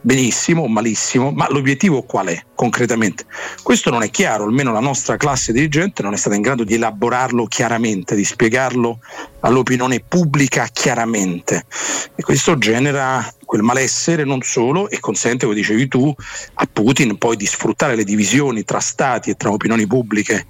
benissimo 0.00 0.62
o 0.62 0.68
malissimo, 0.68 1.30
ma 1.30 1.46
l'obiettivo 1.50 2.02
qual 2.02 2.28
è 2.28 2.42
concretamente? 2.54 3.24
Questo 3.62 3.90
non 3.90 4.02
è 4.02 4.10
chiaro, 4.10 4.44
almeno 4.44 4.72
la 4.72 4.80
nostra 4.80 5.16
classe 5.16 5.52
dirigente 5.52 6.02
non 6.02 6.14
è 6.14 6.16
stata 6.16 6.34
in 6.34 6.42
grado 6.42 6.64
di 6.64 6.74
elaborarlo 6.74 7.46
chiaramente, 7.46 8.14
di 8.14 8.24
spiegarlo 8.24 8.98
all'opinione 9.40 10.00
pubblica 10.00 10.66
chiaramente 10.72 11.66
e 12.14 12.22
questo 12.22 12.56
genera 12.56 13.30
quel 13.44 13.62
malessere 13.62 14.24
non 14.24 14.40
solo 14.40 14.88
e 14.88 14.98
consente, 15.00 15.44
come 15.44 15.56
dicevi 15.56 15.86
tu, 15.86 16.12
a 16.54 16.68
Putin 16.72 17.18
poi 17.18 17.36
di 17.36 17.46
sfruttare 17.46 17.94
le 17.94 18.04
divisioni 18.04 18.23
tra 18.64 18.80
stati 18.80 19.30
e 19.30 19.34
tra 19.34 19.50
opinioni 19.50 19.86
pubbliche 19.86 20.46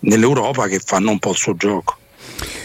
nell'Europa 0.00 0.68
che 0.68 0.80
fanno 0.84 1.10
un 1.10 1.18
po' 1.18 1.30
il 1.30 1.36
suo 1.36 1.54
gioco. 1.56 1.98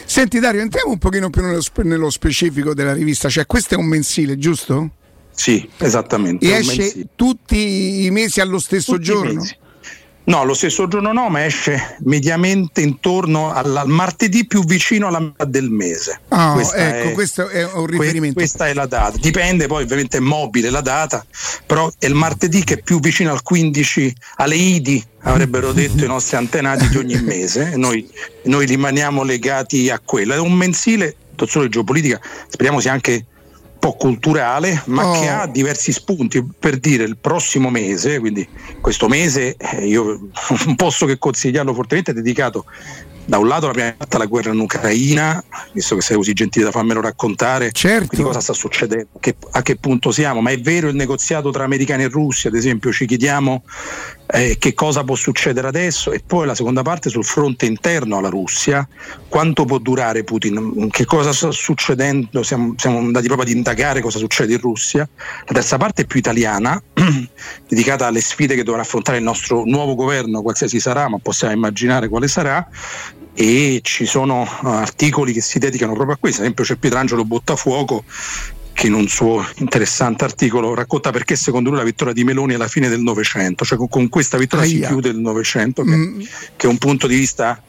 Senti 0.05 0.39
Dario, 0.39 0.61
entriamo 0.61 0.91
un 0.91 0.97
pochino 0.97 1.29
più 1.29 1.41
nello, 1.41 1.61
nello 1.83 2.09
specifico 2.09 2.73
della 2.73 2.93
rivista, 2.93 3.29
cioè 3.29 3.45
questo 3.45 3.75
è 3.75 3.77
un 3.77 3.85
mensile, 3.85 4.37
giusto? 4.37 4.89
Sì, 5.31 5.69
esattamente. 5.77 6.45
E 6.45 6.57
esce 6.57 7.07
tutti 7.15 8.05
i 8.05 8.11
mesi 8.11 8.41
allo 8.41 8.59
stesso 8.59 8.93
Tutti 8.93 9.03
giorno? 9.03 9.45
No, 10.25 10.43
lo 10.43 10.53
stesso 10.53 10.87
giorno 10.87 11.11
no, 11.11 11.27
ma 11.29 11.43
esce 11.43 11.95
mediamente 12.01 12.81
intorno 12.81 13.51
al, 13.51 13.75
al 13.75 13.87
martedì 13.87 14.45
più 14.45 14.63
vicino 14.63 15.07
alla 15.07 15.19
metà 15.19 15.43
del 15.45 15.71
mese. 15.71 16.19
Ah, 16.27 16.51
Questa 16.53 16.75
ecco, 16.77 17.09
è- 17.09 17.13
questo 17.13 17.47
è 17.49 17.63
un 17.65 17.85
que- 17.85 17.97
riferimento. 17.97 18.35
questa 18.35 18.67
è 18.67 18.73
la 18.75 18.85
data. 18.85 19.17
Dipende, 19.17 19.65
poi 19.65 19.83
ovviamente 19.83 20.17
è 20.17 20.19
mobile 20.19 20.69
la 20.69 20.81
data, 20.81 21.25
però 21.65 21.91
è 21.97 22.05
il 22.05 22.13
martedì 22.13 22.63
che 22.63 22.75
è 22.75 22.81
più 22.83 22.99
vicino 22.99 23.31
al 23.31 23.41
15, 23.41 24.15
alle 24.35 24.55
IDI, 24.55 25.03
avrebbero 25.21 25.71
detto 25.71 26.03
i 26.03 26.07
nostri 26.07 26.37
antenati 26.37 26.87
di 26.89 26.97
ogni 26.97 27.19
mese. 27.23 27.75
Noi, 27.75 28.07
noi 28.43 28.67
rimaniamo 28.67 29.23
legati 29.23 29.89
a 29.89 29.99
quello. 29.99 30.35
È 30.35 30.39
un 30.39 30.53
mensile, 30.53 31.15
solo 31.47 31.67
geopolitica, 31.69 32.21
speriamo 32.47 32.79
sia 32.79 32.91
anche 32.91 33.25
po' 33.79 33.93
culturale, 33.93 34.81
ma 34.85 35.07
Oh. 35.07 35.19
che 35.19 35.29
ha 35.29 35.47
diversi 35.47 35.91
spunti. 35.91 36.45
Per 36.59 36.77
dire 36.77 37.03
il 37.05 37.17
prossimo 37.17 37.69
mese, 37.69 38.19
quindi 38.19 38.47
questo 38.81 39.07
mese 39.07 39.55
eh, 39.57 39.87
io 39.87 40.29
non 40.65 40.75
posso 40.77 41.05
che 41.05 41.17
consigliarlo 41.17 41.73
fortemente, 41.73 42.11
è 42.11 42.13
dedicato 42.13 42.65
da 43.25 43.37
un 43.37 43.47
lato 43.47 43.65
alla 43.65 43.73
prima 43.73 43.93
parte 43.95 44.15
alla 44.15 44.25
guerra 44.25 44.51
in 44.51 44.59
Ucraina, 44.59 45.43
visto 45.73 45.93
che 45.95 46.01
sei 46.01 46.17
così 46.17 46.33
gentile 46.33 46.65
da 46.65 46.71
farmelo 46.71 46.99
raccontare, 46.99 47.71
quindi 48.07 48.25
cosa 48.25 48.39
sta 48.41 48.53
succedendo, 48.53 49.07
che- 49.19 49.35
a 49.51 49.61
che 49.61 49.75
punto 49.75 50.11
siamo, 50.11 50.41
ma 50.41 50.49
è 50.49 50.59
vero 50.59 50.87
il 50.87 50.95
negoziato 50.95 51.51
tra 51.51 51.63
americani 51.63 52.03
e 52.03 52.07
russi, 52.07 52.47
ad 52.47 52.55
esempio 52.55 52.91
ci 52.91 53.05
chiediamo 53.05 53.63
eh, 54.31 54.57
che 54.59 54.75
cosa 54.75 55.03
può 55.03 55.15
succedere 55.15 55.67
adesso? 55.67 56.11
E 56.11 56.21
poi 56.25 56.45
la 56.45 56.53
seconda 56.53 56.83
parte 56.83 57.09
sul 57.09 57.25
fronte 57.25 57.65
interno 57.65 58.17
alla 58.17 58.29
Russia, 58.29 58.87
quanto 59.27 59.65
può 59.65 59.79
durare 59.79 60.23
Putin, 60.23 60.87
che 60.91 61.05
cosa 61.05 61.33
sta 61.33 61.49
succedendo, 61.49 62.43
siamo, 62.43 62.75
siamo 62.77 62.99
andati 62.99 63.25
proprio 63.25 63.49
ad 63.49 63.55
indagare 63.55 64.01
cosa 64.01 64.19
succede 64.19 64.53
in 64.53 64.59
Russia. 64.59 65.07
La 65.47 65.53
terza 65.53 65.77
parte 65.77 66.03
è 66.03 66.05
più 66.05 66.19
italiana, 66.19 66.79
dedicata 67.67 68.05
alle 68.05 68.21
sfide 68.21 68.53
che 68.53 68.63
dovrà 68.63 68.81
affrontare 68.81 69.17
il 69.17 69.23
nostro 69.23 69.63
nuovo 69.65 69.95
governo, 69.95 70.43
qualsiasi 70.43 70.79
sarà, 70.79 71.09
ma 71.09 71.17
possiamo 71.17 71.53
immaginare 71.53 72.07
quale 72.07 72.27
sarà. 72.27 72.67
E 73.33 73.79
ci 73.81 74.05
sono 74.05 74.41
uh, 74.41 74.67
articoli 74.67 75.33
che 75.33 75.41
si 75.41 75.57
dedicano 75.59 75.93
proprio 75.93 76.15
a 76.15 76.17
questo, 76.19 76.39
ad 76.39 76.43
esempio 76.43 76.65
c'è 76.65 76.75
Pietrangelo 76.75 77.23
Bottafuoco 77.25 78.03
che 78.79 78.87
in 78.87 78.93
un 78.93 79.09
suo 79.09 79.45
interessante 79.57 80.23
articolo 80.23 80.73
racconta 80.73 81.11
perché 81.11 81.35
secondo 81.35 81.67
lui 81.69 81.79
la 81.79 81.83
vittoria 81.83 82.13
di 82.13 82.23
Meloni 82.23 82.53
è 82.53 82.57
la 82.57 82.69
fine 82.69 82.87
del 82.87 83.01
Novecento, 83.01 83.65
cioè 83.65 83.77
con, 83.77 83.89
con 83.89 84.07
questa 84.07 84.37
vittoria 84.37 84.65
si 84.65 84.75
Aia. 84.77 84.87
chiude 84.87 85.09
il 85.09 85.17
Novecento, 85.19 85.83
che, 85.83 86.25
che 86.55 86.65
è 86.65 86.69
un 86.69 86.77
punto 86.77 87.05
di 87.05 87.15
vista 87.17 87.61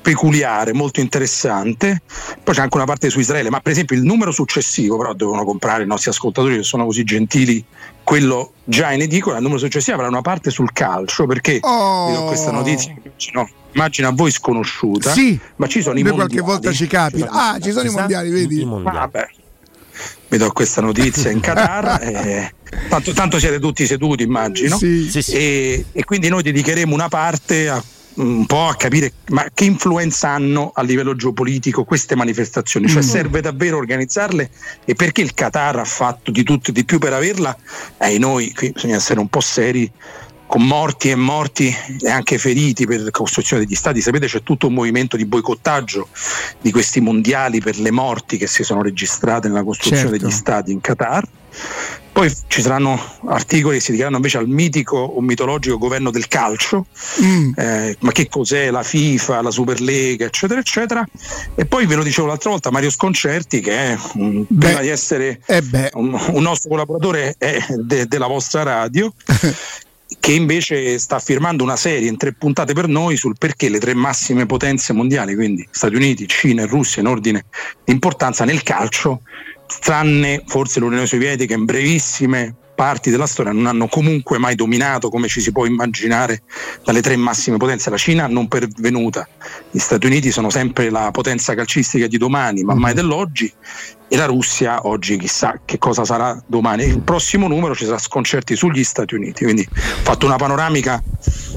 peculiare, 0.00 0.72
molto 0.72 1.00
interessante. 1.00 2.02
Poi 2.44 2.54
c'è 2.54 2.60
anche 2.60 2.76
una 2.76 2.86
parte 2.86 3.10
su 3.10 3.18
Israele, 3.18 3.50
ma 3.50 3.58
per 3.58 3.72
esempio 3.72 3.96
il 3.96 4.02
numero 4.04 4.30
successivo, 4.30 4.96
però 4.96 5.12
devono 5.12 5.44
comprare 5.44 5.82
i 5.82 5.86
nostri 5.88 6.10
ascoltatori 6.10 6.56
che 6.58 6.62
sono 6.62 6.84
così 6.84 7.02
gentili, 7.02 7.64
quello 8.04 8.52
già 8.64 8.92
in 8.92 9.02
edicola, 9.02 9.36
il 9.38 9.42
numero 9.42 9.58
successivo 9.60 9.96
avrà 9.96 10.08
una 10.08 10.22
parte 10.22 10.50
sul 10.50 10.72
calcio, 10.72 11.26
perché 11.26 11.58
Oh. 11.62 12.26
questa 12.26 12.52
notizia, 12.52 12.92
immagino, 13.02 13.48
immagino 13.72 14.06
a 14.08 14.12
voi 14.14 14.30
sconosciuta, 14.30 15.10
Sì, 15.12 15.36
ma 15.56 15.66
ci 15.66 15.82
sono 15.82 15.98
i 15.98 16.02
mondiali. 16.04 16.30
qualche 16.36 16.46
volta 16.48 16.72
ci 16.72 16.86
capita. 16.86 17.28
Ah, 17.30 17.58
ci 17.58 17.72
sono 17.72 17.88
i 17.88 17.92
mondiali, 17.92 18.30
vedi? 18.30 18.62
Ah, 18.62 18.90
vabbè. 18.92 19.28
Vi 20.28 20.36
do 20.36 20.52
questa 20.52 20.80
notizia 20.82 21.30
in 21.30 21.40
Qatar. 21.40 22.02
eh, 22.04 22.52
tanto, 22.88 23.12
tanto 23.12 23.38
siete 23.38 23.58
tutti 23.58 23.86
seduti, 23.86 24.22
immagino. 24.22 24.76
Sì. 24.76 25.10
E, 25.28 25.86
e 25.90 26.04
quindi 26.04 26.28
noi 26.28 26.42
dedicheremo 26.42 26.92
una 26.92 27.08
parte 27.08 27.68
a, 27.70 27.82
un 28.16 28.44
po' 28.46 28.66
a 28.66 28.76
capire 28.76 29.12
ma 29.28 29.46
che 29.54 29.64
influenza 29.64 30.30
hanno 30.30 30.70
a 30.74 30.82
livello 30.82 31.14
geopolitico 31.14 31.84
queste 31.84 32.14
manifestazioni, 32.14 32.88
cioè 32.88 33.02
Mm. 33.02 33.06
serve 33.06 33.40
davvero 33.40 33.78
organizzarle 33.78 34.50
e 34.84 34.94
perché 34.94 35.22
il 35.22 35.32
Qatar 35.34 35.78
ha 35.78 35.84
fatto 35.84 36.30
di 36.30 36.42
tutto 36.42 36.70
e 36.70 36.72
di 36.74 36.84
più 36.84 36.98
per 36.98 37.12
averla? 37.12 37.56
E 37.96 38.18
noi 38.18 38.52
qui 38.52 38.72
bisogna 38.72 38.96
essere 38.96 39.20
un 39.20 39.28
po' 39.28 39.40
seri 39.40 39.90
con 40.48 40.66
morti 40.66 41.10
e 41.10 41.14
morti 41.14 41.72
e 42.00 42.08
anche 42.10 42.38
feriti 42.38 42.86
per 42.86 43.02
la 43.02 43.10
costruzione 43.10 43.64
degli 43.64 43.74
stati. 43.76 44.00
Sapete 44.00 44.26
c'è 44.26 44.42
tutto 44.42 44.66
un 44.68 44.72
movimento 44.74 45.16
di 45.16 45.26
boicottaggio 45.26 46.08
di 46.60 46.72
questi 46.72 47.00
mondiali 47.00 47.60
per 47.60 47.78
le 47.78 47.90
morti 47.90 48.38
che 48.38 48.46
si 48.46 48.64
sono 48.64 48.80
registrate 48.82 49.46
nella 49.48 49.62
costruzione 49.62 50.08
Certo. 50.10 50.16
degli 50.24 50.32
stati 50.32 50.72
in 50.72 50.80
Qatar. 50.80 51.24
Poi 52.12 52.32
ci 52.48 52.62
saranno 52.62 53.00
articoli 53.26 53.76
che 53.76 53.80
si 53.80 53.86
dedicheranno 53.88 54.16
invece 54.16 54.38
al 54.38 54.48
mitico 54.48 54.96
o 54.96 55.20
mitologico 55.20 55.76
governo 55.78 56.10
del 56.10 56.26
calcio, 56.28 56.86
Mm. 57.22 57.52
eh, 57.56 57.96
ma 58.00 58.10
che 58.12 58.28
cos'è 58.28 58.70
la 58.70 58.82
FIFA, 58.82 59.42
la 59.42 59.50
Superlega, 59.50 60.24
eccetera, 60.26 60.58
eccetera. 60.60 61.06
E 61.54 61.66
poi 61.66 61.86
ve 61.86 61.94
lo 61.94 62.02
dicevo 62.02 62.26
l'altra 62.26 62.50
volta, 62.50 62.70
Mario 62.70 62.90
Sconcerti, 62.90 63.60
che 63.60 63.72
è 63.92 63.98
un- 64.14 64.46
prima 64.46 64.80
di 64.80 64.88
essere 64.88 65.40
un, 65.92 66.18
un 66.32 66.42
nostro 66.42 66.70
collaboratore 66.70 67.34
è 67.38 67.62
de- 67.76 68.06
della 68.06 68.26
vostra 68.26 68.62
radio. 68.62 69.12
che 70.20 70.32
invece 70.32 70.98
sta 70.98 71.18
firmando 71.18 71.62
una 71.62 71.76
serie 71.76 72.08
in 72.08 72.16
tre 72.16 72.32
puntate 72.32 72.72
per 72.72 72.88
noi 72.88 73.16
sul 73.16 73.36
perché 73.38 73.68
le 73.68 73.78
tre 73.78 73.94
massime 73.94 74.46
potenze 74.46 74.92
mondiali, 74.92 75.34
quindi 75.34 75.66
Stati 75.70 75.94
Uniti, 75.94 76.26
Cina 76.26 76.62
e 76.62 76.66
Russia 76.66 77.02
in 77.02 77.08
ordine 77.08 77.44
di 77.84 77.92
importanza 77.92 78.44
nel 78.44 78.62
calcio, 78.62 79.22
tranne 79.80 80.42
forse 80.46 80.80
l'Unione 80.80 81.06
Sovietica 81.06 81.54
in 81.54 81.64
brevissime 81.64 82.54
parti 82.78 83.10
della 83.10 83.26
storia 83.26 83.50
non 83.50 83.66
hanno 83.66 83.88
comunque 83.88 84.38
mai 84.38 84.54
dominato 84.54 85.10
come 85.10 85.26
ci 85.26 85.40
si 85.40 85.50
può 85.50 85.66
immaginare 85.66 86.42
dalle 86.84 87.02
tre 87.02 87.16
massime 87.16 87.56
potenze. 87.56 87.90
La 87.90 87.96
Cina 87.96 88.28
non 88.28 88.46
pervenuta, 88.46 89.28
gli 89.68 89.80
Stati 89.80 90.06
Uniti 90.06 90.30
sono 90.30 90.48
sempre 90.48 90.88
la 90.88 91.10
potenza 91.10 91.56
calcistica 91.56 92.06
di 92.06 92.18
domani, 92.18 92.62
ma 92.62 92.74
mai 92.74 92.94
dell'oggi, 92.94 93.52
e 94.08 94.16
la 94.16 94.24
Russia 94.24 94.86
oggi 94.86 95.18
chissà 95.18 95.60
che 95.64 95.78
cosa 95.78 96.04
sarà 96.04 96.42
domani. 96.46 96.84
Il 96.84 97.00
prossimo 97.00 97.46
numero 97.46 97.74
ci 97.74 97.84
sarà 97.84 97.98
sconcerti 97.98 98.56
sugli 98.56 98.82
Stati 98.82 99.14
Uniti, 99.14 99.44
quindi 99.44 99.66
ho 99.70 99.76
fatto 100.02 100.26
una 100.26 100.36
panoramica 100.36 101.02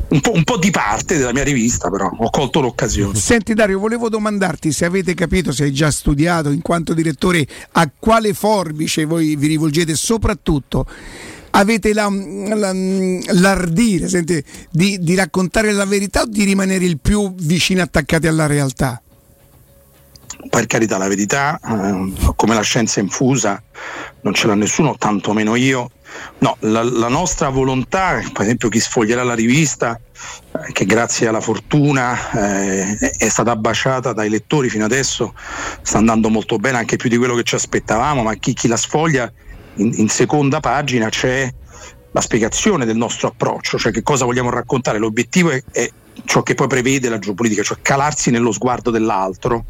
un 0.09 0.19
po', 0.19 0.33
un 0.33 0.43
po' 0.43 0.57
di 0.57 0.69
parte 0.69 1.17
della 1.17 1.31
mia 1.31 1.43
rivista, 1.43 1.89
però 1.89 2.09
ho 2.09 2.29
colto 2.29 2.59
l'occasione. 2.59 3.17
Senti 3.17 3.53
Dario, 3.53 3.79
volevo 3.79 4.09
domandarti 4.09 4.71
se 4.71 4.85
avete 4.85 5.13
capito, 5.13 5.51
se 5.51 5.63
hai 5.63 5.71
già 5.73 5.89
studiato 5.91 6.49
in 6.49 6.61
quanto 6.61 6.93
direttore 6.93 7.47
a 7.73 7.89
quale 7.97 8.33
forbice 8.33 9.05
voi 9.05 9.35
vi 9.35 9.47
rivolgete, 9.47 9.95
soprattutto 9.95 10.85
avete 11.51 11.93
la- 11.93 12.09
la- 12.09 12.73
l'ardire 12.73 14.07
senti, 14.07 14.43
di, 14.69 14.99
di 14.99 15.15
raccontare 15.15 15.71
la 15.71 15.85
verità 15.85 16.21
o 16.21 16.25
di 16.25 16.43
rimanere 16.43 16.85
il 16.85 16.99
più 16.99 17.33
vicino 17.35 17.81
attaccati 17.81 18.27
alla 18.27 18.45
realtà? 18.45 19.01
Per 20.49 20.67
carità 20.67 20.97
la 20.97 21.07
verità, 21.07 21.59
eh, 21.63 22.13
come 22.35 22.55
la 22.55 22.61
scienza 22.61 22.99
infusa, 22.99 23.61
non 24.21 24.33
ce 24.33 24.47
l'ha 24.47 24.55
nessuno, 24.55 24.95
tantomeno 24.97 25.55
io. 25.55 25.89
No, 26.39 26.57
la, 26.59 26.83
la 26.83 27.07
nostra 27.07 27.49
volontà, 27.49 28.19
per 28.33 28.41
esempio 28.41 28.67
chi 28.67 28.79
sfoglierà 28.79 29.23
la 29.23 29.33
rivista, 29.33 29.97
eh, 29.97 30.71
che 30.73 30.85
grazie 30.85 31.27
alla 31.27 31.39
fortuna 31.39 32.31
eh, 32.31 32.97
è- 32.97 33.29
stata 33.29 33.55
baciata 33.55 34.11
dai 34.11 34.29
lettori 34.29 34.69
fino 34.69 34.83
adesso, 34.83 35.33
sta 35.81 35.97
andando 35.97 36.29
molto 36.29 36.57
bene, 36.57 36.77
anche 36.79 36.97
più 36.97 37.09
di 37.09 37.17
quello 37.17 37.35
che 37.35 37.43
ci 37.43 37.55
aspettavamo, 37.55 38.23
ma 38.23 38.33
chi, 38.35 38.53
chi 38.53 38.67
la 38.67 38.77
sfoglia 38.77 39.31
in, 39.75 39.93
in 39.95 40.09
seconda 40.09 40.59
pagina 40.59 41.07
c'è 41.07 41.49
la 42.11 42.21
spiegazione 42.21 42.85
del 42.85 42.97
nostro 42.97 43.29
approccio, 43.29 43.77
cioè 43.77 43.91
che 43.91 44.03
cosa 44.03 44.25
vogliamo 44.25 44.49
raccontare. 44.49 44.97
L'obiettivo 44.97 45.49
è, 45.49 45.63
è 45.71 45.89
ciò 46.25 46.43
che 46.43 46.55
poi 46.55 46.67
prevede 46.67 47.09
la 47.09 47.19
geopolitica, 47.19 47.63
cioè 47.63 47.77
calarsi 47.81 48.31
nello 48.31 48.51
sguardo 48.51 48.91
dell'altro. 48.91 49.65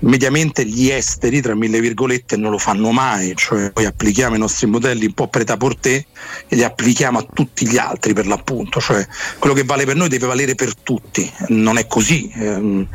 Mediamente 0.00 0.64
gli 0.64 0.90
esteri, 0.90 1.40
tra 1.40 1.54
mille 1.54 1.80
virgolette, 1.80 2.36
non 2.36 2.50
lo 2.50 2.58
fanno 2.58 2.90
mai, 2.90 3.34
cioè 3.36 3.72
noi 3.74 3.84
applichiamo 3.84 4.34
i 4.34 4.38
nostri 4.38 4.66
modelli 4.66 5.06
un 5.06 5.12
po' 5.12 5.28
preta 5.28 5.56
porter 5.56 6.04
e 6.48 6.56
li 6.56 6.64
applichiamo 6.64 7.18
a 7.18 7.26
tutti 7.32 7.66
gli 7.66 7.76
altri 7.76 8.12
per 8.12 8.26
l'appunto, 8.26 8.80
cioè 8.80 9.06
quello 9.38 9.54
che 9.54 9.64
vale 9.64 9.84
per 9.84 9.96
noi 9.96 10.08
deve 10.08 10.26
valere 10.26 10.54
per 10.54 10.74
tutti, 10.74 11.30
non 11.48 11.78
è 11.78 11.86
così, 11.86 12.30
ehm, 12.34 12.86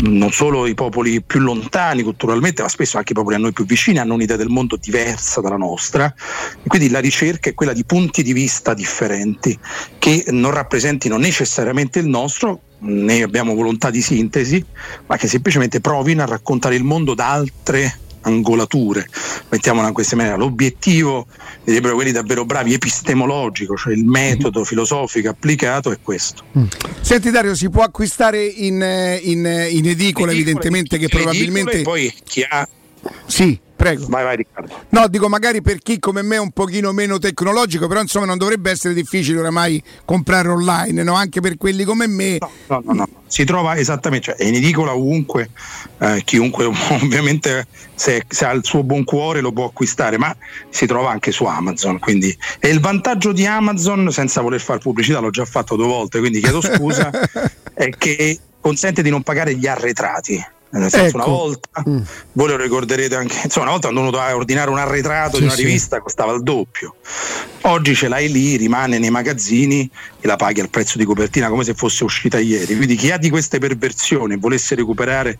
non 0.00 0.32
solo 0.32 0.66
i 0.66 0.74
popoli 0.74 1.22
più 1.22 1.40
lontani 1.40 2.02
culturalmente, 2.02 2.62
ma 2.62 2.68
spesso 2.68 2.96
anche 2.96 3.12
i 3.12 3.14
popoli 3.14 3.36
a 3.36 3.38
noi 3.38 3.52
più 3.52 3.64
vicini 3.64 3.98
hanno 3.98 4.14
un'idea 4.14 4.36
del 4.36 4.48
mondo 4.48 4.76
diversa 4.76 5.40
dalla 5.40 5.56
nostra, 5.56 6.12
quindi 6.66 6.90
la 6.90 7.00
ricerca 7.00 7.50
è 7.50 7.54
quella 7.54 7.72
di 7.72 7.84
punti 7.84 8.22
di 8.22 8.32
vista 8.32 8.74
differenti 8.74 9.58
che 9.98 10.24
non 10.28 10.50
rappresentino 10.50 11.16
necessariamente 11.16 11.98
il 11.98 12.06
nostro, 12.06 12.37
né 12.80 13.22
abbiamo 13.22 13.54
volontà 13.54 13.90
di 13.90 14.02
sintesi, 14.02 14.64
ma 15.06 15.16
che 15.16 15.26
semplicemente 15.26 15.80
provino 15.80 16.22
a 16.22 16.26
raccontare 16.26 16.76
il 16.76 16.84
mondo 16.84 17.14
da 17.14 17.30
altre 17.30 18.00
angolature, 18.22 19.08
mettiamola 19.48 19.88
in 19.88 19.94
questa 19.94 20.16
maniera. 20.16 20.36
L'obiettivo, 20.36 21.26
direbbero 21.64 21.94
quelli 21.94 22.12
davvero 22.12 22.44
bravi, 22.44 22.74
epistemologico, 22.74 23.76
cioè 23.76 23.94
il 23.94 24.04
metodo 24.04 24.64
filosofico 24.64 25.30
applicato 25.30 25.90
è 25.90 25.98
questo. 26.02 26.44
Senti 27.00 27.30
Dario, 27.30 27.54
si 27.54 27.70
può 27.70 27.82
acquistare 27.82 28.44
in, 28.44 28.82
eh, 28.82 29.16
in, 29.16 29.46
eh, 29.46 29.68
in 29.68 29.88
edicola 29.88 30.32
evidentemente 30.32 30.98
che 30.98 31.04
Edicole, 31.04 31.24
probabilmente... 31.24 31.82
poi 31.82 32.12
chi 32.24 32.44
ha... 32.48 32.68
Sì, 33.26 33.58
prego. 33.78 34.06
Vai, 34.08 34.24
vai 34.24 34.36
Riccardo. 34.36 34.74
No, 34.88 35.06
dico 35.06 35.28
magari 35.28 35.62
per 35.62 35.78
chi 35.78 36.00
come 36.00 36.22
me 36.22 36.34
è 36.34 36.40
un 36.40 36.50
pochino 36.50 36.92
meno 36.92 37.18
tecnologico, 37.18 37.86
però 37.86 38.00
insomma 38.00 38.26
non 38.26 38.36
dovrebbe 38.36 38.72
essere 38.72 38.92
difficile 38.92 39.38
oramai 39.38 39.80
comprare 40.04 40.48
online, 40.48 41.04
no? 41.04 41.14
anche 41.14 41.40
per 41.40 41.56
quelli 41.56 41.84
come 41.84 42.08
me. 42.08 42.38
No, 42.66 42.82
no, 42.84 42.92
no. 42.92 43.08
Si 43.28 43.44
trova 43.44 43.76
esattamente, 43.76 44.32
cioè 44.32 44.34
è 44.34 44.44
in 44.44 44.56
edicola 44.56 44.94
ovunque, 44.94 45.50
eh, 45.98 46.22
chiunque 46.24 46.64
ovviamente 47.00 47.68
se, 47.94 48.24
se 48.26 48.44
ha 48.44 48.50
il 48.50 48.64
suo 48.64 48.82
buon 48.82 49.04
cuore 49.04 49.40
lo 49.40 49.52
può 49.52 49.66
acquistare, 49.66 50.18
ma 50.18 50.34
si 50.68 50.86
trova 50.86 51.10
anche 51.10 51.30
su 51.30 51.44
Amazon. 51.44 52.00
Quindi 52.00 52.36
e 52.58 52.68
il 52.68 52.80
vantaggio 52.80 53.32
di 53.32 53.46
Amazon, 53.46 54.10
senza 54.10 54.40
voler 54.40 54.60
fare 54.60 54.80
pubblicità, 54.80 55.20
l'ho 55.20 55.30
già 55.30 55.44
fatto 55.44 55.76
due 55.76 55.86
volte, 55.86 56.18
quindi 56.18 56.40
chiedo 56.40 56.60
scusa, 56.60 57.10
è 57.74 57.90
che 57.90 58.40
consente 58.60 59.02
di 59.02 59.10
non 59.10 59.22
pagare 59.22 59.54
gli 59.54 59.68
arretrati. 59.68 60.56
Nel 60.70 60.90
senso, 60.90 61.16
una 61.16 61.24
Ecco. 61.24 61.32
volta, 61.32 61.82
voi 62.32 62.48
lo 62.48 62.56
ricorderete 62.56 63.14
anche, 63.14 63.40
insomma, 63.44 63.62
una 63.66 63.70
volta 63.72 63.88
quando 63.88 64.00
uno 64.02 64.10
doveva 64.10 64.36
ordinare 64.36 64.68
un 64.70 64.78
arretrato 64.78 65.36
Sì, 65.36 65.38
di 65.40 65.46
una 65.46 65.54
sì. 65.54 65.64
rivista 65.64 66.00
costava 66.00 66.32
il 66.34 66.42
doppio. 66.42 66.96
Oggi 67.62 67.94
ce 67.94 68.08
l'hai 68.08 68.30
lì, 68.30 68.56
rimane 68.56 68.98
nei 68.98 69.08
magazzini 69.10 69.90
e 70.20 70.26
la 70.26 70.36
paghi 70.36 70.60
al 70.60 70.68
prezzo 70.68 70.98
di 70.98 71.04
copertina 71.04 71.48
come 71.48 71.64
se 71.64 71.72
fosse 71.74 72.04
uscita 72.04 72.38
ieri. 72.38 72.76
Quindi 72.76 72.96
chi 72.96 73.10
ha 73.10 73.16
di 73.16 73.30
queste 73.30 73.58
perversioni 73.58 74.34
e 74.34 74.36
volesse 74.36 74.74
recuperare 74.74 75.38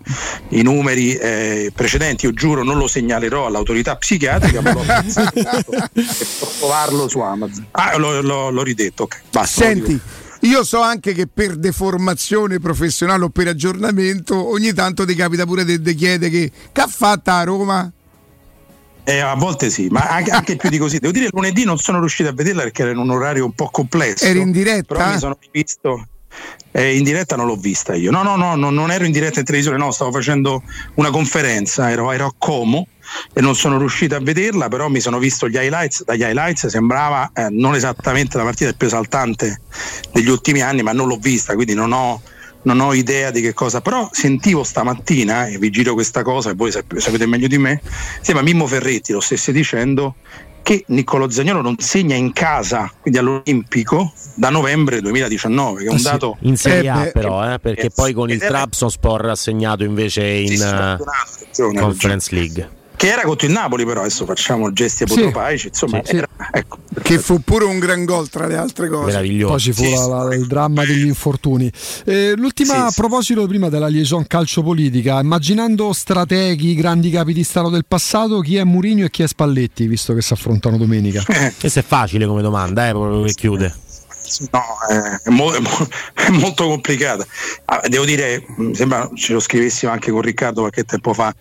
i 0.49 0.63
numeri 0.63 1.13
eh, 1.15 1.71
precedenti, 1.75 2.25
io 2.25 2.33
giuro 2.33 2.63
non 2.63 2.77
lo 2.77 2.87
segnalerò 2.87 3.45
all'autorità 3.45 3.95
psichiatrica, 3.97 4.61
ma 4.61 4.73
l'ho 4.73 4.83
pensato 4.83 5.39
e 5.93 6.25
può 6.39 6.47
trovarlo 6.57 7.07
su 7.07 7.19
Amazon. 7.19 7.67
Ah, 7.71 7.97
l'ho, 7.97 8.21
l'ho- 8.21 8.49
l'ho 8.49 8.63
ridetto, 8.63 9.03
ok. 9.03 9.21
Basta. 9.31 9.61
Senti, 9.65 9.99
io 10.41 10.63
so 10.63 10.81
anche 10.81 11.13
che 11.13 11.27
per 11.27 11.57
deformazione 11.57 12.59
professionale 12.59 13.25
o 13.25 13.29
per 13.29 13.47
aggiornamento 13.47 14.49
ogni 14.49 14.73
tanto 14.73 15.05
ti 15.05 15.15
capita 15.15 15.45
pure 15.45 15.65
di 15.65 15.95
chiede 15.95 16.29
che 16.29 16.51
che 16.71 16.81
ha 16.81 16.87
fatta 16.87 17.35
a 17.35 17.43
Roma? 17.43 17.91
Eh, 19.03 19.19
a 19.19 19.33
volte 19.35 19.71
sì, 19.71 19.87
ma 19.87 20.01
anche, 20.01 20.29
anche 20.29 20.55
più 20.55 20.69
di 20.69 20.77
così. 20.77 20.99
Devo 20.99 21.11
dire, 21.11 21.29
lunedì 21.31 21.63
non 21.63 21.79
sono 21.79 21.99
riuscito 21.99 22.29
a 22.29 22.33
vederla 22.33 22.61
perché 22.61 22.83
era 22.83 22.91
in 22.91 22.97
un 22.97 23.09
orario 23.09 23.43
un 23.43 23.53
po' 23.53 23.69
complesso. 23.71 24.23
Eri 24.23 24.39
in 24.39 24.51
diretta? 24.51 24.93
Però 24.95 25.09
mi 25.11 25.17
sono 25.17 25.37
rivisto. 25.39 26.07
Eh, 26.71 26.95
in 26.95 27.03
diretta 27.03 27.35
non 27.35 27.47
l'ho 27.47 27.55
vista 27.55 27.95
io. 27.95 28.11
No, 28.11 28.21
no, 28.21 28.35
no, 28.35 28.55
no, 28.55 28.69
non 28.69 28.91
ero 28.91 29.05
in 29.05 29.11
diretta 29.11 29.39
in 29.39 29.45
televisione, 29.45 29.77
no, 29.77 29.89
stavo 29.91 30.11
facendo 30.11 30.61
una 30.95 31.09
conferenza, 31.09 31.89
ero, 31.89 32.11
ero 32.11 32.27
a 32.27 32.33
Como 32.37 32.87
e 33.33 33.41
non 33.41 33.55
sono 33.55 33.77
riuscito 33.77 34.15
a 34.15 34.19
vederla, 34.19 34.67
però 34.67 34.87
mi 34.87 34.99
sono 34.99 35.19
visto 35.19 35.47
gli 35.47 35.55
highlights. 35.55 36.03
Dagli 36.03 36.21
highlights 36.21 36.67
sembrava 36.67 37.31
eh, 37.33 37.47
non 37.49 37.75
esattamente 37.75 38.37
la 38.37 38.43
partita 38.43 38.73
più 38.73 38.87
esaltante 38.87 39.61
degli 40.11 40.29
ultimi 40.29 40.61
anni, 40.61 40.81
ma 40.81 40.91
non 40.91 41.07
l'ho 41.07 41.17
vista, 41.17 41.53
quindi 41.53 41.73
non 41.73 41.91
ho, 41.91 42.21
non 42.63 42.79
ho 42.79 42.93
idea 42.93 43.31
di 43.31 43.41
che 43.41 43.53
cosa. 43.53 43.81
Però 43.81 44.09
sentivo 44.11 44.63
stamattina, 44.63 45.47
e 45.47 45.57
vi 45.57 45.69
giro 45.69 45.93
questa 45.93 46.23
cosa, 46.23 46.51
e 46.51 46.53
voi 46.53 46.71
sap- 46.71 46.97
sapete 46.97 47.25
meglio 47.25 47.47
di 47.47 47.57
me, 47.57 47.81
sembra 48.21 48.43
Mimmo 48.43 48.67
Ferretti 48.67 49.11
lo 49.11 49.19
stesse 49.19 49.51
dicendo 49.51 50.15
che 50.61 50.83
Niccolò 50.87 51.27
Zagnolo 51.27 51.61
non 51.61 51.79
segna 51.79 52.15
in 52.15 52.31
casa, 52.31 52.91
quindi 53.01 53.19
all'Olimpico, 53.19 54.13
da 54.35 54.49
novembre 54.49 55.01
2019, 55.01 55.79
che 55.79 55.85
è 55.87 55.89
un 55.89 55.95
Eh 55.95 55.97
sì, 55.97 56.03
dato 56.03 56.37
in 56.41 56.57
Serie 56.57 56.89
A 56.89 57.05
Eh, 57.07 57.11
però, 57.11 57.53
eh, 57.53 57.57
perché 57.57 57.87
eh, 57.87 57.89
poi 57.89 58.13
con 58.13 58.29
il 58.29 58.39
Trabzonspor 58.39 59.29
ha 59.29 59.35
segnato 59.35 59.83
invece 59.83 60.25
in 60.27 60.57
sì, 60.57 60.63
eh, 60.63 60.97
ragione. 60.97 61.79
Conference 61.79 62.35
League. 62.35 62.69
Che 62.99 63.07
era 63.07 63.21
contro 63.21 63.47
il 63.47 63.53
Napoli, 63.53 63.85
però 63.85 64.01
adesso 64.01 64.25
facciamo 64.25 64.73
gesti 64.73 65.03
apotropaici, 65.03 65.67
insomma, 65.67 66.01
Sì, 66.03 66.09
sì. 66.09 66.15
era- 66.17 66.27
ecco. 66.51 66.79
Che 67.01 67.17
fu 67.17 67.39
pure 67.41 67.63
un 67.63 67.79
gran 67.79 68.03
gol 68.03 68.27
tra 68.27 68.45
le 68.45 68.57
altre 68.57 68.89
cose. 68.89 69.05
Meraviglioso. 69.05 69.51
Poi 69.53 69.59
ci 69.61 69.71
fu 69.71 69.83
la- 70.09 70.23
la- 70.25 70.35
il 70.35 70.45
dramma 70.47 70.83
degli 70.83 71.05
infortuni. 71.05 71.71
Eh, 72.03 72.33
l'ultima 72.35 72.73
Sì, 72.73 72.79
a 72.81 72.89
sì. 72.89 72.95
proposito 72.99 73.47
prima 73.47 73.69
della 73.69 73.87
liaison 73.87 74.27
calciopolitica, 74.27 75.17
immaginando 75.21 75.93
strateghi, 75.93 76.75
grandi 76.75 77.09
capi 77.09 77.31
di 77.31 77.45
Stato 77.45 77.69
del 77.69 77.85
passato, 77.87 78.41
chi 78.41 78.57
è 78.57 78.65
Murigno 78.65 79.05
e 79.05 79.09
chi 79.09 79.23
è 79.23 79.27
Spalletti, 79.27 79.87
visto 79.87 80.13
che 80.13 80.21
si 80.21 80.33
affrontano 80.33 80.75
domenica? 80.77 81.23
Questa 81.57 81.79
è 81.79 81.83
facile 81.83 82.25
come 82.25 82.41
domanda, 82.41 82.85
eh, 82.85 82.91
proprio 82.91 83.21
che 83.23 83.33
chiude. 83.33 83.73
No, 84.51 84.61
eh, 84.91 85.21
è, 85.23 85.29
mo- 85.31 85.51
è 85.53 85.59
mo- 85.59 85.87
è 86.13 86.29
molto 86.29 86.67
complicata. 86.67 87.25
Ah, 87.65 87.81
devo 87.87 88.05
dire, 88.05 88.43
mh, 88.57 88.71
sembra 88.73 89.09
ce 89.15 89.33
lo 89.33 89.39
scrivessimo 89.39 89.91
anche 89.91 90.11
con 90.11 90.21
Riccardo 90.21 90.59
qualche 90.59 90.83
tempo 90.83 91.13
fa. 91.15 91.33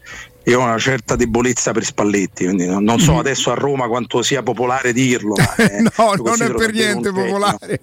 Io 0.49 0.61
ho 0.61 0.65
una 0.65 0.79
certa 0.79 1.15
debolezza 1.15 1.73
per 1.73 1.85
Spalletti, 1.85 2.45
quindi 2.45 2.67
non 2.67 2.83
non 2.83 2.99
so 2.99 3.19
adesso 3.19 3.51
a 3.51 3.55
Roma 3.55 3.87
quanto 3.87 4.23
sia 4.23 4.43
popolare 4.43 4.93
dirlo. 4.95 5.35
Eh, 5.37 5.83
no, 5.97 6.15
non 6.15 6.43
è 6.43 6.51
per 6.55 6.73
niente 6.73 7.13
popolare. 7.13 7.81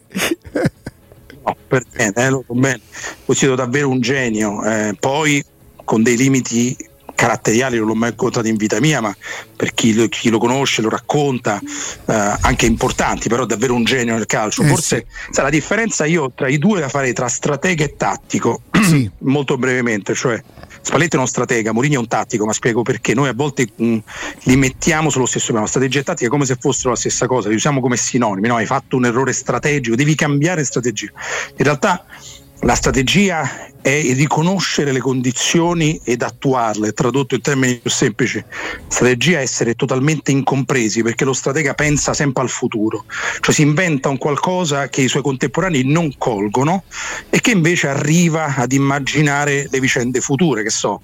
No, 1.44 1.56
per 1.68 1.84
niente, 1.96 2.22
eh, 2.24 2.30
lo 2.30 2.44
so 2.46 2.54
bene. 2.54 2.82
Considero 3.24 3.56
davvero 3.56 3.90
un 3.90 4.02
genio. 4.02 4.64
eh, 4.64 4.96
poi 5.00 5.44
con 5.84 6.02
dei 6.02 6.18
limiti 6.18 6.76
caratteriali 7.16 7.78
non 7.78 7.88
l'ho 7.88 7.96
mai 7.96 8.10
incontrato 8.10 8.48
in 8.48 8.58
vita 8.58 8.80
mia, 8.80 9.00
ma 9.00 9.16
per 9.56 9.74
chi 9.74 9.94
lo, 9.94 10.08
chi 10.08 10.30
lo 10.30 10.38
conosce, 10.38 10.82
lo 10.82 10.90
racconta, 10.90 11.60
eh, 11.60 12.38
anche 12.42 12.66
importanti, 12.66 13.30
però 13.30 13.46
davvero 13.46 13.74
un 13.74 13.86
genio 13.86 14.16
nel 14.16 14.26
calcio. 14.26 14.64
Eh, 14.64 14.68
Forse 14.68 15.06
sai, 15.32 15.44
la 15.46 15.50
differenza 15.50 16.06
io 16.06 16.32
tra 16.36 16.48
i 16.48 16.58
due 16.58 16.80
la 16.80 16.90
farei 16.90 17.14
tra 17.14 17.28
stratega 17.28 17.84
e 17.84 17.96
tattico, 17.96 18.64
molto 19.20 19.58
brevemente, 19.58 20.14
cioè 20.14 20.42
Spalletti 20.86 21.16
è 21.16 21.18
uno 21.18 21.26
stratega, 21.26 21.72
Mourinho 21.72 21.96
è 21.96 21.98
un 21.98 22.08
tattico, 22.08 22.46
ma 22.46 22.54
spiego 22.54 22.84
perché 22.84 23.16
noi 23.16 23.28
a 23.28 23.34
volte 23.34 23.68
mh, 23.76 23.98
li 24.44 24.56
mettiamo 24.56 25.10
sullo 25.10 25.26
stesso 25.26 25.52
piano, 25.52 25.66
strategia 25.66 26.02
e 26.02 26.04
tattica 26.04 26.30
come 26.30 26.46
se 26.46 26.58
fossero 26.60 26.92
la 26.92 26.96
stessa 26.96 27.26
cosa, 27.26 27.50
li 27.50 27.56
usiamo 27.56 27.82
come 27.82 27.98
sinonimi, 27.98 28.48
no? 28.48 28.58
hai 28.58 28.68
fatto 28.68 28.96
un 28.96 29.06
errore 29.06 29.34
strategico, 29.34 29.96
devi 29.96 30.14
cambiare 30.14 30.64
strategia. 30.64 31.10
In 31.58 31.64
realtà 31.64 32.06
la 32.62 32.76
strategia 32.76 33.74
è 33.86 34.02
riconoscere 34.16 34.92
le 34.92 35.00
condizioni 35.00 36.02
ed 36.04 36.24
attuarle, 36.24 36.94
tradotto 36.94 37.36
in 37.36 37.42
termini 37.42 37.76
più 37.76 37.92
semplici. 37.92 38.44
Strategia 38.88 39.38
è 39.38 39.44
essere 39.44 39.76
totalmente 39.76 40.32
incompresi 40.32 41.04
perché 41.04 41.24
lo 41.24 41.34
stratega 41.34 41.76
pensa 41.76 42.16
sempre 42.16 42.42
al 42.42 42.50
futuro, 42.50 43.06
cioè 43.42 43.54
si 43.54 43.62
inventa 43.62 44.10
un 44.10 44.18
qualcosa 44.18 44.88
che 44.88 45.02
i 45.02 45.08
suoi 45.08 45.22
contemporanei 45.22 45.84
non 45.84 46.12
colgono 46.18 46.86
e 47.30 47.40
che 47.42 47.52
invece 47.52 47.88
arriva 47.90 48.56
ad 48.56 48.72
immaginare 48.72 49.68
le 49.70 49.80
vicende 49.80 50.20
future, 50.20 50.64
che 50.64 50.72
so, 50.72 51.02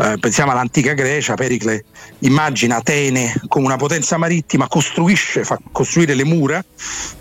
eh, 0.00 0.16
pensiamo 0.18 0.50
all'antica 0.50 0.94
Grecia, 0.94 1.34
Pericle 1.34 1.84
immagina 2.20 2.78
Atene 2.78 3.32
come 3.46 3.66
una 3.66 3.76
potenza 3.76 4.16
marittima, 4.16 4.66
costruisce, 4.66 5.44
fa 5.44 5.56
costruire 5.70 6.14
le 6.14 6.24
mura, 6.24 6.64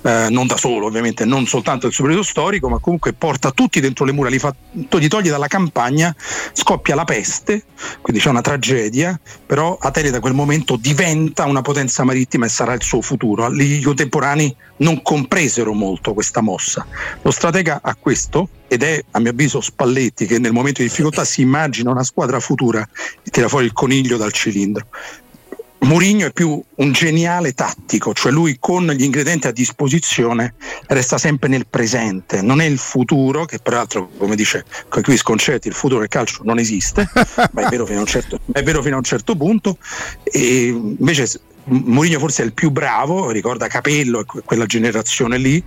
eh, 0.02 0.28
non 0.32 0.48
da 0.48 0.58
solo 0.58 0.88
ovviamente, 0.88 1.24
non 1.24 1.46
soltanto 1.46 1.86
il 1.86 1.94
suo 1.94 2.06
periodo 2.06 2.24
storico, 2.24 2.68
ma 2.68 2.80
comunque 2.80 3.14
porta 3.14 3.52
tutti 3.58 3.80
dentro 3.80 4.06
le 4.06 4.12
mura, 4.12 4.30
li, 4.30 4.38
fa, 4.38 4.54
li 4.72 5.08
toglie 5.08 5.32
dalla 5.32 5.48
campagna, 5.48 6.16
scoppia 6.54 6.94
la 6.94 7.06
peste, 7.06 7.64
quindi 8.02 8.22
c'è 8.22 8.30
una 8.30 8.42
tragedia, 8.42 9.20
però 9.48 9.80
Atene 9.82 10.12
da 10.12 10.20
quel 10.20 10.36
momento 10.36 10.76
diventa 10.76 11.46
una 11.46 11.64
potenza 11.64 12.04
marittima 12.04 12.46
e 12.46 12.50
sarà 12.50 12.74
il 12.74 12.84
suo 12.84 13.02
futuro. 13.02 13.52
I 13.52 13.82
contemporanei 13.82 14.56
non 14.78 15.02
compresero 15.02 15.74
molto 15.74 16.14
questa 16.14 16.42
mossa. 16.42 16.86
Lo 17.24 17.32
stratega 17.32 17.80
ha 17.82 17.96
questo 17.96 18.50
ed 18.68 18.84
è 18.84 19.04
a 19.10 19.20
mio 19.20 19.32
avviso 19.32 19.60
Spalletti 19.60 20.28
che 20.28 20.38
nel 20.38 20.52
momento 20.52 20.84
di 20.84 20.88
difficoltà 20.88 21.26
si 21.26 21.42
immagina 21.42 21.90
una 21.90 22.04
squadra 22.04 22.40
futura 22.40 22.88
e 23.24 23.30
tira 23.32 23.48
fuori 23.48 23.66
il 23.66 23.74
coniglio 23.74 24.18
dal 24.18 24.34
cilindro. 24.34 24.86
Mourinho 25.80 26.26
è 26.26 26.32
più 26.32 26.62
un 26.76 26.92
geniale 26.92 27.54
tattico, 27.54 28.14
cioè 28.14 28.32
lui 28.32 28.58
con 28.60 28.88
gli 28.88 29.04
ingredienti 29.04 29.48
a 29.48 29.52
disposizione 29.52 30.56
resta 30.88 31.18
sempre 31.18 31.50
nel 31.50 31.68
presente, 31.68 32.42
non 32.42 32.62
è 32.62 32.66
il 32.66 32.78
futuro, 32.78 33.46
che 33.46 33.60
peraltro, 33.60 34.10
come 34.18 34.36
dice 34.36 34.66
con 34.90 35.02
qui 35.04 35.16
Sconcerti, 35.18 35.68
il 35.68 35.74
futuro 35.74 36.00
del 36.00 36.10
calcio 36.10 36.42
non 36.44 36.58
esiste, 36.60 37.08
ma 37.54 37.66
è 37.66 37.70
vero 37.70 37.86
fino 37.86 38.00
a 38.00 38.02
un 38.02 38.08
certo, 38.08 38.40
è 38.52 38.64
vero 38.64 38.82
fino 38.82 38.96
a 38.96 38.98
un 38.98 39.04
certo 39.04 39.36
punto, 39.36 39.78
e 40.24 40.68
invece 40.68 41.30
Mourinho 41.66 42.20
forse 42.20 42.44
è 42.44 42.46
il 42.46 42.54
più 42.54 42.72
bravo, 42.72 43.30
ricorda 43.30 43.68
Capello 43.68 44.22
e 44.22 44.26
que- 44.26 44.42
quella 44.44 44.66
generazione 44.66 45.38
lì, 45.38 45.62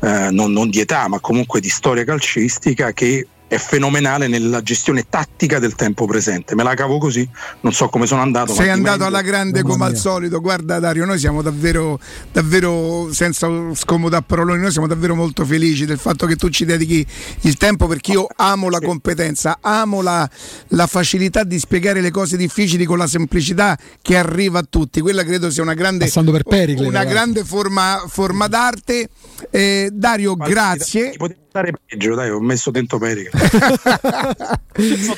eh, 0.00 0.28
non, 0.30 0.52
non 0.52 0.70
di 0.70 0.80
età, 0.80 1.08
ma 1.08 1.18
comunque 1.18 1.60
di 1.60 1.70
storia 1.70 2.04
calcistica, 2.04 2.92
che 2.92 3.26
è 3.48 3.58
fenomenale 3.58 4.26
nella 4.26 4.60
gestione 4.60 5.06
tattica 5.08 5.58
del 5.58 5.74
tempo 5.74 6.04
presente. 6.06 6.54
Me 6.54 6.64
la 6.64 6.74
cavo 6.74 6.98
così, 6.98 7.28
non 7.60 7.72
so 7.72 7.88
come 7.88 8.06
sono 8.06 8.20
andato. 8.20 8.52
Sei 8.52 8.70
andato 8.70 9.04
alla 9.04 9.22
grande 9.22 9.62
come 9.62 9.84
al 9.84 9.96
solito. 9.96 10.40
Guarda 10.40 10.78
Dario, 10.78 11.04
noi 11.04 11.18
siamo 11.18 11.42
davvero, 11.42 11.98
davvero 12.32 13.08
senza 13.12 13.48
scomodare 13.74 14.24
paroloni, 14.26 14.60
noi 14.62 14.72
siamo 14.72 14.86
davvero 14.88 15.14
molto 15.14 15.44
felici 15.44 15.84
del 15.84 15.98
fatto 15.98 16.26
che 16.26 16.36
tu 16.36 16.48
ci 16.48 16.64
dedichi 16.64 17.06
il 17.42 17.56
tempo 17.56 17.86
perché 17.86 18.12
io 18.12 18.26
amo 18.34 18.68
la 18.68 18.80
competenza, 18.80 19.58
amo 19.60 20.02
la, 20.02 20.28
la 20.68 20.86
facilità 20.86 21.44
di 21.44 21.58
spiegare 21.58 22.00
le 22.00 22.10
cose 22.10 22.36
difficili 22.36 22.84
con 22.84 22.98
la 22.98 23.06
semplicità 23.06 23.78
che 24.02 24.16
arriva 24.16 24.58
a 24.58 24.66
tutti. 24.68 25.00
Quella 25.00 25.22
credo 25.22 25.50
sia 25.50 25.62
una 25.62 25.74
grande, 25.74 26.10
Pericle, 26.48 26.88
una 26.88 27.04
grande 27.04 27.44
forma, 27.44 28.04
forma 28.08 28.48
d'arte. 28.48 29.08
Eh, 29.50 29.90
Dario, 29.92 30.34
grazie. 30.34 31.14
Stare 31.56 31.72
peggio, 31.86 32.14
dai, 32.14 32.28
ho 32.28 32.38
messo 32.38 32.70
dentro 32.70 32.98
Perica. 32.98 33.30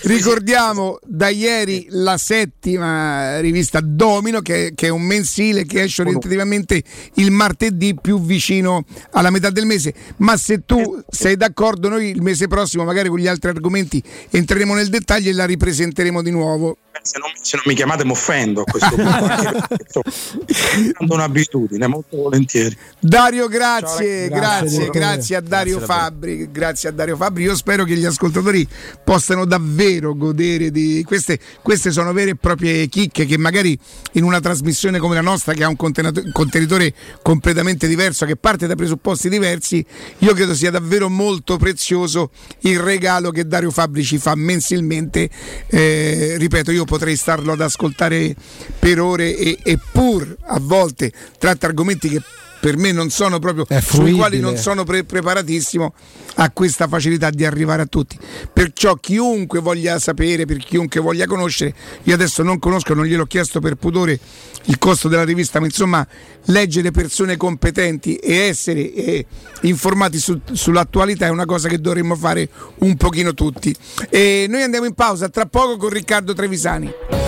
Ricordiamo 0.02 1.00
da 1.02 1.30
ieri 1.30 1.86
la 1.90 2.16
settima 2.16 3.40
rivista 3.40 3.80
Domino, 3.82 4.40
che, 4.40 4.70
che 4.76 4.86
è 4.86 4.90
un 4.90 5.02
mensile 5.02 5.64
che 5.64 5.82
esce 5.82 6.02
orientativamente 6.02 6.80
il 7.14 7.32
martedì 7.32 7.96
più 8.00 8.20
vicino 8.20 8.84
alla 9.10 9.30
metà 9.30 9.50
del 9.50 9.66
mese. 9.66 9.92
Ma 10.18 10.36
se 10.36 10.64
tu 10.64 11.02
sei 11.10 11.36
d'accordo, 11.36 11.88
noi 11.88 12.10
il 12.10 12.22
mese 12.22 12.46
prossimo, 12.46 12.84
magari 12.84 13.08
con 13.08 13.18
gli 13.18 13.26
altri 13.26 13.50
argomenti, 13.50 14.00
entreremo 14.30 14.74
nel 14.74 14.90
dettaglio 14.90 15.30
e 15.30 15.32
la 15.32 15.44
ripresenteremo 15.44 16.22
di 16.22 16.30
nuovo. 16.30 16.76
Se 17.02 17.18
non, 17.18 17.30
se 17.40 17.56
non 17.56 17.64
mi 17.66 17.74
chiamate 17.74 18.04
mi 18.04 18.10
offendo 18.10 18.62
a 18.62 18.64
questo 18.64 18.94
punto, 18.94 20.02
è 20.46 21.12
un'abitudine, 21.12 21.86
molto 21.86 22.16
volentieri. 22.16 22.76
Dario, 22.98 23.48
grazie, 23.48 24.28
Ciao, 24.28 24.38
grazie, 24.38 24.68
Grazie, 24.68 24.90
grazie, 24.90 25.36
a 25.36 25.40
Dario 25.40 25.76
Grazie 25.78 25.86
davvero. 25.86 26.27
Fabri, 26.28 26.50
grazie 26.50 26.88
a 26.90 26.92
Dario 26.92 27.16
Fabri. 27.16 27.44
Io 27.44 27.56
spero 27.56 27.84
che 27.84 27.96
gli 27.96 28.04
ascoltatori 28.04 28.66
possano 29.02 29.44
davvero 29.44 30.14
godere 30.14 30.70
di 30.70 31.02
queste, 31.06 31.38
queste 31.62 31.90
sono 31.90 32.12
vere 32.12 32.30
e 32.30 32.36
proprie 32.36 32.86
chicche 32.88 33.24
che 33.24 33.38
magari 33.38 33.78
in 34.12 34.24
una 34.24 34.40
trasmissione 34.40 34.98
come 34.98 35.14
la 35.14 35.22
nostra 35.22 35.54
che 35.54 35.64
ha 35.64 35.68
un 35.68 35.76
contenitore 35.76 36.92
completamente 37.22 37.86
diverso, 37.86 38.26
che 38.26 38.36
parte 38.36 38.66
da 38.66 38.74
presupposti 38.74 39.28
diversi, 39.28 39.84
io 40.18 40.34
credo 40.34 40.54
sia 40.54 40.70
davvero 40.70 41.08
molto 41.08 41.56
prezioso 41.56 42.30
il 42.60 42.78
regalo 42.78 43.30
che 43.30 43.46
Dario 43.46 43.70
Fabri 43.70 44.04
ci 44.04 44.18
fa 44.18 44.34
mensilmente. 44.34 45.30
Eh, 45.66 46.34
ripeto, 46.38 46.70
io 46.70 46.84
potrei 46.84 47.16
starlo 47.16 47.52
ad 47.52 47.60
ascoltare 47.60 48.34
per 48.78 49.00
ore 49.00 49.36
e, 49.36 49.58
e 49.62 49.78
pur 49.92 50.36
a 50.46 50.58
volte 50.60 51.12
tratta 51.38 51.66
argomenti 51.66 52.08
che 52.08 52.22
per 52.60 52.76
me 52.76 52.92
non 52.92 53.10
sono 53.10 53.38
proprio 53.38 53.66
sui 53.80 54.12
quali 54.12 54.40
non 54.40 54.56
sono 54.56 54.84
pre- 54.84 55.04
preparatissimo 55.04 55.94
ha 56.36 56.50
questa 56.50 56.86
facilità 56.86 57.30
di 57.30 57.44
arrivare 57.44 57.82
a 57.82 57.86
tutti. 57.86 58.18
Perciò 58.52 58.94
chiunque 58.96 59.60
voglia 59.60 59.98
sapere 59.98 60.44
per 60.44 60.58
chiunque 60.58 61.00
voglia 61.00 61.26
conoscere 61.26 61.74
io 62.04 62.14
adesso 62.14 62.42
non 62.42 62.58
conosco 62.58 62.94
non 62.94 63.04
gliel'ho 63.04 63.26
chiesto 63.26 63.60
per 63.60 63.74
pudore 63.74 64.18
il 64.64 64.78
costo 64.78 65.08
della 65.08 65.24
rivista 65.24 65.60
ma 65.60 65.66
insomma 65.66 66.06
leggere 66.46 66.90
persone 66.90 67.36
competenti 67.36 68.16
e 68.16 68.34
essere 68.34 68.92
eh, 68.92 69.26
informati 69.62 70.18
su- 70.18 70.40
sull'attualità 70.52 71.26
è 71.26 71.30
una 71.30 71.46
cosa 71.46 71.68
che 71.68 71.80
dovremmo 71.80 72.16
fare 72.16 72.48
un 72.78 72.96
pochino 72.96 73.34
tutti. 73.34 73.74
E 74.10 74.46
noi 74.48 74.62
andiamo 74.62 74.86
in 74.86 74.94
pausa 74.94 75.28
tra 75.28 75.46
poco 75.46 75.76
con 75.76 75.90
Riccardo 75.90 76.32
Trevisani 76.34 77.27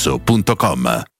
showroomdelmaterasso.com. 0.00 1.19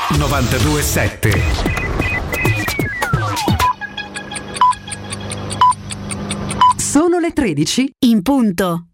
927. 0.17 1.31
Sono 6.77 7.19
le 7.19 7.31
13 7.31 7.93
in 7.99 8.21
punto. 8.21 8.85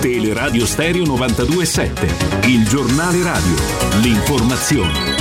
Teleradio 0.00 0.64
Stereo 0.64 1.04
927, 1.04 2.48
il 2.48 2.66
giornale 2.66 3.22
radio, 3.22 3.54
l'informazione. 4.00 5.19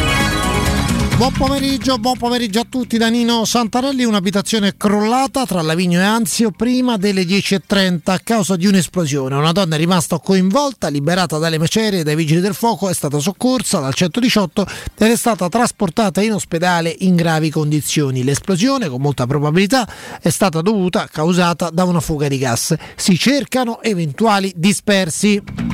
Buon 1.19 1.33
pomeriggio, 1.33 1.97
buon 1.97 2.17
pomeriggio 2.17 2.61
a 2.61 2.65
tutti 2.69 2.97
da 2.97 3.09
Nino 3.09 3.43
Santarelli. 3.43 4.05
Un'abitazione 4.05 4.77
crollata 4.77 5.45
tra 5.45 5.61
Lavigno 5.61 5.99
e 5.99 6.03
Anzio 6.03 6.49
prima 6.49 6.95
delle 6.95 7.23
10.30 7.23 7.99
a 8.05 8.19
causa 8.19 8.55
di 8.55 8.67
un'esplosione. 8.67 9.35
Una 9.35 9.51
donna 9.51 9.75
è 9.75 9.77
rimasta 9.77 10.17
coinvolta, 10.19 10.87
liberata 10.87 11.37
dalle 11.37 11.57
macerie 11.57 12.03
dai 12.03 12.15
vigili 12.15 12.39
del 12.39 12.53
fuoco, 12.53 12.87
è 12.87 12.93
stata 12.93 13.19
soccorsa 13.19 13.79
dal 13.79 13.93
118 13.93 14.65
ed 14.97 15.11
è 15.11 15.15
stata 15.17 15.49
trasportata 15.49 16.21
in 16.21 16.31
ospedale 16.31 16.95
in 16.99 17.17
gravi 17.17 17.49
condizioni. 17.49 18.23
L'esplosione, 18.23 18.87
con 18.87 19.01
molta 19.01 19.27
probabilità, 19.27 19.85
è 20.21 20.29
stata 20.29 20.61
dovuta, 20.61 21.09
causata 21.11 21.69
da 21.69 21.83
una 21.83 21.99
fuga 21.99 22.29
di 22.29 22.37
gas. 22.37 22.73
Si 22.95 23.17
cercano 23.17 23.81
eventuali 23.81 24.53
dispersi. 24.55 25.68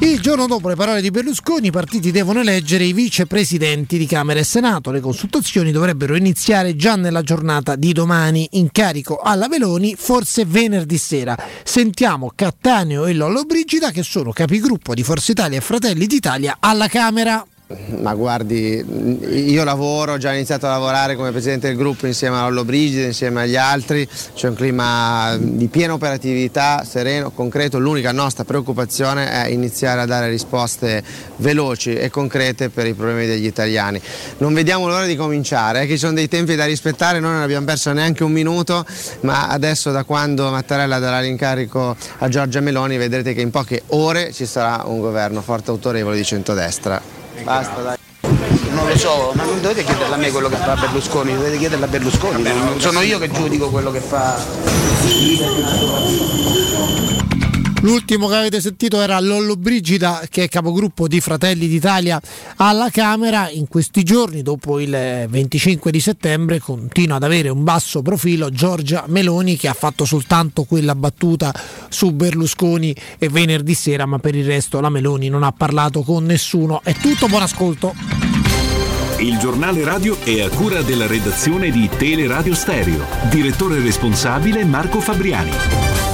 Il 0.00 0.20
giorno 0.20 0.46
dopo 0.46 0.68
le 0.68 0.74
parole 0.74 1.00
di 1.00 1.10
Berlusconi, 1.10 1.68
i 1.68 1.70
partiti 1.70 2.10
devono 2.10 2.40
eleggere 2.40 2.84
i 2.84 2.92
vicepresidenti 2.92 3.96
di 3.96 4.06
Camera 4.06 4.40
e 4.40 4.44
Senato. 4.44 4.90
Le 4.90 5.00
consultazioni 5.00 5.70
dovrebbero 5.70 6.16
iniziare 6.16 6.76
già 6.76 6.96
nella 6.96 7.22
giornata 7.22 7.76
di 7.76 7.92
domani. 7.92 8.46
Incarico 8.52 9.18
alla 9.18 9.48
Veloni, 9.48 9.94
forse 9.96 10.44
venerdì 10.44 10.98
sera. 10.98 11.36
Sentiamo 11.62 12.32
Cattaneo 12.34 13.06
e 13.06 13.14
Lollo 13.14 13.44
Brigida, 13.44 13.90
che 13.90 14.02
sono 14.02 14.32
capigruppo 14.32 14.94
di 14.94 15.02
Forza 15.02 15.32
Italia 15.32 15.58
e 15.58 15.62
Fratelli 15.62 16.06
d'Italia 16.06 16.56
alla 16.60 16.88
Camera. 16.88 17.44
Ma 17.66 18.12
guardi, 18.12 18.84
io 19.48 19.64
lavoro, 19.64 20.12
ho 20.12 20.18
già 20.18 20.34
iniziato 20.34 20.66
a 20.66 20.68
lavorare 20.68 21.16
come 21.16 21.30
presidente 21.30 21.68
del 21.68 21.78
gruppo 21.78 22.06
insieme 22.06 22.36
a 22.36 22.42
Lollo 22.42 22.62
Brigide, 22.62 23.06
insieme 23.06 23.40
agli 23.40 23.56
altri, 23.56 24.06
c'è 24.34 24.48
un 24.48 24.54
clima 24.54 25.34
di 25.38 25.68
piena 25.68 25.94
operatività, 25.94 26.84
sereno, 26.84 27.30
concreto, 27.30 27.78
l'unica 27.78 28.12
nostra 28.12 28.44
preoccupazione 28.44 29.30
è 29.30 29.48
iniziare 29.48 30.02
a 30.02 30.04
dare 30.04 30.28
risposte 30.28 31.02
veloci 31.36 31.94
e 31.94 32.10
concrete 32.10 32.68
per 32.68 32.86
i 32.86 32.92
problemi 32.92 33.24
degli 33.24 33.46
italiani. 33.46 33.98
Non 34.38 34.52
vediamo 34.52 34.86
l'ora 34.86 35.06
di 35.06 35.16
cominciare, 35.16 35.86
che 35.86 35.94
ci 35.94 36.00
sono 36.00 36.12
dei 36.12 36.28
tempi 36.28 36.56
da 36.56 36.66
rispettare, 36.66 37.18
noi 37.18 37.32
non 37.32 37.40
abbiamo 37.40 37.64
perso 37.64 37.94
neanche 37.94 38.24
un 38.24 38.32
minuto, 38.32 38.84
ma 39.20 39.48
adesso 39.48 39.90
da 39.90 40.04
quando 40.04 40.50
Mattarella 40.50 40.98
darà 40.98 41.20
l'incarico 41.20 41.96
a 42.18 42.28
Giorgia 42.28 42.60
Meloni 42.60 42.98
vedrete 42.98 43.32
che 43.32 43.40
in 43.40 43.50
poche 43.50 43.84
ore 43.86 44.34
ci 44.34 44.44
sarà 44.44 44.82
un 44.84 45.00
governo 45.00 45.40
forte 45.40 45.70
e 45.70 45.72
autorevole 45.72 46.16
di 46.16 46.24
centrodestra. 46.24 47.23
Basta, 47.42 47.80
dai. 47.80 47.96
Non 48.70 48.88
lo 48.88 48.96
so, 48.96 49.32
ma 49.34 49.44
non 49.44 49.60
dovete 49.60 49.84
chiederla 49.84 50.14
a 50.14 50.18
me 50.18 50.30
quello 50.30 50.48
che 50.48 50.56
fa 50.56 50.74
Berlusconi, 50.74 51.34
dovete 51.34 51.58
chiederla 51.58 51.86
a 51.86 51.88
Berlusconi, 51.88 52.42
non 52.42 52.80
sono 52.80 53.00
io 53.02 53.18
che 53.18 53.30
giudico 53.30 53.70
quello 53.70 53.90
che 53.90 54.00
fa. 54.00 54.42
L'ultimo 57.84 58.28
che 58.28 58.36
avete 58.36 58.62
sentito 58.62 58.98
era 58.98 59.20
Lollo 59.20 59.56
Brigida, 59.56 60.22
che 60.30 60.44
è 60.44 60.48
capogruppo 60.48 61.06
di 61.06 61.20
Fratelli 61.20 61.68
d'Italia 61.68 62.18
alla 62.56 62.88
Camera. 62.88 63.50
In 63.50 63.68
questi 63.68 64.02
giorni, 64.02 64.40
dopo 64.40 64.80
il 64.80 65.26
25 65.28 65.90
di 65.90 66.00
settembre, 66.00 66.60
continua 66.60 67.16
ad 67.16 67.24
avere 67.24 67.50
un 67.50 67.62
basso 67.62 68.00
profilo 68.00 68.48
Giorgia 68.48 69.04
Meloni, 69.08 69.58
che 69.58 69.68
ha 69.68 69.74
fatto 69.74 70.06
soltanto 70.06 70.64
quella 70.64 70.94
battuta 70.94 71.54
su 71.90 72.12
Berlusconi 72.12 72.96
e 73.18 73.28
venerdì 73.28 73.74
sera, 73.74 74.06
ma 74.06 74.18
per 74.18 74.34
il 74.34 74.46
resto 74.46 74.80
la 74.80 74.88
Meloni 74.88 75.28
non 75.28 75.42
ha 75.42 75.52
parlato 75.52 76.00
con 76.00 76.24
nessuno. 76.24 76.80
È 76.82 76.94
tutto, 76.94 77.26
buon 77.26 77.42
ascolto. 77.42 77.94
Il 79.18 79.36
giornale 79.36 79.84
radio 79.84 80.18
è 80.20 80.40
a 80.40 80.48
cura 80.48 80.80
della 80.80 81.06
redazione 81.06 81.70
di 81.70 81.86
Teleradio 81.94 82.54
Stereo. 82.54 83.04
Direttore 83.28 83.78
responsabile 83.80 84.64
Marco 84.64 85.00
Fabriani. 85.00 86.13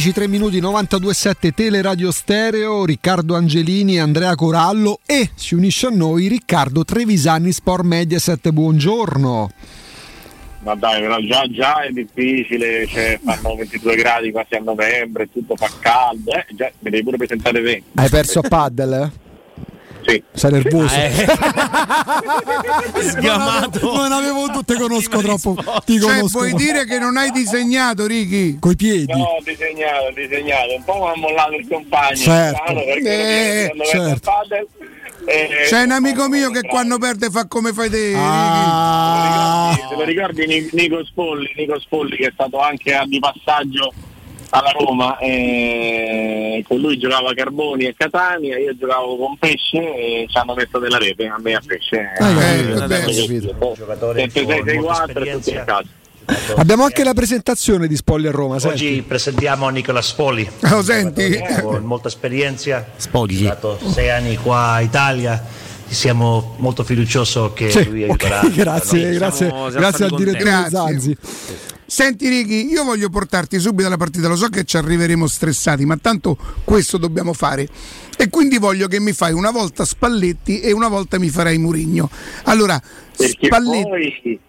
16, 0.00 0.12
3 0.12 0.28
minuti 0.28 0.60
92,7 0.62 1.52
Teleradio 1.52 2.10
Stereo, 2.10 2.86
Riccardo 2.86 3.34
Angelini, 3.36 3.98
Andrea 4.00 4.34
Corallo 4.34 5.00
e 5.04 5.28
si 5.34 5.54
unisce 5.54 5.88
a 5.88 5.90
noi 5.90 6.26
Riccardo 6.26 6.84
Trevisani, 6.86 7.52
Sport 7.52 7.84
Mediaset. 7.84 8.48
Buongiorno. 8.48 9.50
Ma 10.60 10.74
dai, 10.74 11.02
però 11.02 11.18
già, 11.18 11.46
già 11.50 11.82
è 11.82 11.90
difficile, 11.90 12.86
cioè, 12.86 13.20
fanno 13.22 13.54
22 13.54 13.94
gradi 13.96 14.30
quasi 14.30 14.54
a 14.54 14.60
novembre, 14.60 15.28
tutto 15.30 15.54
fa 15.54 15.68
caldo, 15.78 16.32
eh, 16.32 16.46
già, 16.54 16.72
mi 16.78 16.88
devi 16.88 17.02
pure 17.02 17.18
presentare 17.18 17.60
20. 17.60 17.84
Hai 17.96 18.08
perso 18.08 18.38
a 18.38 18.48
paddle? 18.48 19.02
Eh? 19.02 19.29
Sì. 20.10 20.22
Sei 20.32 20.50
nervoso? 20.52 20.94
Ah, 20.94 21.02
eh. 21.04 21.26
Sgamato. 23.02 23.92
Non 23.94 24.12
avevo 24.12 24.46
tu, 24.50 24.62
te 24.62 24.74
conosco 24.76 25.18
troppo. 25.20 25.54
Ti 25.84 25.98
Cioè, 26.00 26.16
conosco. 26.16 26.38
vuoi 26.38 26.54
dire 26.54 26.84
che 26.84 26.98
non 26.98 27.16
hai 27.16 27.30
disegnato, 27.30 28.06
Ricky? 28.06 28.58
Coi 28.58 28.76
piedi. 28.76 29.12
No, 29.12 29.22
ho 29.24 29.42
disegnato, 29.42 30.04
ho 30.06 30.12
disegnato, 30.12 30.74
un 30.76 30.84
po' 30.84 31.04
mi 31.04 31.10
ha 31.10 31.16
mollato 31.16 31.52
il 31.54 31.66
compagno, 31.68 32.16
Certo. 32.16 32.72
Eh, 32.72 33.70
certo. 33.90 34.30
eh, 35.26 35.66
C'è 35.68 35.82
un 35.82 35.90
amico 35.92 36.28
mio 36.28 36.50
che 36.50 36.62
quando 36.62 36.98
perde 36.98 37.30
fa 37.30 37.46
come 37.46 37.72
fai 37.72 37.90
te. 37.90 38.12
Ah. 38.16 39.76
Te 39.88 39.94
lo 39.96 40.02
ricordi 40.04 40.46
Ni- 40.46 40.68
Nico 40.72 41.04
Spolli, 41.04 41.52
Nico 41.56 41.78
Spolli 41.80 42.16
che 42.16 42.26
è 42.28 42.30
stato 42.32 42.58
anche 42.60 42.94
a- 42.94 43.04
di 43.06 43.18
passaggio 43.18 43.92
alla 44.50 44.70
Roma, 44.72 45.16
eh, 45.18 46.64
con 46.66 46.78
lui 46.78 46.98
giocava 46.98 47.32
Carboni 47.34 47.84
e 47.86 47.94
Catania, 47.96 48.58
io 48.58 48.76
giocavo 48.76 49.16
con 49.16 49.36
Pesce 49.38 49.78
e 49.78 50.26
ci 50.28 50.36
hanno 50.36 50.54
messo 50.54 50.78
della 50.78 50.98
rete, 50.98 51.26
a 51.26 51.36
me 51.40 51.54
a 51.54 51.60
Pesce. 51.64 51.96
eh, 52.18 52.24
Eh, 52.24 52.60
eh, 52.72 52.74
capito. 52.74 53.56
Sempre 54.14 54.62
6-6-4 54.62 55.22
e 55.26 55.30
tutti 55.32 55.56
a 55.56 55.64
casa. 55.64 55.86
Abbiamo 56.56 56.84
anche 56.84 57.02
la 57.02 57.12
presentazione 57.14 57.88
di 57.88 57.96
Spogli 57.96 58.26
a 58.26 58.30
Roma. 58.30 58.54
Oggi 58.56 58.66
senti. 58.86 59.02
presentiamo 59.02 59.68
Nicola 59.68 60.00
Spoli. 60.02 60.48
Lo 60.60 60.82
senti? 60.82 61.40
Con 61.60 61.82
molta 61.84 62.06
esperienza. 62.08 62.86
Spogli. 62.96 63.46
Ha 63.46 63.56
stato 63.56 63.78
sei 63.90 64.10
anni 64.10 64.36
qua 64.36 64.72
a 64.74 64.80
Italia. 64.80 65.42
Siamo 65.88 66.54
molto 66.58 66.84
fiduciosi 66.84 67.50
che 67.52 67.68
Sì, 67.70 67.84
lui 67.88 68.04
aiuterà. 68.04 68.42
grazie, 68.54 69.02
noi. 69.08 69.14
grazie, 69.16 69.46
Siamo- 69.48 69.70
siamo 69.70 69.80
grazie 69.80 70.04
al 70.04 70.10
direttore. 70.14 70.66
Zanzi. 70.70 71.16
Senti 71.90 72.28
Ricky, 72.28 72.68
io 72.68 72.84
voglio 72.84 73.08
portarti 73.08 73.58
subito 73.58 73.88
alla 73.88 73.96
partita, 73.96 74.28
lo 74.28 74.36
so 74.36 74.46
che 74.48 74.62
ci 74.62 74.76
arriveremo 74.76 75.26
stressati, 75.26 75.84
ma 75.84 75.96
tanto 75.96 76.38
questo 76.62 76.98
dobbiamo 76.98 77.32
fare. 77.32 77.66
E 78.16 78.28
quindi 78.28 78.58
voglio 78.58 78.86
che 78.86 79.00
mi 79.00 79.12
fai 79.12 79.32
una 79.32 79.50
volta 79.50 79.84
Spalletti 79.84 80.60
e 80.60 80.70
una 80.70 80.86
volta 80.86 81.18
mi 81.18 81.28
farai 81.30 81.58
Murigno. 81.58 82.08
Allora, 82.44 82.80
Perché 83.16 83.46
Spalletti... 83.46 83.88
poi 83.88 84.40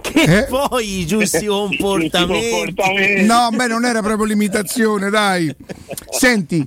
Che 0.00 0.22
Eh? 0.38 0.44
poi 0.44 1.00
i 1.00 1.06
giusti 1.06 1.44
comportamenti. 1.44 3.26
No, 3.26 3.50
beh, 3.52 3.66
non 3.66 3.84
era 3.84 4.00
proprio 4.00 4.24
l'imitazione, 4.24 5.10
dai. 5.10 5.54
Senti, 6.10 6.66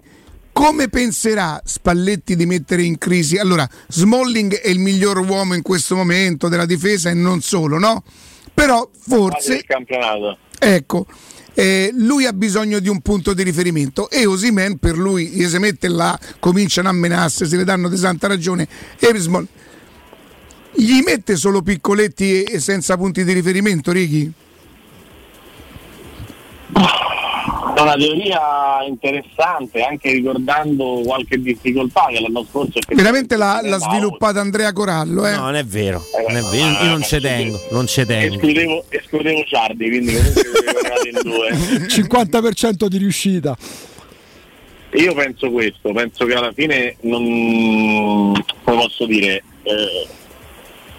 come 0.51 0.89
penserà 0.89 1.59
Spalletti 1.65 2.35
di 2.35 2.45
mettere 2.45 2.83
in 2.83 2.99
crisi? 2.99 3.37
Allora, 3.37 3.67
Smalling 3.87 4.53
è 4.59 4.69
il 4.69 4.77
miglior 4.77 5.17
uomo 5.27 5.55
in 5.55 5.63
questo 5.63 5.95
momento 5.95 6.49
della 6.49 6.67
difesa 6.67 7.09
e 7.09 7.15
non 7.15 7.41
solo, 7.41 7.79
no? 7.79 8.03
Però 8.59 8.89
forse, 8.93 9.55
il 9.55 9.63
campionato. 9.65 10.37
ecco, 10.59 11.05
eh, 11.53 11.91
lui 11.93 12.25
ha 12.25 12.33
bisogno 12.33 12.79
di 12.79 12.89
un 12.89 12.99
punto 12.99 13.33
di 13.33 13.41
riferimento 13.41 14.09
e 14.09 14.25
Osimen 14.25 14.77
per 14.77 14.97
lui 14.97 15.27
gli 15.27 15.45
si 15.45 15.57
mette 15.59 15.87
là, 15.87 16.19
cominciano 16.39 16.89
a 16.89 16.91
menarsi, 16.91 17.45
se 17.45 17.55
le 17.55 17.63
danno 17.63 17.87
di 17.87 17.95
santa 17.95 18.27
ragione 18.27 18.67
e 18.99 19.17
Small- 19.17 19.47
gli 20.73 21.01
mette 21.01 21.37
solo 21.37 21.61
piccoletti 21.61 22.43
e, 22.43 22.55
e 22.55 22.59
senza 22.59 22.97
punti 22.97 23.23
di 23.23 23.31
riferimento, 23.31 23.93
Righi? 23.93 24.29
È 27.79 27.81
una 27.81 27.95
teoria 27.95 28.39
interessante, 28.85 29.81
anche 29.81 30.11
ricordando 30.11 31.01
qualche 31.05 31.39
difficoltà 31.39 32.07
che 32.09 32.19
l'anno 32.19 32.45
scorso 32.49 32.77
Veramente 32.89 33.37
l'ha, 33.37 33.61
l'ha 33.63 33.77
sviluppata 33.77 34.41
Andrea 34.41 34.73
Corallo, 34.73 35.25
eh? 35.25 35.37
No, 35.37 35.43
non 35.43 35.55
è 35.55 35.63
vero. 35.63 36.03
Non 36.27 36.35
è 36.35 36.41
vero. 36.41 36.83
Io, 36.83 36.89
non 36.89 37.01
ci 37.01 37.21
tengo. 37.21 37.57
Non 37.71 37.87
ci 37.87 38.05
tengo. 38.05 38.33
escludevo, 38.33 38.83
escludevo 38.89 39.43
Ciardi, 39.45 39.87
quindi 39.87 40.13
comunque 40.13 40.41
siamo 40.43 40.79
arrivati 40.79 41.07
in 41.07 41.19
due. 41.23 41.87
50% 41.87 42.87
di 42.87 42.97
riuscita. 42.97 43.57
Io 44.95 45.13
penso 45.13 45.49
questo, 45.49 45.93
penso 45.93 46.25
che 46.25 46.33
alla 46.33 46.51
fine 46.51 46.97
non 47.01 48.33
come 48.63 48.77
posso 48.77 49.05
dire, 49.05 49.41
eh, 49.63 50.07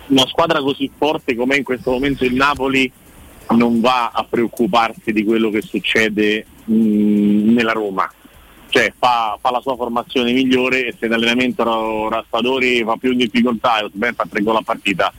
una 0.07 0.27
squadra 0.29 0.61
così 0.61 0.91
forte 0.97 1.35
come 1.35 1.57
in 1.57 1.63
questo 1.63 1.91
momento 1.91 2.25
il 2.25 2.35
Napoli 2.35 2.91
non 3.57 3.81
va 3.81 4.11
a 4.13 4.25
preoccuparsi 4.29 5.13
di 5.13 5.25
quello 5.25 5.51
che 5.51 5.63
succede 5.63 6.45
mh, 6.65 7.53
nella 7.53 7.73
Roma. 7.73 8.11
Cioè 8.69 8.93
fa, 8.97 9.37
fa 9.41 9.51
la 9.51 9.61
sua 9.61 9.75
formazione 9.75 10.33
migliore 10.33 10.87
e 10.87 10.95
se 10.99 11.09
l'allenamento 11.09 11.65
Ra- 11.65 12.17
Raspadori 12.19 12.85
fa 12.85 12.97
più 12.97 13.15
difficoltà 13.15 13.81
e 13.81 13.85
Osimhen 13.85 14.15
fa 14.15 14.27
tre 14.31 14.43
gol 14.43 14.57
a 14.57 14.63
partita, 14.63 15.13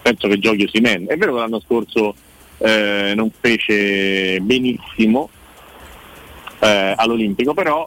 penso 0.00 0.26
che 0.28 0.38
giochi 0.38 0.64
Osimhen. 0.64 1.06
È 1.08 1.16
vero 1.16 1.34
che 1.34 1.40
l'anno 1.40 1.60
scorso 1.60 2.14
eh, 2.58 3.12
non 3.14 3.30
fece 3.38 4.40
benissimo 4.40 5.28
eh, 6.60 6.94
all'Olimpico, 6.96 7.52
però 7.52 7.86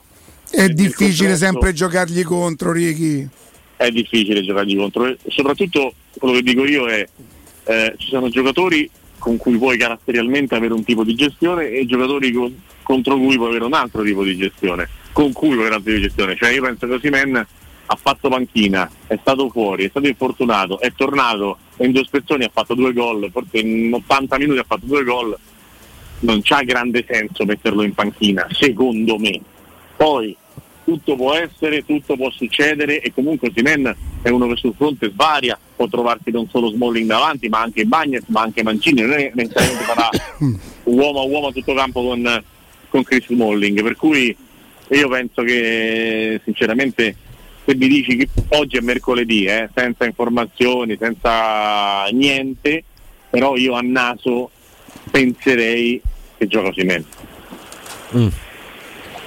È 0.51 0.67
difficile 0.69 1.30
complesso- 1.30 1.35
sempre 1.35 1.74
giocargli 1.74 2.24
contro, 2.24 2.72
Ricky. 2.72 3.27
è 3.76 3.90
difficile 3.90 4.43
giocargli 4.43 4.76
contro. 4.77 5.16
Soprattutto 5.30 5.93
quello 6.19 6.35
che 6.35 6.43
dico 6.43 6.64
io 6.64 6.88
è 6.88 7.08
eh, 7.64 7.93
ci 7.98 8.09
sono 8.09 8.30
giocatori 8.30 8.88
con 9.27 9.35
cui 9.35 9.57
puoi 9.57 9.77
caratterialmente 9.77 10.56
avere 10.56 10.72
un 10.72 10.85
tipo 10.85 11.03
di 11.03 11.14
gestione 11.14 11.69
e 11.69 11.85
giocatori 11.85 12.31
con- 12.31 12.61
contro 12.81 13.17
cui 13.17 13.35
puoi 13.35 13.49
avere 13.49 13.65
un 13.65 13.73
altro 13.73 14.01
tipo 14.01 14.23
di 14.23 14.38
gestione, 14.38 14.88
con 15.11 15.33
cui 15.33 15.49
puoi 15.49 15.67
avere 15.67 15.75
un 15.75 15.80
altro 15.80 15.91
tipo 15.91 15.97
di 15.97 16.07
gestione. 16.07 16.35
Cioè 16.38 16.51
io 16.51 16.61
penso 16.61 16.88
che 16.88 16.93
Osimen 16.93 17.47
ha 17.89 17.95
fatto 18.01 18.30
panchina, 18.30 18.89
è 19.06 19.17
stato 19.19 19.49
fuori, 19.49 19.83
è 19.83 19.89
stato 19.89 20.07
infortunato, 20.07 20.80
è 20.80 20.93
tornato 20.93 21.57
e 21.75 21.85
in 21.85 21.91
due 21.91 22.06
spezzoni 22.06 22.45
ha 22.45 22.49
fatto 22.53 22.73
due 22.73 22.93
gol, 22.93 23.30
forse 23.30 23.57
in 23.57 23.93
80 23.93 24.38
minuti 24.38 24.59
ha 24.59 24.65
fatto 24.65 24.85
due 24.85 25.03
gol, 25.03 25.38
non 26.19 26.39
c'ha 26.41 26.64
grande 26.64 27.06
senso 27.06 27.43
metterlo 27.43 27.83
in 27.83 27.93
panchina, 27.93 28.47
secondo 28.51 29.17
me. 29.17 29.41
Poi 29.97 30.33
tutto 30.85 31.15
può 31.17 31.33
essere, 31.33 31.83
tutto 31.85 32.15
può 32.15 32.31
succedere 32.31 33.01
e 33.01 33.11
comunque 33.11 33.51
Simen 33.53 33.93
è 34.22 34.30
uno 34.30 34.47
che 34.47 34.56
sul 34.56 34.73
fronte 34.73 35.09
svaria, 35.11 35.59
può 35.77 35.88
trovarsi 35.88 36.31
non 36.31 36.49
solo 36.49 36.72
Smalling 36.72 37.07
davanti, 37.07 37.47
ma 37.47 37.61
anche 37.61 37.85
Bagnets, 37.85 38.27
ma 38.27 38.41
anche 38.41 38.64
Mancini, 38.64 39.01
non 39.01 39.14
è 39.14 39.31
necessariamente 39.33 39.83
farà 39.85 40.09
uomo 40.83 41.22
a 41.22 41.23
uomo 41.23 41.47
a 41.47 41.51
tutto 41.51 41.73
campo 41.75 42.01
con, 42.01 42.43
con 42.89 43.03
Chris 43.03 43.27
Smalling, 43.27 43.81
per 43.83 43.95
cui 43.95 44.35
io 44.89 45.09
penso 45.09 45.43
che 45.43 46.41
sinceramente 46.43 47.15
se 47.64 47.75
mi 47.75 47.88
dici 47.88 48.15
che 48.15 48.27
oggi 48.49 48.77
è 48.77 48.81
mercoledì, 48.81 49.45
eh, 49.45 49.69
senza 49.75 50.06
informazioni, 50.06 50.97
senza 50.99 52.06
niente, 52.11 52.83
però 53.30 53.56
io 53.56 53.75
a 53.75 53.81
naso 53.81 54.49
penserei 55.11 56.01
che 56.38 56.47
gioca 56.47 56.72
Simen. 56.73 57.06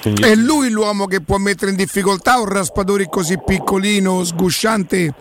È 0.02 0.34
lui 0.34 0.70
l'uomo 0.70 1.04
che 1.04 1.20
può 1.20 1.36
mettere 1.36 1.70
in 1.70 1.76
difficoltà 1.76 2.38
un 2.38 2.46
Raspadori 2.46 3.06
così 3.10 3.38
piccolino, 3.44 4.24
sgusciante? 4.24 5.14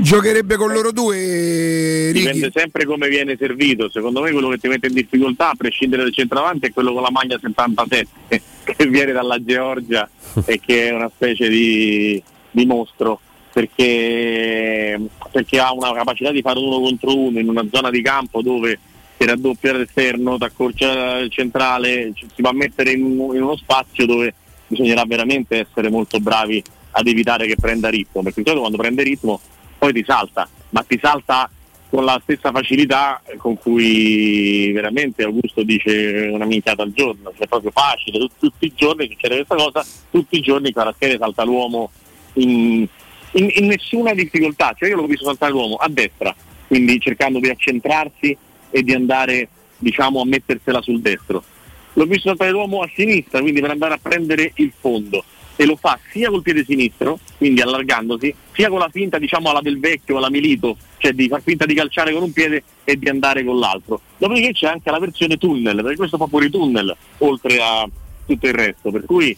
Giocherebbe 0.00 0.56
con 0.56 0.72
loro 0.72 0.92
due, 0.92 2.10
Ricky. 2.10 2.32
Dipende 2.32 2.50
sempre 2.52 2.84
come 2.84 3.08
viene 3.08 3.36
servito. 3.38 3.88
Secondo 3.90 4.20
me 4.20 4.32
quello 4.32 4.48
che 4.48 4.58
ti 4.58 4.68
mette 4.68 4.88
in 4.88 4.94
difficoltà, 4.94 5.50
a 5.50 5.54
prescindere 5.56 6.02
dal 6.02 6.12
centravanti, 6.12 6.66
è 6.66 6.72
quello 6.72 6.92
con 6.92 7.02
la 7.02 7.10
maglia 7.10 7.38
77 7.40 8.08
che 8.64 8.86
viene 8.86 9.12
dalla 9.12 9.42
Georgia 9.42 10.08
e 10.44 10.60
che 10.60 10.88
è 10.88 10.92
una 10.92 11.10
specie 11.14 11.48
di, 11.48 12.22
di 12.50 12.66
mostro 12.66 13.20
perché, 13.54 15.00
perché 15.30 15.60
ha 15.60 15.72
una 15.72 15.92
capacità 15.92 16.32
di 16.32 16.42
fare 16.42 16.58
uno 16.58 16.80
contro 16.80 17.16
uno 17.16 17.38
in 17.38 17.48
una 17.48 17.64
zona 17.70 17.88
di 17.88 18.02
campo 18.02 18.42
dove 18.42 18.78
ti 19.16 19.24
raddoppia 19.24 19.74
l'esterno, 19.74 20.36
ti 20.38 20.44
accorcia 20.44 21.18
il 21.18 21.30
centrale, 21.30 22.12
si 22.16 22.42
va 22.42 22.48
a 22.48 22.54
mettere 22.54 22.90
in, 22.90 23.02
in 23.02 23.42
uno 23.42 23.56
spazio 23.56 24.06
dove 24.06 24.34
bisognerà 24.66 25.04
veramente 25.06 25.60
essere 25.68 25.88
molto 25.88 26.18
bravi 26.18 26.60
ad 26.90 27.06
evitare 27.06 27.46
che 27.46 27.54
prenda 27.54 27.88
ritmo, 27.88 28.22
perché 28.22 28.40
di 28.40 28.46
solito 28.48 28.60
quando 28.60 28.76
prende 28.76 29.04
ritmo 29.04 29.40
poi 29.84 29.92
ti 29.92 30.04
salta, 30.06 30.48
ma 30.70 30.82
ti 30.82 30.98
salta 30.98 31.50
con 31.90 32.06
la 32.06 32.18
stessa 32.22 32.50
facilità 32.50 33.20
con 33.36 33.58
cui 33.58 34.72
veramente 34.72 35.24
Augusto 35.24 35.62
dice 35.62 36.30
una 36.32 36.46
minchiata 36.46 36.82
al 36.82 36.92
giorno, 36.94 37.30
cioè 37.36 37.46
proprio 37.46 37.70
facile, 37.70 38.18
tut- 38.18 38.38
tutti 38.38 38.64
i 38.64 38.72
giorni 38.74 39.06
succede 39.10 39.44
questa 39.44 39.56
cosa, 39.56 39.86
tutti 40.10 40.38
i 40.38 40.40
giorni 40.40 40.72
Carattere 40.72 41.18
salta 41.18 41.44
l'uomo 41.44 41.90
in, 42.34 42.86
in- 43.32 43.50
in 43.56 43.66
nessuna 43.66 44.14
difficoltà, 44.14 44.74
cioè 44.74 44.88
io 44.88 44.96
l'ho 44.96 45.06
visto 45.06 45.26
saltare 45.26 45.52
l'uomo 45.52 45.74
a 45.74 45.88
destra, 45.90 46.34
quindi 46.66 46.98
cercando 46.98 47.38
di 47.38 47.50
accentrarsi 47.50 48.34
e 48.70 48.82
di 48.82 48.94
andare 48.94 49.48
diciamo 49.76 50.22
a 50.22 50.24
mettersela 50.24 50.80
sul 50.80 51.02
destro. 51.02 51.44
L'ho 51.92 52.06
visto 52.06 52.28
saltare 52.28 52.52
l'uomo 52.52 52.80
a 52.80 52.90
sinistra, 52.94 53.40
quindi 53.40 53.60
per 53.60 53.70
andare 53.70 53.94
a 53.94 53.98
prendere 54.00 54.50
il 54.54 54.72
fondo 54.80 55.22
e 55.56 55.64
lo 55.64 55.76
fa 55.76 55.98
sia 56.10 56.30
col 56.30 56.42
piede 56.42 56.64
sinistro, 56.64 57.18
quindi 57.36 57.60
allargandosi, 57.60 58.34
sia 58.52 58.68
con 58.68 58.78
la 58.78 58.88
finta 58.90 59.18
diciamo 59.18 59.50
alla 59.50 59.60
del 59.60 59.78
vecchio, 59.78 60.16
alla 60.16 60.30
Milito, 60.30 60.76
cioè 60.98 61.12
di 61.12 61.28
far 61.28 61.42
finta 61.42 61.64
di 61.66 61.74
calciare 61.74 62.12
con 62.12 62.22
un 62.22 62.32
piede 62.32 62.62
e 62.84 62.98
di 62.98 63.08
andare 63.08 63.44
con 63.44 63.58
l'altro. 63.58 64.00
Dopodiché 64.16 64.52
c'è 64.52 64.66
anche 64.66 64.90
la 64.90 64.98
versione 64.98 65.36
tunnel, 65.36 65.76
perché 65.76 65.96
questo 65.96 66.16
fa 66.16 66.26
fuori 66.26 66.50
tunnel, 66.50 66.94
oltre 67.18 67.58
a 67.60 67.88
tutto 68.26 68.46
il 68.46 68.54
resto, 68.54 68.90
per 68.90 69.04
cui 69.04 69.36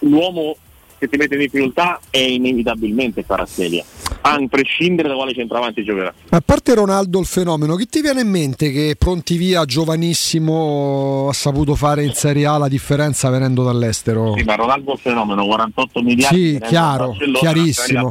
l'uomo 0.00 0.56
che 1.02 1.08
ti 1.08 1.16
mette 1.16 1.34
in 1.34 1.40
difficoltà 1.40 1.98
è 2.10 2.18
inevitabilmente 2.18 3.24
Kvaratskhelia, 3.24 3.84
a 4.20 4.38
prescindere 4.48 5.08
da 5.08 5.14
quale 5.16 5.34
centravanti 5.34 5.82
giocherà. 5.82 6.14
A 6.28 6.40
parte 6.40 6.74
Ronaldo 6.74 7.18
il 7.18 7.26
fenomeno, 7.26 7.74
che 7.74 7.86
ti 7.86 8.00
viene 8.00 8.20
in 8.20 8.28
mente 8.28 8.70
che 8.70 8.94
pronti 8.96 9.36
via 9.36 9.64
giovanissimo 9.64 11.26
ha 11.28 11.32
saputo 11.32 11.74
fare 11.74 12.04
in 12.04 12.12
Serie 12.12 12.46
A 12.46 12.56
la 12.58 12.68
differenza 12.68 13.30
venendo 13.30 13.64
dall'estero? 13.64 14.34
Sì, 14.36 14.44
ma 14.44 14.54
Ronaldo 14.54 14.92
un 14.92 14.96
fenomeno, 14.96 15.44
48 15.44 16.02
miliardi. 16.02 16.52
Sì, 16.52 16.60
chiaro, 16.64 17.16
chiarissimo. 17.34 18.08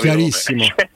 Chiarissimo. 0.00 0.64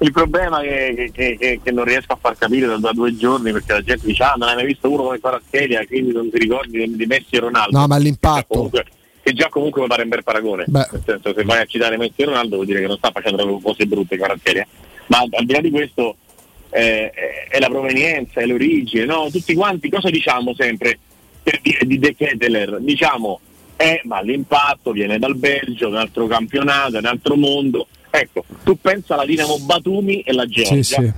Il 0.00 0.12
problema 0.12 0.60
è 0.60 0.92
che, 0.94 1.10
che- 1.12 1.36
che- 1.40 1.60
che 1.60 1.70
non 1.72 1.82
riesco 1.84 2.12
a 2.12 2.18
far 2.20 2.36
capire 2.38 2.66
da, 2.66 2.76
da 2.76 2.92
due 2.92 3.16
giorni 3.16 3.50
perché 3.50 3.72
la 3.72 3.82
gente 3.82 4.06
dice 4.06 4.22
ah 4.22 4.34
non 4.36 4.48
hai 4.48 4.54
mai 4.54 4.66
visto 4.66 4.88
uno 4.88 5.02
come 5.04 5.18
Kvaratskhelia 5.18 5.84
quindi 5.86 6.12
non 6.12 6.30
ti 6.30 6.38
ricordi 6.38 6.78
di, 6.78 6.94
di 6.94 7.06
Messi 7.06 7.34
e 7.34 7.38
Ronaldo 7.40 7.76
No, 7.76 7.86
ma 7.88 7.96
l'impatto. 7.96 8.46
comunque, 8.48 8.84
che 9.28 9.34
già 9.34 9.48
comunque 9.48 9.82
mi 9.82 9.88
pare 9.88 10.02
un 10.02 10.08
bel 10.08 10.24
paragone 10.24 10.64
Beh. 10.66 10.88
nel 10.90 11.02
senso 11.04 11.34
se 11.34 11.44
vai 11.44 11.60
a 11.60 11.66
citare 11.66 11.96
Messi 11.96 12.22
e 12.22 12.24
Ronaldo 12.24 12.54
vuol 12.56 12.66
dire 12.66 12.80
che 12.80 12.86
non 12.86 12.96
sta 12.96 13.10
facendo 13.10 13.58
cose 13.62 13.86
brutte 13.86 14.16
Kvaratskhelia 14.16 14.66
ma 15.06 15.18
al 15.18 15.44
di 15.44 15.52
là 15.52 15.60
di 15.60 15.70
questo 15.70 16.16
eh, 16.70 17.10
è 17.48 17.58
la 17.58 17.68
provenienza, 17.68 18.40
è 18.40 18.46
l'origine 18.46 19.04
no? 19.04 19.28
tutti 19.30 19.54
quanti 19.54 19.88
cosa 19.90 20.10
diciamo 20.10 20.54
sempre 20.54 20.98
per 21.42 21.60
dire 21.60 21.84
di 21.84 21.98
De 21.98 22.14
Ketteler 22.14 22.78
diciamo 22.80 23.40
eh 23.76 24.00
ma 24.04 24.20
l'impatto 24.20 24.90
viene 24.90 25.18
dal 25.18 25.36
Belgio, 25.36 25.88
da 25.88 25.96
un 25.96 26.02
altro 26.02 26.26
campionato, 26.26 26.90
da 26.90 26.98
un 26.98 27.06
altro 27.06 27.36
mondo 27.36 27.86
ecco, 28.10 28.44
tu 28.64 28.78
pensa 28.80 29.14
alla 29.14 29.24
Dinamo 29.24 29.58
Batumi 29.60 30.20
e 30.22 30.32
la 30.32 30.46
Georgia 30.46 30.74
Sì, 30.74 30.82
sì. 30.82 31.12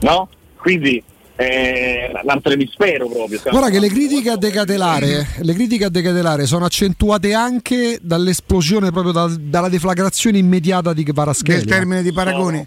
no? 0.00 0.28
Quindi 0.56 1.02
eh, 1.40 2.10
l'altro 2.24 2.52
emisfero 2.52 3.06
proprio. 3.08 3.40
Guarda 3.48 3.70
che 3.70 3.78
le 3.78 3.88
critiche 3.88 4.30
a 4.30 4.36
Decatelare, 4.36 5.24
le 5.38 5.54
critiche 5.54 5.84
a 5.84 5.88
Decatelare 5.88 6.46
sono 6.46 6.64
accentuate 6.64 7.32
anche 7.32 8.00
dall'esplosione 8.02 8.90
proprio 8.90 9.12
da- 9.12 9.32
dalla 9.38 9.68
deflagrazione 9.68 10.38
immediata 10.38 10.92
di 10.92 11.04
Kvaratskhelia. 11.04 11.60
Del 11.62 11.68
termine 11.70 12.02
di 12.02 12.12
paragoni. 12.12 12.66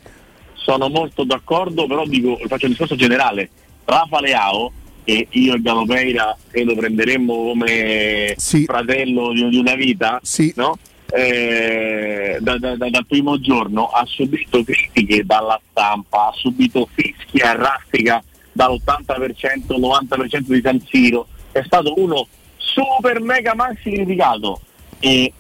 Sono 0.53 0.87
molto 0.87 1.25
d'accordo, 1.25 1.85
però 1.85 2.05
dico, 2.05 2.39
faccio 2.47 2.65
un 2.65 2.71
discorso 2.71 2.95
generale. 2.95 3.49
Rafa 3.83 4.21
Leao, 4.21 4.71
che 5.03 5.27
io 5.29 5.53
e 5.55 5.61
Galopeira 5.61 6.37
credo 6.49 6.73
prenderemmo 6.73 7.33
come 7.35 8.35
fratello 8.37 9.33
di, 9.33 9.49
di 9.49 9.57
una 9.57 9.75
vita, 9.75 10.21
no? 10.55 10.77
Eh, 11.13 12.37
da- 12.39 12.57
da- 12.57 12.77
da- 12.77 12.89
dal 12.89 13.05
primo 13.05 13.37
giorno 13.41 13.87
ha 13.87 14.05
subito 14.05 14.63
critiche 14.63 15.25
dalla 15.25 15.59
stampa, 15.71 16.27
ha 16.27 16.33
subito 16.33 16.87
fischi 16.93 17.41
a 17.41 17.51
raffica 17.51 18.23
dall'80%, 18.51 19.79
90% 19.79 20.39
di 20.39 20.61
San 20.61 20.81
Siro, 20.87 21.27
è 21.51 21.61
stato 21.65 21.93
uno 21.97 22.27
super 22.57 23.19
mega 23.19 23.53
maxi 23.55 23.91
criticato 23.91 24.61
e 24.99 25.33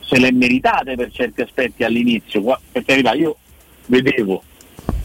se 0.00 0.18
le 0.18 0.32
meritate 0.32 0.94
per 0.94 1.10
certi 1.10 1.42
aspetti 1.42 1.84
all'inizio, 1.84 2.42
per 2.70 2.84
carità 2.84 3.12
io 3.14 3.36
vedevo 3.86 4.42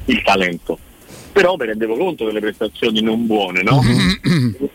il 0.06 0.22
talento, 0.22 0.78
però 1.32 1.56
mi 1.56 1.66
rendevo 1.66 1.98
conto 1.98 2.26
delle 2.26 2.40
prestazioni 2.40 3.02
non 3.02 3.26
buone, 3.26 3.62
no? 3.64 3.82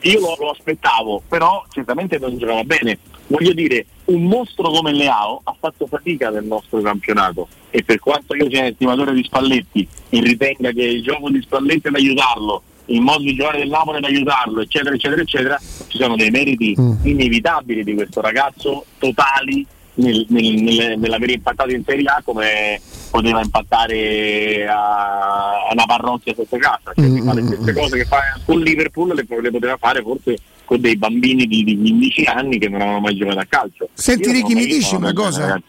Io 0.00 0.20
lo, 0.20 0.36
lo 0.38 0.50
aspettavo, 0.50 1.22
però 1.28 1.64
certamente 1.70 2.18
non 2.18 2.38
giocava 2.38 2.64
bene. 2.64 2.98
Voglio 3.26 3.52
dire, 3.52 3.86
un 4.06 4.24
mostro 4.24 4.70
come 4.70 4.92
Leao 4.92 5.40
ha 5.44 5.54
fatto 5.58 5.86
fatica 5.86 6.30
nel 6.30 6.44
nostro 6.44 6.80
campionato 6.80 7.48
e 7.70 7.82
per 7.82 7.98
quanto 7.98 8.34
io 8.34 8.48
sia 8.50 8.66
estimatore 8.66 9.14
di 9.14 9.22
Spalletti 9.24 9.86
e 10.10 10.20
ritenga 10.20 10.70
che 10.72 10.82
il 10.82 11.02
gioco 11.02 11.30
di 11.30 11.40
Spalletti 11.40 11.88
è 11.88 11.90
da 11.90 11.98
aiutarlo, 11.98 12.62
il 12.86 13.00
modo 13.00 13.22
di 13.22 13.34
giocare 13.34 13.58
del 13.58 13.68
Napoli 13.68 13.98
è 13.98 14.00
da 14.00 14.08
aiutarlo, 14.08 14.60
eccetera, 14.60 14.94
eccetera, 14.94 15.22
eccetera, 15.22 15.60
ci 15.86 15.98
sono 15.98 16.16
dei 16.16 16.30
meriti 16.30 16.74
inevitabili 17.02 17.84
di 17.84 17.94
questo 17.94 18.20
ragazzo, 18.20 18.84
totali, 18.98 19.64
nel, 19.94 20.26
nel, 20.28 20.54
nel- 20.54 20.98
nell'aver 20.98 21.30
impattato 21.30 21.70
in 21.70 21.82
Serie 21.84 22.06
A 22.06 22.22
come 22.24 22.80
poteva 23.10 23.42
impattare 23.42 24.66
a, 24.66 25.68
a 25.68 25.72
una 25.72 25.84
parrocchia 25.86 26.34
sotto 26.34 26.56
casa, 26.56 26.92
cioè 26.94 27.22
fa 27.22 27.34
le 27.34 27.42
stesse 27.42 27.72
cose 27.74 27.98
che 27.98 28.04
fa 28.04 28.20
con 28.44 28.60
Liverpool 28.60 29.14
le, 29.14 29.26
le 29.40 29.50
poteva 29.50 29.76
fare 29.76 30.00
forse 30.00 30.38
con 30.72 30.80
dei 30.80 30.96
bambini 30.96 31.46
di, 31.46 31.64
di 31.64 31.76
15 31.76 32.24
anni 32.24 32.58
che 32.58 32.68
non 32.68 32.80
avevano 32.80 33.00
mai 33.00 33.14
giocato 33.14 33.38
a 33.38 33.46
calcio. 33.46 33.88
Senti 33.92 34.30
Ricky, 34.32 34.54
mi 34.54 34.64
dici 34.64 34.94
una 34.94 35.12
cosa? 35.12 35.40
ragazzi. 35.40 35.64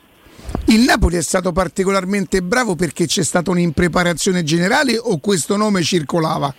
Il 0.67 0.81
Napoli 0.81 1.17
è 1.17 1.21
stato 1.21 1.51
particolarmente 1.51 2.41
bravo 2.41 2.75
perché 2.75 3.05
c'è 3.05 3.23
stata 3.23 3.51
un'impreparazione 3.51 4.43
generale 4.43 4.97
o 4.97 5.19
questo 5.19 5.57
nome 5.57 5.81
circolava? 5.81 6.53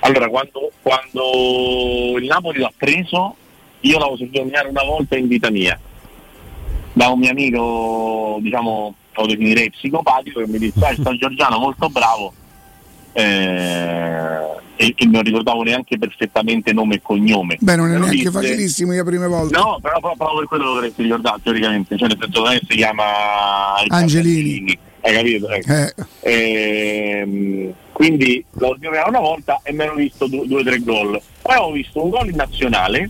Allora, 0.00 0.28
quando, 0.28 0.70
quando 0.82 2.18
il 2.18 2.26
Napoli 2.26 2.58
l'ha 2.58 2.72
preso, 2.76 3.36
io 3.80 3.98
l'avevo 3.98 4.18
sentito 4.18 4.40
nominare 4.40 4.68
una 4.68 4.82
volta 4.82 5.16
in 5.16 5.28
vita 5.28 5.50
mia, 5.50 5.78
da 6.92 7.08
un 7.08 7.18
mio 7.18 7.30
amico, 7.30 8.38
diciamo, 8.42 8.94
lo 9.14 9.26
definirei 9.26 9.70
psicopatico, 9.70 10.40
che 10.40 10.46
mi 10.46 10.58
disse, 10.58 10.78
sai, 10.78 10.96
sta 10.96 11.16
Giorgiano 11.16 11.58
molto 11.58 11.88
bravo, 11.88 12.32
eh, 13.16 14.54
e, 14.78 14.92
e 14.94 15.06
non 15.06 15.22
ricordavo 15.22 15.62
neanche 15.62 15.96
perfettamente 15.98 16.72
nome 16.72 16.96
e 16.96 17.02
cognome. 17.02 17.56
Beh, 17.58 17.76
non 17.76 17.90
è 17.90 17.96
neanche 17.98 18.16
disse- 18.16 18.30
facilissimo 18.30 18.92
io 18.92 19.04
prime 19.04 19.26
volte. 19.26 19.56
No, 19.56 19.78
però, 19.80 19.98
però 20.00 20.36
per 20.36 20.46
quello 20.46 20.64
lo 20.64 20.74
dovresti 20.74 21.02
ricordare 21.02 21.40
teoricamente, 21.42 21.96
cioè 21.96 22.08
nel 22.08 22.18
senso 22.20 22.42
che 22.42 22.60
si 22.68 22.76
chiama 22.76 23.04
Angelini. 23.88 24.78
hai 25.00 25.14
capito? 25.14 25.48
Ecco. 25.50 25.72
Eh, 25.72 25.94
Ehm, 27.20 27.72
quindi 27.92 28.44
l'ho 28.52 28.76
giocato 28.78 29.08
una 29.08 29.20
volta 29.20 29.60
e 29.62 29.72
mi 29.72 29.82
ero 29.84 29.94
visto 29.94 30.26
du- 30.26 30.44
due 30.46 30.60
o 30.60 30.64
tre 30.64 30.78
gol. 30.80 31.18
Poi 31.42 31.56
ho 31.56 31.70
visto 31.72 32.02
un 32.02 32.10
gol 32.10 32.28
in 32.28 32.36
nazionale 32.36 33.08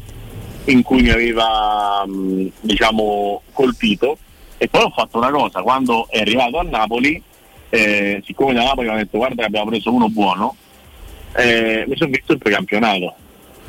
in 0.67 0.83
cui 0.83 1.03
mi 1.03 1.11
aveva 1.11 2.05
mh, 2.07 2.51
diciamo 2.61 3.43
colpito 3.53 4.19
e 4.59 4.69
poi 4.69 4.83
ho 4.83 4.91
fatto 4.91 5.19
una 5.19 5.31
cosa, 5.31 5.61
quando 5.63 6.07
è 6.09 6.21
arrivato 6.21 6.59
a 6.59 6.63
Napoli, 6.63 7.21
eh, 7.71 8.23
siccome 8.25 8.55
da 8.55 8.63
Napoli 8.63 8.89
mi 8.89 8.95
ha 8.95 8.97
detto 8.99 9.19
guarda 9.19 9.43
che 9.43 9.49
abbiamo 9.49 9.71
preso 9.71 9.93
uno 9.93 10.09
buono, 10.09 10.57
eh, 11.37 11.85
mi 11.87 11.97
sono 11.97 12.11
visto 12.11 12.33
il 12.33 12.39
precampionato. 12.39 13.15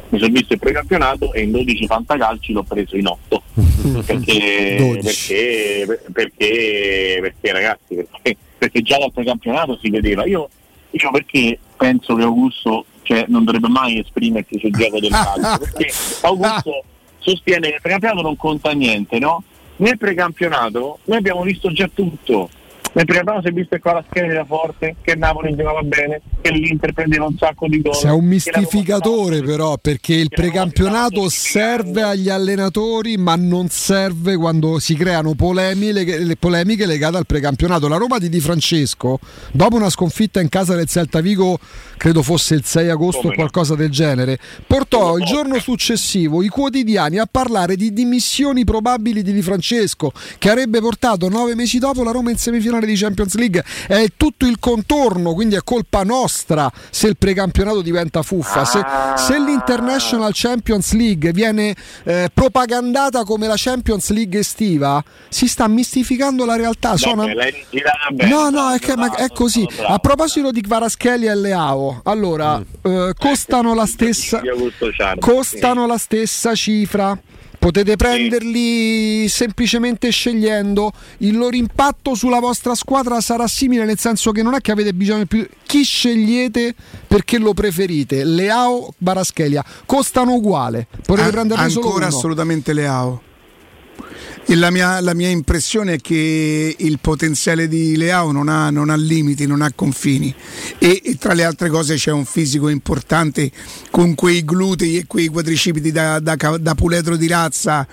Mi 0.10 0.20
sono 0.20 0.32
visto 0.32 0.54
il 0.54 0.60
precampionato 0.60 1.34
e 1.34 1.42
in 1.42 1.52
12 1.52 1.86
fantacalci 1.86 2.54
l'ho 2.54 2.64
preso 2.64 2.96
in 2.96 3.08
8 3.08 3.42
perché, 4.06 4.76
12. 4.78 5.02
perché, 5.02 6.02
perché, 6.14 7.18
perché, 7.20 7.52
ragazzi 7.52 7.96
perché, 7.96 8.38
perché 8.58 8.82
già 8.84 8.98
dal 9.00 9.12
precampionato 9.12 9.78
si 9.82 9.90
vedeva 9.90 10.26
io, 10.26 10.48
io 10.92 11.12
perché 11.12 11.60
penso 11.76 12.16
che 12.16 12.24
Augusto 12.24 12.86
cioè, 13.02 13.26
non 13.28 13.44
dovrebbe 13.44 13.68
mai 13.68 14.00
esprimersi 14.00 14.58
sul 14.60 14.72
gioco 14.72 15.02
del 15.02 15.12
calcio 15.12 15.58
perché 15.72 15.92
Augusto 16.22 16.84
sostiene 17.18 17.68
che 17.68 17.76
il 17.76 17.82
precampionato 17.82 18.22
non 18.22 18.38
conta 18.38 18.72
niente 18.72 19.20
no? 19.20 19.44
nel 19.78 19.98
precampionato 19.98 21.00
noi 21.04 21.18
abbiamo 21.18 21.42
visto 21.42 21.70
già 21.74 21.90
tutto 21.94 22.50
nel 22.94 23.06
precampionato 23.06 23.42
si 23.42 23.48
è 23.48 23.52
visto 23.52 23.76
che 23.76 23.82
qua 23.82 23.94
la 23.94 24.04
scheda 24.08 24.28
era 24.28 24.46
forte 24.46 24.96
che 25.02 25.16
Napoli 25.16 25.56
giocava 25.56 25.82
bene 25.82 26.22
che 26.42 26.52
l'Inter 26.52 26.94
prendeva 26.94 27.26
un 27.26 27.38
sacco 27.38 27.68
di 27.68 27.82
gol. 27.82 27.96
Sei 27.96 28.12
un 28.12 28.26
mistificatore 28.26 29.42
però 29.42 29.78
perché 29.78 30.14
il 30.14 30.30
precampionato 30.30 31.30
serve 31.30 32.02
agli 32.02 32.30
allenatori 32.30 33.18
ma 33.18 33.36
non 33.36 33.68
serve 33.70 34.36
quando 34.36 34.80
si 34.80 34.96
creano 34.96 35.34
polemiche, 35.36 36.20
le 36.20 36.36
polemiche 36.38 36.86
legate 36.86 37.18
al 37.18 37.26
precampionato. 37.26 37.88
La 37.88 37.98
Roma 37.98 38.18
di 38.18 38.30
Di 38.30 38.40
Francesco, 38.40 39.20
dopo 39.52 39.76
una 39.76 39.90
sconfitta 39.90 40.40
in 40.40 40.50
casa 40.50 40.76
del 40.76 40.88
Celta 40.88 41.22
Vigo, 41.22 41.60
credo 41.98 42.22
fosse 42.22 42.56
il 42.56 42.64
6 42.64 42.90
agosto 42.90 43.28
o 43.28 43.34
qualcosa 43.34 43.76
del 43.76 43.90
genere, 43.90 44.40
portò 44.66 45.18
il 45.18 45.26
giorno 45.26 45.60
successivo 45.60 46.42
i 46.42 46.48
quotidiani 46.48 47.18
a 47.18 47.28
parlare 47.30 47.76
di 47.76 47.94
dimissioni 47.94 48.64
probabili 48.64 49.22
di 49.22 49.34
Di 49.34 49.42
Francesco 49.42 50.12
che 50.38 50.50
avrebbe 50.50 50.80
portato 50.80 51.30
nove 51.30 51.56
mesi 51.56 51.80
dopo 51.80 52.04
la 52.04 52.12
Roma 52.12 52.32
in 52.32 52.38
semifinale 52.38 52.77
di 52.86 52.96
Champions 52.96 53.36
League. 53.36 53.64
È 53.88 54.06
tutto 54.16 54.46
il 54.46 54.58
contorno, 54.60 55.34
quindi 55.34 55.56
è 55.56 55.62
colpa 55.64 56.04
nostra 56.04 56.72
se 56.90 57.08
il 57.08 57.18
precampionato 57.18 57.82
diventa 57.82 58.22
fuffa. 58.22 58.66
Se, 58.66 58.82
se 59.16 59.40
l'International 59.40 60.32
Champions 60.34 60.94
League 60.94 61.32
viene 61.32 61.76
eh, 62.04 62.30
propagandata 62.34 63.24
come 63.24 63.48
la 63.48 63.56
Champions 63.58 64.10
League 64.10 64.40
estiva, 64.40 65.04
si 65.30 65.48
sta 65.48 65.68
mistificando 65.68 66.46
la 66.46 66.56
realtà. 66.56 66.96
Sono- 66.98 67.26
rigirata 67.26 68.10
bene, 68.12 68.30
No, 68.30 68.50
no, 68.50 68.72
è, 68.74 68.80
che, 68.80 68.96
ma 68.96 69.08
bravo, 69.08 69.24
è 69.24 69.28
così. 69.30 69.66
bravo. 69.76 69.94
A 69.94 70.00
proposito 70.00 70.52
di 70.52 70.62
Kvaraschelli 70.62 71.26
e 71.28 71.36
Leao, 71.36 72.02
allora 72.04 72.62
eh, 72.82 73.14
costano 73.18 73.74
la 73.74 73.86
stessa 73.86 74.42
Augusto 74.42 74.92
Ciardi, 74.92 75.20
costano 75.20 75.86
la 75.88 75.98
stessa 75.98 76.54
cifra. 76.56 77.18
Potete 77.68 77.98
prenderli 77.98 79.28
semplicemente 79.28 80.10
scegliendo. 80.10 80.94
Il 81.18 81.38
loro 81.38 81.54
impatto 81.54 82.16
sulla 82.16 82.40
vostra 82.40 82.76
squadra 82.76 83.20
sarà 83.20 83.46
simile, 83.46 83.84
nel 83.84 84.00
senso 84.00 84.32
che 84.32 84.42
non 84.42 84.54
è 84.54 84.62
che 84.62 84.72
avete 84.72 84.94
bisogno 84.94 85.26
più. 85.26 85.46
Chi 85.66 85.84
scegliete 85.84 86.74
perché 87.06 87.38
lo 87.38 87.54
preferite? 87.54 88.24
Leao, 88.24 88.94
Baraschelia 88.98 89.66
costano 89.86 90.36
uguale. 90.36 90.88
Potete 91.06 91.28
a- 91.28 91.32
prenderne 91.32 91.70
solo 91.70 91.88
ancora 91.88 92.06
uno. 92.08 92.16
assolutamente 92.16 92.72
Leao. 92.72 93.22
E 94.50 94.56
la 94.56 94.72
mia, 94.72 95.02
la 95.02 95.14
mia 95.14 95.28
impressione 95.30 95.96
è 95.96 95.98
che 96.00 96.76
il 96.78 97.00
potenziale 97.02 97.68
di 97.68 97.98
Leao 97.98 98.32
non 98.32 98.48
ha, 98.48 98.70
non 98.70 98.90
ha 98.90 98.96
limiti, 98.96 99.46
non 99.46 99.62
ha 99.62 99.72
confini 99.76 100.34
e, 100.80 101.02
e 101.04 101.18
tra 101.18 101.34
le 101.34 101.44
altre 101.44 101.70
cose 101.70 101.96
c'è 101.96 102.12
un 102.12 102.24
fisico 102.24 102.70
importante 102.70 103.52
con 103.92 104.16
quei 104.16 104.46
glutei 104.46 104.98
e 104.98 105.06
quei 105.06 105.28
quadricipiti 105.28 105.92
da, 105.92 106.20
da 106.20 106.36
da 106.60 106.76
puledro 106.76 107.18
di 107.18 107.28
razza. 107.28 107.86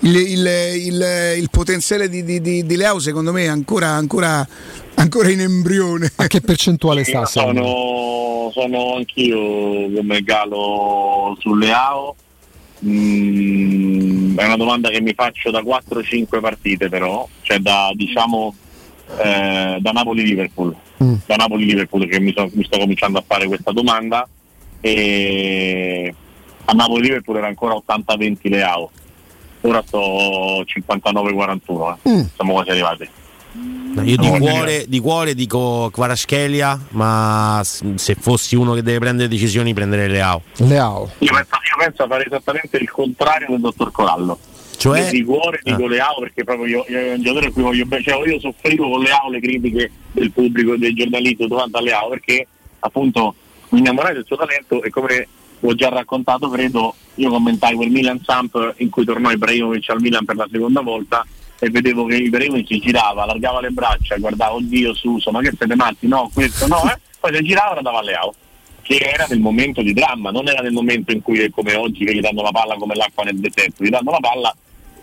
Il, 0.00 0.16
il- 0.16 0.46
il- 0.86 1.34
il 1.38 1.48
potenziale 1.50 2.08
di, 2.08 2.24
di- 2.24 2.40
di- 2.40 2.64
di 2.66 2.76
Leao 2.76 2.98
secondo 2.98 3.30
me 3.32 3.44
è 3.44 3.48
ancora, 3.48 3.90
ancora, 3.90 4.46
ancora 4.94 5.30
in 5.30 5.40
embrione. 5.40 6.10
A 6.16 6.26
che 6.26 6.40
percentuale 6.40 7.02
Io 7.02 7.06
sono, 7.26 8.50
sono 8.52 8.96
anch'io 8.96 9.92
come 9.94 10.22
Galo 10.22 11.36
su 11.40 11.54
Leao. 11.54 12.16
Mm, 12.84 14.38
è 14.38 14.44
una 14.44 14.56
domanda 14.56 14.88
che 14.88 15.00
mi 15.00 15.12
faccio 15.12 15.50
da 15.50 15.60
4-5 15.60 16.40
partite 16.40 16.88
però, 16.88 17.28
cioè 17.42 17.58
da 17.58 17.90
diciamo 17.94 18.54
eh, 19.18 19.78
da 19.80 19.90
Napoli-Liverpool. 19.90 20.74
Da 21.26 21.36
Napoli-Liverpool 21.36 22.08
che 22.08 22.20
mi, 22.20 22.32
so- 22.34 22.50
mi 22.52 22.64
sto 22.64 22.78
cominciando 22.78 23.18
a 23.18 23.24
fare 23.26 23.46
questa 23.46 23.72
domanda 23.72 24.26
e 24.80 26.14
a 26.64 26.72
Napoli-Liverpool 26.72 27.36
era 27.36 27.46
ancora 27.46 27.74
80-20 27.74 28.48
Leao. 28.48 28.90
Ora 29.62 29.82
sto 29.84 30.62
59-41, 30.62 31.96
eh. 32.02 32.28
siamo 32.34 32.52
quasi 32.52 32.70
arrivati. 32.70 33.08
Io 33.52 34.16
di 34.16 34.30
No, 34.30 34.38
cuore, 34.38 34.84
di 34.86 35.00
cuore 35.00 35.34
dico 35.34 35.90
Kvaratskhelia, 35.92 36.86
ma 36.90 37.60
se 37.64 38.14
fossi 38.14 38.54
uno 38.54 38.74
che 38.74 38.82
deve 38.82 38.98
prendere 39.00 39.28
decisioni 39.28 39.74
prenderei 39.74 40.08
Leao. 40.08 40.42
Leao. 40.58 41.10
Io 41.18 41.32
penso, 41.32 41.54
io 41.54 41.84
penso 41.84 42.02
a 42.04 42.06
fare 42.06 42.26
esattamente 42.26 42.76
il 42.76 42.90
contrario 42.90 43.48
del 43.48 43.60
dottor 43.60 43.90
Corallo. 43.90 44.38
Cioè? 44.76 45.00
Io 45.00 45.10
di 45.10 45.24
cuore 45.24 45.60
dico 45.62 45.84
Ah. 45.84 45.88
Leao 45.88 46.20
perché 46.20 46.44
proprio 46.44 46.66
io, 46.66 46.84
io 46.88 46.98
è 46.98 47.12
un 47.14 47.22
giocatore 47.22 47.48
a 47.48 47.52
cui 47.52 47.62
voglio 47.62 47.84
bene, 47.84 48.02
cioè 48.02 48.26
io 48.26 48.38
soffrivo 48.38 48.88
con 48.88 49.02
Leao 49.02 49.30
le 49.30 49.40
critiche 49.40 49.90
del 50.12 50.30
pubblico 50.30 50.74
e 50.74 50.78
dei 50.78 50.94
giornalisti 50.94 51.46
davanti 51.46 51.76
a 51.76 51.80
Leao 51.82 52.08
perché 52.08 52.46
appunto 52.78 53.34
mi 53.70 53.80
innamorai 53.80 54.14
del 54.14 54.24
suo 54.24 54.36
talento 54.36 54.82
e 54.82 54.88
come 54.88 55.28
ho 55.60 55.74
già 55.74 55.90
raccontato 55.90 56.48
credo 56.48 56.94
io 57.16 57.28
commentai 57.28 57.74
quel 57.74 57.90
Milan 57.90 58.22
Samp 58.24 58.74
in 58.78 58.88
cui 58.88 59.04
tornò 59.04 59.30
Ibrahimovic 59.30 59.90
al 59.90 60.00
Milan 60.00 60.24
per 60.24 60.36
la 60.36 60.48
seconda 60.50 60.80
volta 60.80 61.26
e 61.60 61.70
vedevo 61.70 62.06
che 62.06 62.16
Ibrahimovic 62.16 62.66
si 62.66 62.80
girava, 62.80 63.22
allargava 63.22 63.60
le 63.60 63.70
braccia 63.70 64.16
guardava 64.16 64.54
oddio 64.54 64.94
Suso 64.94 65.30
ma 65.30 65.40
che 65.40 65.52
siete 65.56 65.76
matti 65.76 66.08
no 66.08 66.30
questo 66.32 66.66
no 66.66 66.82
eh? 66.90 66.98
poi 67.20 67.34
si 67.36 67.42
girava 67.42 67.74
e 67.74 67.76
andava 67.78 67.98
a 67.98 68.02
Leao 68.02 68.34
che 68.82 68.96
era 68.96 69.26
nel 69.28 69.38
momento 69.38 69.82
di 69.82 69.92
dramma, 69.92 70.32
non 70.32 70.48
era 70.48 70.62
nel 70.62 70.72
momento 70.72 71.12
in 71.12 71.22
cui 71.22 71.38
è 71.38 71.50
come 71.50 71.76
oggi 71.76 72.04
che 72.04 72.12
gli 72.12 72.20
danno 72.20 72.42
la 72.42 72.50
palla 72.50 72.74
come 72.74 72.96
l'acqua 72.96 73.22
nel 73.22 73.38
deserto, 73.38 73.84
gli 73.84 73.88
danno 73.88 74.10
la 74.10 74.18
palla, 74.18 74.56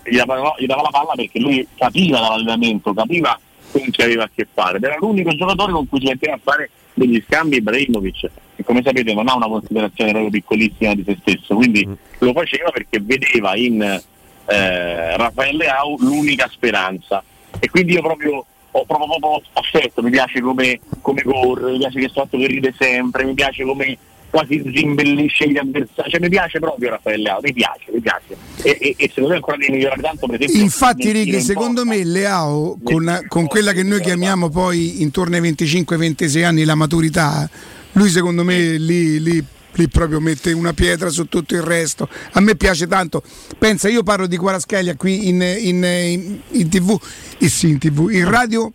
gli 0.03 0.17
dava, 0.17 0.55
gli 0.57 0.65
dava 0.65 0.81
la 0.81 0.89
palla 0.89 1.13
perché 1.15 1.39
lui 1.39 1.65
capiva 1.73 2.19
l'allenamento, 2.19 2.93
capiva 2.93 3.39
con 3.71 3.89
chi 3.89 4.01
aveva 4.01 4.23
a 4.23 4.29
che 4.33 4.45
fare, 4.51 4.75
ed 4.75 4.83
era 4.83 4.97
l'unico 4.99 5.33
giocatore 5.33 5.71
con 5.71 5.87
cui 5.87 6.01
si 6.01 6.07
metteva 6.07 6.35
a 6.35 6.39
fare 6.43 6.69
degli 6.93 7.23
scambi 7.25 7.57
Ibrahimovic, 7.57 8.29
che 8.55 8.63
come 8.63 8.81
sapete 8.83 9.13
non 9.13 9.29
ha 9.29 9.35
una 9.35 9.47
considerazione 9.47 10.11
proprio 10.11 10.31
piccolissima 10.31 10.93
di 10.93 11.03
se 11.05 11.17
stesso, 11.21 11.55
quindi 11.55 11.87
lo 12.19 12.33
faceva 12.33 12.71
perché 12.71 12.99
vedeva 12.99 13.55
in 13.55 14.01
eh, 14.47 15.17
Raffaele 15.17 15.57
Leao 15.57 15.95
l'unica 15.99 16.47
speranza. 16.51 17.23
E 17.59 17.69
quindi 17.69 17.93
io 17.93 18.01
proprio 18.01 18.45
ho 18.71 18.85
proprio, 18.85 19.07
proprio 19.19 19.41
affetto, 19.53 20.03
mi 20.03 20.11
piace 20.11 20.39
come, 20.41 20.79
come 21.01 21.23
corre, 21.23 21.71
mi 21.71 21.77
piace 21.79 21.99
che 21.99 22.09
sotto 22.09 22.37
che 22.37 22.47
ride 22.47 22.73
sempre, 22.77 23.23
mi 23.23 23.33
piace 23.33 23.63
come 23.63 23.97
quasi 24.29 24.61
rimbellisce 24.61 25.49
gli 25.49 25.57
avversari, 25.57 26.11
cioè 26.11 26.19
mi 26.19 26.29
piace 26.29 26.59
proprio 26.59 26.91
Raffaele 26.91 27.23
Leao, 27.23 27.39
mi 27.41 27.53
piace, 27.53 27.91
mi 27.91 27.99
piace. 28.01 28.35
E, 28.61 28.77
e, 28.79 28.95
e 28.97 29.07
secondo 29.07 29.29
me 29.29 29.35
ancora 29.35 29.57
devi 29.57 29.71
migliorare 29.71 30.01
tanto 30.01 30.27
per 30.27 30.41
esempio 30.41 30.63
Infatti, 30.63 31.11
Righi, 31.11 31.41
secondo 31.41 31.85
me 31.85 32.03
Leao, 32.03 32.77
con, 32.83 33.25
con 33.27 33.47
quella 33.47 33.71
che 33.71 33.83
noi 33.83 34.01
chiamiamo 34.01 34.49
poi 34.49 35.01
intorno 35.01 35.35
ai 35.35 35.41
25-26 35.41 36.43
anni 36.45 36.63
la 36.65 36.75
maturità, 36.75 37.49
lui 37.93 38.09
secondo 38.09 38.43
me 38.43 38.77
lì, 38.77 39.21
lì- 39.21 39.45
lì 39.77 39.87
proprio 39.87 40.19
mette 40.19 40.51
una 40.51 40.73
pietra 40.73 41.09
su 41.09 41.27
tutto 41.27 41.55
il 41.55 41.61
resto. 41.61 42.07
A 42.33 42.39
me 42.39 42.55
piace 42.55 42.87
tanto. 42.87 43.21
Pensa, 43.57 43.89
io 43.89 44.03
parlo 44.03 44.27
di 44.27 44.37
Quaraschelia 44.37 44.95
qui 44.95 45.27
in, 45.27 45.41
in- 45.41 45.83
in- 45.83 46.39
in 46.49 46.69
tv, 46.69 46.99
eh 47.37 47.49
sì, 47.49 47.69
in 47.69 47.77
tv, 47.79 48.09
in 48.11 48.29
radio. 48.29 48.71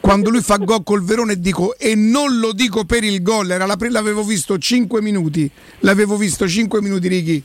Quando 0.00 0.28
lui 0.28 0.42
fa 0.42 0.56
gol 0.58 0.82
col 0.84 1.02
Verone 1.02 1.40
dico 1.40 1.78
e 1.78 1.94
non 1.94 2.38
lo 2.38 2.52
dico 2.52 2.84
per 2.84 3.02
il 3.04 3.22
gol, 3.22 3.50
era 3.50 3.64
la 3.64 3.76
pre- 3.76 3.88
l'avevo 3.90 4.22
visto 4.22 4.58
5 4.58 5.00
minuti, 5.00 5.50
l'avevo 5.80 6.18
visto 6.18 6.46
5 6.46 6.82
minuti 6.82 7.08
Righi, 7.08 7.42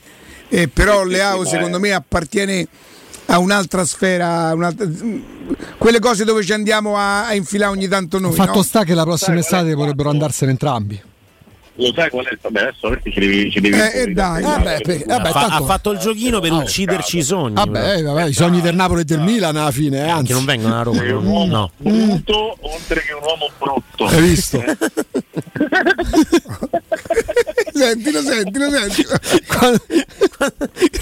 Eh, 0.49 0.67
però 0.67 1.03
Leao 1.05 1.45
secondo 1.45 1.79
me 1.79 1.93
appartiene 1.93 2.67
a 3.27 3.39
un'altra 3.39 3.85
sfera, 3.85 4.51
un'altra- 4.53 4.89
quelle 5.77 5.99
cose 5.99 6.25
dove 6.25 6.43
ci 6.43 6.51
andiamo 6.51 6.97
a, 6.97 7.27
a 7.27 7.33
infilare 7.33 7.71
ogni 7.71 7.87
tanto 7.87 8.19
noi. 8.19 8.33
Fatto 8.33 8.55
no? 8.57 8.61
sta 8.63 8.83
che 8.83 8.93
la 8.93 9.03
prossima 9.03 9.37
estate 9.39 9.73
vorrebbero 9.73 10.09
andarsene 10.09 10.51
entrambi. 10.51 11.01
Lo 11.82 11.93
sai 11.95 12.09
qual 12.09 12.25
è? 12.25 12.38
Vabbè, 12.41 12.59
adesso 12.61 12.90
perché 12.90 13.09
ci 13.11 13.19
devi, 13.22 13.49
ci 13.51 13.59
devi 13.61 13.77
Eh, 13.80 14.01
eh, 14.01 14.08
dai. 14.08 14.43
Vabbè, 14.43 14.82
per- 14.82 15.06
vabbè, 15.06 15.30
Ha, 15.30 15.32
fa- 15.32 15.40
tanto- 15.48 15.64
ha 15.64 15.66
fatto 15.66 15.91
il 15.91 15.99
giochino 15.99 16.40
per 16.41 16.51
ucciderci 16.51 17.17
i 17.19 17.24
sogni. 17.24 17.53
Vabbè, 17.53 17.95
eh, 17.98 18.01
vabbè, 18.01 18.25
i 18.25 18.33
sogni 18.33 18.59
del 18.59 18.75
Napoli 18.75 19.01
e 19.01 19.03
del 19.06 19.22
Milan 19.22 19.56
alla 19.56 19.72
fine, 19.72 19.99
eh, 20.06 20.09
anzi. 20.09 20.25
Che 20.27 20.33
non 20.33 20.43
vengono 20.45 20.77
a 20.77 20.83
Roma. 20.83 21.01
no? 21.03 21.45
No. 21.45 21.72
brutto 21.77 22.58
oltre 22.59 23.01
che 23.01 23.14
un 23.14 23.22
uomo 23.24 23.49
brutto. 23.58 24.06
Hai 24.06 24.22
visto? 24.22 24.61
sentilo, 27.74 28.22
sentilo, 28.22 28.69
sentilo. 28.69 29.09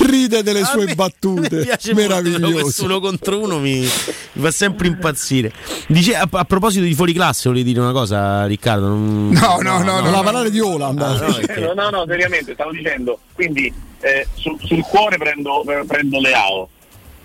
Ride 0.06 0.44
delle 0.44 0.62
A 0.62 0.66
sue 0.66 0.86
me- 0.86 0.96
battute 0.96 1.56
mi 1.58 1.64
piace 1.64 1.94
molto, 1.94 2.08
meravigliose. 2.10 2.62
questo 2.62 2.84
uno 2.86 3.00
contro 3.00 3.40
uno 3.42 3.60
mi, 3.60 3.80
mi 3.80 4.42
fa 4.42 4.52
sempre 4.52 4.88
impazzire. 4.88 5.52
Dice, 5.88 6.16
a, 6.16 6.28
a 6.30 6.44
proposito 6.46 6.84
di 6.86 6.94
fuori 6.94 7.14
classe, 7.14 7.50
volevi 7.50 7.70
dire 7.72 7.80
una 7.82 7.92
cosa, 7.92 8.46
Riccardo? 8.46 8.88
Non- 8.88 9.30
No, 9.32 9.58
no, 9.62 9.82
no, 9.84 10.02
Voleva 10.02 10.22
parlare 10.24 10.50
di 10.52 10.60
Holland. 10.74 11.02
Ah, 11.02 11.14
no, 11.18 11.34
perché- 11.34 11.60
No, 11.62 11.74
no, 11.74 11.90
no, 11.90 12.06
seriamente, 12.08 12.54
stavo 12.54 12.72
dicendo, 12.72 13.20
quindi 13.34 13.74
eh, 14.02 14.28
sul, 14.34 14.58
sul 14.64 14.82
cuore 14.84 15.18
prendo, 15.18 15.64
prendo 15.88 16.20
Leao, 16.20 16.70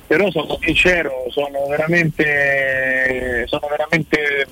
però 0.07 0.31
sono 0.31 0.59
sincero, 0.61 1.27
sono 1.31 1.67
veramente, 1.69 3.45
sono 3.49 3.67
veramente 3.69 4.47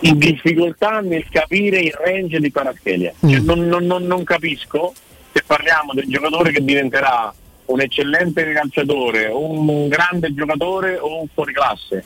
in 0.00 0.18
difficoltà 0.18 1.00
nel 1.00 1.26
capire 1.30 1.80
il 1.80 1.92
range 1.92 2.38
di 2.40 2.50
Paraschelia. 2.50 3.12
Cioè, 3.20 3.40
non, 3.40 3.66
non- 3.66 3.84
non- 3.86 4.04
non 4.06 4.22
capisco 4.24 4.92
se 5.32 5.42
parliamo 5.46 5.92
del 5.92 6.06
giocatore 6.06 6.52
che 6.52 6.64
diventerà 6.64 7.32
un 7.66 7.80
eccellente 7.80 8.50
calciatore, 8.52 9.26
un 9.26 9.88
grande 9.88 10.32
giocatore 10.34 10.96
o 10.98 11.20
un 11.20 11.26
fuoriclasse. 11.34 12.04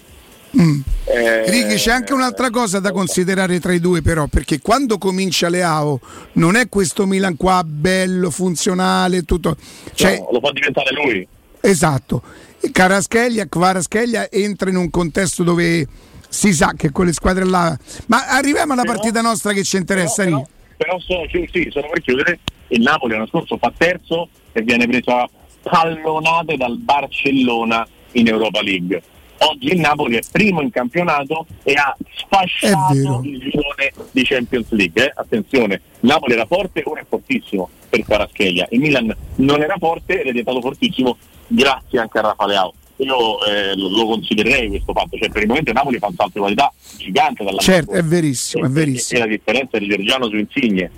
Eh, 0.55 1.51
Righi, 1.51 1.75
c'è 1.77 1.93
anche 1.93 2.13
un'altra 2.13 2.51
cosa 2.51 2.79
da 2.79 2.93
considerare 2.93 3.59
tra 3.59 3.73
i 3.73 3.81
due, 3.81 4.03
però, 4.03 4.27
perché 4.27 4.61
quando 4.61 4.99
comincia 4.99 5.49
Leao 5.49 5.99
non 6.35 6.57
è 6.57 6.69
questo 6.69 7.07
Milan 7.07 7.37
qua 7.37 7.63
bello, 7.65 8.31
funzionale, 8.31 9.23
tutto. 9.23 9.57
Cioè, 9.95 10.19
no, 10.19 10.29
lo 10.33 10.41
può 10.41 10.53
diventare 10.53 10.91
lui. 10.95 11.27
Esatto. 11.61 12.23
Caraschelia, 12.71 13.47
Kvaraschelia 13.47 14.31
entra 14.31 14.71
in 14.71 14.77
un 14.77 14.91
contesto 14.91 15.43
dove 15.43 15.87
si 16.29 16.53
sa 16.53 16.75
che 16.77 16.91
quelle 16.91 17.13
squadre 17.13 17.45
là. 17.45 17.77
Ma 18.07 18.27
arriviamo 18.29 18.73
alla 18.75 18.83
Però- 18.83 18.95
partita 18.95 19.21
nostra 19.21 19.53
che 19.53 19.65
ci 19.65 19.77
interessa, 19.77 20.23
però, 20.25 20.37
Righi. 20.37 20.49
però 20.77 20.99
so- 20.99 21.27
sì, 21.31 21.69
sono 21.71 21.89
per 21.91 22.01
chiudere. 22.03 22.39
Il 22.69 22.81
Napoli 22.83 23.13
l'anno 23.15 23.27
scorso 23.27 23.59
fa 23.59 23.73
terzo 23.77 24.29
e 24.53 24.63
viene 24.63 24.87
preso 24.87 25.11
a 25.11 25.29
pallonate 25.63 26.57
dal 26.57 26.79
Barcellona 26.79 27.87
in 28.13 28.29
Europa 28.29 28.63
League. 28.63 29.03
Oggi 29.49 29.73
il 29.73 29.81
Napoli 29.81 30.17
è 30.17 30.21
primo 30.31 30.61
in 30.61 30.71
campionato 30.71 31.47
e 31.63 31.73
ha 31.75 31.97
sfasciato 32.17 33.21
il 33.25 33.39
girone 33.39 33.93
di 34.11 34.23
Champions 34.25 34.71
League. 34.71 35.05
eh. 35.05 35.13
Attenzione, 35.15 35.81
Napoli 36.01 36.35
era 36.35 36.47
forte, 36.47 36.83
ora 36.85 37.01
è 37.01 37.05
fortissimo 37.09 37.69
per 37.89 38.05
Paraschelia. 38.05 38.67
Il 38.71 38.81
Milan 38.81 39.15
non 39.37 39.63
era 39.63 39.77
forte 39.79 40.15
ed 40.21 40.27
è 40.27 40.31
diventato 40.31 40.61
fortissimo 40.61 41.17
grazie 41.47 41.99
anche 41.99 42.19
a 42.19 42.23
Rafa 42.23 42.47
Leao. 42.47 42.73
Io 42.97 43.45
eh, 43.47 43.75
lo, 43.75 43.89
lo 43.89 44.07
considererei 44.07 44.69
questo 44.69 44.93
fatto, 44.93 45.17
cioè 45.19 45.29
per 45.29 45.43
il 45.43 45.49
momento 45.49 45.73
Napoli 45.73 45.99
fa 45.99 46.07
un 46.07 46.15
salto 46.15 46.33
di 46.35 46.39
qualità 46.41 46.73
gigante 46.99 47.43
dalla 47.43 47.59
Certo, 47.59 47.91
è 47.93 48.03
verissimo, 48.03 48.65
è 48.65 48.69
e 48.69 48.71
verissimo. 48.71 49.21
la 49.21 49.27
differenza 49.27 49.79
di 49.79 49.89
Giorgiano 49.89 50.29
su 50.29 50.37
Insigne. 50.37 50.91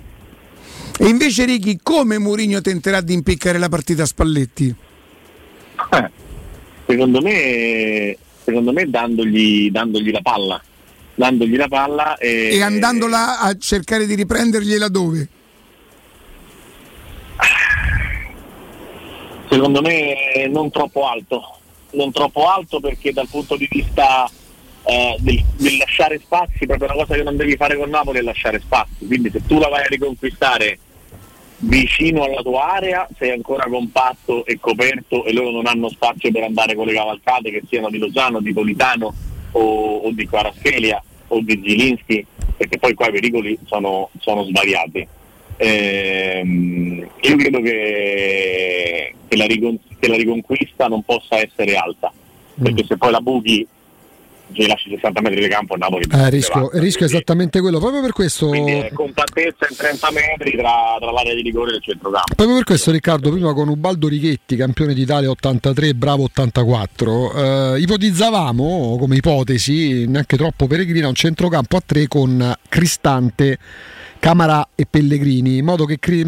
E 0.99 1.07
invece, 1.07 1.45
Righi, 1.45 1.79
come 1.81 2.19
Mourinho 2.19 2.61
tenterà 2.61 3.01
di 3.01 3.13
impiccare 3.13 3.57
la 3.57 3.69
partita 3.69 4.03
a 4.03 4.05
Spalletti? 4.05 4.73
Eh, 5.91 6.09
secondo 6.85 7.21
me, 7.21 8.15
secondo 8.45 8.71
me 8.71 8.87
dandogli, 8.89 9.71
dandogli 9.71 10.11
la 10.11 10.21
palla. 10.21 10.61
Dandogli 11.15 11.55
la 11.55 11.67
palla 11.67 12.17
e, 12.17 12.49
E 12.53 12.61
andandola 12.61 13.39
a 13.39 13.57
cercare 13.57 14.05
di 14.05 14.15
riprendergliela 14.15 14.87
dove? 14.87 15.29
secondo 19.49 19.81
me 19.81 20.47
non 20.49 20.69
troppo 20.69 21.07
alto. 21.07 21.57
Non 21.91 22.11
troppo 22.11 22.47
alto 22.47 22.79
perché 22.79 23.13
dal 23.13 23.27
punto 23.29 23.55
di 23.55 23.67
vista 23.71 24.29
eh, 24.83 25.15
del, 25.19 25.43
del 25.55 25.77
lasciare 25.77 26.19
spazi, 26.19 26.65
proprio 26.65 26.89
una 26.91 27.03
cosa 27.03 27.15
che 27.15 27.23
non 27.23 27.37
devi 27.37 27.55
fare 27.55 27.77
con 27.77 27.89
Napoli 27.89 28.19
è 28.19 28.21
lasciare 28.21 28.59
spazi. 28.59 29.05
Quindi 29.05 29.29
se 29.31 29.41
tu 29.45 29.57
la 29.57 29.69
vai 29.69 29.83
a 29.83 29.87
riconquistare 29.87 30.77
vicino 31.57 32.23
alla 32.23 32.41
tua 32.41 32.73
area 32.73 33.07
sei 33.17 33.31
ancora 33.31 33.65
compatto 33.65 34.45
e 34.45 34.59
coperto 34.59 35.23
e 35.25 35.33
loro 35.33 35.51
non 35.51 35.67
hanno 35.67 35.89
spazio 35.89 36.31
per 36.31 36.43
andare 36.43 36.75
con 36.75 36.85
le 36.85 36.93
cavalcate 36.93 37.49
che 37.49 37.63
siano 37.67 37.89
di 37.89 37.97
Lozano, 37.97 38.41
di 38.41 38.53
Politano 38.53 39.13
o, 39.51 39.97
o 39.97 40.11
di 40.11 40.27
Kvaratskhelia 40.27 41.01
o 41.27 41.39
di 41.41 41.61
Zilinski 41.63 42.25
perché 42.57 42.77
poi 42.77 42.93
qua 42.93 43.07
i 43.07 43.11
pericoli 43.11 43.57
sono, 43.65 44.09
sono 44.19 44.43
svariati. 44.43 45.07
Ehm, 45.57 47.07
io 47.21 47.35
credo 47.37 47.61
che, 47.61 49.13
che 49.27 49.37
la 49.37 49.45
ricon- 49.45 49.79
che 49.99 50.07
la 50.09 50.15
riconquista 50.17 50.87
non 50.87 51.03
possa 51.03 51.37
essere 51.37 51.75
alta 51.75 52.11
perché 52.61 52.85
se 52.85 52.97
poi 52.97 53.11
la 53.11 53.21
buchi 53.21 53.65
ci 54.53 54.67
lasci 54.67 54.89
60 54.89 55.21
metri 55.21 55.41
di 55.41 55.47
campo 55.47 55.75
Napoli 55.75 56.05
Eh, 56.11 56.29
rischio, 56.29 56.69
il 56.73 56.81
rischio 56.81 57.05
è 57.05 57.09
esattamente 57.09 57.59
quello. 57.61 57.79
Proprio 57.79 58.01
per 58.01 58.11
questo. 58.11 58.53
eh, 58.53 58.91
compattezza 58.93 59.67
in 59.69 59.75
30 59.75 60.11
metri 60.11 60.51
tra, 60.57 60.95
tra 60.99 61.11
l'area 61.11 61.33
di 61.33 61.41
rigore 61.41 61.71
e 61.71 61.75
il 61.75 61.81
centrocampo 61.81 62.33
Proprio 62.35 62.55
per 62.57 62.65
questo 62.65 62.91
Riccardo, 62.91 63.31
prima 63.31 63.53
con 63.53 63.67
Ubaldo 63.69 64.07
Righetti, 64.07 64.55
campione 64.55 64.93
d'Italia 64.93 65.29
83, 65.29 65.93
bravo 65.93 66.23
84, 66.23 67.73
eh, 67.75 67.79
ipotizzavamo 67.79 68.97
come 68.99 69.15
ipotesi, 69.15 70.07
neanche 70.07 70.37
troppo 70.37 70.67
peregrina, 70.67 71.07
un 71.07 71.15
centrocampo 71.15 71.77
a 71.77 71.83
tre 71.85 72.07
con 72.07 72.55
Cristante, 72.69 73.57
Camarà 74.25 74.69
e 74.73 74.87
Pellegrini, 74.89 75.57
in 75.57 75.65
modo 75.65 75.85
che, 75.85 75.99
che 75.99 76.25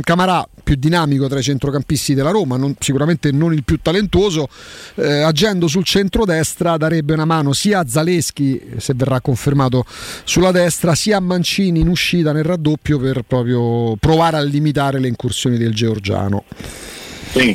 Camarà, 0.00 0.48
più 0.64 0.74
dinamico 0.76 1.28
tra 1.28 1.38
i 1.38 1.42
centrocampisti 1.42 2.14
della 2.14 2.30
Roma, 2.30 2.56
non- 2.56 2.74
sicuramente 2.78 3.30
non 3.30 3.52
il 3.52 3.62
più 3.62 3.78
talentuoso, 3.82 4.48
eh, 4.94 5.20
agendo 5.20 5.68
sul 5.68 5.84
centrodestra 5.84 6.78
darebbe 6.78 7.12
una 7.12 7.26
mano 7.26 7.52
sia 7.52 7.80
a 7.80 7.86
Zaleschi, 7.86 8.58
se 8.78 8.94
verrà 8.96 9.20
confermato 9.20 9.84
sulla 10.24 10.50
destra, 10.50 10.94
sia 10.94 11.18
a 11.18 11.20
Mancini 11.20 11.80
in 11.80 11.88
uscita 11.88 12.32
nel 12.32 12.42
raddoppio 12.42 12.98
per 12.98 13.20
proprio 13.26 13.96
provare 13.96 14.38
a 14.38 14.42
limitare 14.42 14.98
le 14.98 15.08
incursioni 15.08 15.58
del 15.58 15.74
Georgiano. 15.74 16.44
Sì. 17.32 17.54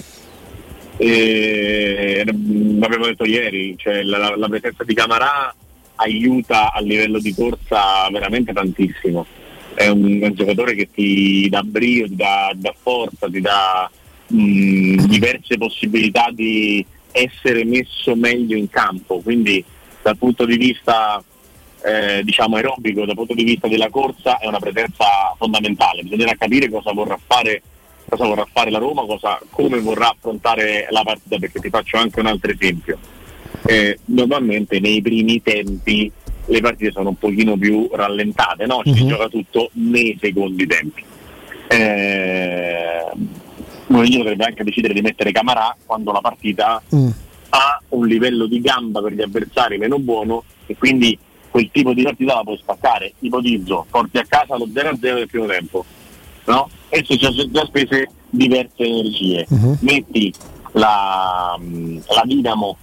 E, 0.98 2.24
mm, 2.32 2.80
l'abbiamo 2.80 3.08
detto 3.08 3.26
ieri, 3.26 3.74
cioè 3.80 4.04
la- 4.04 4.36
la 4.38 4.48
presenza 4.48 4.84
di 4.84 4.94
Camarà 4.94 5.52
aiuta 5.96 6.72
a 6.72 6.80
livello 6.82 7.18
di 7.18 7.34
corsa 7.34 8.08
veramente 8.12 8.54
tantissimo. 8.54 9.26
È 9.74 9.88
un, 9.88 10.20
è 10.22 10.28
un 10.28 10.34
giocatore 10.34 10.76
che 10.76 10.90
ti 10.94 11.48
dà 11.50 11.62
brio, 11.64 12.08
ti 12.08 12.16
dà, 12.16 12.52
dà 12.56 12.74
forza, 12.80 13.28
ti 13.30 13.42
dà 13.42 13.90
mh, 14.28 15.06
diverse 15.06 15.58
possibilità 15.58 16.30
di 16.32 16.86
essere 17.12 17.64
messo 17.64 18.16
meglio 18.16 18.56
in 18.56 18.70
campo. 18.70 19.20
Quindi 19.20 19.64
dal 20.02 20.18
punto 20.18 20.46
di 20.46 20.58
vista 20.58 21.24
eh, 21.84 22.22
diciamo 22.24 22.56
aerobico, 22.58 23.06
dal 23.06 23.16
punto 23.16 23.34
di 23.34 23.44
vista 23.44 23.68
della 23.68 23.90
corsa 23.90 24.38
è 24.38 24.48
una 24.48 24.60
presenza 24.60 25.06
fondamentale. 25.38 26.04
Bisognerà 26.04 26.36
capire 26.38 26.70
cosa 26.70 26.92
vorrà 26.92 27.18
fare 27.26 27.62
cosa 28.12 28.26
vorrà 28.26 28.46
fare 28.52 28.72
la 28.72 28.78
Roma, 28.78 29.06
cosa- 29.06 29.40
come 29.50 29.80
vorrà 29.80 30.10
affrontare 30.10 30.88
la 30.90 31.02
partita, 31.02 31.38
perché 31.38 31.60
ti 31.60 31.70
faccio 31.70 31.96
anche 31.96 32.20
un 32.20 32.26
altro 32.26 32.52
esempio. 32.52 33.00
Eh, 33.66 34.00
normalmente 34.06 34.80
nei 34.80 35.02
primi 35.02 35.42
tempi 35.42 36.12
le 36.46 36.60
partite 36.62 36.92
sono 36.92 37.10
un 37.10 37.16
pochino 37.18 37.56
più 37.58 37.90
rallentate, 37.92 38.66
no? 38.66 38.82
si 38.84 39.04
Mhm. 39.04 39.08
gioca 39.08 39.28
tutto 39.30 39.70
nei 39.74 40.18
secondi 40.20 40.66
tempi. 40.68 41.04
Eh, 41.68 43.06
Mourinho 43.88 44.18
dovrebbe 44.24 44.46
anche 44.46 44.64
decidere 44.64 44.94
di 44.94 45.02
mettere 45.02 45.32
Camarà 45.32 45.76
quando 45.86 46.12
la 46.12 46.22
partita 46.22 46.82
ha 47.50 47.82
un 47.90 48.08
livello 48.08 48.46
di 48.46 48.62
gamba 48.62 49.02
per 49.02 49.14
gli 49.14 49.22
avversari 49.22 49.78
meno 49.78 50.00
buono 50.00 50.44
e 50.66 50.76
quindi 50.78 51.18
quel 51.50 51.70
tipo 51.72 51.94
di 51.94 52.04
partita 52.04 52.36
la 52.36 52.42
puoi 52.44 52.58
spaccare. 52.58 53.14
Ipotizzo, 53.20 53.86
porti 53.90 54.18
a 54.18 54.26
casa 54.28 54.56
lo 54.58 54.68
0-0 54.68 54.98
del 55.00 55.28
primo 55.28 55.46
tempo, 55.46 55.84
no? 56.46 56.70
E 56.88 57.04
ci 57.04 57.18
sono 57.20 57.36
già 57.52 57.66
spese 57.66 58.10
diverse 58.30 58.84
energie. 58.84 59.46
Metti 59.82 60.34
la, 60.74 61.58
la 61.60 62.22
dinamo 62.26 62.78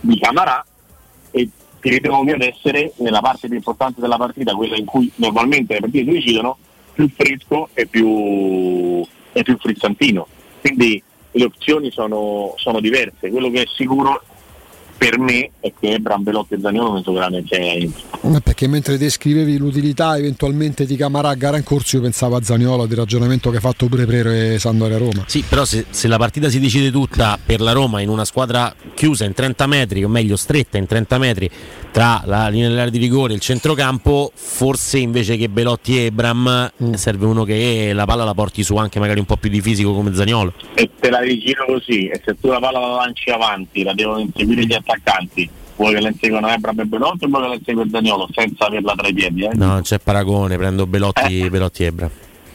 di 0.00 0.18
Camarà 0.18 0.62
e 1.30 1.48
ti 1.80 1.88
ritrovi 1.88 2.30
ad 2.32 2.42
essere 2.42 2.92
nella 2.96 3.20
parte 3.20 3.48
più 3.48 3.56
importante 3.56 4.00
della 4.00 4.16
partita, 4.16 4.54
quella 4.54 4.76
in 4.76 4.84
cui 4.84 5.10
normalmente 5.16 5.74
le 5.74 5.80
partite 5.80 6.04
si 6.04 6.18
decidono, 6.18 6.56
più 6.92 7.08
fresco 7.08 7.68
e 7.72 7.86
più, 7.86 9.04
e 9.32 9.42
più 9.42 9.56
frizzantino. 9.58 10.26
Quindi 10.60 11.02
le 11.32 11.44
opzioni 11.44 11.90
sono, 11.90 12.54
sono 12.56 12.80
diverse. 12.80 13.30
Quello 13.30 13.50
che 13.50 13.62
è 13.62 13.66
sicuro 13.66 14.22
per 15.00 15.18
me 15.18 15.50
è 15.60 15.72
che 15.80 15.98
Brambelotti 15.98 16.52
e 16.52 16.58
Zaniolo 16.60 17.02
non 17.02 17.32
insieme 17.32 17.70
a 17.70 17.72
Inter. 17.72 18.02
Eh, 18.20 18.40
Perché 18.42 18.68
mentre 18.68 18.98
descrivevi 18.98 19.56
l'utilità 19.56 20.18
eventualmente 20.18 20.84
di 20.84 20.94
Camarà 20.94 21.30
a 21.30 21.34
gara 21.36 21.56
in 21.56 21.62
corso, 21.62 21.96
io 21.96 22.02
pensavo 22.02 22.36
a 22.36 22.42
Zaniolo 22.42 22.84
del 22.84 22.98
ragionamento 22.98 23.48
che 23.48 23.56
ha 23.56 23.60
fatto 23.60 23.86
pure 23.86 24.04
Prero 24.04 24.30
e 24.30 24.58
Sandoria 24.58 24.98
Roma. 24.98 25.24
Sì, 25.26 25.42
però 25.48 25.64
se, 25.64 25.86
se 25.88 26.06
la 26.06 26.18
partita 26.18 26.50
si 26.50 26.60
decide 26.60 26.90
tutta 26.90 27.38
per 27.42 27.62
la 27.62 27.72
Roma 27.72 28.02
in 28.02 28.10
una 28.10 28.26
squadra 28.26 28.74
chiusa 28.92 29.24
in 29.24 29.32
30 29.32 29.66
metri, 29.66 30.04
o 30.04 30.08
meglio 30.08 30.36
stretta 30.36 30.76
in 30.76 30.84
30 30.84 31.16
metri 31.16 31.50
tra 31.90 32.22
la 32.24 32.48
linea 32.48 32.68
dell'area 32.68 32.90
di 32.90 32.98
rigore 32.98 33.32
e 33.32 33.36
il 33.36 33.40
centrocampo, 33.42 34.30
forse 34.34 34.98
invece 34.98 35.36
che 35.36 35.48
Belotti 35.48 35.98
e 35.98 36.04
Ebram 36.06 36.70
Mm. 36.82 36.92
serve 36.94 37.26
uno 37.26 37.44
che 37.44 37.90
la 37.92 38.04
palla 38.06 38.24
la 38.24 38.32
porti 38.34 38.62
su 38.62 38.76
anche 38.76 38.98
magari 38.98 39.18
un 39.18 39.26
po' 39.26 39.36
più 39.36 39.50
di 39.50 39.60
fisico 39.60 39.92
come 39.92 40.14
Zaniolo. 40.14 40.52
e 40.74 40.88
te 40.98 41.10
la 41.10 41.18
rigiro 41.20 41.64
così 41.66 42.06
e 42.06 42.20
se 42.24 42.36
tu 42.40 42.48
la 42.48 42.58
palla 42.58 42.78
la 42.78 42.94
lanci 42.94 43.30
avanti 43.30 43.82
la 43.82 43.92
devono 43.92 44.20
inseguire 44.20 44.64
gli 44.64 44.72
attaccanti 44.72 45.48
vuoi 45.76 45.94
che 45.94 46.00
la 46.00 46.08
inseguano 46.08 46.48
Ebram 46.48 46.78
e 46.80 46.84
Belotti 46.84 47.24
o 47.24 47.28
vuoi 47.28 47.42
che 47.42 47.48
la 47.48 47.54
insegua 47.54 47.84
Daniolo 47.86 48.28
senza 48.32 48.66
averla 48.66 48.94
tra 48.94 49.08
i 49.08 49.12
piedi 49.12 49.44
eh? 49.44 49.50
No, 49.54 49.66
non 49.66 49.82
c'è 49.82 49.98
paragone, 49.98 50.56
prendo 50.56 50.86
Belotti, 50.86 51.48
Belotti 51.50 51.82
e 51.82 51.86
Ebram. 51.86 52.10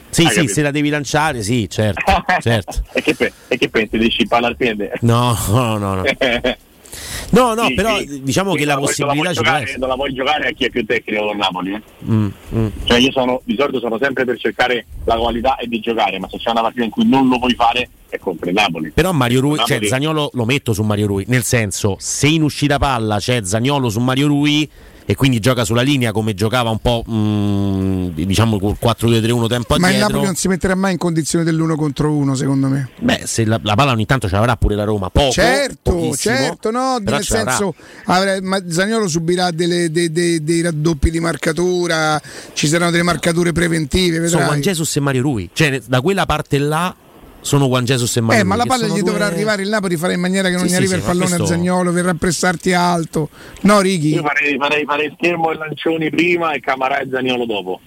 Sì, 0.08 0.22
Hai 0.22 0.28
sì, 0.28 0.34
capito? 0.36 0.52
se 0.54 0.62
la 0.62 0.70
devi 0.70 0.88
lanciare, 0.88 1.42
sì, 1.42 1.68
certo, 1.68 2.22
certo. 2.40 2.82
e, 2.94 3.02
che 3.02 3.14
pe- 3.14 3.32
e 3.48 3.58
che 3.58 3.68
pensi 3.68 3.98
di 3.98 4.08
scippare 4.08 4.46
al 4.46 4.56
piede? 4.56 4.92
No, 5.00 5.36
no, 5.50 5.76
no. 5.76 5.94
no. 5.96 6.02
No, 7.30 7.54
no, 7.54 7.66
Sì, 7.66 7.74
però 7.74 7.98
sì. 7.98 8.22
diciamo 8.22 8.52
Sì, 8.52 8.58
che 8.58 8.64
la 8.64 8.76
possibilità 8.76 9.28
ci 9.28 9.34
giocare, 9.34 9.76
non 9.78 9.88
la 9.88 9.94
puoi 9.94 10.14
giocare 10.14 10.48
a 10.48 10.52
chi 10.52 10.64
è 10.64 10.70
più 10.70 10.84
tecnico 10.84 11.26
con 11.26 11.36
Napoli 11.36 11.72
eh? 11.72 11.82
Mm, 12.08 12.28
mm. 12.54 12.66
cioè 12.84 12.98
io 12.98 13.10
sono 13.10 13.40
di 13.44 13.56
solito 13.58 13.80
sono 13.80 13.98
sempre 14.00 14.24
per 14.24 14.38
cercare 14.38 14.86
la 15.04 15.16
qualità 15.16 15.56
e 15.56 15.66
di 15.66 15.80
giocare 15.80 16.18
ma 16.18 16.28
se 16.28 16.38
c'è 16.38 16.50
una 16.50 16.62
partita 16.62 16.84
in 16.84 16.90
cui 16.90 17.06
non 17.06 17.28
lo 17.28 17.38
puoi 17.38 17.54
fare 17.54 17.88
è 18.08 18.18
contro 18.18 18.48
il 18.48 18.54
Napoli 18.54 18.90
Però 18.90 19.12
Mario 19.12 19.40
Rui, 19.40 19.58
cioè 19.64 19.84
Zagnolo 19.84 20.30
lo 20.32 20.44
metto 20.44 20.72
su 20.72 20.82
Mario 20.82 21.06
Rui, 21.08 21.24
nel 21.28 21.42
senso, 21.42 21.96
se 21.98 22.28
in 22.28 22.42
uscita 22.42 22.78
palla 22.78 23.18
c'è 23.18 23.42
Zagnolo 23.42 23.88
su 23.88 24.00
Mario 24.00 24.28
Rui 24.28 24.68
e 25.08 25.14
quindi 25.14 25.38
gioca 25.38 25.64
sulla 25.64 25.82
linea 25.82 26.10
come 26.12 26.34
giocava 26.34 26.68
un 26.70 26.78
po' 26.78 27.04
mm, 27.08 28.08
diciamo 28.08 28.58
col 28.58 28.76
4-2-3-1 28.82 29.46
tempo 29.48 29.76
Ma 29.78 29.88
il 29.88 29.94
addietro. 29.94 29.98
Napoli 30.08 30.24
non 30.24 30.34
si 30.34 30.48
metterà 30.48 30.74
mai 30.74 30.92
in 30.92 30.98
condizione 30.98 31.44
dell'uno 31.44 31.76
contro 31.76 32.10
uno, 32.12 32.34
secondo 32.34 32.66
me. 32.68 32.88
Beh, 32.98 33.22
se 33.24 33.44
la, 33.44 33.60
la 33.62 33.74
palla 33.76 33.92
ogni 33.92 34.04
tanto 34.06 34.26
ce 34.28 34.34
l'avrà 34.34 34.56
pure 34.56 34.74
la 34.74 34.84
Roma, 34.84 35.08
poco, 35.10 35.30
certo, 35.30 36.14
certo, 36.16 36.70
no, 36.70 36.98
nel 36.98 37.22
senso 37.22 37.74
avrà- 38.06 38.38
ma 38.42 38.60
Zaniolo 38.68 39.06
subirà 39.08 39.50
delle- 39.52 39.90
dei, 39.90 40.10
dei- 40.10 40.42
dei 40.42 40.60
raddoppi 40.62 41.10
di 41.10 41.20
marcatura, 41.20 42.20
ci 42.52 42.66
saranno 42.66 42.90
delle 42.90 43.02
marcature 43.04 43.52
preventive, 43.52 44.16
sono 44.16 44.40
vedrai. 44.40 44.46
Juan 44.46 44.60
Jesus 44.60 44.96
e 44.96 45.00
Mario 45.00 45.22
Rui, 45.22 45.50
cioè 45.52 45.80
da 45.86 46.00
quella 46.00 46.26
parte 46.26 46.58
là 46.58 46.94
sono 47.46 47.66
Juan 47.68 47.84
Jesus 47.84 48.16
e 48.16 48.20
Mario 48.20 48.42
Eh, 48.42 48.44
ma 48.44 48.56
la 48.56 48.64
palla 48.66 48.86
gli 48.86 48.90
due- 49.00 49.02
dovrà 49.02 49.26
arrivare 49.26 49.62
il 49.62 49.68
Napoli 49.68 49.96
farà 49.96 50.12
in 50.12 50.20
maniera 50.20 50.48
che 50.48 50.54
non 50.56 50.62
Sì, 50.62 50.66
gli 50.66 50.70
sì, 50.70 50.76
arrivi 50.76 50.90
sì, 50.92 50.96
il 50.98 51.02
pallone 51.04 51.26
questo- 51.26 51.44
a 51.44 51.46
Zagnolo, 51.46 51.92
verrà 51.92 52.10
a 52.10 52.14
pressarti 52.14 52.72
alto. 52.72 53.28
No, 53.62 53.80
Righi. 53.80 54.14
io 54.14 54.22
farei, 54.22 54.56
farei, 54.58 54.84
farei 54.84 55.12
schermo 55.16 55.50
e 55.52 55.56
lancioni 55.56 56.10
prima 56.10 56.52
e 56.52 56.60
Camarà 56.60 56.98
e 56.98 57.08
Zaniolo 57.10 57.46
dopo 57.46 57.80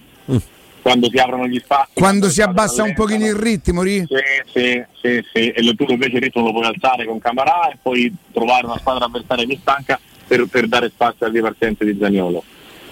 quando 0.82 1.10
si 1.10 1.18
aprono 1.18 1.46
gli 1.46 1.60
spazi 1.62 1.90
Quando 1.92 2.30
si 2.30 2.40
abbassa 2.40 2.82
un 2.82 2.94
pochino 2.94 3.26
il 3.26 3.34
ritmo, 3.34 3.82
Righi. 3.82 4.06
Sì, 4.08 4.50
sì, 4.52 4.82
sì, 5.02 5.24
sì, 5.32 5.48
e 5.50 5.62
lo- 5.62 5.74
tu 5.74 5.84
invece 5.88 6.16
il 6.16 6.22
ritmo 6.22 6.42
lo 6.42 6.52
puoi 6.52 6.64
alzare 6.64 7.04
con 7.04 7.18
Camarà 7.18 7.68
e 7.70 7.76
poi 7.82 8.10
trovare 8.32 8.64
una 8.64 8.78
squadra 8.78 9.04
avversaria 9.04 9.44
più 9.44 9.58
stanca 9.60 10.00
per, 10.26 10.46
per 10.46 10.66
dare 10.68 10.88
spazio 10.88 11.26
al 11.26 11.32
ripartente 11.32 11.84
di 11.84 11.98
Zagnolo. 12.00 12.42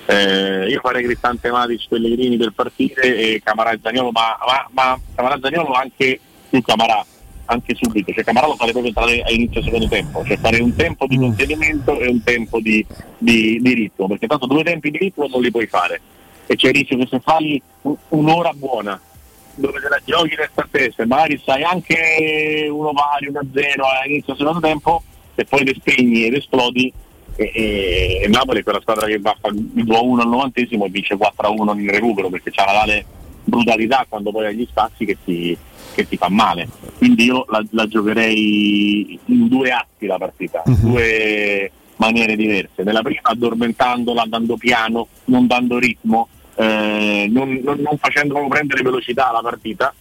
Eh, 0.04 0.68
io 0.68 0.80
farei 0.82 1.02
Cristante 1.04 1.50
Matic, 1.50 1.86
Pellegrini 1.88 2.36
per 2.36 2.52
partire 2.54 3.02
e 3.16 3.40
Camarà 3.42 3.70
e 3.72 3.78
Zagnolo, 3.82 4.10
ma, 4.10 4.36
ma, 4.46 4.66
ma 4.72 5.00
Camarà 5.14 5.36
e 5.36 5.40
Zagnolo 5.42 5.72
anche 5.72 6.20
più 6.48 6.62
Camarà, 6.62 7.04
anche 7.46 7.74
subito, 7.74 8.12
cioè 8.12 8.24
Camarà 8.24 8.46
lo 8.46 8.56
farei 8.56 8.72
proprio 8.72 8.92
entrare 8.94 9.22
a 9.22 9.30
inizio 9.30 9.62
secondo 9.62 9.88
tempo, 9.88 10.24
cioè 10.26 10.36
fare 10.38 10.60
un 10.60 10.74
tempo 10.74 11.06
di 11.06 11.16
contenimento 11.16 11.98
e 11.98 12.08
un 12.08 12.22
tempo 12.22 12.60
di, 12.60 12.84
di- 13.18 13.58
di 13.60 13.74
ritmo, 13.74 14.06
perché 14.06 14.26
tanto 14.26 14.46
due 14.46 14.62
tempi 14.62 14.90
di 14.90 14.98
ritmo 14.98 15.26
non 15.28 15.40
li 15.40 15.50
puoi 15.50 15.66
fare. 15.66 16.00
E 16.46 16.56
c'è 16.56 16.68
il 16.68 16.74
rischio 16.74 16.96
che 16.98 17.06
se 17.08 17.20
fai 17.20 17.60
un- 17.82 17.96
un'ora 18.08 18.52
buona 18.52 19.00
dove 19.54 19.80
te 19.80 19.88
la 19.88 20.00
giochi 20.04 20.34
resta 20.36 20.62
a 20.62 20.68
te, 20.70 20.92
se 20.94 21.04
magari 21.04 21.40
sai 21.44 21.62
anche 21.64 22.68
uno 22.70 22.92
pari, 22.92 23.26
1-0 23.28 23.80
all'inizio 24.02 24.34
del 24.34 24.36
secondo 24.36 24.60
tempo, 24.60 25.02
se 25.34 25.44
poi 25.46 25.64
ti 25.64 25.74
spegni 25.80 26.26
ed 26.26 26.34
esplodi, 26.34 26.92
e, 27.36 27.50
e- 27.54 28.20
e 28.24 28.28
Napoli 28.28 28.60
è 28.60 28.62
quella 28.62 28.80
squadra 28.80 29.06
che 29.06 29.18
va 29.18 29.30
a 29.30 29.36
fare 29.40 29.54
il 29.54 29.84
2-1 29.84 30.20
al 30.22 30.28
novantesimo 30.28 30.84
e 30.86 30.88
vince 30.90 31.16
4-1 31.16 31.72
nel 31.74 31.88
recupero 31.90 32.28
perché 32.30 32.50
c'ha 32.50 32.64
la 32.64 32.72
tale 32.72 33.04
brutalità 33.48 34.06
quando 34.08 34.30
poi 34.30 34.46
agli 34.46 34.66
spazi 34.68 35.04
che 35.04 35.16
ti, 35.24 35.56
che 35.94 36.06
ti 36.06 36.16
fa 36.16 36.28
male. 36.28 36.68
Quindi 36.96 37.24
io 37.24 37.44
la, 37.48 37.64
la 37.70 37.86
giocherei 37.86 39.18
in 39.26 39.48
due 39.48 39.70
atti 39.70 40.06
la 40.06 40.18
partita, 40.18 40.62
due 40.64 41.70
maniere 41.96 42.36
diverse. 42.36 42.82
Nella 42.82 43.02
prima 43.02 43.20
addormentandola, 43.22 44.22
andando 44.22 44.56
piano, 44.56 45.08
non 45.26 45.46
dando 45.46 45.78
ritmo, 45.78 46.28
eh, 46.56 47.26
non, 47.30 47.60
non, 47.64 47.78
non 47.80 47.96
facendo 47.98 48.34
proprio 48.34 48.48
prendere 48.48 48.82
velocità 48.82 49.28
alla 49.30 49.40
partita 49.40 49.92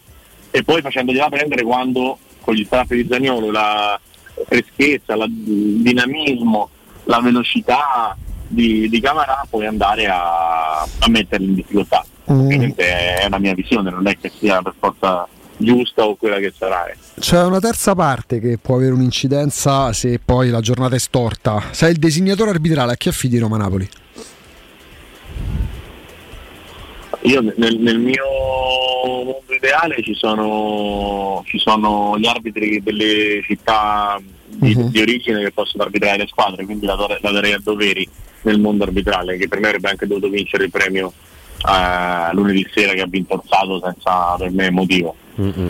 e 0.51 0.63
poi 0.63 0.81
facendogliela 0.81 1.29
prendere 1.29 1.63
quando 1.63 2.17
con 2.41 2.55
gli 2.55 2.63
strappi 2.63 2.95
di 2.95 3.07
Zagnolo 3.09 3.51
la 3.51 3.99
freschezza, 4.45 5.15
la- 5.15 5.25
il 5.25 5.81
dinamismo, 5.81 6.69
la 7.05 7.19
velocità 7.19 8.15
di, 8.47 8.87
di 8.89 8.99
Camarà 9.01 9.45
puoi 9.49 9.65
andare 9.65 10.07
a, 10.07 10.81
a 10.81 11.09
metterli 11.09 11.45
in 11.47 11.55
difficoltà. 11.55 12.05
Ovviamente 12.27 12.83
è 13.17 13.25
una 13.25 13.39
mia 13.39 13.53
visione, 13.53 13.89
non 13.89 14.07
è 14.07 14.17
che 14.19 14.31
sia 14.37 14.61
per 14.61 14.73
forza 14.77 15.27
giusta 15.57 16.03
o 16.05 16.15
quella 16.15 16.37
che 16.37 16.53
sarà. 16.55 16.87
eh. 16.87 16.95
C'è 17.19 17.43
una 17.43 17.59
terza 17.59 17.95
parte 17.95 18.39
che 18.39 18.57
può 18.61 18.75
avere 18.75 18.91
un'incidenza 18.93 19.91
se 19.93 20.19
poi 20.23 20.49
la 20.49 20.59
giornata 20.61 20.95
è 20.95 20.99
storta. 20.99 21.63
Sei 21.71 21.91
il 21.91 21.97
designatore 21.97 22.51
arbitrale, 22.51 22.91
a 22.93 22.95
chi 22.95 23.09
affidi 23.09 23.37
Roma 23.39 23.57
Napoli? 23.57 23.87
Io 27.21 27.41
nel, 27.41 27.77
nel 27.79 27.99
mio 27.99 28.23
mondo 29.05 29.53
ideale 29.53 30.01
ci 30.03 30.13
sono, 30.13 31.41
ci 31.45 31.57
sono 31.57 32.17
gli 32.17 32.27
arbitri 32.27 32.81
delle 32.83 33.41
città 33.43 34.19
di, 34.45 34.75
Mhm. 34.75 34.89
di 34.89 35.01
origine 35.01 35.43
che 35.43 35.51
possono 35.51 35.83
arbitrare 35.83 36.17
le 36.19 36.27
squadre, 36.27 36.63
quindi 36.65 36.85
la, 36.85 36.95
la 36.95 37.31
darei 37.31 37.53
a 37.53 37.59
doveri 37.61 38.07
nel 38.43 38.59
mondo 38.59 38.83
arbitrale, 38.83 39.37
che 39.37 39.47
per 39.47 39.59
me 39.59 39.67
avrebbe 39.67 39.89
anche 39.89 40.07
dovuto 40.07 40.29
vincere 40.29 40.65
il 40.65 40.71
premio 40.71 41.11
eh, 41.65 42.33
lunedì 42.33 42.67
sera 42.73 42.93
che 42.93 43.01
ha 43.01 43.07
vinto 43.07 43.35
Orsato 43.35 43.81
senza 43.83 44.35
per 44.37 44.51
me 44.51 44.69
motivo. 44.71 45.15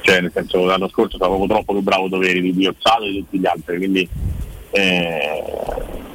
Cioè 0.02 0.22
nel 0.22 0.32
senso 0.34 0.66
l'anno 0.66 0.88
scorso 0.88 1.18
stavo 1.18 1.36
proprio 1.36 1.58
troppo 1.58 1.74
più 1.74 1.82
bravo 1.82 2.08
doveri 2.08 2.42
di, 2.42 2.54
di 2.54 2.68
Orsato 2.68 3.04
e 3.04 3.12
di 3.12 3.20
tutti 3.20 3.40
gli 3.40 3.46
altri, 3.46 3.78
quindi 3.78 4.08
eh, 4.72 5.44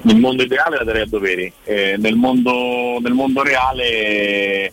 nel 0.02 0.17
mondo 0.17 0.42
ideale 0.42 0.78
la 0.78 0.84
darei 0.84 1.02
a 1.02 1.07
doveri. 1.07 1.52
Eh, 1.65 1.97
nel, 1.99 2.17
mondo, 2.17 2.99
nel 3.01 3.12
mondo 3.12 3.42
reale 3.42 3.84
eh, 3.84 4.73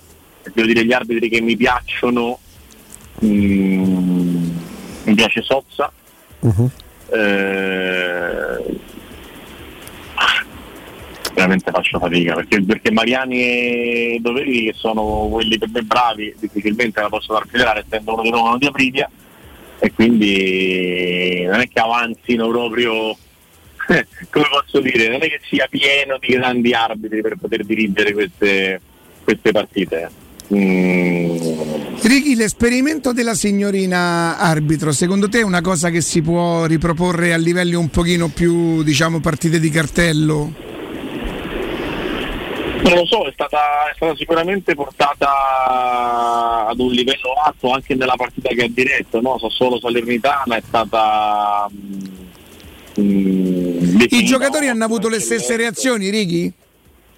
devo 0.54 0.68
dire 0.68 0.86
gli 0.86 0.94
arbitri 0.94 1.30
che 1.30 1.42
mi 1.42 1.58
piacciono 1.58 2.40
mm, 3.24 4.50
mi 5.04 5.14
piace 5.16 5.42
Sozza 5.42 5.92
eh, 7.12 8.80
veramente 11.34 11.72
faccio 11.72 12.00
fatica 12.00 12.36
perché, 12.36 12.62
perché 12.62 12.92
Mariani 12.92 13.42
e 13.42 14.20
Doveri 14.22 14.66
che 14.66 14.74
sono 14.76 15.28
quelli 15.32 15.58
per 15.58 15.70
me 15.72 15.82
bravi 15.82 16.36
difficilmente 16.40 17.02
la 17.02 17.10
possono 17.10 17.40
arbitrare 17.40 17.84
essendo 17.86 18.14
uno 18.14 18.22
di 18.24 18.30
Roma 18.30 18.50
uno 18.50 18.58
di 18.58 18.66
Aprilia. 18.66 19.10
E 19.82 19.94
quindi 19.94 21.44
non 21.46 21.62
è 21.62 21.68
che 21.68 21.80
avanzino 21.80 22.50
proprio 22.50 23.16
come 24.30 24.46
posso 24.50 24.82
dire 24.82 25.08
non 25.08 25.22
è 25.22 25.28
che 25.30 25.40
sia 25.50 25.68
pieno 25.70 26.18
di 26.20 26.34
grandi 26.34 26.74
arbitri 26.74 27.22
per 27.22 27.38
poter 27.38 27.64
dirigere 27.64 28.14
queste, 28.14 28.82
queste 29.24 29.52
partite. 29.52 30.28
Mm, 30.54 31.38
Righi, 32.02 32.36
l'esperimento 32.36 33.14
della 33.14 33.36
signorina 33.36 34.38
arbitro, 34.38 34.92
secondo 34.92 35.30
te 35.30 35.40
è 35.40 35.44
una 35.44 35.62
cosa 35.62 35.90
che 35.90 36.02
si 36.02 36.22
può 36.22 36.66
riproporre 36.66 37.34
a 37.34 37.38
livelli 37.38 37.76
un 37.76 37.90
pochino 37.90 38.30
più, 38.30 38.82
diciamo, 38.82 39.20
partite 39.20 39.60
di 39.60 39.70
cartello? 39.70 40.54
Non 42.90 43.00
lo 43.00 43.06
so, 43.06 43.28
è 43.28 43.32
stata, 43.34 43.90
è 43.92 43.94
stata 43.96 44.16
sicuramente 44.16 44.74
portata 44.74 46.66
ad 46.68 46.80
un 46.80 46.92
livello 46.92 47.34
alto 47.44 47.72
anche 47.72 47.96
nella 47.96 48.16
partita 48.16 48.50
che 48.50 48.64
ha 48.64 48.70
diretto, 48.70 49.22
no? 49.22 49.38
Sassuolo 49.38 49.80
Salernitana 49.80 50.56
è 50.56 50.62
stata. 50.66 51.70
mm, 51.74 53.00
mm, 53.00 54.00
I 54.10 54.26
giocatori 54.26 54.68
hanno 54.68 54.86
avuto 54.86 55.08
le 55.08 55.20
stesse 55.20 55.56
reazioni, 55.56 56.10
Righi? 56.10 56.52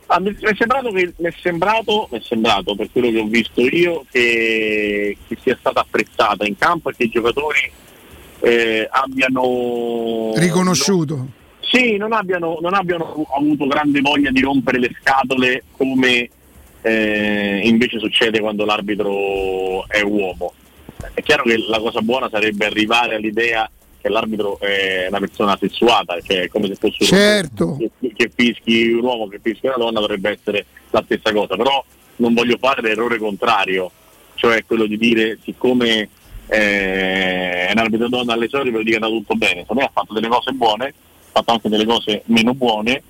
Ah, 0.08 0.20
mi, 0.20 0.36
mi 0.42 0.50
è 0.50 0.56
sembrato 0.58 0.92
che 0.92 1.14
mi 1.16 1.28
è 1.30 1.34
sembrato, 1.42 2.10
mi 2.12 2.20
è 2.20 2.22
sembrato 2.22 2.76
per 2.76 2.90
quello 2.92 3.10
che 3.12 3.20
ho 3.20 3.28
visto 3.28 3.62
io 3.62 4.04
che, 4.12 5.16
che 5.26 5.38
sia 5.42 5.56
stata 5.58 5.80
apprezzata 5.80 6.46
in 6.46 6.58
campo 6.58 6.90
e 6.90 6.96
che 6.98 7.04
i 7.04 7.10
giocatori 7.10 7.72
eh, 8.42 8.90
abbiano 8.92 10.34
Riconosciuto. 10.36 11.40
Sì, 11.72 11.96
non 11.96 12.12
abbiano, 12.12 12.58
non 12.62 12.74
abbiano 12.74 13.26
avuto 13.34 13.66
grande 13.66 14.02
voglia 14.02 14.30
di 14.30 14.42
rompere 14.42 14.78
le 14.78 14.92
scatole 15.00 15.64
come 15.72 16.30
eh, 16.82 17.62
invece 17.64 18.00
succede 18.00 18.40
quando 18.42 18.66
l'arbitro 18.66 19.88
è 19.88 20.02
uomo. 20.02 20.54
È 21.14 21.22
chiaro 21.22 21.44
che 21.44 21.58
la 21.58 21.80
cosa 21.80 22.02
buona 22.02 22.30
sarebbe 22.30 22.66
arrivare 22.66 23.16
all'idea 23.16 23.70
che 24.02 24.10
l'arbitro 24.10 24.60
è 24.60 25.06
una 25.08 25.20
persona 25.20 25.58
sessuata, 25.58 26.20
cioè 26.22 26.50
come 26.50 26.68
se 26.68 26.76
fosse 26.76 27.06
Certo. 27.06 27.78
che, 27.78 28.14
che 28.16 28.32
fischi 28.36 28.92
un 28.92 29.04
uomo 29.04 29.28
che 29.28 29.40
fischi 29.42 29.68
una 29.68 29.78
donna 29.78 30.00
dovrebbe 30.00 30.32
essere 30.32 30.66
la 30.90 31.04
stessa 31.06 31.32
cosa, 31.32 31.56
però 31.56 31.84
non 32.18 32.34
voglio 32.34 32.58
fare 32.60 32.82
l'errore 32.82 33.18
contrario, 33.18 33.92
cioè 34.36 34.66
quello 34.66 34.88
di 34.88 34.98
dire 34.98 35.38
siccome 35.44 36.10
eh, 36.48 37.68
è 37.68 37.72
un 37.72 37.78
arbitro 37.78 38.10
donna 38.10 38.34
alle 38.34 38.50
solite 38.50 38.72
vuol 38.72 38.84
dire 38.84 38.98
che 38.98 39.02
è 39.02 39.06
andato 39.06 39.24
tutto 39.24 39.38
bene, 39.38 39.62
secondo 39.62 39.82
me 39.82 39.88
ha 39.88 39.92
fatto 39.94 40.14
delle 40.14 40.28
cose 40.28 40.52
buone, 40.52 40.94
fatto 41.32 41.52
anche 41.52 41.70
delle 41.70 41.86
cose 41.86 42.24
meno 42.26 42.54
buone, 42.54 43.02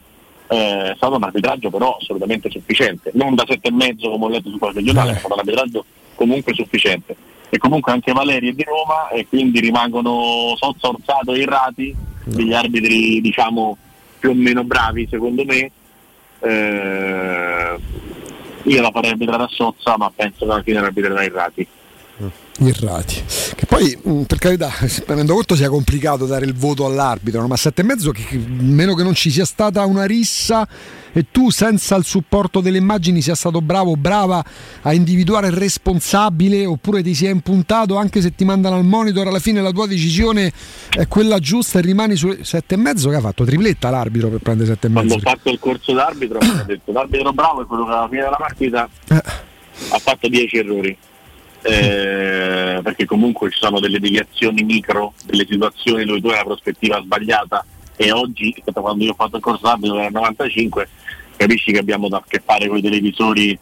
eh, 0.47 0.91
è 0.91 0.93
stato 0.95 1.15
un 1.15 1.23
arbitraggio 1.23 1.69
però 1.69 1.97
assolutamente 1.97 2.49
sufficiente, 2.49 3.11
non 3.13 3.35
da 3.35 3.45
sette 3.47 3.69
e 3.69 3.71
mezzo 3.71 4.09
come 4.09 4.25
ho 4.25 4.29
letto 4.29 4.49
su 4.49 4.57
qualche 4.57 4.83
giornale, 4.83 5.11
è 5.11 5.17
stato 5.17 5.33
un 5.33 5.39
arbitraggio 5.39 5.85
comunque 6.15 6.53
sufficiente. 6.53 7.15
E 7.49 7.57
comunque 7.57 7.91
anche 7.91 8.13
Valeri 8.13 8.49
è 8.49 8.51
di 8.53 8.63
Roma 8.63 9.09
e 9.09 9.27
quindi 9.27 9.59
rimangono 9.59 10.53
Sozza, 10.55 10.87
Orsato 10.87 11.33
e 11.33 11.39
Irrati, 11.39 11.93
degli 12.23 12.53
arbitri 12.53 13.19
diciamo 13.19 13.77
più 14.19 14.29
o 14.29 14.33
meno 14.33 14.63
bravi 14.63 15.07
secondo 15.09 15.43
me. 15.43 15.71
Eh, 16.39 17.79
io 18.63 18.81
la 18.81 18.91
farei 18.91 19.11
arbitrare 19.11 19.43
a 19.43 19.49
Sozza 19.49 19.97
ma 19.97 20.11
penso 20.15 20.45
che 20.45 20.51
alla 20.51 20.63
fine 20.63 20.79
l'arbitrerà 20.79 21.23
Irrati. 21.23 21.67
Irrati. 22.59 23.23
Che 23.55 23.65
poi, 23.65 23.97
mh, 24.01 24.21
per 24.23 24.37
carità, 24.37 24.69
tenendo 25.05 25.33
conto 25.33 25.55
sia 25.55 25.69
complicato 25.69 26.25
dare 26.25 26.45
il 26.45 26.53
voto 26.53 26.85
all'arbitro, 26.85 27.41
no? 27.41 27.47
ma 27.47 27.55
sette 27.55 27.81
e 27.81 27.83
mezzo 27.83 28.11
che 28.11 28.37
meno 28.37 28.93
che 28.93 29.03
non 29.03 29.13
ci 29.15 29.31
sia 29.31 29.45
stata 29.45 29.83
una 29.85 30.05
rissa 30.05 30.67
e 31.13 31.25
tu 31.31 31.49
senza 31.49 31.95
il 31.95 32.05
supporto 32.05 32.61
delle 32.61 32.77
immagini 32.77 33.21
sia 33.21 33.35
stato 33.35 33.61
bravo 33.61 33.91
o 33.91 33.95
brava 33.97 34.43
a 34.83 34.93
individuare 34.93 35.47
il 35.47 35.53
responsabile 35.53 36.65
oppure 36.65 37.03
ti 37.03 37.13
sia 37.13 37.29
impuntato 37.29 37.97
anche 37.97 38.21
se 38.21 38.33
ti 38.33 38.45
mandano 38.45 38.77
al 38.77 38.85
monitor 38.85 39.27
alla 39.27 39.39
fine 39.39 39.61
la 39.61 39.71
tua 39.71 39.87
decisione 39.87 40.53
è 40.89 41.07
quella 41.07 41.39
giusta 41.39 41.79
e 41.79 41.81
rimani 41.81 42.15
su 42.15 42.37
sette 42.43 42.75
e 42.75 42.77
mezzo 42.77 43.09
che 43.09 43.15
ha 43.17 43.19
fatto 43.19 43.43
tripletta 43.43 43.89
l'arbitro 43.89 44.29
per 44.29 44.39
prendere 44.39 44.69
sette 44.69 44.87
e 44.87 44.91
Quando 44.91 45.15
mezzo 45.15 45.27
ho 45.27 45.31
fatto 45.31 45.49
il 45.49 45.59
corso 45.59 45.93
d'arbitro 45.93 46.37
mi 46.41 46.47
ha 46.59 46.63
detto 46.63 46.91
l'arbitro 46.93 47.33
bravo 47.33 47.63
è 47.63 47.65
quello 47.65 47.85
che 47.85 47.91
alla 47.91 48.07
fine 48.07 48.21
della 48.21 48.37
partita 48.37 48.89
Eh. 49.09 49.15
ha 49.89 49.99
fatto 49.99 50.29
10 50.29 50.57
errori. 50.57 50.97
Eh, 51.63 52.79
perché 52.81 53.05
comunque 53.05 53.51
ci 53.51 53.59
sono 53.59 53.79
delle 53.79 53.99
deviazioni 53.99 54.63
micro, 54.63 55.13
delle 55.25 55.45
situazioni 55.47 56.05
dove 56.05 56.19
tu 56.19 56.27
hai 56.27 56.37
la 56.37 56.43
prospettiva 56.43 56.99
sbagliata 57.01 57.63
e 58.01 58.11
oggi, 58.11 58.55
quando 58.73 59.03
io 59.03 59.11
ho 59.11 59.15
fatto 59.15 59.35
il 59.35 59.43
corso 59.43 59.67
d'arbitro 59.67 60.03
il 60.03 60.11
95, 60.11 60.89
capisci 61.35 61.71
che 61.71 61.77
abbiamo 61.77 62.09
da 62.09 62.23
che 62.27 62.41
fare 62.43 62.67
con 62.67 62.77
i 62.77 62.81
televisori 62.81 63.57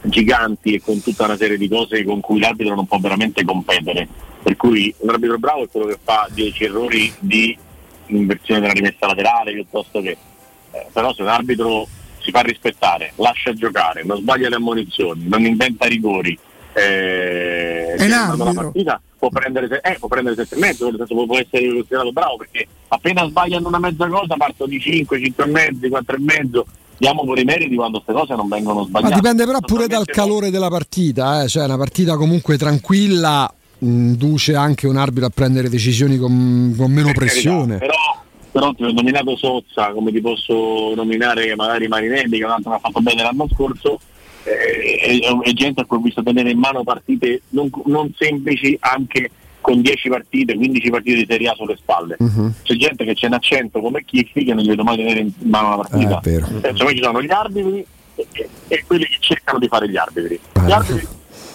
giganti 0.00 0.74
e 0.74 0.80
con 0.80 1.02
tutta 1.02 1.24
una 1.24 1.36
serie 1.36 1.58
di 1.58 1.68
cose 1.68 2.02
con 2.04 2.20
cui 2.20 2.38
l'arbitro 2.38 2.74
non 2.74 2.86
può 2.86 2.98
veramente 2.98 3.44
competere. 3.44 4.08
Per 4.42 4.56
cui 4.56 4.94
un 4.98 5.10
arbitro 5.10 5.38
bravo 5.38 5.64
è 5.64 5.68
quello 5.68 5.86
che 5.86 5.98
fa 6.02 6.28
10 6.32 6.64
errori 6.64 7.12
di 7.18 7.56
inversione 8.06 8.60
della 8.60 8.72
rimessa 8.72 9.06
laterale 9.06 9.52
piuttosto 9.52 10.00
che. 10.00 10.16
eh, 10.70 10.86
però 10.92 11.12
se 11.12 11.20
un 11.20 11.28
arbitro 11.28 11.86
si 12.20 12.30
fa 12.30 12.40
rispettare, 12.40 13.12
lascia 13.16 13.52
giocare, 13.52 14.02
non 14.02 14.18
sbaglia 14.18 14.48
le 14.48 14.56
ammonizioni, 14.56 15.28
non 15.28 15.44
inventa 15.44 15.86
rigori, 15.86 16.38
eh, 16.76 17.94
È 17.96 18.04
alla 18.04 18.22
arbitro. 18.24 18.52
partita 18.54 19.00
può 19.18 19.28
prendere, 19.30 19.66
se- 19.68 19.80
eh, 19.82 19.96
può 19.98 20.08
prendere 20.08 20.36
7 20.36 20.54
e 20.54 20.58
mezzo, 20.58 20.84
nel 20.86 20.96
senso 20.98 21.26
può 21.26 21.38
essere 21.38 21.68
considerato 21.72 22.12
bravo 22.12 22.36
perché 22.36 22.66
appena 22.88 23.26
sbagliano 23.26 23.66
una 23.68 23.78
mezza 23.78 24.06
cosa 24.08 24.34
parto 24.36 24.66
di 24.66 24.78
5, 24.78 25.18
5 25.18 25.44
e 25.44 25.46
mezzo, 25.48 25.88
4 25.88 26.16
e 26.16 26.20
mezzo, 26.20 26.66
diamo 26.98 27.24
pure 27.24 27.40
i 27.40 27.44
meriti 27.44 27.74
quando 27.74 28.00
queste 28.02 28.12
cose 28.20 28.34
non 28.34 28.48
vengono 28.48 28.80
Ma 28.80 28.86
sbagliate. 28.86 29.14
dipende 29.14 29.44
però 29.46 29.58
pure 29.60 29.86
dal 29.86 30.04
calore 30.04 30.50
della 30.50 30.68
partita, 30.68 31.42
eh? 31.42 31.48
cioè 31.48 31.64
una 31.64 31.78
partita 31.78 32.16
comunque 32.16 32.58
tranquilla 32.58 33.50
mh, 33.78 33.86
induce 33.86 34.54
anche 34.54 34.86
un 34.86 34.96
arbitro 34.96 35.26
a 35.26 35.30
prendere 35.34 35.68
decisioni 35.70 36.18
con, 36.18 36.74
con 36.76 36.90
meno 36.92 37.06
Per 37.06 37.16
carità, 37.16 37.32
pressione. 37.32 37.78
Però, 37.78 37.94
però 38.52 38.72
ti 38.74 38.84
ho 38.84 38.92
nominato 38.92 39.34
Sozza, 39.36 39.92
come 39.92 40.12
ti 40.12 40.20
posso 40.20 40.94
nominare 40.94 41.54
magari 41.56 41.88
Marinelli, 41.88 42.36
che 42.38 42.44
altro 42.44 42.70
mi 42.70 42.76
ha 42.76 42.80
fatto 42.80 43.00
bene 43.00 43.22
l'anno 43.22 43.48
scorso, 43.52 43.98
eh, 44.46 45.40
e 45.42 45.52
gente 45.52 45.80
a 45.80 45.84
cui 45.84 45.96
ho 45.98 46.00
visto 46.00 46.22
tenere 46.22 46.50
in 46.50 46.58
mano 46.58 46.84
partite 46.84 47.42
non, 47.50 47.70
non 47.86 48.12
semplici 48.16 48.76
anche 48.80 49.30
con 49.60 49.80
10 49.82 50.08
partite, 50.08 50.54
15 50.54 50.90
partite 50.90 51.16
di 51.16 51.26
Serie 51.28 51.48
A 51.48 51.54
sulle 51.54 51.76
spalle. 51.76 52.14
Mhm. 52.20 52.54
C'è 52.62 52.74
gente 52.76 53.04
che 53.04 53.16
ce 53.16 53.26
n'ha 53.28 53.38
100 53.38 53.80
come 53.80 54.04
Chiffi 54.04 54.44
che 54.44 54.54
non 54.54 54.62
gli 54.62 54.68
vedo 54.68 54.84
mai 54.84 54.96
tenere 54.96 55.18
in 55.18 55.32
mano 55.50 55.66
una 55.66 55.76
partita. 55.78 56.20
Eh, 56.20 56.30
è 56.30 56.30
vero. 56.30 56.46
Eh, 56.62 56.70
insomma, 56.70 56.90
ci 56.92 57.02
sono 57.02 57.20
gli 57.20 57.32
arbitri 57.32 57.84
e, 58.14 58.26
e- 58.32 58.48
e 58.68 58.84
quelli 58.86 59.04
che 59.06 59.16
cercano 59.18 59.58
di 59.58 59.66
fare 59.66 59.88
gli 59.88 59.96
arbitri. 59.96 60.38
Gli 60.64 60.70
arbitri 60.70 61.04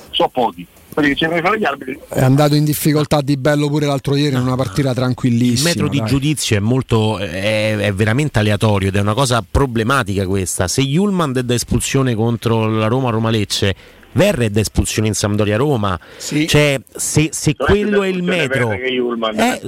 sono 0.10 0.28
pochi, 0.28 0.68
quelli 0.94 1.10
che 1.10 1.16
cercano 1.16 1.40
di 1.42 1.46
fare 1.48 1.60
gli 1.60 1.66
arbitri 1.66 2.00
È 2.10 2.22
andato 2.22 2.56
in 2.56 2.64
difficoltà 2.66 3.22
di 3.22 3.38
bello 3.38 3.68
pure 3.68 3.86
l'altro 3.86 4.16
ieri 4.16 4.36
in 4.36 4.42
una 4.42 4.56
partita 4.56 4.90
Il 4.90 4.96
tranquillissima. 4.96 5.70
metro 5.70 5.88
di 5.88 5.98
dai. 6.00 6.08
giudizio 6.08 6.58
è 6.58 6.60
molto 6.60 7.18
è, 7.18 7.76
è 7.78 7.94
veramente 7.94 8.40
aleatorio 8.40 8.90
ed 8.90 8.96
è 8.96 9.00
una 9.00 9.14
cosa 9.14 9.44
problematica 9.50 10.26
questa. 10.26 10.68
Se 10.68 10.82
Yulman 10.82 11.34
è 11.38 11.44
da 11.44 11.54
espulsione 11.54 12.16
contro 12.16 12.68
la 12.70 12.88
Roma 12.88 13.10
Roma 13.10 13.30
Lecce, 13.30 13.76
Verre 14.14 14.48
è 14.48 14.50
da 14.50 14.60
espulsione 14.60 15.08
in 15.08 15.14
Sampdoria 15.14 15.56
Roma. 15.56 15.98
Cioè, 16.18 16.82
se, 16.94 17.30
se 17.32 17.56
quello 17.56 18.04
è 18.04 18.10
il 18.10 18.24
metro, 18.24 18.72
eh, 18.72 19.62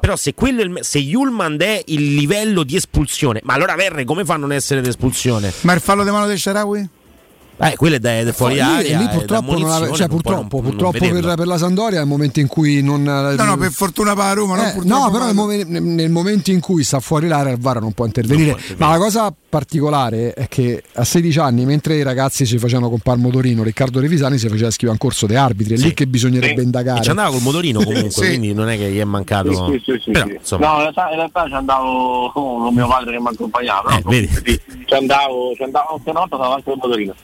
però 0.00 0.16
se 0.16 0.32
quello 0.32 0.62
è 0.62 0.64
il 0.64 0.78
se 0.80 0.98
Yulman 0.98 1.56
è 1.60 1.82
il 1.86 2.14
livello 2.14 2.62
di 2.62 2.76
espulsione, 2.76 3.40
ma 3.44 3.52
allora 3.52 3.74
Verre 3.74 4.04
come 4.04 4.24
fa 4.24 4.34
a 4.34 4.38
non 4.38 4.52
essere 4.52 4.80
di 4.80 4.88
espulsione? 4.88 5.52
Ma 5.62 5.74
il 5.74 5.80
fallo 5.80 6.04
di 6.04 6.10
mano 6.10 6.26
del 6.26 6.38
Sharawi? 6.38 6.88
Eh, 7.64 7.76
quello 7.76 7.96
è 7.96 7.98
da, 8.00 8.24
da 8.24 8.32
fuori 8.32 8.54
Lì- 8.54 8.60
aria. 8.60 8.98
lì 8.98 9.04
da 9.04 9.10
purtroppo, 9.10 9.52
non 9.52 9.62
ave- 9.62 9.72
ammonizione, 9.74 9.96
cioè, 9.96 10.06
non 10.08 10.16
purtroppo, 10.20 10.56
non- 10.56 10.64
non 10.64 10.70
purtroppo 10.76 10.98
vederlo. 10.98 11.26
per, 11.28 11.36
per 11.36 11.46
la 11.46 11.58
Sandoria 11.58 11.98
è 11.98 12.02
il 12.02 12.08
momento 12.08 12.40
in 12.40 12.46
cui 12.48 12.82
non. 12.82 13.02
No, 13.02 13.34
no, 13.44 13.56
per 13.56 13.70
fortuna 13.70 14.14
per 14.14 14.24
la 14.24 14.32
Roma, 14.32 14.56
non 14.56 14.64
Eh, 14.66 14.72
purtroppo 14.72 15.04
no, 15.04 15.10
però 15.10 15.24
per- 15.26 15.34
nel, 15.34 15.34
momen- 15.68 15.94
nel- 15.94 16.10
momento 16.10 16.50
in 16.50 16.60
cui 16.60 16.82
sta 16.84 16.98
fuori 17.00 17.28
l'area 17.28 17.52
il 17.52 17.58
VAR 17.60 17.80
non 17.80 17.92
può 17.92 18.04
intervenire. 18.06 18.56
Ma 18.78 18.90
la 18.90 18.98
cosa 18.98 19.32
particolare 19.48 20.32
è 20.32 20.48
che 20.48 20.82
a 20.94 21.04
16 21.04 21.38
anni, 21.38 21.64
mentre 21.64 21.96
i 21.96 22.02
ragazzi 22.02 22.44
si 22.46 22.58
facevano 22.58 22.88
con 22.88 22.98
Palmo 22.98 23.30
Torino, 23.30 23.62
Riccardo 23.62 24.00
Revisani 24.00 24.38
si 24.38 24.48
faceva 24.48 24.70
scrivere 24.70 24.92
un 24.92 24.98
corso 24.98 25.26
dei 25.26 25.36
arbitri, 25.36 25.74
è 25.74 25.76
lì 25.78 25.94
che 25.94 26.06
bisognerebbe 26.06 26.60
Sì. 26.60 26.64
indagare. 26.64 27.00
E 27.00 27.02
ci 27.02 27.10
andava 27.10 27.30
col 27.30 27.42
motorino 27.42 27.82
comunque, 27.82 28.10
Sì. 28.10 28.26
quindi 28.26 28.52
non 28.54 28.68
è 28.68 28.76
che 28.76 28.90
gli 28.90 28.98
è 28.98 29.04
mancato. 29.04 29.52
Sì, 29.70 29.80
sì, 29.84 30.00
sì, 30.02 30.10
Però, 30.10 30.26
sì. 30.42 30.56
No, 30.58 30.72
in 30.74 30.78
realtà, 30.80 31.08
in 31.10 31.16
realtà 31.16 31.46
ci 31.46 31.52
andavo 31.54 32.30
con 32.32 32.74
mio 32.74 32.88
padre 32.88 33.12
che 33.12 33.20
mi 33.20 33.28
accompagnava. 33.28 33.90
no? 33.90 33.96
Eh, 33.98 34.02
vedi. 34.04 34.28
Sì, 34.44 34.60
ci 34.86 34.94
andavo, 34.94 35.52
ci 35.54 35.62
andavo 35.62 35.92
anche 35.96 36.12
notte, 36.12 36.34
andavo 36.34 36.52
anche 36.54 36.64
con 36.64 36.78
Motorino. 36.82 37.14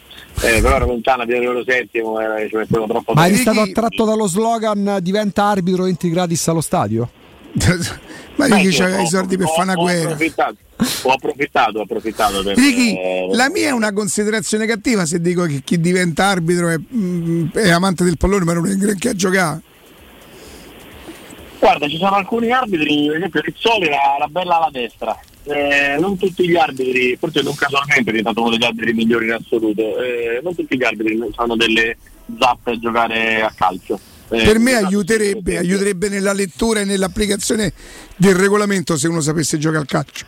Eh, 0.41 0.61
però 0.61 0.77
era 0.77 0.85
lontana, 0.85 1.25
via 1.25 1.41
Oro 1.49 1.65
Settimo, 1.65 2.21
eh, 2.21 2.49
ci 2.49 2.57
mettevo 2.57 2.87
troppo 2.87 3.13
Ma 3.13 3.27
eri 3.27 3.37
stato 3.37 3.61
attratto 3.61 4.05
dallo 4.05 4.27
slogan 4.27 4.99
diventa 5.01 5.45
arbitro 5.45 5.87
entri 5.87 6.11
gratis 6.11 6.47
allo 6.49 6.61
stadio? 6.61 7.11
Ma 8.37 8.47
sì, 8.47 8.69
c'aveva 8.69 9.03
i 9.03 9.09
soldi 9.09 9.37
per 9.37 9.49
fare 9.49 9.63
una 9.63 9.73
ho 9.73 9.83
guerra. 9.83 10.13
approfittato, 10.13 10.57
Ho 11.03 11.13
approfittato, 11.13 11.79
ho 11.79 11.83
approfittato 11.83 12.43
per, 12.45 12.57
Ricky, 12.57 12.97
eh, 12.97 13.29
la 13.33 13.51
mia 13.51 13.69
è 13.69 13.73
una 13.73 13.93
considerazione 13.93 14.65
cattiva 14.65 15.05
se 15.07 15.21
dico 15.21 15.43
che 15.45 15.63
chi 15.65 15.81
diventa 15.81 16.27
arbitro 16.27 16.69
è, 16.69 16.77
mm, 16.79 17.49
è 17.53 17.71
amante 17.71 18.05
del 18.05 18.17
pallone 18.17 18.45
ma 18.45 18.53
non 18.53 18.69
è 18.69 18.75
granché 18.77 19.09
a 19.09 19.15
giocare. 19.15 19.63
Guarda, 21.59 21.89
ci 21.89 21.97
sono 21.97 22.15
alcuni 22.15 22.53
arbitri, 22.53 23.07
per 23.09 23.17
esempio 23.17 23.41
Rizzoli 23.41 23.89
ha 23.89 24.19
la 24.21 24.29
bella 24.29 24.59
alla 24.59 24.71
destra. 24.71 25.19
Eh, 25.49 25.97
non 25.99 26.19
tutti 26.19 26.47
gli 26.47 26.57
arbitri, 26.57 27.17
forse 27.17 27.41
non 27.41 27.55
casualmente 27.55 28.01
è 28.01 28.05
diventato 28.05 28.43
uno 28.43 28.51
degli 28.51 28.65
arbitri 28.65 28.93
migliori 28.93 29.27
in 29.27 29.33
assoluto, 29.33 29.99
eh, 29.99 30.41
non 30.43 30.55
tutti 30.55 30.77
gli 30.77 30.85
arbitri 30.85 31.19
hanno 31.37 31.57
delle 31.57 31.97
zappe 32.39 32.73
a 32.73 32.79
giocare 32.79 33.41
a 33.41 33.53
calcio. 33.57 33.99
Eh, 34.31 34.45
per 34.45 34.59
me 34.59 34.75
aiuterebbe, 34.75 35.57
aiuterebbe 35.57 36.11
nella 36.11 36.35
lettura 36.35 36.81
e 36.81 36.85
nell'applicazione 36.85 37.73
del 38.17 38.35
regolamento 38.35 38.99
se 38.99 39.09
uno 39.09 39.21
sapesse 39.21 39.57
giocare 39.57 39.81
al 39.81 39.87
calcio. 39.87 40.27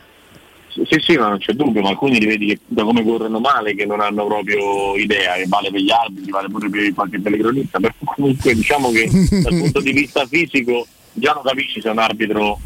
Sì, 0.72 0.98
sì, 1.00 1.16
ma 1.16 1.28
non 1.28 1.38
c'è 1.38 1.52
dubbio, 1.52 1.82
ma 1.82 1.90
alcuni 1.90 2.18
li 2.18 2.26
vedi 2.26 2.46
che 2.46 2.60
da 2.66 2.84
come 2.84 3.04
corrono 3.04 3.40
male, 3.40 3.74
che 3.74 3.84
non 3.84 4.00
hanno 4.00 4.24
proprio 4.24 4.96
idea, 4.96 5.34
che 5.34 5.44
vale 5.48 5.70
per 5.70 5.80
gli 5.80 5.90
arbitri, 5.90 6.30
vale 6.30 6.48
pure 6.48 6.70
per 6.70 6.94
qualche 6.94 7.20
telecronista, 7.20 7.78
però 7.78 7.92
comunque 8.04 8.54
diciamo 8.54 8.90
che 8.90 9.10
dal 9.42 9.58
punto 9.58 9.80
di 9.80 9.92
vista 9.92 10.26
fisico 10.26 10.86
già 11.12 11.32
non 11.32 11.42
capisci 11.42 11.80
se 11.80 11.88
un 11.90 11.98
arbitro 11.98 12.58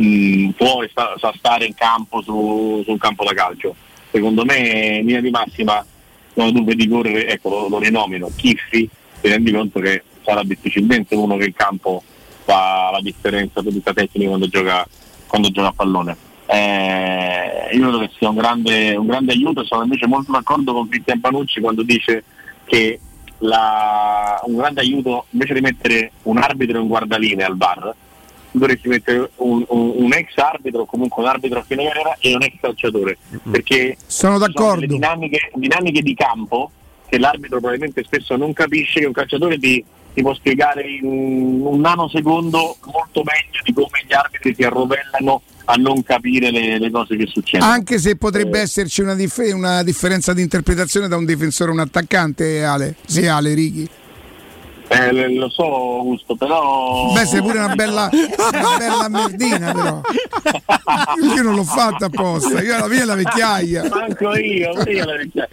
mh, 0.00 0.50
può 0.50 0.82
e 0.82 0.88
sta, 0.90 1.14
sa 1.18 1.32
stare 1.36 1.66
in 1.66 1.74
campo 1.74 2.22
su, 2.22 2.82
su 2.84 2.90
un 2.90 2.98
campo 2.98 3.24
da 3.24 3.32
calcio. 3.34 3.74
Secondo 4.10 4.44
me 4.44 4.56
in 4.98 5.06
linea 5.06 5.20
di 5.20 5.30
massima 5.30 5.84
quando 6.32 6.58
tu 6.58 6.64
vedi 6.64 6.88
correre, 6.88 7.28
ecco 7.28 7.50
lo, 7.50 7.68
lo 7.68 7.78
rinomino, 7.78 8.30
Chiffi, 8.34 8.88
ti 9.20 9.28
rendi 9.28 9.52
conto 9.52 9.80
che 9.80 10.02
sarà 10.24 10.42
difficilmente 10.42 11.14
uno 11.14 11.36
che 11.36 11.46
in 11.46 11.52
campo 11.54 12.02
fa 12.44 12.90
la 12.90 13.00
differenza 13.00 13.60
di 13.60 13.70
vista 13.70 13.92
tecnica 13.92 14.28
quando 14.28 14.48
gioca, 14.48 14.86
quando 15.26 15.50
gioca 15.50 15.68
a 15.68 15.72
pallone. 15.72 16.16
Eh, 16.46 17.68
io 17.72 17.82
credo 17.82 17.98
che 18.00 18.10
sia 18.18 18.28
un 18.28 18.36
grande, 18.36 18.96
un 18.96 19.06
grande 19.06 19.32
aiuto 19.32 19.60
e 19.60 19.64
sono 19.64 19.82
invece 19.84 20.06
molto 20.06 20.32
d'accordo 20.32 20.72
con 20.72 20.88
Cristian 20.88 21.20
Panucci 21.20 21.60
quando 21.60 21.82
dice 21.82 22.24
che 22.64 22.98
la- 23.38 24.40
un 24.44 24.56
grande 24.56 24.80
aiuto 24.80 25.26
invece 25.30 25.54
di 25.54 25.60
mettere 25.60 26.12
un 26.24 26.38
arbitro 26.38 26.80
in 26.80 26.88
guardalinea 26.88 27.46
al 27.46 27.56
bar 27.56 27.94
dovresti 28.52 28.88
mettere 28.88 29.30
un, 29.36 29.64
un- 29.68 29.92
un 29.96 30.12
ex 30.12 30.36
arbitro 30.36 30.82
o 30.82 30.86
comunque 30.86 31.22
un 31.22 31.28
arbitro 31.28 31.58
a 31.60 31.62
fine 31.62 31.84
carriera 31.84 32.16
e 32.20 32.34
un 32.34 32.42
ex 32.42 32.54
calciatore 32.60 33.18
perché 33.50 33.96
Sono 34.06 34.34
sono 34.34 34.46
d'accordo. 34.46 34.80
delle 34.80 34.86
dinamiche, 34.92 35.50
dinamiche 35.54 36.02
di 36.02 36.14
campo 36.14 36.70
che 37.08 37.18
l'arbitro 37.18 37.58
probabilmente 37.58 38.02
spesso 38.04 38.36
non 38.36 38.52
capisce 38.52 39.00
che 39.00 39.06
un 39.06 39.12
calciatore 39.12 39.58
ti, 39.58 39.84
ti 40.14 40.22
può 40.22 40.34
spiegare 40.34 40.82
in 40.88 41.04
un 41.04 41.80
nanosecondo 41.80 42.76
molto 42.92 43.22
meglio 43.24 43.60
di 43.64 43.72
come 43.72 44.04
gli 44.06 44.12
arbitri 44.12 44.54
si 44.54 44.62
arrovellano 44.62 45.42
a 45.66 45.74
non 45.74 46.02
capire 46.02 46.50
le, 46.50 46.78
le 46.80 46.90
cose 46.90 47.16
che 47.16 47.26
succedono. 47.26 47.70
Anche 47.70 47.98
se 47.98 48.16
potrebbe 48.16 48.58
esserci 48.60 49.02
una, 49.02 49.14
dif- 49.14 49.52
una 49.52 49.84
differenza 49.84 50.32
di 50.32 50.42
interpretazione 50.42 51.06
da 51.06 51.16
un 51.16 51.24
difensore 51.24 51.70
a 51.70 51.74
un 51.74 51.80
attaccante, 51.80 52.64
Ale. 52.64 52.96
Sì, 53.06 53.26
Ale 53.28 53.54
Righi. 53.54 53.88
Eh, 54.92 55.34
lo 55.36 55.48
so, 55.50 55.62
Augusto, 55.62 56.34
però. 56.34 57.12
Beh, 57.12 57.24
sei 57.24 57.40
pure 57.40 57.58
una 57.58 57.76
bella, 57.76 58.10
una 58.10 58.76
bella 58.76 59.08
merdina, 59.08 59.72
però. 59.72 60.00
Io 61.32 61.42
non 61.42 61.54
l'ho 61.54 61.62
fatta 61.62 62.06
apposta, 62.06 62.60
io 62.60 62.74
alla 62.74 62.88
mia 62.88 63.04
la 63.04 63.14
vecchiaia. 63.14 63.88
Manco 63.88 64.34
io, 64.36 64.72
io 64.88 65.04
la 65.04 65.16
vecchiaia. 65.16 65.48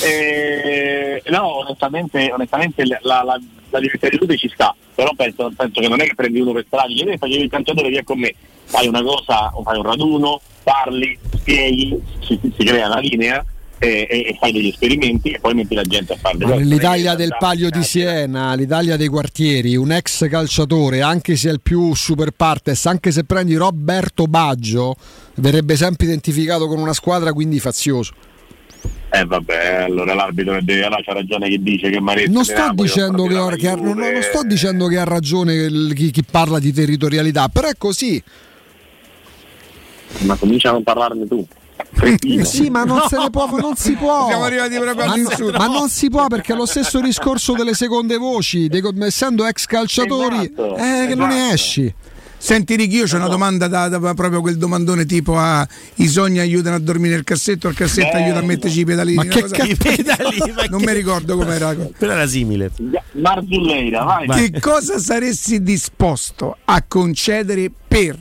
Eh, 0.00 1.22
no, 1.26 1.56
onestamente, 1.56 2.30
onestamente 2.32 2.86
la, 2.86 3.00
la, 3.02 3.22
la, 3.24 3.40
la 3.70 3.78
libertà 3.80 4.08
di 4.10 4.18
tutti 4.18 4.36
ci 4.36 4.48
sta, 4.54 4.72
però 4.94 5.10
penso, 5.16 5.52
penso 5.56 5.80
che 5.80 5.88
non 5.88 6.00
è 6.00 6.04
che 6.04 6.14
prendi 6.14 6.38
uno 6.38 6.52
per 6.52 6.66
strada, 6.68 6.86
ieri 6.86 7.18
facevi 7.18 7.42
il 7.42 7.50
calciatore 7.50 7.88
via 7.88 8.04
con 8.04 8.20
me, 8.20 8.32
fai 8.66 8.86
una 8.86 9.02
cosa, 9.02 9.50
o 9.54 9.62
fai 9.64 9.76
un 9.76 9.82
raduno, 9.82 10.40
parli, 10.62 11.18
spieghi, 11.34 12.00
si, 12.24 12.38
si 12.56 12.64
crea 12.64 12.86
una 12.86 13.00
linea 13.00 13.44
e, 13.78 14.06
e- 14.10 14.36
fai 14.40 14.52
degli 14.52 14.68
esperimenti 14.68 15.30
e 15.30 15.38
poi 15.38 15.54
metti 15.54 15.74
la 15.74 15.82
gente 15.82 16.14
a 16.14 16.16
fare 16.16 16.38
delle 16.38 16.52
cose. 16.52 16.64
L'Italia 16.64 17.14
del 17.14 17.36
Palio 17.38 17.68
di 17.70 17.82
Siena, 17.82 18.54
l'Italia 18.54 18.96
dei 18.96 19.08
quartieri, 19.08 19.76
un 19.76 19.92
ex 19.92 20.28
calciatore, 20.28 21.02
anche 21.02 21.36
se 21.36 21.48
è 21.48 21.52
il 21.52 21.60
più 21.60 21.94
super 21.94 22.30
partes, 22.30 22.86
anche 22.86 23.10
se 23.10 23.24
prendi 23.24 23.54
Roberto 23.54 24.24
Baggio, 24.26 24.94
verrebbe 25.36 25.76
sempre 25.76 26.06
identificato 26.06 26.66
con 26.66 26.78
una 26.78 26.92
squadra 26.92 27.32
quindi 27.32 27.60
fazioso. 27.60 28.12
Eh 29.08 29.24
vabbè, 29.24 29.82
allora 29.84 30.14
l'arbitro 30.14 30.58
deve 30.60 30.84
allora 30.84 31.00
c'ha 31.02 31.12
ragione 31.12 31.48
che 31.48 31.58
dice 31.62 31.90
che 31.90 32.00
Maresca 32.00 32.30
Non 32.30 32.44
sto, 32.44 32.72
dicendo 32.74 33.24
che, 33.24 33.34
proprio 33.34 33.56
che 33.56 33.68
ha, 33.68 33.74
non, 33.74 33.96
non 33.96 34.22
sto 34.22 34.42
dicendo 34.44 34.86
che 34.88 34.98
ha 34.98 35.04
ragione 35.04 35.54
il- 35.54 35.92
chi, 35.94 36.10
chi 36.10 36.22
parla 36.28 36.58
di 36.58 36.72
territorialità, 36.72 37.48
però 37.48 37.68
è 37.68 37.74
così. 37.78 38.22
Ma 40.20 40.34
comincia 40.36 40.68
a 40.70 40.72
non 40.72 40.82
parlarne 40.82 41.26
tu. 41.26 41.46
Sì, 42.42 42.68
ma 42.70 42.84
non 42.84 43.02
se 43.08 43.16
ne 43.18 43.30
può, 43.30 43.48
non 43.58 43.74
si 43.76 43.92
può. 43.94 44.26
Siamo 44.28 44.44
arrivati 44.44 44.76
proprio 44.76 45.06
ma, 45.06 45.12
all'insulto. 45.12 45.58
ma 45.58 45.66
non 45.66 45.88
si 45.88 46.08
può 46.10 46.26
perché 46.26 46.52
è 46.52 46.56
lo 46.56 46.66
stesso 46.66 47.00
discorso 47.00 47.52
delle 47.54 47.74
seconde 47.74 48.16
voci, 48.16 48.68
dei- 48.68 48.82
essendo 49.00 49.46
ex 49.46 49.64
calciatori, 49.66 50.36
Esatto, 50.52 50.76
eh, 50.76 51.06
che 51.08 51.14
non 51.14 51.28
ne 51.28 51.52
esci. 51.52 51.92
Senti 52.38 52.76
Ricky, 52.76 52.96
io 52.96 53.06
c'ho 53.06 53.16
una 53.16 53.28
domanda 53.28 53.66
da, 53.66 53.88
da- 53.88 54.12
proprio 54.14 54.40
quel 54.42 54.56
domandone 54.58 55.06
tipo 55.06 55.38
a 55.38 55.66
i 55.96 56.06
sogni 56.06 56.38
aiutano 56.38 56.76
a 56.76 56.78
dormire 56.78 57.14
nel 57.14 57.24
cassetto, 57.24 57.66
il 57.66 57.74
cassetto 57.74 58.10
Bello. 58.12 58.24
aiuta 58.24 58.38
a 58.40 58.42
metterci 58.42 58.80
i 58.80 58.84
pedalini. 58.84 59.16
Ma 59.16 59.24
che 59.24 59.40
cosa- 59.40 59.56
cazzo- 59.56 59.70
I 59.70 59.74
pedalini, 59.76 60.52
non 60.68 60.80
che- 60.80 60.86
mi 60.86 60.92
ricordo 60.92 61.36
com'era. 61.36 61.74
Però 61.74 62.12
era 62.12 62.26
simile. 62.26 62.70
Marzulleira, 63.12 64.02
vai. 64.04 64.28
Che 64.28 64.60
cosa 64.60 64.98
saresti 64.98 65.62
disposto 65.62 66.58
a 66.66 66.84
concedere 66.86 67.70
per 67.88 68.18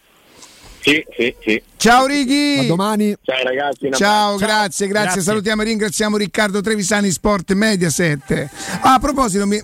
Sì, 0.80 1.04
sì, 1.14 1.34
sì. 1.44 1.62
Ciao 1.76 2.06
Righi. 2.06 2.60
A 2.60 2.64
domani. 2.64 3.14
Ciao 3.22 3.42
ragazzi. 3.42 3.90
Ciao, 3.92 4.36
grazie, 4.36 4.86
grazie, 4.86 4.86
Grazie. 4.86 5.20
Salutiamo 5.20 5.60
e 5.60 5.64
ringraziamo 5.66 6.16
Riccardo 6.16 6.62
Trevisani 6.62 7.10
Sport 7.10 7.52
Mediaset. 7.52 8.48
Ah, 8.80 8.94
a 8.94 8.98
proposito, 8.98 9.46
mi... 9.46 9.60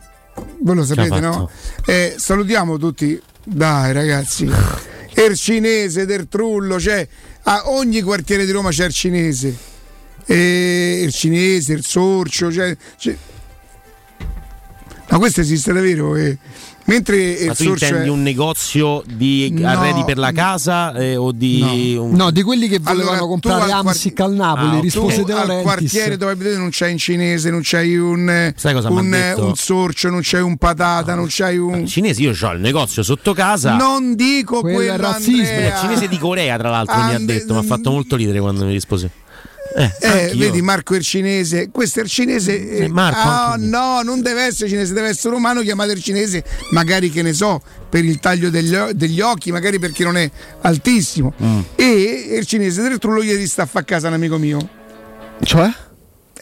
voi 0.61 0.75
lo 0.75 0.85
sapete, 0.85 1.19
no? 1.21 1.49
Eh, 1.87 2.13
salutiamo 2.19 2.77
tutti. 2.77 3.19
Dai, 3.43 3.93
ragazzi. 3.95 4.51
Ercinese, 5.15 6.07
del 6.07 6.29
Trullo, 6.29 6.79
cioè 6.81 7.07
a 7.45 7.71
ogni 7.71 8.03
quartiere 8.03 8.45
di 8.45 8.53
Roma 8.53 8.71
c'è 8.71 8.87
il 8.87 8.93
cinese. 8.93 9.57
Eh, 10.27 11.03
il 11.05 11.13
cinese, 11.13 11.73
il 11.75 11.85
sorcio, 11.85 12.51
cioè, 12.51 12.77
cioè- 12.97 13.17
Ma 15.11 15.19
questo 15.19 15.41
esiste 15.43 15.73
davvero? 15.73 16.17
eh. 16.17 16.37
Mentre 16.87 17.17
il 17.17 17.47
Ma 17.47 17.55
tu 17.55 17.65
sorcio 17.65 17.85
intendi 17.87 18.09
è- 18.09 18.11
un 18.11 18.23
negozio 18.23 19.03
di 19.07 19.51
No, 19.57 19.69
arredi 19.69 20.05
per 20.05 20.19
la 20.19 20.33
casa 20.33 20.93
eh, 20.95 21.17
o 21.17 21.33
di 21.33 21.97
un- 21.99 22.13
No, 22.15 22.31
di 22.31 22.43
quelli 22.43 22.69
che 22.69 22.79
Allora, 22.85 22.93
volevano 23.07 23.21
tu 23.23 23.29
comprare 23.31 23.63
al 23.73 23.87
Amsic 23.87 24.21
al 24.21 24.35
Napoli, 24.35 24.77
Ah, 24.77 24.81
rispose 24.81 25.17
tu 25.21 25.25
De 25.25 25.33
al 25.33 25.39
Laurentiis. 25.47 25.63
quartiere 25.91 26.17
dove 26.19 26.33
abitate 26.33 26.57
non 26.59 26.69
c'hai 26.71 26.93
un 26.93 26.99
cinese, 26.99 27.51
non 27.51 27.61
c'hai 27.63 27.97
un, 27.97 28.53
Sai 28.55 28.75
cosa 28.75 28.91
m'ha 28.91 29.01
un, 29.01 29.11
detto? 29.11 29.47
un 29.47 29.55
sorcio, 29.55 30.11
non 30.11 30.21
c'hai 30.23 30.43
un 30.43 30.57
patata, 30.59 31.15
non 31.15 31.27
c'hai 31.29 31.57
un. 31.57 31.87
cinesi? 31.87 32.23
Io 32.23 32.33
ho 32.39 32.53
il 32.53 32.61
negozio 32.61 33.03
sotto 33.03 33.33
casa. 33.33 33.77
Non 33.77 34.15
dico 34.15 34.61
Quello 34.61 34.97
razzismo. 34.97 35.41
Il 35.41 35.73
cinese 35.81 36.07
di 36.09 36.19
Corea, 36.19 36.59
tra 36.59 36.69
l'altro, 36.69 36.97
mi 37.03 37.15
ha 37.15 37.19
detto. 37.19 37.55
Mi 37.55 37.61
ha 37.61 37.63
fatto 37.63 37.91
molto 37.91 38.15
ridere 38.17 38.41
quando 38.41 38.65
mi 38.67 38.73
rispose. 38.73 39.11
Eh, 39.77 39.93
Eh, 40.01 40.33
vedi 40.37 40.63
Marco 40.63 40.95
il 40.95 41.03
cinese, 41.03 41.71
questo 41.71 42.01
è 42.01 42.03
il 42.05 42.09
cinese. 42.09 42.69
eh, 42.85 42.89
Marco, 42.89 43.19
anche 43.29 43.67
no, 43.67 44.03
non 44.03 44.23
deve 44.23 44.43
essere 44.45 44.69
cinese, 44.69 44.93
deve 44.93 45.09
essere 45.09 45.35
umano. 45.35 45.63
Chiamate 45.63 45.93
il 45.93 46.03
cinese, 46.03 46.45
magari 46.71 47.11
che 47.11 47.23
ne 47.23 47.33
so, 47.33 47.61
per 47.89 48.05
il 48.05 48.21
taglio 48.21 48.51
degli, 48.51 48.77
degli 48.93 49.21
occhi, 49.21 49.51
magari 49.51 49.79
perché 49.79 50.05
non 50.05 50.17
è 50.17 50.31
altissimo. 50.61 51.35
Mm. 51.43 51.61
E 51.75 52.37
il 52.39 52.47
cinese 52.47 52.83
del 52.83 52.99
trullo 52.99 53.23
ieri 53.23 53.47
sta 53.47 53.63
a 53.63 53.67
fa 53.67 53.81
a 53.81 53.83
casa 53.85 54.09
un 54.09 54.15
amico 54.15 54.39
mio. 54.39 54.69
Cioè? 55.43 55.73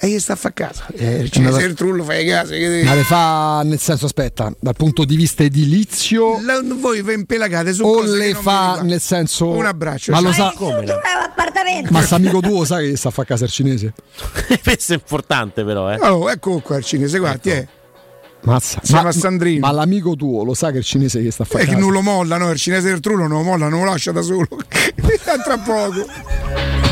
E 0.05 0.09
gli 0.09 0.19
sta 0.19 0.33
a 0.33 0.37
fa 0.37 0.49
a 0.49 0.53
casa. 0.53 0.87
Eh, 0.97 1.21
il 1.21 1.31
cinese 1.31 1.59
del 1.61 1.75
trullo 1.75 2.03
fai 2.03 2.29
a 2.29 2.41
casa. 2.41 2.55
che 2.55 2.69
devi- 2.69 2.83
Ma 2.85 2.95
le 2.95 3.05
fa 3.05 3.63
nel 3.65 3.79
senso, 3.79 4.07
aspetta, 4.07 4.53
dal 4.59 4.75
punto 4.75 5.05
di 5.05 5.15
vista 5.15 5.45
edilizio 5.45 6.41
La- 6.43 6.61
voi 6.65 7.03
vi 7.03 7.13
impelagate 7.13 7.73
su 7.73 7.85
o 7.85 8.03
le 8.03 8.35
fa 8.35 8.81
nel 8.83 9.01
senso. 9.01 9.49
Un 9.51 9.65
abbraccio, 9.65 10.11
Ma 10.11 10.19
lo 10.21 10.33
ciao. 10.33 10.51
sa. 10.51 10.57
Come? 10.57 10.85
Ma 11.91 12.03
sta 12.03 12.17
amico 12.17 12.41
tuo 12.41 12.65
sai 12.65 12.91
che 12.91 12.97
sta 12.97 13.09
a 13.09 13.11
fa 13.13 13.23
a 13.23 13.25
casa 13.25 13.45
il 13.45 13.51
cinese? 13.53 13.93
Questo 14.63 14.93
è 14.93 14.97
importante, 14.97 15.65
però. 15.65 15.93
Eh. 15.93 15.99
Oh, 16.01 16.29
ecco 16.31 16.59
qua 16.61 16.79
il 16.79 16.85
cinese, 16.85 17.19
guardi, 17.21 17.51
Ecco. 17.51 17.61
eh. 17.61 17.69
Mazza. 18.45 18.81
Siamo 18.83 19.03
ma, 19.05 19.09
a 19.11 19.13
Sandrino. 19.13 19.61
ma 19.65 19.71
l'amico 19.73 20.17
tuo 20.17 20.43
lo 20.43 20.53
sa 20.55 20.73
che 20.73 20.79
il 20.79 20.85
cinese 20.85 21.23
che 21.23 21.31
sta 21.31 21.45
a 21.45 21.47
fa 21.47 21.59
a 21.59 21.61
È 21.61 21.65
che 21.67 21.77
non 21.77 21.93
lo 21.93 22.01
molla, 22.01 22.39
no? 22.39 22.51
Il 22.51 22.59
cinese 22.59 22.89
del 22.89 22.99
trullo 22.99 23.29
non 23.29 23.39
lo 23.39 23.45
molla, 23.45 23.69
non 23.69 23.85
lo 23.85 23.91
lascia 23.93 24.11
da 24.11 24.21
solo. 24.21 24.49
Tra 25.45 25.59
poco. 25.59 26.92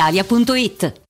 brispalitalia.it. 0.00 1.09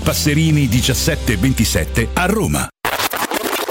Passerini 0.00 0.68
1727 0.68 2.08
a 2.14 2.26
Roma. 2.26 2.68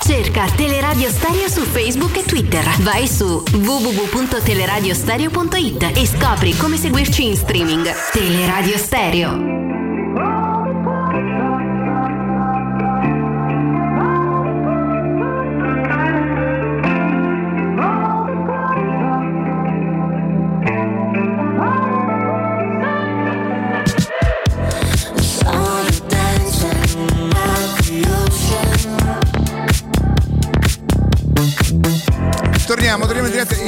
Cerca 0.03 0.45
Teleradio 0.55 1.09
Stereo 1.09 1.49
su 1.49 1.61
Facebook 1.61 2.17
e 2.17 2.23
Twitter. 2.23 2.63
Vai 2.79 3.07
su 3.07 3.43
www.teleradiostereo.it 3.51 5.91
e 5.95 6.07
scopri 6.07 6.55
come 6.55 6.77
seguirci 6.77 7.25
in 7.27 7.35
streaming. 7.35 7.87
Teleradio 8.11 8.77
Stereo. 8.77 9.78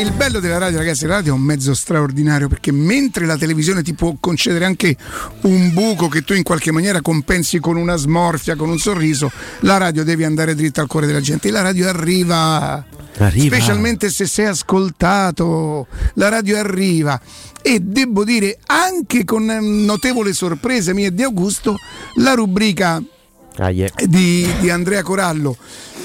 Il 0.01 0.11
bello 0.13 0.39
della 0.39 0.57
radio, 0.57 0.79
ragazzi, 0.79 1.05
la 1.05 1.15
radio 1.15 1.33
è 1.33 1.35
un 1.35 1.43
mezzo 1.43 1.75
straordinario 1.75 2.47
perché 2.47 2.71
mentre 2.71 3.27
la 3.27 3.37
televisione 3.37 3.83
ti 3.83 3.93
può 3.93 4.15
concedere 4.19 4.65
anche 4.65 4.97
un 5.41 5.71
buco 5.73 6.07
che 6.07 6.23
tu 6.23 6.33
in 6.33 6.41
qualche 6.41 6.71
maniera 6.71 7.01
compensi 7.01 7.59
con 7.59 7.77
una 7.77 7.95
smorfia, 7.95 8.55
con 8.55 8.69
un 8.69 8.79
sorriso, 8.79 9.31
la 9.59 9.77
radio 9.77 10.03
devi 10.03 10.23
andare 10.23 10.55
dritta 10.55 10.81
al 10.81 10.87
cuore 10.87 11.05
della 11.05 11.21
gente 11.21 11.49
e 11.49 11.51
la 11.51 11.61
radio 11.61 11.87
arriva. 11.87 12.83
Arriva. 13.17 13.55
Specialmente 13.55 14.09
se 14.09 14.25
sei 14.25 14.47
ascoltato, 14.47 15.85
la 16.15 16.29
radio 16.29 16.57
arriva. 16.57 17.21
E 17.61 17.79
devo 17.79 18.23
dire, 18.23 18.57
anche 18.65 19.23
con 19.23 19.45
notevole 19.45 20.33
sorpresa 20.33 20.93
mia 20.93 21.07
e 21.07 21.13
di 21.13 21.21
Augusto, 21.21 21.77
la 22.15 22.33
rubrica 22.33 23.01
Ah, 23.57 23.69
yeah. 23.69 23.89
di, 24.07 24.47
di 24.59 24.69
Andrea 24.69 25.01
Corallo. 25.03 25.57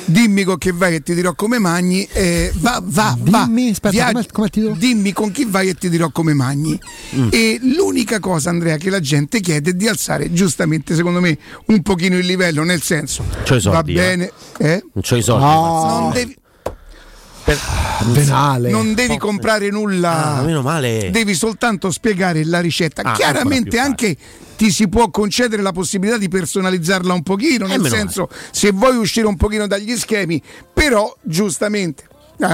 Dimmi 0.08 0.44
con 0.44 0.57
che 0.57 0.70
vai 0.70 0.94
e 0.94 1.00
ti 1.02 1.15
dirò 1.15 1.34
come 1.34 1.58
magni. 1.58 2.07
eh, 2.12 2.52
va, 2.58 2.81
va, 2.84 3.16
va. 3.18 3.44
Dimmi, 3.44 3.70
aspetta, 3.70 3.91
Viaggi- 3.91 4.28
com'è- 4.31 4.50
com'è? 4.52 4.76
Dimmi 4.76 5.12
con 5.12 5.33
chi 5.33 5.44
vai 5.47 5.68
e 5.68 5.75
ti 5.75 5.89
dirò 5.89 6.10
come 6.10 6.33
magni. 6.33 6.78
Mm. 7.16 7.28
E 7.33 7.58
l'unica 7.62 8.20
cosa, 8.20 8.50
Andrea, 8.50 8.76
che 8.76 8.89
la 8.89 9.00
gente 9.00 9.41
chiede 9.41 9.70
è 9.70 9.73
di 9.73 9.89
alzare 9.89 10.33
giustamente, 10.33 10.94
secondo 10.94 11.20
me, 11.20 11.36
un 11.66 11.83
pochino 11.83 12.16
il 12.16 12.25
livello, 12.26 12.62
nel 12.62 12.83
senso. 12.83 13.25
C'ho 13.44 13.57
i 13.57 13.60
soldi, 13.60 13.94
va 13.94 14.02
eh. 14.02 14.07
bene. 14.07 14.33
Eh? 14.58 14.84
Non 14.92 15.02
c'ho 15.02 15.16
i 15.16 15.23
soldi. 15.23 15.44
No. 15.44 15.99
Non 16.00 16.12
devi, 16.12 16.36
per- 17.47 17.58
Venale. 18.08 18.70
non 18.70 18.92
devi 18.94 19.16
comprare 19.16 19.70
nulla. 19.70 20.36
Ah, 20.39 20.42
meno 20.42 20.62
male. 20.62 21.10
Devi 21.12 21.33
soltanto 21.34 21.91
spiegare 21.92 22.44
la 22.44 22.60
ricetta. 22.60 23.02
Ah, 23.02 23.12
Chiaramente 23.15 23.78
ancora 23.78 23.94
più 23.94 24.08
anche 24.08 24.16
ti 24.57 24.70
si 24.73 24.89
può 24.89 25.10
concedere 25.10 25.62
la 25.62 25.73
possibilità 25.73 26.18
di 26.18 26.28
personalizzarla 26.28 27.12
un 27.12 27.23
pochino, 27.23 27.66
nel 27.66 27.81
meno 27.81 27.94
senso 27.94 28.28
se 28.50 28.73
vuoi 28.73 28.97
uscire 28.97 29.26
un 29.26 29.36
pochino 29.36 29.66
dagli 29.66 29.97
schemi, 29.97 30.42
però 30.73 31.15
giustamente 31.23 32.05
eh, 32.39 32.47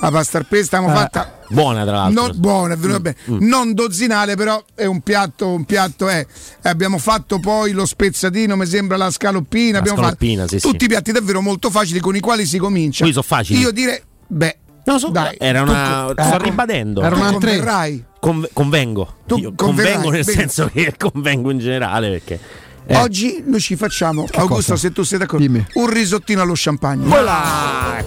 la 0.00 0.10
pasta 0.10 0.38
al 0.38 0.46
pesto 0.46 0.76
abbiamo 0.76 0.94
Eh. 0.94 0.98
fatta 0.98 1.40
Buona, 1.48 1.82
tra 1.84 1.92
l'altro. 1.92 2.22
non, 2.28 2.32
buona, 2.40 2.76
Mm, 2.76 3.34
mm. 3.34 3.38
non 3.46 3.74
dozzinale, 3.74 4.36
però 4.36 4.64
è 4.74 4.86
un 4.86 5.00
piatto, 5.02 5.48
un 5.48 5.64
piatto 5.64 6.08
è. 6.08 6.26
Eh, 6.62 6.68
Abbiamo 6.70 6.96
fatto 6.96 7.38
poi 7.38 7.72
lo 7.72 7.84
spezzatino, 7.84 8.56
mi 8.56 8.64
sembra 8.66 8.96
la 8.96 9.10
scaloppina. 9.10 9.72
La 9.72 9.78
abbiamo 9.80 9.98
scaloppina, 9.98 10.42
fatto 10.44 10.54
sì, 10.54 10.60
sì. 10.60 10.66
tutti 10.70 10.86
piatti 10.86 11.12
davvero 11.12 11.42
molto 11.42 11.68
facili 11.70 12.00
con 12.00 12.16
i 12.16 12.20
quali 12.20 12.46
si 12.46 12.56
comincia. 12.58 13.04
Sono 13.04 13.20
facili. 13.22 13.58
Io 13.60 13.70
direi, 13.70 14.00
beh, 14.32 14.56
Non 14.84 14.94
lo 14.96 14.98
so, 15.00 15.08
dai, 15.10 15.36
era 15.38 15.62
una. 15.62 16.06
tu- 16.14 16.22
sto 16.22 16.34
eh, 16.34 16.38
ribadendo. 16.42 17.02
Era 17.02 17.14
una 17.14 17.38
tre. 17.38 18.04
Conv- 18.18 18.50
convengo. 18.52 19.14
Tu 19.26 19.54
convengo 19.54 20.10
nel 20.10 20.24
bene. 20.24 20.38
senso 20.38 20.70
che 20.72 20.94
convengo 20.96 21.50
in 21.50 21.58
generale 21.58 22.08
perché. 22.10 22.38
eh. 22.86 22.96
Oggi 22.96 23.42
noi 23.46 23.60
ci 23.60 23.76
facciamo, 23.76 24.22
Augusto, 24.32 24.72
cosa? 24.72 24.76
se 24.76 24.90
tu 24.92 25.02
sei 25.02 25.18
d'accordo, 25.18 25.44
Dimmi. 25.46 25.64
un 25.74 25.86
risottino 25.88 26.40
allo 26.42 26.54
champagne. 26.56 27.06
Voilà! 27.06 28.04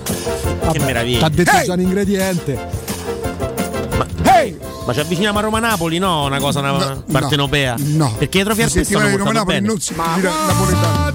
Che 0.72 0.80
meraviglia. 0.80 1.20
T'ha 1.20 1.30
detto 1.30 1.52
Ehi! 1.58 1.66
già 1.66 1.76
l'ingrediente. 1.76 2.85
Hey! 4.46 4.58
Ma 4.86 4.94
ci 4.94 5.00
avviciniamo 5.00 5.40
a 5.40 5.42
Roma-Napoli, 5.42 5.98
no? 5.98 6.26
Una 6.26 6.40
cosa 6.40 6.60
una 6.60 6.72
No, 6.72 7.04
partenopea? 7.12 7.76
No. 7.78 8.14
Perché 8.18 8.40
i 8.40 8.44
trofei 8.44 8.66
La 8.66 8.70
al 8.70 8.72
pesto 8.72 8.98
hanno 8.98 9.10
di 9.10 9.18
Roma 9.18 9.32
portato 9.32 9.46
Napoli 9.46 9.56
bene. 9.56 9.68
non 9.68 9.80
si 9.80 9.94
dirà 9.94 10.32
napoletano. 10.48 11.14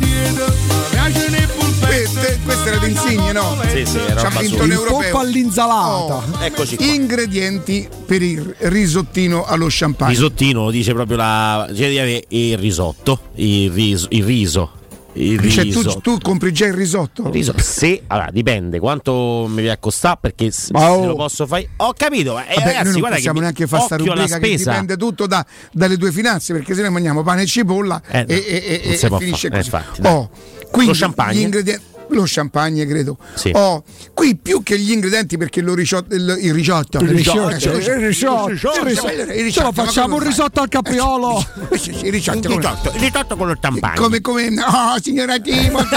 Queste, 1.90 2.38
questa 2.44 2.68
era 2.68 2.76
d'Insigne, 2.78 3.32
no? 3.32 3.56
Sì, 3.68 3.84
sì, 3.84 3.98
era 3.98 4.22
roba 4.22 4.40
vinto 4.40 4.56
sua. 4.56 4.64
Il 4.66 4.72
all'insalata. 5.18 6.14
Oh, 6.14 6.22
Eccoci 6.40 6.76
qua. 6.76 6.84
Ingredienti 6.86 7.88
per 8.06 8.22
il 8.22 8.54
risottino 8.58 9.44
allo 9.44 9.66
champagne. 9.68 10.12
Risottino 10.12 10.64
lo 10.64 10.70
dice 10.70 10.92
proprio 10.92 11.16
la. 11.16 11.68
Cioè, 11.74 12.24
il 12.28 12.58
risotto, 12.58 13.20
il 13.34 13.70
riso. 13.70 14.06
Il 14.10 14.24
riso. 14.24 14.70
Il 15.14 15.50
Cioè, 15.50 15.66
tu, 15.68 15.82
tu 16.00 16.18
compri 16.18 16.52
già 16.52 16.66
il 16.66 16.74
risotto? 16.74 17.22
Il 17.26 17.32
riso, 17.32 17.52
se 17.58 18.02
allora 18.06 18.28
dipende 18.30 18.78
quanto 18.78 19.46
mi 19.48 19.56
viene 19.56 19.70
a 19.72 19.76
costare 19.78 20.18
perché 20.20 20.50
se, 20.52 20.70
oh. 20.72 21.00
se 21.00 21.06
lo 21.06 21.14
posso 21.16 21.46
fare. 21.46 21.68
Ho 21.78 21.92
capito, 21.96 22.34
ma 22.34 22.46
eh, 22.46 22.54
Vabbè, 22.54 22.66
ragazzi, 22.66 22.90
noi 22.92 23.00
non 23.00 23.10
possiamo 23.10 23.20
che 23.20 23.32
mi- 23.32 23.40
neanche 23.40 23.66
fare 23.66 23.82
sta 23.82 23.96
rubrica 23.96 24.38
che 24.38 24.56
dipende 24.56 24.96
tutto 24.96 25.26
da- 25.26 25.44
dalle 25.72 25.96
tue 25.96 26.12
finanze 26.12 26.52
perché 26.52 26.74
se 26.74 26.82
noi 26.82 26.90
mangiamo 26.92 27.22
pane 27.22 27.42
e 27.42 27.46
cipolla 27.46 28.00
Eh, 28.08 28.24
e, 28.28 28.34
e- 28.34 28.80
e- 28.84 28.92
e 28.92 28.96
finisce 28.96 29.08
fare, 29.08 29.26
eh, 29.26 29.50
così. 29.50 29.56
infatti, 29.56 30.00
dai. 30.00 30.12
Oh, 30.14 30.30
quindi 30.70 30.92
Lo 30.92 30.98
champagne? 30.98 31.34
gli 31.34 31.40
ingredienti 31.42 31.82
lo 32.14 32.24
champagne 32.26 32.86
credo 32.86 33.18
Sì. 33.34 33.50
oh, 33.54 33.82
qui 34.14 34.36
più 34.36 34.62
che 34.62 34.78
gli 34.78 34.90
ingredienti 34.92 35.36
perché 35.36 35.60
lo 35.60 35.74
risciotto, 35.74 36.14
il, 36.14 36.38
il 36.40 36.52
risotto 36.54 36.98
Il 36.98 37.08
risotto, 37.08 37.48
il 37.48 37.56
risotto, 37.58 38.48
il 38.50 38.56
risotto. 38.84 39.10
il 39.10 39.42
risotto, 39.42 39.72
facciamo 39.72 40.14
un 40.16 40.22
risotto 40.22 40.60
al 40.60 40.68
capriolo. 40.68 41.44
il 41.70 42.10
risotto, 42.10 42.48
Il 42.48 43.00
risotto, 43.00 43.36
con 43.36 43.46
lo 43.48 43.56
champagne. 43.60 43.96
come, 43.98 44.20
come 44.20 44.48
no 44.50 44.64
signora 45.02 45.38
Timothy 45.38 45.96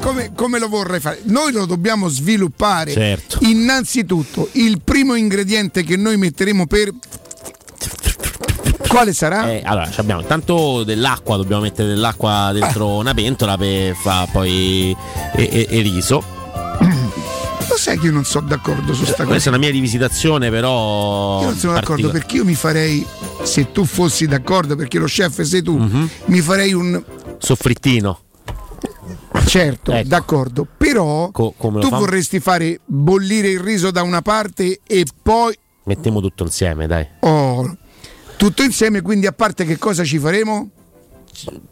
come, 0.00 0.32
come 0.34 0.58
lo 0.58 0.68
vorrei 0.68 1.00
fare 1.00 1.20
noi 1.24 1.52
lo 1.52 1.66
dobbiamo 1.66 2.08
sviluppare 2.08 2.92
Certo. 2.92 3.38
innanzitutto 3.42 4.48
il 4.52 4.80
primo 4.82 5.14
ingrediente 5.14 5.82
che 5.84 5.96
noi 5.96 6.16
metteremo 6.16 6.66
per 6.66 6.92
quale 8.88 9.12
sarà? 9.12 9.50
Eh, 9.50 9.62
allora, 9.64 9.90
ci 9.90 10.00
abbiamo 10.00 10.20
intanto 10.20 10.82
dell'acqua, 10.84 11.36
dobbiamo 11.36 11.62
mettere 11.62 11.88
dell'acqua 11.88 12.50
dentro 12.52 12.96
una 12.96 13.14
pentola 13.14 13.56
per 13.56 13.94
fare 13.94 14.28
poi 14.32 14.96
e, 15.34 15.42
e- 15.52 15.66
e 15.68 15.80
riso. 15.82 16.22
lo 17.68 17.76
sai 17.76 17.98
che 17.98 18.06
io 18.06 18.12
non 18.12 18.24
sono 18.24 18.46
d'accordo 18.48 18.92
su 18.94 19.04
sta 19.04 19.24
Questa 19.24 19.24
cosa 19.24 19.44
è 19.46 19.48
una 19.48 19.58
mia 19.58 19.70
rivisitazione, 19.70 20.50
però. 20.50 21.40
io 21.40 21.46
non 21.48 21.56
sono 21.56 21.72
d'accordo 21.74 22.08
particolare. 22.08 22.18
perché 22.18 22.36
io 22.36 22.44
mi 22.44 22.54
farei 22.54 23.06
se 23.42 23.70
tu 23.72 23.84
fossi 23.84 24.26
d'accordo 24.26 24.74
perché 24.74 24.98
lo 24.98 25.04
chef 25.06 25.40
sei 25.42 25.62
tu 25.62 25.76
Mhm. 25.76 26.08
mi 26.26 26.40
farei 26.40 26.72
un 26.72 27.00
Soffrittino. 27.38 28.20
certo 29.46 29.92
Ecco. 29.92 30.08
d'accordo 30.08 30.66
però 30.76 31.30
Co- 31.30 31.54
come 31.56 31.76
lo 31.76 31.80
tu 31.82 31.88
fa? 31.88 31.98
vorresti 31.98 32.40
fare 32.40 32.80
bollire 32.84 33.48
il 33.48 33.60
riso 33.60 33.90
da 33.90 34.02
una 34.02 34.22
parte 34.22 34.80
e 34.86 35.06
poi 35.22 35.56
Mettiamo 35.84 36.20
tutto 36.20 36.44
insieme, 36.44 36.86
dai. 36.86 37.06
oh, 37.20 37.76
tutto 38.38 38.62
insieme 38.62 39.02
quindi 39.02 39.26
a 39.26 39.32
parte 39.32 39.64
che 39.66 39.76
cosa 39.76 40.04
ci 40.04 40.18
faremo? 40.18 40.70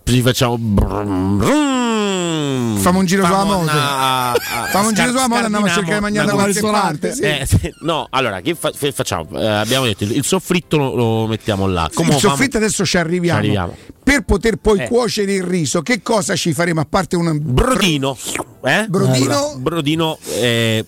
Ci 0.05 0.20
facciamo. 0.20 0.59
brum, 0.59 1.39
brum. 1.39 2.77
Famo 2.78 2.99
un 3.01 3.07
giro 3.07 3.25
sulla 3.25 3.36
Famo 3.39 3.53
moto. 3.55 3.62
una- 3.73 4.35
Famo 4.70 4.89
un 4.89 4.95
giro 4.95 5.09
sulla 5.09 5.28
moto 5.28 5.41
e 5.41 5.45
andiamo 5.45 5.67
a 5.67 5.70
cercare 5.70 5.95
di 5.97 6.01
mangiare 6.01 6.27
da 6.27 6.33
qualche 6.35 6.61
parte, 6.61 7.12
sì. 7.15 7.23
Eh. 7.23 7.47
No, 7.81 8.07
allora, 8.11 8.41
che 8.41 8.55
fa- 8.55 8.70
facciamo? 8.93 9.28
Eh, 9.41 9.47
abbiamo 9.47 9.86
detto 9.86 10.05
il, 10.05 10.25
soffritto 10.25 10.77
lo, 10.77 10.95
lo 10.95 11.27
mettiamo 11.27 11.67
là. 11.67 11.91
Come 11.93 12.09
il 12.09 12.15
lo 12.15 12.20
famo? 12.20 12.35
soffritto 12.35 12.57
adesso 12.59 12.85
ci 12.85 12.97
arriviamo. 12.99 13.41
Ci 13.41 13.45
arriviamo. 13.47 13.77
Per 14.07 14.23
poter 14.23 14.55
poi 14.59 14.78
Eh. 14.78 14.86
cuocere 14.86 15.33
il 15.33 15.43
riso, 15.43 15.83
che 15.83 16.01
cosa 16.01 16.36
ci 16.36 16.52
faremo 16.52 16.81
a 16.81 16.86
parte 16.89 17.17
un 17.17 17.41
Brodino. 17.43 18.17
Eh? 18.65 18.86
Brodino? 18.89 19.57
Brodino. 19.59 20.17
eh, 20.39 20.85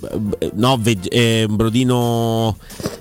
no, 0.54 0.78
veg- 0.80 1.08
eh, 1.10 1.46
brodino. 1.50 2.56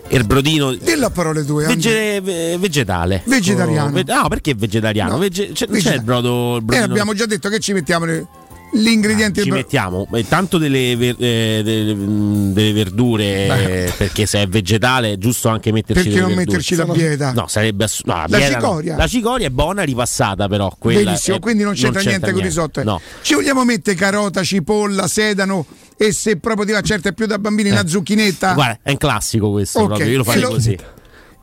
Il 0.08 0.26
brodino. 0.26 0.74
Dillo 0.74 1.06
a 1.06 1.10
parole 1.12 1.46
tue. 1.46 1.66
Angelo. 1.66 1.94
vege- 1.96 2.22
ve- 2.22 2.58
vegetale. 2.58 3.22
Vegetariano. 3.28 3.96
Oh, 3.96 4.04
no, 4.22 4.28
perché 4.28 4.56
vegetariano? 4.56 5.12
No, 5.12 5.18
Vege- 5.20 5.52
c'è, 5.52 5.68
non 5.70 5.80
c'è 5.80 5.94
il 5.94 6.02
brodo. 6.02 6.58
il 6.58 6.74
Eh, 6.74 6.78
abbiamo 6.78 7.14
già 7.14 7.28
detto 7.28 7.48
che 7.50 7.60
ci 7.60 7.74
mettiamo 7.74 8.06
le- 8.06 8.26
l'ingrediente 8.82 9.42
ci 9.42 9.50
del- 9.50 9.58
mettiamo 9.58 10.08
eh, 10.14 10.28
tanto 10.28 10.58
delle, 10.58 10.96
ver- 10.96 11.22
eh, 11.22 11.62
delle, 11.64 11.94
mm, 11.94 12.52
delle 12.54 12.72
verdure 12.74 13.46
Beh. 13.48 13.84
eh, 13.86 13.92
perché 13.98 14.26
se 14.26 14.42
è 14.42 14.48
vegetale 14.48 15.14
è 15.14 15.18
giusto 15.18 15.50
anche 15.50 15.72
metterci 15.72 16.04
Perché 16.04 16.10
delle 16.10 16.22
non 16.22 16.36
verdure. 16.36 16.58
metterci 16.58 16.76
la 16.76 16.86
bieta? 16.86 17.32
no 17.34 17.48
sarebbe 17.48 17.84
ass- 17.86 18.04
no, 18.06 18.24
La 18.28 18.38
no. 18.38 18.46
cicoria? 18.46 18.96
la 18.96 19.08
cicoria 19.08 19.48
è 19.48 19.50
buona 19.50 19.84
ripassata 19.84 20.48
però 20.48 20.74
quella 20.78 21.04
Benissimo, 21.04 21.38
è- 21.38 21.40
quindi 21.40 21.64
non 21.64 21.74
c'entra, 21.74 22.02
niente 22.02 22.30
con 22.32 22.40
il 22.40 22.46
risotto. 22.46 22.80
eh. 22.80 22.84
no 22.84 23.02
Ci 23.22 23.34
vogliamo 23.34 23.64
mettere 23.66 23.96
carota, 23.96 24.44
cipolla, 24.44 25.08
sedano 25.08 25.66
e 25.98 26.12
se 26.12 26.38
proprio 26.38 26.66
ti 26.66 26.72
va 26.72 26.82
certo 26.82 27.08
è 27.08 27.14
più 27.14 27.26
da 27.26 27.40
bambini 27.40 27.70
una 27.72 27.88
zucchinetta. 27.88 28.52
Eh. 28.52 28.54
guarda 28.54 28.80
è 28.84 28.92
un 28.92 28.98
classico 28.98 29.52
questo 29.52 29.80
Ok, 29.80 29.86
proprio 29.88 30.10
io 30.10 30.18
lo 30.18 30.24
farei 30.24 30.42
lo- 30.42 30.50
così 30.50 30.78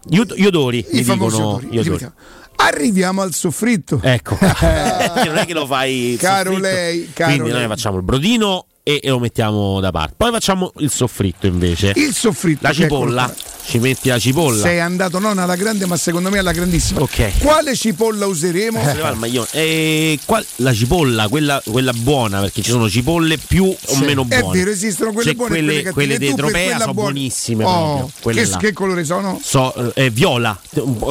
gli, 0.07 0.19
od- 0.19 0.35
gli 0.37 0.45
odori 0.45 0.79
I 0.91 0.97
mi 0.99 1.03
famosi 1.03 1.37
dicono 1.37 1.49
odori, 1.55 1.67
gli 1.67 1.71
li 1.73 1.79
odori. 1.79 2.09
Arriviamo 2.57 3.23
al 3.23 3.35
soffritto. 3.35 4.01
ecco 4.03 4.39
non 4.41 5.37
è 5.37 5.45
che 5.47 5.53
lo 5.53 5.67
fai 5.67 6.17
Caro 6.19 6.57
lei, 6.59 7.11
caro 7.13 7.31
quindi 7.33 7.51
lei. 7.51 7.59
noi 7.61 7.69
facciamo 7.69 7.97
il 7.99 8.03
brodino 8.03 8.67
e, 8.83 9.01
e 9.03 9.09
lo 9.09 9.19
mettiamo 9.19 9.81
da 9.81 9.91
parte 9.91 10.15
poi 10.17 10.31
facciamo 10.31 10.73
il 10.79 10.91
soffritto 10.91 11.47
invece 11.47 11.93
Il 11.97 12.15
soffritto. 12.15 12.61
la 12.63 12.71
è 12.71 12.73
cipolla 12.75 13.25
quello- 13.25 13.53
ci 13.67 13.79
metti 13.79 14.09
la 14.11 14.19
cipolla 14.19 14.61
Sei 14.61 14.79
andato 14.79 15.19
non 15.19 15.39
alla 15.39 15.57
grande, 15.57 15.87
ma 15.87 15.97
secondo 15.97 16.29
me 16.29 16.37
alla 16.37 16.53
grandissima. 16.53 17.01
Ok. 17.01 17.39
Quale 17.39 17.75
cipolla 17.75 18.27
useremo? 18.27 18.79
Se 18.85 18.93
ne 18.93 19.01
va 19.01 19.09
il 19.09 19.17
maglione. 19.17 19.47
E 19.53 20.19
qua- 20.27 20.45
la 20.57 20.75
cipolla, 20.75 21.29
quella, 21.29 21.63
quella 21.65 21.95
buona, 21.95 22.41
perché 22.41 22.61
ci 22.61 22.69
sono 22.69 22.91
cipolle 22.91 23.39
più 23.39 23.65
o 23.65 23.77
Sì. 23.95 24.05
meno 24.05 24.27
È 24.29 24.39
buone. 24.39 24.59
vero, 24.59 24.71
esistono 24.71 25.13
quelle 25.15 25.31
C'è 25.31 25.37
buone 25.37 25.57
e 25.57 25.63
quelle, 25.65 25.81
quelle 25.81 25.93
quelle 25.93 26.19
Tu 26.19 26.25
per 26.27 26.35
Tropea 26.35 26.79
sono 26.79 26.93
buona- 26.93 27.11
buonissime. 27.13 27.65
Oh, 27.65 28.11
quelle 28.21 28.47
che, 28.47 28.57
che 28.59 28.73
colore 28.75 29.03
sono? 29.05 29.41
So, 29.43 29.95
eh, 29.95 30.11
viola, 30.11 30.61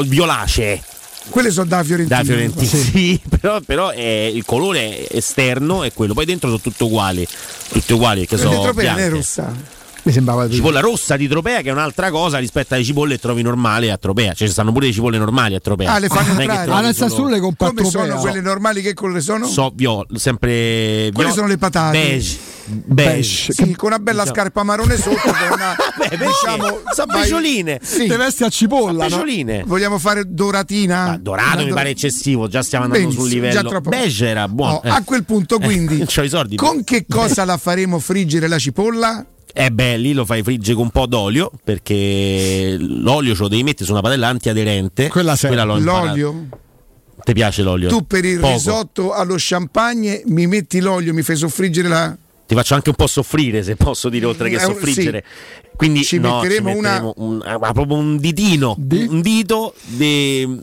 violacee 0.06 0.84
Quelle 1.30 1.52
sono 1.52 1.68
da 1.68 1.84
Fiorentina. 1.84 2.18
da 2.20 2.24
Fiorentina, 2.26 2.70
sì, 2.70 3.20
però, 3.30 3.60
però 3.62 3.90
è- 3.90 4.30
il 4.34 4.44
colore 4.46 5.10
esterno 5.10 5.84
è 5.84 5.94
quello, 5.94 6.14
poi 6.14 6.26
dentro 6.26 6.50
sono 6.50 6.60
tutte 6.62 6.84
uguali, 6.84 7.26
tutte 7.70 7.94
uguali 7.94 8.26
che 8.28 8.38
sono 8.38 8.70
è 8.70 8.74
bianche. 8.74 9.10
rossa. 9.10 9.54
Mi 10.04 10.12
sembrava 10.12 10.48
di 10.48 10.56
Cipolla 10.56 10.82
rossa 10.82 11.16
di 11.16 11.28
Tropea 11.30 11.62
che 11.62 11.70
è 11.70 11.72
un'altra 11.72 12.12
cosa 12.12 12.38
rispetto 12.38 12.74
alle 12.74 12.84
cipolle 12.84 13.16
che 13.16 13.22
trovi 13.22 13.42
normali 13.42 13.90
a 13.90 13.98
Tropea, 13.98 14.34
cioè 14.34 14.48
ci 14.48 14.54
stanno 14.54 14.72
pure 14.74 14.88
le 14.88 14.92
cipolle 14.92 15.18
normali 15.18 15.56
a 15.56 15.60
Tropea. 15.60 15.94
Ah, 15.94 16.00
le 16.00 16.08
fanno 16.10 16.36
che 16.36 16.46
trovi 16.46 16.70
Ah, 16.72 16.82
nel 16.82 16.96
tu 16.96 17.28
le 17.28 17.40
compri 17.40 17.66
a 17.68 17.70
Come 17.74 17.90
sono 17.90 18.16
quelle 18.18 18.42
normali? 18.42 18.82
Che 18.82 18.94
colore 18.94 19.22
sono? 19.22 19.46
so 19.48 19.72
viola, 19.74 20.06
sempre 20.16 21.10
Quelle 21.14 21.32
sono 21.32 21.48
le 21.48 21.58
patate. 21.58 21.98
beige 21.98 22.38
beige. 22.66 23.52
Sì, 23.54 23.76
con 23.76 23.90
una 23.90 24.00
bella 24.00 24.24
Diciamo- 24.24 24.40
scarpa 24.42 24.64
marrone 24.64 24.96
sotto. 24.98 25.18
con 25.22 25.34
una, 25.52 25.76
diciamo, 26.10 26.80
Sono 26.94 27.12
vai- 27.12 27.20
pescioline. 27.22 27.80
Sì. 27.82 28.08
Te 28.08 28.16
vesti 28.18 28.44
a 28.44 28.50
cipolla, 28.50 29.04
no? 29.04 29.10
Pescioline. 29.10 29.64
Vogliamo 29.66 30.00
fare 30.00 30.24
doratina? 30.26 31.18
Dorato 31.22 31.56
Una 31.56 31.64
mi 31.64 31.70
do- 31.70 31.76
pare 31.76 31.90
eccessivo, 31.90 32.48
già 32.48 32.62
stiamo 32.62 32.86
andando 32.86 33.06
Benissimo, 33.08 33.30
sul 33.30 33.40
già 33.42 33.48
livello. 33.50 33.70
troppo. 33.70 33.90
Beige 33.90 34.28
era 34.28 34.48
buono. 34.48 34.82
Oh, 34.84 34.90
A 34.90 35.02
quel 35.04 35.24
punto, 35.26 35.60
quindi, 35.60 36.00
Eh, 36.02 36.06
c'ho 36.12 36.24
i 36.24 36.30
soldi. 36.30 36.56
con 36.56 36.84
che 36.86 37.06
cosa 37.08 37.44
la 37.46 37.58
faremo 37.58 38.00
friggere 38.00 38.48
la 38.48 38.58
cipolla? 38.60 39.26
Eh 39.56 39.72
beh, 39.72 39.98
lì 39.98 40.14
lo 40.14 40.26
fai 40.26 40.42
friggere 40.42 40.74
con 40.74 40.86
un 40.86 40.90
po' 40.90 41.06
d'olio 41.06 41.52
perché 41.64 42.76
l'olio 42.80 43.36
ce 43.36 43.42
lo 43.44 43.48
devi 43.48 43.62
mettere 43.62 43.86
su 43.86 43.92
una 43.92 44.02
padella 44.02 44.28
antiaderente. 44.28 45.10
Quella, 45.10 45.36
imparata. 45.40 45.76
L'olio? 45.76 46.48
Ti 47.24 47.34
piace 47.34 47.62
l'olio? 47.62 47.88
Tu 47.88 48.06
per 48.08 48.26
il 48.26 48.40
Poco. 48.40 48.54
risotto 48.54 49.14
allo 49.14 49.36
champagne 49.38 50.24
mi 50.26 50.48
metti 50.48 50.80
l'olio, 50.80 51.14
mi 51.14 51.22
fai 51.22 51.36
soffriggere 51.36 51.88
la. 51.88 52.18
Ti 52.46 52.56
faccio 52.56 52.74
anche 52.76 52.90
un 52.90 52.96
po' 52.96 53.08
soffrire, 53.08 53.64
se 53.64 53.76
posso 53.78 54.10
dire, 54.10 54.26
oltre 54.26 54.50
che 54.50 54.56
Eh, 54.56 54.60
soffriggere. 54.60 55.24
Quindi 55.76 56.04
Ci 56.04 56.20
no, 56.20 56.42
metteremo 56.42 56.70
ci 56.72 56.76
una- 56.78 56.90
metteremo 56.90 57.14
un, 57.18 57.42
ah, 57.44 57.72
proprio 57.72 57.98
un 57.98 58.18
ditino, 58.18 58.76
un 58.78 59.22
dito 59.22 59.74
di... 59.86 60.62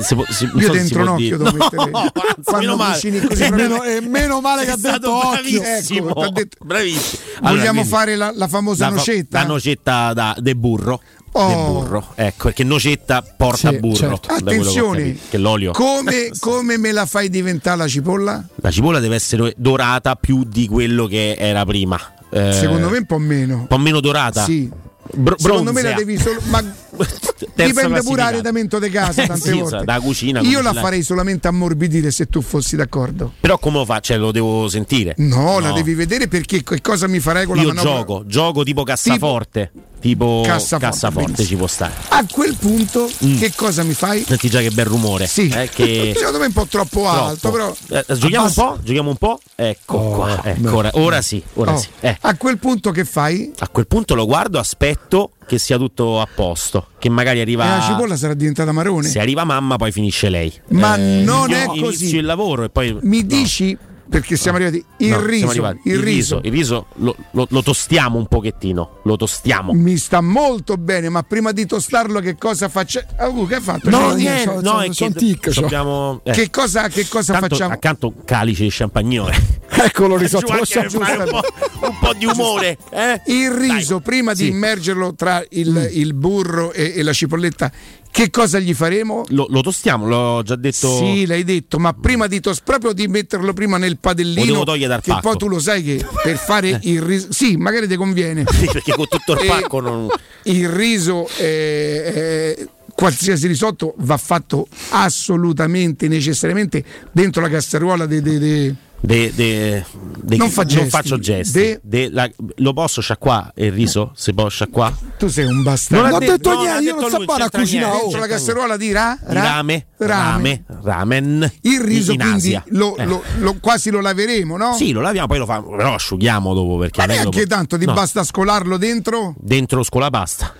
si- 0.00 0.14
non 0.14 0.24
Io 0.28 0.66
so 0.66 0.72
se 0.72 0.78
dentro 0.78 1.00
un 1.02 1.08
occhio 1.08 1.36
devo 1.38 1.52
mettere. 1.56 1.90
No, 1.90 2.12
anzi, 2.36 2.54
meno 2.58 2.76
male. 2.76 3.26
così 3.26 3.48
meno, 3.50 3.82
e 3.82 4.00
meno 4.00 4.40
male 4.40 4.64
che 4.64 4.70
ha 4.72 4.76
detto 4.76 5.12
occhio. 5.14 5.60
bravissimo. 5.60 6.08
Ecco, 6.10 6.28
detto- 6.28 6.64
Bravissimo. 6.64 7.22
Vogliamo 7.40 7.70
quindi- 7.80 7.88
fare 7.88 8.16
la, 8.16 8.30
la 8.32 8.46
famosa 8.48 8.88
la 8.88 8.94
nocetta? 8.94 9.38
La 9.40 9.46
nocetta 9.46 10.12
da, 10.12 10.36
de 10.38 10.54
burro. 10.54 11.00
Oh. 11.36 11.48
De 11.48 11.54
burro. 11.54 12.12
Ecco, 12.14 12.44
perché 12.44 12.62
nocetta 12.62 13.20
porta 13.22 13.70
Sì, 13.70 13.78
burro. 13.78 13.96
certo. 13.96 14.32
Attenzione, 14.32 15.16
che 15.28 15.36
l'olio. 15.38 15.72
Come, 15.72 16.30
come 16.38 16.78
me 16.78 16.92
la 16.92 17.06
fai 17.06 17.28
diventare 17.28 17.76
la 17.76 17.88
cipolla? 17.88 18.44
La 18.56 18.70
cipolla 18.70 19.00
deve 19.00 19.16
essere 19.16 19.52
dorata 19.56 20.14
più 20.14 20.44
di 20.44 20.68
quello 20.68 21.06
che 21.06 21.34
era 21.36 21.64
prima. 21.64 21.98
Eh, 22.30 22.52
Secondo 22.52 22.88
me 22.88 22.98
un 22.98 23.06
po' 23.06 23.18
meno. 23.18 23.54
Un 23.56 23.66
po' 23.66 23.78
meno 23.78 23.98
dorata? 24.00 24.44
Sì. 24.44 24.70
Bro- 25.16 25.36
Secondo 25.38 25.72
me 25.72 25.82
la 25.82 25.92
devi 25.92 26.18
solo. 26.18 26.40
Ma 26.46 26.60
dipende 27.54 28.00
pure 28.02 28.16
dall'arredamento 28.22 28.78
di 28.78 28.88
casa 28.90 29.26
tante 29.26 29.50
Sì, 29.50 29.58
volte. 29.60 29.84
da 29.84 30.00
cucina, 30.00 30.40
Io 30.40 30.62
la 30.62 30.72
farei 30.72 31.02
solamente 31.02 31.46
ammorbidire 31.48 32.10
se 32.10 32.26
tu 32.26 32.40
fossi 32.40 32.74
d'accordo. 32.76 33.32
Però 33.40 33.58
come 33.58 33.78
lo 33.78 33.84
fa? 33.84 34.00
Cioè, 34.00 34.16
lo 34.16 34.32
devo 34.32 34.68
sentire. 34.68 35.14
No, 35.18 35.58
la 35.60 35.72
devi 35.72 35.94
vedere 35.94 36.26
perché 36.28 36.62
che 36.62 36.80
cosa 36.80 37.06
mi 37.06 37.20
farai 37.20 37.44
con 37.46 37.56
la 37.56 37.62
Io 37.62 37.68
manovra. 37.68 37.90
gioco, 37.98 38.22
gioco 38.26 38.62
tipo 38.62 38.82
cassaforte. 38.82 39.70
Tipo, 39.72 39.86
Cassaforte, 40.12 40.84
cassaforte, 40.86 41.20
benissimo. 41.32 41.46
ci 41.48 41.56
può 41.56 41.66
stare. 41.66 41.92
A 42.08 42.24
quel 42.30 42.54
punto, 42.56 43.08
che 43.38 43.52
cosa 43.56 43.82
mi 43.82 43.94
fai? 43.94 44.22
Senti 44.26 44.50
già 44.50 44.60
che 44.60 44.70
bel 44.70 44.84
rumore. 44.84 45.26
Sì. 45.26 45.48
Eh, 45.48 45.68
che... 45.72 46.12
Secondo 46.18 46.38
me 46.38 46.44
è 46.44 46.48
un 46.48 46.52
po' 46.52 46.66
troppo, 46.66 47.08
alto, 47.08 47.50
però. 47.50 47.74
Eh, 47.88 48.04
giochiamo 48.08 48.44
Abbassa- 48.44 48.62
un 48.68 48.76
po'? 48.76 48.78
Giochiamo 48.82 49.08
un 49.10 49.16
po'? 49.16 49.40
Ecco 49.54 49.98
qua. 49.98 50.40
Ecco, 50.44 50.76
ora, 50.76 50.90
ora 50.94 51.22
sì, 51.22 51.42
ora 51.54 51.72
Oh, 51.72 51.76
sì. 51.78 51.88
Eh. 52.00 52.16
A 52.20 52.36
quel 52.36 52.58
punto 52.58 52.90
che 52.90 53.04
fai? 53.04 53.50
A 53.58 53.68
quel 53.68 53.86
punto 53.86 54.14
lo 54.14 54.26
guardo, 54.26 54.58
aspetto 54.58 55.30
che 55.46 55.58
sia 55.58 55.76
tutto 55.78 56.20
a 56.20 56.28
posto. 56.32 56.88
Che 56.98 57.08
magari 57.08 57.38
E 57.38 57.42
arriva. 57.42 57.64
la 57.76 57.80
cipolla 57.82 58.16
sarà 58.16 58.34
diventata 58.34 58.72
marrone. 58.72 59.08
Se 59.08 59.18
arriva 59.20 59.44
mamma, 59.44 59.76
poi 59.76 59.90
finisce 59.92 60.28
lei. 60.28 60.52
Ma 60.68 60.96
Eh, 60.96 61.00
non 61.22 61.50
è 61.52 61.64
così. 61.66 61.78
Inizio 61.78 62.18
il 62.18 62.26
lavoro 62.26 62.64
e 62.64 62.68
poi. 62.70 62.96
Mi 63.02 63.24
dici 63.26 63.76
perché 64.08 64.36
siamo 64.36 64.56
arrivati 64.58 64.84
il 64.98 65.08
No, 65.08 65.14
siamo 65.16 65.26
riso, 65.26 65.46
arrivati. 65.48 65.80
il 65.84 65.98
riso 65.98 66.40
il 66.42 66.50
riso 66.52 66.86
lo, 66.96 67.16
lo- 67.32 67.46
lo 67.50 67.62
tostiamo 67.62 68.18
un 68.18 68.26
pochettino. 68.26 69.00
Lo 69.04 69.16
tostiamo. 69.16 69.72
mi 69.72 69.96
sta 69.96 70.20
molto 70.20 70.76
bene, 70.76 71.08
ma 71.08 71.22
prima 71.22 71.52
di 71.52 71.66
tostarlo 71.66 72.20
che 72.20 72.36
cosa 72.36 72.68
faccio? 72.68 73.02
Ah, 73.16 73.28
uh, 73.28 73.46
che 73.46 73.56
hai 73.56 73.60
fatto? 73.60 73.90
No, 73.90 74.10
Cioè, 74.10 74.16
niente, 74.16 74.42
so- 74.44 74.60
no, 74.60 74.70
so- 74.70 74.80
è 74.82 74.92
son 74.92 75.12
che 75.12 75.18
tic, 75.18 75.52
so. 75.52 75.60
dobbiamo- 75.62 76.20
eh. 76.24 76.32
Che 76.32 76.50
cosa, 76.50 76.88
che 76.88 77.06
cosa 77.08 77.32
Tanto 77.34 77.48
facciamo? 77.48 77.72
Accanto 77.74 78.06
un 78.08 78.24
calice 78.24 78.62
di 78.64 78.70
champagnone. 78.70 79.62
Eccolo 79.82 80.16
risotto 80.16 80.52
allo 80.52 80.62
champagne. 80.64 81.24
Un 81.24 81.28
po', 81.30 81.42
un 81.86 81.98
po' 82.00 82.12
di 82.14 82.26
umore. 82.26 82.78
eh? 82.90 83.20
Il 83.26 83.50
riso, 83.50 84.00
prima 84.00 84.32
di 84.32 84.44
Sì. 84.44 84.48
immergerlo 84.50 85.14
tra 85.14 85.44
il, 85.50 85.90
il 85.92 86.14
burro 86.14 86.72
e, 86.72 86.92
e 86.96 87.02
la 87.02 87.12
cipolletta, 87.12 87.70
che 88.10 88.30
cosa 88.30 88.58
gli 88.60 88.72
faremo? 88.74 89.24
Lo, 89.30 89.46
lo 89.50 89.60
tostiamo, 89.60 90.06
l'ho 90.06 90.42
già 90.44 90.54
detto. 90.56 90.96
Sì, 90.98 91.26
l'hai 91.26 91.42
detto, 91.42 91.78
ma 91.78 91.92
prima 91.92 92.26
di 92.28 92.38
tos- 92.40 92.60
proprio 92.60 92.92
di 92.92 93.08
metterlo 93.08 93.52
prima 93.52 93.76
nel 93.76 93.90
Lo 93.92 93.98
padellino, 94.00 94.44
devo 94.44 94.64
togliere 94.64 94.88
dal 94.88 95.00
che 95.02 95.10
pacco. 95.10 95.28
poi 95.28 95.36
tu 95.36 95.48
lo 95.48 95.58
sai 95.58 95.82
che 95.82 96.06
per 96.22 96.36
fare 96.36 96.78
il 96.82 97.02
riso, 97.02 97.28
sì, 97.32 97.56
magari 97.56 97.88
ti 97.88 97.96
conviene. 97.96 98.44
Sì, 98.54 98.66
perché 98.72 98.92
con 98.92 99.06
tutto 99.08 99.32
il 99.32 99.40
E 99.42 99.46
pacco 99.46 99.80
non. 99.80 100.08
Il 100.44 100.68
riso, 100.68 101.28
eh, 101.38 102.54
eh, 102.56 102.68
qualsiasi 102.94 103.48
risotto 103.48 103.94
va 103.98 104.16
fatto 104.16 104.68
assolutamente, 104.90 106.06
necessariamente 106.06 106.84
dentro 107.10 107.42
la 107.42 107.48
casseruola 107.48 108.06
de- 108.06 108.22
de- 108.22 108.38
de- 108.38 108.74
De, 109.06 109.30
de- 109.34 109.84
de- 110.22 110.36
Non 110.38 110.48
fa 110.48 110.64
gesti. 110.64 110.88
faccio 110.88 111.18
gesti. 111.18 111.52
De- 111.58 111.80
De- 111.82 112.08
la- 112.10 112.30
lo 112.56 112.72
posso 112.72 113.02
sciacquare 113.02 113.52
il 113.56 113.70
riso? 113.70 114.12
Se 114.14 114.32
può 114.32 114.48
sciacquare? 114.48 114.94
Tu 115.18 115.28
sei 115.28 115.44
un 115.44 115.62
bastardo. 115.62 116.04
Non 116.04 116.12
Non 116.12 116.22
ho 116.22 116.32
detto 116.32 116.54
no, 116.54 116.60
niente, 116.62 116.82
io 116.84 116.94
detto 116.94 117.00
non 117.18 117.26
so 117.26 117.32
a 117.34 117.50
cucinare. 117.50 117.96
oh. 117.96 118.00
dentro 118.00 118.20
la 118.20 118.26
casseruola 118.26 118.76
di 118.78 118.92
ra, 118.92 119.18
ra- 119.24 119.42
rame, 119.42 119.86
rame. 119.98 120.64
rame, 120.66 120.80
ramen. 120.82 121.52
Il 121.60 121.80
riso 121.82 122.12
in 122.12 122.18
quindi 122.18 122.36
Asia. 122.38 122.64
lo, 122.68 122.96
Eh. 122.96 123.04
lo- 123.04 123.22
lo- 123.40 123.56
quasi 123.60 123.90
lo 123.90 124.00
laveremo, 124.00 124.56
no? 124.56 124.72
Sì, 124.74 124.92
lo 124.92 125.02
laviamo, 125.02 125.26
poi 125.26 125.38
lo 125.38 125.44
fa, 125.44 125.60
però 125.62 125.88
lo 125.90 125.94
asciughiamo 125.94 126.54
dopo 126.54 126.78
perché 126.78 127.00
Ma 127.00 127.06
non 127.06 127.14
neanche 127.16 127.46
può- 127.46 127.56
tanto, 127.56 127.76
ti 127.76 127.84
No, 127.84 127.92
basta 127.92 128.24
scolarlo 128.24 128.78
dentro 128.78 129.34
Dentro 129.38 129.76
lo 129.78 129.84
scolapasta. 129.84 130.54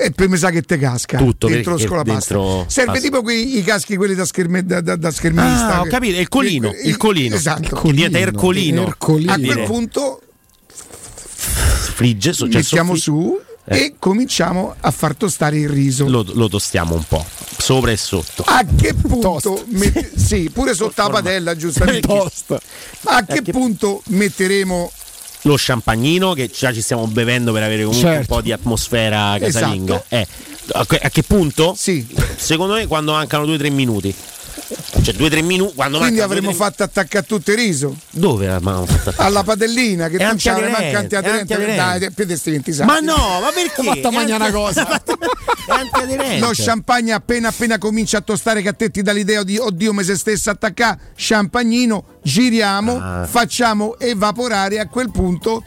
E 0.00 0.10
poi 0.10 0.28
mi 0.28 0.36
sa 0.36 0.50
che 0.50 0.62
te 0.62 0.78
casca. 0.78 1.18
Tutto, 1.18 1.48
dentro 1.48 1.72
lo 1.72 1.78
scolapasta. 1.78 2.34
dentro 2.34 2.64
Serve 2.68 2.92
pasta. 2.92 3.06
tipo 3.08 3.22
quei, 3.22 3.58
i 3.58 3.62
caschi 3.64 3.96
quelli 3.96 4.14
da, 4.14 4.24
scherme- 4.24 4.64
da- 4.64 4.80
da- 4.80 4.96
da 4.96 5.10
schermista. 5.10 5.74
Ah, 5.76 5.80
ho 5.82 5.84
capito, 5.86 6.18
il 6.18 6.28
colino, 6.28 6.70
che- 6.70 6.80
il 6.88 6.96
colino. 6.96 7.34
Esatto. 7.34 7.76
Che 7.80 7.92
diventa 7.92 8.18
ercolino. 8.18 8.84
A 8.86 8.96
quel 8.96 9.62
punto 9.66 10.20
Frigge, 11.94 12.32
cioè 12.32 12.48
mettiamo 12.48 12.94
soffri- 12.94 13.00
su 13.00 13.40
Eh. 13.64 13.76
e 13.78 13.94
cominciamo 13.98 14.74
a 14.80 14.90
far 14.90 15.14
tostare 15.14 15.58
il 15.58 15.68
riso. 15.68 16.08
Lo, 16.08 16.24
lo 16.32 16.48
tostiamo 16.48 16.94
un 16.94 17.04
po', 17.06 17.24
sopra 17.58 17.90
e 17.92 17.96
sotto. 17.96 18.42
A 18.46 18.64
che 18.76 18.94
punto 18.94 19.62
met- 19.68 20.16
sì, 20.16 20.50
pure 20.52 20.74
sotto 20.74 21.02
la 21.02 21.10
padella, 21.10 21.54
giustamente. 21.56 22.08
A 23.04 23.24
che 23.24 23.42
punto 23.42 24.02
metteremo 24.06 24.90
Lo 25.42 25.54
champagnino 25.58 26.34
che 26.34 26.48
già 26.48 26.72
ci 26.72 26.80
stiamo 26.80 27.06
bevendo 27.08 27.52
per 27.52 27.62
avere 27.64 27.82
comunque 27.84 28.08
Certo. 28.08 28.20
un 28.20 28.36
po' 28.36 28.40
di 28.42 28.52
atmosfera 28.52 29.36
casalinga. 29.40 29.94
Esatto. 30.08 30.14
Eh, 30.14 30.26
a, 30.74 30.86
que- 30.86 30.98
a 31.02 31.08
che 31.10 31.22
punto? 31.24 31.74
Sì. 31.76 32.06
Secondo 32.36 32.74
me 32.74 32.86
quando 32.86 33.12
mancano 33.12 33.44
2-3 33.46 33.72
minuti. 33.72 34.14
Cioè 35.02 35.14
2-3 35.14 35.42
minuti. 35.44 35.74
Quando 35.74 35.98
Quindi 35.98 36.20
avremmo 36.20 36.48
due, 36.50 36.56
tre- 36.56 36.64
fatto 36.66 36.82
attaccare 36.82 37.24
tutto 37.26 37.50
il 37.50 37.56
riso 37.56 37.96
Dove 38.10 38.48
avevamo 38.48 38.86
fatto? 38.86 39.20
alla 39.22 39.42
padellina 39.42 40.08
che 40.08 40.16
È 40.16 40.20
non 40.22 40.30
antiaderente, 40.30 40.80
manca 40.80 40.98
antiaderente. 40.98 41.74
Dai, 41.76 42.12
più 42.12 42.24
di 42.24 42.36
sti 42.36 42.50
20 42.50 42.76
Ma 42.84 42.98
no, 43.00 43.16
ma 43.40 43.50
perché? 43.52 43.82
fatta 43.82 44.08
È 44.08 44.12
mangiare 44.12 44.44
anti- 44.44 44.56
una 44.56 44.64
cosa. 44.64 45.02
È 45.66 45.70
antiaderente. 45.70 46.38
Lo 46.38 46.50
champagne 46.52 47.12
appena 47.12 47.48
appena 47.48 47.78
comincia 47.78 48.18
a 48.18 48.20
tostare 48.20 48.62
che 48.62 48.68
a 48.68 48.72
te 48.72 48.90
ti 48.90 49.02
dà 49.02 49.12
l'idea 49.12 49.42
di 49.42 49.58
oddio 49.58 49.92
me 49.92 50.02
se 50.02 50.16
stessa 50.16 50.50
attaccare 50.52 50.98
champagnino, 51.16 52.04
giriamo, 52.22 52.98
Ah. 53.00 53.26
facciamo 53.28 53.98
evaporare 53.98 54.78
a 54.78 54.86
quel 54.86 55.10
punto 55.10 55.64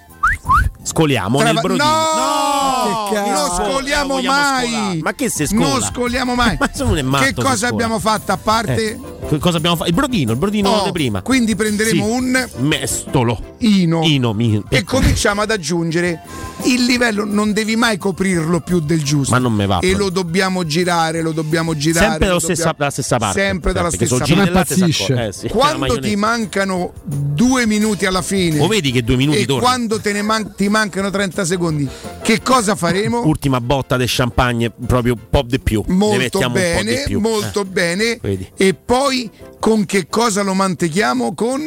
Scoliamo 0.84 1.40
Trava- 1.40 1.54
nel 1.54 1.62
brodino. 1.62 1.86
No! 1.86 3.10
Che 3.10 3.20
non 3.20 3.50
scoliamo 3.56 4.22
mai! 4.22 4.68
scolare? 4.68 5.00
Ma 5.02 5.14
che 5.14 5.30
se 5.30 5.48
scola? 5.48 5.68
Non 5.68 5.82
scoliamo 5.82 6.36
mai! 6.36 6.58
Ma 6.60 6.70
sono 6.74 6.92
un 6.92 7.06
matto 7.06 7.24
che 7.24 7.34
se 7.34 7.42
cosa 7.42 7.68
abbiamo 7.68 8.00
fatto 8.00 8.32
a 8.32 8.38
parte? 8.38 8.92
Eh, 8.92 9.00
cosa 9.40 9.58
abbiamo 9.58 9.76
fatto? 9.76 9.90
Il 9.90 9.96
brodino, 9.96 10.32
il 10.32 10.38
brodino 10.38 10.70
Oh, 10.70 10.84
di 10.86 10.92
prima. 10.92 11.22
Quindi 11.22 11.56
prenderemo 11.56 12.06
Sì. 12.06 12.12
un 12.12 12.50
Mestolo. 12.58 13.54
ino, 13.60 14.02
Ino, 14.04 14.34
mi- 14.34 14.62
e 14.70 14.84
cominciamo 14.84 15.42
ad 15.42 15.52
aggiungere 15.52 16.22
il 16.66 16.86
livello, 16.86 17.26
non 17.26 17.52
devi 17.54 17.76
mai 17.76 17.98
coprirlo 17.98 18.60
più 18.62 18.80
del 18.80 19.04
giusto. 19.04 19.32
Ma 19.34 19.40
non 19.40 19.54
me 19.54 19.66
va 19.66 19.80
E 19.80 19.94
lo 19.96 20.10
dobbiamo 20.10 20.66
girare, 20.66 21.22
lo 21.22 21.32
dobbiamo 21.32 21.76
girare. 21.76 22.10
Sempre 22.12 22.28
lo 22.30 22.40
stessa- 22.40 22.54
dobbiamo- 22.72 22.78
dalla 22.78 22.92
stessa 22.92 23.18
parte. 23.18 23.40
Sempre 23.40 23.74
dalla 23.74 23.90
stessa 23.92 24.18
parte. 24.52 24.76
si 24.76 24.82
accorge. 24.84 25.26
Eh, 25.28 25.32
sì, 25.32 25.48
Quando 25.48 26.00
ti 26.00 26.16
mancano 26.16 26.94
due 27.04 27.66
minuti 27.66 28.06
alla 28.06 28.22
fine, 28.22 28.58
Lo 28.58 28.68
vedi 28.68 28.92
che 28.92 29.04
due 29.04 29.16
minuti 29.16 29.40
e 29.40 29.46
quando 29.46 30.00
te 30.00 30.12
ne 30.12 30.22
man- 30.22 30.54
ti 30.56 30.68
mancano 30.70 31.10
30 31.10 31.46
secondi, 31.46 31.88
che 32.22 32.42
cosa 32.42 32.76
faremo? 32.76 33.26
Ultima 33.26 33.60
botta 33.62 33.98
del 33.98 34.08
champagne, 34.10 34.72
proprio 34.86 35.14
un 35.14 35.20
po' 35.30 35.44
di 35.46 35.60
più. 35.60 35.84
ne 35.88 35.94
Molto 35.94 36.18
mettiamo 36.18 36.56
un 36.56 36.62
po' 36.62 36.80
di 36.82 36.86
bene, 36.86 37.04
più. 37.06 37.20
molto 37.20 37.62
Eh, 37.62 37.66
bene. 37.66 38.20
vedi. 38.22 38.50
E 38.56 38.74
poi 38.74 39.15
con 39.60 39.86
che 39.86 40.08
cosa 40.08 40.42
lo 40.44 40.54
manteghiamo? 40.54 41.34
Con 41.34 41.62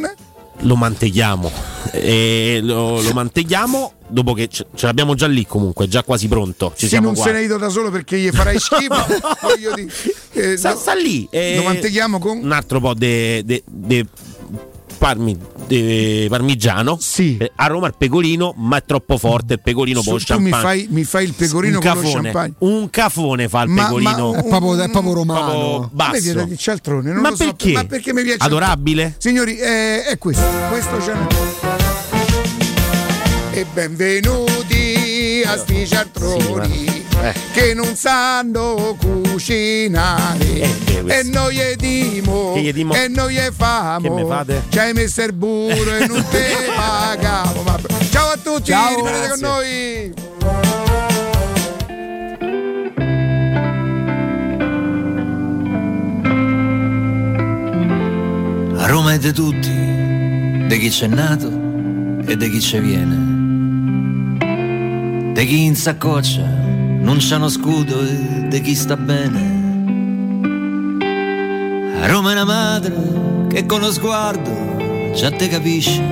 Lo 0.63 0.77
manteghiamo. 0.77 1.51
E 1.93 2.61
lo, 2.63 3.01
lo 3.01 3.13
manteghiamo 3.13 3.93
dopo 4.09 4.33
che 4.35 4.49
ce, 4.49 4.67
ce 4.75 4.87
l'abbiamo 4.87 5.15
già 5.15 5.27
lì 5.27 5.47
comunque, 5.47 5.87
già 5.89 6.03
quasi 6.03 6.29
pronto. 6.29 6.71
Ci 6.75 6.83
se 6.85 6.89
siamo 6.89 7.07
non 7.07 7.15
qua. 7.15 7.25
se 7.25 7.33
ne 7.33 7.43
ido 7.43 7.57
da 7.57 7.69
solo 7.69 7.91
perché 7.91 8.19
gli 8.19 8.31
farai 8.31 8.59
schifo. 8.59 9.07
voglio 9.43 9.73
dire, 9.75 9.91
eh, 10.33 10.57
sta, 10.57 10.73
no, 10.73 10.79
sta 10.79 10.95
lì. 10.95 11.27
eh, 11.31 11.57
Lo 11.57 11.63
manteghiamo 11.63 12.19
con 12.19 12.39
un 12.39 12.53
altro 12.53 12.81
po' 12.81 12.95
di 12.95 13.43
parmi, 14.99 15.37
de 15.67 16.27
parmigiano. 16.29 16.99
Eh, 17.17 17.53
a 17.55 17.67
Roma 17.67 17.87
il 17.87 17.95
pecorino, 17.97 18.53
ma 18.57 18.77
è 18.79 18.85
troppo 18.85 19.17
forte. 19.19 19.55
Il 19.55 19.61
pecorino 19.63 20.03
Su- 20.03 20.11
con 20.11 20.19
tu 20.25 20.39
mi 20.39 20.51
champagne. 20.51 20.63
fai, 20.63 20.87
mi 20.91 21.05
fai 21.05 21.25
il 21.25 21.35
pecorino 21.35 21.79
un 21.79 21.83
con 21.83 21.95
lo 21.95 22.01
cafone, 22.01 22.23
champagne. 22.23 22.55
un 22.59 22.91
cafone 22.91 23.49
fa 23.49 23.63
il 23.63 23.71
Ma- 23.71 23.85
pecorino. 23.85 24.33
ma- 24.33 24.39
È 24.39 24.49
proprio- 24.49 24.79
è 24.79 24.91
proprio 24.91 25.13
romano. 25.15 25.45
Proprio 25.51 25.91
basso. 25.93 26.49
Cialtrone, 26.57 27.13
non 27.13 27.23
ma 27.23 27.31
lo 27.31 27.37
so, 27.37 27.45
perché? 27.45 27.73
ma 27.73 27.85
perché 27.85 28.13
mi 28.13 28.23
piace 28.23 28.39
Adorabile? 28.41 29.15
Signori, 29.19 29.57
eh, 29.59 30.05
è 30.05 30.19
questo. 30.19 30.45
Questo 30.69 30.97
c'è. 30.99 31.88
E 33.59 33.67
benvenuti 33.75 35.43
a 35.45 35.57
sti 35.57 35.85
cialtroni 35.85 37.05
che 37.53 37.75
non 37.75 37.97
sanno 37.97 38.97
cucinare. 39.01 40.61
e 41.05 41.23
noi 41.25 41.57
gli 41.57 41.75
dimo, 41.75 42.55
e 42.95 43.09
noi 43.09 43.35
gli 43.35 43.51
famo. 43.53 44.01
Che 44.01 44.11
me 44.11 44.25
fate? 44.25 44.63
Ci 44.69 44.79
hai 44.79 44.93
messo 44.93 45.23
il 45.25 45.33
burro 45.33 45.93
e 45.93 46.07
non 46.07 46.25
te 46.31 46.55
pagavo. 46.73 47.65
Vabbè. 47.65 48.05
Ciao 48.11 48.29
a 48.31 48.37
tutti, 48.41 48.71
Ciao, 48.71 48.95
rimanete 48.95 49.29
con 49.29 49.39
grazie. 49.41 50.13
noi. 50.15 50.15
A 58.77 58.87
Roma 58.87 59.15
è 59.15 59.19
di 59.19 59.33
tutti, 59.33 60.67
di 60.69 60.79
chi 60.79 60.89
c'è 60.91 61.09
nato 61.09 61.49
e 62.25 62.37
di 62.37 62.51
chi 62.51 62.61
ci 62.61 62.79
viene. 62.79 63.38
Di 65.39 65.47
chi 65.47 65.67
in 65.67 65.77
saccoccia 65.77 66.43
non 66.43 67.19
c'ha 67.21 67.37
uno 67.37 67.49
scudo 67.49 68.01
e 68.03 68.49
di 68.49 68.61
chi 68.61 68.75
sta 68.75 68.97
bene. 68.97 69.39
A 72.03 72.09
Roma 72.09 72.31
è 72.31 72.33
una 72.33 72.45
madre 72.45 73.47
che 73.49 73.65
con 73.65 73.79
lo 73.79 73.93
sguardo 73.93 75.13
già 75.15 75.31
te 75.31 75.47
capisce. 75.47 76.03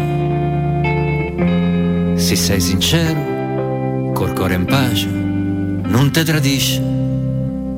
Se 2.14 2.36
sei 2.36 2.60
sincero, 2.60 4.12
col 4.12 4.32
cuore 4.32 4.54
in 4.54 4.64
pace, 4.64 5.08
non 5.08 6.12
te 6.12 6.22
tradisce. 6.22 6.80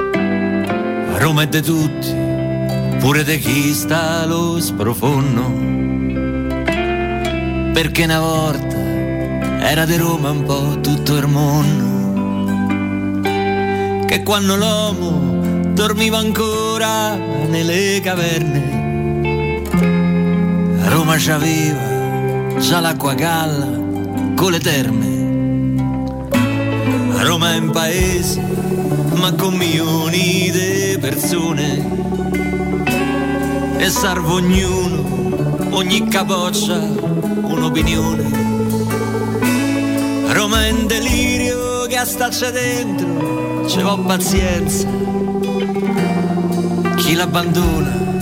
A 0.02 1.16
Roma 1.16 1.44
è 1.44 1.48
di 1.48 1.62
tutti, 1.62 2.14
pure 2.98 3.24
di 3.24 3.38
chi 3.38 3.72
sta 3.72 4.20
allo 4.20 4.60
sprofondo. 4.60 5.44
Perché 7.72 8.04
una 8.04 8.20
volta 8.20 8.87
era 9.60 9.84
di 9.84 9.96
Roma 9.96 10.30
un 10.30 10.42
po' 10.44 10.80
tutto 10.80 11.16
il 11.16 11.26
mondo. 11.26 11.96
Che 14.06 14.22
quando 14.22 14.56
l'uomo 14.56 15.72
dormiva 15.72 16.18
ancora 16.18 17.14
nelle 17.14 18.00
caverne, 18.02 19.62
Roma 20.88 21.16
c'aveva 21.18 22.58
già 22.58 22.80
l'acqua 22.80 23.14
galla 23.14 23.68
con 24.34 24.50
le 24.50 24.60
terme. 24.60 25.16
Roma 27.22 27.54
è 27.54 27.58
un 27.58 27.70
paese, 27.70 28.40
ma 29.14 29.32
con 29.32 29.54
milioni 29.54 30.50
di 30.50 30.96
persone 31.00 31.96
e 33.78 33.90
serve 33.90 34.32
ognuno, 34.32 35.04
ogni 35.70 36.08
capoccia, 36.08 36.78
un'opinione. 36.78 38.47
Roma 40.30 40.66
è 40.66 40.70
un 40.70 40.86
delirio 40.86 41.86
che 41.86 41.96
a 41.96 42.04
dentro, 42.50 43.66
ci 43.66 43.80
va 43.80 43.96
pazienza. 43.98 44.86
Chi 46.96 47.14
l'abbandona 47.14 48.17